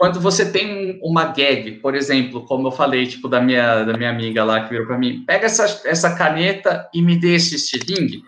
Quando 0.03 0.19
você 0.19 0.51
tem 0.51 0.99
uma 1.01 1.27
gag, 1.27 1.79
por 1.79 1.95
exemplo, 1.95 2.45
como 2.45 2.67
eu 2.67 2.73
falei, 2.73 3.07
tipo, 3.07 3.29
da 3.29 3.39
minha, 3.39 3.85
da 3.85 3.93
minha 3.93 4.09
amiga 4.09 4.43
lá 4.43 4.59
que 4.59 4.71
virou 4.71 4.85
para 4.85 4.97
mim, 4.97 5.23
pega 5.25 5.45
essa, 5.45 5.63
essa 5.87 6.13
caneta 6.13 6.89
e 6.93 7.01
me 7.01 7.17
dê 7.17 7.35
esse 7.35 7.55
estilingue, 7.55 8.21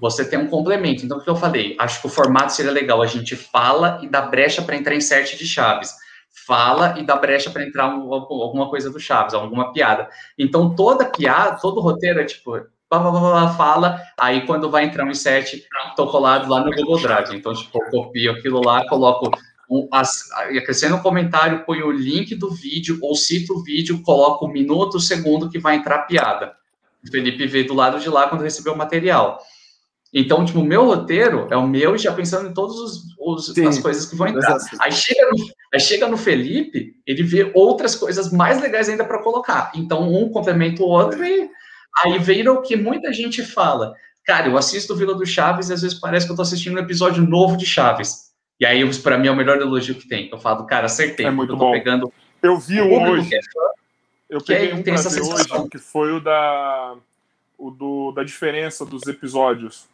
você 0.00 0.24
tem 0.24 0.38
um 0.38 0.46
complemento. 0.46 1.04
Então, 1.04 1.18
o 1.18 1.20
que 1.22 1.28
eu 1.28 1.36
falei? 1.36 1.76
Acho 1.78 2.00
que 2.00 2.06
o 2.06 2.10
formato 2.10 2.54
seria 2.54 2.72
legal. 2.72 3.02
A 3.02 3.06
gente 3.06 3.36
fala 3.36 4.00
e 4.02 4.08
dá 4.08 4.22
brecha 4.22 4.62
para 4.62 4.74
entrar 4.74 4.94
em 4.94 5.00
sete 5.02 5.36
de 5.36 5.46
chaves. 5.46 5.92
Fala 6.46 6.98
e 6.98 7.04
dá 7.04 7.16
brecha 7.16 7.50
para 7.50 7.64
entrar 7.64 7.88
um, 7.88 8.10
alguma 8.14 8.70
coisa 8.70 8.88
do 8.88 8.98
Chaves, 8.98 9.34
alguma 9.34 9.74
piada. 9.74 10.08
Então, 10.38 10.74
toda 10.74 11.04
piada, 11.04 11.58
todo 11.60 11.82
roteiro 11.82 12.18
é 12.18 12.24
tipo, 12.24 12.52
blá, 12.90 12.98
blá, 12.98 13.10
blá, 13.10 13.48
fala, 13.50 14.00
aí 14.18 14.46
quando 14.46 14.70
vai 14.70 14.84
entrar 14.84 15.04
um 15.04 15.10
insert, 15.10 15.52
tô 15.94 16.06
colado 16.06 16.48
lá 16.48 16.64
no 16.64 16.72
Google 16.72 16.98
Drive. 16.98 17.36
Então, 17.36 17.52
tipo, 17.52 17.78
eu 17.78 17.90
copio 17.90 18.32
aquilo 18.32 18.62
lá, 18.64 18.88
coloco 18.88 19.30
acrescenta 20.56 20.96
um 20.96 21.00
comentário, 21.00 21.64
põe 21.64 21.82
o 21.82 21.90
link 21.90 22.34
do 22.34 22.50
vídeo, 22.50 22.98
ou 23.00 23.14
cita 23.14 23.52
o 23.52 23.62
vídeo, 23.62 24.02
coloca 24.02 24.44
o 24.44 24.48
minuto, 24.48 24.96
o 24.96 25.00
segundo 25.00 25.48
que 25.48 25.58
vai 25.58 25.76
entrar 25.76 25.96
a 25.96 26.02
piada. 26.02 26.52
O 27.06 27.10
Felipe 27.10 27.46
veio 27.46 27.66
do 27.66 27.74
lado 27.74 28.00
de 28.00 28.08
lá 28.08 28.28
quando 28.28 28.42
recebeu 28.42 28.72
o 28.72 28.76
material. 28.76 29.38
Então, 30.12 30.44
tipo, 30.44 30.58
o 30.58 30.64
meu 30.64 30.84
roteiro 30.86 31.46
é 31.50 31.56
o 31.56 31.66
meu, 31.66 31.96
já 31.96 32.12
pensando 32.12 32.50
em 32.50 32.52
todas 32.52 33.04
as 33.68 33.78
coisas 33.78 34.06
que 34.06 34.16
vão 34.16 34.26
entrar. 34.26 34.58
Aí 34.80 34.90
chega, 34.90 35.30
no, 35.30 35.46
aí 35.72 35.80
chega 35.80 36.08
no 36.08 36.16
Felipe, 36.16 36.96
ele 37.06 37.22
vê 37.22 37.52
outras 37.54 37.94
coisas 37.94 38.32
mais 38.32 38.60
legais 38.60 38.88
ainda 38.88 39.04
para 39.04 39.22
colocar. 39.22 39.70
Então, 39.74 40.12
um 40.12 40.28
complementa 40.30 40.82
o 40.82 40.86
outro 40.86 41.24
e 41.24 41.48
aí 42.02 42.18
vira 42.18 42.52
o 42.52 42.60
que 42.60 42.74
muita 42.76 43.12
gente 43.12 43.42
fala. 43.42 43.94
Cara, 44.24 44.48
eu 44.48 44.58
assisto 44.58 44.92
o 44.92 44.96
Vila 44.96 45.14
do 45.14 45.24
Chaves 45.24 45.70
e 45.70 45.72
às 45.72 45.82
vezes 45.82 45.98
parece 45.98 46.26
que 46.26 46.32
eu 46.32 46.36
tô 46.36 46.42
assistindo 46.42 46.74
um 46.74 46.82
episódio 46.82 47.24
novo 47.24 47.56
de 47.56 47.64
Chaves. 47.64 48.29
E 48.60 48.66
aí, 48.66 48.82
para 49.00 49.16
mim, 49.16 49.28
é 49.28 49.30
o 49.30 49.36
melhor 49.36 49.58
elogio 49.58 49.94
que 49.94 50.06
tem. 50.06 50.28
Eu 50.30 50.38
falo, 50.38 50.66
cara, 50.66 50.84
acertei. 50.84 51.24
É 51.24 51.30
muito 51.30 51.54
eu 51.54 51.56
bom. 51.56 51.72
Pegando 51.72 52.12
eu 52.42 52.58
vi 52.58 52.80
um 52.80 53.10
hoje. 53.10 53.30
eu 54.28 54.42
peguei 54.42 54.72
um 54.72 54.82
pra 54.82 54.96
ver 54.96 55.22
hoje, 55.22 55.68
que 55.70 55.78
foi 55.78 56.12
o 56.12 56.20
da, 56.20 56.96
o 57.58 57.70
do, 57.70 58.12
da 58.12 58.22
diferença 58.22 58.84
dos 58.84 59.06
episódios. 59.06 59.88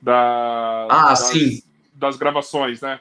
Da, 0.00 0.86
ah, 0.90 1.08
das, 1.08 1.18
sim. 1.20 1.62
Das 1.94 2.16
gravações, 2.16 2.80
né? 2.80 3.00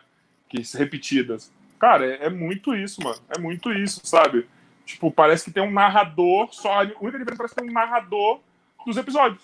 Que 0.49 0.61
repetidas. 0.77 1.51
Cara, 1.79 2.05
é, 2.05 2.25
é, 2.25 2.29
muito 2.29 2.73
isso, 2.73 3.03
mano. 3.03 3.19
É 3.29 3.39
muito 3.39 3.71
isso, 3.71 4.01
sabe? 4.03 4.47
Tipo, 4.85 5.11
parece 5.11 5.45
que 5.45 5.51
tem 5.51 5.61
um 5.61 5.71
narrador 5.71 6.49
só. 6.53 6.81
A 6.81 6.91
única 7.01 7.19
diferença 7.19 7.37
parece 7.37 7.55
que 7.55 7.61
tem 7.61 7.69
um 7.69 7.73
narrador 7.73 8.39
dos 8.85 8.97
episódios. 8.97 9.41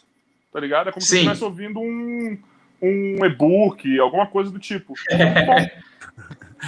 Tá 0.51 0.59
ligado? 0.59 0.89
É 0.89 0.91
como 0.91 1.01
sim. 1.01 1.09
se 1.09 1.15
estivesse 1.17 1.43
ouvindo 1.43 1.79
um 1.79 2.37
um 2.83 3.25
e-book, 3.25 3.99
alguma 3.99 4.27
coisa 4.27 4.51
do 4.51 4.59
tipo. 4.59 4.93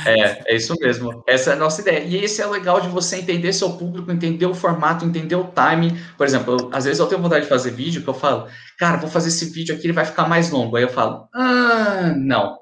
É, 0.06 0.52
é 0.52 0.56
isso 0.58 0.76
mesmo. 0.82 1.24
Essa 1.26 1.52
é 1.52 1.54
a 1.54 1.56
nossa 1.56 1.82
ideia. 1.82 2.04
E 2.04 2.18
esse 2.18 2.42
é 2.42 2.46
legal 2.46 2.82
de 2.82 2.90
você 2.90 3.18
entender 3.18 3.54
seu 3.54 3.78
público, 3.78 4.12
entender 4.12 4.46
o 4.46 4.54
formato, 4.54 5.06
entender 5.06 5.36
o 5.36 5.46
timing. 5.46 5.98
Por 6.18 6.26
exemplo, 6.26 6.58
eu, 6.60 6.70
às 6.74 6.84
vezes 6.84 7.00
eu 7.00 7.08
tenho 7.08 7.22
vontade 7.22 7.44
de 7.44 7.50
fazer 7.50 7.72
vídeo 7.72 8.02
que 8.02 8.10
eu 8.10 8.14
falo, 8.14 8.48
cara, 8.78 8.98
vou 8.98 9.10
fazer 9.10 9.30
esse 9.30 9.46
vídeo 9.52 9.74
aqui, 9.74 9.86
ele 9.86 9.94
vai 9.94 10.04
ficar 10.04 10.28
mais 10.28 10.50
longo. 10.50 10.76
Aí 10.76 10.84
eu 10.84 10.90
falo, 10.90 11.30
ah, 11.34 12.14
não. 12.18 12.58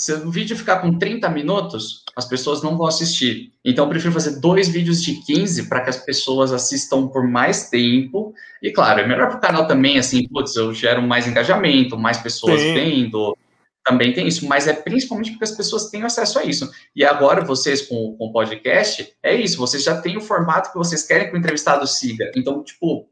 Se 0.00 0.14
o 0.14 0.30
vídeo 0.30 0.56
ficar 0.56 0.78
com 0.78 0.98
30 0.98 1.28
minutos, 1.28 2.04
as 2.16 2.24
pessoas 2.24 2.62
não 2.62 2.74
vão 2.74 2.86
assistir. 2.86 3.52
Então, 3.62 3.84
eu 3.84 3.90
prefiro 3.90 4.14
fazer 4.14 4.40
dois 4.40 4.66
vídeos 4.66 5.02
de 5.02 5.16
15 5.26 5.68
para 5.68 5.82
que 5.82 5.90
as 5.90 5.98
pessoas 5.98 6.54
assistam 6.54 7.06
por 7.06 7.28
mais 7.28 7.68
tempo. 7.68 8.32
E, 8.62 8.70
claro, 8.70 9.00
é 9.00 9.06
melhor 9.06 9.28
para 9.28 9.36
o 9.36 9.40
canal 9.42 9.66
também, 9.66 9.98
assim, 9.98 10.26
putz, 10.26 10.56
eu 10.56 10.72
gero 10.72 11.02
mais 11.02 11.28
engajamento, 11.28 11.98
mais 11.98 12.16
pessoas 12.16 12.62
Sim. 12.62 12.72
vendo. 12.72 13.36
Também 13.84 14.14
tem 14.14 14.26
isso, 14.26 14.48
mas 14.48 14.66
é 14.66 14.72
principalmente 14.72 15.32
porque 15.32 15.44
as 15.44 15.50
pessoas 15.50 15.90
têm 15.90 16.02
acesso 16.02 16.38
a 16.38 16.44
isso. 16.46 16.70
E 16.96 17.04
agora, 17.04 17.44
vocês 17.44 17.82
com 17.82 18.16
o 18.18 18.32
podcast, 18.32 19.12
é 19.22 19.34
isso, 19.34 19.58
vocês 19.58 19.84
já 19.84 20.00
têm 20.00 20.16
o 20.16 20.22
formato 20.22 20.72
que 20.72 20.78
vocês 20.78 21.02
querem 21.02 21.28
que 21.28 21.36
o 21.36 21.38
entrevistado 21.38 21.86
siga. 21.86 22.32
Então, 22.34 22.64
tipo, 22.64 23.06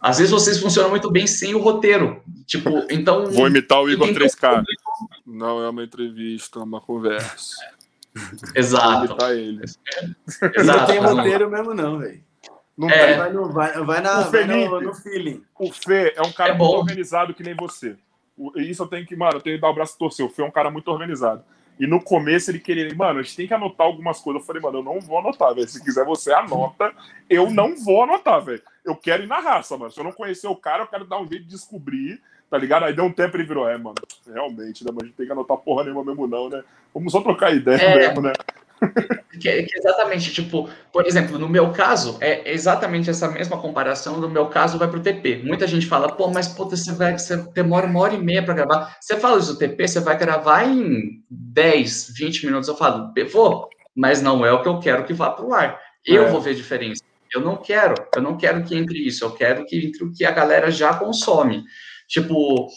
às 0.00 0.18
vezes 0.18 0.32
vocês 0.32 0.58
funcionam 0.58 0.90
muito 0.90 1.10
bem 1.10 1.26
sem 1.26 1.54
o 1.54 1.60
roteiro. 1.60 2.22
Tipo, 2.46 2.86
então. 2.90 3.26
Vou 3.26 3.46
imitar 3.46 3.80
o 3.80 3.90
Igor 3.90 4.08
3K. 4.08 4.64
Não 5.26 5.62
é 5.62 5.68
uma 5.68 5.84
entrevista, 5.84 6.58
é 6.58 6.62
uma 6.62 6.80
conversa. 6.80 7.56
Exato. 8.54 8.88
Vou 8.88 9.04
imitar 9.04 9.30
ele. 9.32 9.62
Exato. 9.62 10.64
Não 10.64 10.86
tem 10.86 10.98
roteiro 10.98 11.50
mesmo, 11.50 11.74
não, 11.74 11.98
velho. 11.98 12.22
Não 12.80 12.88
é. 12.88 13.14
vai, 13.14 13.30
no, 13.30 13.52
vai, 13.52 13.72
vai, 13.84 14.00
na, 14.00 14.20
o 14.20 14.30
Felipe, 14.30 14.68
vai 14.68 14.80
no, 14.80 14.80
no, 14.80 14.94
feeling. 14.94 15.42
O 15.58 15.70
Fê 15.70 16.14
é 16.16 16.22
um 16.22 16.32
cara 16.32 16.54
é 16.54 16.56
muito 16.56 16.72
organizado 16.72 17.34
que 17.34 17.42
nem 17.42 17.54
você. 17.54 17.94
Isso 18.56 18.82
eu 18.82 18.86
tenho 18.86 19.04
que, 19.04 19.14
mano, 19.14 19.36
eu 19.36 19.40
tenho 19.42 19.56
que 19.56 19.60
dar 19.60 19.68
o 19.68 19.74
braço 19.74 19.96
a 19.96 19.98
torcer. 19.98 20.24
O 20.24 20.30
Fê 20.30 20.40
é 20.40 20.46
um 20.46 20.50
cara 20.50 20.70
muito 20.70 20.88
organizado. 20.88 21.44
E 21.78 21.86
no 21.86 22.02
começo 22.02 22.50
ele 22.50 22.58
queria, 22.58 22.94
mano, 22.94 23.20
a 23.20 23.22
gente 23.22 23.36
tem 23.36 23.46
que 23.46 23.52
anotar 23.52 23.86
algumas 23.86 24.18
coisas. 24.20 24.40
Eu 24.40 24.46
falei, 24.46 24.62
mano, 24.62 24.78
eu 24.78 24.82
não 24.82 24.98
vou 24.98 25.18
anotar, 25.18 25.54
velho. 25.54 25.68
Se 25.68 25.82
quiser 25.84 26.06
você 26.06 26.32
anota, 26.32 26.90
eu 27.28 27.50
não 27.50 27.76
vou 27.76 28.02
anotar, 28.02 28.42
velho. 28.42 28.62
Eu 28.84 28.96
quero 28.96 29.22
ir 29.22 29.26
na 29.26 29.40
raça, 29.40 29.76
mano. 29.76 29.90
Se 29.90 30.00
eu 30.00 30.04
não 30.04 30.12
conhecer 30.12 30.46
o 30.46 30.56
cara, 30.56 30.82
eu 30.82 30.86
quero 30.86 31.06
dar 31.06 31.20
um 31.20 31.28
jeito 31.28 31.44
de 31.44 31.50
descobrir, 31.50 32.20
tá 32.50 32.56
ligado? 32.56 32.84
Aí 32.84 32.94
deu 32.94 33.04
um 33.04 33.12
tempo 33.12 33.36
e 33.36 33.40
ele 33.40 33.48
virou, 33.48 33.68
é, 33.68 33.76
mano, 33.76 33.96
realmente, 34.26 34.84
né? 34.84 34.90
Mas 34.92 35.04
a 35.04 35.06
gente 35.06 35.16
tem 35.16 35.26
que 35.26 35.32
anotar 35.32 35.56
porra 35.58 35.84
nenhuma 35.84 36.04
mesmo, 36.04 36.26
não, 36.26 36.48
né? 36.48 36.62
Vamos 36.94 37.12
só 37.12 37.20
trocar 37.20 37.54
ideia 37.54 37.76
é... 37.76 37.96
mesmo, 37.96 38.22
né? 38.22 38.32
Que, 39.40 39.62
que, 39.62 39.78
exatamente, 39.78 40.32
tipo, 40.32 40.68
por 40.92 41.06
exemplo, 41.06 41.38
no 41.38 41.48
meu 41.48 41.70
caso, 41.70 42.18
é 42.20 42.52
exatamente 42.52 43.08
essa 43.08 43.28
mesma 43.28 43.56
comparação. 43.56 44.18
No 44.18 44.28
meu 44.28 44.46
caso, 44.48 44.76
vai 44.76 44.88
para 44.88 44.98
o 44.98 45.02
TP. 45.02 45.42
Muita 45.44 45.66
gente 45.66 45.86
fala, 45.86 46.12
pô, 46.12 46.28
mas 46.28 46.48
puta, 46.48 46.76
você, 46.76 46.92
vai, 46.92 47.16
você 47.16 47.36
demora 47.54 47.86
uma 47.86 48.00
hora 48.00 48.14
e 48.14 48.18
meia 48.18 48.42
para 48.42 48.52
gravar. 48.52 48.96
Você 49.00 49.16
fala 49.18 49.38
isso 49.38 49.52
do 49.54 49.58
TP, 49.58 49.86
você 49.86 50.00
vai 50.00 50.18
gravar 50.18 50.64
em 50.64 51.22
10, 51.30 52.12
20 52.18 52.46
minutos. 52.46 52.68
Eu 52.68 52.76
falo, 52.76 53.14
vou, 53.32 53.68
mas 53.94 54.20
não 54.20 54.44
é 54.44 54.52
o 54.52 54.62
que 54.62 54.68
eu 54.68 54.78
quero 54.78 55.04
que 55.04 55.14
vá 55.14 55.30
para 55.30 55.44
o 55.44 55.54
ar. 55.54 55.80
Eu 56.04 56.24
é. 56.24 56.30
vou 56.30 56.40
ver 56.40 56.54
diferença. 56.54 57.02
Eu 57.32 57.40
não 57.40 57.56
quero, 57.56 57.94
eu 58.14 58.22
não 58.22 58.36
quero 58.36 58.64
que 58.64 58.76
entre 58.76 58.98
isso, 58.98 59.24
eu 59.24 59.32
quero 59.32 59.64
que 59.64 59.76
entre 59.76 60.04
o 60.04 60.12
que 60.12 60.24
a 60.24 60.30
galera 60.30 60.70
já 60.70 60.94
consome. 60.94 61.64
Tipo, 62.08 62.68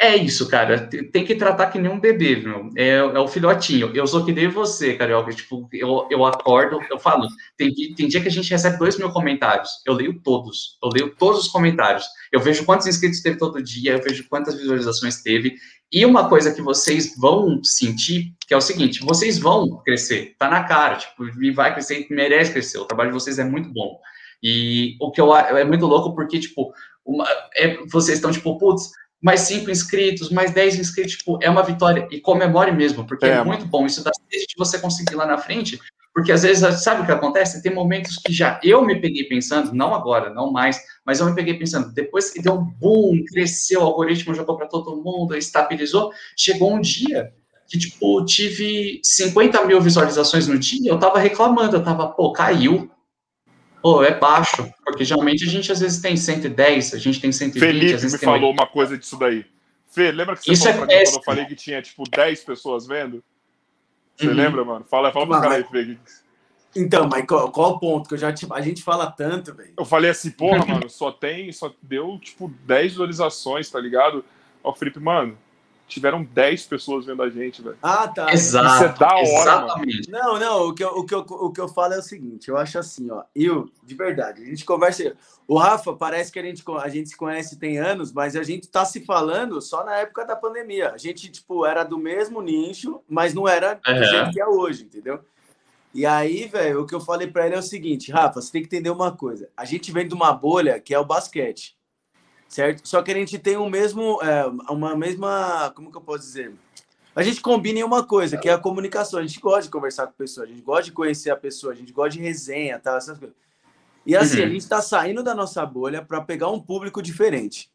é 0.00 0.16
isso, 0.16 0.48
cara. 0.48 0.86
Tem 0.86 1.24
que 1.24 1.34
tratar 1.34 1.66
que 1.66 1.78
nem 1.78 1.90
um 1.90 1.98
bebê, 1.98 2.36
viu? 2.36 2.70
É, 2.76 2.98
é 2.98 3.18
o 3.18 3.26
filhotinho. 3.26 3.90
Eu 3.92 4.06
sou 4.06 4.24
que 4.24 4.30
nem 4.30 4.46
você, 4.46 4.94
Carioca. 4.94 5.32
Tipo, 5.32 5.68
eu, 5.72 6.06
eu 6.08 6.24
acordo, 6.24 6.78
eu 6.88 7.00
falo. 7.00 7.26
Tem, 7.56 7.74
tem 7.96 8.06
dia 8.06 8.20
que 8.20 8.28
a 8.28 8.30
gente 8.30 8.48
recebe 8.48 8.78
dois 8.78 8.96
mil 8.96 9.10
comentários. 9.10 9.68
Eu 9.84 9.94
leio 9.94 10.20
todos. 10.22 10.78
Eu 10.80 10.90
leio 10.90 11.16
todos 11.16 11.40
os 11.40 11.48
comentários. 11.48 12.06
Eu 12.30 12.38
vejo 12.38 12.64
quantos 12.64 12.86
inscritos 12.86 13.20
teve 13.20 13.38
todo 13.38 13.60
dia, 13.60 13.94
eu 13.94 14.02
vejo 14.02 14.28
quantas 14.28 14.54
visualizações 14.54 15.20
teve. 15.20 15.56
E 15.90 16.06
uma 16.06 16.28
coisa 16.28 16.54
que 16.54 16.62
vocês 16.62 17.16
vão 17.18 17.64
sentir, 17.64 18.34
que 18.46 18.54
é 18.54 18.56
o 18.56 18.60
seguinte: 18.60 19.00
vocês 19.04 19.36
vão 19.36 19.82
crescer. 19.84 20.36
Tá 20.38 20.48
na 20.48 20.62
cara. 20.62 20.94
Tipo, 20.94 21.24
vai 21.56 21.72
crescer, 21.72 22.06
merece 22.08 22.52
crescer. 22.52 22.78
O 22.78 22.84
trabalho 22.84 23.10
de 23.10 23.14
vocês 23.14 23.36
é 23.40 23.44
muito 23.44 23.68
bom. 23.72 23.98
E 24.40 24.96
o 25.00 25.10
que 25.10 25.20
eu 25.20 25.34
é 25.34 25.64
muito 25.64 25.86
louco, 25.86 26.14
porque, 26.14 26.38
tipo, 26.38 26.72
uma, 27.04 27.26
é, 27.56 27.78
vocês 27.90 28.18
estão, 28.18 28.30
tipo, 28.30 28.56
putz 28.58 28.92
mais 29.20 29.40
5 29.40 29.70
inscritos, 29.70 30.30
mais 30.30 30.52
10 30.52 30.76
inscritos, 30.76 31.16
tipo, 31.16 31.38
é 31.42 31.50
uma 31.50 31.62
vitória. 31.62 32.06
E 32.10 32.20
comemore 32.20 32.72
mesmo, 32.72 33.06
porque 33.06 33.26
é, 33.26 33.30
é 33.30 33.44
muito 33.44 33.66
bom. 33.66 33.86
Isso 33.86 34.02
dá 34.02 34.10
de 34.30 34.46
você 34.56 34.78
conseguir 34.78 35.14
lá 35.14 35.26
na 35.26 35.38
frente, 35.38 35.78
porque 36.14 36.32
às 36.32 36.42
vezes, 36.42 36.82
sabe 36.82 37.02
o 37.02 37.06
que 37.06 37.12
acontece? 37.12 37.62
Tem 37.62 37.72
momentos 37.72 38.16
que 38.16 38.32
já 38.32 38.60
eu 38.62 38.84
me 38.84 39.00
peguei 39.00 39.24
pensando, 39.24 39.72
não 39.72 39.94
agora, 39.94 40.30
não 40.30 40.50
mais, 40.50 40.80
mas 41.04 41.20
eu 41.20 41.26
me 41.26 41.34
peguei 41.34 41.54
pensando, 41.54 41.92
depois 41.92 42.30
que 42.30 42.42
deu 42.42 42.54
um 42.54 42.64
boom, 42.64 43.24
cresceu, 43.24 43.80
o 43.80 43.84
algoritmo 43.84 44.34
jogou 44.34 44.56
para 44.56 44.66
todo 44.66 45.02
mundo, 45.02 45.36
estabilizou, 45.36 46.10
chegou 46.36 46.74
um 46.74 46.80
dia 46.80 47.32
que, 47.68 47.78
tipo, 47.78 48.24
tive 48.24 49.00
50 49.04 49.64
mil 49.66 49.80
visualizações 49.80 50.48
no 50.48 50.58
dia, 50.58 50.90
eu 50.90 50.98
tava 50.98 51.18
reclamando, 51.18 51.76
eu 51.76 51.84
tava, 51.84 52.08
pô, 52.08 52.32
caiu, 52.32 52.90
Pô, 53.82 54.02
é 54.02 54.18
baixo, 54.18 54.72
porque 54.84 55.04
geralmente 55.04 55.44
a 55.44 55.46
gente 55.48 55.70
às 55.70 55.80
vezes 55.80 56.00
tem 56.00 56.16
110, 56.16 56.94
a 56.94 56.98
gente 56.98 57.20
tem 57.20 57.30
120. 57.30 57.60
Felipe 57.60 57.94
às 57.94 58.02
vezes 58.02 58.20
me 58.20 58.24
falou 58.24 58.50
80. 58.50 58.62
uma 58.62 58.66
coisa 58.66 58.98
disso 58.98 59.16
daí. 59.16 59.44
Fê, 59.90 60.10
lembra 60.10 60.36
que 60.36 60.44
você 60.44 60.52
Isso 60.52 60.64
falou 60.64 60.84
é 60.84 60.86
pra 60.86 60.96
mim 60.96 61.04
quando 61.04 61.16
eu 61.16 61.22
falei 61.22 61.44
que 61.46 61.54
tinha 61.54 61.80
tipo 61.80 62.04
10 62.08 62.44
pessoas 62.44 62.86
vendo? 62.86 63.22
Você 64.16 64.26
uhum. 64.26 64.34
lembra, 64.34 64.64
mano? 64.64 64.84
Fala, 64.84 65.12
fala 65.12 65.26
pro 65.26 65.40
cara 65.40 65.54
aí, 65.54 65.64
Fê. 65.64 65.96
Então, 66.76 67.08
mas 67.08 67.24
qual, 67.26 67.50
qual 67.50 67.70
o 67.72 67.78
ponto? 67.78 68.08
Que 68.08 68.14
eu 68.14 68.18
já, 68.18 68.32
tipo, 68.32 68.52
a 68.52 68.60
gente 68.60 68.82
fala 68.82 69.10
tanto, 69.10 69.54
velho. 69.54 69.72
Eu 69.78 69.84
falei 69.84 70.10
assim, 70.10 70.30
porra, 70.30 70.64
mano, 70.66 70.88
só 70.90 71.10
tem, 71.10 71.50
só 71.52 71.72
deu, 71.80 72.18
tipo, 72.18 72.48
10 72.66 72.92
visualizações, 72.92 73.70
tá 73.70 73.80
ligado? 73.80 74.24
Ó, 74.62 74.72
Felipe, 74.74 75.00
mano, 75.00 75.38
tiveram 75.88 76.22
10 76.22 76.66
pessoas 76.66 77.06
vendo 77.06 77.22
a 77.22 77.30
gente, 77.30 77.62
velho. 77.62 77.76
Ah, 77.82 78.06
tá. 78.06 78.32
Exato. 78.32 78.74
Isso 78.74 78.84
é 78.84 78.98
da 78.98 79.14
hora, 79.14 79.24
Exatamente. 79.24 80.10
Mano. 80.10 80.24
Não, 80.24 80.38
não, 80.38 80.68
o 80.68 80.74
que, 80.74 80.84
eu, 80.84 80.88
o, 80.90 81.04
que 81.04 81.14
eu, 81.14 81.20
o 81.20 81.52
que 81.52 81.60
eu 81.60 81.68
falo 81.68 81.94
é 81.94 81.98
o 81.98 82.02
seguinte, 82.02 82.48
eu 82.48 82.56
acho 82.56 82.78
assim, 82.78 83.10
ó, 83.10 83.24
eu, 83.34 83.70
de 83.82 83.94
verdade, 83.94 84.42
a 84.42 84.44
gente 84.44 84.64
conversa... 84.64 85.16
O 85.46 85.56
Rafa, 85.56 85.94
parece 85.94 86.30
que 86.30 86.38
a 86.38 86.42
gente, 86.42 86.62
a 86.78 86.88
gente 86.90 87.08
se 87.08 87.16
conhece 87.16 87.58
tem 87.58 87.78
anos, 87.78 88.12
mas 88.12 88.36
a 88.36 88.42
gente 88.42 88.68
tá 88.68 88.84
se 88.84 89.00
falando 89.06 89.62
só 89.62 89.82
na 89.82 89.96
época 89.96 90.26
da 90.26 90.36
pandemia. 90.36 90.92
A 90.92 90.98
gente, 90.98 91.30
tipo, 91.30 91.64
era 91.64 91.84
do 91.84 91.96
mesmo 91.96 92.42
nicho, 92.42 93.00
mas 93.08 93.32
não 93.32 93.48
era 93.48 93.80
do 93.82 94.04
jeito 94.04 94.30
que 94.30 94.40
é 94.42 94.46
hoje, 94.46 94.84
entendeu? 94.84 95.20
E 95.94 96.04
aí, 96.04 96.46
velho, 96.46 96.82
o 96.82 96.86
que 96.86 96.94
eu 96.94 97.00
falei 97.00 97.28
para 97.28 97.46
ele 97.46 97.54
é 97.54 97.58
o 97.58 97.62
seguinte, 97.62 98.12
Rafa, 98.12 98.42
você 98.42 98.52
tem 98.52 98.60
que 98.60 98.66
entender 98.66 98.90
uma 98.90 99.10
coisa. 99.10 99.48
A 99.56 99.64
gente 99.64 99.90
vem 99.90 100.06
de 100.06 100.12
uma 100.12 100.34
bolha 100.34 100.78
que 100.78 100.92
é 100.92 100.98
o 100.98 101.04
basquete 101.04 101.77
certo? 102.48 102.86
Só 102.88 103.02
que 103.02 103.10
a 103.10 103.14
gente 103.14 103.38
tem 103.38 103.56
o 103.56 103.68
mesmo, 103.68 104.20
é, 104.22 104.46
uma 104.72 104.96
mesma, 104.96 105.70
como 105.76 105.90
que 105.90 105.96
eu 105.96 106.00
posso 106.00 106.20
dizer? 106.20 106.52
A 107.14 107.22
gente 107.22 107.40
combina 107.40 107.80
em 107.80 107.82
uma 107.82 108.04
coisa, 108.04 108.36
que 108.36 108.48
é 108.48 108.52
a 108.52 108.58
comunicação. 108.58 109.18
A 109.18 109.26
gente 109.26 109.40
gosta 109.40 109.62
de 109.62 109.70
conversar 109.70 110.06
com 110.06 110.12
a 110.12 110.16
pessoa, 110.16 110.46
a 110.46 110.48
gente 110.48 110.62
gosta 110.62 110.84
de 110.84 110.92
conhecer 110.92 111.30
a 111.30 111.36
pessoa, 111.36 111.72
a 111.72 111.76
gente 111.76 111.92
gosta 111.92 112.10
de 112.10 112.20
resenha, 112.20 112.78
tal, 112.78 112.96
essas 112.96 113.18
coisas. 113.18 113.36
E 114.06 114.16
assim, 114.16 114.38
uhum. 114.38 114.46
a 114.46 114.48
gente 114.48 114.62
está 114.62 114.80
saindo 114.80 115.22
da 115.22 115.34
nossa 115.34 115.66
bolha 115.66 116.00
para 116.00 116.20
pegar 116.20 116.48
um 116.48 116.60
público 116.60 117.02
diferente. 117.02 117.70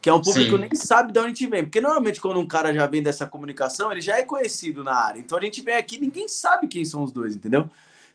Que 0.00 0.10
é 0.10 0.12
um 0.12 0.20
público 0.20 0.56
que 0.56 0.58
nem 0.58 0.74
sabe 0.74 1.12
de 1.12 1.18
onde 1.18 1.26
a 1.26 1.28
gente 1.30 1.46
vem. 1.46 1.62
Porque 1.64 1.80
normalmente, 1.80 2.20
quando 2.20 2.38
um 2.38 2.46
cara 2.46 2.74
já 2.74 2.86
vem 2.86 3.02
dessa 3.02 3.26
comunicação, 3.26 3.90
ele 3.90 4.00
já 4.00 4.18
é 4.18 4.24
conhecido 4.24 4.84
na 4.84 4.94
área. 4.94 5.20
Então 5.20 5.38
a 5.38 5.40
gente 5.40 5.62
vem 5.62 5.76
aqui 5.76 5.98
ninguém 5.98 6.28
sabe 6.28 6.66
quem 6.66 6.84
são 6.84 7.02
os 7.02 7.12
dois, 7.12 7.34
entendeu? 7.34 7.70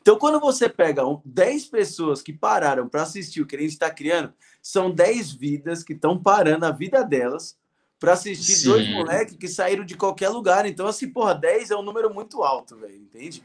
Então, 0.08 0.18
quando 0.18 0.40
você 0.40 0.70
pega 0.70 1.02
10 1.26 1.66
pessoas 1.66 2.22
que 2.22 2.32
pararam 2.32 2.88
para 2.88 3.02
assistir 3.02 3.42
o 3.42 3.46
que 3.46 3.58
a 3.58 3.60
gente 3.60 3.72
está 3.72 3.90
criando, 3.90 4.32
são 4.62 4.90
10 4.90 5.34
vidas 5.34 5.84
que 5.84 5.92
estão 5.92 6.18
parando 6.18 6.66
a 6.66 6.72
vida 6.72 7.04
delas 7.04 7.58
para 8.00 8.14
assistir 8.14 8.54
Sim. 8.54 8.70
dois 8.70 8.90
moleques 8.90 9.36
que 9.36 9.50
saíram 9.50 9.84
de 9.84 9.98
qualquer 9.98 10.30
lugar. 10.30 10.66
Então, 10.66 10.88
assim, 10.88 11.10
porra, 11.10 11.36
10 11.36 11.72
é 11.72 11.76
um 11.76 11.82
número 11.82 12.14
muito 12.14 12.42
alto, 12.42 12.78
velho, 12.78 12.96
entende? 12.96 13.44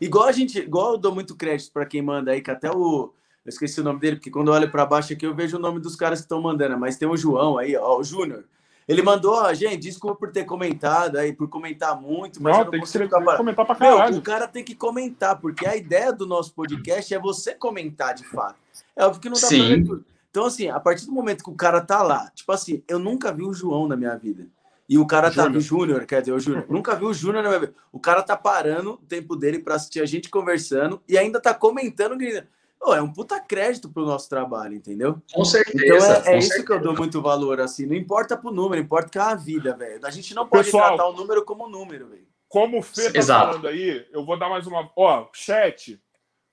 Igual 0.00 0.28
a 0.28 0.30
gente, 0.30 0.60
igual 0.60 0.92
eu 0.92 0.98
dou 0.98 1.12
muito 1.12 1.34
crédito 1.34 1.72
para 1.72 1.84
quem 1.84 2.00
manda 2.00 2.30
aí, 2.30 2.40
que 2.40 2.50
até 2.52 2.70
o. 2.70 3.12
Eu 3.44 3.48
esqueci 3.48 3.80
o 3.80 3.84
nome 3.84 3.98
dele, 3.98 4.14
porque 4.14 4.30
quando 4.30 4.52
eu 4.52 4.54
olho 4.54 4.70
para 4.70 4.86
baixo 4.86 5.12
aqui 5.12 5.26
eu 5.26 5.34
vejo 5.34 5.56
o 5.56 5.60
nome 5.60 5.80
dos 5.80 5.96
caras 5.96 6.20
que 6.20 6.26
estão 6.26 6.40
mandando, 6.40 6.78
mas 6.78 6.96
tem 6.96 7.08
o 7.08 7.16
João 7.16 7.58
aí, 7.58 7.74
ó, 7.74 7.98
o 7.98 8.04
Júnior. 8.04 8.44
Ele 8.86 9.02
mandou, 9.02 9.34
ó, 9.34 9.54
gente, 9.54 9.78
desculpa 9.78 10.16
por 10.16 10.30
ter 10.30 10.44
comentado 10.44 11.16
aí, 11.16 11.32
por 11.32 11.48
comentar 11.48 11.98
muito, 11.98 12.42
mas 12.42 12.52
não, 12.52 12.60
eu 12.60 12.64
não 12.64 12.70
tem 12.70 12.80
consigo 12.80 13.08
que 13.08 13.14
ser, 13.14 13.36
comentar 13.36 13.64
pra 13.66 13.74
caralho. 13.74 14.10
Meu, 14.10 14.18
o 14.18 14.22
cara 14.22 14.46
tem 14.46 14.62
que 14.62 14.74
comentar, 14.74 15.40
porque 15.40 15.66
a 15.66 15.74
ideia 15.74 16.12
do 16.12 16.26
nosso 16.26 16.52
podcast 16.52 17.14
é 17.14 17.18
você 17.18 17.54
comentar 17.54 18.14
de 18.14 18.24
fato. 18.24 18.56
É 18.94 19.04
óbvio 19.04 19.22
que 19.22 19.28
não 19.28 19.40
dá 19.40 19.46
Sim. 19.46 19.84
pra 19.84 19.94
ver 19.94 20.04
Então, 20.30 20.44
assim, 20.44 20.68
a 20.68 20.78
partir 20.78 21.06
do 21.06 21.12
momento 21.12 21.42
que 21.42 21.50
o 21.50 21.54
cara 21.54 21.80
tá 21.80 22.02
lá, 22.02 22.30
tipo 22.34 22.52
assim, 22.52 22.82
eu 22.86 22.98
nunca 22.98 23.32
vi 23.32 23.42
o 23.42 23.54
João 23.54 23.88
na 23.88 23.96
minha 23.96 24.16
vida. 24.16 24.46
E 24.88 24.98
o 24.98 25.06
cara 25.06 25.30
tá. 25.30 25.48
O 25.48 25.60
Júnior, 25.60 26.04
quer 26.04 26.20
dizer, 26.20 26.32
o 26.32 26.38
Júnior. 26.38 26.66
nunca 26.68 26.94
vi 26.94 27.06
o 27.06 27.14
Júnior 27.14 27.42
na 27.42 27.48
minha 27.48 27.60
vida. 27.60 27.74
O 27.90 27.98
cara 27.98 28.22
tá 28.22 28.36
parando 28.36 28.92
o 28.92 28.96
tempo 28.98 29.34
dele 29.34 29.58
para 29.58 29.76
assistir 29.76 30.00
a 30.00 30.06
gente 30.06 30.28
conversando 30.28 31.00
e 31.08 31.16
ainda 31.16 31.40
tá 31.40 31.54
comentando, 31.54 32.16
gritando. 32.16 32.46
Oh, 32.86 32.94
é 32.94 33.00
um 33.00 33.10
puta 33.10 33.40
crédito 33.40 33.88
pro 33.88 34.04
nosso 34.04 34.28
trabalho, 34.28 34.74
entendeu? 34.74 35.22
Com 35.32 35.42
certeza. 35.42 35.84
Então 35.84 35.96
é, 35.96 36.34
é 36.34 36.38
isso 36.38 36.48
certeza. 36.48 36.66
que 36.66 36.72
eu 36.72 36.80
dou 36.82 36.94
muito 36.94 37.22
valor, 37.22 37.58
assim. 37.58 37.86
Não 37.86 37.94
importa 37.94 38.36
pro 38.36 38.52
número, 38.52 38.82
importa 38.82 39.08
que 39.08 39.16
é 39.16 39.22
a 39.22 39.34
vida, 39.34 39.74
velho. 39.74 40.04
A 40.04 40.10
gente 40.10 40.34
não 40.34 40.46
pode 40.46 40.64
Pessoal, 40.64 40.88
tratar 40.88 41.08
o 41.08 41.14
número 41.14 41.42
como 41.46 41.66
número, 41.66 42.08
velho. 42.08 42.26
Como 42.46 42.78
o 42.78 42.82
Fê 42.82 43.10
tá 43.10 43.18
Exato. 43.18 43.46
falando 43.46 43.68
aí, 43.68 44.06
eu 44.12 44.22
vou 44.22 44.38
dar 44.38 44.50
mais 44.50 44.66
uma. 44.66 44.90
Ó, 44.94 45.28
chat. 45.32 45.98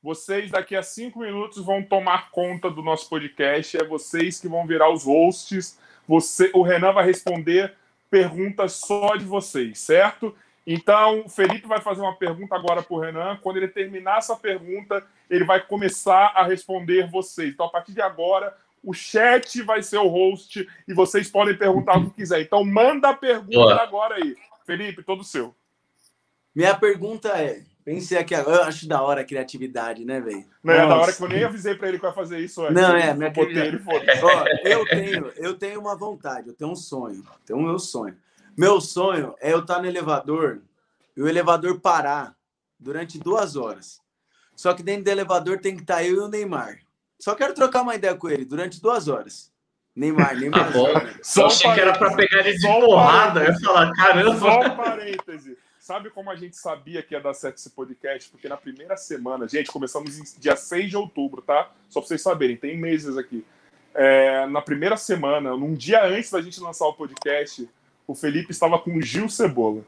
Vocês 0.02 0.50
daqui 0.50 0.76
a 0.76 0.82
cinco 0.82 1.20
minutos 1.20 1.64
vão 1.64 1.84
tomar 1.84 2.32
conta 2.32 2.72
do 2.72 2.82
nosso 2.82 3.10
podcast. 3.10 3.78
É 3.78 3.84
vocês 3.84 4.40
que 4.40 4.48
vão 4.48 4.66
virar 4.66 4.90
os 4.90 5.04
hosts. 5.04 5.78
Você, 6.08 6.50
o 6.54 6.62
Renan 6.62 6.94
vai 6.94 7.06
responder 7.06 7.76
perguntas 8.10 8.74
só 8.74 9.16
de 9.16 9.26
vocês, 9.26 9.80
certo? 9.80 10.34
Então, 10.66 11.24
o 11.26 11.30
Felipe 11.30 11.68
vai 11.68 11.82
fazer 11.82 12.02
uma 12.02 12.16
pergunta 12.16 12.56
agora 12.56 12.84
para 12.84 12.96
o 12.96 13.00
Renan. 13.00 13.38
Quando 13.42 13.58
ele 13.58 13.68
terminar 13.68 14.20
essa 14.20 14.36
pergunta, 14.36 15.04
ele 15.30 15.44
vai 15.44 15.60
começar 15.60 16.34
a 16.36 16.44
responder 16.44 17.10
vocês. 17.10 17.54
Então, 17.54 17.66
a 17.66 17.70
partir 17.70 17.94
de 17.94 18.02
agora, 18.02 18.56
o 18.84 18.94
chat 18.94 19.62
vai 19.64 19.82
ser 19.82 19.98
o 19.98 20.08
host 20.08 20.68
e 20.88 20.94
vocês 20.94 21.30
podem 21.30 21.58
perguntar 21.58 21.98
o 21.98 22.06
que 22.06 22.18
quiser. 22.18 22.42
Então, 22.42 22.64
manda 22.64 23.10
a 23.10 23.14
pergunta 23.14 23.52
Boa. 23.52 23.82
agora 23.82 24.16
aí. 24.16 24.36
Felipe, 24.66 25.04
todo 25.04 25.24
seu. 25.24 25.56
Minha 26.54 26.76
pergunta 26.76 27.30
é: 27.30 27.62
pensei 27.84 28.18
aqui, 28.18 28.34
eu 28.34 28.64
acho 28.64 28.88
da 28.88 29.02
hora 29.02 29.22
a 29.22 29.26
criatividade, 29.26 30.06
né, 30.06 30.20
velho? 30.20 30.46
Não, 30.64 30.74
é 30.74 30.88
da 30.88 30.96
hora 30.96 31.14
que 31.14 31.22
eu 31.22 31.28
nem 31.28 31.44
avisei 31.44 31.76
para 31.76 31.88
ele 31.88 31.98
que 31.98 32.04
vai 32.04 32.14
fazer 32.14 32.40
isso 32.40 32.62
antes. 32.62 32.76
Não, 32.76 32.96
é, 32.96 33.14
minha 33.14 33.32
querida. 33.32 33.66
ele. 33.66 33.82
Ó, 34.22 34.46
eu 34.64 34.86
tenho, 34.86 35.34
eu 35.38 35.58
tenho 35.58 35.80
uma 35.80 35.96
vontade, 35.96 36.50
eu 36.50 36.54
tenho 36.54 36.72
um 36.72 36.76
sonho, 36.76 37.24
tenho 37.46 37.60
um 37.60 37.64
meu 37.64 37.80
sonho. 37.80 38.16
Meu 38.58 38.82
sonho 38.82 39.36
é 39.40 39.54
eu 39.54 39.60
estar 39.60 39.80
no 39.80 39.88
elevador 39.88 40.62
e 41.16 41.22
o 41.22 41.28
elevador 41.28 41.80
parar 41.80 42.36
durante 42.80 43.18
duas 43.18 43.56
horas. 43.56 44.02
Só 44.56 44.74
que 44.74 44.84
dentro 44.84 45.06
do 45.06 45.10
elevador 45.10 45.60
tem 45.60 45.76
que 45.76 45.82
estar 45.82 46.04
eu 46.04 46.16
e 46.16 46.20
o 46.20 46.28
Neymar. 46.28 46.80
Só 47.20 47.36
quero 47.36 47.54
trocar 47.54 47.82
uma 47.82 47.96
ideia 47.96 48.16
com 48.16 48.30
ele 48.30 48.46
durante 48.46 48.82
duas 48.82 49.08
horas. 49.08 49.52
Neymar, 49.96 50.36
Neymar. 50.40 50.68
Ah, 50.68 50.72
bom. 50.72 50.88
Só 51.22 51.44
um 51.44 51.46
achei 51.48 51.74
que 51.74 51.80
era 51.80 51.98
para 51.98 52.16
pegar 52.16 52.40
ele 52.40 52.54
de 52.54 52.62
Só 52.62 52.80
porrada. 52.80 53.44
Eu 53.44 53.54
ia 53.54 53.60
falar, 53.60 53.94
caramba. 53.94 54.40
Só 54.40 54.60
um 54.60 54.76
parêntese. 54.76 55.58
Sabe 55.80 56.12
como 56.12 56.30
a 56.30 56.36
gente 56.36 56.56
sabia 56.56 57.02
que 57.02 57.16
ia 57.16 57.20
dar 57.20 57.34
certo 57.34 57.58
esse 57.58 57.70
podcast? 57.72 58.30
Porque 58.30 58.48
na 58.48 58.56
primeira 58.56 58.96
semana, 58.96 59.48
gente, 59.48 59.72
começamos 59.72 60.18
em 60.18 60.40
dia 60.40 60.56
6 60.56 60.90
de 60.90 60.96
outubro, 60.96 61.42
tá? 61.42 61.72
Só 61.90 62.00
pra 62.00 62.08
vocês 62.08 62.22
saberem, 62.22 62.56
tem 62.56 62.78
meses 62.78 63.18
aqui. 63.18 63.44
É, 63.94 64.46
na 64.46 64.62
primeira 64.62 64.96
semana, 64.96 65.58
num 65.58 65.74
dia 65.74 66.06
antes 66.06 66.30
da 66.30 66.40
gente 66.40 66.62
lançar 66.62 66.86
o 66.86 66.94
podcast, 66.94 67.68
o 68.12 68.16
Felipe 68.16 68.52
estava 68.52 68.78
com 68.78 68.98
o 68.98 69.02
Gil 69.02 69.30
Cebola. 69.30 69.82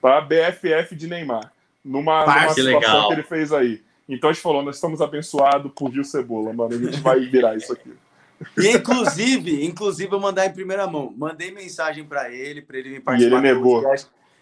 tá? 0.00 0.20
BFF 0.20 0.94
de 0.94 1.06
Neymar. 1.06 1.52
Numa, 1.84 2.20
numa 2.20 2.48
situação 2.48 2.80
legal. 2.80 3.08
que 3.08 3.14
ele 3.14 3.22
fez 3.22 3.52
aí. 3.52 3.82
Então 4.08 4.30
a 4.30 4.32
gente 4.32 4.42
falou, 4.42 4.62
nós 4.62 4.76
estamos 4.76 5.00
abençoados 5.00 5.72
por 5.74 5.92
Gil 5.92 6.04
Cebola, 6.04 6.52
mano. 6.52 6.74
A 6.74 6.78
gente 6.78 7.00
vai 7.00 7.20
virar 7.20 7.56
isso 7.56 7.72
aqui. 7.72 7.92
E 8.58 8.68
inclusive, 8.68 9.64
inclusive, 9.64 10.12
eu 10.12 10.20
mandar 10.20 10.46
em 10.46 10.52
primeira 10.52 10.86
mão. 10.86 11.12
Mandei 11.16 11.50
mensagem 11.50 12.04
para 12.04 12.30
ele, 12.30 12.62
para 12.62 12.78
ele 12.78 12.90
me 12.90 13.00
participar. 13.00 13.36
E 13.36 13.38
ele 13.38 13.54
negou. 13.54 13.82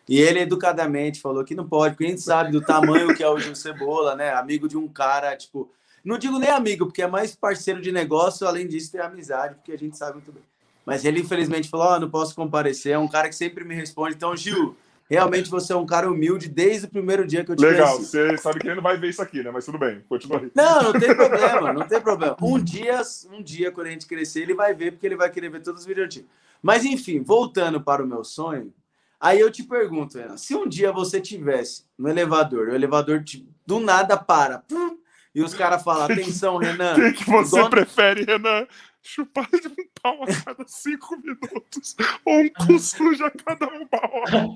E 0.08 0.20
ele 0.20 0.40
educadamente 0.40 1.20
falou 1.20 1.44
que 1.44 1.54
não 1.54 1.66
pode, 1.68 1.94
porque 1.94 2.06
a 2.06 2.08
gente 2.08 2.22
sabe 2.22 2.50
do 2.50 2.60
tamanho 2.60 3.14
que 3.14 3.22
é 3.22 3.28
o 3.28 3.38
Gil 3.38 3.54
Cebola, 3.54 4.16
né? 4.16 4.32
Amigo 4.32 4.68
de 4.68 4.76
um 4.76 4.88
cara, 4.88 5.36
tipo, 5.36 5.70
não 6.04 6.18
digo 6.18 6.38
nem 6.38 6.50
amigo, 6.50 6.86
porque 6.86 7.02
é 7.02 7.06
mais 7.06 7.34
parceiro 7.36 7.80
de 7.80 7.92
negócio, 7.92 8.46
além 8.46 8.66
disso, 8.66 8.90
tem 8.90 9.00
amizade, 9.00 9.54
porque 9.54 9.72
a 9.72 9.78
gente 9.78 9.96
sabe 9.96 10.14
muito 10.14 10.32
bem. 10.32 10.42
Mas 10.84 11.04
ele, 11.04 11.20
infelizmente, 11.20 11.68
falou: 11.68 11.86
Ó, 11.86 11.96
oh, 11.96 12.00
não 12.00 12.10
posso 12.10 12.34
comparecer. 12.34 12.92
É 12.92 12.98
um 12.98 13.08
cara 13.08 13.28
que 13.28 13.34
sempre 13.34 13.64
me 13.64 13.74
responde. 13.74 14.14
Então, 14.14 14.36
Gil, 14.36 14.76
realmente 15.08 15.50
você 15.50 15.72
é 15.72 15.76
um 15.76 15.86
cara 15.86 16.10
humilde 16.10 16.48
desde 16.48 16.86
o 16.86 16.90
primeiro 16.90 17.26
dia 17.26 17.44
que 17.44 17.52
eu 17.52 17.56
te 17.56 17.62
Legal, 17.62 17.94
conheci. 17.94 18.10
você 18.10 18.38
sabe 18.38 18.60
que 18.60 18.66
ele 18.66 18.76
não 18.76 18.82
vai 18.82 18.96
ver 18.96 19.10
isso 19.10 19.22
aqui, 19.22 19.42
né? 19.42 19.50
Mas 19.50 19.64
tudo 19.64 19.78
bem, 19.78 20.02
continua 20.08 20.40
aí. 20.40 20.50
Não, 20.54 20.82
não 20.82 20.92
tem 20.92 21.14
problema, 21.14 21.72
não 21.72 21.86
tem 21.86 22.00
problema. 22.00 22.36
Um 22.40 22.58
dia, 22.58 23.00
um 23.30 23.42
dia, 23.42 23.70
quando 23.70 23.86
a 23.88 23.90
gente 23.90 24.06
crescer, 24.06 24.42
ele 24.42 24.54
vai 24.54 24.74
ver, 24.74 24.92
porque 24.92 25.06
ele 25.06 25.16
vai 25.16 25.30
querer 25.30 25.50
ver 25.50 25.62
todos 25.62 25.82
os 25.82 25.86
vídeos 25.86 26.06
antigos. 26.06 26.28
Mas, 26.62 26.84
enfim, 26.84 27.22
voltando 27.22 27.80
para 27.80 28.02
o 28.02 28.06
meu 28.06 28.24
sonho, 28.24 28.72
aí 29.20 29.38
eu 29.40 29.50
te 29.50 29.64
pergunto, 29.64 30.16
Renan, 30.16 30.36
se 30.36 30.54
um 30.54 30.68
dia 30.68 30.92
você 30.92 31.20
tivesse 31.20 31.84
no 31.98 32.08
elevador, 32.08 32.68
o 32.68 32.74
elevador 32.74 33.22
do 33.66 33.80
nada 33.80 34.16
para, 34.16 34.58
pum, 34.60 34.96
e 35.34 35.42
os 35.42 35.54
caras 35.54 35.82
falam, 35.82 36.04
atenção, 36.12 36.56
Renan. 36.56 36.94
O 36.94 37.12
que, 37.12 37.24
você 37.28 37.56
dono... 37.56 37.70
prefere, 37.70 38.24
Renan? 38.24 38.66
Chupar 39.04 39.48
de 39.50 39.66
um 39.66 39.74
pau 40.00 40.22
a 40.22 40.26
cada 40.26 40.64
cinco 40.68 41.16
minutos 41.16 41.96
ou 42.24 42.34
um 42.34 42.48
cu 42.50 42.78
sujo 42.78 43.24
a 43.24 43.30
cada 43.32 43.66
uma 43.66 43.88
hora? 43.92 44.48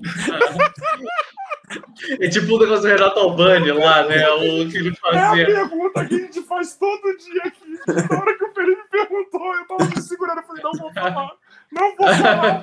É 2.21 2.29
tipo 2.29 2.55
o 2.55 2.59
negócio 2.59 2.83
do 2.83 2.87
Renato 2.87 3.19
Albani 3.19 3.71
lá, 3.73 4.07
né? 4.07 4.25
O 4.29 4.69
que 4.69 4.77
ele 4.77 4.95
fazia. 4.95 5.43
É 5.43 5.61
a 5.61 5.67
pergunta 5.67 6.05
que 6.05 6.15
a 6.15 6.17
gente 6.19 6.41
faz 6.43 6.77
todo 6.77 7.17
dia 7.17 7.41
aqui. 7.43 7.77
Na 8.09 8.19
hora 8.21 8.37
que 8.37 8.45
o 8.45 8.53
Felipe 8.53 8.83
perguntou, 8.89 9.53
eu 9.53 9.67
tava 9.67 9.85
me 9.85 10.01
segurando, 10.01 10.39
eu 10.39 10.43
falei, 10.43 10.63
não 10.63 10.71
vou 10.71 10.93
falar. 10.93 11.31
Não 11.69 11.95
vou 11.97 12.07
falar. 12.07 12.61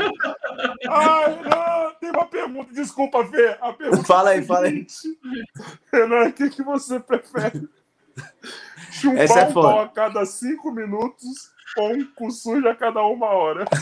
Ai, 0.89 1.43
não, 1.43 1.95
tem 2.01 2.11
uma 2.11 2.27
pergunta, 2.27 2.73
desculpa, 2.73 3.27
Fê. 3.27 3.59
A 3.61 3.75
pergunta 3.75 4.05
fala 4.05 4.31
aí, 4.31 4.39
é 4.39 4.43
fala 4.43 4.67
aí. 4.69 4.87
Renan, 5.93 6.29
o 6.29 6.33
que, 6.33 6.49
que 6.49 6.63
você 6.63 6.99
prefere? 6.99 7.69
Chupar 8.91 9.19
Essa 9.19 9.41
é 9.41 9.49
um 9.49 9.53
pau 9.53 9.81
a 9.81 9.89
cada 9.89 10.25
cinco 10.25 10.73
minutos 10.73 11.53
ou 11.77 11.93
um 11.93 12.05
cu 12.15 12.31
sujo 12.31 12.69
a 12.69 12.75
cada 12.75 13.03
uma 13.03 13.27
hora. 13.27 13.65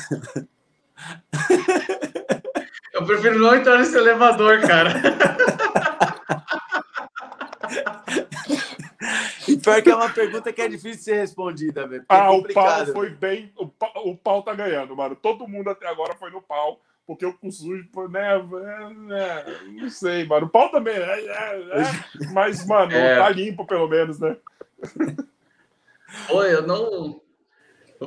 Eu 2.93 3.07
prefiro 3.07 3.39
não 3.39 3.55
entrar 3.55 3.79
nesse 3.79 3.97
elevador, 3.97 4.61
cara. 4.61 4.93
E 9.49 9.57
pior 9.57 9.83
que 9.83 9.91
é 9.91 9.95
uma 9.95 10.11
pergunta 10.11 10.53
que 10.53 10.61
é 10.61 10.69
difícil 10.69 10.99
de 10.99 11.03
ser 11.03 11.15
respondida, 11.17 11.87
velho. 11.87 12.05
Ah, 12.09 12.27
é 12.27 12.31
o 12.31 12.43
pau 12.53 12.87
foi 12.87 13.11
bem. 13.11 13.51
O 13.57 13.67
pau, 13.67 13.91
o 14.05 14.17
pau 14.17 14.43
tá 14.43 14.55
ganhando, 14.55 14.95
mano. 14.95 15.17
Todo 15.17 15.49
mundo 15.49 15.71
até 15.71 15.89
agora 15.89 16.15
foi 16.15 16.31
no 16.31 16.43
pau 16.43 16.81
porque 17.07 17.27
o 17.27 17.33
cu 17.37 17.51
sujo, 17.51 17.89
né, 18.09 18.39
né, 18.39 19.45
não 19.81 19.91
sei, 19.91 20.25
mano. 20.25 20.47
O 20.47 20.49
pau 20.51 20.71
também, 20.71 20.95
é, 20.95 21.01
é, 21.01 21.81
é 21.81 22.27
mas, 22.33 22.65
mano, 22.67 22.93
é. 22.93 23.17
tá 23.17 23.29
limpo 23.29 23.67
pelo 23.67 23.89
menos, 23.89 24.19
né? 24.19 24.37
Oi, 26.31 26.55
eu 26.55 26.67
não. 26.67 27.22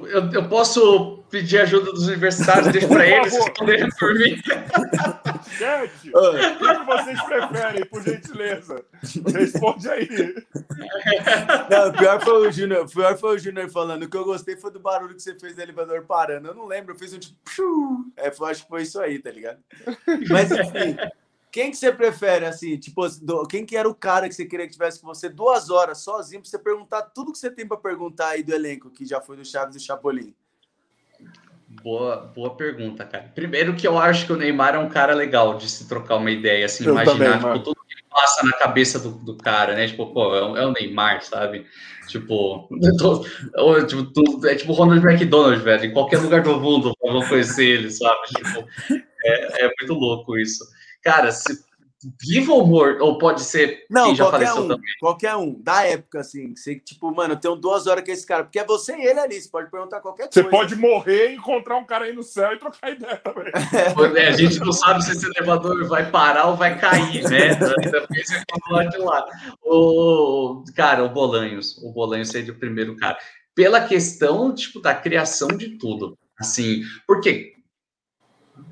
Eu, 0.07 0.31
eu 0.31 0.49
posso 0.49 1.23
pedir 1.29 1.59
ajuda 1.59 1.91
dos 1.91 2.07
universitários, 2.07 2.71
deixa 2.71 2.87
para 2.87 3.07
eles 3.07 3.33
responderem 3.33 3.89
por 3.97 4.13
mim. 4.15 4.35
Gente, 5.57 6.11
o 6.13 6.57
que 6.57 6.85
vocês 6.85 7.21
preferem, 7.23 7.85
por 7.85 8.03
gentileza? 8.03 8.85
Responde 9.33 9.89
aí. 9.89 10.07
Não, 11.69 11.91
pior 11.93 12.23
foi 12.23 12.47
o 12.47 12.51
Júnior, 12.51 12.89
pior 12.89 13.17
foi 13.17 13.35
o 13.35 13.39
Júnior 13.39 13.69
falando. 13.69 14.03
O 14.03 14.09
que 14.09 14.17
eu 14.17 14.25
gostei 14.25 14.57
foi 14.57 14.71
do 14.71 14.79
barulho 14.79 15.15
que 15.15 15.21
você 15.21 15.37
fez 15.37 15.55
do 15.55 15.61
elevador 15.61 16.03
parando. 16.05 16.47
Eu 16.47 16.55
não 16.55 16.65
lembro, 16.65 16.93
eu 16.93 16.99
fiz 16.99 17.13
um 17.13 17.19
tipo. 17.19 17.35
É, 18.17 18.27
acho 18.27 18.63
que 18.63 18.69
foi 18.69 18.81
isso 18.81 18.99
aí, 18.99 19.19
tá 19.19 19.31
ligado? 19.31 19.59
Mas 20.29 20.51
enfim. 20.51 20.97
Quem 21.55 21.71
que 21.71 21.77
você 21.77 21.89
prefere, 21.89 22.43
assim, 22.43 22.75
tipo, 22.75 23.01
quem 23.47 23.65
que 23.65 23.77
era 23.77 23.87
o 23.87 23.95
cara 23.95 24.27
que 24.27 24.35
você 24.35 24.43
queria 24.43 24.65
que 24.65 24.73
tivesse 24.73 24.99
com 24.99 25.07
você 25.07 25.29
duas 25.29 25.69
horas 25.69 25.99
sozinho 25.99 26.41
pra 26.41 26.49
você 26.49 26.59
perguntar 26.59 27.01
tudo 27.03 27.31
que 27.31 27.37
você 27.37 27.49
tem 27.49 27.65
para 27.65 27.77
perguntar 27.77 28.31
aí 28.31 28.43
do 28.43 28.53
elenco, 28.53 28.89
que 28.89 29.05
já 29.05 29.21
foi 29.21 29.37
do 29.37 29.45
Chaves 29.45 29.77
e 29.77 29.79
Chapolin? 29.79 30.35
Boa, 31.81 32.29
boa 32.35 32.53
pergunta, 32.57 33.05
cara. 33.05 33.31
Primeiro 33.33 33.73
que 33.73 33.87
eu 33.87 33.97
acho 33.97 34.25
que 34.25 34.33
o 34.33 34.35
Neymar 34.35 34.75
é 34.75 34.79
um 34.79 34.89
cara 34.89 35.13
legal 35.13 35.57
de 35.57 35.69
se 35.69 35.87
trocar 35.87 36.17
uma 36.17 36.29
ideia, 36.29 36.65
assim, 36.65 36.83
eu 36.83 36.91
imaginar 36.91 37.39
também, 37.39 37.53
tipo, 37.53 37.59
tudo 37.63 37.85
que 37.87 38.03
passa 38.09 38.45
na 38.45 38.51
cabeça 38.57 38.99
do, 38.99 39.11
do 39.11 39.37
cara, 39.37 39.75
né? 39.75 39.87
Tipo, 39.87 40.07
pô, 40.07 40.35
é 40.35 40.43
o, 40.43 40.57
é 40.57 40.65
o 40.65 40.73
Neymar, 40.73 41.23
sabe? 41.23 41.65
Tipo, 42.09 42.67
tô, 42.99 43.23
tipo 43.85 44.03
tudo, 44.11 44.45
é 44.45 44.55
tipo 44.55 44.73
Ronald 44.73 45.01
McDonald, 45.05 45.63
velho. 45.63 45.85
Em 45.85 45.93
qualquer 45.93 46.19
lugar 46.19 46.43
do 46.43 46.59
mundo 46.59 46.93
vão 47.01 47.25
conhecer 47.25 47.65
ele, 47.65 47.89
sabe? 47.91 48.27
Tipo, 48.27 48.67
é, 49.23 49.65
é 49.65 49.71
muito 49.79 49.93
louco 49.93 50.37
isso. 50.37 50.74
Cara, 51.05 51.31
se 51.31 51.63
vivo 52.19 52.53
ou 52.53 52.67
morto, 52.67 53.03
ou 53.03 53.17
pode 53.17 53.41
ser 53.41 53.85
não, 53.89 54.07
quem 54.07 54.15
já 54.15 54.29
faleceu 54.29 54.63
um, 54.63 54.67
também? 54.67 54.91
Qualquer 54.99 55.35
um, 55.35 55.61
da 55.61 55.83
época, 55.83 56.19
assim. 56.19 56.55
Você, 56.55 56.75
tipo, 56.79 57.13
mano, 57.13 57.33
eu 57.33 57.39
tenho 57.39 57.55
duas 57.55 57.87
horas 57.87 58.03
com 58.03 58.11
esse 58.11 58.25
cara, 58.25 58.43
porque 58.43 58.59
é 58.59 58.65
você 58.65 58.95
e 58.95 59.05
ele 59.05 59.19
ali, 59.19 59.39
você 59.39 59.49
pode 59.49 59.71
perguntar 59.71 60.01
qualquer 60.01 60.27
você 60.31 60.43
coisa. 60.43 60.49
Você 60.49 60.57
pode 60.57 60.75
morrer 60.75 61.31
e 61.31 61.35
encontrar 61.35 61.77
um 61.77 61.85
cara 61.85 62.05
aí 62.05 62.13
no 62.13 62.23
céu 62.23 62.53
e 62.53 62.57
trocar 62.57 62.91
ideia 62.91 63.17
também. 63.17 63.51
É, 64.15 64.27
a 64.27 64.31
gente 64.31 64.59
não 64.59 64.71
sabe 64.71 65.03
se 65.03 65.11
esse 65.11 65.25
elevador 65.25 65.87
vai 65.87 66.09
parar 66.09 66.47
ou 66.47 66.55
vai 66.55 66.79
cair, 66.79 67.23
né? 67.29 67.49
Ainda 67.51 68.07
pensa 68.07 68.43
lá 68.69 68.83
de 68.85 68.97
lá. 68.97 69.25
O, 69.63 70.63
cara, 70.75 71.03
o 71.03 71.09
Bolanhos, 71.09 71.77
o 71.83 71.91
Bolanhos 71.91 72.29
seria 72.29 72.53
o 72.53 72.57
primeiro 72.57 72.95
cara. 72.95 73.17
Pela 73.53 73.81
questão, 73.81 74.53
tipo, 74.53 74.79
da 74.79 74.93
criação 74.93 75.47
de 75.49 75.77
tudo. 75.77 76.17
Assim, 76.39 76.83
porque 77.07 77.54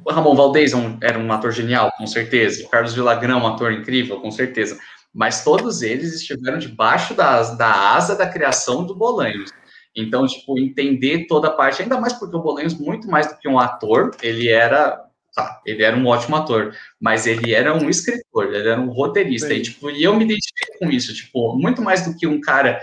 o 0.05 0.11
Ramon 0.11 0.35
Valdez 0.35 0.73
é 0.73 0.77
era 1.01 1.19
um 1.19 1.31
ator 1.31 1.51
genial, 1.51 1.91
com 1.97 2.05
certeza. 2.05 2.65
O 2.65 2.69
Carlos 2.69 2.93
Villagrão, 2.93 3.41
um 3.41 3.47
ator 3.47 3.71
incrível, 3.71 4.19
com 4.19 4.31
certeza. 4.31 4.77
Mas 5.13 5.43
todos 5.43 5.81
eles 5.81 6.13
estiveram 6.13 6.57
debaixo 6.57 7.13
das, 7.13 7.57
da 7.57 7.93
asa 7.93 8.15
da 8.15 8.27
criação 8.27 8.85
do 8.85 8.95
Bolanhos. 8.95 9.51
Então, 9.95 10.25
tipo, 10.25 10.57
entender 10.57 11.27
toda 11.27 11.47
a 11.47 11.51
parte, 11.51 11.83
ainda 11.83 11.99
mais 11.99 12.13
porque 12.13 12.35
o 12.35 12.41
Bolanhos, 12.41 12.73
muito 12.73 13.07
mais 13.07 13.27
do 13.27 13.37
que 13.37 13.47
um 13.47 13.59
ator, 13.59 14.11
ele 14.21 14.49
era. 14.49 14.99
Tá, 15.35 15.61
ele 15.65 15.81
era 15.81 15.97
um 15.97 16.05
ótimo 16.05 16.35
ator, 16.35 16.75
mas 17.01 17.25
ele 17.25 17.55
era 17.55 17.73
um 17.73 17.89
escritor, 17.89 18.53
ele 18.53 18.69
era 18.69 18.79
um 18.79 18.91
roteirista. 18.91 19.51
E, 19.51 19.63
tipo, 19.63 19.89
e 19.89 20.03
eu 20.03 20.15
me 20.15 20.25
identifico 20.25 20.77
com 20.79 20.91
isso, 20.91 21.11
tipo, 21.11 21.57
muito 21.57 21.81
mais 21.81 22.05
do 22.05 22.15
que 22.15 22.27
um 22.27 22.39
cara. 22.39 22.79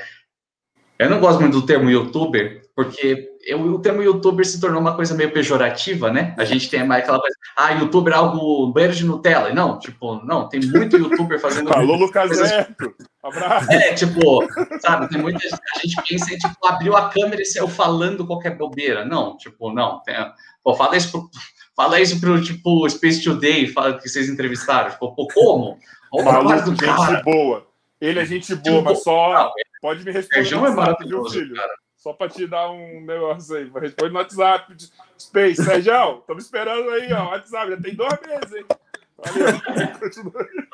Eu 0.98 1.08
não 1.08 1.20
gosto 1.20 1.40
muito 1.40 1.60
do 1.60 1.66
termo 1.66 1.88
youtuber, 1.88 2.62
porque 2.74 3.29
eu, 3.44 3.60
o 3.60 3.78
termo 3.78 4.02
youtuber 4.02 4.44
se 4.46 4.60
tornou 4.60 4.80
uma 4.80 4.94
coisa 4.94 5.14
meio 5.14 5.32
pejorativa, 5.32 6.10
né? 6.10 6.34
A 6.38 6.44
gente 6.44 6.68
tem 6.68 6.86
mais 6.86 7.02
aquela 7.02 7.20
coisa, 7.20 7.36
ah, 7.56 7.70
youtuber 7.72 8.12
é 8.12 8.16
algo 8.16 8.66
banheiro 8.68 8.94
de 8.94 9.04
Nutella. 9.04 9.52
Não, 9.52 9.78
tipo, 9.78 10.16
não, 10.24 10.48
tem 10.48 10.60
muito 10.60 10.96
youtuber 10.96 11.40
fazendo. 11.40 11.72
Alô, 11.74 11.96
Lucas 11.96 12.38
Neto! 12.38 12.94
Abraço! 13.22 13.70
É, 13.72 13.94
tipo, 13.94 14.46
sabe, 14.80 15.08
tem 15.08 15.20
muita 15.20 15.40
A 15.76 15.78
gente 15.80 15.96
pensa 16.08 16.34
em, 16.34 16.38
tipo, 16.38 16.66
abriu 16.66 16.96
a 16.96 17.08
câmera 17.08 17.40
e 17.40 17.46
saiu 17.46 17.68
falando 17.68 18.26
qualquer 18.26 18.56
bobeira. 18.56 19.04
Não, 19.04 19.36
tipo, 19.36 19.72
não. 19.72 20.02
Tem, 20.02 20.14
pô, 20.62 20.74
fala 20.74 20.96
isso 20.96 21.10
pro. 21.10 21.30
Fala 21.76 22.00
isso 22.00 22.20
pro, 22.20 22.42
tipo, 22.42 22.88
Space 22.90 23.22
Today, 23.22 23.66
fala 23.68 23.96
que 23.96 24.06
vocês 24.06 24.28
entrevistaram. 24.28 24.90
Tipo, 24.90 25.14
pô, 25.14 25.26
como? 25.32 25.78
Olha 26.12 26.24
Maluco, 26.24 26.70
gente 26.70 26.84
cara. 26.84 27.22
boa. 27.22 27.66
Ele 28.00 28.18
é 28.18 28.24
gente 28.26 28.54
boa, 28.54 28.78
tipo, 28.78 28.82
mas 28.82 29.02
só. 29.02 29.32
Não, 29.32 29.52
pode 29.80 30.04
me 30.04 30.12
responder. 30.12 30.42
Feijão 30.42 30.66
é 30.66 30.70
maravilhoso, 30.70 31.54
cara. 31.54 31.72
Só 32.00 32.14
para 32.14 32.30
te 32.30 32.46
dar 32.46 32.70
um 32.70 33.02
negócio 33.02 33.56
aí. 33.56 33.70
Responde 33.78 34.14
no 34.14 34.18
WhatsApp. 34.20 34.74
Space, 35.18 35.62
Sérgio, 35.62 36.20
estamos 36.20 36.44
esperando 36.44 36.88
aí, 36.88 37.12
ó. 37.12 37.28
WhatsApp, 37.28 37.72
já 37.72 37.76
tem 37.76 37.94
dois 37.94 38.18
meses, 38.26 38.54
hein? 38.54 38.64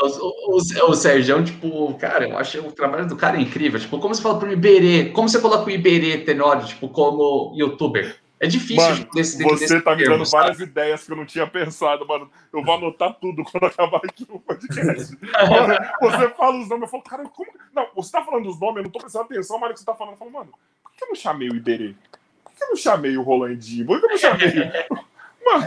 o, 0.01 0.07
o, 0.07 0.57
o, 0.57 0.91
o 0.91 0.95
Sérgio, 0.95 1.43
tipo, 1.43 1.95
cara, 1.95 2.29
eu 2.29 2.39
acho 2.39 2.61
o 2.61 2.71
trabalho 2.71 3.09
do 3.09 3.17
cara 3.17 3.41
incrível. 3.41 3.81
Tipo, 3.81 3.99
como 3.99 4.15
você 4.15 4.23
fala 4.23 4.39
pro 4.39 4.53
Iberê, 4.53 5.11
como 5.11 5.29
você 5.29 5.41
coloca 5.41 5.65
o 5.65 5.71
Iberê 5.71 6.19
Tenório, 6.19 6.65
tipo, 6.65 6.89
como 6.89 7.53
youtuber? 7.57 8.21
É 8.39 8.47
difícil 8.47 8.89
mano, 8.89 9.09
desse, 9.13 9.43
Você 9.43 9.67
desse 9.67 9.81
tá 9.81 9.97
me 9.97 10.05
dando 10.05 10.19
termo, 10.19 10.31
várias 10.31 10.59
sabe? 10.59 10.71
ideias 10.71 11.05
que 11.05 11.11
eu 11.13 11.17
não 11.17 11.27
tinha 11.27 11.47
pensado, 11.47 12.07
mano. 12.07 12.31
Eu 12.53 12.63
vou 12.63 12.75
anotar 12.75 13.15
tudo 13.15 13.43
quando 13.43 13.65
acabar 13.65 14.01
aqui 14.05 14.27
o 14.29 14.39
podcast. 14.39 15.19
mano, 15.21 15.75
você 16.01 16.29
fala 16.35 16.61
os 16.61 16.69
nomes, 16.69 16.83
eu 16.83 16.89
falo, 16.89 17.03
cara, 17.03 17.29
como. 17.31 17.51
Não, 17.75 17.89
você 17.97 18.13
tá 18.13 18.23
falando 18.23 18.49
os 18.49 18.61
nomes, 18.61 18.77
eu 18.77 18.83
não 18.85 18.91
tô 18.91 19.01
prestando 19.01 19.25
atenção, 19.25 19.59
mas 19.59 19.73
que 19.73 19.81
você 19.81 19.87
tá 19.87 19.95
falando, 19.95 20.13
eu 20.13 20.19
falo, 20.19 20.31
mano, 20.31 20.53
que 20.97 21.05
eu 21.05 21.09
não 21.09 21.15
chamei 21.15 21.49
o 21.49 21.57
Iberê? 21.57 21.95
Por 22.45 22.53
que 22.55 22.65
eu 22.65 22.69
não 22.69 22.77
chamei 22.77 23.17
o 23.17 23.23
Rolandinho? 23.23 23.87
Por 23.87 24.01
que 24.01 24.07
eu 24.07 24.11
não 24.11 24.19
chamei. 24.19 24.51
Mano, 25.47 25.65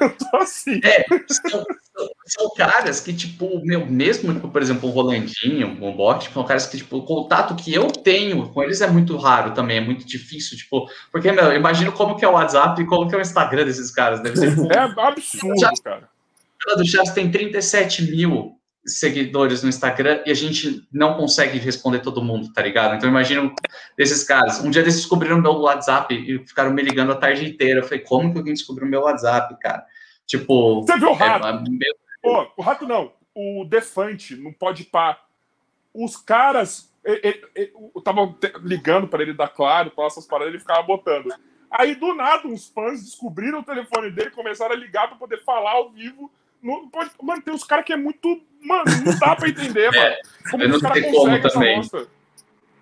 eu 0.00 0.16
tô 0.16 0.36
assim. 0.38 0.80
É, 0.82 1.04
são, 1.48 1.64
são, 2.26 2.50
caras 2.56 3.00
que, 3.00 3.12
tipo, 3.12 3.64
meu, 3.64 3.86
mesmo, 3.86 4.34
tipo, 4.34 4.48
por 4.48 4.60
exemplo, 4.60 4.88
o 4.88 4.92
Rolandinho, 4.92 5.78
o 5.80 5.92
Bot, 5.92 6.28
são 6.32 6.42
caras 6.42 6.66
que, 6.66 6.78
tipo, 6.78 6.96
o 6.96 7.04
contato 7.04 7.54
que 7.54 7.72
eu 7.72 7.86
tenho 7.86 8.48
com 8.48 8.64
eles 8.64 8.80
é 8.80 8.88
muito 8.88 9.16
raro 9.16 9.52
também, 9.52 9.76
é 9.76 9.80
muito 9.80 10.04
difícil, 10.04 10.58
tipo, 10.58 10.90
porque, 11.12 11.30
meu, 11.30 11.44
eu 11.44 11.56
imagino 11.56 11.92
como 11.92 12.16
que 12.16 12.24
é 12.24 12.28
o 12.28 12.32
WhatsApp 12.32 12.82
e 12.82 12.86
como 12.86 13.08
que 13.08 13.14
é 13.14 13.18
o 13.18 13.20
Instagram 13.20 13.64
desses 13.64 13.92
caras. 13.92 14.20
Deve 14.20 14.36
ser, 14.36 14.50
tipo, 14.50 14.72
é 14.72 14.78
absurdo, 14.78 15.60
já, 15.60 15.70
cara. 15.84 16.08
Ela 16.66 16.76
do 16.76 16.84
Chaves 16.84 17.12
tem 17.12 17.30
37 17.30 18.02
mil 18.10 18.58
seguidores 18.84 19.62
no 19.62 19.68
Instagram 19.68 20.22
e 20.26 20.30
a 20.30 20.34
gente 20.34 20.86
não 20.92 21.16
consegue 21.16 21.58
responder 21.58 22.00
todo 22.00 22.22
mundo, 22.22 22.52
tá 22.52 22.62
ligado? 22.62 22.96
Então 22.96 23.08
imagina 23.08 23.52
desses 23.96 24.24
caras. 24.24 24.62
Um 24.62 24.70
dia 24.70 24.82
eles 24.82 24.96
descobriram 24.96 25.40
meu 25.40 25.52
WhatsApp 25.52 26.14
e 26.14 26.44
ficaram 26.46 26.72
me 26.72 26.82
ligando 26.82 27.12
a 27.12 27.16
tarde 27.16 27.48
inteira. 27.48 27.80
Eu 27.80 27.84
falei, 27.84 28.00
como 28.00 28.32
que 28.32 28.38
alguém 28.38 28.54
descobriu 28.54 28.88
meu 28.88 29.02
WhatsApp, 29.02 29.56
cara? 29.60 29.86
Tipo. 30.26 30.82
Você 30.82 30.98
viu 30.98 31.10
o 31.10 31.14
rato? 31.14 31.46
É, 31.46 31.52
meu... 31.52 31.94
Pô, 32.22 32.52
o 32.56 32.62
rato 32.62 32.86
não. 32.86 33.12
O 33.34 33.64
Defante, 33.64 34.36
não 34.36 34.52
pode 34.52 34.84
pá. 34.84 35.18
Os 35.94 36.16
caras. 36.16 36.90
Estavam 37.96 38.38
ligando 38.62 39.08
para 39.08 39.22
ele 39.22 39.34
dar 39.34 39.48
claro, 39.48 39.90
para 39.90 40.06
essas 40.06 40.24
paradas, 40.24 40.52
ele 40.52 40.60
ficava 40.60 40.82
botando. 40.82 41.34
Aí, 41.68 41.94
do 41.94 42.14
nada, 42.14 42.46
uns 42.46 42.68
fãs 42.68 43.02
descobriram 43.02 43.60
o 43.60 43.64
telefone 43.64 44.10
dele 44.10 44.28
e 44.28 44.34
começaram 44.34 44.74
a 44.74 44.78
ligar 44.78 45.08
para 45.08 45.16
poder 45.16 45.42
falar 45.42 45.72
ao 45.72 45.90
vivo. 45.90 46.30
No, 46.62 46.88
pode, 46.90 47.10
mano, 47.20 47.42
tem 47.42 47.52
uns 47.52 47.64
caras 47.64 47.84
que 47.84 47.92
é 47.92 47.96
muito. 47.96 48.40
Mano, 48.60 48.84
não 49.04 49.18
dá 49.18 49.34
para 49.34 49.48
entender, 49.48 49.90
é, 49.92 50.00
mano. 50.00 50.16
Como 50.50 50.62
eu 50.62 50.68
não 50.68 50.78
sei 50.80 51.10
como 51.10 51.40
também. 51.40 51.82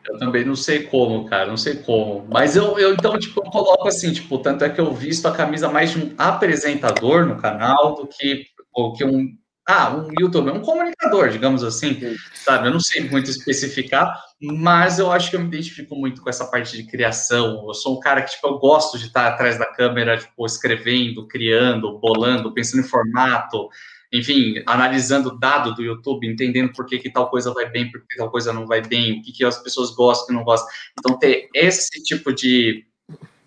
Eu 0.09 0.18
também 0.18 0.44
não 0.44 0.57
sei 0.57 0.83
como, 0.84 1.25
cara, 1.26 1.47
não 1.47 1.57
sei 1.57 1.76
como. 1.76 2.26
Mas 2.28 2.57
eu, 2.57 2.78
eu 2.78 2.94
então, 2.94 3.18
tipo, 3.18 3.41
eu 3.41 3.50
coloco 3.50 3.86
assim, 3.86 4.12
tipo, 4.12 4.39
tanto 4.39 4.65
é 4.65 4.70
que 4.70 4.81
eu 4.81 4.92
visto 4.92 5.26
a 5.26 5.33
camisa 5.33 5.68
mais 5.68 5.91
de 5.91 5.99
um 5.99 6.15
apresentador 6.17 7.26
no 7.26 7.36
canal 7.36 7.94
do 7.94 8.07
que, 8.07 8.47
do 8.75 8.92
que 8.94 9.05
um 9.05 9.36
ah, 9.70 9.94
um 9.94 10.08
youtuber, 10.18 10.52
um 10.52 10.62
comunicador, 10.62 11.28
digamos 11.28 11.62
assim, 11.62 12.16
sabe? 12.34 12.66
Eu 12.66 12.73
não 12.73 12.81
sei 12.81 13.08
muito 13.08 13.31
especificar, 13.31 14.20
mas 14.40 14.99
eu 14.99 15.12
acho 15.12 15.31
que 15.31 15.36
eu 15.36 15.40
me 15.40 15.47
identifico 15.47 15.94
muito 15.94 16.20
com 16.20 16.28
essa 16.28 16.44
parte 16.44 16.76
de 16.76 16.82
criação. 16.82 17.65
Eu 17.68 17.74
sou 17.74 17.97
um 17.97 18.00
cara 18.00 18.23
que, 18.23 18.32
tipo, 18.32 18.49
eu 18.49 18.58
gosto 18.58 18.99
de 18.99 19.07
estar 19.07 19.28
atrás 19.28 19.57
da 19.58 19.66
câmera, 19.66 20.18
tipo, 20.18 20.44
escrevendo, 20.44 21.28
criando, 21.28 21.99
bolando, 22.00 22.52
pensando 22.52 22.81
em 22.81 22.89
formato, 22.89 23.68
enfim, 24.12 24.60
analisando 24.66 25.39
dado 25.39 25.73
do 25.73 25.82
YouTube, 25.82 26.26
entendendo 26.26 26.73
por 26.73 26.84
que, 26.84 26.99
que 26.99 27.10
tal 27.10 27.31
coisa 27.31 27.55
vai 27.55 27.70
bem, 27.70 27.89
por 27.89 28.00
que 28.00 28.16
tal 28.16 28.28
coisa 28.28 28.52
não 28.52 28.66
vai 28.66 28.82
bem, 28.82 29.20
o 29.20 29.23
que, 29.23 29.31
que 29.31 29.44
as 29.44 29.62
pessoas 29.62 29.90
gostam, 29.94 30.26
que 30.26 30.32
não 30.32 30.42
gostam. 30.42 30.68
Então, 30.99 31.16
ter 31.16 31.49
esse 31.55 32.02
tipo 32.02 32.32
de, 32.32 32.84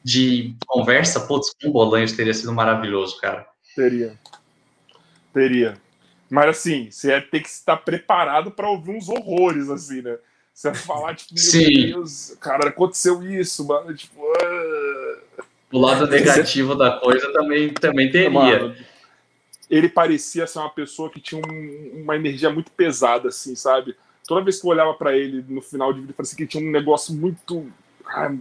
de 0.02 0.56
conversa, 0.66 1.20
putz, 1.20 1.54
com 1.62 1.70
Bolanhos 1.70 2.14
teria 2.14 2.34
sido 2.34 2.54
maravilhoso, 2.54 3.20
cara. 3.20 3.46
Teria. 3.76 4.18
Teria. 5.34 5.83
Mas 6.34 6.48
assim, 6.48 6.90
você 6.90 7.10
ia 7.10 7.22
ter 7.22 7.42
que 7.42 7.48
estar 7.48 7.78
preparado 7.78 8.50
para 8.50 8.68
ouvir 8.68 8.90
uns 8.90 9.08
horrores, 9.08 9.70
assim, 9.70 10.02
né? 10.02 10.18
Você 10.52 10.68
ia 10.68 10.74
falar, 10.74 11.14
tipo, 11.14 11.36
meu 11.36 11.44
Sim. 11.44 11.86
Deus, 11.92 12.36
cara, 12.42 12.70
aconteceu 12.70 13.22
isso, 13.22 13.68
mano. 13.68 13.94
Tipo, 13.94 14.20
uh... 14.20 15.44
o 15.72 15.78
lado 15.78 16.08
negativo 16.08 16.74
da 16.74 16.94
coisa 16.94 17.32
também, 17.32 17.72
também 17.72 18.10
teria. 18.12 18.32
Mano, 18.32 18.76
ele 19.70 19.88
parecia 19.88 20.48
ser 20.48 20.58
uma 20.58 20.72
pessoa 20.72 21.08
que 21.08 21.22
tinha 21.22 21.40
um, 21.40 22.02
uma 22.02 22.16
energia 22.16 22.50
muito 22.50 22.72
pesada, 22.72 23.30
assim, 23.30 23.54
sabe? 23.54 23.96
Toda 24.28 24.44
vez 24.44 24.60
que 24.60 24.66
eu 24.66 24.72
olhava 24.72 24.96
para 24.96 25.16
ele 25.16 25.46
no 25.48 25.62
final 25.62 25.94
de 25.94 26.02
vida, 26.02 26.14
parecia 26.18 26.36
que 26.36 26.48
tinha 26.48 26.68
um 26.68 26.72
negócio 26.72 27.14
muito 27.14 27.72
ah, 28.08 28.34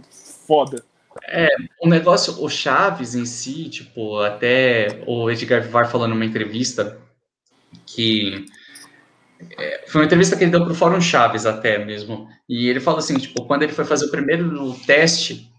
foda. 0.47 0.83
É, 1.27 1.47
o 1.79 1.87
negócio, 1.87 2.43
o 2.43 2.49
Chaves 2.49 3.13
em 3.13 3.27
si, 3.27 3.69
tipo, 3.69 4.17
até 4.17 5.03
o 5.05 5.29
Edgar 5.29 5.61
Vivar 5.61 5.91
falando 5.91 6.09
numa 6.09 6.25
entrevista, 6.25 6.99
que 7.93 8.45
é, 9.57 9.83
foi 9.87 10.01
uma 10.01 10.05
entrevista 10.05 10.35
que 10.35 10.43
ele 10.43 10.51
deu 10.51 10.63
para 10.63 10.71
o 10.71 10.75
Fórum 10.75 11.01
Chaves 11.01 11.45
até 11.45 11.83
mesmo. 11.83 12.27
E 12.47 12.67
ele 12.67 12.79
falou 12.79 12.99
assim, 12.99 13.17
tipo, 13.17 13.45
quando 13.45 13.63
ele 13.63 13.73
foi 13.73 13.85
fazer 13.85 14.05
o 14.05 14.11
primeiro 14.11 14.73
teste 14.85 15.51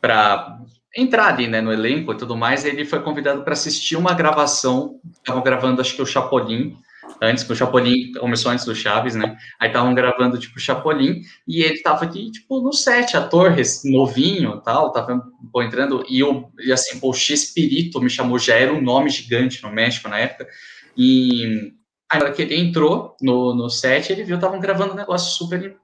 para 0.00 0.58
entrar 0.96 1.28
ali, 1.28 1.46
né, 1.46 1.60
no 1.60 1.72
elenco 1.72 2.12
e 2.12 2.16
tudo 2.16 2.36
mais, 2.36 2.64
ele 2.64 2.84
foi 2.84 3.00
convidado 3.00 3.42
para 3.42 3.52
assistir 3.52 3.96
uma 3.96 4.14
gravação. 4.14 5.00
Estavam 5.12 5.42
gravando, 5.42 5.80
acho 5.80 5.94
que 5.94 6.02
o 6.02 6.06
Chapolin, 6.06 6.76
antes, 7.22 7.44
que 7.44 7.52
o 7.52 7.56
Chapolin 7.56 8.12
começou 8.12 8.50
antes 8.50 8.64
do 8.64 8.74
Chaves, 8.74 9.14
né? 9.14 9.36
Aí 9.60 9.68
estavam 9.68 9.94
gravando, 9.94 10.38
tipo, 10.38 10.56
o 10.56 10.60
Chapolin, 10.60 11.20
e 11.46 11.62
ele 11.62 11.82
tava 11.82 12.04
aqui, 12.04 12.30
tipo, 12.30 12.60
no 12.60 12.72
set, 12.72 13.16
ator 13.16 13.54
novinho 13.84 14.60
tal, 14.60 14.92
tava 14.92 15.22
pô, 15.52 15.62
entrando, 15.62 16.04
e, 16.08 16.20
eu, 16.20 16.50
e 16.58 16.72
assim, 16.72 16.98
o 17.00 17.12
X-Pirito 17.12 18.00
me 18.00 18.10
chamou, 18.10 18.38
já 18.38 18.54
era 18.54 18.72
um 18.72 18.80
nome 18.80 19.10
gigante 19.10 19.62
no 19.62 19.70
México 19.70 20.08
na 20.08 20.18
época, 20.18 20.48
e 20.96 21.72
aí, 22.10 22.18
na 22.18 22.26
hora 22.26 22.34
que 22.34 22.42
ele 22.42 22.56
entrou 22.56 23.16
no, 23.20 23.54
no 23.54 23.68
set, 23.68 24.10
ele 24.10 24.24
viu 24.24 24.36
que 24.38 24.44
estavam 24.44 24.60
gravando 24.60 24.92
um 24.92 24.96
negócio 24.96 25.36
super, 25.36 25.76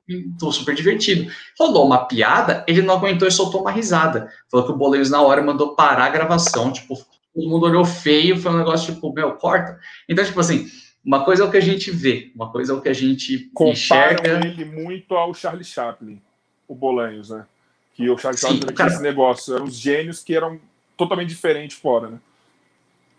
super 0.52 0.74
divertido. 0.74 1.30
Rolou 1.58 1.86
uma 1.86 2.06
piada, 2.06 2.64
ele 2.66 2.82
não 2.82 2.94
aguentou 2.94 3.28
e 3.28 3.32
soltou 3.32 3.60
uma 3.60 3.70
risada. 3.70 4.30
Falou 4.50 4.66
que 4.66 4.72
o 4.72 4.76
Boleiros, 4.76 5.10
na 5.10 5.20
hora, 5.20 5.42
mandou 5.42 5.74
parar 5.74 6.06
a 6.06 6.10
gravação. 6.10 6.72
Tipo, 6.72 6.96
todo 7.34 7.48
mundo 7.48 7.66
olhou 7.66 7.84
feio, 7.84 8.38
foi 8.38 8.52
um 8.52 8.58
negócio 8.58 8.94
tipo, 8.94 9.12
meu, 9.12 9.32
corta. 9.32 9.78
Então, 10.08 10.24
tipo 10.24 10.40
assim, 10.40 10.66
uma 11.04 11.24
coisa 11.24 11.42
é 11.42 11.46
o 11.46 11.50
que 11.50 11.58
a 11.58 11.62
gente 11.62 11.90
vê, 11.90 12.32
uma 12.34 12.50
coisa 12.50 12.72
é 12.72 12.76
o 12.76 12.80
que 12.80 12.88
a 12.88 12.94
gente 12.94 13.50
Comparam 13.52 13.72
enxerga. 13.72 14.46
ele 14.46 14.64
muito 14.64 15.14
ao 15.14 15.34
Charlie 15.34 15.64
Chaplin, 15.64 16.20
o 16.66 16.74
Bolanhos, 16.74 17.28
né? 17.28 17.44
Que 17.94 18.08
o 18.08 18.16
Charlie 18.16 18.40
Chaplin 18.40 18.74
tinha 18.74 18.86
esse 18.86 19.02
negócio. 19.02 19.54
Eram 19.54 19.66
os 19.66 19.76
gênios 19.76 20.22
que 20.22 20.34
eram 20.34 20.58
totalmente 20.96 21.28
diferentes 21.28 21.76
fora, 21.76 22.08
né? 22.08 22.18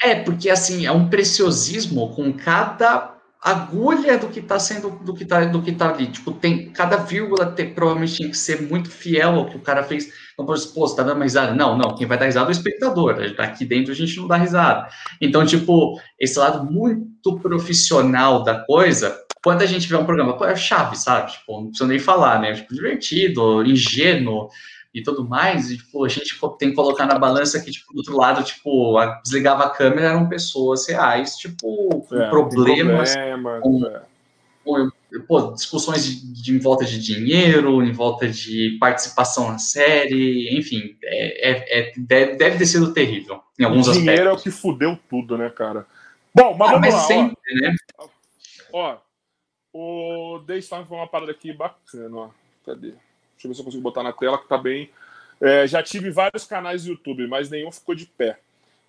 É, 0.01 0.15
porque 0.15 0.49
assim, 0.49 0.85
é 0.85 0.91
um 0.91 1.09
preciosismo 1.09 2.13
com 2.13 2.31
cada 2.33 3.15
agulha 3.45 4.17
do 4.17 4.27
que 4.27 4.39
está 4.39 4.57
sendo, 4.57 4.89
do 4.89 5.13
que 5.13 5.23
tá, 5.23 5.45
do 5.45 5.61
que 5.61 5.71
tá 5.71 5.91
ali. 5.91 6.07
Tipo, 6.07 6.31
tem 6.31 6.71
cada 6.71 6.97
vírgula 6.97 7.45
ter, 7.45 7.75
provavelmente 7.75 8.15
tinha 8.15 8.29
que 8.29 8.37
ser 8.37 8.63
muito 8.63 8.89
fiel 8.89 9.35
ao 9.35 9.45
que 9.45 9.55
o 9.55 9.61
cara 9.61 9.83
fez. 9.83 10.07
Então, 10.33 10.47
por 10.47 10.55
exemplo, 10.55 10.73
você 10.73 10.95
tá 10.95 11.03
dando 11.03 11.17
uma 11.17 11.25
risada. 11.25 11.53
Não, 11.53 11.77
não, 11.77 11.93
quem 11.93 12.07
vai 12.07 12.17
dar 12.17 12.25
risada 12.25 12.47
é 12.47 12.49
o 12.49 12.51
espectador. 12.51 13.17
Aqui 13.37 13.63
dentro 13.63 13.91
a 13.91 13.95
gente 13.95 14.17
não 14.17 14.27
dá 14.27 14.35
risada. 14.35 14.87
Então, 15.21 15.45
tipo, 15.45 15.99
esse 16.19 16.39
lado 16.39 16.65
muito 16.65 17.39
profissional 17.39 18.43
da 18.43 18.65
coisa, 18.65 19.15
quando 19.43 19.61
a 19.61 19.67
gente 19.67 19.87
vê 19.87 19.95
um 19.95 20.05
programa, 20.05 20.35
é 20.47 20.55
chave, 20.55 20.97
sabe? 20.97 21.33
Tipo, 21.33 21.61
não 21.61 21.67
precisa 21.67 21.87
nem 21.87 21.99
falar, 21.99 22.41
né? 22.41 22.53
Tipo, 22.53 22.73
divertido, 22.73 23.63
ingênuo, 23.63 24.49
e 24.95 25.03
tudo 25.03 25.27
mais, 25.27 25.69
e, 25.69 25.75
tipo, 25.75 26.05
a 26.05 26.07
gente 26.07 26.39
tem 26.57 26.69
que 26.69 26.75
colocar 26.75 27.05
na 27.05 27.19
balança 27.19 27.59
que, 27.59 27.69
tipo, 27.69 27.91
do 27.91 27.97
outro 27.97 28.15
lado, 28.15 28.41
tipo, 28.45 28.97
a, 28.97 29.19
desligava 29.21 29.65
a 29.65 29.69
câmera, 29.69 30.07
eram 30.07 30.29
pessoas 30.29 30.87
reais, 30.87 31.35
tipo, 31.35 32.05
com 32.07 32.15
é, 32.15 32.29
problemas, 32.29 33.11
problema, 33.13 33.59
com, 33.59 33.85
é. 33.85 34.01
com, 34.63 34.89
pô, 35.27 35.51
discussões 35.51 36.05
de, 36.05 36.41
de, 36.41 36.55
em 36.55 36.59
volta 36.59 36.85
de 36.85 36.97
dinheiro, 36.97 37.83
em 37.83 37.91
volta 37.91 38.25
de 38.29 38.77
participação 38.79 39.49
na 39.49 39.57
série, 39.57 40.57
enfim, 40.57 40.95
é, 41.03 41.51
é, 41.51 41.79
é 41.79 41.93
deve, 41.97 42.35
deve 42.37 42.57
ter 42.57 42.65
sido 42.65 42.93
terrível, 42.93 43.41
em 43.59 43.65
alguns 43.65 43.89
aspectos. 43.89 44.01
dinheiro 44.01 44.29
é 44.29 44.31
o 44.31 44.37
que 44.37 44.49
fudeu 44.49 44.97
tudo, 45.09 45.37
né, 45.37 45.49
cara? 45.49 45.85
Bom, 46.33 46.55
mas 46.57 46.69
ah, 46.69 46.71
vamos 46.71 46.87
mas 46.87 46.93
lá, 46.93 47.01
sempre, 47.01 47.37
ó. 47.51 47.61
né? 47.61 47.75
Ó, 48.71 48.97
o 49.73 50.39
Daystorm 50.39 50.85
foi 50.85 50.95
uma 50.95 51.07
parada 51.07 51.33
aqui 51.33 51.51
bacana, 51.51 52.15
ó. 52.15 52.29
Cadê? 52.65 52.93
Deixa 53.35 53.47
eu 53.47 53.49
ver 53.49 53.55
se 53.55 53.61
eu 53.61 53.65
consigo 53.65 53.83
botar 53.83 54.03
na 54.03 54.13
tela, 54.13 54.37
que 54.37 54.47
tá 54.47 54.57
bem. 54.57 54.89
É, 55.41 55.67
já 55.67 55.83
tive 55.83 56.09
vários 56.09 56.45
canais 56.45 56.83
do 56.83 56.91
YouTube, 56.91 57.27
mas 57.27 57.49
nenhum 57.49 57.71
ficou 57.71 57.93
de 57.93 58.05
pé. 58.05 58.39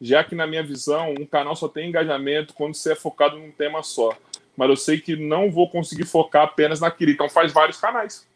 Já 0.01 0.23
que, 0.23 0.35
na 0.35 0.47
minha 0.47 0.63
visão, 0.63 1.15
um 1.19 1.27
canal 1.27 1.57
só 1.57 1.69
tem 1.69 1.89
engajamento 1.89 2.55
quando 2.55 2.75
você 2.75 2.93
é 2.93 2.97
focado 2.97 3.39
num 3.39 3.51
tema 3.51 3.83
só. 3.83 4.17
Mas 4.57 4.71
eu 4.71 4.77
sei 4.77 5.01
que 5.01 5.17
não 5.17 5.51
vou 5.51 5.69
conseguir 5.69 6.05
focar 6.05 6.45
apenas 6.45 6.81
naquele. 6.81 7.13
Então 7.13 7.29
faz 7.29 7.53
vários 7.53 7.79
canais. 7.79 8.27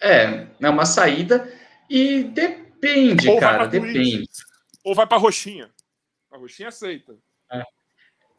É, 0.00 0.46
é 0.60 0.70
uma 0.70 0.84
saída. 0.84 1.50
E 1.88 2.24
depende, 2.24 3.28
Ou 3.28 3.38
cara, 3.38 3.66
depende. 3.66 4.28
Ou 4.82 4.94
vai 4.94 5.06
pra 5.06 5.16
roxinha. 5.16 5.70
A 6.30 6.36
roxinha 6.36 6.68
aceita. 6.68 7.14
É, 7.50 7.64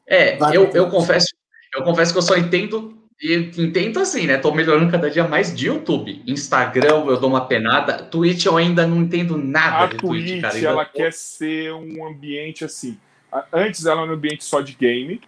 é 0.07 0.37
eu, 0.55 0.69
eu 0.71 0.89
confesso, 0.89 1.27
eu 1.73 1.83
confesso 1.83 2.11
que 2.11 2.17
eu 2.17 2.23
só 2.23 2.35
entendo 2.35 3.04
e 3.21 3.33
intento 3.57 3.99
assim, 3.99 4.27
né? 4.27 4.37
Tô 4.37 4.51
melhorando 4.51 4.91
cada 4.91 5.09
dia 5.09 5.25
mais 5.27 5.55
de 5.55 5.67
YouTube. 5.67 6.21
Instagram 6.27 7.05
eu 7.05 7.17
dou 7.17 7.29
uma 7.29 7.45
penada. 7.45 8.03
Twitch 8.03 8.45
eu 8.45 8.57
ainda 8.57 8.85
não 8.85 8.97
entendo 8.97 9.37
nada 9.37 9.85
a 9.85 9.87
de 9.87 9.97
Twitch, 9.97 10.27
Twitch 10.27 10.41
cara. 10.41 10.59
ela 10.59 10.85
quer 10.85 11.13
ser 11.13 11.73
um 11.73 12.05
ambiente 12.05 12.65
assim. 12.65 12.97
Antes 13.51 13.85
ela 13.85 14.01
era 14.01 14.11
um 14.11 14.13
ambiente 14.13 14.43
só 14.43 14.61
de 14.61 14.73
game, 14.73 15.21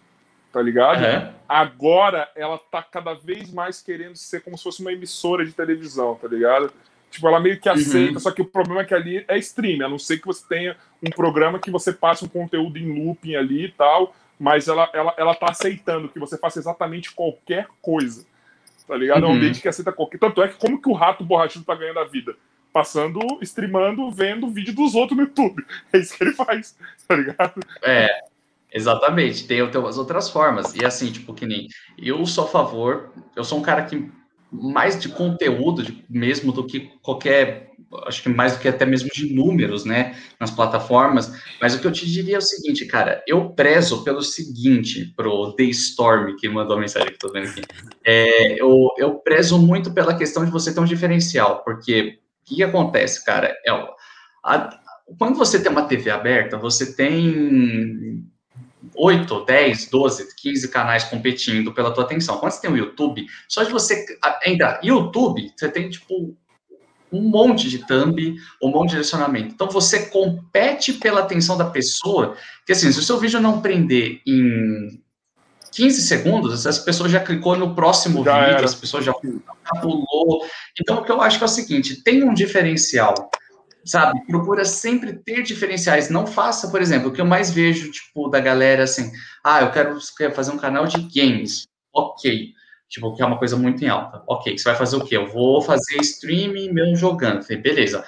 tá 0.51 0.61
ligado? 0.61 1.01
Uhum. 1.01 1.33
Agora 1.47 2.29
ela 2.35 2.57
tá 2.57 2.83
cada 2.83 3.13
vez 3.13 3.51
mais 3.51 3.81
querendo 3.81 4.17
ser 4.17 4.41
como 4.41 4.57
se 4.57 4.63
fosse 4.63 4.81
uma 4.81 4.91
emissora 4.91 5.45
de 5.45 5.53
televisão, 5.53 6.15
tá 6.15 6.27
ligado? 6.27 6.71
Tipo, 7.09 7.27
ela 7.29 7.39
meio 7.39 7.59
que 7.59 7.69
aceita, 7.69 8.13
uhum. 8.13 8.19
só 8.19 8.31
que 8.31 8.41
o 8.41 8.45
problema 8.45 8.81
é 8.81 8.85
que 8.85 8.93
ali 8.93 9.23
é 9.29 9.37
stream, 9.37 9.85
a 9.85 9.89
não 9.89 9.97
ser 9.97 10.17
que 10.17 10.27
você 10.27 10.45
tenha 10.47 10.75
um 11.01 11.09
programa 11.09 11.57
que 11.57 11.71
você 11.71 11.93
passe 11.93 12.25
um 12.25 12.27
conteúdo 12.27 12.77
em 12.77 13.05
looping 13.05 13.35
ali 13.35 13.65
e 13.65 13.71
tal, 13.71 14.13
mas 14.39 14.67
ela, 14.67 14.89
ela, 14.93 15.13
ela 15.17 15.35
tá 15.35 15.47
aceitando 15.49 16.09
que 16.09 16.19
você 16.19 16.37
faça 16.37 16.59
exatamente 16.59 17.13
qualquer 17.13 17.67
coisa. 17.81 18.25
Tá 18.87 18.95
ligado? 18.95 19.23
É 19.23 19.27
um 19.27 19.31
uhum. 19.31 19.35
ambiente 19.35 19.61
que 19.61 19.67
aceita 19.67 19.91
qualquer. 19.91 20.17
Tanto 20.17 20.41
é 20.41 20.47
que 20.47 20.55
como 20.55 20.81
que 20.81 20.89
o 20.89 20.93
rato 20.93 21.23
borrachudo 21.23 21.65
tá 21.65 21.75
ganhando 21.75 21.99
a 21.99 22.05
vida? 22.05 22.35
Passando, 22.71 23.19
streamando, 23.41 24.09
vendo 24.11 24.49
vídeo 24.49 24.73
dos 24.73 24.95
outros 24.95 25.17
no 25.17 25.23
YouTube. 25.23 25.65
É 25.91 25.97
isso 25.97 26.15
que 26.15 26.23
ele 26.23 26.33
faz, 26.33 26.77
tá 27.07 27.15
ligado? 27.15 27.59
É, 27.83 28.07
exatamente. 28.71 29.47
Tem, 29.47 29.69
tem 29.69 29.81
umas 29.81 29.97
outras 29.97 30.29
formas. 30.29 30.73
E 30.75 30.85
assim, 30.85 31.11
tipo, 31.11 31.33
que 31.33 31.45
nem. 31.45 31.67
Eu 31.97 32.25
sou 32.25 32.45
a 32.45 32.47
favor, 32.47 33.11
eu 33.35 33.43
sou 33.43 33.59
um 33.59 33.63
cara 33.63 33.83
que 33.83 34.09
mais 34.61 34.99
de 34.99 35.09
conteúdo 35.09 35.83
de, 35.83 36.03
mesmo 36.09 36.51
do 36.51 36.65
que 36.65 36.91
qualquer, 37.01 37.71
acho 38.05 38.23
que 38.23 38.29
mais 38.29 38.53
do 38.53 38.59
que 38.59 38.67
até 38.67 38.85
mesmo 38.85 39.09
de 39.13 39.33
números, 39.33 39.85
né, 39.85 40.15
nas 40.39 40.51
plataformas. 40.51 41.31
Mas 41.61 41.75
o 41.75 41.79
que 41.79 41.87
eu 41.87 41.91
te 41.91 42.05
diria 42.05 42.35
é 42.35 42.39
o 42.39 42.41
seguinte, 42.41 42.85
cara, 42.85 43.23
eu 43.27 43.49
prezo 43.51 44.03
pelo 44.03 44.21
seguinte, 44.21 45.13
pro 45.15 45.53
The 45.53 45.63
Storm, 45.65 46.35
que 46.37 46.49
mandou 46.49 46.77
a 46.77 46.79
mensagem 46.79 47.09
que 47.09 47.15
eu 47.15 47.19
tô 47.19 47.31
vendo 47.31 47.49
aqui. 47.49 47.61
É, 48.05 48.61
eu, 48.61 48.89
eu 48.97 49.15
prezo 49.15 49.57
muito 49.59 49.91
pela 49.91 50.17
questão 50.17 50.45
de 50.45 50.51
você 50.51 50.73
ter 50.73 50.79
um 50.79 50.85
diferencial, 50.85 51.63
porque 51.63 52.19
o 52.41 52.55
que, 52.55 52.63
acontece, 52.63 53.23
cara? 53.25 53.55
É, 53.65 53.71
a, 54.43 54.79
quando 55.17 55.37
você 55.37 55.61
tem 55.61 55.71
uma 55.71 55.87
TV 55.87 56.09
aberta, 56.09 56.57
você 56.57 56.95
tem 56.95 58.25
8, 58.97 59.45
10, 59.45 59.89
12, 59.89 60.35
15 60.35 60.67
canais 60.69 61.03
competindo 61.03 61.73
pela 61.73 61.91
tua 61.91 62.03
atenção. 62.03 62.37
Quando 62.37 62.51
você 62.51 62.61
tem 62.61 62.71
o 62.71 62.77
YouTube, 62.77 63.25
só 63.47 63.63
de 63.63 63.71
você 63.71 64.05
entrar 64.45 64.79
YouTube, 64.83 65.51
você 65.55 65.69
tem 65.69 65.89
tipo 65.89 66.35
um 67.11 67.21
monte 67.21 67.69
de 67.69 67.85
thumb, 67.85 68.35
um 68.61 68.69
monte 68.69 68.89
de 68.89 68.95
direcionamento. 68.95 69.53
Então 69.53 69.69
você 69.69 70.07
compete 70.07 70.93
pela 70.93 71.21
atenção 71.21 71.57
da 71.57 71.65
pessoa, 71.65 72.35
que 72.65 72.73
assim, 72.73 72.91
se 72.91 72.99
o 72.99 73.03
seu 73.03 73.17
vídeo 73.17 73.39
não 73.39 73.61
prender 73.61 74.21
em 74.25 75.01
15 75.71 76.01
segundos, 76.01 76.65
essa 76.65 76.81
pessoa 76.81 77.07
já 77.07 77.19
clicou 77.19 77.55
no 77.55 77.75
próximo 77.75 78.23
já 78.23 78.39
vídeo, 78.39 78.55
era. 78.55 78.65
as 78.65 78.75
pessoas 78.75 79.05
já 79.05 79.13
pulou. 79.13 80.45
Então 80.79 80.97
o 80.97 81.03
que 81.03 81.11
eu 81.11 81.21
acho 81.21 81.37
que 81.37 81.43
é 81.43 81.45
o 81.45 81.49
seguinte, 81.49 82.03
tem 82.03 82.23
um 82.23 82.33
diferencial 82.33 83.13
sabe? 83.87 84.25
Procura 84.27 84.65
sempre 84.65 85.13
ter 85.13 85.43
diferenciais. 85.43 86.09
Não 86.09 86.27
faça, 86.27 86.69
por 86.69 86.81
exemplo, 86.81 87.09
o 87.09 87.11
que 87.11 87.21
eu 87.21 87.25
mais 87.25 87.51
vejo, 87.51 87.91
tipo, 87.91 88.27
da 88.29 88.39
galera 88.39 88.83
assim, 88.83 89.11
ah, 89.43 89.61
eu 89.61 89.71
quero 89.71 89.99
fazer 90.33 90.51
um 90.51 90.57
canal 90.57 90.85
de 90.85 91.01
games. 91.01 91.67
Ok. 91.93 92.53
Tipo, 92.89 93.15
que 93.15 93.21
é 93.21 93.25
uma 93.25 93.37
coisa 93.37 93.57
muito 93.57 93.83
em 93.83 93.89
alta. 93.89 94.23
Ok, 94.27 94.57
você 94.57 94.63
vai 94.63 94.75
fazer 94.75 94.95
o 94.95 95.03
quê? 95.03 95.17
Eu 95.17 95.27
vou 95.27 95.61
fazer 95.61 95.97
streaming 96.01 96.71
meu 96.71 96.95
jogando. 96.95 97.43
Falei, 97.43 97.61
beleza. 97.61 98.05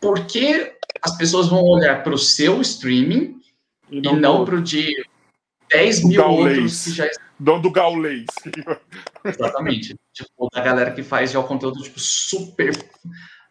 Por 0.00 0.26
que 0.26 0.72
as 1.02 1.16
pessoas 1.16 1.48
vão 1.48 1.62
olhar 1.62 2.02
para 2.02 2.14
o 2.14 2.18
seu 2.18 2.60
streaming 2.60 3.40
e 3.90 4.00
não, 4.00 4.16
não 4.16 4.44
para 4.44 4.56
o 4.56 4.62
de 4.62 4.94
10 5.70 6.04
mil 6.04 6.20
gaulês. 6.20 6.58
outros 6.58 6.84
que 6.84 6.90
já 6.92 7.08
Dono 7.38 7.62
do 7.62 7.70
gaulês. 7.70 8.26
Exatamente. 9.24 9.96
tipo, 10.12 10.48
da 10.52 10.60
galera 10.60 10.92
que 10.92 11.02
faz 11.02 11.32
já 11.32 11.40
o 11.40 11.44
conteúdo, 11.44 11.82
tipo, 11.82 11.98
super 11.98 12.72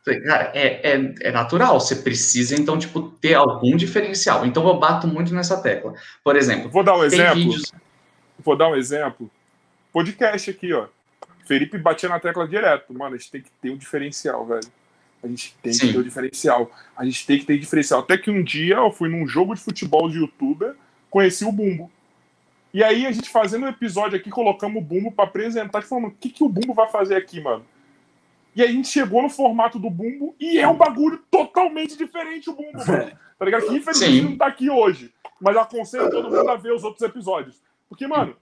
Cara, 0.04 0.52
é, 0.54 0.92
é, 0.92 1.16
é, 1.22 1.32
natural, 1.32 1.80
você 1.80 1.96
precisa, 1.96 2.56
então, 2.56 2.78
tipo, 2.78 3.04
ter 3.22 3.36
algum 3.36 3.78
diferencial. 3.78 4.46
Então, 4.46 4.68
eu 4.68 4.78
bato 4.78 5.08
muito 5.08 5.34
nessa 5.34 5.62
tecla. 5.62 5.94
Por 6.22 6.36
exemplo, 6.36 6.70
vou 6.70 6.84
dar 6.84 6.98
um 6.98 7.04
exemplo. 7.04 7.36
Vídeos... 7.36 7.72
Vou 8.40 8.58
dar 8.58 8.68
um 8.68 8.76
exemplo. 8.76 9.32
Podcast 9.94 10.50
aqui, 10.50 10.74
ó. 10.74 10.88
Felipe 11.46 11.78
batia 11.78 12.10
na 12.10 12.20
tecla 12.20 12.46
direto. 12.46 12.94
Mano, 12.94 13.16
a 13.16 13.18
gente 13.18 13.32
tem 13.32 13.42
que 13.42 13.50
ter 13.62 13.70
um 13.70 13.78
diferencial, 13.78 14.46
velho. 14.46 14.68
A 15.24 15.28
gente 15.28 15.56
tem 15.64 15.72
Sim. 15.72 15.88
que 15.88 15.94
ter 15.94 16.00
um 16.00 16.04
diferencial. 16.04 16.72
A 16.98 17.06
gente 17.06 17.26
tem 17.26 17.40
que 17.40 17.46
ter 17.46 17.58
diferencial. 17.58 18.02
Até 18.02 18.18
que 18.18 18.30
um 18.30 18.44
dia 18.44 18.76
eu 18.76 18.92
fui 18.92 19.08
num 19.08 19.26
jogo 19.26 19.56
de 19.56 19.62
futebol 19.62 20.10
de 20.10 20.18
youtuber, 20.18 20.76
conheci 21.10 21.46
o 21.46 21.52
Bumbo. 21.52 21.90
E 22.74 22.84
aí 22.84 23.06
a 23.06 23.12
gente 23.12 23.30
fazendo 23.30 23.66
um 23.66 23.70
episódio 23.70 24.18
aqui, 24.18 24.30
colocamos 24.30 24.82
o 24.82 24.86
Bumbo 24.86 25.12
para 25.12 25.26
apresentar 25.26 25.80
e 25.80 25.84
falando, 25.84 26.08
o 26.08 26.12
que, 26.12 26.30
que 26.30 26.44
o 26.44 26.50
Bumbo 26.50 26.74
vai 26.74 26.90
fazer 26.90 27.16
aqui, 27.16 27.40
mano? 27.40 27.64
E 28.56 28.62
aí 28.62 28.70
a 28.70 28.72
gente 28.72 28.88
chegou 28.88 29.22
no 29.22 29.30
formato 29.30 29.80
do 29.80 29.90
Bumbo 29.90 30.36
e 30.40 30.60
é 30.60 30.68
um 30.68 30.76
bagulho 30.76 31.20
totalmente 31.30 31.98
diferente 31.98 32.50
o 32.50 32.54
Bumbo, 32.54 32.86
mano. 32.86 33.12
Tá 33.36 33.46
ligado? 33.46 33.68
Que 33.68 33.76
infelizmente 33.76 34.22
Sim. 34.22 34.22
não 34.22 34.38
tá 34.38 34.46
aqui 34.46 34.70
hoje. 34.70 35.14
Mas 35.42 35.56
eu 35.56 35.62
aconselho 35.62 36.10
todo 36.10 36.30
mundo 36.30 36.50
a 36.50 36.56
ver 36.56 36.72
os 36.72 36.84
outros 36.84 37.02
episódios. 37.02 37.62
Porque, 37.90 38.08
mano, 38.08 38.38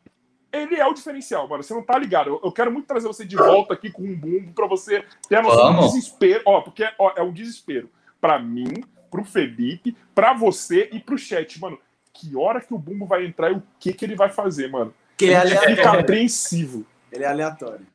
ele 0.52 0.76
é 0.76 0.86
o 0.86 0.94
diferencial, 0.94 1.48
mano. 1.48 1.64
Você 1.64 1.74
não 1.74 1.82
tá 1.82 1.98
ligado. 1.98 2.40
Eu 2.44 2.52
quero 2.52 2.72
muito 2.72 2.86
trazer 2.86 3.08
você 3.08 3.26
de 3.26 3.36
volta 3.36 3.74
aqui 3.74 3.90
com 3.90 4.04
um 4.04 4.16
Bumbo 4.16 4.52
pra 4.54 4.68
você 4.68 5.04
ter 5.28 5.38
a 5.38 5.42
noção 5.42 5.76
do 5.76 5.88
desespero. 5.88 6.44
Ó, 6.46 6.62
porque 6.62 6.88
ó, 7.00 7.14
é 7.16 7.24
um 7.24 7.34
desespero. 7.34 7.90
Pra 8.20 8.38
mim, 8.38 8.84
pro 9.10 9.24
Felipe, 9.24 9.96
pra 10.14 10.34
você 10.34 10.90
e 10.92 11.00
pro 11.00 11.18
chat, 11.18 11.60
mano. 11.60 11.80
Que 12.14 12.36
hora 12.36 12.62
que 12.62 12.74
o 12.74 12.78
Bumbo 12.78 13.06
vai 13.06 13.26
entrar 13.26 13.52
e 13.52 13.56
o 13.56 13.64
que 13.80 13.94
que 13.94 14.06
ele 14.06 14.16
vai 14.16 14.30
fazer, 14.30 14.70
mano? 14.70 14.94
Que 15.18 15.26
ele 15.26 15.34
é 15.34 15.76
fica 15.76 16.00
apreensivo. 16.00 16.86
Ele 17.12 17.24
é 17.24 17.28
aleatório. 17.28 17.88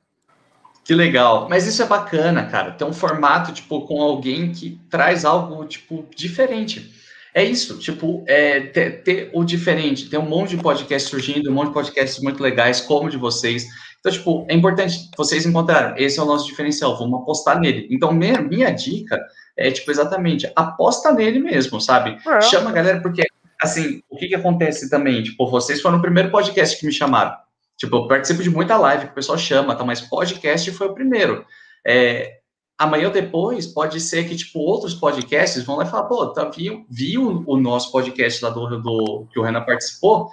Que 0.87 0.95
legal. 0.95 1.49
Mas 1.51 1.67
isso 1.67 1.83
é 1.83 1.87
bacana, 1.87 2.47
cara. 2.47 2.71
Ter 2.71 2.85
um 2.85 2.93
formato, 2.93 3.53
tipo, 3.53 3.81
com 3.89 4.01
alguém 4.01 4.53
que 4.53 4.81
traz 4.89 5.25
algo, 5.25 5.65
tipo, 5.65 6.07
diferente. 6.15 6.95
É 7.35 7.45
isso, 7.45 7.77
tipo, 7.79 8.25
é, 8.27 8.61
ter, 8.61 9.03
ter, 9.03 9.31
o 9.35 9.45
diferente. 9.45 10.09
Tem 10.09 10.19
um 10.19 10.29
monte 10.29 10.57
de 10.57 10.63
podcast 10.63 11.11
surgindo, 11.11 11.51
um 11.51 11.55
monte 11.55 11.69
de 11.69 11.75
podcasts 11.75 12.23
muito 12.23 12.41
legais, 12.41 12.81
como 12.81 13.09
o 13.09 13.11
de 13.11 13.17
vocês. 13.17 13.67
Então, 13.99 14.13
tipo, 14.13 14.47
é 14.49 14.55
importante, 14.55 15.11
vocês 15.17 15.45
encontraram, 15.45 15.97
esse 15.99 16.21
é 16.21 16.23
o 16.23 16.27
nosso 16.27 16.47
diferencial, 16.47 16.97
vamos 16.97 17.21
apostar 17.21 17.59
nele. 17.59 17.89
Então, 17.91 18.13
minha, 18.13 18.41
minha 18.41 18.71
dica 18.71 19.21
é, 19.57 19.73
tipo, 19.73 19.91
exatamente, 19.91 20.51
aposta 20.55 21.13
nele 21.13 21.41
mesmo, 21.41 21.81
sabe? 21.81 22.17
É. 22.25 22.41
Chama 22.43 22.71
a 22.71 22.73
galera, 22.73 23.01
porque, 23.01 23.25
assim, 23.61 24.01
o 24.09 24.17
que 24.17 24.29
que 24.29 24.35
acontece 24.37 24.89
também? 24.89 25.25
Tipo, 25.25 25.51
vocês 25.51 25.83
foram 25.83 25.99
o 25.99 26.03
primeiro 26.03 26.31
podcast 26.31 26.79
que 26.79 26.87
me 26.87 26.93
chamaram. 26.93 27.35
Tipo, 27.77 27.97
eu 27.97 28.09
participo 28.09 28.43
de 28.43 28.51
muita 28.51 28.77
live 28.77 29.07
que 29.07 29.13
o 29.13 29.15
pessoal 29.15 29.39
chama, 29.39 29.75
tá? 29.75 29.85
Mas 29.85 30.01
podcast 30.01 30.71
foi 30.73 30.87
o 30.89 30.95
primeiro. 30.95 31.45
É, 31.87 32.39
amanhã 32.79 33.09
ou 33.09 33.13
depois, 33.13 33.67
pode 33.67 34.01
ser 34.01 34.29
que, 34.29 34.37
tipo, 34.37 34.59
outros 34.59 34.95
podcasts 34.95 35.63
vão 35.65 35.77
lá 35.77 35.85
e 35.85 35.91
falar, 35.91 36.05
pô, 36.05 36.27
tá, 36.29 36.45
viu, 36.49 36.87
viu 36.89 37.45
o 37.47 37.57
nosso 37.57 37.93
podcast 37.93 38.43
lá 38.45 38.51
do, 38.51 38.81
do 38.81 39.27
que 39.33 39.39
o 39.39 39.43
Renan 39.43 39.63
participou, 39.63 40.31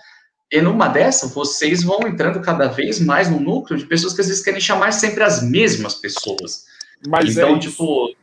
e 0.54 0.62
numa 0.62 0.88
dessa, 0.88 1.28
vocês 1.28 1.84
vão 1.84 2.08
entrando 2.08 2.40
cada 2.40 2.68
vez 2.68 3.00
mais 3.00 3.28
no 3.28 3.40
núcleo 3.40 3.80
de 3.80 3.88
pessoas 3.88 4.14
que 4.14 4.22
às 4.22 4.28
vezes 4.28 4.44
querem 4.44 4.62
chamar 4.62 4.94
sempre 4.94 5.24
as 5.24 5.42
mesmas 5.42 5.96
pessoas. 5.96 6.66
Mas 7.08 7.36
então, 7.36 7.56
é 7.56 7.60
tipo, 7.60 8.14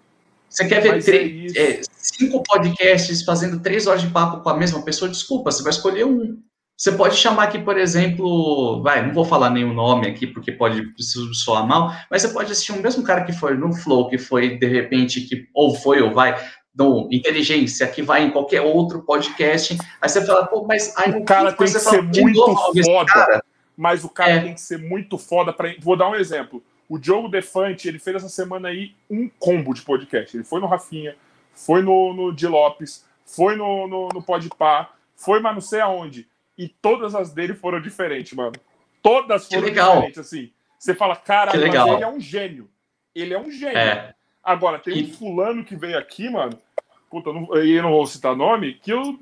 você 0.49 0.68
quer 0.68 0.81
ver 0.81 1.02
três, 1.02 1.57
é 1.57 1.73
é, 1.73 1.81
cinco 1.97 2.40
podcasts 2.44 3.24
fazendo 3.24 3.58
três 3.60 3.89
horas 3.89 4.02
de 4.02 4.08
papo 4.10 4.44
com 4.44 4.49
a 4.49 4.57
mesma 4.57 4.81
pessoa? 4.82 5.10
Desculpa, 5.10 5.50
você 5.50 5.62
vai 5.62 5.73
escolher 5.73 6.07
um. 6.07 6.40
Você 6.81 6.92
pode 6.92 7.15
chamar 7.15 7.42
aqui, 7.42 7.59
por 7.59 7.76
exemplo, 7.76 8.83
vai, 8.83 9.07
não 9.07 9.12
vou 9.12 9.26
falar 9.26 9.50
nenhum 9.50 9.75
nome 9.75 10.09
aqui 10.09 10.26
porque 10.26 10.50
pode 10.50 10.83
soar 11.34 11.67
mal, 11.67 11.94
mas 12.10 12.23
você 12.23 12.28
pode 12.28 12.50
assistir 12.50 12.73
um 12.73 12.81
mesmo 12.81 13.05
cara 13.05 13.23
que 13.23 13.34
foi 13.34 13.55
no 13.55 13.70
Flow, 13.70 14.09
que 14.09 14.17
foi 14.17 14.57
de 14.57 14.67
repente, 14.67 15.20
que 15.20 15.47
ou 15.52 15.75
foi 15.75 16.00
ou 16.00 16.10
vai 16.10 16.42
no 16.75 17.07
Inteligência, 17.12 17.86
que 17.86 18.00
vai 18.00 18.25
em 18.25 18.31
qualquer 18.31 18.62
outro 18.62 19.02
podcast. 19.02 19.76
Aí 20.00 20.09
você 20.09 20.25
fala, 20.25 20.47
pô, 20.47 20.65
mas 20.67 20.97
aí 20.97 21.10
o 21.10 21.23
cara 21.23 21.52
tem 21.52 21.67
que 21.67 21.78
ser 21.78 22.00
muito 22.00 22.57
foda. 22.83 23.44
Mas 23.76 24.02
o 24.02 24.09
cara 24.09 24.31
é. 24.31 24.41
tem 24.41 24.55
que 24.55 24.60
ser 24.62 24.78
muito 24.78 25.18
foda 25.18 25.52
para. 25.52 25.75
Vou 25.81 25.99
dar 25.99 26.09
um 26.09 26.15
exemplo. 26.15 26.62
O 26.89 26.99
Diogo 26.99 27.28
Defante, 27.28 27.89
ele 27.89 27.99
fez 27.99 28.17
essa 28.17 28.31
semana 28.31 28.68
aí 28.68 28.94
um 29.10 29.28
combo 29.39 29.75
de 29.75 29.83
podcast. 29.83 30.34
Ele 30.34 30.44
foi 30.44 30.59
no 30.62 30.67
Rafinha, 30.67 31.15
foi 31.52 31.83
no, 31.83 32.15
no 32.15 32.34
Di 32.34 32.47
Lopes, 32.47 33.05
foi 33.26 33.55
no, 33.55 33.86
no, 33.86 34.09
no 34.09 34.23
Podpah, 34.23 34.89
foi 35.15 35.41
mas 35.41 35.52
não 35.52 35.60
sei 35.60 35.81
aonde 35.81 36.30
e 36.57 36.69
todas 36.69 37.15
as 37.15 37.33
dele 37.33 37.55
foram 37.55 37.81
diferentes, 37.81 38.33
mano. 38.33 38.53
Todas 39.03 39.49
foram 39.49 39.69
diferentes, 39.69 40.19
assim. 40.19 40.51
Você 40.79 40.95
fala, 40.95 41.17
cara, 41.17 41.57
ele 41.57 41.77
é 41.77 42.09
um 42.09 42.20
gênio. 42.20 42.69
Ele 43.15 43.35
é 43.35 43.39
um 43.39 43.51
gênio. 43.51 43.77
É. 43.77 44.15
Agora, 44.43 44.79
tem 44.79 44.99
e... 44.99 45.05
um 45.05 45.12
fulano 45.12 45.65
que 45.65 45.77
veio 45.77 45.99
aqui, 45.99 46.29
mano. 46.31 46.59
Puta, 47.11 47.33
não, 47.33 47.55
eu 47.57 47.83
não 47.83 47.91
vou 47.91 48.07
citar 48.07 48.37
nome, 48.37 48.75
que 48.75 48.93
eu 48.93 49.19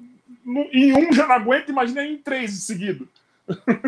em 0.72 0.92
um 0.92 1.12
já 1.12 1.26
não 1.26 1.34
aguento, 1.34 1.70
imagina 1.70 2.04
em 2.04 2.16
três 2.16 2.52
seguido. 2.64 3.08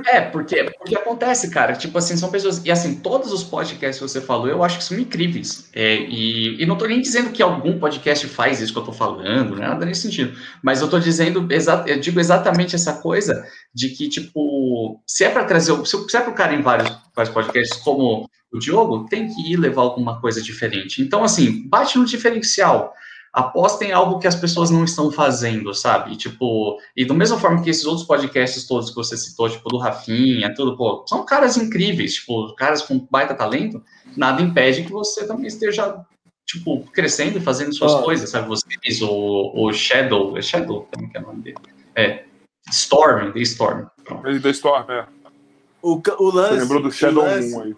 É, 0.07 0.21
porque, 0.21 0.65
porque 0.65 0.97
acontece, 0.97 1.51
cara. 1.51 1.75
Tipo 1.75 1.99
assim, 1.99 2.17
são 2.17 2.31
pessoas. 2.31 2.65
E 2.65 2.71
assim, 2.71 2.97
todos 2.97 3.33
os 3.33 3.45
podcasts 3.45 4.03
que 4.03 4.09
você 4.09 4.21
falou, 4.21 4.49
eu 4.49 4.65
acho 4.65 4.79
que 4.79 4.85
são 4.85 4.99
incríveis. 4.99 5.69
É, 5.75 5.97
e, 5.97 6.63
e 6.63 6.67
não 6.67 6.77
tô 6.77 6.87
nem 6.87 7.01
dizendo 7.01 7.31
que 7.31 7.43
algum 7.43 7.79
podcast 7.79 8.27
faz 8.29 8.61
isso 8.61 8.73
que 8.73 8.79
eu 8.79 8.85
tô 8.85 8.93
falando, 8.93 9.57
né? 9.57 9.69
Nada 9.69 9.85
nesse 9.85 10.03
sentido. 10.03 10.37
Mas 10.63 10.81
eu 10.81 10.89
tô 10.89 10.99
dizendo, 10.99 11.47
eu 11.87 12.01
digo 12.01 12.21
exatamente 12.21 12.75
essa 12.75 12.95
coisa 12.95 13.45
de 13.75 13.91
que, 13.91 14.09
tipo, 14.09 15.01
se 15.07 15.25
é 15.25 15.31
para 15.31 15.45
trazer. 15.45 15.75
Se 15.87 16.17
é 16.17 16.21
para 16.21 16.31
o 16.31 16.35
cara 16.35 16.55
em 16.55 16.63
vários, 16.63 16.91
vários 17.15 17.33
podcasts, 17.33 17.81
como 17.83 18.29
o 18.53 18.59
Diogo, 18.59 19.07
tem 19.09 19.29
que 19.29 19.53
ir 19.53 19.57
levar 19.57 19.83
alguma 19.83 20.21
coisa 20.21 20.43
diferente. 20.43 21.03
Então, 21.03 21.23
assim, 21.23 21.69
bate 21.69 21.99
no 21.99 22.05
diferencial 22.05 22.95
apostem 23.33 23.91
em 23.91 23.93
algo 23.93 24.19
que 24.19 24.27
as 24.27 24.35
pessoas 24.35 24.71
não 24.71 24.85
estão 24.85 25.11
fazendo, 25.11 25.73
sabe? 25.73 26.17
Tipo, 26.17 26.81
e 26.97 27.05
da 27.05 27.15
mesma 27.15 27.39
forma 27.39 27.63
que 27.63 27.71
esses 27.71 27.85
outros 27.85 28.07
podcasts 28.07 28.67
todos 28.67 28.91
que 28.91 28.97
você 28.97 29.17
citou, 29.17 29.49
tipo, 29.49 29.69
do 29.69 29.79
Rafinha, 29.79 30.53
tudo, 30.55 30.77
pô, 30.77 31.05
são 31.09 31.25
caras 31.25 31.57
incríveis, 31.57 32.15
tipo, 32.15 32.55
caras 32.55 32.83
com 32.83 33.07
baita 33.11 33.35
talento, 33.35 33.83
nada 34.17 34.43
impede 34.43 34.83
que 34.83 34.91
você 34.91 35.27
também 35.27 35.47
esteja, 35.47 36.05
tipo, 36.45 36.83
crescendo 36.93 37.39
e 37.39 37.43
fazendo 37.43 37.73
suas 37.73 37.93
oh. 37.93 38.03
coisas, 38.03 38.29
sabe? 38.31 38.49
Vocês, 38.49 39.01
o, 39.01 39.53
o 39.55 39.73
Shadow, 39.73 40.37
é 40.37 40.43
Shadow, 40.43 40.89
como 40.93 41.11
que 41.11 41.17
é 41.17 41.21
o 41.21 41.27
nome 41.27 41.43
dele? 41.43 41.59
É, 41.95 42.25
Storm, 42.71 43.33
The 43.33 43.41
Storm. 43.41 43.87
Ele 44.25 44.41
The 44.41 44.51
Storm, 44.51 44.91
é. 44.91 45.07
O, 45.81 46.03
o 46.19 46.31
lance... 46.31 46.55
Você 46.55 46.61
lembrou 46.61 46.83
do 46.83 46.93
Shadow 46.93 47.25
lance, 47.25 47.51
Moon 47.51 47.63
aí. 47.63 47.77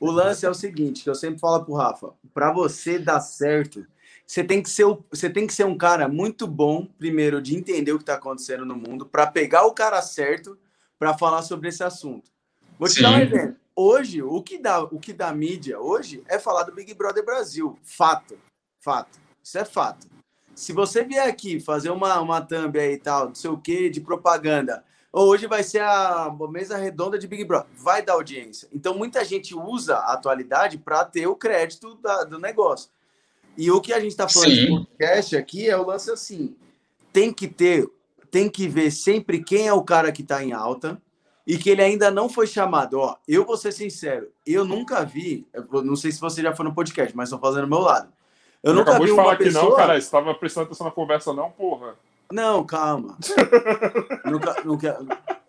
O 0.00 0.10
lance 0.12 0.46
é 0.46 0.48
o 0.50 0.54
seguinte, 0.54 1.02
que 1.02 1.10
eu 1.10 1.14
sempre 1.14 1.40
falo 1.40 1.64
pro 1.64 1.74
Rafa, 1.74 2.10
para 2.32 2.52
você 2.52 3.00
dar 3.00 3.18
certo 3.18 3.84
você 4.28 4.44
tem 4.44 4.62
que 4.62 4.68
ser 4.68 4.84
você 5.10 5.30
tem 5.30 5.46
que 5.46 5.54
ser 5.54 5.64
um 5.64 5.76
cara 5.76 6.06
muito 6.06 6.46
bom 6.46 6.84
primeiro 6.84 7.40
de 7.40 7.56
entender 7.56 7.92
o 7.92 7.96
que 7.96 8.02
está 8.02 8.14
acontecendo 8.14 8.66
no 8.66 8.76
mundo 8.76 9.06
para 9.06 9.26
pegar 9.26 9.64
o 9.64 9.72
cara 9.72 10.02
certo 10.02 10.58
para 10.98 11.16
falar 11.16 11.40
sobre 11.40 11.68
esse 11.68 11.82
assunto. 11.82 12.30
Vou 12.78 12.88
te 12.88 12.96
Sim. 12.96 13.02
dar 13.02 13.12
um 13.12 13.20
exemplo. 13.20 13.56
hoje, 13.74 14.22
o 14.22 14.42
que 14.42 14.58
dá, 14.58 14.82
o 14.82 15.00
que 15.00 15.14
dá 15.14 15.32
mídia 15.32 15.80
hoje 15.80 16.22
é 16.28 16.38
falar 16.38 16.64
do 16.64 16.74
Big 16.74 16.92
Brother 16.92 17.24
Brasil. 17.24 17.78
Fato. 17.82 18.38
Fato. 18.78 19.18
Isso 19.42 19.56
é 19.56 19.64
fato. 19.64 20.06
Se 20.54 20.74
você 20.74 21.04
vier 21.04 21.26
aqui 21.26 21.58
fazer 21.58 21.88
uma, 21.88 22.20
uma 22.20 22.42
thumb 22.42 22.78
aí 22.78 22.94
e 22.94 22.98
tal, 22.98 23.28
não 23.28 23.34
sei 23.34 23.48
o 23.48 23.56
que, 23.56 23.88
de 23.88 24.00
propaganda, 24.00 24.84
hoje 25.10 25.46
vai 25.46 25.62
ser 25.62 25.80
a 25.80 26.30
mesa 26.50 26.76
redonda 26.76 27.18
de 27.18 27.26
Big 27.26 27.44
Brother, 27.44 27.70
vai 27.76 28.02
dar 28.02 28.14
audiência. 28.14 28.68
Então, 28.72 28.92
muita 28.94 29.24
gente 29.24 29.54
usa 29.54 29.96
a 29.96 30.12
atualidade 30.12 30.76
para 30.76 31.04
ter 31.04 31.26
o 31.26 31.36
crédito 31.36 31.94
da, 31.96 32.24
do 32.24 32.38
negócio. 32.38 32.90
E 33.58 33.72
o 33.72 33.80
que 33.80 33.92
a 33.92 33.98
gente 33.98 34.12
está 34.12 34.28
falando 34.28 34.50
Sim. 34.50 34.60
de 34.60 34.68
podcast 34.68 35.36
aqui 35.36 35.68
é 35.68 35.76
o 35.76 35.84
lance 35.84 36.08
assim: 36.12 36.54
tem 37.12 37.32
que 37.32 37.48
ter, 37.48 37.90
tem 38.30 38.48
que 38.48 38.68
ver 38.68 38.92
sempre 38.92 39.42
quem 39.42 39.66
é 39.66 39.72
o 39.72 39.82
cara 39.82 40.12
que 40.12 40.22
está 40.22 40.44
em 40.44 40.52
alta 40.52 41.02
e 41.44 41.58
que 41.58 41.68
ele 41.68 41.82
ainda 41.82 42.08
não 42.08 42.28
foi 42.28 42.46
chamado. 42.46 43.00
Ó, 43.00 43.16
eu 43.26 43.44
vou 43.44 43.56
ser 43.56 43.72
sincero, 43.72 44.28
eu 44.46 44.64
nunca 44.64 45.04
vi, 45.04 45.44
não 45.84 45.96
sei 45.96 46.12
se 46.12 46.20
você 46.20 46.40
já 46.40 46.54
foi 46.54 46.66
no 46.66 46.74
podcast, 46.74 47.16
mas 47.16 47.30
estou 47.30 47.40
fazendo 47.40 47.62
do 47.62 47.68
meu 47.68 47.80
lado. 47.80 48.12
Eu, 48.62 48.72
nunca 48.72 48.96
vi 48.96 49.06
de 49.06 49.10
uma 49.10 49.24
falar 49.24 49.36
pessoa... 49.36 49.64
que 49.64 49.70
não, 49.70 49.76
cara, 49.76 49.98
estava 49.98 50.34
prestando 50.34 50.66
atenção 50.66 50.86
na 50.86 50.92
conversa 50.92 51.32
não, 51.32 51.50
porra. 51.50 51.96
Não, 52.30 52.64
calma. 52.64 53.18
nunca, 54.24 54.62
nunca... 54.64 54.98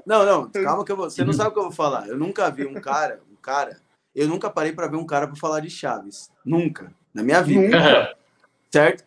Não, 0.05 0.25
não, 0.25 0.49
calma 0.49 0.83
que 0.83 0.91
eu 0.91 0.97
vou... 0.97 1.09
Você 1.09 1.23
não 1.23 1.33
sabe 1.33 1.49
o 1.49 1.53
que 1.53 1.59
eu 1.59 1.63
vou 1.63 1.71
falar. 1.71 2.07
Eu 2.07 2.17
nunca 2.17 2.49
vi 2.49 2.65
um 2.65 2.75
cara, 2.81 3.21
um 3.31 3.35
cara, 3.35 3.77
eu 4.15 4.27
nunca 4.27 4.49
parei 4.49 4.71
para 4.71 4.87
ver 4.87 4.97
um 4.97 5.05
cara 5.05 5.27
para 5.27 5.35
falar 5.35 5.59
de 5.59 5.69
Chaves. 5.69 6.31
Nunca, 6.45 6.91
na 7.13 7.23
minha 7.23 7.41
vida. 7.41 7.61
Nunca. 7.61 8.15
Certo? 8.71 9.03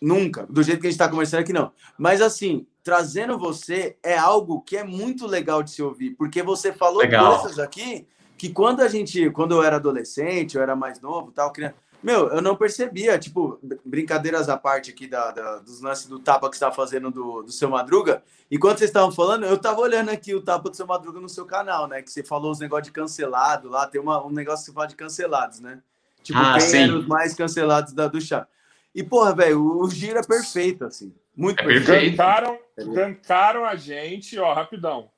Nunca. 0.00 0.46
Do 0.46 0.62
jeito 0.62 0.80
que 0.80 0.86
a 0.86 0.90
gente 0.90 1.00
está 1.00 1.08
conversando 1.08 1.40
aqui, 1.40 1.52
não. 1.52 1.72
Mas 1.98 2.20
assim, 2.20 2.66
trazendo 2.82 3.38
você 3.38 3.96
é 4.02 4.16
algo 4.16 4.60
que 4.60 4.76
é 4.76 4.84
muito 4.84 5.26
legal 5.26 5.62
de 5.62 5.70
se 5.70 5.82
ouvir, 5.82 6.10
porque 6.10 6.42
você 6.42 6.72
falou 6.72 7.00
legal. 7.00 7.40
coisas 7.40 7.58
aqui 7.58 8.06
que 8.36 8.50
quando 8.50 8.80
a 8.80 8.88
gente, 8.88 9.30
quando 9.30 9.54
eu 9.54 9.62
era 9.62 9.76
adolescente, 9.76 10.56
eu 10.56 10.62
era 10.62 10.76
mais 10.76 11.00
novo, 11.00 11.32
tal, 11.32 11.50
criança, 11.50 11.74
meu, 12.02 12.28
eu 12.28 12.42
não 12.42 12.54
percebia, 12.54 13.18
tipo, 13.18 13.58
brincadeiras 13.84 14.48
à 14.48 14.56
parte 14.56 14.90
aqui 14.90 15.08
da, 15.08 15.30
da 15.30 15.56
dos 15.58 15.80
lances 15.80 16.06
do 16.06 16.18
tapa 16.18 16.48
que 16.48 16.56
você 16.56 16.64
tá 16.64 16.70
fazendo 16.70 17.10
do, 17.10 17.42
do 17.42 17.50
seu 17.50 17.68
Madruga. 17.68 18.22
Enquanto 18.50 18.78
vocês 18.78 18.90
estavam 18.90 19.10
falando, 19.10 19.46
eu 19.46 19.58
tava 19.58 19.80
olhando 19.80 20.10
aqui 20.10 20.34
o 20.34 20.40
tapa 20.40 20.70
do 20.70 20.76
seu 20.76 20.86
Madruga 20.86 21.18
no 21.18 21.28
seu 21.28 21.44
canal, 21.44 21.88
né? 21.88 22.02
Que 22.02 22.12
você 22.12 22.22
falou 22.22 22.52
os 22.52 22.60
negócios 22.60 22.86
de 22.86 22.92
cancelado 22.92 23.68
lá, 23.68 23.86
tem 23.88 24.00
uma, 24.00 24.24
um 24.24 24.30
negócio 24.30 24.60
que 24.60 24.70
você 24.70 24.74
fala 24.74 24.86
de 24.86 24.94
cancelados, 24.94 25.58
né? 25.58 25.80
Tipo, 26.26 26.40
ah, 26.40 26.58
quem 26.58 26.82
eram 26.82 26.98
os 26.98 27.06
mais 27.06 27.34
cancelados 27.34 27.92
da, 27.92 28.08
do 28.08 28.20
chá. 28.20 28.48
E, 28.92 29.02
porra, 29.02 29.32
velho, 29.32 29.62
o 29.62 29.88
giro 29.88 30.18
é 30.18 30.22
perfeito, 30.22 30.84
assim. 30.84 31.14
Muito 31.36 31.60
é 31.60 31.64
perfeito. 31.64 32.16
Gancaram, 32.16 32.58
gancaram 32.76 33.64
a 33.64 33.76
gente, 33.76 34.36
ó, 34.38 34.52
rapidão. 34.52 35.08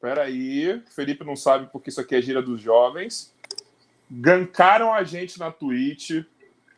Pera 0.00 0.22
aí, 0.22 0.80
Felipe 0.94 1.24
não 1.24 1.34
sabe 1.34 1.68
porque 1.72 1.90
isso 1.90 2.00
aqui 2.00 2.14
é 2.14 2.22
gira 2.22 2.40
dos 2.40 2.60
jovens. 2.60 3.34
Gancaram 4.08 4.94
a 4.94 5.02
gente 5.02 5.38
na 5.38 5.50
Twitch. 5.50 6.24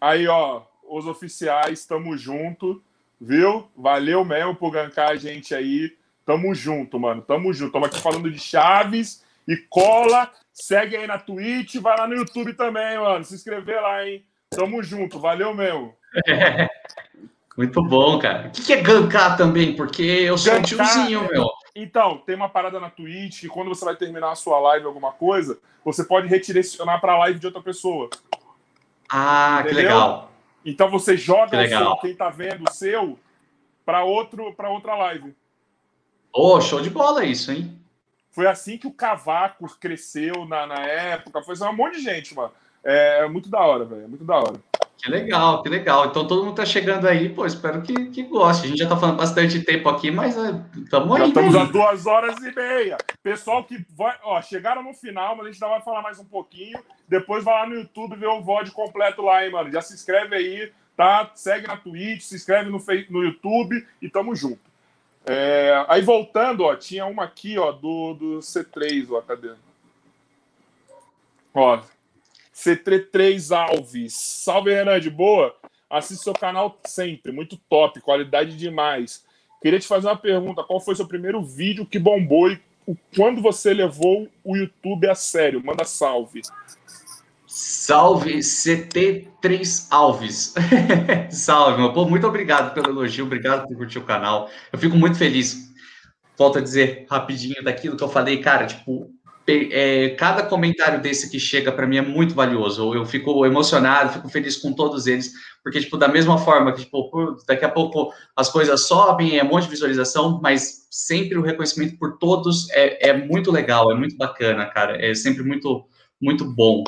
Aí, 0.00 0.26
ó, 0.26 0.62
os 0.88 1.06
oficiais, 1.06 1.84
tamo 1.84 2.16
junto, 2.16 2.82
viu? 3.20 3.68
Valeu 3.76 4.24
mesmo 4.24 4.54
por 4.54 4.70
gankar 4.70 5.10
a 5.10 5.16
gente 5.16 5.54
aí. 5.54 5.94
Tamo 6.24 6.54
junto, 6.54 6.98
mano. 6.98 7.20
Tamo 7.20 7.52
junto. 7.52 7.72
Tamo 7.72 7.84
aqui 7.84 8.00
falando 8.00 8.30
de 8.30 8.38
Chaves 8.38 9.22
e 9.46 9.56
cola. 9.56 10.32
Segue 10.52 10.96
aí 10.96 11.06
na 11.06 11.18
Twitch, 11.18 11.76
vai 11.76 11.96
lá 11.96 12.06
no 12.06 12.14
YouTube 12.14 12.54
também, 12.54 12.98
mano. 12.98 13.24
Se 13.24 13.34
inscrever 13.34 13.80
lá, 13.80 14.06
hein? 14.06 14.24
Tamo 14.50 14.82
junto. 14.82 15.18
Valeu 15.18 15.54
mesmo. 15.54 15.94
Muito 17.56 17.82
bom, 17.82 18.18
cara. 18.18 18.48
O 18.48 18.50
que 18.50 18.72
é 18.72 18.80
gankar 18.80 19.36
também? 19.36 19.74
Porque 19.74 20.02
eu 20.02 20.36
sou 20.38 20.52
gankar, 20.52 20.62
um 20.62 20.76
tiozinho, 20.76 21.28
meu. 21.30 21.50
Então, 21.74 22.18
tem 22.18 22.34
uma 22.34 22.48
parada 22.48 22.78
na 22.78 22.90
Twitch 22.90 23.40
que 23.40 23.48
quando 23.48 23.68
você 23.68 23.84
vai 23.84 23.96
terminar 23.96 24.32
a 24.32 24.34
sua 24.34 24.58
live 24.60 24.86
alguma 24.86 25.12
coisa, 25.12 25.58
você 25.84 26.04
pode 26.04 26.28
redirecionar 26.28 27.00
para 27.00 27.14
a 27.14 27.18
live 27.18 27.38
de 27.38 27.46
outra 27.46 27.62
pessoa. 27.62 28.10
Ah, 29.10 29.60
Entendeu? 29.60 29.76
que 29.76 29.82
legal. 29.82 30.32
Então 30.64 30.90
você 30.90 31.16
joga 31.16 31.66
seu, 31.66 31.96
quem 31.96 32.14
tá 32.14 32.30
vendo 32.30 32.64
o 32.68 32.72
seu 32.72 33.18
para 33.84 34.04
outro 34.04 34.52
para 34.54 34.70
outra 34.70 34.94
live. 34.94 35.34
Oh, 36.32 36.60
show 36.60 36.80
de 36.80 36.88
bola 36.88 37.24
isso, 37.24 37.50
hein? 37.50 37.78
Foi 38.32 38.46
assim 38.46 38.78
que 38.78 38.86
o 38.86 38.92
Cavaco 38.92 39.68
cresceu 39.78 40.46
na, 40.46 40.66
na 40.66 40.80
época. 40.80 41.42
Foi 41.42 41.54
um 41.68 41.76
monte 41.76 41.98
de 41.98 42.02
gente, 42.02 42.34
mano. 42.34 42.50
É, 42.82 43.24
é 43.24 43.28
muito 43.28 43.48
da 43.48 43.60
hora, 43.60 43.84
velho. 43.84 44.04
É 44.04 44.08
muito 44.08 44.24
da 44.24 44.36
hora. 44.36 44.58
Que 44.96 45.10
legal, 45.10 45.62
que 45.62 45.68
legal. 45.68 46.06
Então 46.06 46.26
todo 46.26 46.44
mundo 46.44 46.54
tá 46.54 46.64
chegando 46.64 47.08
aí, 47.08 47.28
pô, 47.28 47.44
espero 47.44 47.82
que, 47.82 48.06
que 48.06 48.22
goste. 48.22 48.66
A 48.66 48.68
gente 48.68 48.78
já 48.78 48.88
tá 48.88 48.96
falando 48.96 49.16
bastante 49.16 49.60
tempo 49.60 49.88
aqui, 49.88 50.12
mas 50.12 50.36
estamos 50.76 51.18
é, 51.18 51.22
aí. 51.22 51.26
Já 51.26 51.26
estamos 51.26 51.56
a 51.56 51.64
duas 51.64 52.06
horas 52.06 52.36
e 52.38 52.54
meia. 52.54 52.96
Pessoal 53.20 53.64
que 53.64 53.84
vai, 53.96 54.16
ó, 54.22 54.40
chegaram 54.40 54.82
no 54.82 54.94
final, 54.94 55.36
mas 55.36 55.46
a 55.46 55.50
gente 55.50 55.62
ainda 55.62 55.74
vai 55.74 55.84
falar 55.84 56.02
mais 56.02 56.20
um 56.20 56.24
pouquinho. 56.24 56.78
Depois 57.08 57.42
vai 57.42 57.54
lá 57.54 57.68
no 57.68 57.74
YouTube 57.74 58.16
ver 58.16 58.28
o 58.28 58.40
VOD 58.40 58.70
completo 58.70 59.22
lá, 59.22 59.44
hein, 59.44 59.50
mano. 59.50 59.72
Já 59.72 59.82
se 59.82 59.92
inscreve 59.92 60.36
aí, 60.36 60.72
tá? 60.96 61.30
Segue 61.34 61.66
na 61.66 61.76
Twitch, 61.76 62.22
se 62.22 62.36
inscreve 62.36 62.70
no, 62.70 62.78
no 63.10 63.24
YouTube 63.24 63.84
e 64.00 64.08
tamo 64.08 64.36
junto. 64.36 64.71
É, 65.24 65.84
aí 65.88 66.02
voltando, 66.02 66.64
ó, 66.64 66.74
tinha 66.74 67.06
uma 67.06 67.24
aqui, 67.24 67.58
ó, 67.58 67.70
do, 67.70 68.14
do 68.14 68.38
C3, 68.38 69.08
ó, 69.10 69.20
cadê? 69.20 69.52
Ó, 71.54 71.80
C3 72.54 73.56
Alves. 73.56 74.14
Salve, 74.14 74.72
Renan, 74.72 75.00
de 75.00 75.10
boa? 75.10 75.54
Assiste 75.88 76.22
seu 76.22 76.32
canal 76.32 76.78
sempre, 76.84 77.30
muito 77.32 77.56
top, 77.68 78.00
qualidade 78.00 78.56
demais. 78.56 79.24
Queria 79.60 79.78
te 79.78 79.86
fazer 79.86 80.08
uma 80.08 80.16
pergunta: 80.16 80.64
qual 80.64 80.80
foi 80.80 80.94
seu 80.96 81.06
primeiro 81.06 81.42
vídeo 81.42 81.86
que 81.86 81.98
bombou 81.98 82.50
e 82.50 82.60
quando 83.14 83.40
você 83.40 83.72
levou 83.72 84.28
o 84.42 84.56
YouTube 84.56 85.08
a 85.08 85.14
sério? 85.14 85.62
Manda 85.64 85.84
salve. 85.84 86.42
Salve 87.64 88.38
CT3 88.38 89.86
Alves. 89.88 90.52
salve, 91.30 91.80
meu 91.80 91.92
povo. 91.92 92.10
Muito 92.10 92.26
obrigado 92.26 92.74
pelo 92.74 92.88
elogio, 92.88 93.24
obrigado 93.24 93.68
por 93.68 93.76
curtir 93.76 94.00
o 94.00 94.04
canal. 94.04 94.50
Eu 94.72 94.78
fico 94.80 94.96
muito 94.96 95.16
feliz. 95.16 95.70
Volto 96.36 96.58
a 96.58 96.60
dizer 96.60 97.06
rapidinho 97.08 97.62
daquilo 97.62 97.96
que 97.96 98.02
eu 98.02 98.08
falei, 98.08 98.38
cara, 98.38 98.66
tipo, 98.66 99.08
é, 99.46 100.10
cada 100.18 100.42
comentário 100.42 101.00
desse 101.00 101.30
que 101.30 101.38
chega 101.38 101.70
para 101.70 101.86
mim 101.86 101.98
é 101.98 102.02
muito 102.02 102.34
valioso. 102.34 102.94
Eu 102.94 103.06
fico 103.06 103.46
emocionado, 103.46 104.12
fico 104.12 104.28
feliz 104.28 104.56
com 104.56 104.72
todos 104.72 105.06
eles, 105.06 105.32
porque, 105.62 105.78
tipo, 105.78 105.96
da 105.96 106.08
mesma 106.08 106.38
forma 106.38 106.72
que, 106.72 106.82
tipo, 106.82 107.36
daqui 107.46 107.64
a 107.64 107.68
pouco 107.68 108.12
as 108.34 108.48
coisas 108.48 108.88
sobem, 108.88 109.38
é 109.38 109.44
um 109.44 109.48
monte 109.48 109.64
de 109.64 109.70
visualização, 109.70 110.40
mas 110.42 110.88
sempre 110.90 111.38
o 111.38 111.42
reconhecimento 111.42 111.96
por 111.96 112.18
todos 112.18 112.68
é, 112.70 113.10
é 113.10 113.12
muito 113.12 113.52
legal, 113.52 113.92
é 113.92 113.94
muito 113.94 114.16
bacana, 114.16 114.66
cara. 114.66 115.00
É 115.00 115.14
sempre 115.14 115.44
muito, 115.44 115.86
muito 116.22 116.44
bom. 116.44 116.84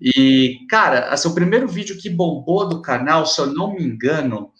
E, 0.00 0.66
cara, 0.68 1.10
assim, 1.10 1.28
o 1.28 1.34
primeiro 1.34 1.68
vídeo 1.68 1.96
que 1.96 2.10
bombou 2.10 2.68
do 2.68 2.82
canal, 2.82 3.24
se 3.24 3.40
eu 3.40 3.46
não 3.46 3.74
me 3.74 3.82
engano, 3.82 4.50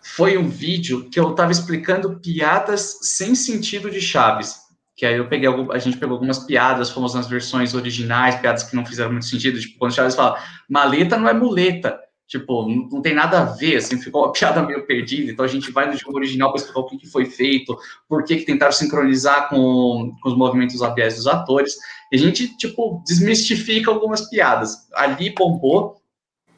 foi 0.00 0.38
um 0.38 0.48
vídeo 0.48 1.08
que 1.10 1.20
eu 1.20 1.30
estava 1.30 1.52
explicando 1.52 2.18
piadas 2.18 2.98
sem 3.02 3.34
sentido 3.34 3.90
de 3.90 4.00
Chaves 4.00 4.68
que 4.98 5.06
aí 5.06 5.16
eu 5.16 5.28
peguei, 5.28 5.48
a 5.70 5.78
gente 5.78 5.96
pegou 5.96 6.14
algumas 6.14 6.40
piadas, 6.40 6.90
fomos 6.90 7.14
nas 7.14 7.28
versões 7.28 7.72
originais, 7.72 8.34
piadas 8.40 8.64
que 8.64 8.74
não 8.74 8.84
fizeram 8.84 9.12
muito 9.12 9.26
sentido, 9.26 9.60
tipo, 9.60 9.78
quando 9.78 9.94
Chaves 9.94 10.16
fala, 10.16 10.42
maleta 10.68 11.16
não 11.16 11.28
é 11.28 11.32
muleta, 11.32 11.96
tipo, 12.26 12.68
não, 12.68 13.00
tem 13.00 13.14
nada 13.14 13.42
a 13.42 13.44
ver, 13.44 13.76
assim, 13.76 13.96
ficou 14.02 14.24
uma 14.24 14.32
piada 14.34 14.60
meio 14.60 14.84
perdida, 14.88 15.30
então 15.30 15.44
a 15.44 15.48
gente 15.48 15.70
vai 15.70 15.88
no 15.88 15.96
jogo 15.96 16.16
original 16.16 16.50
para 16.50 16.62
explicar 16.62 16.80
o 16.80 16.86
que, 16.86 17.06
foi 17.06 17.26
feito, 17.26 17.78
por 18.08 18.24
que, 18.24 18.38
que 18.38 18.44
tentaram 18.44 18.72
sincronizar 18.72 19.48
com, 19.48 20.16
com 20.20 20.28
os 20.28 20.36
movimentos 20.36 20.80
labiais 20.80 21.14
dos 21.14 21.28
atores, 21.28 21.76
a 22.12 22.16
gente, 22.16 22.56
tipo, 22.56 23.02
desmistifica 23.06 23.90
algumas 23.90 24.28
piadas. 24.28 24.88
Ali 24.94 25.30
bombou, 25.30 26.00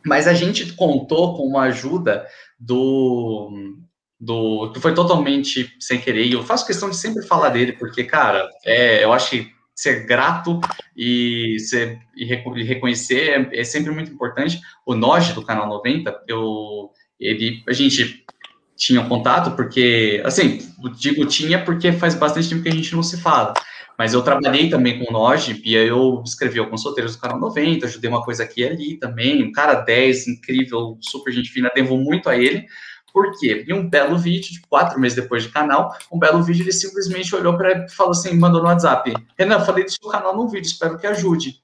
mas 0.04 0.26
a 0.26 0.34
gente 0.34 0.72
contou 0.72 1.36
com 1.36 1.44
uma 1.44 1.62
ajuda 1.62 2.26
do 2.58 3.76
do 4.20 4.70
que 4.72 4.80
foi 4.80 4.92
totalmente 4.92 5.74
sem 5.80 5.98
querer. 5.98 6.26
E 6.26 6.32
eu 6.32 6.42
faço 6.42 6.66
questão 6.66 6.90
de 6.90 6.96
sempre 6.96 7.26
falar 7.26 7.48
dele, 7.48 7.72
porque, 7.72 8.04
cara, 8.04 8.46
é, 8.66 9.02
eu 9.02 9.12
acho 9.14 9.30
que 9.30 9.50
ser 9.74 10.04
grato 10.04 10.60
e, 10.94 11.56
ser, 11.58 11.98
e 12.14 12.26
reconhecer 12.62 13.30
é, 13.30 13.60
é, 13.60 13.64
sempre 13.64 13.90
muito 13.90 14.12
importante. 14.12 14.60
O 14.84 14.94
Noge 14.94 15.32
do 15.32 15.42
canal 15.42 15.66
90, 15.66 16.24
eu, 16.28 16.90
ele, 17.18 17.62
a 17.66 17.72
gente 17.72 18.22
tinha 18.76 19.00
um 19.00 19.08
contato, 19.08 19.56
porque, 19.56 20.20
assim, 20.22 20.58
digo 20.98 21.24
tinha 21.24 21.64
porque 21.64 21.92
faz 21.92 22.14
bastante 22.14 22.50
tempo 22.50 22.62
que 22.62 22.68
a 22.68 22.74
gente 22.74 22.94
não 22.94 23.02
se 23.02 23.18
fala. 23.20 23.54
Mas 24.00 24.14
eu 24.14 24.22
trabalhei 24.22 24.70
também 24.70 24.98
com 24.98 25.10
o 25.10 25.12
Noge, 25.12 25.60
e 25.62 25.74
eu 25.74 26.22
escrevi 26.24 26.58
alguns 26.58 26.80
solteiros 26.80 27.14
do 27.14 27.20
canal 27.20 27.38
90, 27.38 27.84
ajudei 27.84 28.08
uma 28.08 28.24
coisa 28.24 28.44
aqui 28.44 28.62
e 28.62 28.64
ali 28.64 28.96
também. 28.96 29.44
Um 29.44 29.52
cara 29.52 29.74
10, 29.74 30.26
incrível, 30.26 30.96
super 31.02 31.30
gente 31.30 31.50
fina, 31.50 31.70
devo 31.74 31.98
muito 31.98 32.30
a 32.30 32.34
ele. 32.34 32.66
Por 33.12 33.38
quê? 33.38 33.62
E 33.68 33.74
um 33.74 33.86
belo 33.86 34.16
vídeo, 34.16 34.54
de 34.54 34.60
quatro 34.62 34.98
meses 34.98 35.16
depois 35.16 35.42
de 35.42 35.50
canal, 35.50 35.94
um 36.10 36.18
belo 36.18 36.42
vídeo, 36.42 36.62
ele 36.62 36.72
simplesmente 36.72 37.36
olhou 37.36 37.58
para 37.58 37.84
e 37.84 37.90
falou 37.90 38.12
assim, 38.12 38.34
mandou 38.38 38.62
no 38.62 38.68
WhatsApp, 38.68 39.12
Renan, 39.38 39.60
falei 39.60 39.84
do 39.84 39.90
seu 39.90 40.10
canal 40.10 40.34
no 40.34 40.48
vídeo, 40.48 40.66
espero 40.66 40.96
que 40.96 41.06
ajude. 41.06 41.60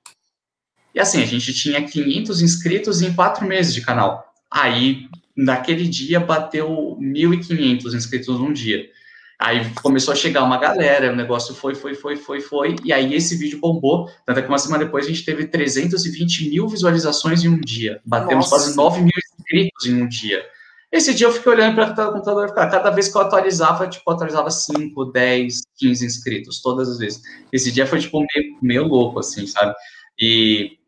E 0.95 1.01
assim, 1.01 1.23
a 1.23 1.27
gente 1.27 1.55
tinha 1.55 1.83
500 1.83 2.43
inscritos 2.43 3.01
em 3.01 3.15
quatro 3.15 3.47
meses 3.47 3.73
de 3.73 3.81
canal. 3.81 4.31
Aí, 4.51 5.09
naquele 5.35 5.89
dia, 5.89 6.21
bateu 6.21 6.99
1.500 7.01 7.95
inscritos 7.95 8.39
num 8.39 8.53
dia. 8.53 8.91
Aí 9.39 9.71
começou 9.83 10.13
a 10.13 10.17
chegar 10.17 10.43
uma 10.45 10.57
galera, 10.57 11.13
o 11.13 11.17
negócio 11.17 11.55
foi, 11.55 11.75
foi, 11.75 11.95
foi, 11.95 12.17
foi, 12.17 12.41
foi, 12.41 12.77
e 12.83 12.93
aí 12.93 13.15
esse 13.15 13.37
vídeo 13.37 13.61
bombou. 13.61 14.11
Tanto 14.25 14.39
é 14.41 14.43
que 14.43 14.49
uma 14.49 14.59
semana 14.59 14.85
depois 14.85 15.05
a 15.05 15.09
gente 15.09 15.25
teve 15.25 15.47
320 15.47 16.49
mil 16.49 16.67
visualizações 16.67 17.45
em 17.45 17.49
um 17.49 17.61
dia. 17.61 18.01
Batemos 18.05 18.51
Nossa. 18.51 18.65
quase 18.65 18.77
9 18.77 19.03
mil 19.03 19.13
inscritos 19.39 19.87
em 19.87 20.03
um 20.03 20.09
dia. 20.09 20.43
Esse 20.91 21.13
dia 21.13 21.27
eu 21.27 21.33
fiquei 21.33 21.53
olhando 21.53 21.75
para 21.75 22.09
o 22.09 22.13
computador, 22.13 22.55
cada 22.55 22.91
vez 22.91 23.09
que 23.09 23.17
eu 23.17 23.21
atualizava, 23.21 23.87
tipo, 23.87 24.09
eu 24.09 24.15
atualizava 24.15 24.51
5, 24.51 25.05
10, 25.07 25.63
15 25.77 26.07
inscritos, 26.07 26.63
todas 26.63 26.89
as 26.89 26.99
vezes. 26.99 27.21
Esse 27.53 27.71
dia 27.71 27.87
foi, 27.87 27.99
tipo, 27.99 28.19
meio, 28.19 28.59
meio 28.63 28.85
louco, 28.85 29.19
assim, 29.19 29.47
sabe? 29.47 29.75
E 30.19 30.79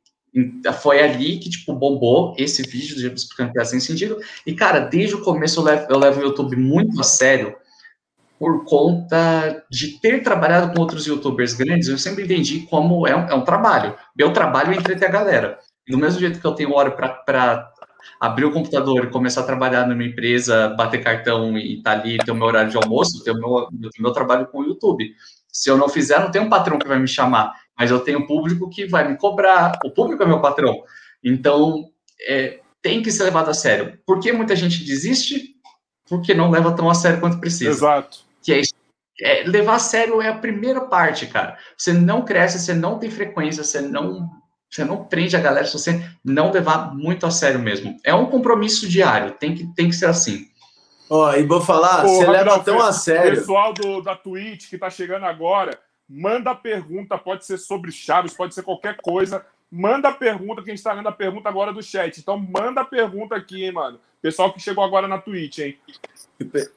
foi 0.81 1.03
ali 1.03 1.39
que, 1.39 1.51
tipo, 1.51 1.75
bombou 1.75 2.35
esse 2.39 2.63
vídeo 2.63 2.97
do 2.97 3.15
explicando 3.15 3.53
que 3.53 3.65
sem 3.67 3.81
sentido. 3.81 4.19
E, 4.47 4.55
cara, 4.55 4.81
desde 4.81 5.17
o 5.17 5.23
começo 5.23 5.61
eu 5.61 5.65
levo, 5.65 5.87
eu 5.91 5.99
levo 5.99 6.21
o 6.21 6.25
YouTube 6.25 6.57
muito 6.57 6.99
a 6.99 7.05
sério 7.05 7.55
por 8.39 8.65
conta 8.65 9.65
de 9.71 9.99
ter 10.01 10.23
trabalhado 10.23 10.73
com 10.73 10.81
outros 10.81 11.07
youtubers 11.07 11.55
grandes, 11.55 11.89
eu 11.89 11.99
sempre 11.99 12.25
entendi 12.25 12.61
como 12.71 13.07
é 13.07 13.17
um, 13.17 13.29
é 13.29 13.35
um 13.35 13.45
trabalho. 13.45 13.95
Meu 14.17 14.33
trabalho 14.33 14.73
é 14.73 14.77
entreter 14.77 15.09
a 15.09 15.13
galera. 15.13 15.59
Do 15.89 15.99
mesmo 15.99 16.21
jeito 16.21 16.41
que 16.41 16.47
eu 16.47 16.55
tenho 16.55 16.73
hora 16.73 16.91
para 16.91 17.73
abrir 18.21 18.45
o 18.45 18.53
computador 18.53 19.05
e 19.05 19.11
começar 19.11 19.41
a 19.41 19.45
trabalhar 19.45 19.87
numa 19.87 20.05
empresa, 20.05 20.69
bater 20.71 21.03
cartão 21.03 21.59
e 21.59 21.83
tá 21.83 21.93
ali, 21.93 22.19
ter 22.19 22.31
o 22.31 22.35
meu 22.35 22.47
horário 22.47 22.71
de 22.71 22.77
almoço, 22.77 23.25
ter 23.25 23.33
o 23.33 23.39
meu, 23.39 23.69
meu 23.99 24.13
trabalho 24.13 24.47
com 24.47 24.61
o 24.61 24.65
YouTube. 24.65 25.11
Se 25.51 25.69
eu 25.69 25.77
não 25.77 25.89
fizer, 25.89 26.21
não 26.21 26.31
tem 26.31 26.41
um 26.41 26.49
patrão 26.49 26.79
que 26.79 26.87
vai 26.87 26.99
me 26.99 27.09
chamar, 27.09 27.53
mas 27.77 27.91
eu 27.91 28.01
tenho 28.01 28.21
um 28.21 28.27
público 28.27 28.71
que 28.71 28.87
vai 28.87 29.09
me 29.09 29.17
cobrar. 29.17 29.79
O 29.85 29.91
público 29.91 30.23
é 30.23 30.27
meu 30.27 30.41
patrão. 30.41 30.83
Então, 31.25 31.87
é, 32.29 32.61
tem 32.81 33.03
que 33.03 33.11
ser 33.11 33.25
levado 33.25 33.49
a 33.51 33.55
sério. 33.55 33.99
Por 34.07 34.21
que 34.21 34.31
muita 34.31 34.55
gente 34.55 34.85
desiste? 34.85 35.57
Porque 36.09 36.35
não 36.35 36.51
leva 36.51 36.73
tão 36.73 36.89
a 36.89 36.95
sério 36.95 37.21
quanto 37.21 37.41
precisa. 37.41 37.71
Exato. 37.71 38.28
Que 38.43 38.55
é, 38.55 38.63
é 39.21 39.43
levar 39.45 39.77
a 39.77 39.81
sério 39.81 40.21
é 40.21 40.29
a 40.29 40.39
primeira 40.39 40.83
parte, 40.83 41.27
cara. 41.27 41.59
Você 41.77 41.93
não 41.93 42.25
cresce, 42.25 42.59
você 42.59 42.75
não 42.75 42.99
tem 42.99 43.11
frequência, 43.11 43.65
você 43.65 43.81
não 43.81 44.31
você 44.71 44.85
não 44.85 45.05
prende 45.05 45.35
a 45.35 45.41
galera 45.41 45.65
se 45.65 45.73
você 45.73 46.05
não 46.23 46.53
levar 46.53 46.95
muito 46.95 47.25
a 47.25 47.31
sério 47.31 47.59
mesmo. 47.59 47.99
É 48.05 48.15
um 48.15 48.27
compromisso 48.27 48.87
diário, 48.87 49.33
tem 49.33 49.55
que, 49.55 49.67
tem 49.75 49.89
que 49.89 49.95
ser 49.95 50.07
assim. 50.07 50.47
Ó, 51.09 51.33
e 51.33 51.43
vou 51.43 51.61
falar, 51.61 52.03
Pô, 52.03 52.09
você 52.09 52.27
leva 52.27 52.59
tão 52.61 52.79
a 52.79 52.93
sério. 52.93 53.39
Pessoal 53.39 53.73
do, 53.73 54.03
da 54.03 54.15
Twitch 54.15 54.69
que 54.69 54.77
tá 54.77 54.91
chegando 54.91 55.25
agora, 55.25 55.79
manda 56.07 56.55
pergunta, 56.55 57.17
pode 57.17 57.47
ser 57.47 57.57
sobre 57.57 57.91
Chaves, 57.91 58.35
pode 58.35 58.55
ser 58.55 58.63
qualquer 58.63 58.99
coisa. 58.99 59.45
Manda 59.71 60.13
pergunta, 60.13 60.63
que 60.63 60.71
a 60.71 60.75
gente 60.75 60.83
tá 60.83 60.95
vendo 60.95 61.09
a 61.09 61.13
pergunta 61.13 61.49
agora 61.49 61.73
do 61.73 61.83
chat. 61.83 62.19
Então 62.19 62.39
manda 62.39 62.85
pergunta 62.85 63.37
aqui, 63.37 63.65
hein, 63.65 63.73
mano. 63.73 64.01
Pessoal 64.21 64.53
que 64.53 64.61
chegou 64.61 64.83
agora 64.83 65.07
na 65.07 65.19
Twitch, 65.19 65.59
hein? 65.59 65.79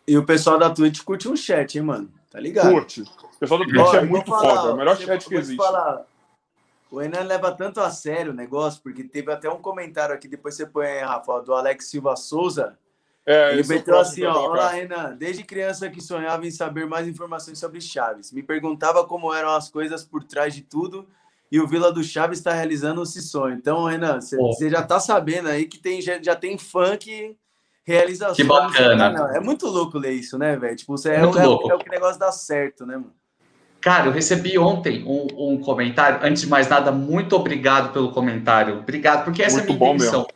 E 0.08 0.18
o 0.18 0.26
pessoal 0.26 0.58
da 0.58 0.70
Twitch 0.70 1.04
curte 1.04 1.28
um 1.28 1.36
chat, 1.36 1.78
hein, 1.78 1.84
mano? 1.84 2.12
Tá 2.30 2.40
ligado? 2.40 2.72
Curte. 2.72 3.02
O 3.02 3.40
pessoal 3.40 3.60
da 3.60 3.66
Twitch 3.66 3.80
Ó, 3.80 3.96
é 3.96 4.02
muito 4.02 4.30
falar, 4.30 4.56
foda, 4.56 4.70
é 4.70 4.74
o 4.74 4.78
melhor 4.78 4.98
chat 4.98 5.28
que 5.28 5.36
existe. 5.36 5.58
Falar, 5.58 6.06
o 6.90 7.00
Renan 7.00 7.24
leva 7.24 7.52
tanto 7.52 7.80
a 7.80 7.90
sério 7.90 8.32
o 8.32 8.36
negócio, 8.36 8.82
porque 8.82 9.04
teve 9.04 9.32
até 9.32 9.50
um 9.50 9.62
comentário 9.62 10.14
aqui, 10.14 10.28
depois 10.28 10.56
você 10.56 10.66
põe, 10.66 11.00
Rafa, 11.00 11.42
do 11.42 11.54
Alex 11.54 11.86
Silva 11.86 12.16
Souza. 12.16 12.78
É, 13.26 13.54
ele 13.54 13.68
meteu 13.68 14.00
assim, 14.00 14.24
ó, 14.24 14.50
olá, 14.50 14.70
Renan, 14.70 15.16
desde 15.16 15.44
criança 15.44 15.90
que 15.90 16.02
sonhava 16.02 16.46
em 16.46 16.52
saber 16.52 16.88
mais 16.88 17.08
informações 17.08 17.60
sobre 17.60 17.80
Chaves. 17.80 18.32
Me 18.32 18.42
perguntava 18.42 19.06
como 19.06 19.34
eram 19.34 19.52
as 19.52 19.70
coisas 19.70 20.04
por 20.04 20.24
trás 20.24 20.56
de 20.56 20.62
tudo 20.62 21.08
e 21.52 21.60
o 21.60 21.68
Vila 21.68 21.92
do 21.92 22.04
Chaves 22.04 22.40
está 22.40 22.52
realizando 22.52 23.04
esse 23.04 23.22
sonho. 23.22 23.56
Então, 23.56 23.86
Renan, 23.86 24.20
você 24.20 24.70
já 24.70 24.80
está 24.80 25.00
sabendo 25.00 25.50
aí 25.50 25.66
que 25.66 25.78
tem, 25.78 26.02
já, 26.02 26.22
já 26.22 26.36
tem 26.36 26.58
fã 26.58 26.98
que 26.98 27.38
realiza 27.84 28.34
Que 28.34 28.44
bacana. 28.44 29.32
É 29.36 29.40
muito 29.40 29.68
louco 29.68 29.98
ler 29.98 30.14
isso, 30.14 30.38
né, 30.38 30.56
velho? 30.56 30.76
Tipo, 30.76 30.98
você 30.98 31.10
é, 31.10 31.14
é, 31.14 31.18
é, 31.18 31.22
é, 31.22 31.48
o 31.48 31.78
que 31.78 31.90
o 31.90 31.92
negócio 31.92 32.20
dá 32.20 32.32
certo, 32.32 32.86
né, 32.86 32.96
mano? 32.96 33.14
Cara, 33.82 34.06
eu 34.06 34.12
recebi 34.12 34.60
ontem 34.60 35.04
um, 35.04 35.54
um, 35.54 35.58
comentário. 35.60 36.20
Antes 36.22 36.44
de 36.44 36.48
mais 36.48 36.70
nada, 36.70 36.92
muito 36.92 37.36
obrigado 37.36 37.92
pelo 37.92 38.12
comentário. 38.12 38.78
Obrigado, 38.78 39.26
porque 39.26 39.42
essa 39.42 39.58
muito 39.58 39.72
é 39.72 39.76
a 39.76 39.78
minha 39.78 39.96
intenção. 39.96 40.28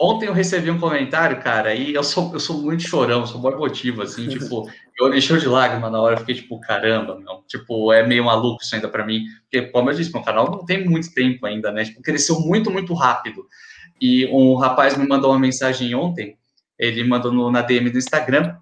Ontem 0.00 0.26
eu 0.26 0.32
recebi 0.32 0.70
um 0.70 0.78
comentário, 0.78 1.40
cara, 1.40 1.74
e 1.74 1.92
eu 1.92 2.04
sou, 2.04 2.32
eu 2.32 2.38
sou 2.38 2.62
muito 2.62 2.84
chorão, 2.84 3.26
sou 3.26 3.40
muito 3.40 3.56
emotivo, 3.56 4.02
assim, 4.02 4.28
tipo, 4.28 4.70
eu 4.96 5.12
encheu 5.12 5.38
de 5.38 5.48
lágrima 5.48 5.90
na 5.90 6.00
hora, 6.00 6.14
eu 6.14 6.20
fiquei 6.20 6.36
tipo, 6.36 6.60
caramba, 6.60 7.18
meu, 7.18 7.42
tipo, 7.48 7.92
é 7.92 8.06
meio 8.06 8.24
maluco 8.24 8.62
isso 8.62 8.76
ainda 8.76 8.88
para 8.88 9.04
mim, 9.04 9.24
porque, 9.42 9.62
como 9.72 9.90
eu 9.90 9.94
disse, 9.94 10.12
meu 10.12 10.22
canal 10.22 10.48
não 10.48 10.64
tem 10.64 10.84
muito 10.84 11.12
tempo 11.12 11.44
ainda, 11.46 11.72
né, 11.72 11.84
tipo, 11.84 12.00
cresceu 12.00 12.38
muito, 12.38 12.70
muito 12.70 12.94
rápido. 12.94 13.44
E 14.00 14.26
um 14.26 14.54
rapaz 14.54 14.96
me 14.96 15.04
mandou 15.04 15.32
uma 15.32 15.38
mensagem 15.40 15.92
ontem, 15.96 16.38
ele 16.78 17.04
mandou 17.04 17.32
no, 17.32 17.50
na 17.50 17.62
DM 17.62 17.90
do 17.90 17.98
Instagram, 17.98 18.56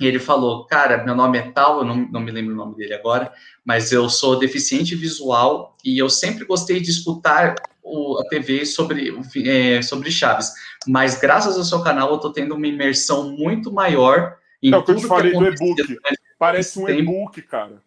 e 0.00 0.06
ele 0.06 0.18
falou, 0.18 0.64
cara, 0.64 1.04
meu 1.04 1.14
nome 1.14 1.38
é 1.38 1.50
tal, 1.50 1.78
eu 1.78 1.84
não, 1.84 1.96
não 1.96 2.20
me 2.20 2.30
lembro 2.30 2.54
o 2.54 2.56
nome 2.56 2.76
dele 2.76 2.94
agora, 2.94 3.32
mas 3.64 3.90
eu 3.90 4.08
sou 4.08 4.38
deficiente 4.38 4.94
visual 4.94 5.76
e 5.84 5.98
eu 5.98 6.08
sempre 6.08 6.44
gostei 6.44 6.80
de 6.80 6.90
escutar 6.90 7.56
o, 7.82 8.18
a 8.20 8.28
TV 8.28 8.64
sobre, 8.64 9.12
é, 9.44 9.82
sobre 9.82 10.10
Chaves. 10.12 10.52
Mas 10.86 11.18
graças 11.18 11.56
ao 11.56 11.64
seu 11.64 11.82
canal 11.82 12.10
eu 12.10 12.16
estou 12.16 12.32
tendo 12.32 12.54
uma 12.54 12.66
imersão 12.66 13.30
muito 13.30 13.72
maior 13.72 14.36
em 14.62 14.72
é 14.72 14.76
o 14.76 14.84
que 14.84 14.92
eu 14.92 14.96
te 14.96 15.06
falei 15.06 15.32
do 15.32 15.46
e-book. 15.46 15.98
Parece 16.38 16.78
um 16.78 16.88
e-book, 16.88 17.42
cara. 17.42 17.82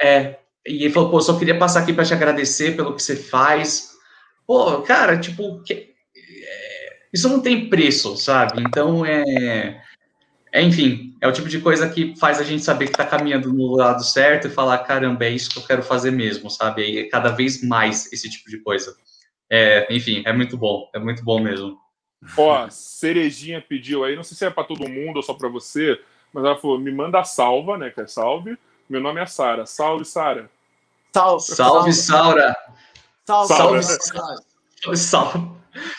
É, 0.00 0.38
e 0.66 0.84
ele 0.84 0.92
falou, 0.92 1.10
pô, 1.10 1.20
só 1.20 1.38
queria 1.38 1.58
passar 1.58 1.80
aqui 1.80 1.92
para 1.92 2.04
te 2.04 2.14
agradecer 2.14 2.76
pelo 2.76 2.94
que 2.94 3.02
você 3.02 3.16
faz. 3.16 3.90
Pô, 4.46 4.80
cara, 4.82 5.18
tipo, 5.18 5.62
que, 5.62 5.94
isso 7.12 7.28
não 7.28 7.40
tem 7.40 7.68
preço, 7.68 8.16
sabe? 8.16 8.62
Então, 8.62 9.04
é 9.04 9.80
é, 10.56 10.62
enfim, 10.62 11.14
é 11.20 11.28
o 11.28 11.32
tipo 11.32 11.50
de 11.50 11.60
coisa 11.60 11.86
que 11.86 12.16
faz 12.16 12.40
a 12.40 12.42
gente 12.42 12.64
saber 12.64 12.86
que 12.86 12.92
está 12.92 13.04
caminhando 13.04 13.52
no 13.52 13.76
lado 13.76 14.02
certo 14.02 14.46
e 14.46 14.50
falar, 14.50 14.78
caramba, 14.78 15.26
é 15.26 15.30
isso 15.30 15.50
que 15.50 15.58
eu 15.58 15.66
quero 15.66 15.82
fazer 15.82 16.10
mesmo, 16.10 16.48
sabe? 16.48 16.82
E 16.82 16.98
é 17.00 17.08
cada 17.10 17.28
vez 17.28 17.62
mais 17.62 18.10
esse 18.10 18.30
tipo 18.30 18.48
de 18.48 18.58
coisa. 18.60 18.96
É, 19.50 19.86
enfim, 19.94 20.22
é 20.24 20.32
muito 20.32 20.56
bom, 20.56 20.88
é 20.94 20.98
muito 20.98 21.22
bom 21.22 21.40
mesmo. 21.40 21.78
Ó, 22.38 22.70
Cerejinha 22.70 23.60
pediu 23.60 24.02
aí, 24.02 24.16
não 24.16 24.22
sei 24.22 24.34
se 24.34 24.46
é 24.46 24.50
para 24.50 24.64
todo 24.64 24.88
mundo 24.88 25.18
ou 25.18 25.22
só 25.22 25.34
para 25.34 25.50
você, 25.50 26.00
mas 26.32 26.42
ela 26.42 26.56
falou: 26.56 26.78
me 26.78 26.90
manda 26.90 27.22
salva, 27.22 27.76
né? 27.76 27.90
Que 27.90 28.00
é 28.00 28.06
salve. 28.06 28.56
Meu 28.88 29.00
nome 29.00 29.20
é 29.20 29.26
Sara. 29.26 29.66
Salve, 29.66 30.06
Sara. 30.06 30.48
Salve, 31.12 31.42
salve, 31.42 31.92
Saura. 31.92 32.56
Salve, 33.26 33.48
salve, 33.48 33.82
salve. 33.82 34.96
Salve, 34.96 35.50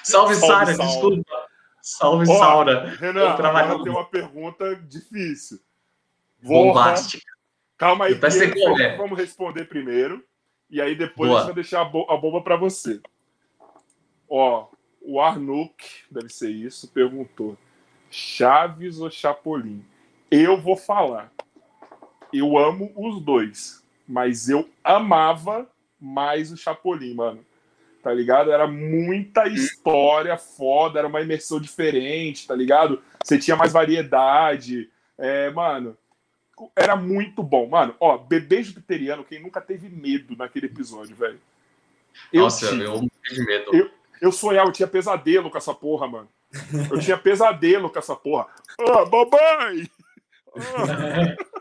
salve, 0.04 0.36
Sara, 0.36 0.78
desculpa. 0.78 1.48
Salve, 1.82 2.30
Ó, 2.30 2.38
Saura. 2.38 2.90
Renan, 2.96 3.30
agora 3.30 3.84
tem 3.84 3.92
uma 3.92 4.06
pergunta 4.06 4.76
difícil. 4.76 5.60
Bombástica. 6.42 7.26
Calma 7.78 8.06
aí, 8.06 8.14
vamos, 8.16 8.80
é. 8.80 8.98
vamos 8.98 9.18
responder 9.18 9.66
primeiro. 9.66 10.24
E 10.70 10.82
aí 10.82 10.96
depois 10.96 11.30
Boa. 11.30 11.40
a 11.40 11.44
gente 11.44 11.54
vai 11.54 11.64
deixar 11.64 11.82
a, 11.82 11.86
bo 11.86 12.06
a 12.10 12.18
bomba 12.18 12.42
para 12.42 12.58
você. 12.58 13.00
Ó, 14.30 14.68
o 15.02 15.22
Arnuk, 15.22 15.82
deve 16.12 16.30
ser 16.30 16.50
isso, 16.50 16.90
perguntou: 16.90 17.58
Chaves 18.10 19.00
ou 19.00 19.10
Chapolin? 19.10 19.86
Eu 20.30 20.60
vou 20.60 20.76
falar. 20.76 21.32
Eu 22.34 22.58
amo 22.58 22.92
os 22.96 23.22
dois, 23.22 23.82
mas 24.06 24.50
eu 24.50 24.70
amava 24.84 25.70
mais 25.98 26.52
o 26.52 26.58
Chapolin, 26.58 27.14
mano 27.14 27.46
tá 28.08 28.14
ligado? 28.14 28.54
Era 28.54 28.66
muita 28.66 29.50
história 29.50 30.38
foda, 30.38 30.98
era 30.98 31.10
uma 31.10 31.20
imersão 31.20 31.60
diferente, 31.60 32.48
tá 32.48 32.56
ligado? 32.56 33.04
Você 33.22 33.38
tinha 33.38 33.58
mais 33.58 33.74
variedade. 33.74 34.90
É, 35.18 35.50
mano, 35.50 35.98
era 36.74 36.96
muito 36.96 37.44
bom. 37.44 37.68
Mano, 37.68 37.94
ó, 38.00 38.18
bebê 38.18 38.64
jupiteriano, 38.64 39.26
quem 39.26 39.42
nunca 39.42 39.60
teve 39.60 39.90
medo 39.90 40.38
naquele 40.38 40.68
episódio, 40.68 41.18
velho? 41.18 41.38
Eu 42.32 42.44
Nossa, 42.44 42.70
tive, 42.70 42.86
eu 42.86 43.06
tive 43.26 43.46
medo. 43.46 43.76
Eu, 43.76 43.92
eu 44.22 44.32
sonhava, 44.32 44.70
eu 44.70 44.74
tinha 44.74 44.88
pesadelo 44.88 45.52
com 45.52 45.58
essa 45.58 45.74
porra, 45.74 46.08
mano. 46.08 46.30
Eu 46.90 47.02
tinha 47.02 47.18
pesadelo 47.18 47.90
com 47.90 48.00
essa 48.00 48.16
porra. 48.16 48.48
Ah, 48.80 49.04
oh, 49.04 49.06
mamãe! 49.10 49.92
Oh. 50.56 51.48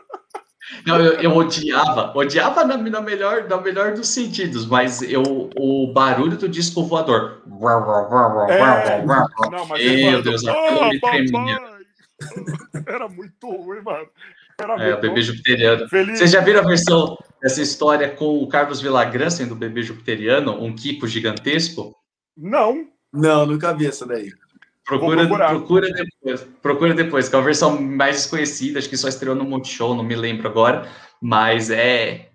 Não, 0.85 0.97
eu, 0.99 1.13
eu, 1.13 1.35
odiava, 1.35 2.11
odiava 2.15 2.63
na, 2.63 2.77
na, 2.77 3.01
melhor, 3.01 3.47
na 3.47 3.59
melhor 3.59 3.93
dos 3.93 4.09
sentidos, 4.09 4.65
mas 4.65 5.01
eu, 5.01 5.49
o 5.57 5.91
barulho 5.93 6.37
do 6.37 6.47
disco 6.47 6.83
voador. 6.83 7.41
É, 8.49 9.05
não, 9.05 9.65
mas 9.65 9.83
Meu 9.83 10.21
Deus, 10.21 10.43
oh, 10.43 10.85
me 10.85 10.99
tremia. 10.99 11.59
Era 12.87 13.07
muito 13.07 13.49
ruim, 13.49 13.81
mano. 13.81 14.07
Era 14.59 14.73
é, 14.83 14.95
o 14.95 15.01
bebê 15.01 15.21
jupiteriano. 15.21 15.87
Feliz. 15.87 16.17
Vocês 16.17 16.31
já 16.31 16.41
viram 16.41 16.61
a 16.61 16.67
versão 16.67 17.15
dessa 17.41 17.61
história 17.61 18.09
com 18.09 18.41
o 18.41 18.47
Carlos 18.47 18.81
Villagrán 18.81 19.29
sendo 19.29 19.51
o 19.51 19.57
bebê 19.57 19.83
jupiteriano, 19.83 20.63
um 20.63 20.75
Kiko 20.75 21.07
gigantesco? 21.07 21.95
Não. 22.35 22.87
Não, 23.13 23.45
nunca 23.45 23.73
vi 23.73 23.85
essa 23.85 24.05
daí. 24.05 24.31
Procura, 24.87 25.27
procura 25.27 25.91
depois. 25.91 26.47
Procura 26.61 26.93
depois, 26.93 27.27
que 27.27 27.35
é 27.35 27.39
a 27.39 27.41
versão 27.41 27.79
mais 27.81 28.15
desconhecida, 28.15 28.79
acho 28.79 28.89
que 28.89 28.95
só 28.95 29.09
estreou 29.09 29.35
no 29.35 29.43
Multishow, 29.43 29.93
não 29.93 30.03
me 30.03 30.15
lembro 30.15 30.47
agora, 30.47 30.89
mas 31.21 31.69
é 31.69 32.29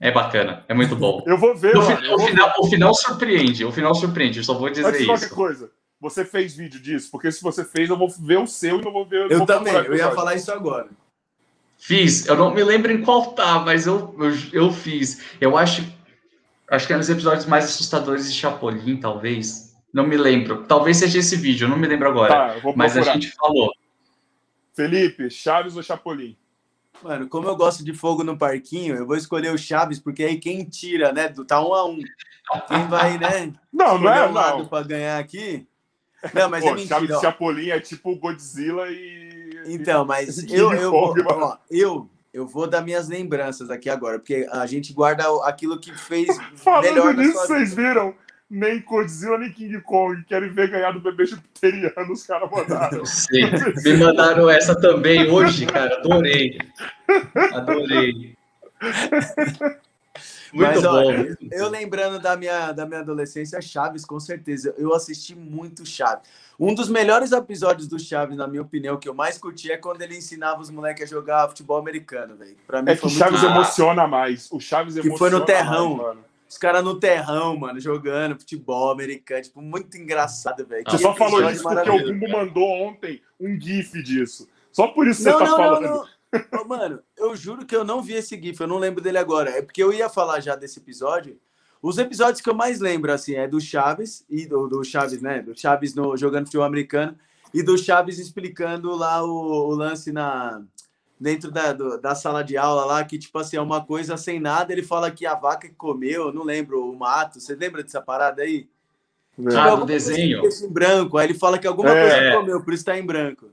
é 0.00 0.10
bacana, 0.10 0.64
é 0.66 0.74
muito 0.74 0.96
bom. 0.96 1.22
Eu 1.26 1.38
vou 1.38 1.54
ver. 1.54 1.74
No 1.74 1.82
final, 1.82 2.14
o, 2.16 2.18
final, 2.20 2.52
o 2.58 2.66
final 2.66 2.94
surpreende, 2.94 3.64
o 3.64 3.70
final 3.70 3.94
surpreende, 3.94 4.38
eu 4.38 4.44
só 4.44 4.54
vou 4.54 4.68
dizer 4.68 4.82
Mas, 4.82 4.96
isso. 4.96 5.06
qualquer 5.06 5.30
coisa. 5.30 5.70
Você 6.00 6.24
fez 6.24 6.56
vídeo 6.56 6.80
disso? 6.80 7.08
Porque 7.10 7.30
se 7.30 7.42
você 7.42 7.64
fez, 7.64 7.88
eu 7.88 7.96
vou 7.96 8.08
ver 8.08 8.38
o 8.38 8.46
seu 8.46 8.80
e 8.80 8.84
não 8.84 8.90
vou 8.90 9.06
ver. 9.06 9.30
Eu 9.30 9.46
também, 9.46 9.74
eu 9.74 9.94
ia 9.94 10.10
falar 10.10 10.34
isso 10.34 10.50
agora. 10.50 10.88
Fiz. 11.78 12.26
Eu 12.26 12.36
não 12.36 12.52
me 12.52 12.64
lembro 12.64 12.90
em 12.90 13.02
qual 13.02 13.32
tá, 13.32 13.60
mas 13.60 13.86
eu, 13.86 14.14
eu, 14.18 14.32
eu 14.52 14.72
fiz. 14.72 15.22
Eu 15.40 15.56
acho. 15.56 15.84
Acho 16.68 16.86
que 16.86 16.92
é 16.92 16.96
nos 16.96 17.10
episódios 17.10 17.46
mais 17.46 17.66
assustadores 17.66 18.32
de 18.32 18.38
Chapolin, 18.38 18.96
talvez. 18.96 19.69
Não 19.92 20.06
me 20.06 20.16
lembro. 20.16 20.64
Talvez 20.64 20.96
seja 20.96 21.18
esse 21.18 21.36
vídeo, 21.36 21.64
eu 21.64 21.68
não 21.68 21.76
me 21.76 21.86
lembro 21.86 22.08
agora. 22.08 22.54
Tá, 22.54 22.72
mas 22.76 22.96
a 22.96 23.02
gente 23.02 23.30
falou. 23.32 23.72
Felipe, 24.74 25.28
Chaves 25.30 25.76
ou 25.76 25.82
Chapolin? 25.82 26.36
Mano, 27.02 27.28
como 27.28 27.48
eu 27.48 27.56
gosto 27.56 27.84
de 27.84 27.92
fogo 27.92 28.22
no 28.22 28.36
parquinho, 28.36 28.94
eu 28.94 29.06
vou 29.06 29.16
escolher 29.16 29.52
o 29.52 29.58
Chaves, 29.58 29.98
porque 29.98 30.22
aí 30.22 30.38
quem 30.38 30.64
tira, 30.64 31.12
né? 31.12 31.28
Tá 31.46 31.60
um 31.60 31.74
a 31.74 31.84
um. 31.86 31.98
Quem 32.68 32.86
vai, 32.88 33.18
né? 33.18 33.52
Não, 33.72 33.98
não 33.98 34.12
é 34.12 34.28
um 34.28 34.32
não. 34.32 34.66
para 34.66 34.86
ganhar 34.86 35.18
aqui. 35.18 35.66
Não, 36.34 36.50
mas 36.50 36.62
Pô, 36.62 36.70
é 36.70 36.74
mentira. 36.74 37.00
Chaves 37.00 37.20
Chapolin 37.20 37.70
é 37.70 37.80
tipo 37.80 38.14
Godzilla 38.16 38.88
e. 38.88 39.62
Então, 39.66 40.04
mas 40.04 40.38
eu, 40.50 40.72
eu, 40.72 40.90
fogo, 40.90 41.22
ó, 41.28 41.56
eu, 41.70 42.08
eu 42.32 42.46
vou 42.46 42.66
dar 42.66 42.82
minhas 42.82 43.08
lembranças 43.08 43.70
aqui 43.70 43.90
agora, 43.90 44.18
porque 44.18 44.46
a 44.50 44.64
gente 44.66 44.92
guarda 44.92 45.24
aquilo 45.44 45.78
que 45.78 45.92
fez 45.92 46.28
Falando 46.56 46.84
melhor 46.84 47.14
nisso, 47.14 47.34
vocês 47.34 47.74
viram? 47.74 48.14
Nem 48.50 48.80
Godzilla, 48.80 49.38
nem 49.38 49.52
King 49.52 49.80
Kong 49.82 50.24
querem 50.24 50.50
ver 50.50 50.68
ganhar 50.68 50.90
do 50.90 51.00
bebê 51.00 51.24
jupiteriano, 51.24 52.12
os 52.12 52.26
caras 52.26 52.50
mandaram. 52.50 53.04
Sim, 53.06 53.42
me 53.84 53.96
mandaram 53.96 54.50
essa 54.50 54.74
também 54.74 55.30
hoje, 55.30 55.66
cara. 55.66 55.98
Adorei. 55.98 56.58
Adorei. 57.52 58.36
Muito 60.52 60.72
Mas, 60.72 60.82
bom. 60.82 60.88
Olha, 60.88 61.38
eu 61.52 61.68
lembrando 61.68 62.18
da 62.18 62.36
minha, 62.36 62.72
da 62.72 62.84
minha 62.84 63.00
adolescência, 63.00 63.60
Chaves, 63.60 64.04
com 64.04 64.18
certeza. 64.18 64.74
Eu 64.76 64.92
assisti 64.94 65.34
muito 65.34 65.86
Chaves. 65.86 66.28
Um 66.58 66.74
dos 66.74 66.88
melhores 66.88 67.32
episódios 67.32 67.86
do 67.86 67.98
Chaves, 67.98 68.36
na 68.36 68.46
minha 68.46 68.62
opinião, 68.62 68.98
que 68.98 69.08
eu 69.08 69.14
mais 69.14 69.38
curti 69.38 69.70
é 69.70 69.76
quando 69.76 70.02
ele 70.02 70.16
ensinava 70.16 70.60
os 70.60 70.70
moleques 70.70 71.04
a 71.04 71.06
jogar 71.06 71.48
futebol 71.48 71.78
americano, 71.78 72.36
velho. 72.36 72.56
Pra 72.66 72.82
mim 72.82 72.90
é 72.90 72.96
que 72.96 73.06
o 73.06 73.08
Chaves 73.08 73.40
muito... 73.40 73.54
emociona 73.54 74.06
mais. 74.06 74.48
O 74.50 74.60
Chaves 74.60 74.96
emociona 74.96 75.12
Que 75.12 75.18
foi 75.18 75.30
no 75.30 75.44
terrão. 75.44 75.96
Mais, 75.96 76.18
os 76.50 76.58
caras 76.58 76.82
no 76.82 76.98
terrão, 76.98 77.56
mano, 77.56 77.78
jogando 77.78 78.36
futebol 78.36 78.90
americano. 78.90 79.40
Tipo, 79.40 79.62
muito 79.62 79.96
engraçado, 79.96 80.66
velho. 80.66 80.82
Você 80.84 80.98
só 80.98 81.14
falou 81.14 81.48
isso 81.48 81.62
porque 81.62 81.88
o 81.88 82.06
Bumbo 82.06 82.28
mandou 82.28 82.68
ontem 82.68 83.22
um 83.38 83.58
GIF 83.58 84.02
disso. 84.02 84.48
Só 84.72 84.88
por 84.88 85.06
isso 85.06 85.22
não, 85.22 85.32
você 85.32 85.44
tá 85.44 85.50
não, 85.50 85.56
falando. 85.56 85.82
Não, 85.84 86.06
não. 86.52 86.64
Mano, 86.66 87.02
eu 87.16 87.36
juro 87.36 87.64
que 87.64 87.74
eu 87.74 87.84
não 87.84 88.02
vi 88.02 88.14
esse 88.14 88.36
GIF, 88.36 88.60
eu 88.60 88.66
não 88.66 88.78
lembro 88.78 89.00
dele 89.00 89.18
agora. 89.18 89.50
É 89.50 89.62
porque 89.62 89.80
eu 89.80 89.92
ia 89.92 90.08
falar 90.08 90.40
já 90.40 90.56
desse 90.56 90.80
episódio. 90.80 91.38
Os 91.80 91.98
episódios 91.98 92.40
que 92.40 92.50
eu 92.50 92.54
mais 92.54 92.80
lembro, 92.80 93.12
assim, 93.12 93.36
é 93.36 93.46
do 93.46 93.60
Chaves, 93.60 94.24
e 94.28 94.44
do, 94.44 94.66
do 94.66 94.82
Chaves, 94.82 95.22
né? 95.22 95.40
Do 95.40 95.56
Chaves 95.56 95.94
no, 95.94 96.16
jogando 96.16 96.46
futebol 96.46 96.66
americano, 96.66 97.16
e 97.54 97.62
do 97.62 97.78
Chaves 97.78 98.18
explicando 98.18 98.94
lá 98.96 99.22
o, 99.24 99.68
o 99.68 99.70
lance 99.70 100.10
na, 100.10 100.62
dentro 101.20 101.50
da, 101.50 101.74
do, 101.74 102.00
da 102.00 102.14
sala 102.14 102.42
de 102.42 102.56
aula 102.56 102.86
lá, 102.86 103.04
que, 103.04 103.18
tipo 103.18 103.38
assim, 103.38 103.58
é 103.58 103.60
uma 103.60 103.84
coisa 103.84 104.16
sem 104.16 104.40
nada. 104.40 104.72
Ele 104.72 104.82
fala 104.82 105.10
que 105.10 105.26
a 105.26 105.34
vaca 105.34 105.68
que 105.68 105.74
comeu, 105.74 106.32
não 106.32 106.42
lembro, 106.42 106.90
o 106.90 106.96
mato. 106.96 107.38
Você 107.38 107.54
lembra 107.54 107.82
dessa 107.82 108.00
parada 108.00 108.42
aí? 108.42 108.66
Ah, 109.54 109.74
do 109.74 109.84
desenho. 109.84 110.42
Em 110.42 110.72
branco. 110.72 111.18
Aí 111.18 111.26
ele 111.26 111.38
fala 111.38 111.58
que 111.58 111.66
alguma 111.66 111.90
é. 111.90 112.00
coisa 112.00 112.38
comeu, 112.38 112.64
por 112.64 112.72
isso 112.72 112.86
tá 112.86 112.98
em 112.98 113.04
branco. 113.04 113.50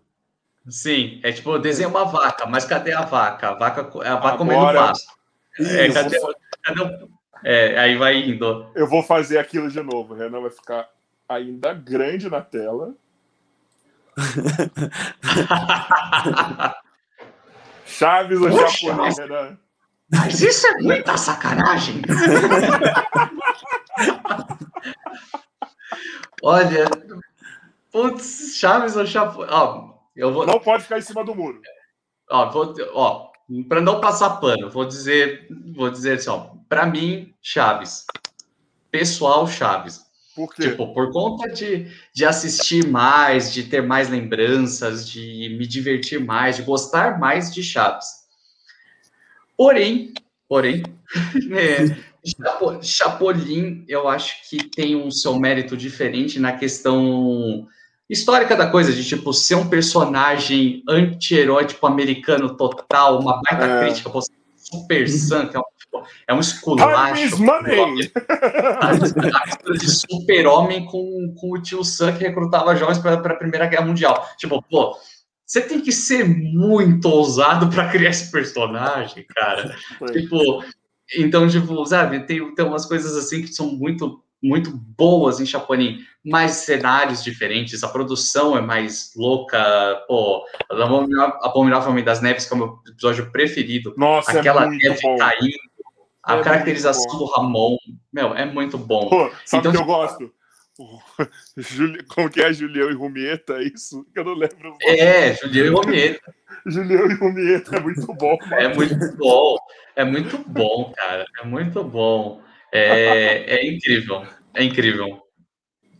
Sim, 0.69 1.19
é 1.23 1.31
tipo, 1.31 1.57
desenha 1.59 1.87
uma 1.87 2.05
vaca, 2.05 2.45
mas 2.45 2.65
cadê 2.65 2.91
a 2.91 3.01
vaca? 3.01 3.49
A 3.49 3.53
vaca, 3.53 3.81
a 3.81 3.83
vaca 3.83 4.13
Agora... 4.13 4.37
comendo 4.37 4.65
pasto. 4.65 5.13
É, 5.59 5.91
cadê, 5.91 6.19
cadê 6.61 6.81
o... 6.81 7.09
é, 7.43 7.79
aí 7.79 7.97
vai 7.97 8.17
indo. 8.17 8.69
Eu 8.75 8.87
vou 8.87 9.01
fazer 9.01 9.37
aquilo 9.37 9.69
de 9.69 9.81
novo. 9.81 10.13
O 10.13 10.17
Renan 10.17 10.41
vai 10.41 10.51
ficar 10.51 10.89
ainda 11.27 11.73
grande 11.73 12.29
na 12.29 12.41
tela. 12.41 12.93
Chaves 17.87 18.39
ou 18.39 18.51
japonês, 18.51 19.17
Renan? 19.17 19.57
Mas 20.09 20.41
isso 20.41 20.67
é 20.67 20.77
muita 20.77 21.17
sacanagem. 21.17 22.01
Olha, 26.43 26.85
putz, 27.91 28.57
Chaves 28.57 28.95
ou 28.95 29.05
Chapolin. 29.05 29.93
Eu 30.15 30.33
vou... 30.33 30.45
Não 30.45 30.59
pode 30.59 30.83
ficar 30.83 30.99
em 30.99 31.01
cima 31.01 31.23
do 31.23 31.35
muro. 31.35 31.61
Ó, 32.29 32.49
vou, 32.49 32.73
ó, 32.93 33.31
para 33.67 33.81
não 33.81 34.01
passar 34.01 34.41
pano, 34.41 34.69
vou 34.69 34.85
dizer, 34.85 35.47
vou 35.75 35.89
dizer 35.89 36.17
assim, 36.17 36.29
ó, 36.29 36.51
para 36.67 36.85
mim, 36.85 37.33
Chaves. 37.41 38.05
Pessoal 38.91 39.47
Chaves. 39.47 40.06
Por 40.37 40.53
quê? 40.53 40.69
Tipo, 40.69 40.93
por 40.93 41.11
conta 41.11 41.49
de, 41.49 41.87
de 42.13 42.23
assistir 42.23 42.87
mais, 42.87 43.51
de 43.51 43.63
ter 43.63 43.81
mais 43.81 44.07
lembranças, 44.07 45.09
de 45.09 45.57
me 45.57 45.65
divertir 45.65 46.23
mais, 46.23 46.57
de 46.57 46.61
gostar 46.61 47.19
mais 47.19 47.51
de 47.51 47.63
Chaves. 47.63 48.05
Porém, 49.57 50.13
porém, 50.47 50.83
é, 51.51 51.97
Chapolin, 52.83 53.83
eu 53.87 54.07
acho 54.07 54.47
que 54.47 54.63
tem 54.69 54.95
um 54.95 55.09
seu 55.09 55.39
mérito 55.39 55.75
diferente 55.75 56.39
na 56.39 56.53
questão 56.53 57.67
histórica 58.07 58.55
da 58.55 58.69
coisa, 58.69 58.93
de 58.93 59.03
tipo, 59.03 59.33
ser 59.33 59.55
um 59.55 59.67
personagem 59.67 60.83
anti-herói, 60.87 61.65
tipo, 61.65 61.87
americano 61.87 62.55
total, 62.55 63.19
uma 63.19 63.41
baita 63.41 63.65
é. 63.65 63.79
crítica, 63.79 64.07
pô, 64.11 64.21
super 64.55 65.09
santo, 65.09 65.57
é 65.57 65.59
um, 65.59 65.63
tipo, 65.63 65.76
é 66.27 66.33
um 66.33 66.39
esculacho. 66.39 67.41
money! 67.41 68.11
A 68.81 69.73
de 69.73 69.89
super-homem 69.89 70.85
com, 70.85 71.33
com 71.37 71.51
o 71.51 71.61
tio 71.61 71.83
Sam 71.83 72.13
que 72.13 72.23
recrutava 72.23 72.75
jovens 72.75 72.97
para 72.99 73.13
a 73.13 73.35
Primeira 73.35 73.67
Guerra 73.67 73.85
Mundial. 73.85 74.27
Tipo, 74.37 74.61
pô, 74.63 74.97
você 75.45 75.61
tem 75.61 75.79
que 75.79 75.91
ser 75.91 76.27
muito 76.27 77.07
ousado 77.07 77.69
para 77.69 77.89
criar 77.89 78.09
esse 78.09 78.31
personagem, 78.31 79.25
cara. 79.35 79.75
Tipo, 80.11 80.63
então, 81.15 81.47
tipo, 81.47 81.85
sabe, 81.85 82.25
tem, 82.25 82.53
tem 82.53 82.65
umas 82.65 82.85
coisas 82.85 83.15
assim 83.15 83.41
que 83.41 83.53
são 83.53 83.67
muito 83.67 84.21
muito 84.41 84.71
boas 84.71 85.39
em 85.39 85.45
Chapolin, 85.45 85.99
mais 86.23 86.51
cenários 86.51 87.23
diferentes, 87.23 87.83
a 87.83 87.87
produção 87.87 88.57
é 88.57 88.61
mais 88.61 89.11
louca, 89.15 89.57
pô, 90.07 90.45
Abominável 90.69 91.89
Homem 91.89 92.03
das 92.03 92.21
Neves, 92.21 92.45
que 92.45 92.53
é 92.53 92.55
o 92.55 92.59
meu 92.59 92.79
episódio 92.87 93.31
preferido. 93.31 93.93
Nossa, 93.97 94.33
é 94.33 94.39
aquela 94.39 94.65
é 94.65 94.69
neve 94.69 95.01
bom. 95.01 95.17
caindo, 95.17 95.57
a 96.27 96.37
é 96.37 96.43
caracterização 96.43 97.17
do 97.17 97.25
Ramon, 97.25 97.77
meu, 98.11 98.35
é 98.35 98.45
muito 98.45 98.77
bom. 98.77 99.09
Pô, 99.09 99.31
sabe 99.45 99.61
então, 99.61 99.61
que 99.61 99.67
eu 99.67 99.81
tipo, 99.81 99.85
gosto? 99.85 100.33
Como 102.13 102.29
que 102.29 102.41
é 102.41 102.53
Julião 102.53 102.89
e 102.89 102.93
Rumieta? 102.93 103.53
É 103.53 103.63
isso 103.63 104.05
que 104.13 104.19
eu 104.19 104.25
não 104.25 104.33
lembro. 104.33 104.75
É, 104.83 105.33
Julião 105.35 105.65
e 105.65 105.69
Rumieta. 105.69 106.35
Julião 106.67 107.09
e 107.09 107.13
Rumieta 107.13 107.77
é 107.77 107.79
muito 107.79 108.13
bom. 108.13 108.37
Mano. 108.41 108.61
É 108.61 108.73
muito 108.73 109.17
bom. 109.17 109.57
É 109.95 110.03
muito 110.03 110.37
bom, 110.37 110.93
cara. 110.95 111.25
É 111.41 111.45
muito 111.45 111.83
bom. 111.83 112.41
É, 112.71 113.55
é 113.55 113.67
incrível. 113.67 114.27
É 114.53 114.63
incrível. 114.63 115.21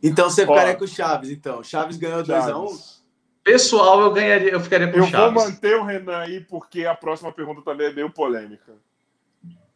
Então 0.04 0.30
você 0.30 0.42
ficaria 0.42 0.74
Ó, 0.74 0.76
com 0.76 0.84
o 0.84 0.88
Chaves, 0.88 1.30
então. 1.32 1.64
Chaves 1.64 1.98
ganhou 1.98 2.22
2x1? 2.22 2.70
Um. 2.70 2.98
Pessoal, 3.44 4.02
eu 4.02 4.12
ganharia, 4.12 4.52
eu 4.52 4.60
ficaria 4.60 4.92
com 4.92 5.00
o 5.00 5.08
Chaves. 5.08 5.14
Eu 5.14 5.32
vou 5.34 5.44
manter 5.44 5.76
o 5.78 5.84
Renan 5.86 6.18
aí, 6.18 6.42
porque 6.42 6.86
a 6.86 6.94
próxima 6.94 7.32
pergunta 7.32 7.62
também 7.62 7.88
é 7.88 7.94
meio 7.94 8.10
polêmica. 8.10 8.74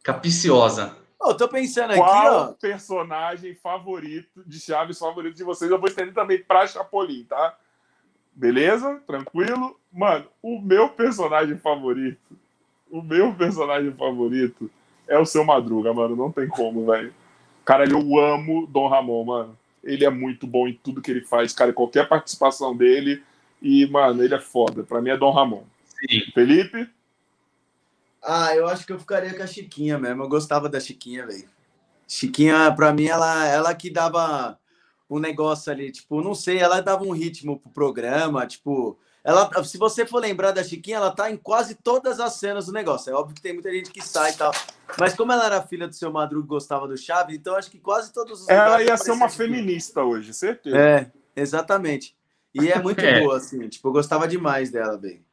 Capiciosa. 0.02 0.96
Oh, 1.20 1.32
tô 1.34 1.48
pensando 1.48 1.94
Qual 1.94 2.10
aqui, 2.10 2.26
ó. 2.28 2.52
personagem 2.54 3.54
favorito 3.54 4.42
de 4.44 4.58
Chaves 4.58 4.98
favorito 4.98 5.36
de 5.36 5.44
vocês? 5.44 5.70
Eu 5.70 5.78
vou 5.78 5.88
estender 5.88 6.12
também 6.12 6.42
pra 6.42 6.66
Chapolin, 6.66 7.24
tá? 7.24 7.56
Beleza? 8.34 9.00
Tranquilo? 9.06 9.78
Mano, 9.92 10.26
o 10.42 10.60
meu 10.60 10.88
personagem 10.88 11.56
favorito, 11.58 12.36
o 12.90 13.00
meu 13.00 13.32
personagem 13.34 13.92
favorito 13.92 14.68
é 15.06 15.18
o 15.18 15.26
seu 15.26 15.44
Madruga, 15.44 15.92
mano. 15.94 16.16
Não 16.16 16.32
tem 16.32 16.48
como, 16.48 16.86
velho. 16.86 17.14
Cara, 17.64 17.88
eu 17.88 18.18
amo 18.18 18.66
Dom 18.66 18.88
Ramon, 18.88 19.24
mano. 19.24 19.58
Ele 19.84 20.04
é 20.04 20.10
muito 20.10 20.46
bom 20.46 20.66
em 20.66 20.74
tudo 20.74 21.00
que 21.00 21.10
ele 21.10 21.20
faz, 21.20 21.52
cara. 21.52 21.72
Qualquer 21.72 22.08
participação 22.08 22.76
dele. 22.76 23.22
E, 23.60 23.86
mano, 23.86 24.24
ele 24.24 24.34
é 24.34 24.40
foda. 24.40 24.82
Pra 24.82 25.00
mim 25.00 25.10
é 25.10 25.16
Dom 25.16 25.30
Ramon. 25.30 25.62
Sim. 25.84 26.20
Felipe? 26.32 26.88
Ah, 28.22 28.54
eu 28.54 28.68
acho 28.68 28.86
que 28.86 28.92
eu 28.92 28.98
ficaria 28.98 29.34
com 29.34 29.42
a 29.42 29.46
Chiquinha 29.46 29.98
mesmo. 29.98 30.22
Eu 30.22 30.28
gostava 30.28 30.68
da 30.68 30.78
Chiquinha, 30.78 31.26
velho. 31.26 31.48
Chiquinha, 32.06 32.72
pra 32.74 32.92
mim, 32.92 33.06
ela, 33.06 33.46
ela 33.48 33.74
que 33.74 33.90
dava 33.90 34.58
um 35.10 35.18
negócio 35.18 35.72
ali, 35.72 35.90
tipo, 35.90 36.22
não 36.22 36.34
sei, 36.34 36.58
ela 36.58 36.80
dava 36.80 37.04
um 37.04 37.12
ritmo 37.12 37.58
pro 37.58 37.70
programa, 37.70 38.46
tipo, 38.46 38.98
ela, 39.24 39.62
se 39.62 39.78
você 39.78 40.04
for 40.04 40.18
lembrar 40.18 40.50
da 40.50 40.64
Chiquinha, 40.64 40.96
ela 40.96 41.10
tá 41.10 41.30
em 41.30 41.36
quase 41.36 41.76
todas 41.76 42.18
as 42.18 42.34
cenas 42.34 42.66
do 42.66 42.72
negócio. 42.72 43.10
É 43.10 43.14
óbvio 43.14 43.36
que 43.36 43.42
tem 43.42 43.52
muita 43.52 43.70
gente 43.70 43.90
que 43.90 44.02
sai 44.02 44.32
e 44.32 44.36
tal. 44.36 44.52
Mas 44.98 45.14
como 45.14 45.32
ela 45.32 45.46
era 45.46 45.62
filha 45.62 45.86
do 45.86 45.94
seu 45.94 46.10
Madruga 46.10 46.44
e 46.44 46.48
gostava 46.48 46.88
do 46.88 46.96
Chaves, 46.96 47.36
então 47.36 47.54
acho 47.54 47.70
que 47.70 47.78
quase 47.78 48.12
todos 48.12 48.42
os. 48.42 48.48
Ela 48.48 48.82
ia 48.82 48.96
ser 48.96 49.12
uma 49.12 49.28
feminista 49.28 50.02
hoje, 50.02 50.34
certeza. 50.34 50.76
É, 50.76 51.10
exatamente. 51.36 52.16
E 52.52 52.68
é 52.68 52.80
muito 52.80 52.98
é. 53.04 53.20
boa, 53.20 53.36
assim. 53.36 53.68
Tipo, 53.68 53.88
eu 53.88 53.92
gostava 53.92 54.26
demais 54.26 54.70
dela, 54.70 54.98
bem. 54.98 55.24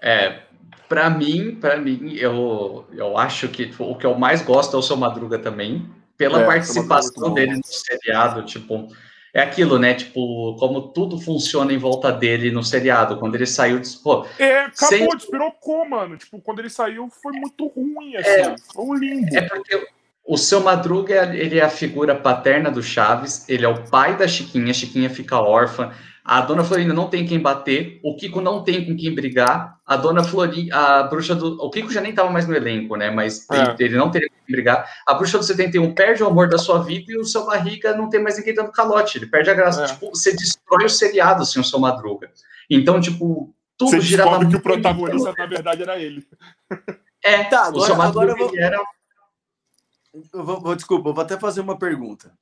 É, 0.00 0.42
para 0.88 1.08
mim, 1.08 1.56
para 1.60 1.76
mim, 1.76 2.14
eu, 2.14 2.86
eu 2.92 3.16
acho 3.16 3.48
que 3.48 3.72
o 3.78 3.94
que 3.94 4.06
eu 4.06 4.14
mais 4.14 4.42
gosto 4.42 4.76
é 4.76 4.78
o 4.78 4.82
seu 4.82 4.96
Madruga 4.96 5.38
também, 5.38 5.88
pela 6.16 6.42
é, 6.42 6.46
participação 6.46 7.32
dele 7.32 7.56
no 7.56 7.64
seriado, 7.64 8.44
tipo, 8.44 8.88
é 9.34 9.40
aquilo, 9.40 9.78
né? 9.78 9.94
Tipo, 9.94 10.56
como 10.58 10.88
tudo 10.88 11.18
funciona 11.18 11.72
em 11.72 11.78
volta 11.78 12.12
dele 12.12 12.50
no 12.50 12.62
seriado. 12.62 13.16
Quando 13.16 13.34
ele 13.34 13.46
saiu, 13.46 13.80
pô. 14.02 14.26
É, 14.38 14.60
acabou, 14.60 14.88
sem... 14.88 15.08
despirocou, 15.08 15.88
mano. 15.88 16.18
Tipo, 16.18 16.38
quando 16.40 16.58
ele 16.58 16.68
saiu 16.68 17.08
foi 17.22 17.32
muito 17.32 17.66
ruim, 17.68 18.14
assim. 18.16 18.28
É, 18.28 18.54
foi 18.74 18.84
um 18.84 18.94
limbo. 18.94 19.34
É 19.34 19.40
porque 19.42 19.88
o 20.24 20.36
seu 20.36 20.60
Madruga, 20.60 21.34
ele 21.34 21.58
é 21.58 21.62
a 21.62 21.70
figura 21.70 22.14
paterna 22.14 22.70
do 22.70 22.82
Chaves, 22.82 23.48
ele 23.48 23.64
é 23.64 23.68
o 23.68 23.82
pai 23.88 24.16
da 24.16 24.28
Chiquinha, 24.28 24.70
a 24.70 24.74
Chiquinha 24.74 25.08
fica 25.08 25.40
órfã. 25.40 25.92
A 26.24 26.40
dona 26.40 26.62
Florinda 26.62 26.94
não 26.94 27.08
tem 27.08 27.26
quem 27.26 27.40
bater, 27.40 27.98
o 28.02 28.14
Kiko 28.14 28.40
não 28.40 28.62
tem 28.62 28.86
com 28.86 28.96
quem 28.96 29.12
brigar, 29.12 29.80
a 29.84 29.96
dona 29.96 30.22
Florinda, 30.22 30.76
a 30.76 31.02
bruxa 31.02 31.34
do. 31.34 31.60
O 31.60 31.68
Kiko 31.68 31.90
já 31.90 32.00
nem 32.00 32.10
estava 32.10 32.30
mais 32.30 32.46
no 32.46 32.54
elenco, 32.54 32.94
né? 32.94 33.10
Mas 33.10 33.44
é. 33.50 33.74
ele 33.80 33.96
não 33.96 34.08
teria 34.08 34.28
com 34.28 34.36
quem 34.46 34.54
brigar. 34.54 34.88
A 35.04 35.14
bruxa 35.14 35.36
do 35.38 35.44
71 35.44 35.94
perde 35.94 36.22
o 36.22 36.26
amor 36.28 36.48
da 36.48 36.58
sua 36.58 36.78
vida 36.78 37.12
e 37.12 37.18
o 37.18 37.24
seu 37.24 37.44
barriga 37.44 37.96
não 37.96 38.08
tem 38.08 38.22
mais 38.22 38.38
ninguém 38.38 38.54
dando 38.54 38.70
calote. 38.70 39.18
Ele 39.18 39.26
perde 39.26 39.50
a 39.50 39.54
graça. 39.54 39.82
É. 39.82 39.86
Tipo, 39.86 40.10
você 40.10 40.30
destrói 40.32 40.84
o 40.84 40.88
seriado 40.88 41.44
sem 41.44 41.60
o 41.60 41.64
seu 41.64 41.80
Madruga. 41.80 42.30
Então, 42.70 43.00
tipo, 43.00 43.52
tudo 43.76 43.90
você 43.90 44.00
girava. 44.00 44.46
que 44.46 44.56
o 44.56 44.60
protagonista, 44.60 45.34
na 45.36 45.46
verdade, 45.46 45.82
era 45.82 45.98
ele. 45.98 46.24
É, 47.24 47.44
tá, 47.44 47.66
agora, 47.66 47.76
o 47.76 47.86
seu 47.86 47.96
Madruga 47.96 48.32
agora 48.32 48.40
eu 48.40 48.48
vou... 48.48 48.58
era. 48.58 48.80
Eu 50.32 50.44
vou, 50.44 50.60
vou, 50.60 50.74
desculpa, 50.76 51.08
eu 51.08 51.14
vou 51.14 51.24
até 51.24 51.38
fazer 51.38 51.60
uma 51.60 51.78
pergunta. 51.78 52.32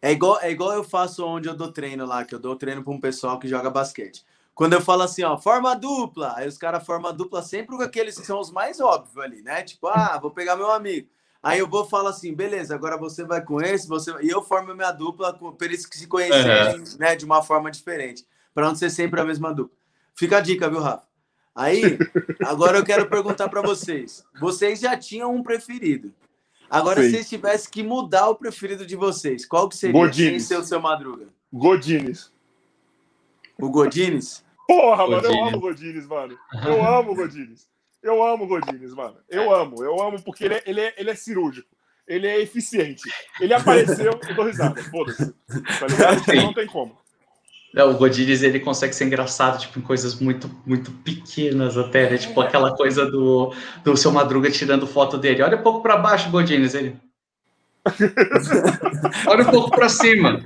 É 0.00 0.12
igual, 0.12 0.40
é 0.40 0.50
igual 0.50 0.72
eu 0.72 0.84
faço 0.84 1.26
onde 1.26 1.48
eu 1.48 1.56
dou 1.56 1.72
treino 1.72 2.06
lá, 2.06 2.24
que 2.24 2.34
eu 2.34 2.38
dou 2.38 2.54
treino 2.56 2.82
para 2.82 2.92
um 2.92 3.00
pessoal 3.00 3.38
que 3.38 3.48
joga 3.48 3.70
basquete. 3.70 4.24
Quando 4.54 4.72
eu 4.72 4.80
falo 4.80 5.02
assim, 5.02 5.22
ó, 5.22 5.36
forma 5.36 5.74
dupla, 5.76 6.34
aí 6.36 6.48
os 6.48 6.58
caras 6.58 6.84
formam 6.84 7.14
dupla 7.14 7.42
sempre 7.42 7.76
com 7.76 7.82
aqueles 7.82 8.18
que 8.18 8.26
são 8.26 8.40
os 8.40 8.50
mais 8.50 8.80
óbvios 8.80 9.16
ali, 9.18 9.42
né? 9.42 9.62
Tipo, 9.62 9.88
ah, 9.88 10.18
vou 10.20 10.30
pegar 10.30 10.56
meu 10.56 10.70
amigo. 10.70 11.08
Aí 11.42 11.60
eu 11.60 11.68
vou 11.68 11.84
falar 11.84 12.10
assim, 12.10 12.34
beleza, 12.34 12.74
agora 12.74 12.96
você 12.96 13.24
vai 13.24 13.40
com 13.40 13.60
esse, 13.60 13.86
você 13.86 14.12
e 14.20 14.28
eu 14.28 14.42
formo 14.42 14.74
minha 14.74 14.90
dupla 14.90 15.32
com 15.32 15.56
eles 15.60 15.86
que 15.86 15.96
se 15.96 16.08
conhecerem, 16.08 16.80
uhum. 16.80 16.84
né, 16.98 17.14
de 17.14 17.24
uma 17.24 17.42
forma 17.42 17.70
diferente, 17.70 18.26
para 18.52 18.66
não 18.66 18.74
ser 18.74 18.90
sempre 18.90 19.20
a 19.20 19.24
mesma 19.24 19.54
dupla. 19.54 19.76
Fica 20.14 20.38
a 20.38 20.40
dica, 20.40 20.68
viu, 20.68 20.80
Rafa? 20.80 21.06
Aí, 21.54 21.98
agora 22.44 22.78
eu 22.78 22.84
quero 22.84 23.08
perguntar 23.08 23.48
para 23.48 23.62
vocês. 23.62 24.24
Vocês 24.40 24.80
já 24.80 24.96
tinham 24.96 25.32
um 25.32 25.42
preferido? 25.42 26.12
Agora, 26.70 27.00
Sim. 27.02 27.08
se 27.08 27.12
vocês 27.12 27.28
tivessem 27.28 27.70
que 27.70 27.82
mudar 27.82 28.28
o 28.28 28.34
preferido 28.34 28.86
de 28.86 28.94
vocês, 28.94 29.46
qual 29.46 29.68
que 29.68 29.76
seria 29.76 29.98
Godines. 29.98 30.44
sem 30.44 30.56
ser 30.56 30.62
o 30.62 30.66
seu 30.66 30.80
Madruga? 30.80 31.28
Godines. 31.52 32.30
O 33.58 33.70
Godines? 33.70 34.44
Porra, 34.66 35.06
Godines. 35.06 35.22
mano, 35.22 35.38
eu 35.38 35.44
amo 35.46 35.60
Godines, 35.60 36.06
mano. 36.06 36.38
Eu 36.64 36.84
amo 36.84 37.14
Godines. 37.14 37.68
Eu 38.02 38.22
amo 38.22 38.46
Godines, 38.46 38.94
mano. 38.94 39.16
Eu 39.28 39.54
amo, 39.54 39.82
eu 39.82 40.00
amo 40.00 40.22
porque 40.22 40.44
ele 40.44 40.54
é, 40.54 40.62
ele 40.66 40.80
é, 40.80 40.94
ele 40.96 41.10
é 41.10 41.14
cirúrgico. 41.14 41.68
Ele 42.06 42.26
é 42.26 42.40
eficiente. 42.40 43.02
Ele 43.40 43.52
apareceu, 43.52 44.18
eu 44.26 44.34
dou 44.34 44.46
risada. 44.46 44.82
Foda-se. 44.84 45.32
Tá 45.78 45.86
ligado? 45.86 46.22
Não 46.42 46.54
tem 46.54 46.66
como. 46.66 46.98
É, 47.74 47.84
o 47.84 47.94
Godines 47.94 48.42
ele 48.42 48.60
consegue 48.60 48.94
ser 48.94 49.04
engraçado, 49.04 49.60
tipo, 49.60 49.78
em 49.78 49.82
coisas 49.82 50.18
muito, 50.18 50.50
muito 50.64 50.90
pequenas 50.90 51.76
até, 51.76 52.10
né? 52.10 52.16
Tipo 52.16 52.40
aquela 52.40 52.74
coisa 52.74 53.04
do, 53.10 53.52
do 53.84 53.96
seu 53.96 54.10
Madruga 54.10 54.50
tirando 54.50 54.86
foto 54.86 55.18
dele. 55.18 55.42
Olha 55.42 55.58
um 55.58 55.62
pouco 55.62 55.82
para 55.82 55.96
baixo, 55.96 56.30
Godines, 56.30 56.74
ele. 56.74 56.96
Olha 59.26 59.42
um 59.44 59.50
pouco 59.50 59.70
para 59.70 59.88
cima. 59.88 60.40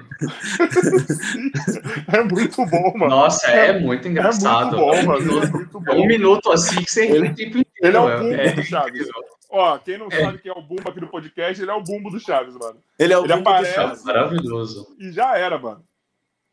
É 2.12 2.22
muito 2.22 2.66
bom, 2.66 2.92
mano. 2.96 3.10
Nossa, 3.10 3.50
é, 3.50 3.68
é 3.68 3.78
muito 3.78 4.06
engraçado. 4.06 4.76
É 4.76 5.02
muito 5.02 5.06
bom, 5.06 5.06
mano. 5.06 5.42
É 5.42 5.46
muito 5.50 5.80
bom. 5.80 5.92
Um 5.94 6.06
minuto 6.06 6.52
assim 6.52 6.82
que 6.82 6.90
você 6.90 7.06
ele, 7.06 7.28
o 7.28 7.34
tempo 7.34 7.58
inteiro. 7.58 7.66
Ele 7.82 7.96
é 7.96 8.00
o 8.00 8.18
bumbo 8.18 8.34
é, 8.34 8.52
do 8.52 8.62
Chaves. 8.62 9.08
Ó, 9.50 9.78
quem 9.78 9.98
não 9.98 10.08
é. 10.10 10.20
sabe 10.24 10.38
quem 10.38 10.50
é 10.50 10.54
o 10.54 10.62
bumbo 10.62 10.88
aqui 10.88 11.00
do 11.00 11.08
podcast, 11.08 11.60
ele 11.62 11.70
é 11.70 11.74
o 11.74 11.82
bumbo 11.82 12.10
do 12.10 12.20
Chaves, 12.20 12.54
mano. 12.56 12.78
Ele 12.98 13.12
é 13.12 13.18
o 13.18 13.24
ele 13.24 13.34
bumbo 13.34 13.48
aparece, 13.48 13.72
do 13.72 13.74
Chaves. 13.74 14.04
Maravilhoso. 14.04 14.96
E 14.98 15.12
já 15.12 15.36
era, 15.36 15.58
mano. 15.58 15.82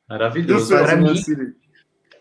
Maravilhoso. 0.09 0.69
Para 0.69 0.95
mim, 0.95 1.13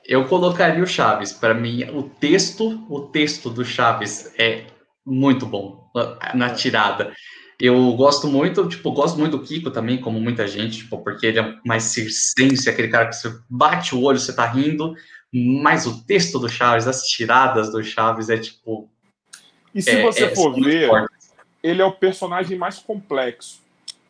eu 0.04 0.26
colocaria 0.26 0.82
o 0.82 0.86
Chaves. 0.86 1.32
Para 1.32 1.54
mim, 1.54 1.84
o 1.90 2.02
texto, 2.02 2.84
o 2.90 3.00
texto 3.00 3.48
do 3.48 3.64
Chaves 3.64 4.34
é 4.38 4.66
muito 5.06 5.46
bom 5.46 5.90
na 6.34 6.50
tirada. 6.50 7.14
Eu 7.58 7.92
gosto 7.94 8.28
muito, 8.28 8.68
tipo, 8.68 8.92
gosto 8.92 9.18
muito 9.18 9.36
do 9.36 9.42
Kiko 9.42 9.70
também, 9.70 10.00
como 10.00 10.20
muita 10.20 10.46
gente, 10.46 10.78
tipo, 10.78 10.98
porque 11.02 11.26
ele 11.26 11.40
é 11.40 11.56
mais 11.64 11.84
circense, 11.84 12.70
aquele 12.70 12.88
cara 12.88 13.08
que 13.08 13.16
você 13.16 13.36
bate 13.50 13.96
o 13.96 14.02
olho, 14.02 14.18
você 14.18 14.32
tá 14.32 14.46
rindo, 14.46 14.94
mas 15.32 15.84
o 15.84 16.04
texto 16.04 16.38
do 16.38 16.48
Chaves, 16.48 16.86
as 16.86 17.02
tiradas 17.02 17.72
do 17.72 17.82
Chaves 17.82 18.28
é 18.28 18.36
tipo. 18.38 18.88
E 19.74 19.82
se 19.82 19.90
é, 19.90 20.02
você 20.02 20.24
é, 20.24 20.34
for 20.34 20.54
ver, 20.54 20.88
ele 21.62 21.82
é 21.82 21.84
o 21.84 21.92
personagem 21.92 22.56
mais 22.56 22.78
complexo 22.78 23.60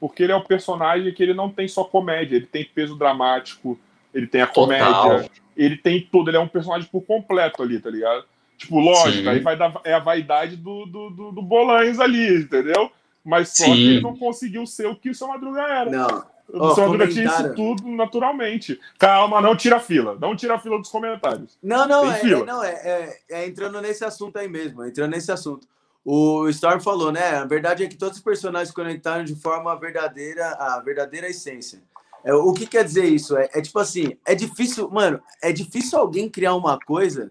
porque 0.00 0.22
ele 0.22 0.32
é 0.32 0.36
um 0.36 0.42
personagem 0.42 1.12
que 1.12 1.22
ele 1.22 1.34
não 1.34 1.50
tem 1.50 1.66
só 1.66 1.84
comédia, 1.84 2.36
ele 2.36 2.46
tem 2.46 2.64
peso 2.64 2.96
dramático, 2.96 3.78
ele 4.14 4.26
tem 4.26 4.42
a 4.42 4.46
comédia, 4.46 4.86
Total. 4.86 5.24
ele 5.56 5.76
tem 5.76 6.08
tudo, 6.10 6.30
ele 6.30 6.36
é 6.36 6.40
um 6.40 6.48
personagem 6.48 6.88
por 6.90 7.02
completo 7.02 7.62
ali, 7.62 7.80
tá 7.80 7.90
ligado? 7.90 8.24
Tipo, 8.56 8.80
lógico, 8.80 9.22
Sim. 9.22 9.28
aí 9.28 9.40
vai 9.40 9.56
dar, 9.56 9.80
é 9.84 9.94
a 9.94 10.00
vaidade 10.00 10.56
do, 10.56 10.84
do, 10.86 11.10
do, 11.10 11.32
do 11.32 11.42
Bolanhos 11.42 12.00
ali, 12.00 12.42
entendeu? 12.42 12.90
Mas 13.24 13.56
só 13.56 13.64
Sim. 13.64 13.74
que 13.74 13.88
ele 13.88 14.00
não 14.00 14.16
conseguiu 14.16 14.66
ser 14.66 14.86
o 14.86 14.96
que 14.96 15.10
o 15.10 15.14
seu 15.14 15.28
Madruga 15.28 15.62
era. 15.62 15.90
Não. 15.90 16.24
O 16.48 16.64
oh, 16.64 16.74
seu 16.74 16.84
Madruga 16.84 17.08
tinha 17.08 17.26
isso 17.26 17.54
tudo 17.54 17.86
naturalmente. 17.88 18.80
Calma, 18.98 19.40
não 19.40 19.54
tira 19.54 19.76
a 19.76 19.80
fila. 19.80 20.16
Não 20.18 20.34
tira 20.34 20.54
a 20.54 20.58
fila 20.58 20.78
dos 20.78 20.88
comentários. 20.88 21.58
Não, 21.62 21.86
não, 21.86 22.10
é, 22.10 22.20
é, 22.20 22.44
não 22.44 22.64
é, 22.64 22.70
é, 22.70 23.18
é 23.30 23.46
entrando 23.46 23.80
nesse 23.80 24.04
assunto 24.04 24.38
aí 24.38 24.48
mesmo, 24.48 24.84
entrando 24.84 25.10
nesse 25.10 25.30
assunto 25.30 25.68
o 26.10 26.48
Storm 26.48 26.80
falou, 26.80 27.12
né? 27.12 27.36
A 27.36 27.44
verdade 27.44 27.84
é 27.84 27.86
que 27.86 27.94
todos 27.94 28.16
os 28.16 28.24
personagens 28.24 28.74
conectaram 28.74 29.24
de 29.24 29.34
forma 29.34 29.78
verdadeira, 29.78 30.52
a 30.52 30.80
verdadeira 30.80 31.28
essência. 31.28 31.82
É, 32.24 32.32
o 32.32 32.54
que 32.54 32.66
quer 32.66 32.82
dizer 32.82 33.04
isso? 33.04 33.36
É, 33.36 33.50
é, 33.52 33.60
tipo 33.60 33.78
assim, 33.78 34.16
é 34.26 34.34
difícil, 34.34 34.88
mano, 34.88 35.20
é 35.42 35.52
difícil 35.52 35.98
alguém 35.98 36.26
criar 36.26 36.54
uma 36.54 36.78
coisa 36.78 37.30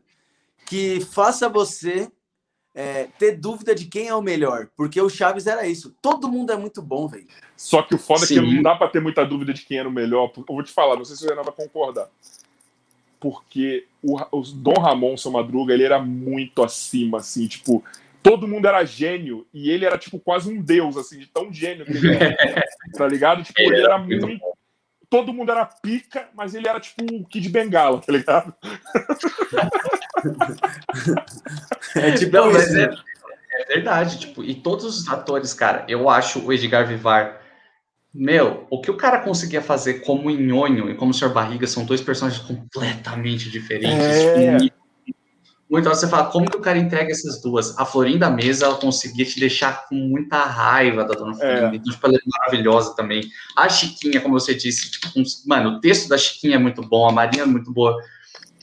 que 0.68 1.02
faça 1.12 1.50
você 1.50 2.08
é, 2.76 3.08
ter 3.18 3.32
dúvida 3.32 3.74
de 3.74 3.86
quem 3.86 4.10
é 4.10 4.14
o 4.14 4.22
melhor, 4.22 4.70
porque 4.78 5.02
o 5.02 5.10
Chaves 5.10 5.48
era 5.48 5.66
isso. 5.66 5.96
Todo 6.00 6.30
mundo 6.30 6.54
é 6.54 6.56
muito 6.56 6.80
bom, 6.80 7.08
velho. 7.08 7.26
Só 7.56 7.82
que 7.82 7.96
o 7.96 7.98
foda 7.98 8.28
Sim. 8.28 8.38
é 8.38 8.42
que 8.44 8.56
não 8.58 8.62
dá 8.62 8.76
para 8.76 8.90
ter 8.90 9.02
muita 9.02 9.26
dúvida 9.26 9.56
de 9.56 9.66
quem 9.66 9.80
era 9.80 9.90
o 9.90 9.92
melhor. 9.92 10.32
Eu 10.38 10.44
vou 10.48 10.62
te 10.62 10.72
falar, 10.72 10.96
não 10.96 11.04
sei 11.04 11.16
se 11.16 11.26
o 11.26 11.30
Renan 11.30 11.42
vai 11.42 11.54
concordar. 11.54 12.08
Porque 13.20 13.88
o, 14.04 14.20
o 14.32 14.42
Dom 14.44 14.80
Ramon, 14.80 15.18
seu 15.18 15.32
Madruga, 15.32 15.74
ele 15.74 15.84
era 15.84 15.98
muito 15.98 16.62
acima, 16.62 17.18
assim, 17.18 17.48
tipo, 17.48 17.84
todo 18.28 18.48
mundo 18.48 18.68
era 18.68 18.84
gênio 18.84 19.48
e 19.54 19.72
ele 19.72 19.86
era 19.86 19.98
tipo 19.98 20.20
quase 20.20 20.52
um 20.52 20.62
deus, 20.62 20.98
assim, 20.98 21.18
de 21.18 21.28
tão 21.28 21.54
gênio 21.54 21.86
que 21.86 21.94
ele 21.94 22.16
era. 22.16 22.36
tá 22.94 23.08
ligado? 23.08 23.42
Tipo, 23.42 23.62
ele, 23.62 23.82
era 23.82 23.98
muito. 23.98 24.28
Todo 25.10 25.34
mundo 25.34 25.50
era 25.50 25.66
pica, 25.66 26.28
mas 26.36 26.54
ele 26.54 26.68
era 26.68 26.82
tipo 26.82 27.06
o 27.10 27.26
Kid 27.26 27.48
Bengala, 27.48 28.02
tá 28.02 28.12
ligado? 28.12 28.54
é 31.96 32.12
tipo, 32.12 32.34
Não, 32.34 32.52
mas 32.52 32.76
é, 32.76 32.94
é, 33.54 33.66
verdade, 33.66 34.20
tipo, 34.20 34.44
e 34.44 34.56
todos 34.56 34.84
os 34.84 35.08
atores, 35.08 35.54
cara, 35.54 35.86
eu 35.88 36.10
acho 36.10 36.46
o 36.46 36.52
Edgar 36.52 36.86
Vivar. 36.86 37.42
Meu, 38.14 38.68
o 38.70 38.82
que 38.82 38.92
o 38.92 38.98
cara 38.98 39.20
conseguia 39.20 39.62
fazer 39.62 40.02
como 40.02 40.30
Nhonho 40.30 40.90
e 40.90 40.96
como 40.96 41.12
o 41.12 41.14
Sr. 41.14 41.30
Barriga 41.30 41.66
são 41.68 41.86
dois 41.86 42.02
personagens 42.02 42.44
completamente 42.44 43.50
diferentes. 43.50 43.98
É. 43.98 44.58
Tipo, 44.58 44.77
muito 45.70 45.90
você 45.90 46.08
fala, 46.08 46.30
como 46.32 46.50
que 46.50 46.58
o 46.58 46.62
cara 46.62 46.78
entrega 46.78 47.12
essas 47.12 47.42
duas? 47.42 47.78
A 47.78 47.86
Florinda 47.86 48.30
Mesa, 48.30 48.66
ela 48.66 48.76
conseguia 48.76 49.26
te 49.26 49.38
deixar 49.40 49.86
com 49.88 49.96
muita 49.96 50.46
raiva 50.46 51.04
da 51.04 51.14
Dona 51.14 51.36
Florinda, 51.36 51.74
é. 51.74 51.76
então, 51.76 51.92
tipo, 51.92 52.08
ela 52.08 52.16
é 52.16 52.20
maravilhosa 52.26 52.96
também. 52.96 53.30
A 53.56 53.68
Chiquinha, 53.68 54.22
como 54.22 54.40
você 54.40 54.54
disse, 54.54 54.90
tipo, 54.90 55.08
um, 55.20 55.24
mano, 55.46 55.72
o 55.72 55.80
texto 55.82 56.08
da 56.08 56.18
Chiquinha 56.18 56.56
é 56.56 56.60
muito 56.60 56.82
bom, 56.82 57.10
a 57.10 57.12
Marinha 57.12 57.44
é 57.44 57.46
muito 57.46 57.74
boa. 57.74 57.98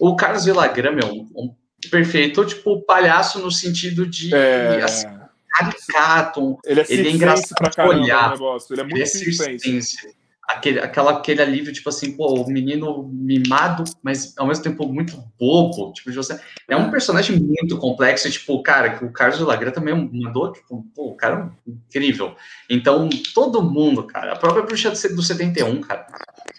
O 0.00 0.16
Carlos 0.16 0.46
Villagrán, 0.46 0.92
meu, 0.92 1.08
um, 1.08 1.28
um 1.36 1.54
perfeito, 1.90 2.44
tipo, 2.46 2.80
palhaço 2.86 3.38
no 3.38 3.50
sentido 3.50 4.06
de, 4.06 4.34
é. 4.34 4.80
assim, 4.82 5.06
caricato, 5.50 6.58
ele 6.64 6.80
é, 6.80 6.86
ele 6.88 7.08
é 7.08 7.10
engraçado 7.12 7.70
pra 7.74 7.86
olhar. 7.86 8.34
Ele 8.70 8.80
é 8.80 8.84
muito 8.84 8.96
ele 8.96 9.02
é 9.02 10.23
aquele, 10.48 10.80
aquela, 10.80 11.12
aquele 11.12 11.42
alívio, 11.42 11.72
tipo 11.72 11.88
assim, 11.88 12.16
pô, 12.16 12.42
o 12.42 12.48
menino 12.48 13.08
mimado, 13.12 13.84
mas 14.02 14.34
ao 14.36 14.46
mesmo 14.46 14.62
tempo 14.62 14.86
muito 14.86 15.16
bobo, 15.38 15.92
tipo, 15.92 16.12
você. 16.12 16.38
É 16.68 16.76
um 16.76 16.90
personagem 16.90 17.38
muito 17.38 17.76
complexo, 17.78 18.30
tipo, 18.30 18.62
cara, 18.62 18.96
que 18.96 19.04
o 19.04 19.12
Carlos 19.12 19.38
de 19.38 19.44
Lagra 19.44 19.70
também 19.70 19.94
mandou, 19.94 20.52
tipo, 20.52 20.84
pô, 20.94 21.08
o 21.08 21.16
cara 21.16 21.52
é 21.66 21.70
incrível. 21.70 22.36
Então, 22.68 23.08
todo 23.34 23.62
mundo, 23.62 24.04
cara, 24.04 24.32
a 24.32 24.36
própria 24.36 24.62
bruxa 24.62 24.90
do 24.90 25.22
71, 25.22 25.80
cara, 25.80 26.06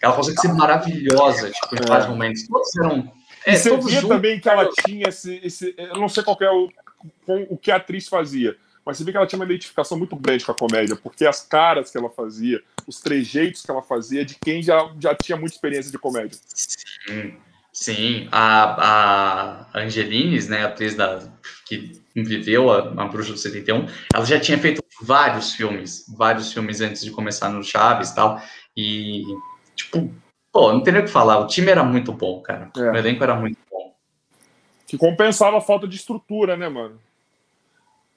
ela 0.02 0.14
consegue 0.14 0.40
ser 0.40 0.52
maravilhosa, 0.52 1.50
tipo, 1.50 1.76
em 1.76 1.84
é. 1.84 1.86
vários 1.86 2.08
momentos. 2.08 2.46
Todos 2.46 2.76
eram. 2.76 3.12
É, 3.46 3.54
e 3.54 3.58
você 3.58 3.76
via 3.76 4.02
também 4.02 4.40
que 4.40 4.48
ela 4.48 4.68
tinha 4.84 5.08
esse, 5.08 5.40
esse. 5.42 5.74
Eu 5.76 6.00
não 6.00 6.08
sei 6.08 6.22
qual 6.22 6.36
é 6.40 6.50
o, 6.50 6.68
o 7.50 7.56
que 7.56 7.70
a 7.70 7.76
atriz 7.76 8.08
fazia 8.08 8.56
mas 8.86 8.96
você 8.96 9.04
vê 9.04 9.10
que 9.10 9.16
ela 9.18 9.26
tinha 9.26 9.38
uma 9.38 9.44
identificação 9.44 9.98
muito 9.98 10.14
grande 10.14 10.44
com 10.44 10.52
a 10.52 10.54
comédia, 10.54 10.94
porque 10.94 11.26
as 11.26 11.42
caras 11.42 11.90
que 11.90 11.98
ela 11.98 12.08
fazia, 12.08 12.62
os 12.86 13.00
trejeitos 13.00 13.62
que 13.62 13.70
ela 13.70 13.82
fazia, 13.82 14.24
de 14.24 14.36
quem 14.36 14.62
já, 14.62 14.88
já 15.00 15.14
tinha 15.14 15.36
muita 15.36 15.56
experiência 15.56 15.90
de 15.90 15.98
comédia. 15.98 16.38
Sim, 16.54 17.34
sim. 17.72 18.28
A, 18.30 19.66
a 19.74 19.80
Angelines, 19.80 20.48
né, 20.48 20.62
a 20.62 20.68
atriz 20.68 20.94
da, 20.94 21.28
que 21.66 22.00
viveu 22.14 22.70
a, 22.70 22.78
a 23.02 23.08
Bruxa 23.08 23.32
do 23.32 23.38
71, 23.38 23.86
ela 24.14 24.24
já 24.24 24.38
tinha 24.38 24.56
feito 24.56 24.82
vários 25.02 25.52
filmes, 25.52 26.06
vários 26.16 26.52
filmes 26.52 26.80
antes 26.80 27.04
de 27.04 27.10
começar 27.10 27.50
no 27.50 27.64
Chaves 27.64 28.10
e 28.10 28.14
tal, 28.14 28.40
e, 28.76 29.24
tipo, 29.74 30.14
Pô, 30.56 30.72
não 30.72 30.82
tem 30.82 30.90
nem 30.90 31.02
o 31.02 31.04
que 31.04 31.10
falar. 31.10 31.38
O 31.38 31.46
time 31.46 31.70
era 31.70 31.84
muito 31.84 32.14
bom, 32.14 32.40
cara. 32.40 32.70
É. 32.74 32.80
O 32.80 32.96
elenco 32.96 33.22
era 33.22 33.34
muito 33.34 33.58
bom. 33.70 33.94
Que 34.86 34.96
compensava 34.96 35.58
a 35.58 35.60
falta 35.60 35.86
de 35.86 35.96
estrutura, 35.96 36.56
né, 36.56 36.66
mano? 36.66 36.98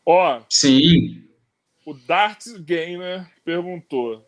Ó. 0.06 0.42
Sim. 0.50 1.24
O 1.86 1.94
Darts 1.94 2.58
Gamer 2.58 3.28
perguntou: 3.44 4.26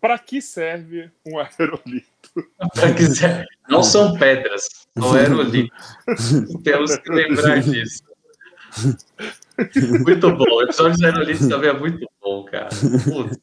para 0.00 0.18
que 0.18 0.42
serve 0.42 1.10
um 1.26 1.38
aerolito? 1.38 2.08
Para 2.74 2.92
que 2.92 3.06
serve? 3.06 3.46
Não 3.68 3.82
são 3.82 4.18
pedras, 4.18 4.68
são 4.98 5.14
aerolitos. 5.14 5.96
Temos 6.62 6.96
que 6.98 7.10
lembrar 7.10 7.60
disso. 7.62 8.02
Muito 10.04 10.30
bom. 10.36 10.44
O 10.44 10.62
episódio 10.62 10.92
dos 10.92 11.02
aerolitos 11.02 11.48
também 11.48 11.70
é 11.70 11.72
muito 11.72 12.06
bom, 12.20 12.44
cara. 12.44 12.68
Putz, 12.68 13.38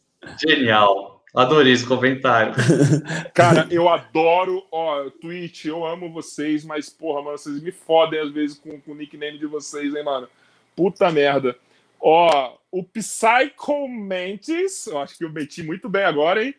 genial. 0.47 1.20
Adorei 1.33 1.71
esse 1.71 1.85
comentário. 1.85 2.53
Cara, 3.33 3.65
eu 3.71 3.87
adoro, 3.87 4.65
ó, 4.69 5.09
Twitch, 5.09 5.65
eu 5.65 5.85
amo 5.85 6.11
vocês, 6.11 6.65
mas, 6.65 6.89
porra, 6.89 7.21
mano, 7.21 7.37
vocês 7.37 7.61
me 7.61 7.71
fodem 7.71 8.19
às 8.19 8.31
vezes 8.31 8.57
com, 8.57 8.81
com 8.81 8.91
o 8.91 8.95
nickname 8.95 9.37
de 9.37 9.45
vocês, 9.45 9.95
hein, 9.95 10.03
mano? 10.03 10.27
Puta 10.75 11.09
merda. 11.09 11.57
Ó, 11.99 12.57
o 12.69 12.83
Psycho 12.83 13.87
Mantis, 13.87 14.87
eu 14.87 14.97
acho 14.97 15.17
que 15.17 15.23
eu 15.23 15.29
meti 15.29 15.63
muito 15.63 15.87
bem 15.87 16.03
agora, 16.03 16.43
hein? 16.43 16.53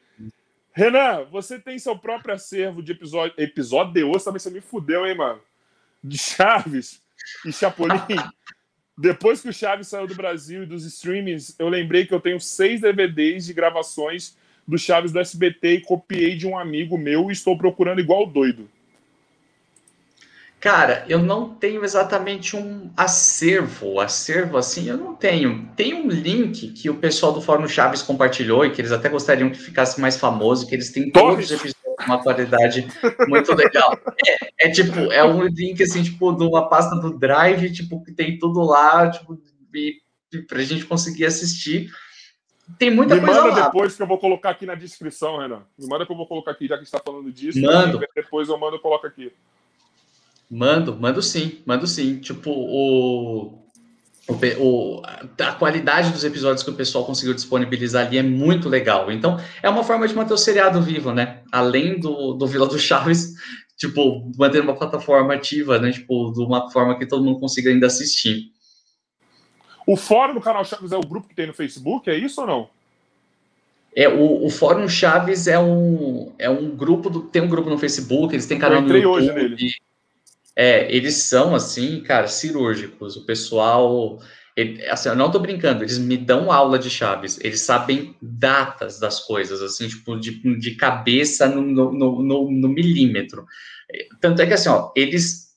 Renan, 0.73 1.25
você 1.31 1.59
tem 1.59 1.79
seu 1.79 1.99
próprio 1.99 2.35
acervo 2.35 2.83
de 2.83 2.93
episódio. 2.93 3.35
Episódio 3.37 3.93
de 3.93 4.05
hoje 4.05 4.25
também 4.25 4.39
você 4.39 4.51
me 4.51 4.63
fudeu, 4.63 5.07
hein, 5.07 5.15
mano? 5.15 5.41
De 6.03 6.17
Chaves 6.17 7.03
e 7.45 7.53
Chapolin. 7.53 8.01
Depois 8.97 9.43
que 9.43 9.49
o 9.49 9.53
Chaves 9.53 9.89
saiu 9.89 10.07
do 10.07 10.15
Brasil 10.15 10.63
e 10.63 10.67
dos 10.67 10.85
streamings, 10.87 11.55
eu 11.59 11.69
lembrei 11.69 12.07
que 12.07 12.15
eu 12.15 12.21
tenho 12.21 12.41
seis 12.41 12.81
DVDs 12.81 13.45
de 13.45 13.53
gravações 13.53 14.37
do 14.73 14.79
Chaves 14.79 15.13
do 15.13 15.21
SBT 15.21 15.75
e 15.75 15.81
copiei 15.83 16.35
de 16.35 16.47
um 16.47 16.59
amigo 16.59 16.97
meu 16.97 17.29
e 17.29 17.33
estou 17.33 17.57
procurando 17.59 18.01
igual 18.01 18.27
doido. 18.27 18.69
Cara, 20.59 21.05
eu 21.09 21.19
não 21.19 21.51
tenho 21.51 21.85
exatamente 21.85 22.57
um 22.57 22.91
acervo, 22.97 23.99
acervo 24.01 24.57
assim, 24.57 24.89
eu 24.89 24.97
não 24.97 25.15
tenho. 25.15 25.69
Tem 25.77 25.93
um 25.93 26.09
link 26.09 26.69
que 26.69 26.89
o 26.89 26.95
pessoal 26.95 27.33
do 27.33 27.43
Fórum 27.43 27.67
Chaves 27.67 28.01
compartilhou 28.01 28.65
e 28.65 28.71
que 28.71 28.81
eles 28.81 28.93
até 28.93 29.09
gostariam 29.09 29.51
que 29.51 29.59
ficasse 29.59 30.01
mais 30.01 30.17
famoso, 30.17 30.67
que 30.67 30.75
eles 30.75 30.91
têm 30.91 31.11
todos 31.11 31.47
os 31.47 31.51
episódios 31.51 31.75
com 31.83 32.05
uma 32.05 32.23
qualidade 32.23 32.87
muito 33.29 33.53
legal. 33.55 33.99
É, 34.25 34.69
é, 34.69 34.71
tipo, 34.71 35.13
é 35.13 35.25
um 35.25 35.45
link 35.45 35.83
assim, 35.83 36.03
tipo, 36.05 36.33
de 36.33 36.45
uma 36.45 36.69
pasta 36.69 36.95
do 36.95 37.19
Drive, 37.19 37.73
tipo, 37.73 38.03
que 38.05 38.13
tem 38.13 38.39
tudo 38.39 38.63
lá, 38.63 39.11
tipo, 39.11 39.37
e, 39.75 39.97
e 40.33 40.43
pra 40.43 40.63
gente 40.63 40.87
conseguir 40.87 41.27
assistir. 41.27 41.91
Tem 42.79 42.91
muita 42.91 43.15
Me 43.15 43.21
coisa 43.21 43.43
manda 43.43 43.55
lá. 43.61 43.67
depois 43.67 43.97
que 43.97 44.03
eu 44.03 44.07
vou 44.07 44.19
colocar 44.19 44.51
aqui 44.51 44.67
na 44.67 44.75
descrição, 44.75 45.39
Renan. 45.39 45.63
Me 45.79 45.87
manda 45.87 46.07
que 46.07 46.13
eu 46.13 46.17
vou 46.17 46.27
colocar 46.27 46.53
aqui, 46.53 46.67
já 46.67 46.77
que 46.77 46.85
está 46.85 47.01
falando 47.05 47.31
disso. 47.33 47.61
Mando. 47.61 48.01
Depois 48.15 48.49
eu 48.49 48.59
mando 48.59 48.77
e 48.77 48.81
coloco 48.81 49.07
aqui. 49.07 49.33
Mando, 50.51 50.97
mando 50.97 51.23
sim, 51.23 51.63
mando 51.65 51.87
sim. 51.87 52.19
Tipo, 52.21 52.51
o, 52.51 53.59
o, 54.59 55.03
a 55.41 55.53
qualidade 55.53 56.13
dos 56.13 56.25
episódios 56.25 56.63
que 56.63 56.71
o 56.71 56.75
pessoal 56.75 57.05
conseguiu 57.05 57.35
disponibilizar 57.35 58.07
ali 58.07 58.19
é 58.19 58.23
muito 58.23 58.69
legal. 58.69 59.11
Então, 59.11 59.41
é 59.63 59.69
uma 59.69 59.83
forma 59.83 60.07
de 60.07 60.15
manter 60.15 60.35
o 60.35 60.39
seriado 60.39 60.81
vivo, 60.83 61.13
né? 61.13 61.41
Além 61.51 61.99
do, 61.99 62.35
do 62.35 62.47
Vila 62.47 62.67
do 62.67 62.79
Chaves, 62.79 63.35
tipo, 63.77 64.31
manter 64.39 64.61
uma 64.61 64.77
plataforma 64.77 65.35
ativa, 65.35 65.79
né? 65.79 65.91
Tipo, 65.91 66.33
de 66.33 66.43
uma 66.43 66.71
forma 66.71 66.99
que 66.99 67.07
todo 67.07 67.25
mundo 67.25 67.41
consiga 67.41 67.71
ainda 67.71 67.87
assistir. 67.87 68.53
O 69.93 69.97
fórum 69.97 70.33
do 70.33 70.41
canal 70.41 70.65
Chaves 70.65 70.91
é 70.91 70.97
o 70.97 71.07
grupo 71.07 71.29
que 71.29 71.35
tem 71.35 71.47
no 71.47 71.53
Facebook, 71.53 72.09
é 72.09 72.17
isso 72.17 72.41
ou 72.41 72.47
não? 72.47 72.71
É, 73.95 74.09
o, 74.09 74.47
o 74.47 74.49
Fórum 74.49 74.89
Chaves 74.89 75.47
é 75.47 75.59
um, 75.59 76.33
é 76.39 76.49
um 76.49 76.75
grupo, 76.75 77.11
do, 77.11 77.25
tem 77.25 77.43
um 77.43 77.49
grupo 77.49 77.69
no 77.69 77.77
Facebook, 77.77 78.35
eles 78.35 78.47
têm 78.47 78.59
canal 78.59 78.79
Eu 78.79 78.85
entrei 78.85 79.03
no 79.03 79.19
YouTube. 79.19 79.31
Hoje 79.31 79.49
nele. 79.49 79.71
É, 80.57 80.91
eles 80.95 81.25
são, 81.25 81.55
assim, 81.55 82.01
cara, 82.01 82.27
cirúrgicos. 82.27 83.17
O 83.17 83.27
pessoal. 83.27 84.19
Ele, 84.57 84.83
assim, 84.87 85.11
eu 85.11 85.17
não 85.17 85.31
tô 85.31 85.39
brincando, 85.39 85.83
eles 85.83 85.99
me 85.99 86.17
dão 86.17 86.51
aula 86.51 86.79
de 86.79 86.89
chaves, 86.89 87.39
eles 87.43 87.63
sabem 87.63 88.15
datas 88.21 88.99
das 88.99 89.21
coisas, 89.21 89.63
assim, 89.63 89.89
tipo, 89.89 90.19
de, 90.19 90.59
de 90.59 90.75
cabeça 90.75 91.49
no, 91.49 91.63
no, 91.63 92.23
no, 92.23 92.51
no 92.51 92.69
milímetro. 92.69 93.47
Tanto 94.23 94.41
é 94.41 94.47
que, 94.47 94.55
assim, 94.55 94.71
ó, 94.71 94.91
eles. 94.97 95.52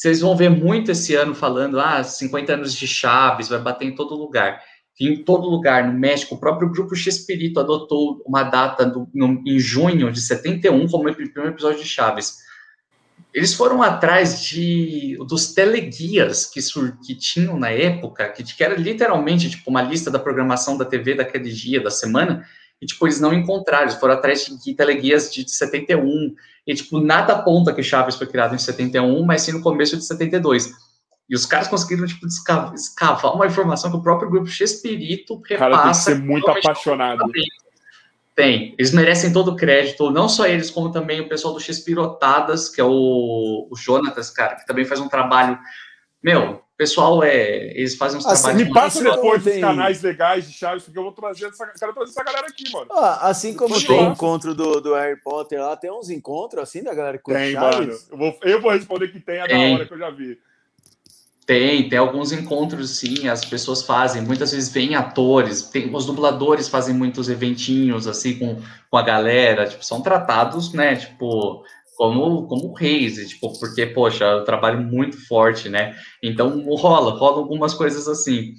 Vocês 0.00 0.20
vão 0.20 0.34
ver 0.34 0.48
muito 0.48 0.90
esse 0.90 1.14
ano 1.14 1.34
falando, 1.34 1.78
ah, 1.78 2.02
50 2.02 2.54
anos 2.54 2.72
de 2.72 2.88
chaves, 2.88 3.50
vai 3.50 3.58
bater 3.58 3.84
em 3.86 3.94
todo 3.94 4.14
lugar. 4.14 4.58
Em 4.98 5.22
todo 5.22 5.46
lugar, 5.46 5.86
no 5.86 5.98
México, 5.98 6.34
o 6.34 6.40
próprio 6.40 6.70
grupo 6.70 6.96
Xpirito 6.96 7.60
adotou 7.60 8.22
uma 8.24 8.42
data 8.42 8.86
do, 8.86 9.06
no, 9.12 9.42
em 9.46 9.58
junho 9.58 10.10
de 10.10 10.22
71 10.22 10.88
como 10.88 11.06
o 11.06 11.14
primeiro 11.14 11.48
episódio 11.48 11.82
de 11.82 11.88
Chaves 11.88 12.38
eles 13.32 13.54
foram 13.54 13.82
atrás 13.82 14.42
de 14.42 15.16
dos 15.28 15.52
teleguias 15.52 16.46
que, 16.46 16.60
sur, 16.60 16.96
que 17.04 17.14
tinham 17.14 17.58
na 17.58 17.70
época, 17.70 18.28
que, 18.30 18.42
que 18.42 18.64
era 18.64 18.74
literalmente 18.74 19.50
tipo 19.50 19.70
uma 19.70 19.82
lista 19.82 20.10
da 20.10 20.18
programação 20.18 20.76
da 20.76 20.84
TV 20.84 21.14
daquele 21.14 21.50
dia, 21.52 21.80
da 21.80 21.90
semana, 21.90 22.44
e 22.80 22.86
tipo, 22.86 23.06
eles 23.06 23.20
não 23.20 23.32
encontraram, 23.32 23.84
eles 23.84 24.00
foram 24.00 24.14
atrás 24.14 24.46
de 24.46 24.74
teleguias 24.74 25.32
de 25.32 25.48
71, 25.48 26.34
e 26.66 26.74
tipo, 26.74 27.00
nada 27.00 27.34
aponta 27.34 27.72
que 27.72 27.82
Chaves 27.82 28.16
foi 28.16 28.26
criado 28.26 28.54
em 28.54 28.58
71, 28.58 29.24
mas 29.24 29.42
sim 29.42 29.52
no 29.52 29.62
começo 29.62 29.96
de 29.96 30.04
72. 30.04 30.72
E 31.28 31.34
os 31.34 31.46
caras 31.46 31.68
conseguiram, 31.68 32.06
tipo, 32.06 32.26
escavar 32.26 33.34
uma 33.34 33.46
informação 33.46 33.90
que 33.90 33.96
o 33.96 34.02
próprio 34.02 34.28
grupo 34.28 34.48
Xespirito 34.48 35.40
repassa. 35.48 35.70
Cara, 35.70 35.82
tem 35.82 35.90
que 35.92 35.96
ser 35.96 36.18
muito 36.18 36.50
apaixonado. 36.50 37.24
Tem. 38.34 38.74
Eles 38.76 38.92
merecem 38.92 39.32
todo 39.32 39.52
o 39.52 39.56
crédito, 39.56 40.10
não 40.10 40.28
só 40.28 40.46
eles, 40.46 40.70
como 40.70 40.90
também 40.90 41.20
o 41.20 41.28
pessoal 41.28 41.54
do 41.54 41.60
Xpirotadas, 41.60 42.68
que 42.68 42.80
é 42.80 42.84
o, 42.84 43.68
o 43.70 43.76
Jonatas, 43.76 44.30
cara, 44.30 44.56
que 44.56 44.66
também 44.66 44.84
faz 44.84 45.00
um 45.00 45.08
trabalho. 45.08 45.58
Meu, 46.22 46.62
pessoal 46.80 47.22
é. 47.22 47.78
Eles 47.78 47.94
fazem 47.94 48.18
uns 48.18 48.24
assim, 48.24 48.42
trabalhos. 48.42 48.68
Me 48.68 48.72
passa 48.72 49.02
depois 49.04 49.44
tem... 49.44 49.60
canais 49.60 50.00
legais 50.00 50.50
de 50.50 50.56
Chaves, 50.56 50.84
porque 50.84 50.98
eu 50.98 51.02
vou 51.02 51.12
trazer 51.12 51.46
essa, 51.46 51.66
quero 51.78 51.92
trazer 51.92 52.10
essa 52.10 52.24
galera 52.24 52.46
aqui, 52.46 52.72
mano. 52.72 52.86
Ah, 52.90 53.28
assim 53.28 53.54
como 53.54 53.78
tem 53.78 54.08
o 54.08 54.12
encontro 54.12 54.54
do, 54.54 54.80
do 54.80 54.94
Harry 54.94 55.20
Potter 55.20 55.60
lá, 55.60 55.76
tem 55.76 55.92
uns 55.92 56.08
encontros 56.08 56.62
assim 56.62 56.82
da 56.82 56.94
galera 56.94 57.18
que 57.18 57.24
Tem, 57.30 57.52
Chaves? 57.52 57.78
mano. 57.78 57.98
Eu 58.10 58.16
vou, 58.16 58.38
eu 58.42 58.60
vou 58.62 58.72
responder 58.72 59.08
que 59.08 59.20
tem, 59.20 59.40
é 59.40 59.46
da 59.46 59.74
hora 59.74 59.86
que 59.86 59.92
eu 59.92 59.98
já 59.98 60.10
vi. 60.10 60.38
Tem, 61.44 61.88
tem 61.88 61.98
alguns 61.98 62.32
encontros, 62.32 62.98
sim, 62.98 63.28
as 63.28 63.44
pessoas 63.44 63.82
fazem, 63.82 64.22
muitas 64.22 64.52
vezes 64.52 64.70
vêm 64.70 64.94
atores, 64.94 65.62
tem, 65.62 65.94
os 65.94 66.06
dubladores 66.06 66.68
fazem 66.68 66.94
muitos 66.94 67.28
eventinhos, 67.28 68.06
assim, 68.06 68.38
com, 68.38 68.62
com 68.88 68.96
a 68.96 69.02
galera, 69.02 69.66
tipo, 69.66 69.84
são 69.84 70.00
tratados, 70.00 70.72
né, 70.72 70.94
tipo, 70.96 71.64
como, 72.00 72.46
como 72.46 72.72
reis, 72.72 73.28
tipo, 73.28 73.52
porque, 73.60 73.84
poxa, 73.84 74.24
é 74.24 74.36
um 74.36 74.44
trabalho 74.44 74.80
muito 74.80 75.22
forte, 75.26 75.68
né, 75.68 75.94
então 76.22 76.64
rola, 76.74 77.10
rola 77.10 77.36
algumas 77.36 77.74
coisas 77.74 78.08
assim. 78.08 78.54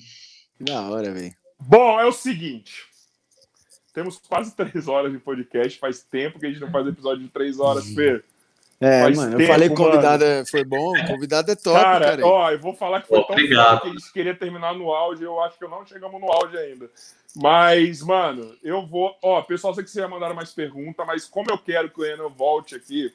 Da 0.59 0.79
hora, 0.81 1.11
velho. 1.11 1.33
Bom, 1.59 1.99
é 1.99 2.05
o 2.05 2.11
seguinte, 2.11 2.83
temos 3.95 4.19
quase 4.19 4.53
três 4.55 4.87
horas 4.87 5.11
de 5.11 5.17
podcast, 5.17 5.79
faz 5.79 6.03
tempo 6.03 6.37
que 6.37 6.45
a 6.45 6.49
gente 6.49 6.61
não 6.61 6.69
faz 6.69 6.85
episódio 6.85 7.23
de 7.23 7.29
três 7.29 7.59
horas, 7.59 7.89
Fê. 7.89 8.23
É, 8.79 9.01
Faz 9.03 9.17
mano, 9.17 9.31
tempo, 9.31 9.41
eu 9.43 9.47
falei 9.47 9.69
que 9.69 9.75
convidado 9.75 10.25
mano. 10.25 10.45
foi 10.47 10.63
bom, 10.63 10.93
convidado 11.07 11.51
é 11.51 11.55
top, 11.55 11.79
cara. 11.79 12.05
cara. 12.05 12.25
Ó, 12.25 12.51
eu 12.51 12.59
vou 12.59 12.75
falar 12.75 13.01
que 13.01 13.07
foi 13.07 13.23
tão 13.23 13.31
Obrigado. 13.31 13.81
que 13.81 13.87
a 13.87 13.91
gente 13.91 14.13
queria 14.13 14.35
terminar 14.35 14.73
no 14.75 14.91
auge, 14.91 15.23
eu 15.23 15.39
acho 15.41 15.57
que 15.57 15.67
não 15.67 15.85
chegamos 15.85 16.19
no 16.19 16.31
auge 16.31 16.57
ainda. 16.57 16.89
Mas, 17.35 18.01
mano, 18.01 18.55
eu 18.63 18.85
vou. 18.85 19.15
Ó, 19.21 19.41
pessoal, 19.43 19.73
sei 19.73 19.83
que 19.83 19.89
vocês 19.89 20.03
já 20.03 20.09
mandaram 20.09 20.35
mais 20.35 20.51
perguntas, 20.51 21.05
mas 21.07 21.25
como 21.25 21.51
eu 21.51 21.57
quero 21.57 21.89
que 21.89 21.99
o 21.99 22.03
Renan 22.03 22.29
volte 22.29 22.75
aqui, 22.75 23.13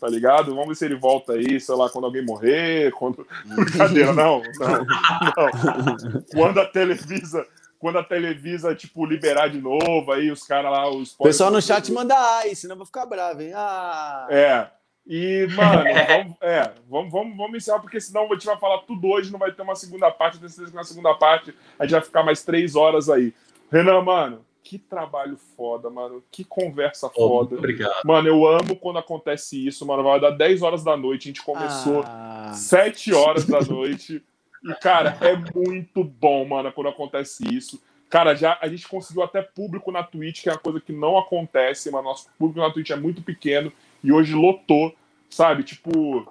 tá 0.00 0.08
ligado? 0.08 0.54
Vamos 0.54 0.68
ver 0.68 0.74
se 0.76 0.84
ele 0.84 0.94
volta 0.94 1.32
aí, 1.32 1.60
sei 1.60 1.74
lá, 1.74 1.88
quando 1.88 2.04
alguém 2.04 2.24
morrer, 2.24 2.92
quando. 2.92 3.26
Brincadeira, 3.44 4.12
não, 4.12 4.42
não, 4.58 4.84
não. 4.84 6.22
Quando 6.32 6.60
a 6.60 6.66
Televisa 6.66 7.46
quando 7.78 7.98
a 7.98 8.02
Televisa, 8.04 8.74
tipo, 8.74 9.04
liberar 9.04 9.48
de 9.48 9.60
novo, 9.60 10.10
aí 10.10 10.30
os 10.30 10.42
caras 10.42 10.72
lá, 10.72 10.88
os 10.88 11.12
pessoal 11.12 11.50
no 11.50 11.60
chat 11.60 11.92
manda 11.92 12.14
ai, 12.16 12.54
senão 12.54 12.72
eu 12.72 12.78
vou 12.78 12.86
ficar 12.86 13.04
bravo, 13.04 13.42
hein? 13.42 13.52
Ah. 13.54 14.26
É. 14.30 14.66
E, 15.06 15.46
mano, 15.54 15.84
vamos, 15.84 16.36
é, 16.40 16.72
vamos, 16.88 17.12
vamos, 17.12 17.36
vamos 17.36 17.50
iniciar, 17.50 17.78
porque 17.78 18.00
senão 18.00 18.24
a 18.24 18.34
gente 18.34 18.46
vai 18.46 18.58
falar 18.58 18.78
tudo 18.78 19.06
hoje, 19.06 19.30
não 19.30 19.38
vai 19.38 19.52
ter 19.52 19.62
uma 19.62 19.76
segunda 19.76 20.10
parte. 20.10 20.34
Eu 20.34 20.40
tenho 20.40 20.50
certeza 20.50 20.70
que 20.72 20.76
na 20.76 20.84
segunda 20.84 21.14
parte 21.14 21.54
a 21.78 21.84
gente 21.84 21.92
vai 21.92 22.00
ficar 22.00 22.24
mais 22.24 22.42
três 22.42 22.74
horas 22.74 23.08
aí. 23.08 23.32
Renan, 23.70 24.02
mano, 24.02 24.44
que 24.66 24.78
trabalho 24.78 25.36
foda, 25.56 25.88
mano. 25.88 26.24
Que 26.28 26.42
conversa 26.42 27.08
foda. 27.08 27.54
Oh, 27.54 27.58
obrigado. 27.58 28.04
Mano, 28.04 28.26
eu 28.26 28.44
amo 28.48 28.74
quando 28.74 28.98
acontece 28.98 29.64
isso, 29.64 29.86
mano. 29.86 30.02
Vai 30.02 30.18
dar 30.18 30.30
10 30.30 30.60
horas 30.60 30.82
da 30.82 30.96
noite. 30.96 31.28
A 31.28 31.30
gente 31.30 31.42
começou 31.42 32.02
ah. 32.04 32.52
7 32.52 33.14
horas 33.14 33.46
da 33.46 33.60
noite. 33.60 34.20
E, 34.64 34.74
cara, 34.80 35.16
é 35.20 35.36
muito 35.54 36.02
bom, 36.02 36.44
mano, 36.44 36.72
quando 36.72 36.88
acontece 36.88 37.44
isso. 37.48 37.80
Cara, 38.10 38.34
já 38.34 38.58
a 38.60 38.66
gente 38.66 38.88
conseguiu 38.88 39.22
até 39.22 39.40
público 39.40 39.92
na 39.92 40.02
Twitch, 40.02 40.42
que 40.42 40.48
é 40.48 40.52
uma 40.52 40.58
coisa 40.58 40.80
que 40.80 40.92
não 40.92 41.16
acontece, 41.16 41.88
mas 41.92 42.02
nosso 42.02 42.28
público 42.36 42.58
na 42.58 42.72
Twitch 42.72 42.90
é 42.90 42.96
muito 42.96 43.22
pequeno 43.22 43.72
e 44.02 44.12
hoje 44.12 44.34
lotou, 44.34 44.92
sabe? 45.30 45.62
Tipo, 45.62 46.26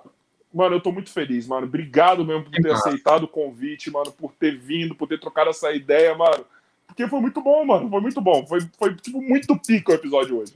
mano, 0.54 0.76
eu 0.76 0.82
tô 0.82 0.92
muito 0.92 1.10
feliz, 1.10 1.48
mano. 1.48 1.68
Obrigado 1.68 2.26
mesmo 2.26 2.44
por 2.44 2.52
ter 2.52 2.72
aceitado 2.72 3.24
o 3.24 3.30
convite, 3.30 3.90
mano, 3.90 4.12
por 4.12 4.34
ter 4.34 4.58
vindo, 4.58 4.94
por 4.94 5.08
ter 5.08 5.22
trocado 5.22 5.52
essa 5.52 5.72
ideia, 5.72 6.14
mano. 6.16 6.46
Porque 6.88 7.08
foi 7.08 7.20
muito 7.20 7.42
bom, 7.42 7.66
mano. 7.66 7.90
Foi 7.90 8.02
muito 8.02 8.22
bom. 8.22 8.46
Foi, 8.48 8.60
foi 8.78 8.96
tipo, 8.96 9.22
muito 9.22 9.58
pico 9.60 9.92
o 9.92 9.96
episódio 9.96 10.40
hoje. 10.40 10.54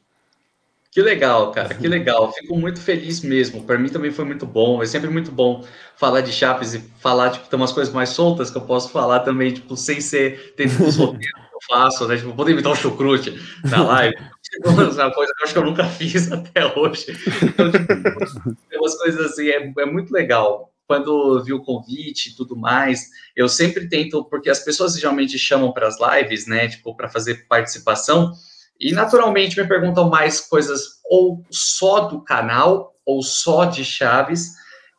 Que 0.91 1.03
legal, 1.03 1.51
cara, 1.51 1.75
que 1.75 1.88
legal. 1.88 2.33
Fico 2.33 2.58
muito 2.58 2.82
feliz 2.82 3.22
mesmo. 3.22 3.64
Para 3.64 3.77
mim 3.77 3.90
também 3.90 4.09
foi 4.09 4.25
muito 4.25 4.45
bom. 4.45 4.82
É 4.82 4.88
sempre 4.88 5.09
muito 5.09 5.32
bom 5.32 5.64
falar 5.95 6.22
de 6.22 6.32
Chaves 6.32 6.74
e 6.74 6.80
falar, 6.99 7.30
tipo, 7.30 7.48
tem 7.48 7.59
umas 7.59 7.72
coisas 7.72 7.93
mais 7.93 8.09
soltas 8.09 8.49
que 8.49 8.58
eu 8.58 8.61
posso 8.64 8.90
falar 8.90 9.19
também, 9.19 9.53
tipo, 9.53 9.77
sem 9.77 10.01
ser 10.01 10.56
dentro 10.58 10.83
dos 10.83 10.95
roteiros 10.98 11.41
que 11.48 11.56
eu 11.56 11.59
faço, 11.67 12.08
né? 12.08 12.17
Tipo, 12.17 12.33
poder 12.33 12.53
imitar 12.53 12.72
um 12.72 12.75
chucrute 12.75 13.40
na 13.66 13.83
live. 13.83 14.16
Tipo, 14.41 14.69
uma 14.72 15.11
coisa 15.11 15.33
que 15.35 15.41
eu 15.41 15.43
acho 15.43 15.53
que 15.53 15.59
eu 15.59 15.66
nunca 15.66 15.83
fiz 15.93 16.32
até 16.32 16.66
hoje. 16.75 17.06
Então, 17.43 17.72
tipo, 17.72 18.80
umas 18.80 18.98
coisas 18.98 19.32
assim, 19.32 19.48
é, 19.48 19.72
é 19.77 19.85
muito 19.85 20.11
legal. 20.11 20.74
Quando 20.90 21.43
vi 21.43 21.53
o 21.53 21.61
convite 21.61 22.30
e 22.30 22.35
tudo 22.35 22.58
mais, 22.58 23.11
eu 23.35 23.48
sempre 23.48 23.88
tento, 23.88 24.26
porque 24.26 24.50
as 24.50 24.59
pessoas 24.59 24.95
geralmente 24.95 25.38
chamam 25.38 25.72
para 25.72 25.88
as 25.88 25.98
lives, 26.00 26.48
né? 26.48 26.68
Tipo, 26.68 26.95
para 26.95 27.08
fazer 27.08 27.45
participação. 27.48 28.34
E 28.80 28.92
naturalmente 28.92 29.61
me 29.61 29.68
perguntam 29.68 30.09
mais 30.09 30.42
coisas 30.42 31.00
ou 31.08 31.45
só 31.51 32.08
do 32.08 32.24
canal 32.24 32.95
ou 33.06 33.22
só 33.22 33.66
de 33.66 33.85
Chaves 33.85 34.56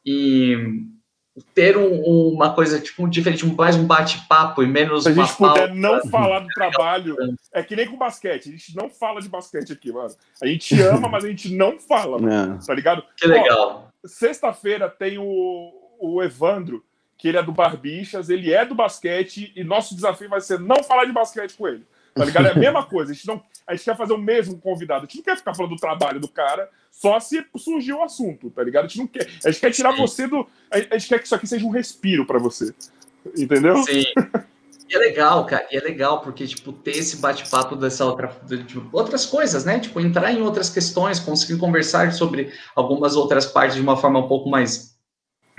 e 0.06 0.56
ter 1.54 1.76
um, 1.76 2.02
uma 2.34 2.54
coisa 2.54 2.78
tipo 2.78 3.08
diferente, 3.08 3.44
mais 3.44 3.74
um 3.74 3.84
bate-papo 3.84 4.62
e 4.62 4.68
menos. 4.68 5.02
Se 5.02 5.08
a 5.08 5.12
gente 5.12 5.36
puder 5.36 5.66
pauta. 5.66 5.74
não 5.74 6.00
falar 6.08 6.38
do 6.38 6.48
trabalho, 6.54 7.16
é 7.52 7.64
que 7.64 7.74
nem 7.74 7.88
com 7.88 7.98
basquete. 7.98 8.48
A 8.48 8.52
gente 8.52 8.76
não 8.76 8.88
fala 8.88 9.20
de 9.20 9.28
basquete 9.28 9.72
aqui, 9.72 9.90
mano. 9.90 10.14
A 10.40 10.46
gente 10.46 10.80
ama, 10.82 11.08
mas 11.08 11.24
a 11.24 11.28
gente 11.28 11.52
não 11.52 11.80
fala, 11.80 12.16
mano, 12.16 12.60
tá 12.64 12.72
ligado? 12.74 13.02
Que 13.16 13.26
legal. 13.26 13.88
Sexta-feira 14.04 14.88
tem 14.88 15.18
o, 15.18 15.79
o 16.00 16.22
Evandro, 16.22 16.84
que 17.16 17.28
ele 17.28 17.36
é 17.36 17.42
do 17.42 17.52
Barbixas, 17.52 18.30
ele 18.30 18.52
é 18.52 18.64
do 18.64 18.74
basquete 18.74 19.52
e 19.54 19.62
nosso 19.62 19.94
desafio 19.94 20.28
vai 20.28 20.40
ser 20.40 20.58
não 20.58 20.82
falar 20.82 21.04
de 21.04 21.12
basquete 21.12 21.54
com 21.54 21.68
ele. 21.68 21.86
Tá 22.14 22.24
ligado? 22.24 22.46
É 22.46 22.52
a 22.52 22.54
mesma 22.54 22.84
coisa. 22.88 23.12
A 23.12 23.14
gente, 23.14 23.26
não, 23.26 23.42
a 23.66 23.74
gente 23.74 23.84
quer 23.84 23.96
fazer 23.96 24.12
o 24.12 24.18
mesmo 24.18 24.58
convidado. 24.58 25.04
A 25.04 25.06
gente 25.06 25.16
não 25.16 25.24
quer 25.24 25.36
ficar 25.36 25.54
falando 25.54 25.74
do 25.74 25.80
trabalho 25.80 26.18
do 26.18 26.28
cara 26.28 26.68
só 26.90 27.20
se 27.20 27.44
surgir 27.56 27.92
o 27.92 28.02
assunto, 28.02 28.50
tá 28.50 28.62
ligado? 28.62 28.86
A 28.86 28.88
gente 28.88 28.98
não 28.98 29.06
quer. 29.06 29.28
A 29.44 29.50
gente 29.50 29.60
quer 29.60 29.70
tirar 29.70 29.94
você 29.96 30.26
do. 30.26 30.46
A 30.70 30.78
gente 30.78 31.08
quer 31.08 31.18
que 31.18 31.26
isso 31.26 31.34
aqui 31.34 31.46
seja 31.46 31.64
um 31.64 31.70
respiro 31.70 32.26
para 32.26 32.38
você. 32.38 32.74
Entendeu? 33.36 33.76
Sim. 33.84 34.04
E 34.88 34.94
é 34.96 34.98
legal, 34.98 35.46
cara, 35.46 35.68
e 35.70 35.76
é 35.76 35.80
legal 35.80 36.20
porque, 36.20 36.44
tipo, 36.44 36.72
ter 36.72 36.96
esse 36.96 37.18
bate-papo 37.18 37.76
dessa 37.76 38.04
outra, 38.04 38.36
de, 38.44 38.64
tipo, 38.64 38.88
outras 38.90 39.24
coisas, 39.24 39.64
né? 39.64 39.78
Tipo, 39.78 40.00
entrar 40.00 40.32
em 40.32 40.42
outras 40.42 40.68
questões, 40.68 41.20
conseguir 41.20 41.60
conversar 41.60 42.12
sobre 42.12 42.52
algumas 42.74 43.14
outras 43.14 43.46
partes 43.46 43.76
de 43.76 43.82
uma 43.82 43.96
forma 43.96 44.18
um 44.18 44.26
pouco 44.26 44.50
mais 44.50 44.89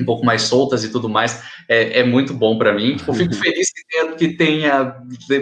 um 0.01 0.05
pouco 0.05 0.25
mais 0.25 0.43
soltas 0.43 0.83
e 0.83 0.91
tudo 0.91 1.07
mais, 1.07 1.43
é, 1.67 1.99
é 1.99 2.03
muito 2.03 2.33
bom 2.33 2.57
para 2.57 2.73
mim. 2.73 2.97
Tipo, 2.97 3.13
fico 3.13 3.33
feliz 3.33 3.71
que 3.71 3.83
tenha, 3.85 4.11
que 4.13 4.27
tenha 4.29 4.95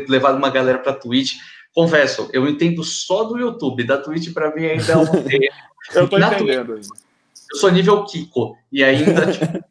levado 0.07 0.37
uma 0.37 0.49
galera 0.49 0.79
para 0.79 0.93
Twitch. 0.93 1.35
Confesso, 1.73 2.29
eu 2.33 2.47
entendo 2.47 2.83
só 2.83 3.23
do 3.23 3.37
YouTube, 3.37 3.83
da 3.83 3.97
Twitch 3.97 4.33
para 4.33 4.53
mim 4.53 4.65
ainda 4.65 4.93
é 4.93 4.97
um 4.97 5.05
Eu 5.95 6.07
tô 6.07 6.17
Na 6.17 6.33
entendendo. 6.33 6.73
Twitch, 6.73 6.87
eu 7.51 7.57
sou 7.57 7.71
nível 7.71 8.03
Kiko 8.05 8.55
e 8.71 8.83
ainda 8.83 9.31
tipo, 9.31 9.63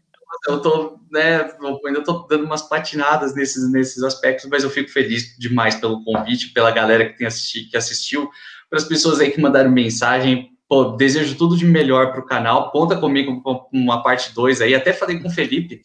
eu 0.48 0.60
tô, 0.60 0.98
né, 1.10 1.50
eu 1.60 1.80
ainda 1.86 2.02
tô 2.02 2.26
dando 2.28 2.44
umas 2.44 2.62
patinadas 2.62 3.34
nesses, 3.34 3.70
nesses 3.70 4.02
aspectos, 4.02 4.48
mas 4.50 4.64
eu 4.64 4.70
fico 4.70 4.90
feliz 4.90 5.36
demais 5.38 5.74
pelo 5.74 6.02
convite, 6.04 6.52
pela 6.52 6.70
galera 6.70 7.08
que 7.08 7.18
tem 7.18 7.26
assisti, 7.26 7.64
que 7.64 7.76
assistiu, 7.76 8.30
para 8.70 8.78
as 8.78 8.84
pessoas 8.84 9.20
aí 9.20 9.30
que 9.30 9.40
mandaram 9.40 9.70
mensagem, 9.70 10.50
pô, 10.68 10.92
desejo 10.92 11.36
tudo 11.36 11.56
de 11.56 11.64
melhor 11.64 12.12
para 12.12 12.20
o 12.20 12.26
canal. 12.26 12.70
Conta 12.70 12.96
comigo 12.96 13.40
com 13.42 13.66
uma 13.72 14.02
parte 14.02 14.34
2 14.34 14.60
aí. 14.60 14.74
Até 14.74 14.92
falei 14.92 15.18
com 15.18 15.28
o 15.28 15.32
Felipe. 15.32 15.80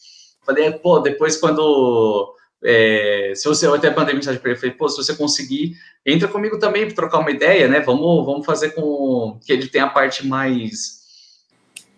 Falei, 0.45 0.69
pô, 0.71 0.99
depois 0.99 1.37
quando. 1.37 2.35
É, 2.65 3.33
se 3.35 3.45
você 3.47 3.65
eu 3.67 3.73
até 3.73 3.93
mandei 3.93 4.13
mensagem 4.13 4.39
para 4.39 4.51
ele, 4.51 4.59
falei, 4.59 4.75
pô, 4.75 4.87
se 4.87 4.95
você 4.95 5.15
conseguir, 5.15 5.75
entra 6.05 6.29
comigo 6.29 6.57
também 6.59 6.85
para 6.85 6.95
trocar 6.95 7.19
uma 7.19 7.31
ideia, 7.31 7.67
né? 7.67 7.79
Vamos, 7.81 8.25
vamos 8.25 8.45
fazer 8.45 8.71
com 8.71 9.39
que 9.45 9.51
ele 9.51 9.67
tenha 9.67 9.85
a 9.85 9.89
parte 9.89 10.25
mais. 10.27 11.01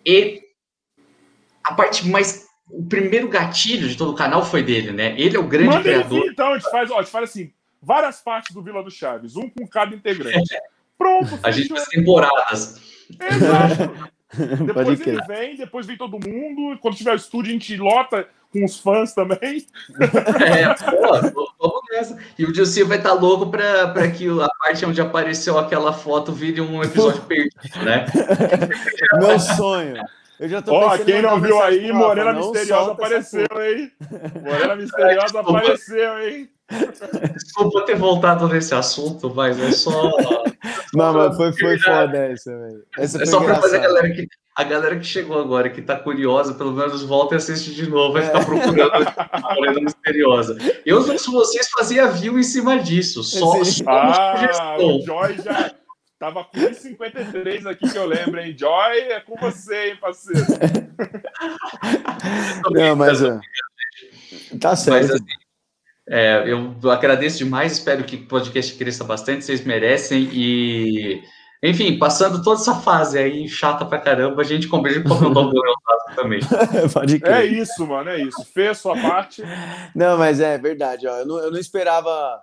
E 0.04 0.42
a 1.62 1.74
parte 1.74 2.06
mais. 2.06 2.46
O 2.68 2.84
primeiro 2.84 3.28
gatilho 3.28 3.88
de 3.88 3.96
todo 3.96 4.10
o 4.10 4.16
canal 4.16 4.44
foi 4.44 4.60
dele, 4.60 4.90
né? 4.90 5.14
Ele 5.16 5.36
é 5.36 5.38
o 5.38 5.46
grande 5.46 5.68
Manda 5.68 5.82
criador. 5.82 6.22
Vir, 6.22 6.32
então, 6.32 6.52
a 6.52 6.58
gente 6.58 6.68
faz, 6.68 6.90
ó, 6.90 6.98
a 6.98 7.02
gente 7.02 7.12
faz 7.12 7.30
assim, 7.30 7.52
várias 7.80 8.20
partes 8.20 8.52
do 8.52 8.60
Vila 8.60 8.82
do 8.82 8.90
Chaves, 8.90 9.36
um 9.36 9.48
com 9.48 9.68
cada 9.68 9.94
integrante. 9.94 10.52
Pronto, 10.98 11.38
A 11.42 11.50
gente 11.50 11.68
faz 11.68 11.86
temporadas. 11.86 12.80
Exato. 13.20 14.16
Depois 14.64 15.00
ele 15.00 15.22
vem, 15.26 15.56
depois 15.56 15.86
vem 15.86 15.96
todo 15.96 16.18
mundo. 16.18 16.78
Quando 16.80 16.96
tiver 16.96 17.12
o 17.12 17.16
estúdio, 17.16 17.50
a 17.50 17.52
gente 17.52 17.76
lota 17.76 18.28
com 18.52 18.64
os 18.64 18.78
fãs 18.78 19.14
também. 19.14 19.66
É, 20.44 20.74
pô, 21.30 21.50
vamos 21.58 21.80
nessa. 21.90 22.18
E 22.38 22.44
o 22.44 22.52
Dilci 22.52 22.82
vai 22.82 22.98
estar 22.98 23.10
tá 23.10 23.14
louco 23.14 23.50
para 23.50 24.10
que 24.10 24.28
a 24.28 24.48
parte 24.60 24.84
onde 24.84 25.00
apareceu 25.00 25.58
aquela 25.58 25.92
foto 25.92 26.32
vire 26.32 26.60
um 26.60 26.82
episódio 26.82 27.22
perdido, 27.24 27.84
né? 27.84 28.06
Meu 29.18 29.38
sonho. 29.38 29.96
Eu 30.38 30.48
já 30.50 30.60
tô 30.60 30.74
Ó, 30.74 30.98
quem 30.98 31.22
não 31.22 31.40
viu 31.40 31.62
aí, 31.62 31.90
Morena 31.92 32.32
Misteriosa 32.34 32.92
apareceu, 32.92 33.46
hein? 33.58 33.90
Morena 34.42 34.76
Misteriosa 34.76 35.40
apareceu, 35.40 36.18
hein? 36.28 36.50
Desculpa 37.34 37.82
ter 37.82 37.96
voltado 37.96 38.48
nesse 38.48 38.74
assunto, 38.74 39.32
mas 39.34 39.58
é 39.58 39.70
só. 39.72 40.10
Não, 40.92 41.12
mas 41.14 41.36
foi, 41.36 41.52
foi 41.52 41.78
foda 41.78 42.18
essa, 42.26 42.58
velho. 42.58 42.84
Essa 42.98 43.22
é 43.22 43.26
só 43.26 43.42
para 43.42 43.56
fazer 43.56 43.76
a 43.76 43.80
galera 43.80 44.10
que. 44.12 44.26
A 44.56 44.64
galera 44.64 44.98
que 44.98 45.04
chegou 45.04 45.38
agora, 45.38 45.68
que 45.68 45.82
tá 45.82 45.96
curiosa, 45.96 46.54
pelo 46.54 46.72
menos 46.72 47.02
volta 47.02 47.34
e 47.34 47.36
assiste 47.36 47.74
de 47.74 47.90
novo, 47.90 48.14
vai 48.14 48.22
ficar 48.22 48.40
é. 48.40 48.44
procurando 48.46 49.06
a 49.30 49.54
Morena 49.54 49.80
Misteriosa. 49.82 50.56
Eu, 50.86 51.02
se 51.18 51.30
vocês, 51.30 51.68
fazia 51.68 52.08
view 52.08 52.38
em 52.38 52.42
cima 52.42 52.78
disso. 52.78 53.22
Só, 53.22 53.62
só 53.62 53.84
ah, 53.86 54.76
o 54.80 55.02
Joy 55.02 55.36
já 55.44 55.74
tava 56.18 56.42
com 56.44 56.58
1,53 56.58 57.66
aqui 57.66 57.86
que 57.86 57.98
eu 57.98 58.06
lembro, 58.06 58.40
hein? 58.40 58.56
Joy, 58.58 58.98
é 58.98 59.20
com 59.20 59.36
você, 59.36 59.90
hein, 59.90 59.98
parceiro? 60.00 60.46
Não, 62.70 62.96
mas. 62.96 63.22
É. 63.22 63.38
Tá 64.58 64.74
certo. 64.74 65.02
Mas, 65.02 65.10
assim, 65.10 65.45
é, 66.08 66.44
eu 66.46 66.90
agradeço 66.90 67.38
demais, 67.38 67.72
espero 67.72 68.04
que 68.04 68.16
o 68.16 68.26
podcast 68.26 68.74
cresça 68.76 69.02
bastante, 69.02 69.44
vocês 69.44 69.64
merecem. 69.64 70.28
E, 70.32 71.22
enfim, 71.62 71.98
passando 71.98 72.42
toda 72.42 72.60
essa 72.60 72.76
fase 72.76 73.18
aí 73.18 73.48
chata 73.48 73.84
pra 73.84 73.98
caramba, 73.98 74.42
a 74.42 74.44
gente 74.44 74.68
conversa 74.68 75.02
com 75.02 75.14
o 75.14 75.34
Dom 75.34 75.52
também. 76.14 76.40
Pode 76.92 77.18
crer. 77.18 77.34
É 77.34 77.44
isso, 77.44 77.86
mano, 77.86 78.10
é 78.10 78.22
isso. 78.22 78.44
Fez 78.54 78.78
sua 78.78 78.94
parte. 79.00 79.42
Não, 79.94 80.16
mas 80.16 80.40
é 80.40 80.56
verdade, 80.56 81.06
ó. 81.06 81.18
Eu 81.18 81.26
não, 81.26 81.38
eu 81.38 81.50
não 81.50 81.58
esperava 81.58 82.40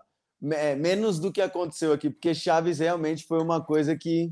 é, 0.51 0.75
menos 0.75 1.19
do 1.19 1.31
que 1.31 1.41
aconteceu 1.41 1.93
aqui, 1.93 2.09
porque 2.09 2.35
Chaves 2.35 2.79
realmente 2.79 3.25
foi 3.25 3.41
uma 3.41 3.61
coisa 3.61 3.95
que 3.95 4.29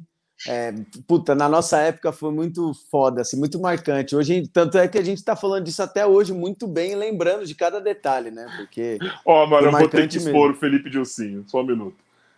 é, 0.48 0.74
puta, 1.08 1.36
na 1.36 1.48
nossa 1.48 1.78
época 1.80 2.12
foi 2.12 2.32
muito 2.32 2.74
foda, 2.90 3.22
assim, 3.22 3.38
muito 3.38 3.60
marcante. 3.60 4.16
Hoje, 4.16 4.48
tanto 4.48 4.78
é 4.78 4.88
que 4.88 4.98
a 4.98 5.04
gente 5.04 5.18
está 5.18 5.36
falando 5.36 5.66
disso 5.66 5.84
até 5.84 6.06
hoje 6.06 6.34
muito 6.34 6.68
bem, 6.68 6.96
lembrando 6.96 7.46
de 7.46 7.54
cada 7.54 7.80
detalhe, 7.80 8.32
né? 8.32 8.48
Porque. 8.58 8.98
Ó, 9.26 9.44
oh, 9.44 9.48
mano, 9.48 9.68
eu 9.68 9.72
vou 9.72 9.88
ter 9.88 10.08
que 10.08 10.18
expor 10.18 10.34
mesmo. 10.34 10.54
o 10.54 10.60
Felipe 10.60 10.90
Dilcinho, 10.90 11.44
só 11.48 11.62
um 11.62 11.66
minuto. 11.66 11.98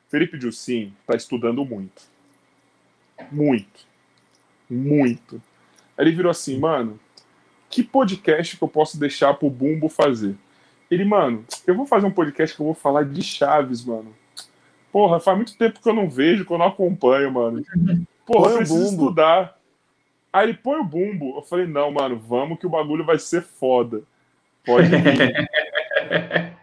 Felipe 0.10 0.38
Dilcinho 0.38 0.94
está 1.02 1.16
estudando 1.16 1.64
muito. 1.66 2.04
Muito. 3.32 3.88
Muito. 4.70 5.42
Aí 5.98 6.06
ele 6.06 6.16
virou 6.16 6.30
assim, 6.30 6.60
mano, 6.60 7.00
que 7.70 7.84
podcast 7.84 8.58
que 8.58 8.64
eu 8.64 8.68
posso 8.68 9.00
deixar 9.00 9.34
pro 9.34 9.50
Bumbo 9.50 9.88
fazer? 9.90 10.36
Ele, 10.92 11.06
mano, 11.06 11.46
eu 11.66 11.76
vou 11.76 11.86
fazer 11.86 12.06
um 12.06 12.12
podcast 12.12 12.56
que 12.56 12.62
eu 12.62 12.66
vou 12.66 12.76
falar 12.76 13.04
de 13.04 13.22
Chaves, 13.24 13.84
mano. 13.84 14.14
Porra, 14.94 15.20
faz 15.20 15.36
muito 15.36 15.58
tempo 15.58 15.82
que 15.82 15.90
eu 15.90 15.94
não 15.94 16.08
vejo, 16.08 16.46
que 16.46 16.54
eu 16.54 16.58
não 16.60 16.68
acompanho, 16.68 17.32
mano. 17.32 17.66
Porra, 18.28 18.44
põe 18.44 18.52
eu 18.52 18.58
preciso 18.60 18.92
estudar. 18.92 19.58
Aí 20.32 20.50
ele 20.50 20.54
põe 20.54 20.80
o 20.80 20.84
bumbo. 20.84 21.36
Eu 21.36 21.42
falei, 21.42 21.66
não, 21.66 21.92
mano, 21.92 22.16
vamos 22.20 22.60
que 22.60 22.68
o 22.68 22.70
bagulho 22.70 23.04
vai 23.04 23.18
ser 23.18 23.42
foda. 23.42 24.04
Pode 24.64 24.88
vir. 24.88 25.50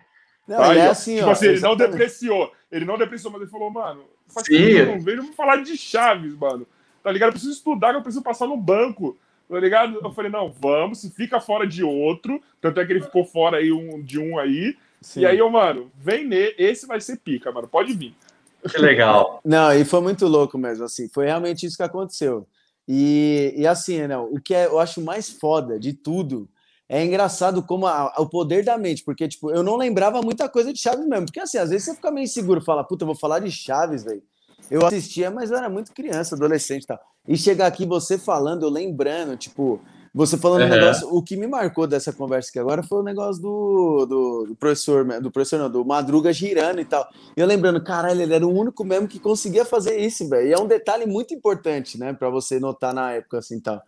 Não, 0.46 0.64
Aí, 0.64 0.78
é 0.78 0.86
assim, 0.88 1.14
tipo 1.14 1.28
ó, 1.28 1.30
assim, 1.30 1.46
ele 1.46 1.60
não 1.60 1.76
depreciou. 1.76 2.52
Ele 2.72 2.84
não 2.84 2.98
depreciou, 2.98 3.30
mas 3.30 3.40
ele 3.40 3.50
falou, 3.52 3.70
mano, 3.70 4.02
faz 4.26 4.48
tempo 4.48 4.66
que 4.66 4.74
eu 4.74 4.86
não 4.86 5.00
vejo, 5.00 5.18
eu 5.18 5.24
vou 5.26 5.32
falar 5.32 5.62
de 5.62 5.76
Chaves, 5.76 6.34
mano. 6.34 6.66
Tá 7.04 7.12
ligado? 7.12 7.28
Eu 7.28 7.32
preciso 7.34 7.52
estudar, 7.52 7.94
eu 7.94 8.02
preciso 8.02 8.24
passar 8.24 8.48
no 8.48 8.56
banco. 8.56 9.16
Tá 9.48 9.60
ligado? 9.60 10.00
Eu 10.02 10.10
falei, 10.10 10.28
não, 10.28 10.50
vamos, 10.50 11.02
se 11.02 11.10
fica 11.12 11.40
fora 11.40 11.68
de 11.68 11.84
outro. 11.84 12.42
Tanto 12.60 12.80
é 12.80 12.84
que 12.84 12.92
ele 12.92 13.00
ficou 13.00 13.24
fora 13.24 13.58
aí 13.58 13.70
um, 13.70 14.02
de 14.02 14.18
um 14.18 14.40
aí. 14.40 14.76
Sim. 15.00 15.20
E 15.20 15.26
aí, 15.26 15.38
eu, 15.38 15.48
mano, 15.48 15.90
vem 15.96 16.26
nele, 16.26 16.54
esse 16.58 16.86
vai 16.86 17.00
ser 17.00 17.18
pica, 17.18 17.50
mano, 17.50 17.66
pode 17.66 17.92
vir. 17.94 18.14
Que 18.68 18.78
legal. 18.78 19.40
Não, 19.44 19.72
e 19.72 19.84
foi 19.84 20.00
muito 20.00 20.26
louco 20.26 20.58
mesmo, 20.58 20.84
assim, 20.84 21.08
foi 21.08 21.26
realmente 21.26 21.64
isso 21.64 21.76
que 21.76 21.82
aconteceu. 21.82 22.46
E, 22.86 23.54
e 23.56 23.66
assim, 23.66 24.06
né, 24.06 24.18
o 24.18 24.40
que 24.40 24.54
é, 24.54 24.66
eu 24.66 24.78
acho 24.78 25.00
mais 25.00 25.30
foda 25.30 25.78
de 25.78 25.92
tudo 25.92 26.48
é 26.88 27.04
engraçado 27.04 27.62
como 27.62 27.86
a, 27.86 28.12
a, 28.16 28.20
o 28.20 28.28
poder 28.28 28.64
da 28.64 28.76
mente, 28.76 29.04
porque, 29.04 29.28
tipo, 29.28 29.50
eu 29.50 29.62
não 29.62 29.76
lembrava 29.76 30.20
muita 30.22 30.48
coisa 30.48 30.72
de 30.72 30.80
Chaves 30.80 31.06
mesmo, 31.06 31.26
porque, 31.26 31.38
assim, 31.38 31.56
às 31.56 31.70
vezes 31.70 31.84
você 31.84 31.94
fica 31.94 32.10
meio 32.10 32.24
inseguro, 32.24 32.60
fala, 32.60 32.82
puta, 32.82 33.04
eu 33.04 33.06
vou 33.06 33.14
falar 33.14 33.38
de 33.38 33.50
Chaves, 33.50 34.02
velho. 34.02 34.22
Eu 34.68 34.84
assistia, 34.84 35.30
mas 35.30 35.50
eu 35.50 35.56
era 35.56 35.68
muito 35.68 35.92
criança, 35.92 36.34
adolescente 36.34 36.82
e 36.82 36.86
tal. 36.86 37.00
E 37.28 37.36
chegar 37.36 37.66
aqui 37.66 37.86
você 37.86 38.18
falando, 38.18 38.64
eu 38.64 38.70
lembrando, 38.70 39.36
tipo, 39.36 39.80
Você 40.12 40.36
falando 40.36 40.62
uhum. 40.62 40.66
um 40.66 40.70
negócio, 40.70 41.08
o 41.08 41.22
que 41.22 41.36
me 41.36 41.46
marcou 41.46 41.86
dessa 41.86 42.12
conversa 42.12 42.50
aqui 42.50 42.58
agora 42.58 42.82
foi 42.82 42.98
o 42.98 43.02
negócio 43.02 43.40
do, 43.40 44.06
do, 44.06 44.46
do, 44.48 44.54
professor, 44.56 45.04
do 45.20 45.30
professor 45.30 45.58
não, 45.58 45.70
do 45.70 45.84
Madruga 45.84 46.32
girando 46.32 46.80
e 46.80 46.84
tal. 46.84 47.08
E 47.36 47.40
eu 47.40 47.46
lembrando, 47.46 47.82
caralho, 47.82 48.20
ele 48.20 48.34
era 48.34 48.44
o 48.44 48.52
único 48.52 48.84
mesmo 48.84 49.06
que 49.06 49.20
conseguia 49.20 49.64
fazer 49.64 49.98
isso, 49.98 50.28
velho. 50.28 50.48
E 50.48 50.52
é 50.52 50.58
um 50.58 50.66
detalhe 50.66 51.06
muito 51.06 51.32
importante, 51.32 51.96
né, 51.96 52.12
para 52.12 52.28
você 52.28 52.58
notar 52.58 52.92
na 52.92 53.12
época 53.12 53.38
assim 53.38 53.60
tal. 53.60 53.80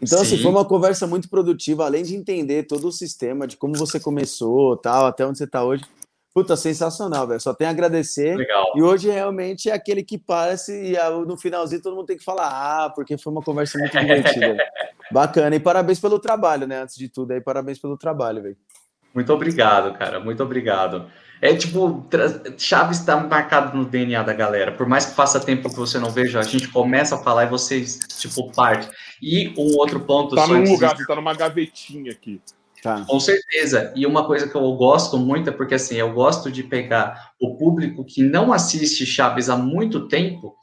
Então, 0.00 0.20
assim, 0.20 0.30
Sim. 0.30 0.34
assim, 0.36 0.42
foi 0.42 0.52
uma 0.52 0.64
conversa 0.64 1.06
muito 1.06 1.28
produtiva, 1.28 1.84
além 1.84 2.02
de 2.02 2.14
entender 2.14 2.62
todo 2.62 2.88
o 2.88 2.92
sistema, 2.92 3.46
de 3.46 3.56
como 3.56 3.74
você 3.76 4.00
começou, 4.00 4.76
tal, 4.76 5.06
até 5.06 5.26
onde 5.26 5.36
você 5.36 5.44
está 5.44 5.62
hoje. 5.64 5.84
Puta, 6.34 6.56
sensacional, 6.56 7.26
velho. 7.26 7.40
Só 7.40 7.54
tenho 7.54 7.70
a 7.70 7.72
agradecer. 7.72 8.36
Legal. 8.36 8.72
E 8.76 8.82
hoje 8.82 9.10
realmente 9.10 9.70
é 9.70 9.72
aquele 9.72 10.02
que 10.02 10.18
parece, 10.18 10.92
e 10.92 10.96
no 11.26 11.36
finalzinho 11.36 11.82
todo 11.82 11.96
mundo 11.96 12.06
tem 12.06 12.16
que 12.16 12.24
falar, 12.24 12.48
ah, 12.48 12.90
porque 12.90 13.18
foi 13.18 13.32
uma 13.32 13.42
conversa 13.42 13.78
muito 13.78 13.96
divertida. 13.98 14.56
Bacana. 15.10 15.56
E 15.56 15.60
parabéns 15.60 15.98
pelo 15.98 16.18
trabalho, 16.18 16.66
né? 16.66 16.82
Antes 16.82 16.96
de 16.96 17.08
tudo, 17.08 17.32
aí, 17.32 17.40
parabéns 17.40 17.78
pelo 17.78 17.96
trabalho, 17.96 18.42
velho. 18.42 18.56
Muito 19.14 19.32
obrigado, 19.32 19.96
cara. 19.98 20.20
Muito 20.20 20.42
obrigado. 20.42 21.10
É 21.40 21.54
tipo, 21.54 22.04
Chaves 22.56 22.98
está 22.98 23.16
marcado 23.16 23.76
no 23.76 23.84
DNA 23.84 24.22
da 24.22 24.32
galera. 24.32 24.72
Por 24.72 24.86
mais 24.86 25.06
que 25.06 25.14
faça 25.14 25.40
tempo 25.40 25.68
que 25.68 25.76
você 25.76 25.98
não 25.98 26.10
veja, 26.10 26.40
a 26.40 26.42
gente 26.42 26.68
começa 26.68 27.14
a 27.14 27.18
falar 27.18 27.44
e 27.44 27.48
vocês, 27.48 27.98
tipo, 28.18 28.52
parte. 28.52 28.88
E 29.22 29.54
um 29.56 29.76
outro 29.76 30.00
ponto. 30.00 30.34
Tá 30.34 30.46
num 30.46 30.64
lugar, 30.64 30.96
você 30.96 31.06
tá 31.06 31.14
numa 31.14 31.34
gavetinha 31.34 32.12
aqui. 32.12 32.40
Tá. 32.82 33.04
Com 33.06 33.18
certeza. 33.18 33.92
E 33.96 34.06
uma 34.06 34.26
coisa 34.26 34.48
que 34.48 34.54
eu 34.54 34.72
gosto 34.74 35.18
muito 35.18 35.50
é 35.50 35.52
porque 35.52 35.74
assim, 35.74 35.96
eu 35.96 36.12
gosto 36.12 36.50
de 36.50 36.62
pegar 36.62 37.32
o 37.40 37.56
público 37.56 38.04
que 38.04 38.22
não 38.22 38.52
assiste 38.52 39.04
Chaves 39.04 39.48
há 39.48 39.56
muito 39.56 40.06
tempo 40.08 40.54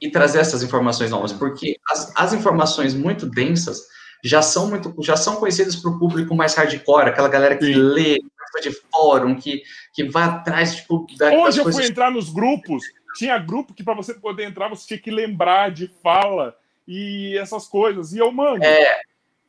e 0.00 0.10
trazer 0.10 0.40
essas 0.40 0.62
informações 0.62 1.10
novas, 1.10 1.32
porque 1.32 1.76
as, 1.88 2.12
as 2.16 2.32
informações 2.32 2.92
muito 2.92 3.24
densas 3.24 3.80
já 4.22 4.42
são 4.42 4.68
muito 4.68 4.94
já 5.00 5.16
são 5.16 5.36
conhecidas 5.36 5.76
para 5.76 5.90
o 5.90 5.98
público 5.98 6.34
mais 6.34 6.54
hardcore, 6.54 7.08
aquela 7.08 7.28
galera 7.28 7.56
que 7.56 7.66
Sim. 7.66 7.74
lê, 7.74 8.18
de 8.60 8.70
fórum, 8.90 9.34
que, 9.34 9.62
que 9.94 10.04
vai 10.04 10.24
atrás 10.24 10.76
tipo, 10.76 11.06
da, 11.16 11.32
Hoje 11.32 11.60
eu 11.60 11.72
fui 11.72 11.86
entrar 11.86 12.10
nos 12.10 12.30
grupos, 12.30 12.82
tinha 13.16 13.38
grupo 13.38 13.72
que 13.72 13.82
para 13.82 13.94
você 13.94 14.12
poder 14.12 14.44
entrar 14.44 14.68
você 14.68 14.86
tinha 14.86 14.98
que 14.98 15.10
lembrar 15.10 15.70
de 15.70 15.90
fala 16.02 16.54
e 16.86 17.36
essas 17.38 17.66
coisas. 17.66 18.12
E 18.12 18.18
eu, 18.18 18.30
mano, 18.30 18.62
é, 18.62 19.00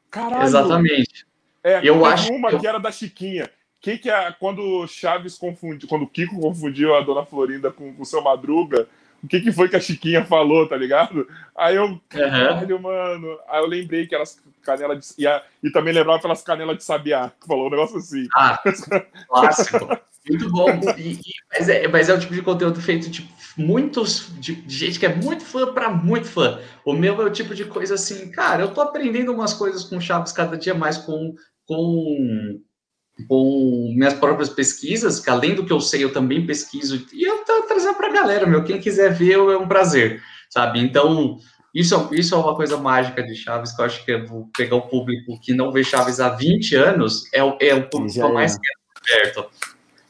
caralho. 0.10 0.44
Exatamente. 0.44 1.26
É, 1.64 1.80
eu 1.84 2.06
acho 2.06 2.34
uma 2.34 2.50
que, 2.50 2.56
eu... 2.56 2.60
que 2.60 2.68
era 2.68 2.80
da 2.80 2.92
Chiquinha. 2.92 3.50
Que 3.80 3.98
que 3.98 4.10
é 4.10 4.32
quando 4.40 4.88
Chaves 4.88 5.38
confundiu, 5.38 5.90
quando 5.90 6.04
o 6.04 6.08
Kiko 6.08 6.40
confundiu 6.40 6.96
a 6.96 7.02
Dona 7.02 7.26
Florinda 7.26 7.70
com 7.72 7.94
o 8.00 8.06
seu 8.06 8.22
Madruga, 8.22 8.88
o 9.22 9.28
que, 9.28 9.42
que 9.42 9.52
foi 9.52 9.70
que 9.70 9.76
a 9.76 9.80
Chiquinha 9.80 10.26
falou, 10.26 10.68
tá 10.68 10.76
ligado? 10.76 11.28
Aí 11.56 11.76
eu, 11.76 12.00
caralho, 12.10 12.76
uhum. 12.76 12.82
mano. 12.82 13.40
Aí 13.48 13.62
eu 13.62 13.68
lembrei 13.68 14.06
que 14.06 14.16
elas 14.16 14.38
canela 14.64 14.96
de. 14.96 15.06
E, 15.18 15.28
a, 15.28 15.44
e 15.62 15.70
também 15.70 15.94
lembrava 15.94 16.22
pelas 16.22 16.42
canelas 16.42 16.78
de 16.78 16.84
sabiá, 16.84 17.32
que 17.40 17.48
falou 17.48 17.68
um 17.68 17.70
negócio 17.70 17.98
assim. 17.98 18.28
Ah, 18.36 18.60
clássico. 19.28 20.00
Muito 20.28 20.50
bom. 20.50 20.70
E, 20.98 21.14
e, 21.14 21.22
mas, 21.52 21.70
é, 21.70 21.88
mas 21.88 22.10
é 22.10 22.14
o 22.14 22.20
tipo 22.20 22.34
de 22.34 22.42
conteúdo 22.42 22.82
feito 22.82 23.10
de 23.10 23.30
muitos 23.58 24.32
de, 24.40 24.56
de 24.56 24.76
gente 24.76 24.98
que 24.98 25.06
é 25.06 25.14
muito 25.14 25.44
fã 25.44 25.74
para 25.74 25.90
muito 25.90 26.28
fã. 26.28 26.62
O 26.86 26.94
meu 26.94 27.22
é 27.22 27.26
o 27.26 27.30
tipo 27.30 27.54
de 27.54 27.66
coisa 27.66 27.96
assim, 27.96 28.32
cara, 28.32 28.64
eu 28.64 28.74
tô 28.74 28.82
aprendendo 28.82 29.34
umas 29.34 29.54
coisas 29.54 29.84
com 29.84 30.00
Chaves 30.00 30.32
cada 30.32 30.58
dia 30.58 30.74
mais 30.74 30.98
com, 30.98 31.36
com, 31.66 32.60
com 33.28 33.94
minhas 33.96 34.14
próprias 34.14 34.50
pesquisas, 34.50 35.20
que 35.20 35.30
além 35.30 35.56
do 35.56 35.66
que 35.66 35.74
eu 35.74 35.80
sei, 35.80 36.04
eu 36.04 36.14
também 36.14 36.46
pesquiso, 36.46 37.06
e 37.14 37.24
eu 37.24 37.44
tô 37.46 37.64
trazendo 37.64 37.96
pra 37.96 38.12
galera, 38.12 38.46
meu. 38.46 38.64
Quem 38.64 38.80
quiser 38.80 39.14
ver, 39.14 39.34
é 39.34 39.58
um 39.58 39.68
prazer, 39.68 40.22
sabe? 40.50 40.80
Então, 40.80 41.38
isso, 41.74 42.10
isso 42.14 42.36
é 42.36 42.38
uma 42.38 42.56
coisa 42.56 42.78
mágica 42.78 43.24
de 43.24 43.36
Chaves, 43.36 43.76
que 43.76 43.82
eu 43.82 43.86
acho 43.86 44.06
que 44.06 44.12
eu 44.12 44.28
vou 44.28 44.50
pegar 44.56 44.76
o 44.76 44.88
público 44.88 45.40
que 45.42 45.54
não 45.54 45.72
vê 45.72 45.84
Chaves 45.84 46.20
há 46.20 46.30
20 46.30 46.76
anos, 46.76 47.24
é, 47.34 47.40
é 47.40 47.76
o 47.76 47.90
público 47.90 48.32
mais 48.32 48.58
perto. 49.04 49.50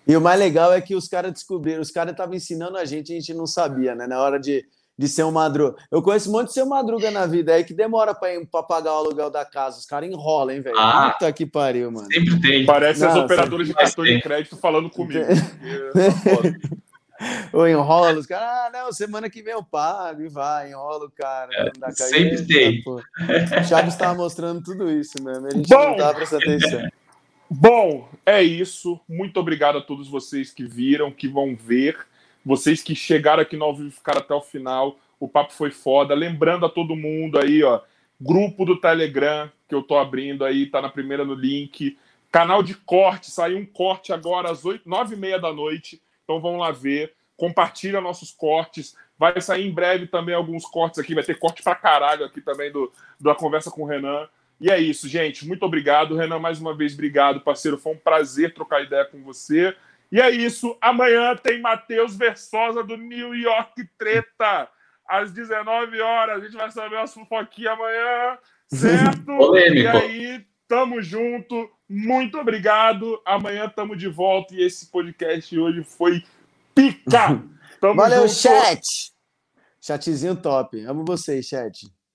E 0.06 0.15
o 0.17 0.22
mais 0.22 0.38
legal 0.38 0.73
é 0.73 0.82
que 0.82 0.95
os 0.95 1.07
caras 1.07 1.32
descobriram, 1.32 1.82
os 1.82 1.90
caras 1.90 2.11
estavam 2.11 2.35
ensinando 2.35 2.77
a 2.77 2.83
gente, 2.83 3.14
a 3.14 3.15
gente 3.15 3.33
não 3.33 3.48
sabia, 3.48 3.95
né? 3.95 4.06
Na 4.06 4.22
hora 4.22 4.38
de, 4.38 4.65
de 4.97 5.07
ser 5.07 5.23
um 5.23 5.31
madruga. 5.31 5.75
Eu 5.91 6.01
conheço 6.01 6.30
um 6.30 6.33
monte 6.33 6.47
de 6.47 6.53
ser 6.53 6.63
um 6.63 6.69
madruga 6.69 7.09
na 7.09 7.25
vida 7.25 7.53
aí 7.53 7.63
que 7.63 7.73
demora 7.73 8.13
para 8.13 8.63
pagar 8.63 8.93
o 8.93 8.97
aluguel 8.97 9.30
da 9.30 9.43
casa. 9.43 9.80
Os 9.80 9.85
caras 9.85 10.09
enrolam, 10.09 10.55
hein, 10.55 10.61
velho? 10.61 10.77
Ah, 10.77 11.11
Puta 11.11 11.31
que 11.33 11.45
pariu, 11.45 11.91
mano. 11.91 12.07
Sempre 12.11 12.39
tem. 12.39 12.65
Parece 12.65 13.01
não, 13.01 13.09
as 13.09 13.15
operadoras 13.15 13.67
de 13.67 13.73
cartão 13.73 14.03
de 14.03 14.22
crédito 14.22 14.55
falando 14.57 14.89
comigo. 14.89 15.25
Ou 17.51 17.67
enrola 17.67 18.13
os 18.13 18.27
caras, 18.27 18.47
ah, 18.47 18.69
não, 18.72 18.91
semana 18.91 19.30
que 19.30 19.41
vem 19.41 19.53
eu 19.53 19.63
pago 19.63 20.22
e 20.22 20.30
vai, 20.30 20.72
enrola 20.72 21.05
o 21.05 21.11
cara. 21.11 21.49
É, 21.53 21.91
sempre 21.91 22.45
tem. 22.45 22.83
O 22.85 23.63
Chaves 23.63 23.93
estava 23.93 24.13
mostrando 24.13 24.61
tudo 24.61 24.91
isso 24.91 25.22
mesmo, 25.23 25.47
a 25.47 25.49
gente 25.49 25.69
Bom, 25.69 25.89
não 25.89 25.97
tava 25.97 26.15
prestando 26.15 26.43
atenção. 26.43 26.89
Bom, 27.49 28.09
é 28.25 28.41
isso. 28.41 28.99
Muito 29.07 29.39
obrigado 29.39 29.77
a 29.77 29.81
todos 29.81 30.07
vocês 30.07 30.51
que 30.51 30.65
viram, 30.65 31.11
que 31.11 31.27
vão 31.27 31.55
ver. 31.55 31.97
Vocês 32.45 32.81
que 32.81 32.93
chegaram 32.95 33.41
aqui 33.41 33.55
no 33.55 33.65
ao 33.65 33.75
vivo 33.75 33.91
ficaram 33.91 34.19
até 34.19 34.33
o 34.33 34.41
final. 34.41 34.97
O 35.19 35.27
papo 35.27 35.53
foi 35.53 35.72
foda. 35.72 36.13
Lembrando 36.13 36.65
a 36.65 36.69
todo 36.69 36.95
mundo 36.95 37.39
aí, 37.39 37.63
ó, 37.63 37.81
grupo 38.19 38.65
do 38.65 38.80
Telegram 38.80 39.49
que 39.67 39.75
eu 39.75 39.81
tô 39.81 39.97
abrindo 39.97 40.45
aí, 40.45 40.67
tá 40.67 40.81
na 40.81 40.89
primeira 40.89 41.25
no 41.25 41.33
link. 41.33 41.97
Canal 42.31 42.61
de 42.61 42.73
corte, 42.75 43.31
saiu 43.31 43.57
um 43.57 43.65
corte 43.65 44.11
agora 44.11 44.51
às 44.51 44.63
nove 44.85 45.15
e 45.15 45.17
meia 45.17 45.39
da 45.39 45.53
noite. 45.53 46.01
Então 46.23 46.39
vão 46.39 46.57
lá 46.57 46.72
ver. 46.72 47.13
Compartilha 47.38 48.01
nossos 48.01 48.31
cortes. 48.31 48.95
Vai 49.17 49.39
sair 49.39 49.67
em 49.67 49.72
breve 49.72 50.07
também 50.07 50.35
alguns 50.35 50.65
cortes 50.65 50.99
aqui. 50.99 51.13
Vai 51.13 51.23
ter 51.23 51.38
corte 51.38 51.63
pra 51.63 51.75
caralho 51.75 52.25
aqui 52.25 52.41
também 52.41 52.72
do, 52.72 52.91
da 53.19 53.35
conversa 53.35 53.72
com 53.72 53.83
o 53.83 53.85
Renan. 53.85 54.27
E 54.59 54.69
é 54.69 54.80
isso, 54.80 55.07
gente. 55.07 55.45
Muito 55.47 55.63
obrigado. 55.63 56.15
Renan, 56.15 56.39
mais 56.39 56.59
uma 56.59 56.75
vez, 56.75 56.93
obrigado, 56.93 57.41
parceiro. 57.41 57.77
Foi 57.77 57.93
um 57.93 57.97
prazer 57.97 58.53
trocar 58.53 58.83
ideia 58.83 59.05
com 59.05 59.22
você. 59.22 59.75
E 60.14 60.22
é 60.22 60.30
isso. 60.30 60.77
Amanhã 60.80 61.35
tem 61.35 61.59
Matheus 61.59 62.16
Versosa 62.16 62.83
do 62.83 62.95
New 62.95 63.33
York 63.33 63.83
Treta. 63.98 64.69
Às 65.09 65.32
19 65.32 66.00
horas. 66.01 66.38
A 66.38 66.45
gente 66.45 66.56
vai 66.56 66.69
saber 66.69 66.98
as 66.98 67.11
fofoquinhas 67.11 67.74
amanhã. 67.74 68.38
Certo? 68.67 69.25
Polêmico. 69.35 69.82
E 69.82 69.88
aí, 69.88 70.45
tamo 70.67 71.01
junto. 71.01 71.67
Muito 71.90 72.38
obrigado. 72.38 73.19
Amanhã 73.25 73.67
tamo 73.67 73.95
de 73.95 74.08
volta. 74.08 74.53
E 74.53 74.61
esse 74.61 74.92
podcast 74.92 75.58
hoje 75.58 75.83
foi 75.83 76.24
pica. 76.75 77.43
Tamo 77.82 77.95
Valeu, 77.95 78.27
junto. 78.27 78.40
chat. 78.40 79.11
Chatzinho 79.82 80.38
top. 80.38 80.80
Amo 80.85 81.03
vocês, 81.03 81.48
chat. 81.48 81.92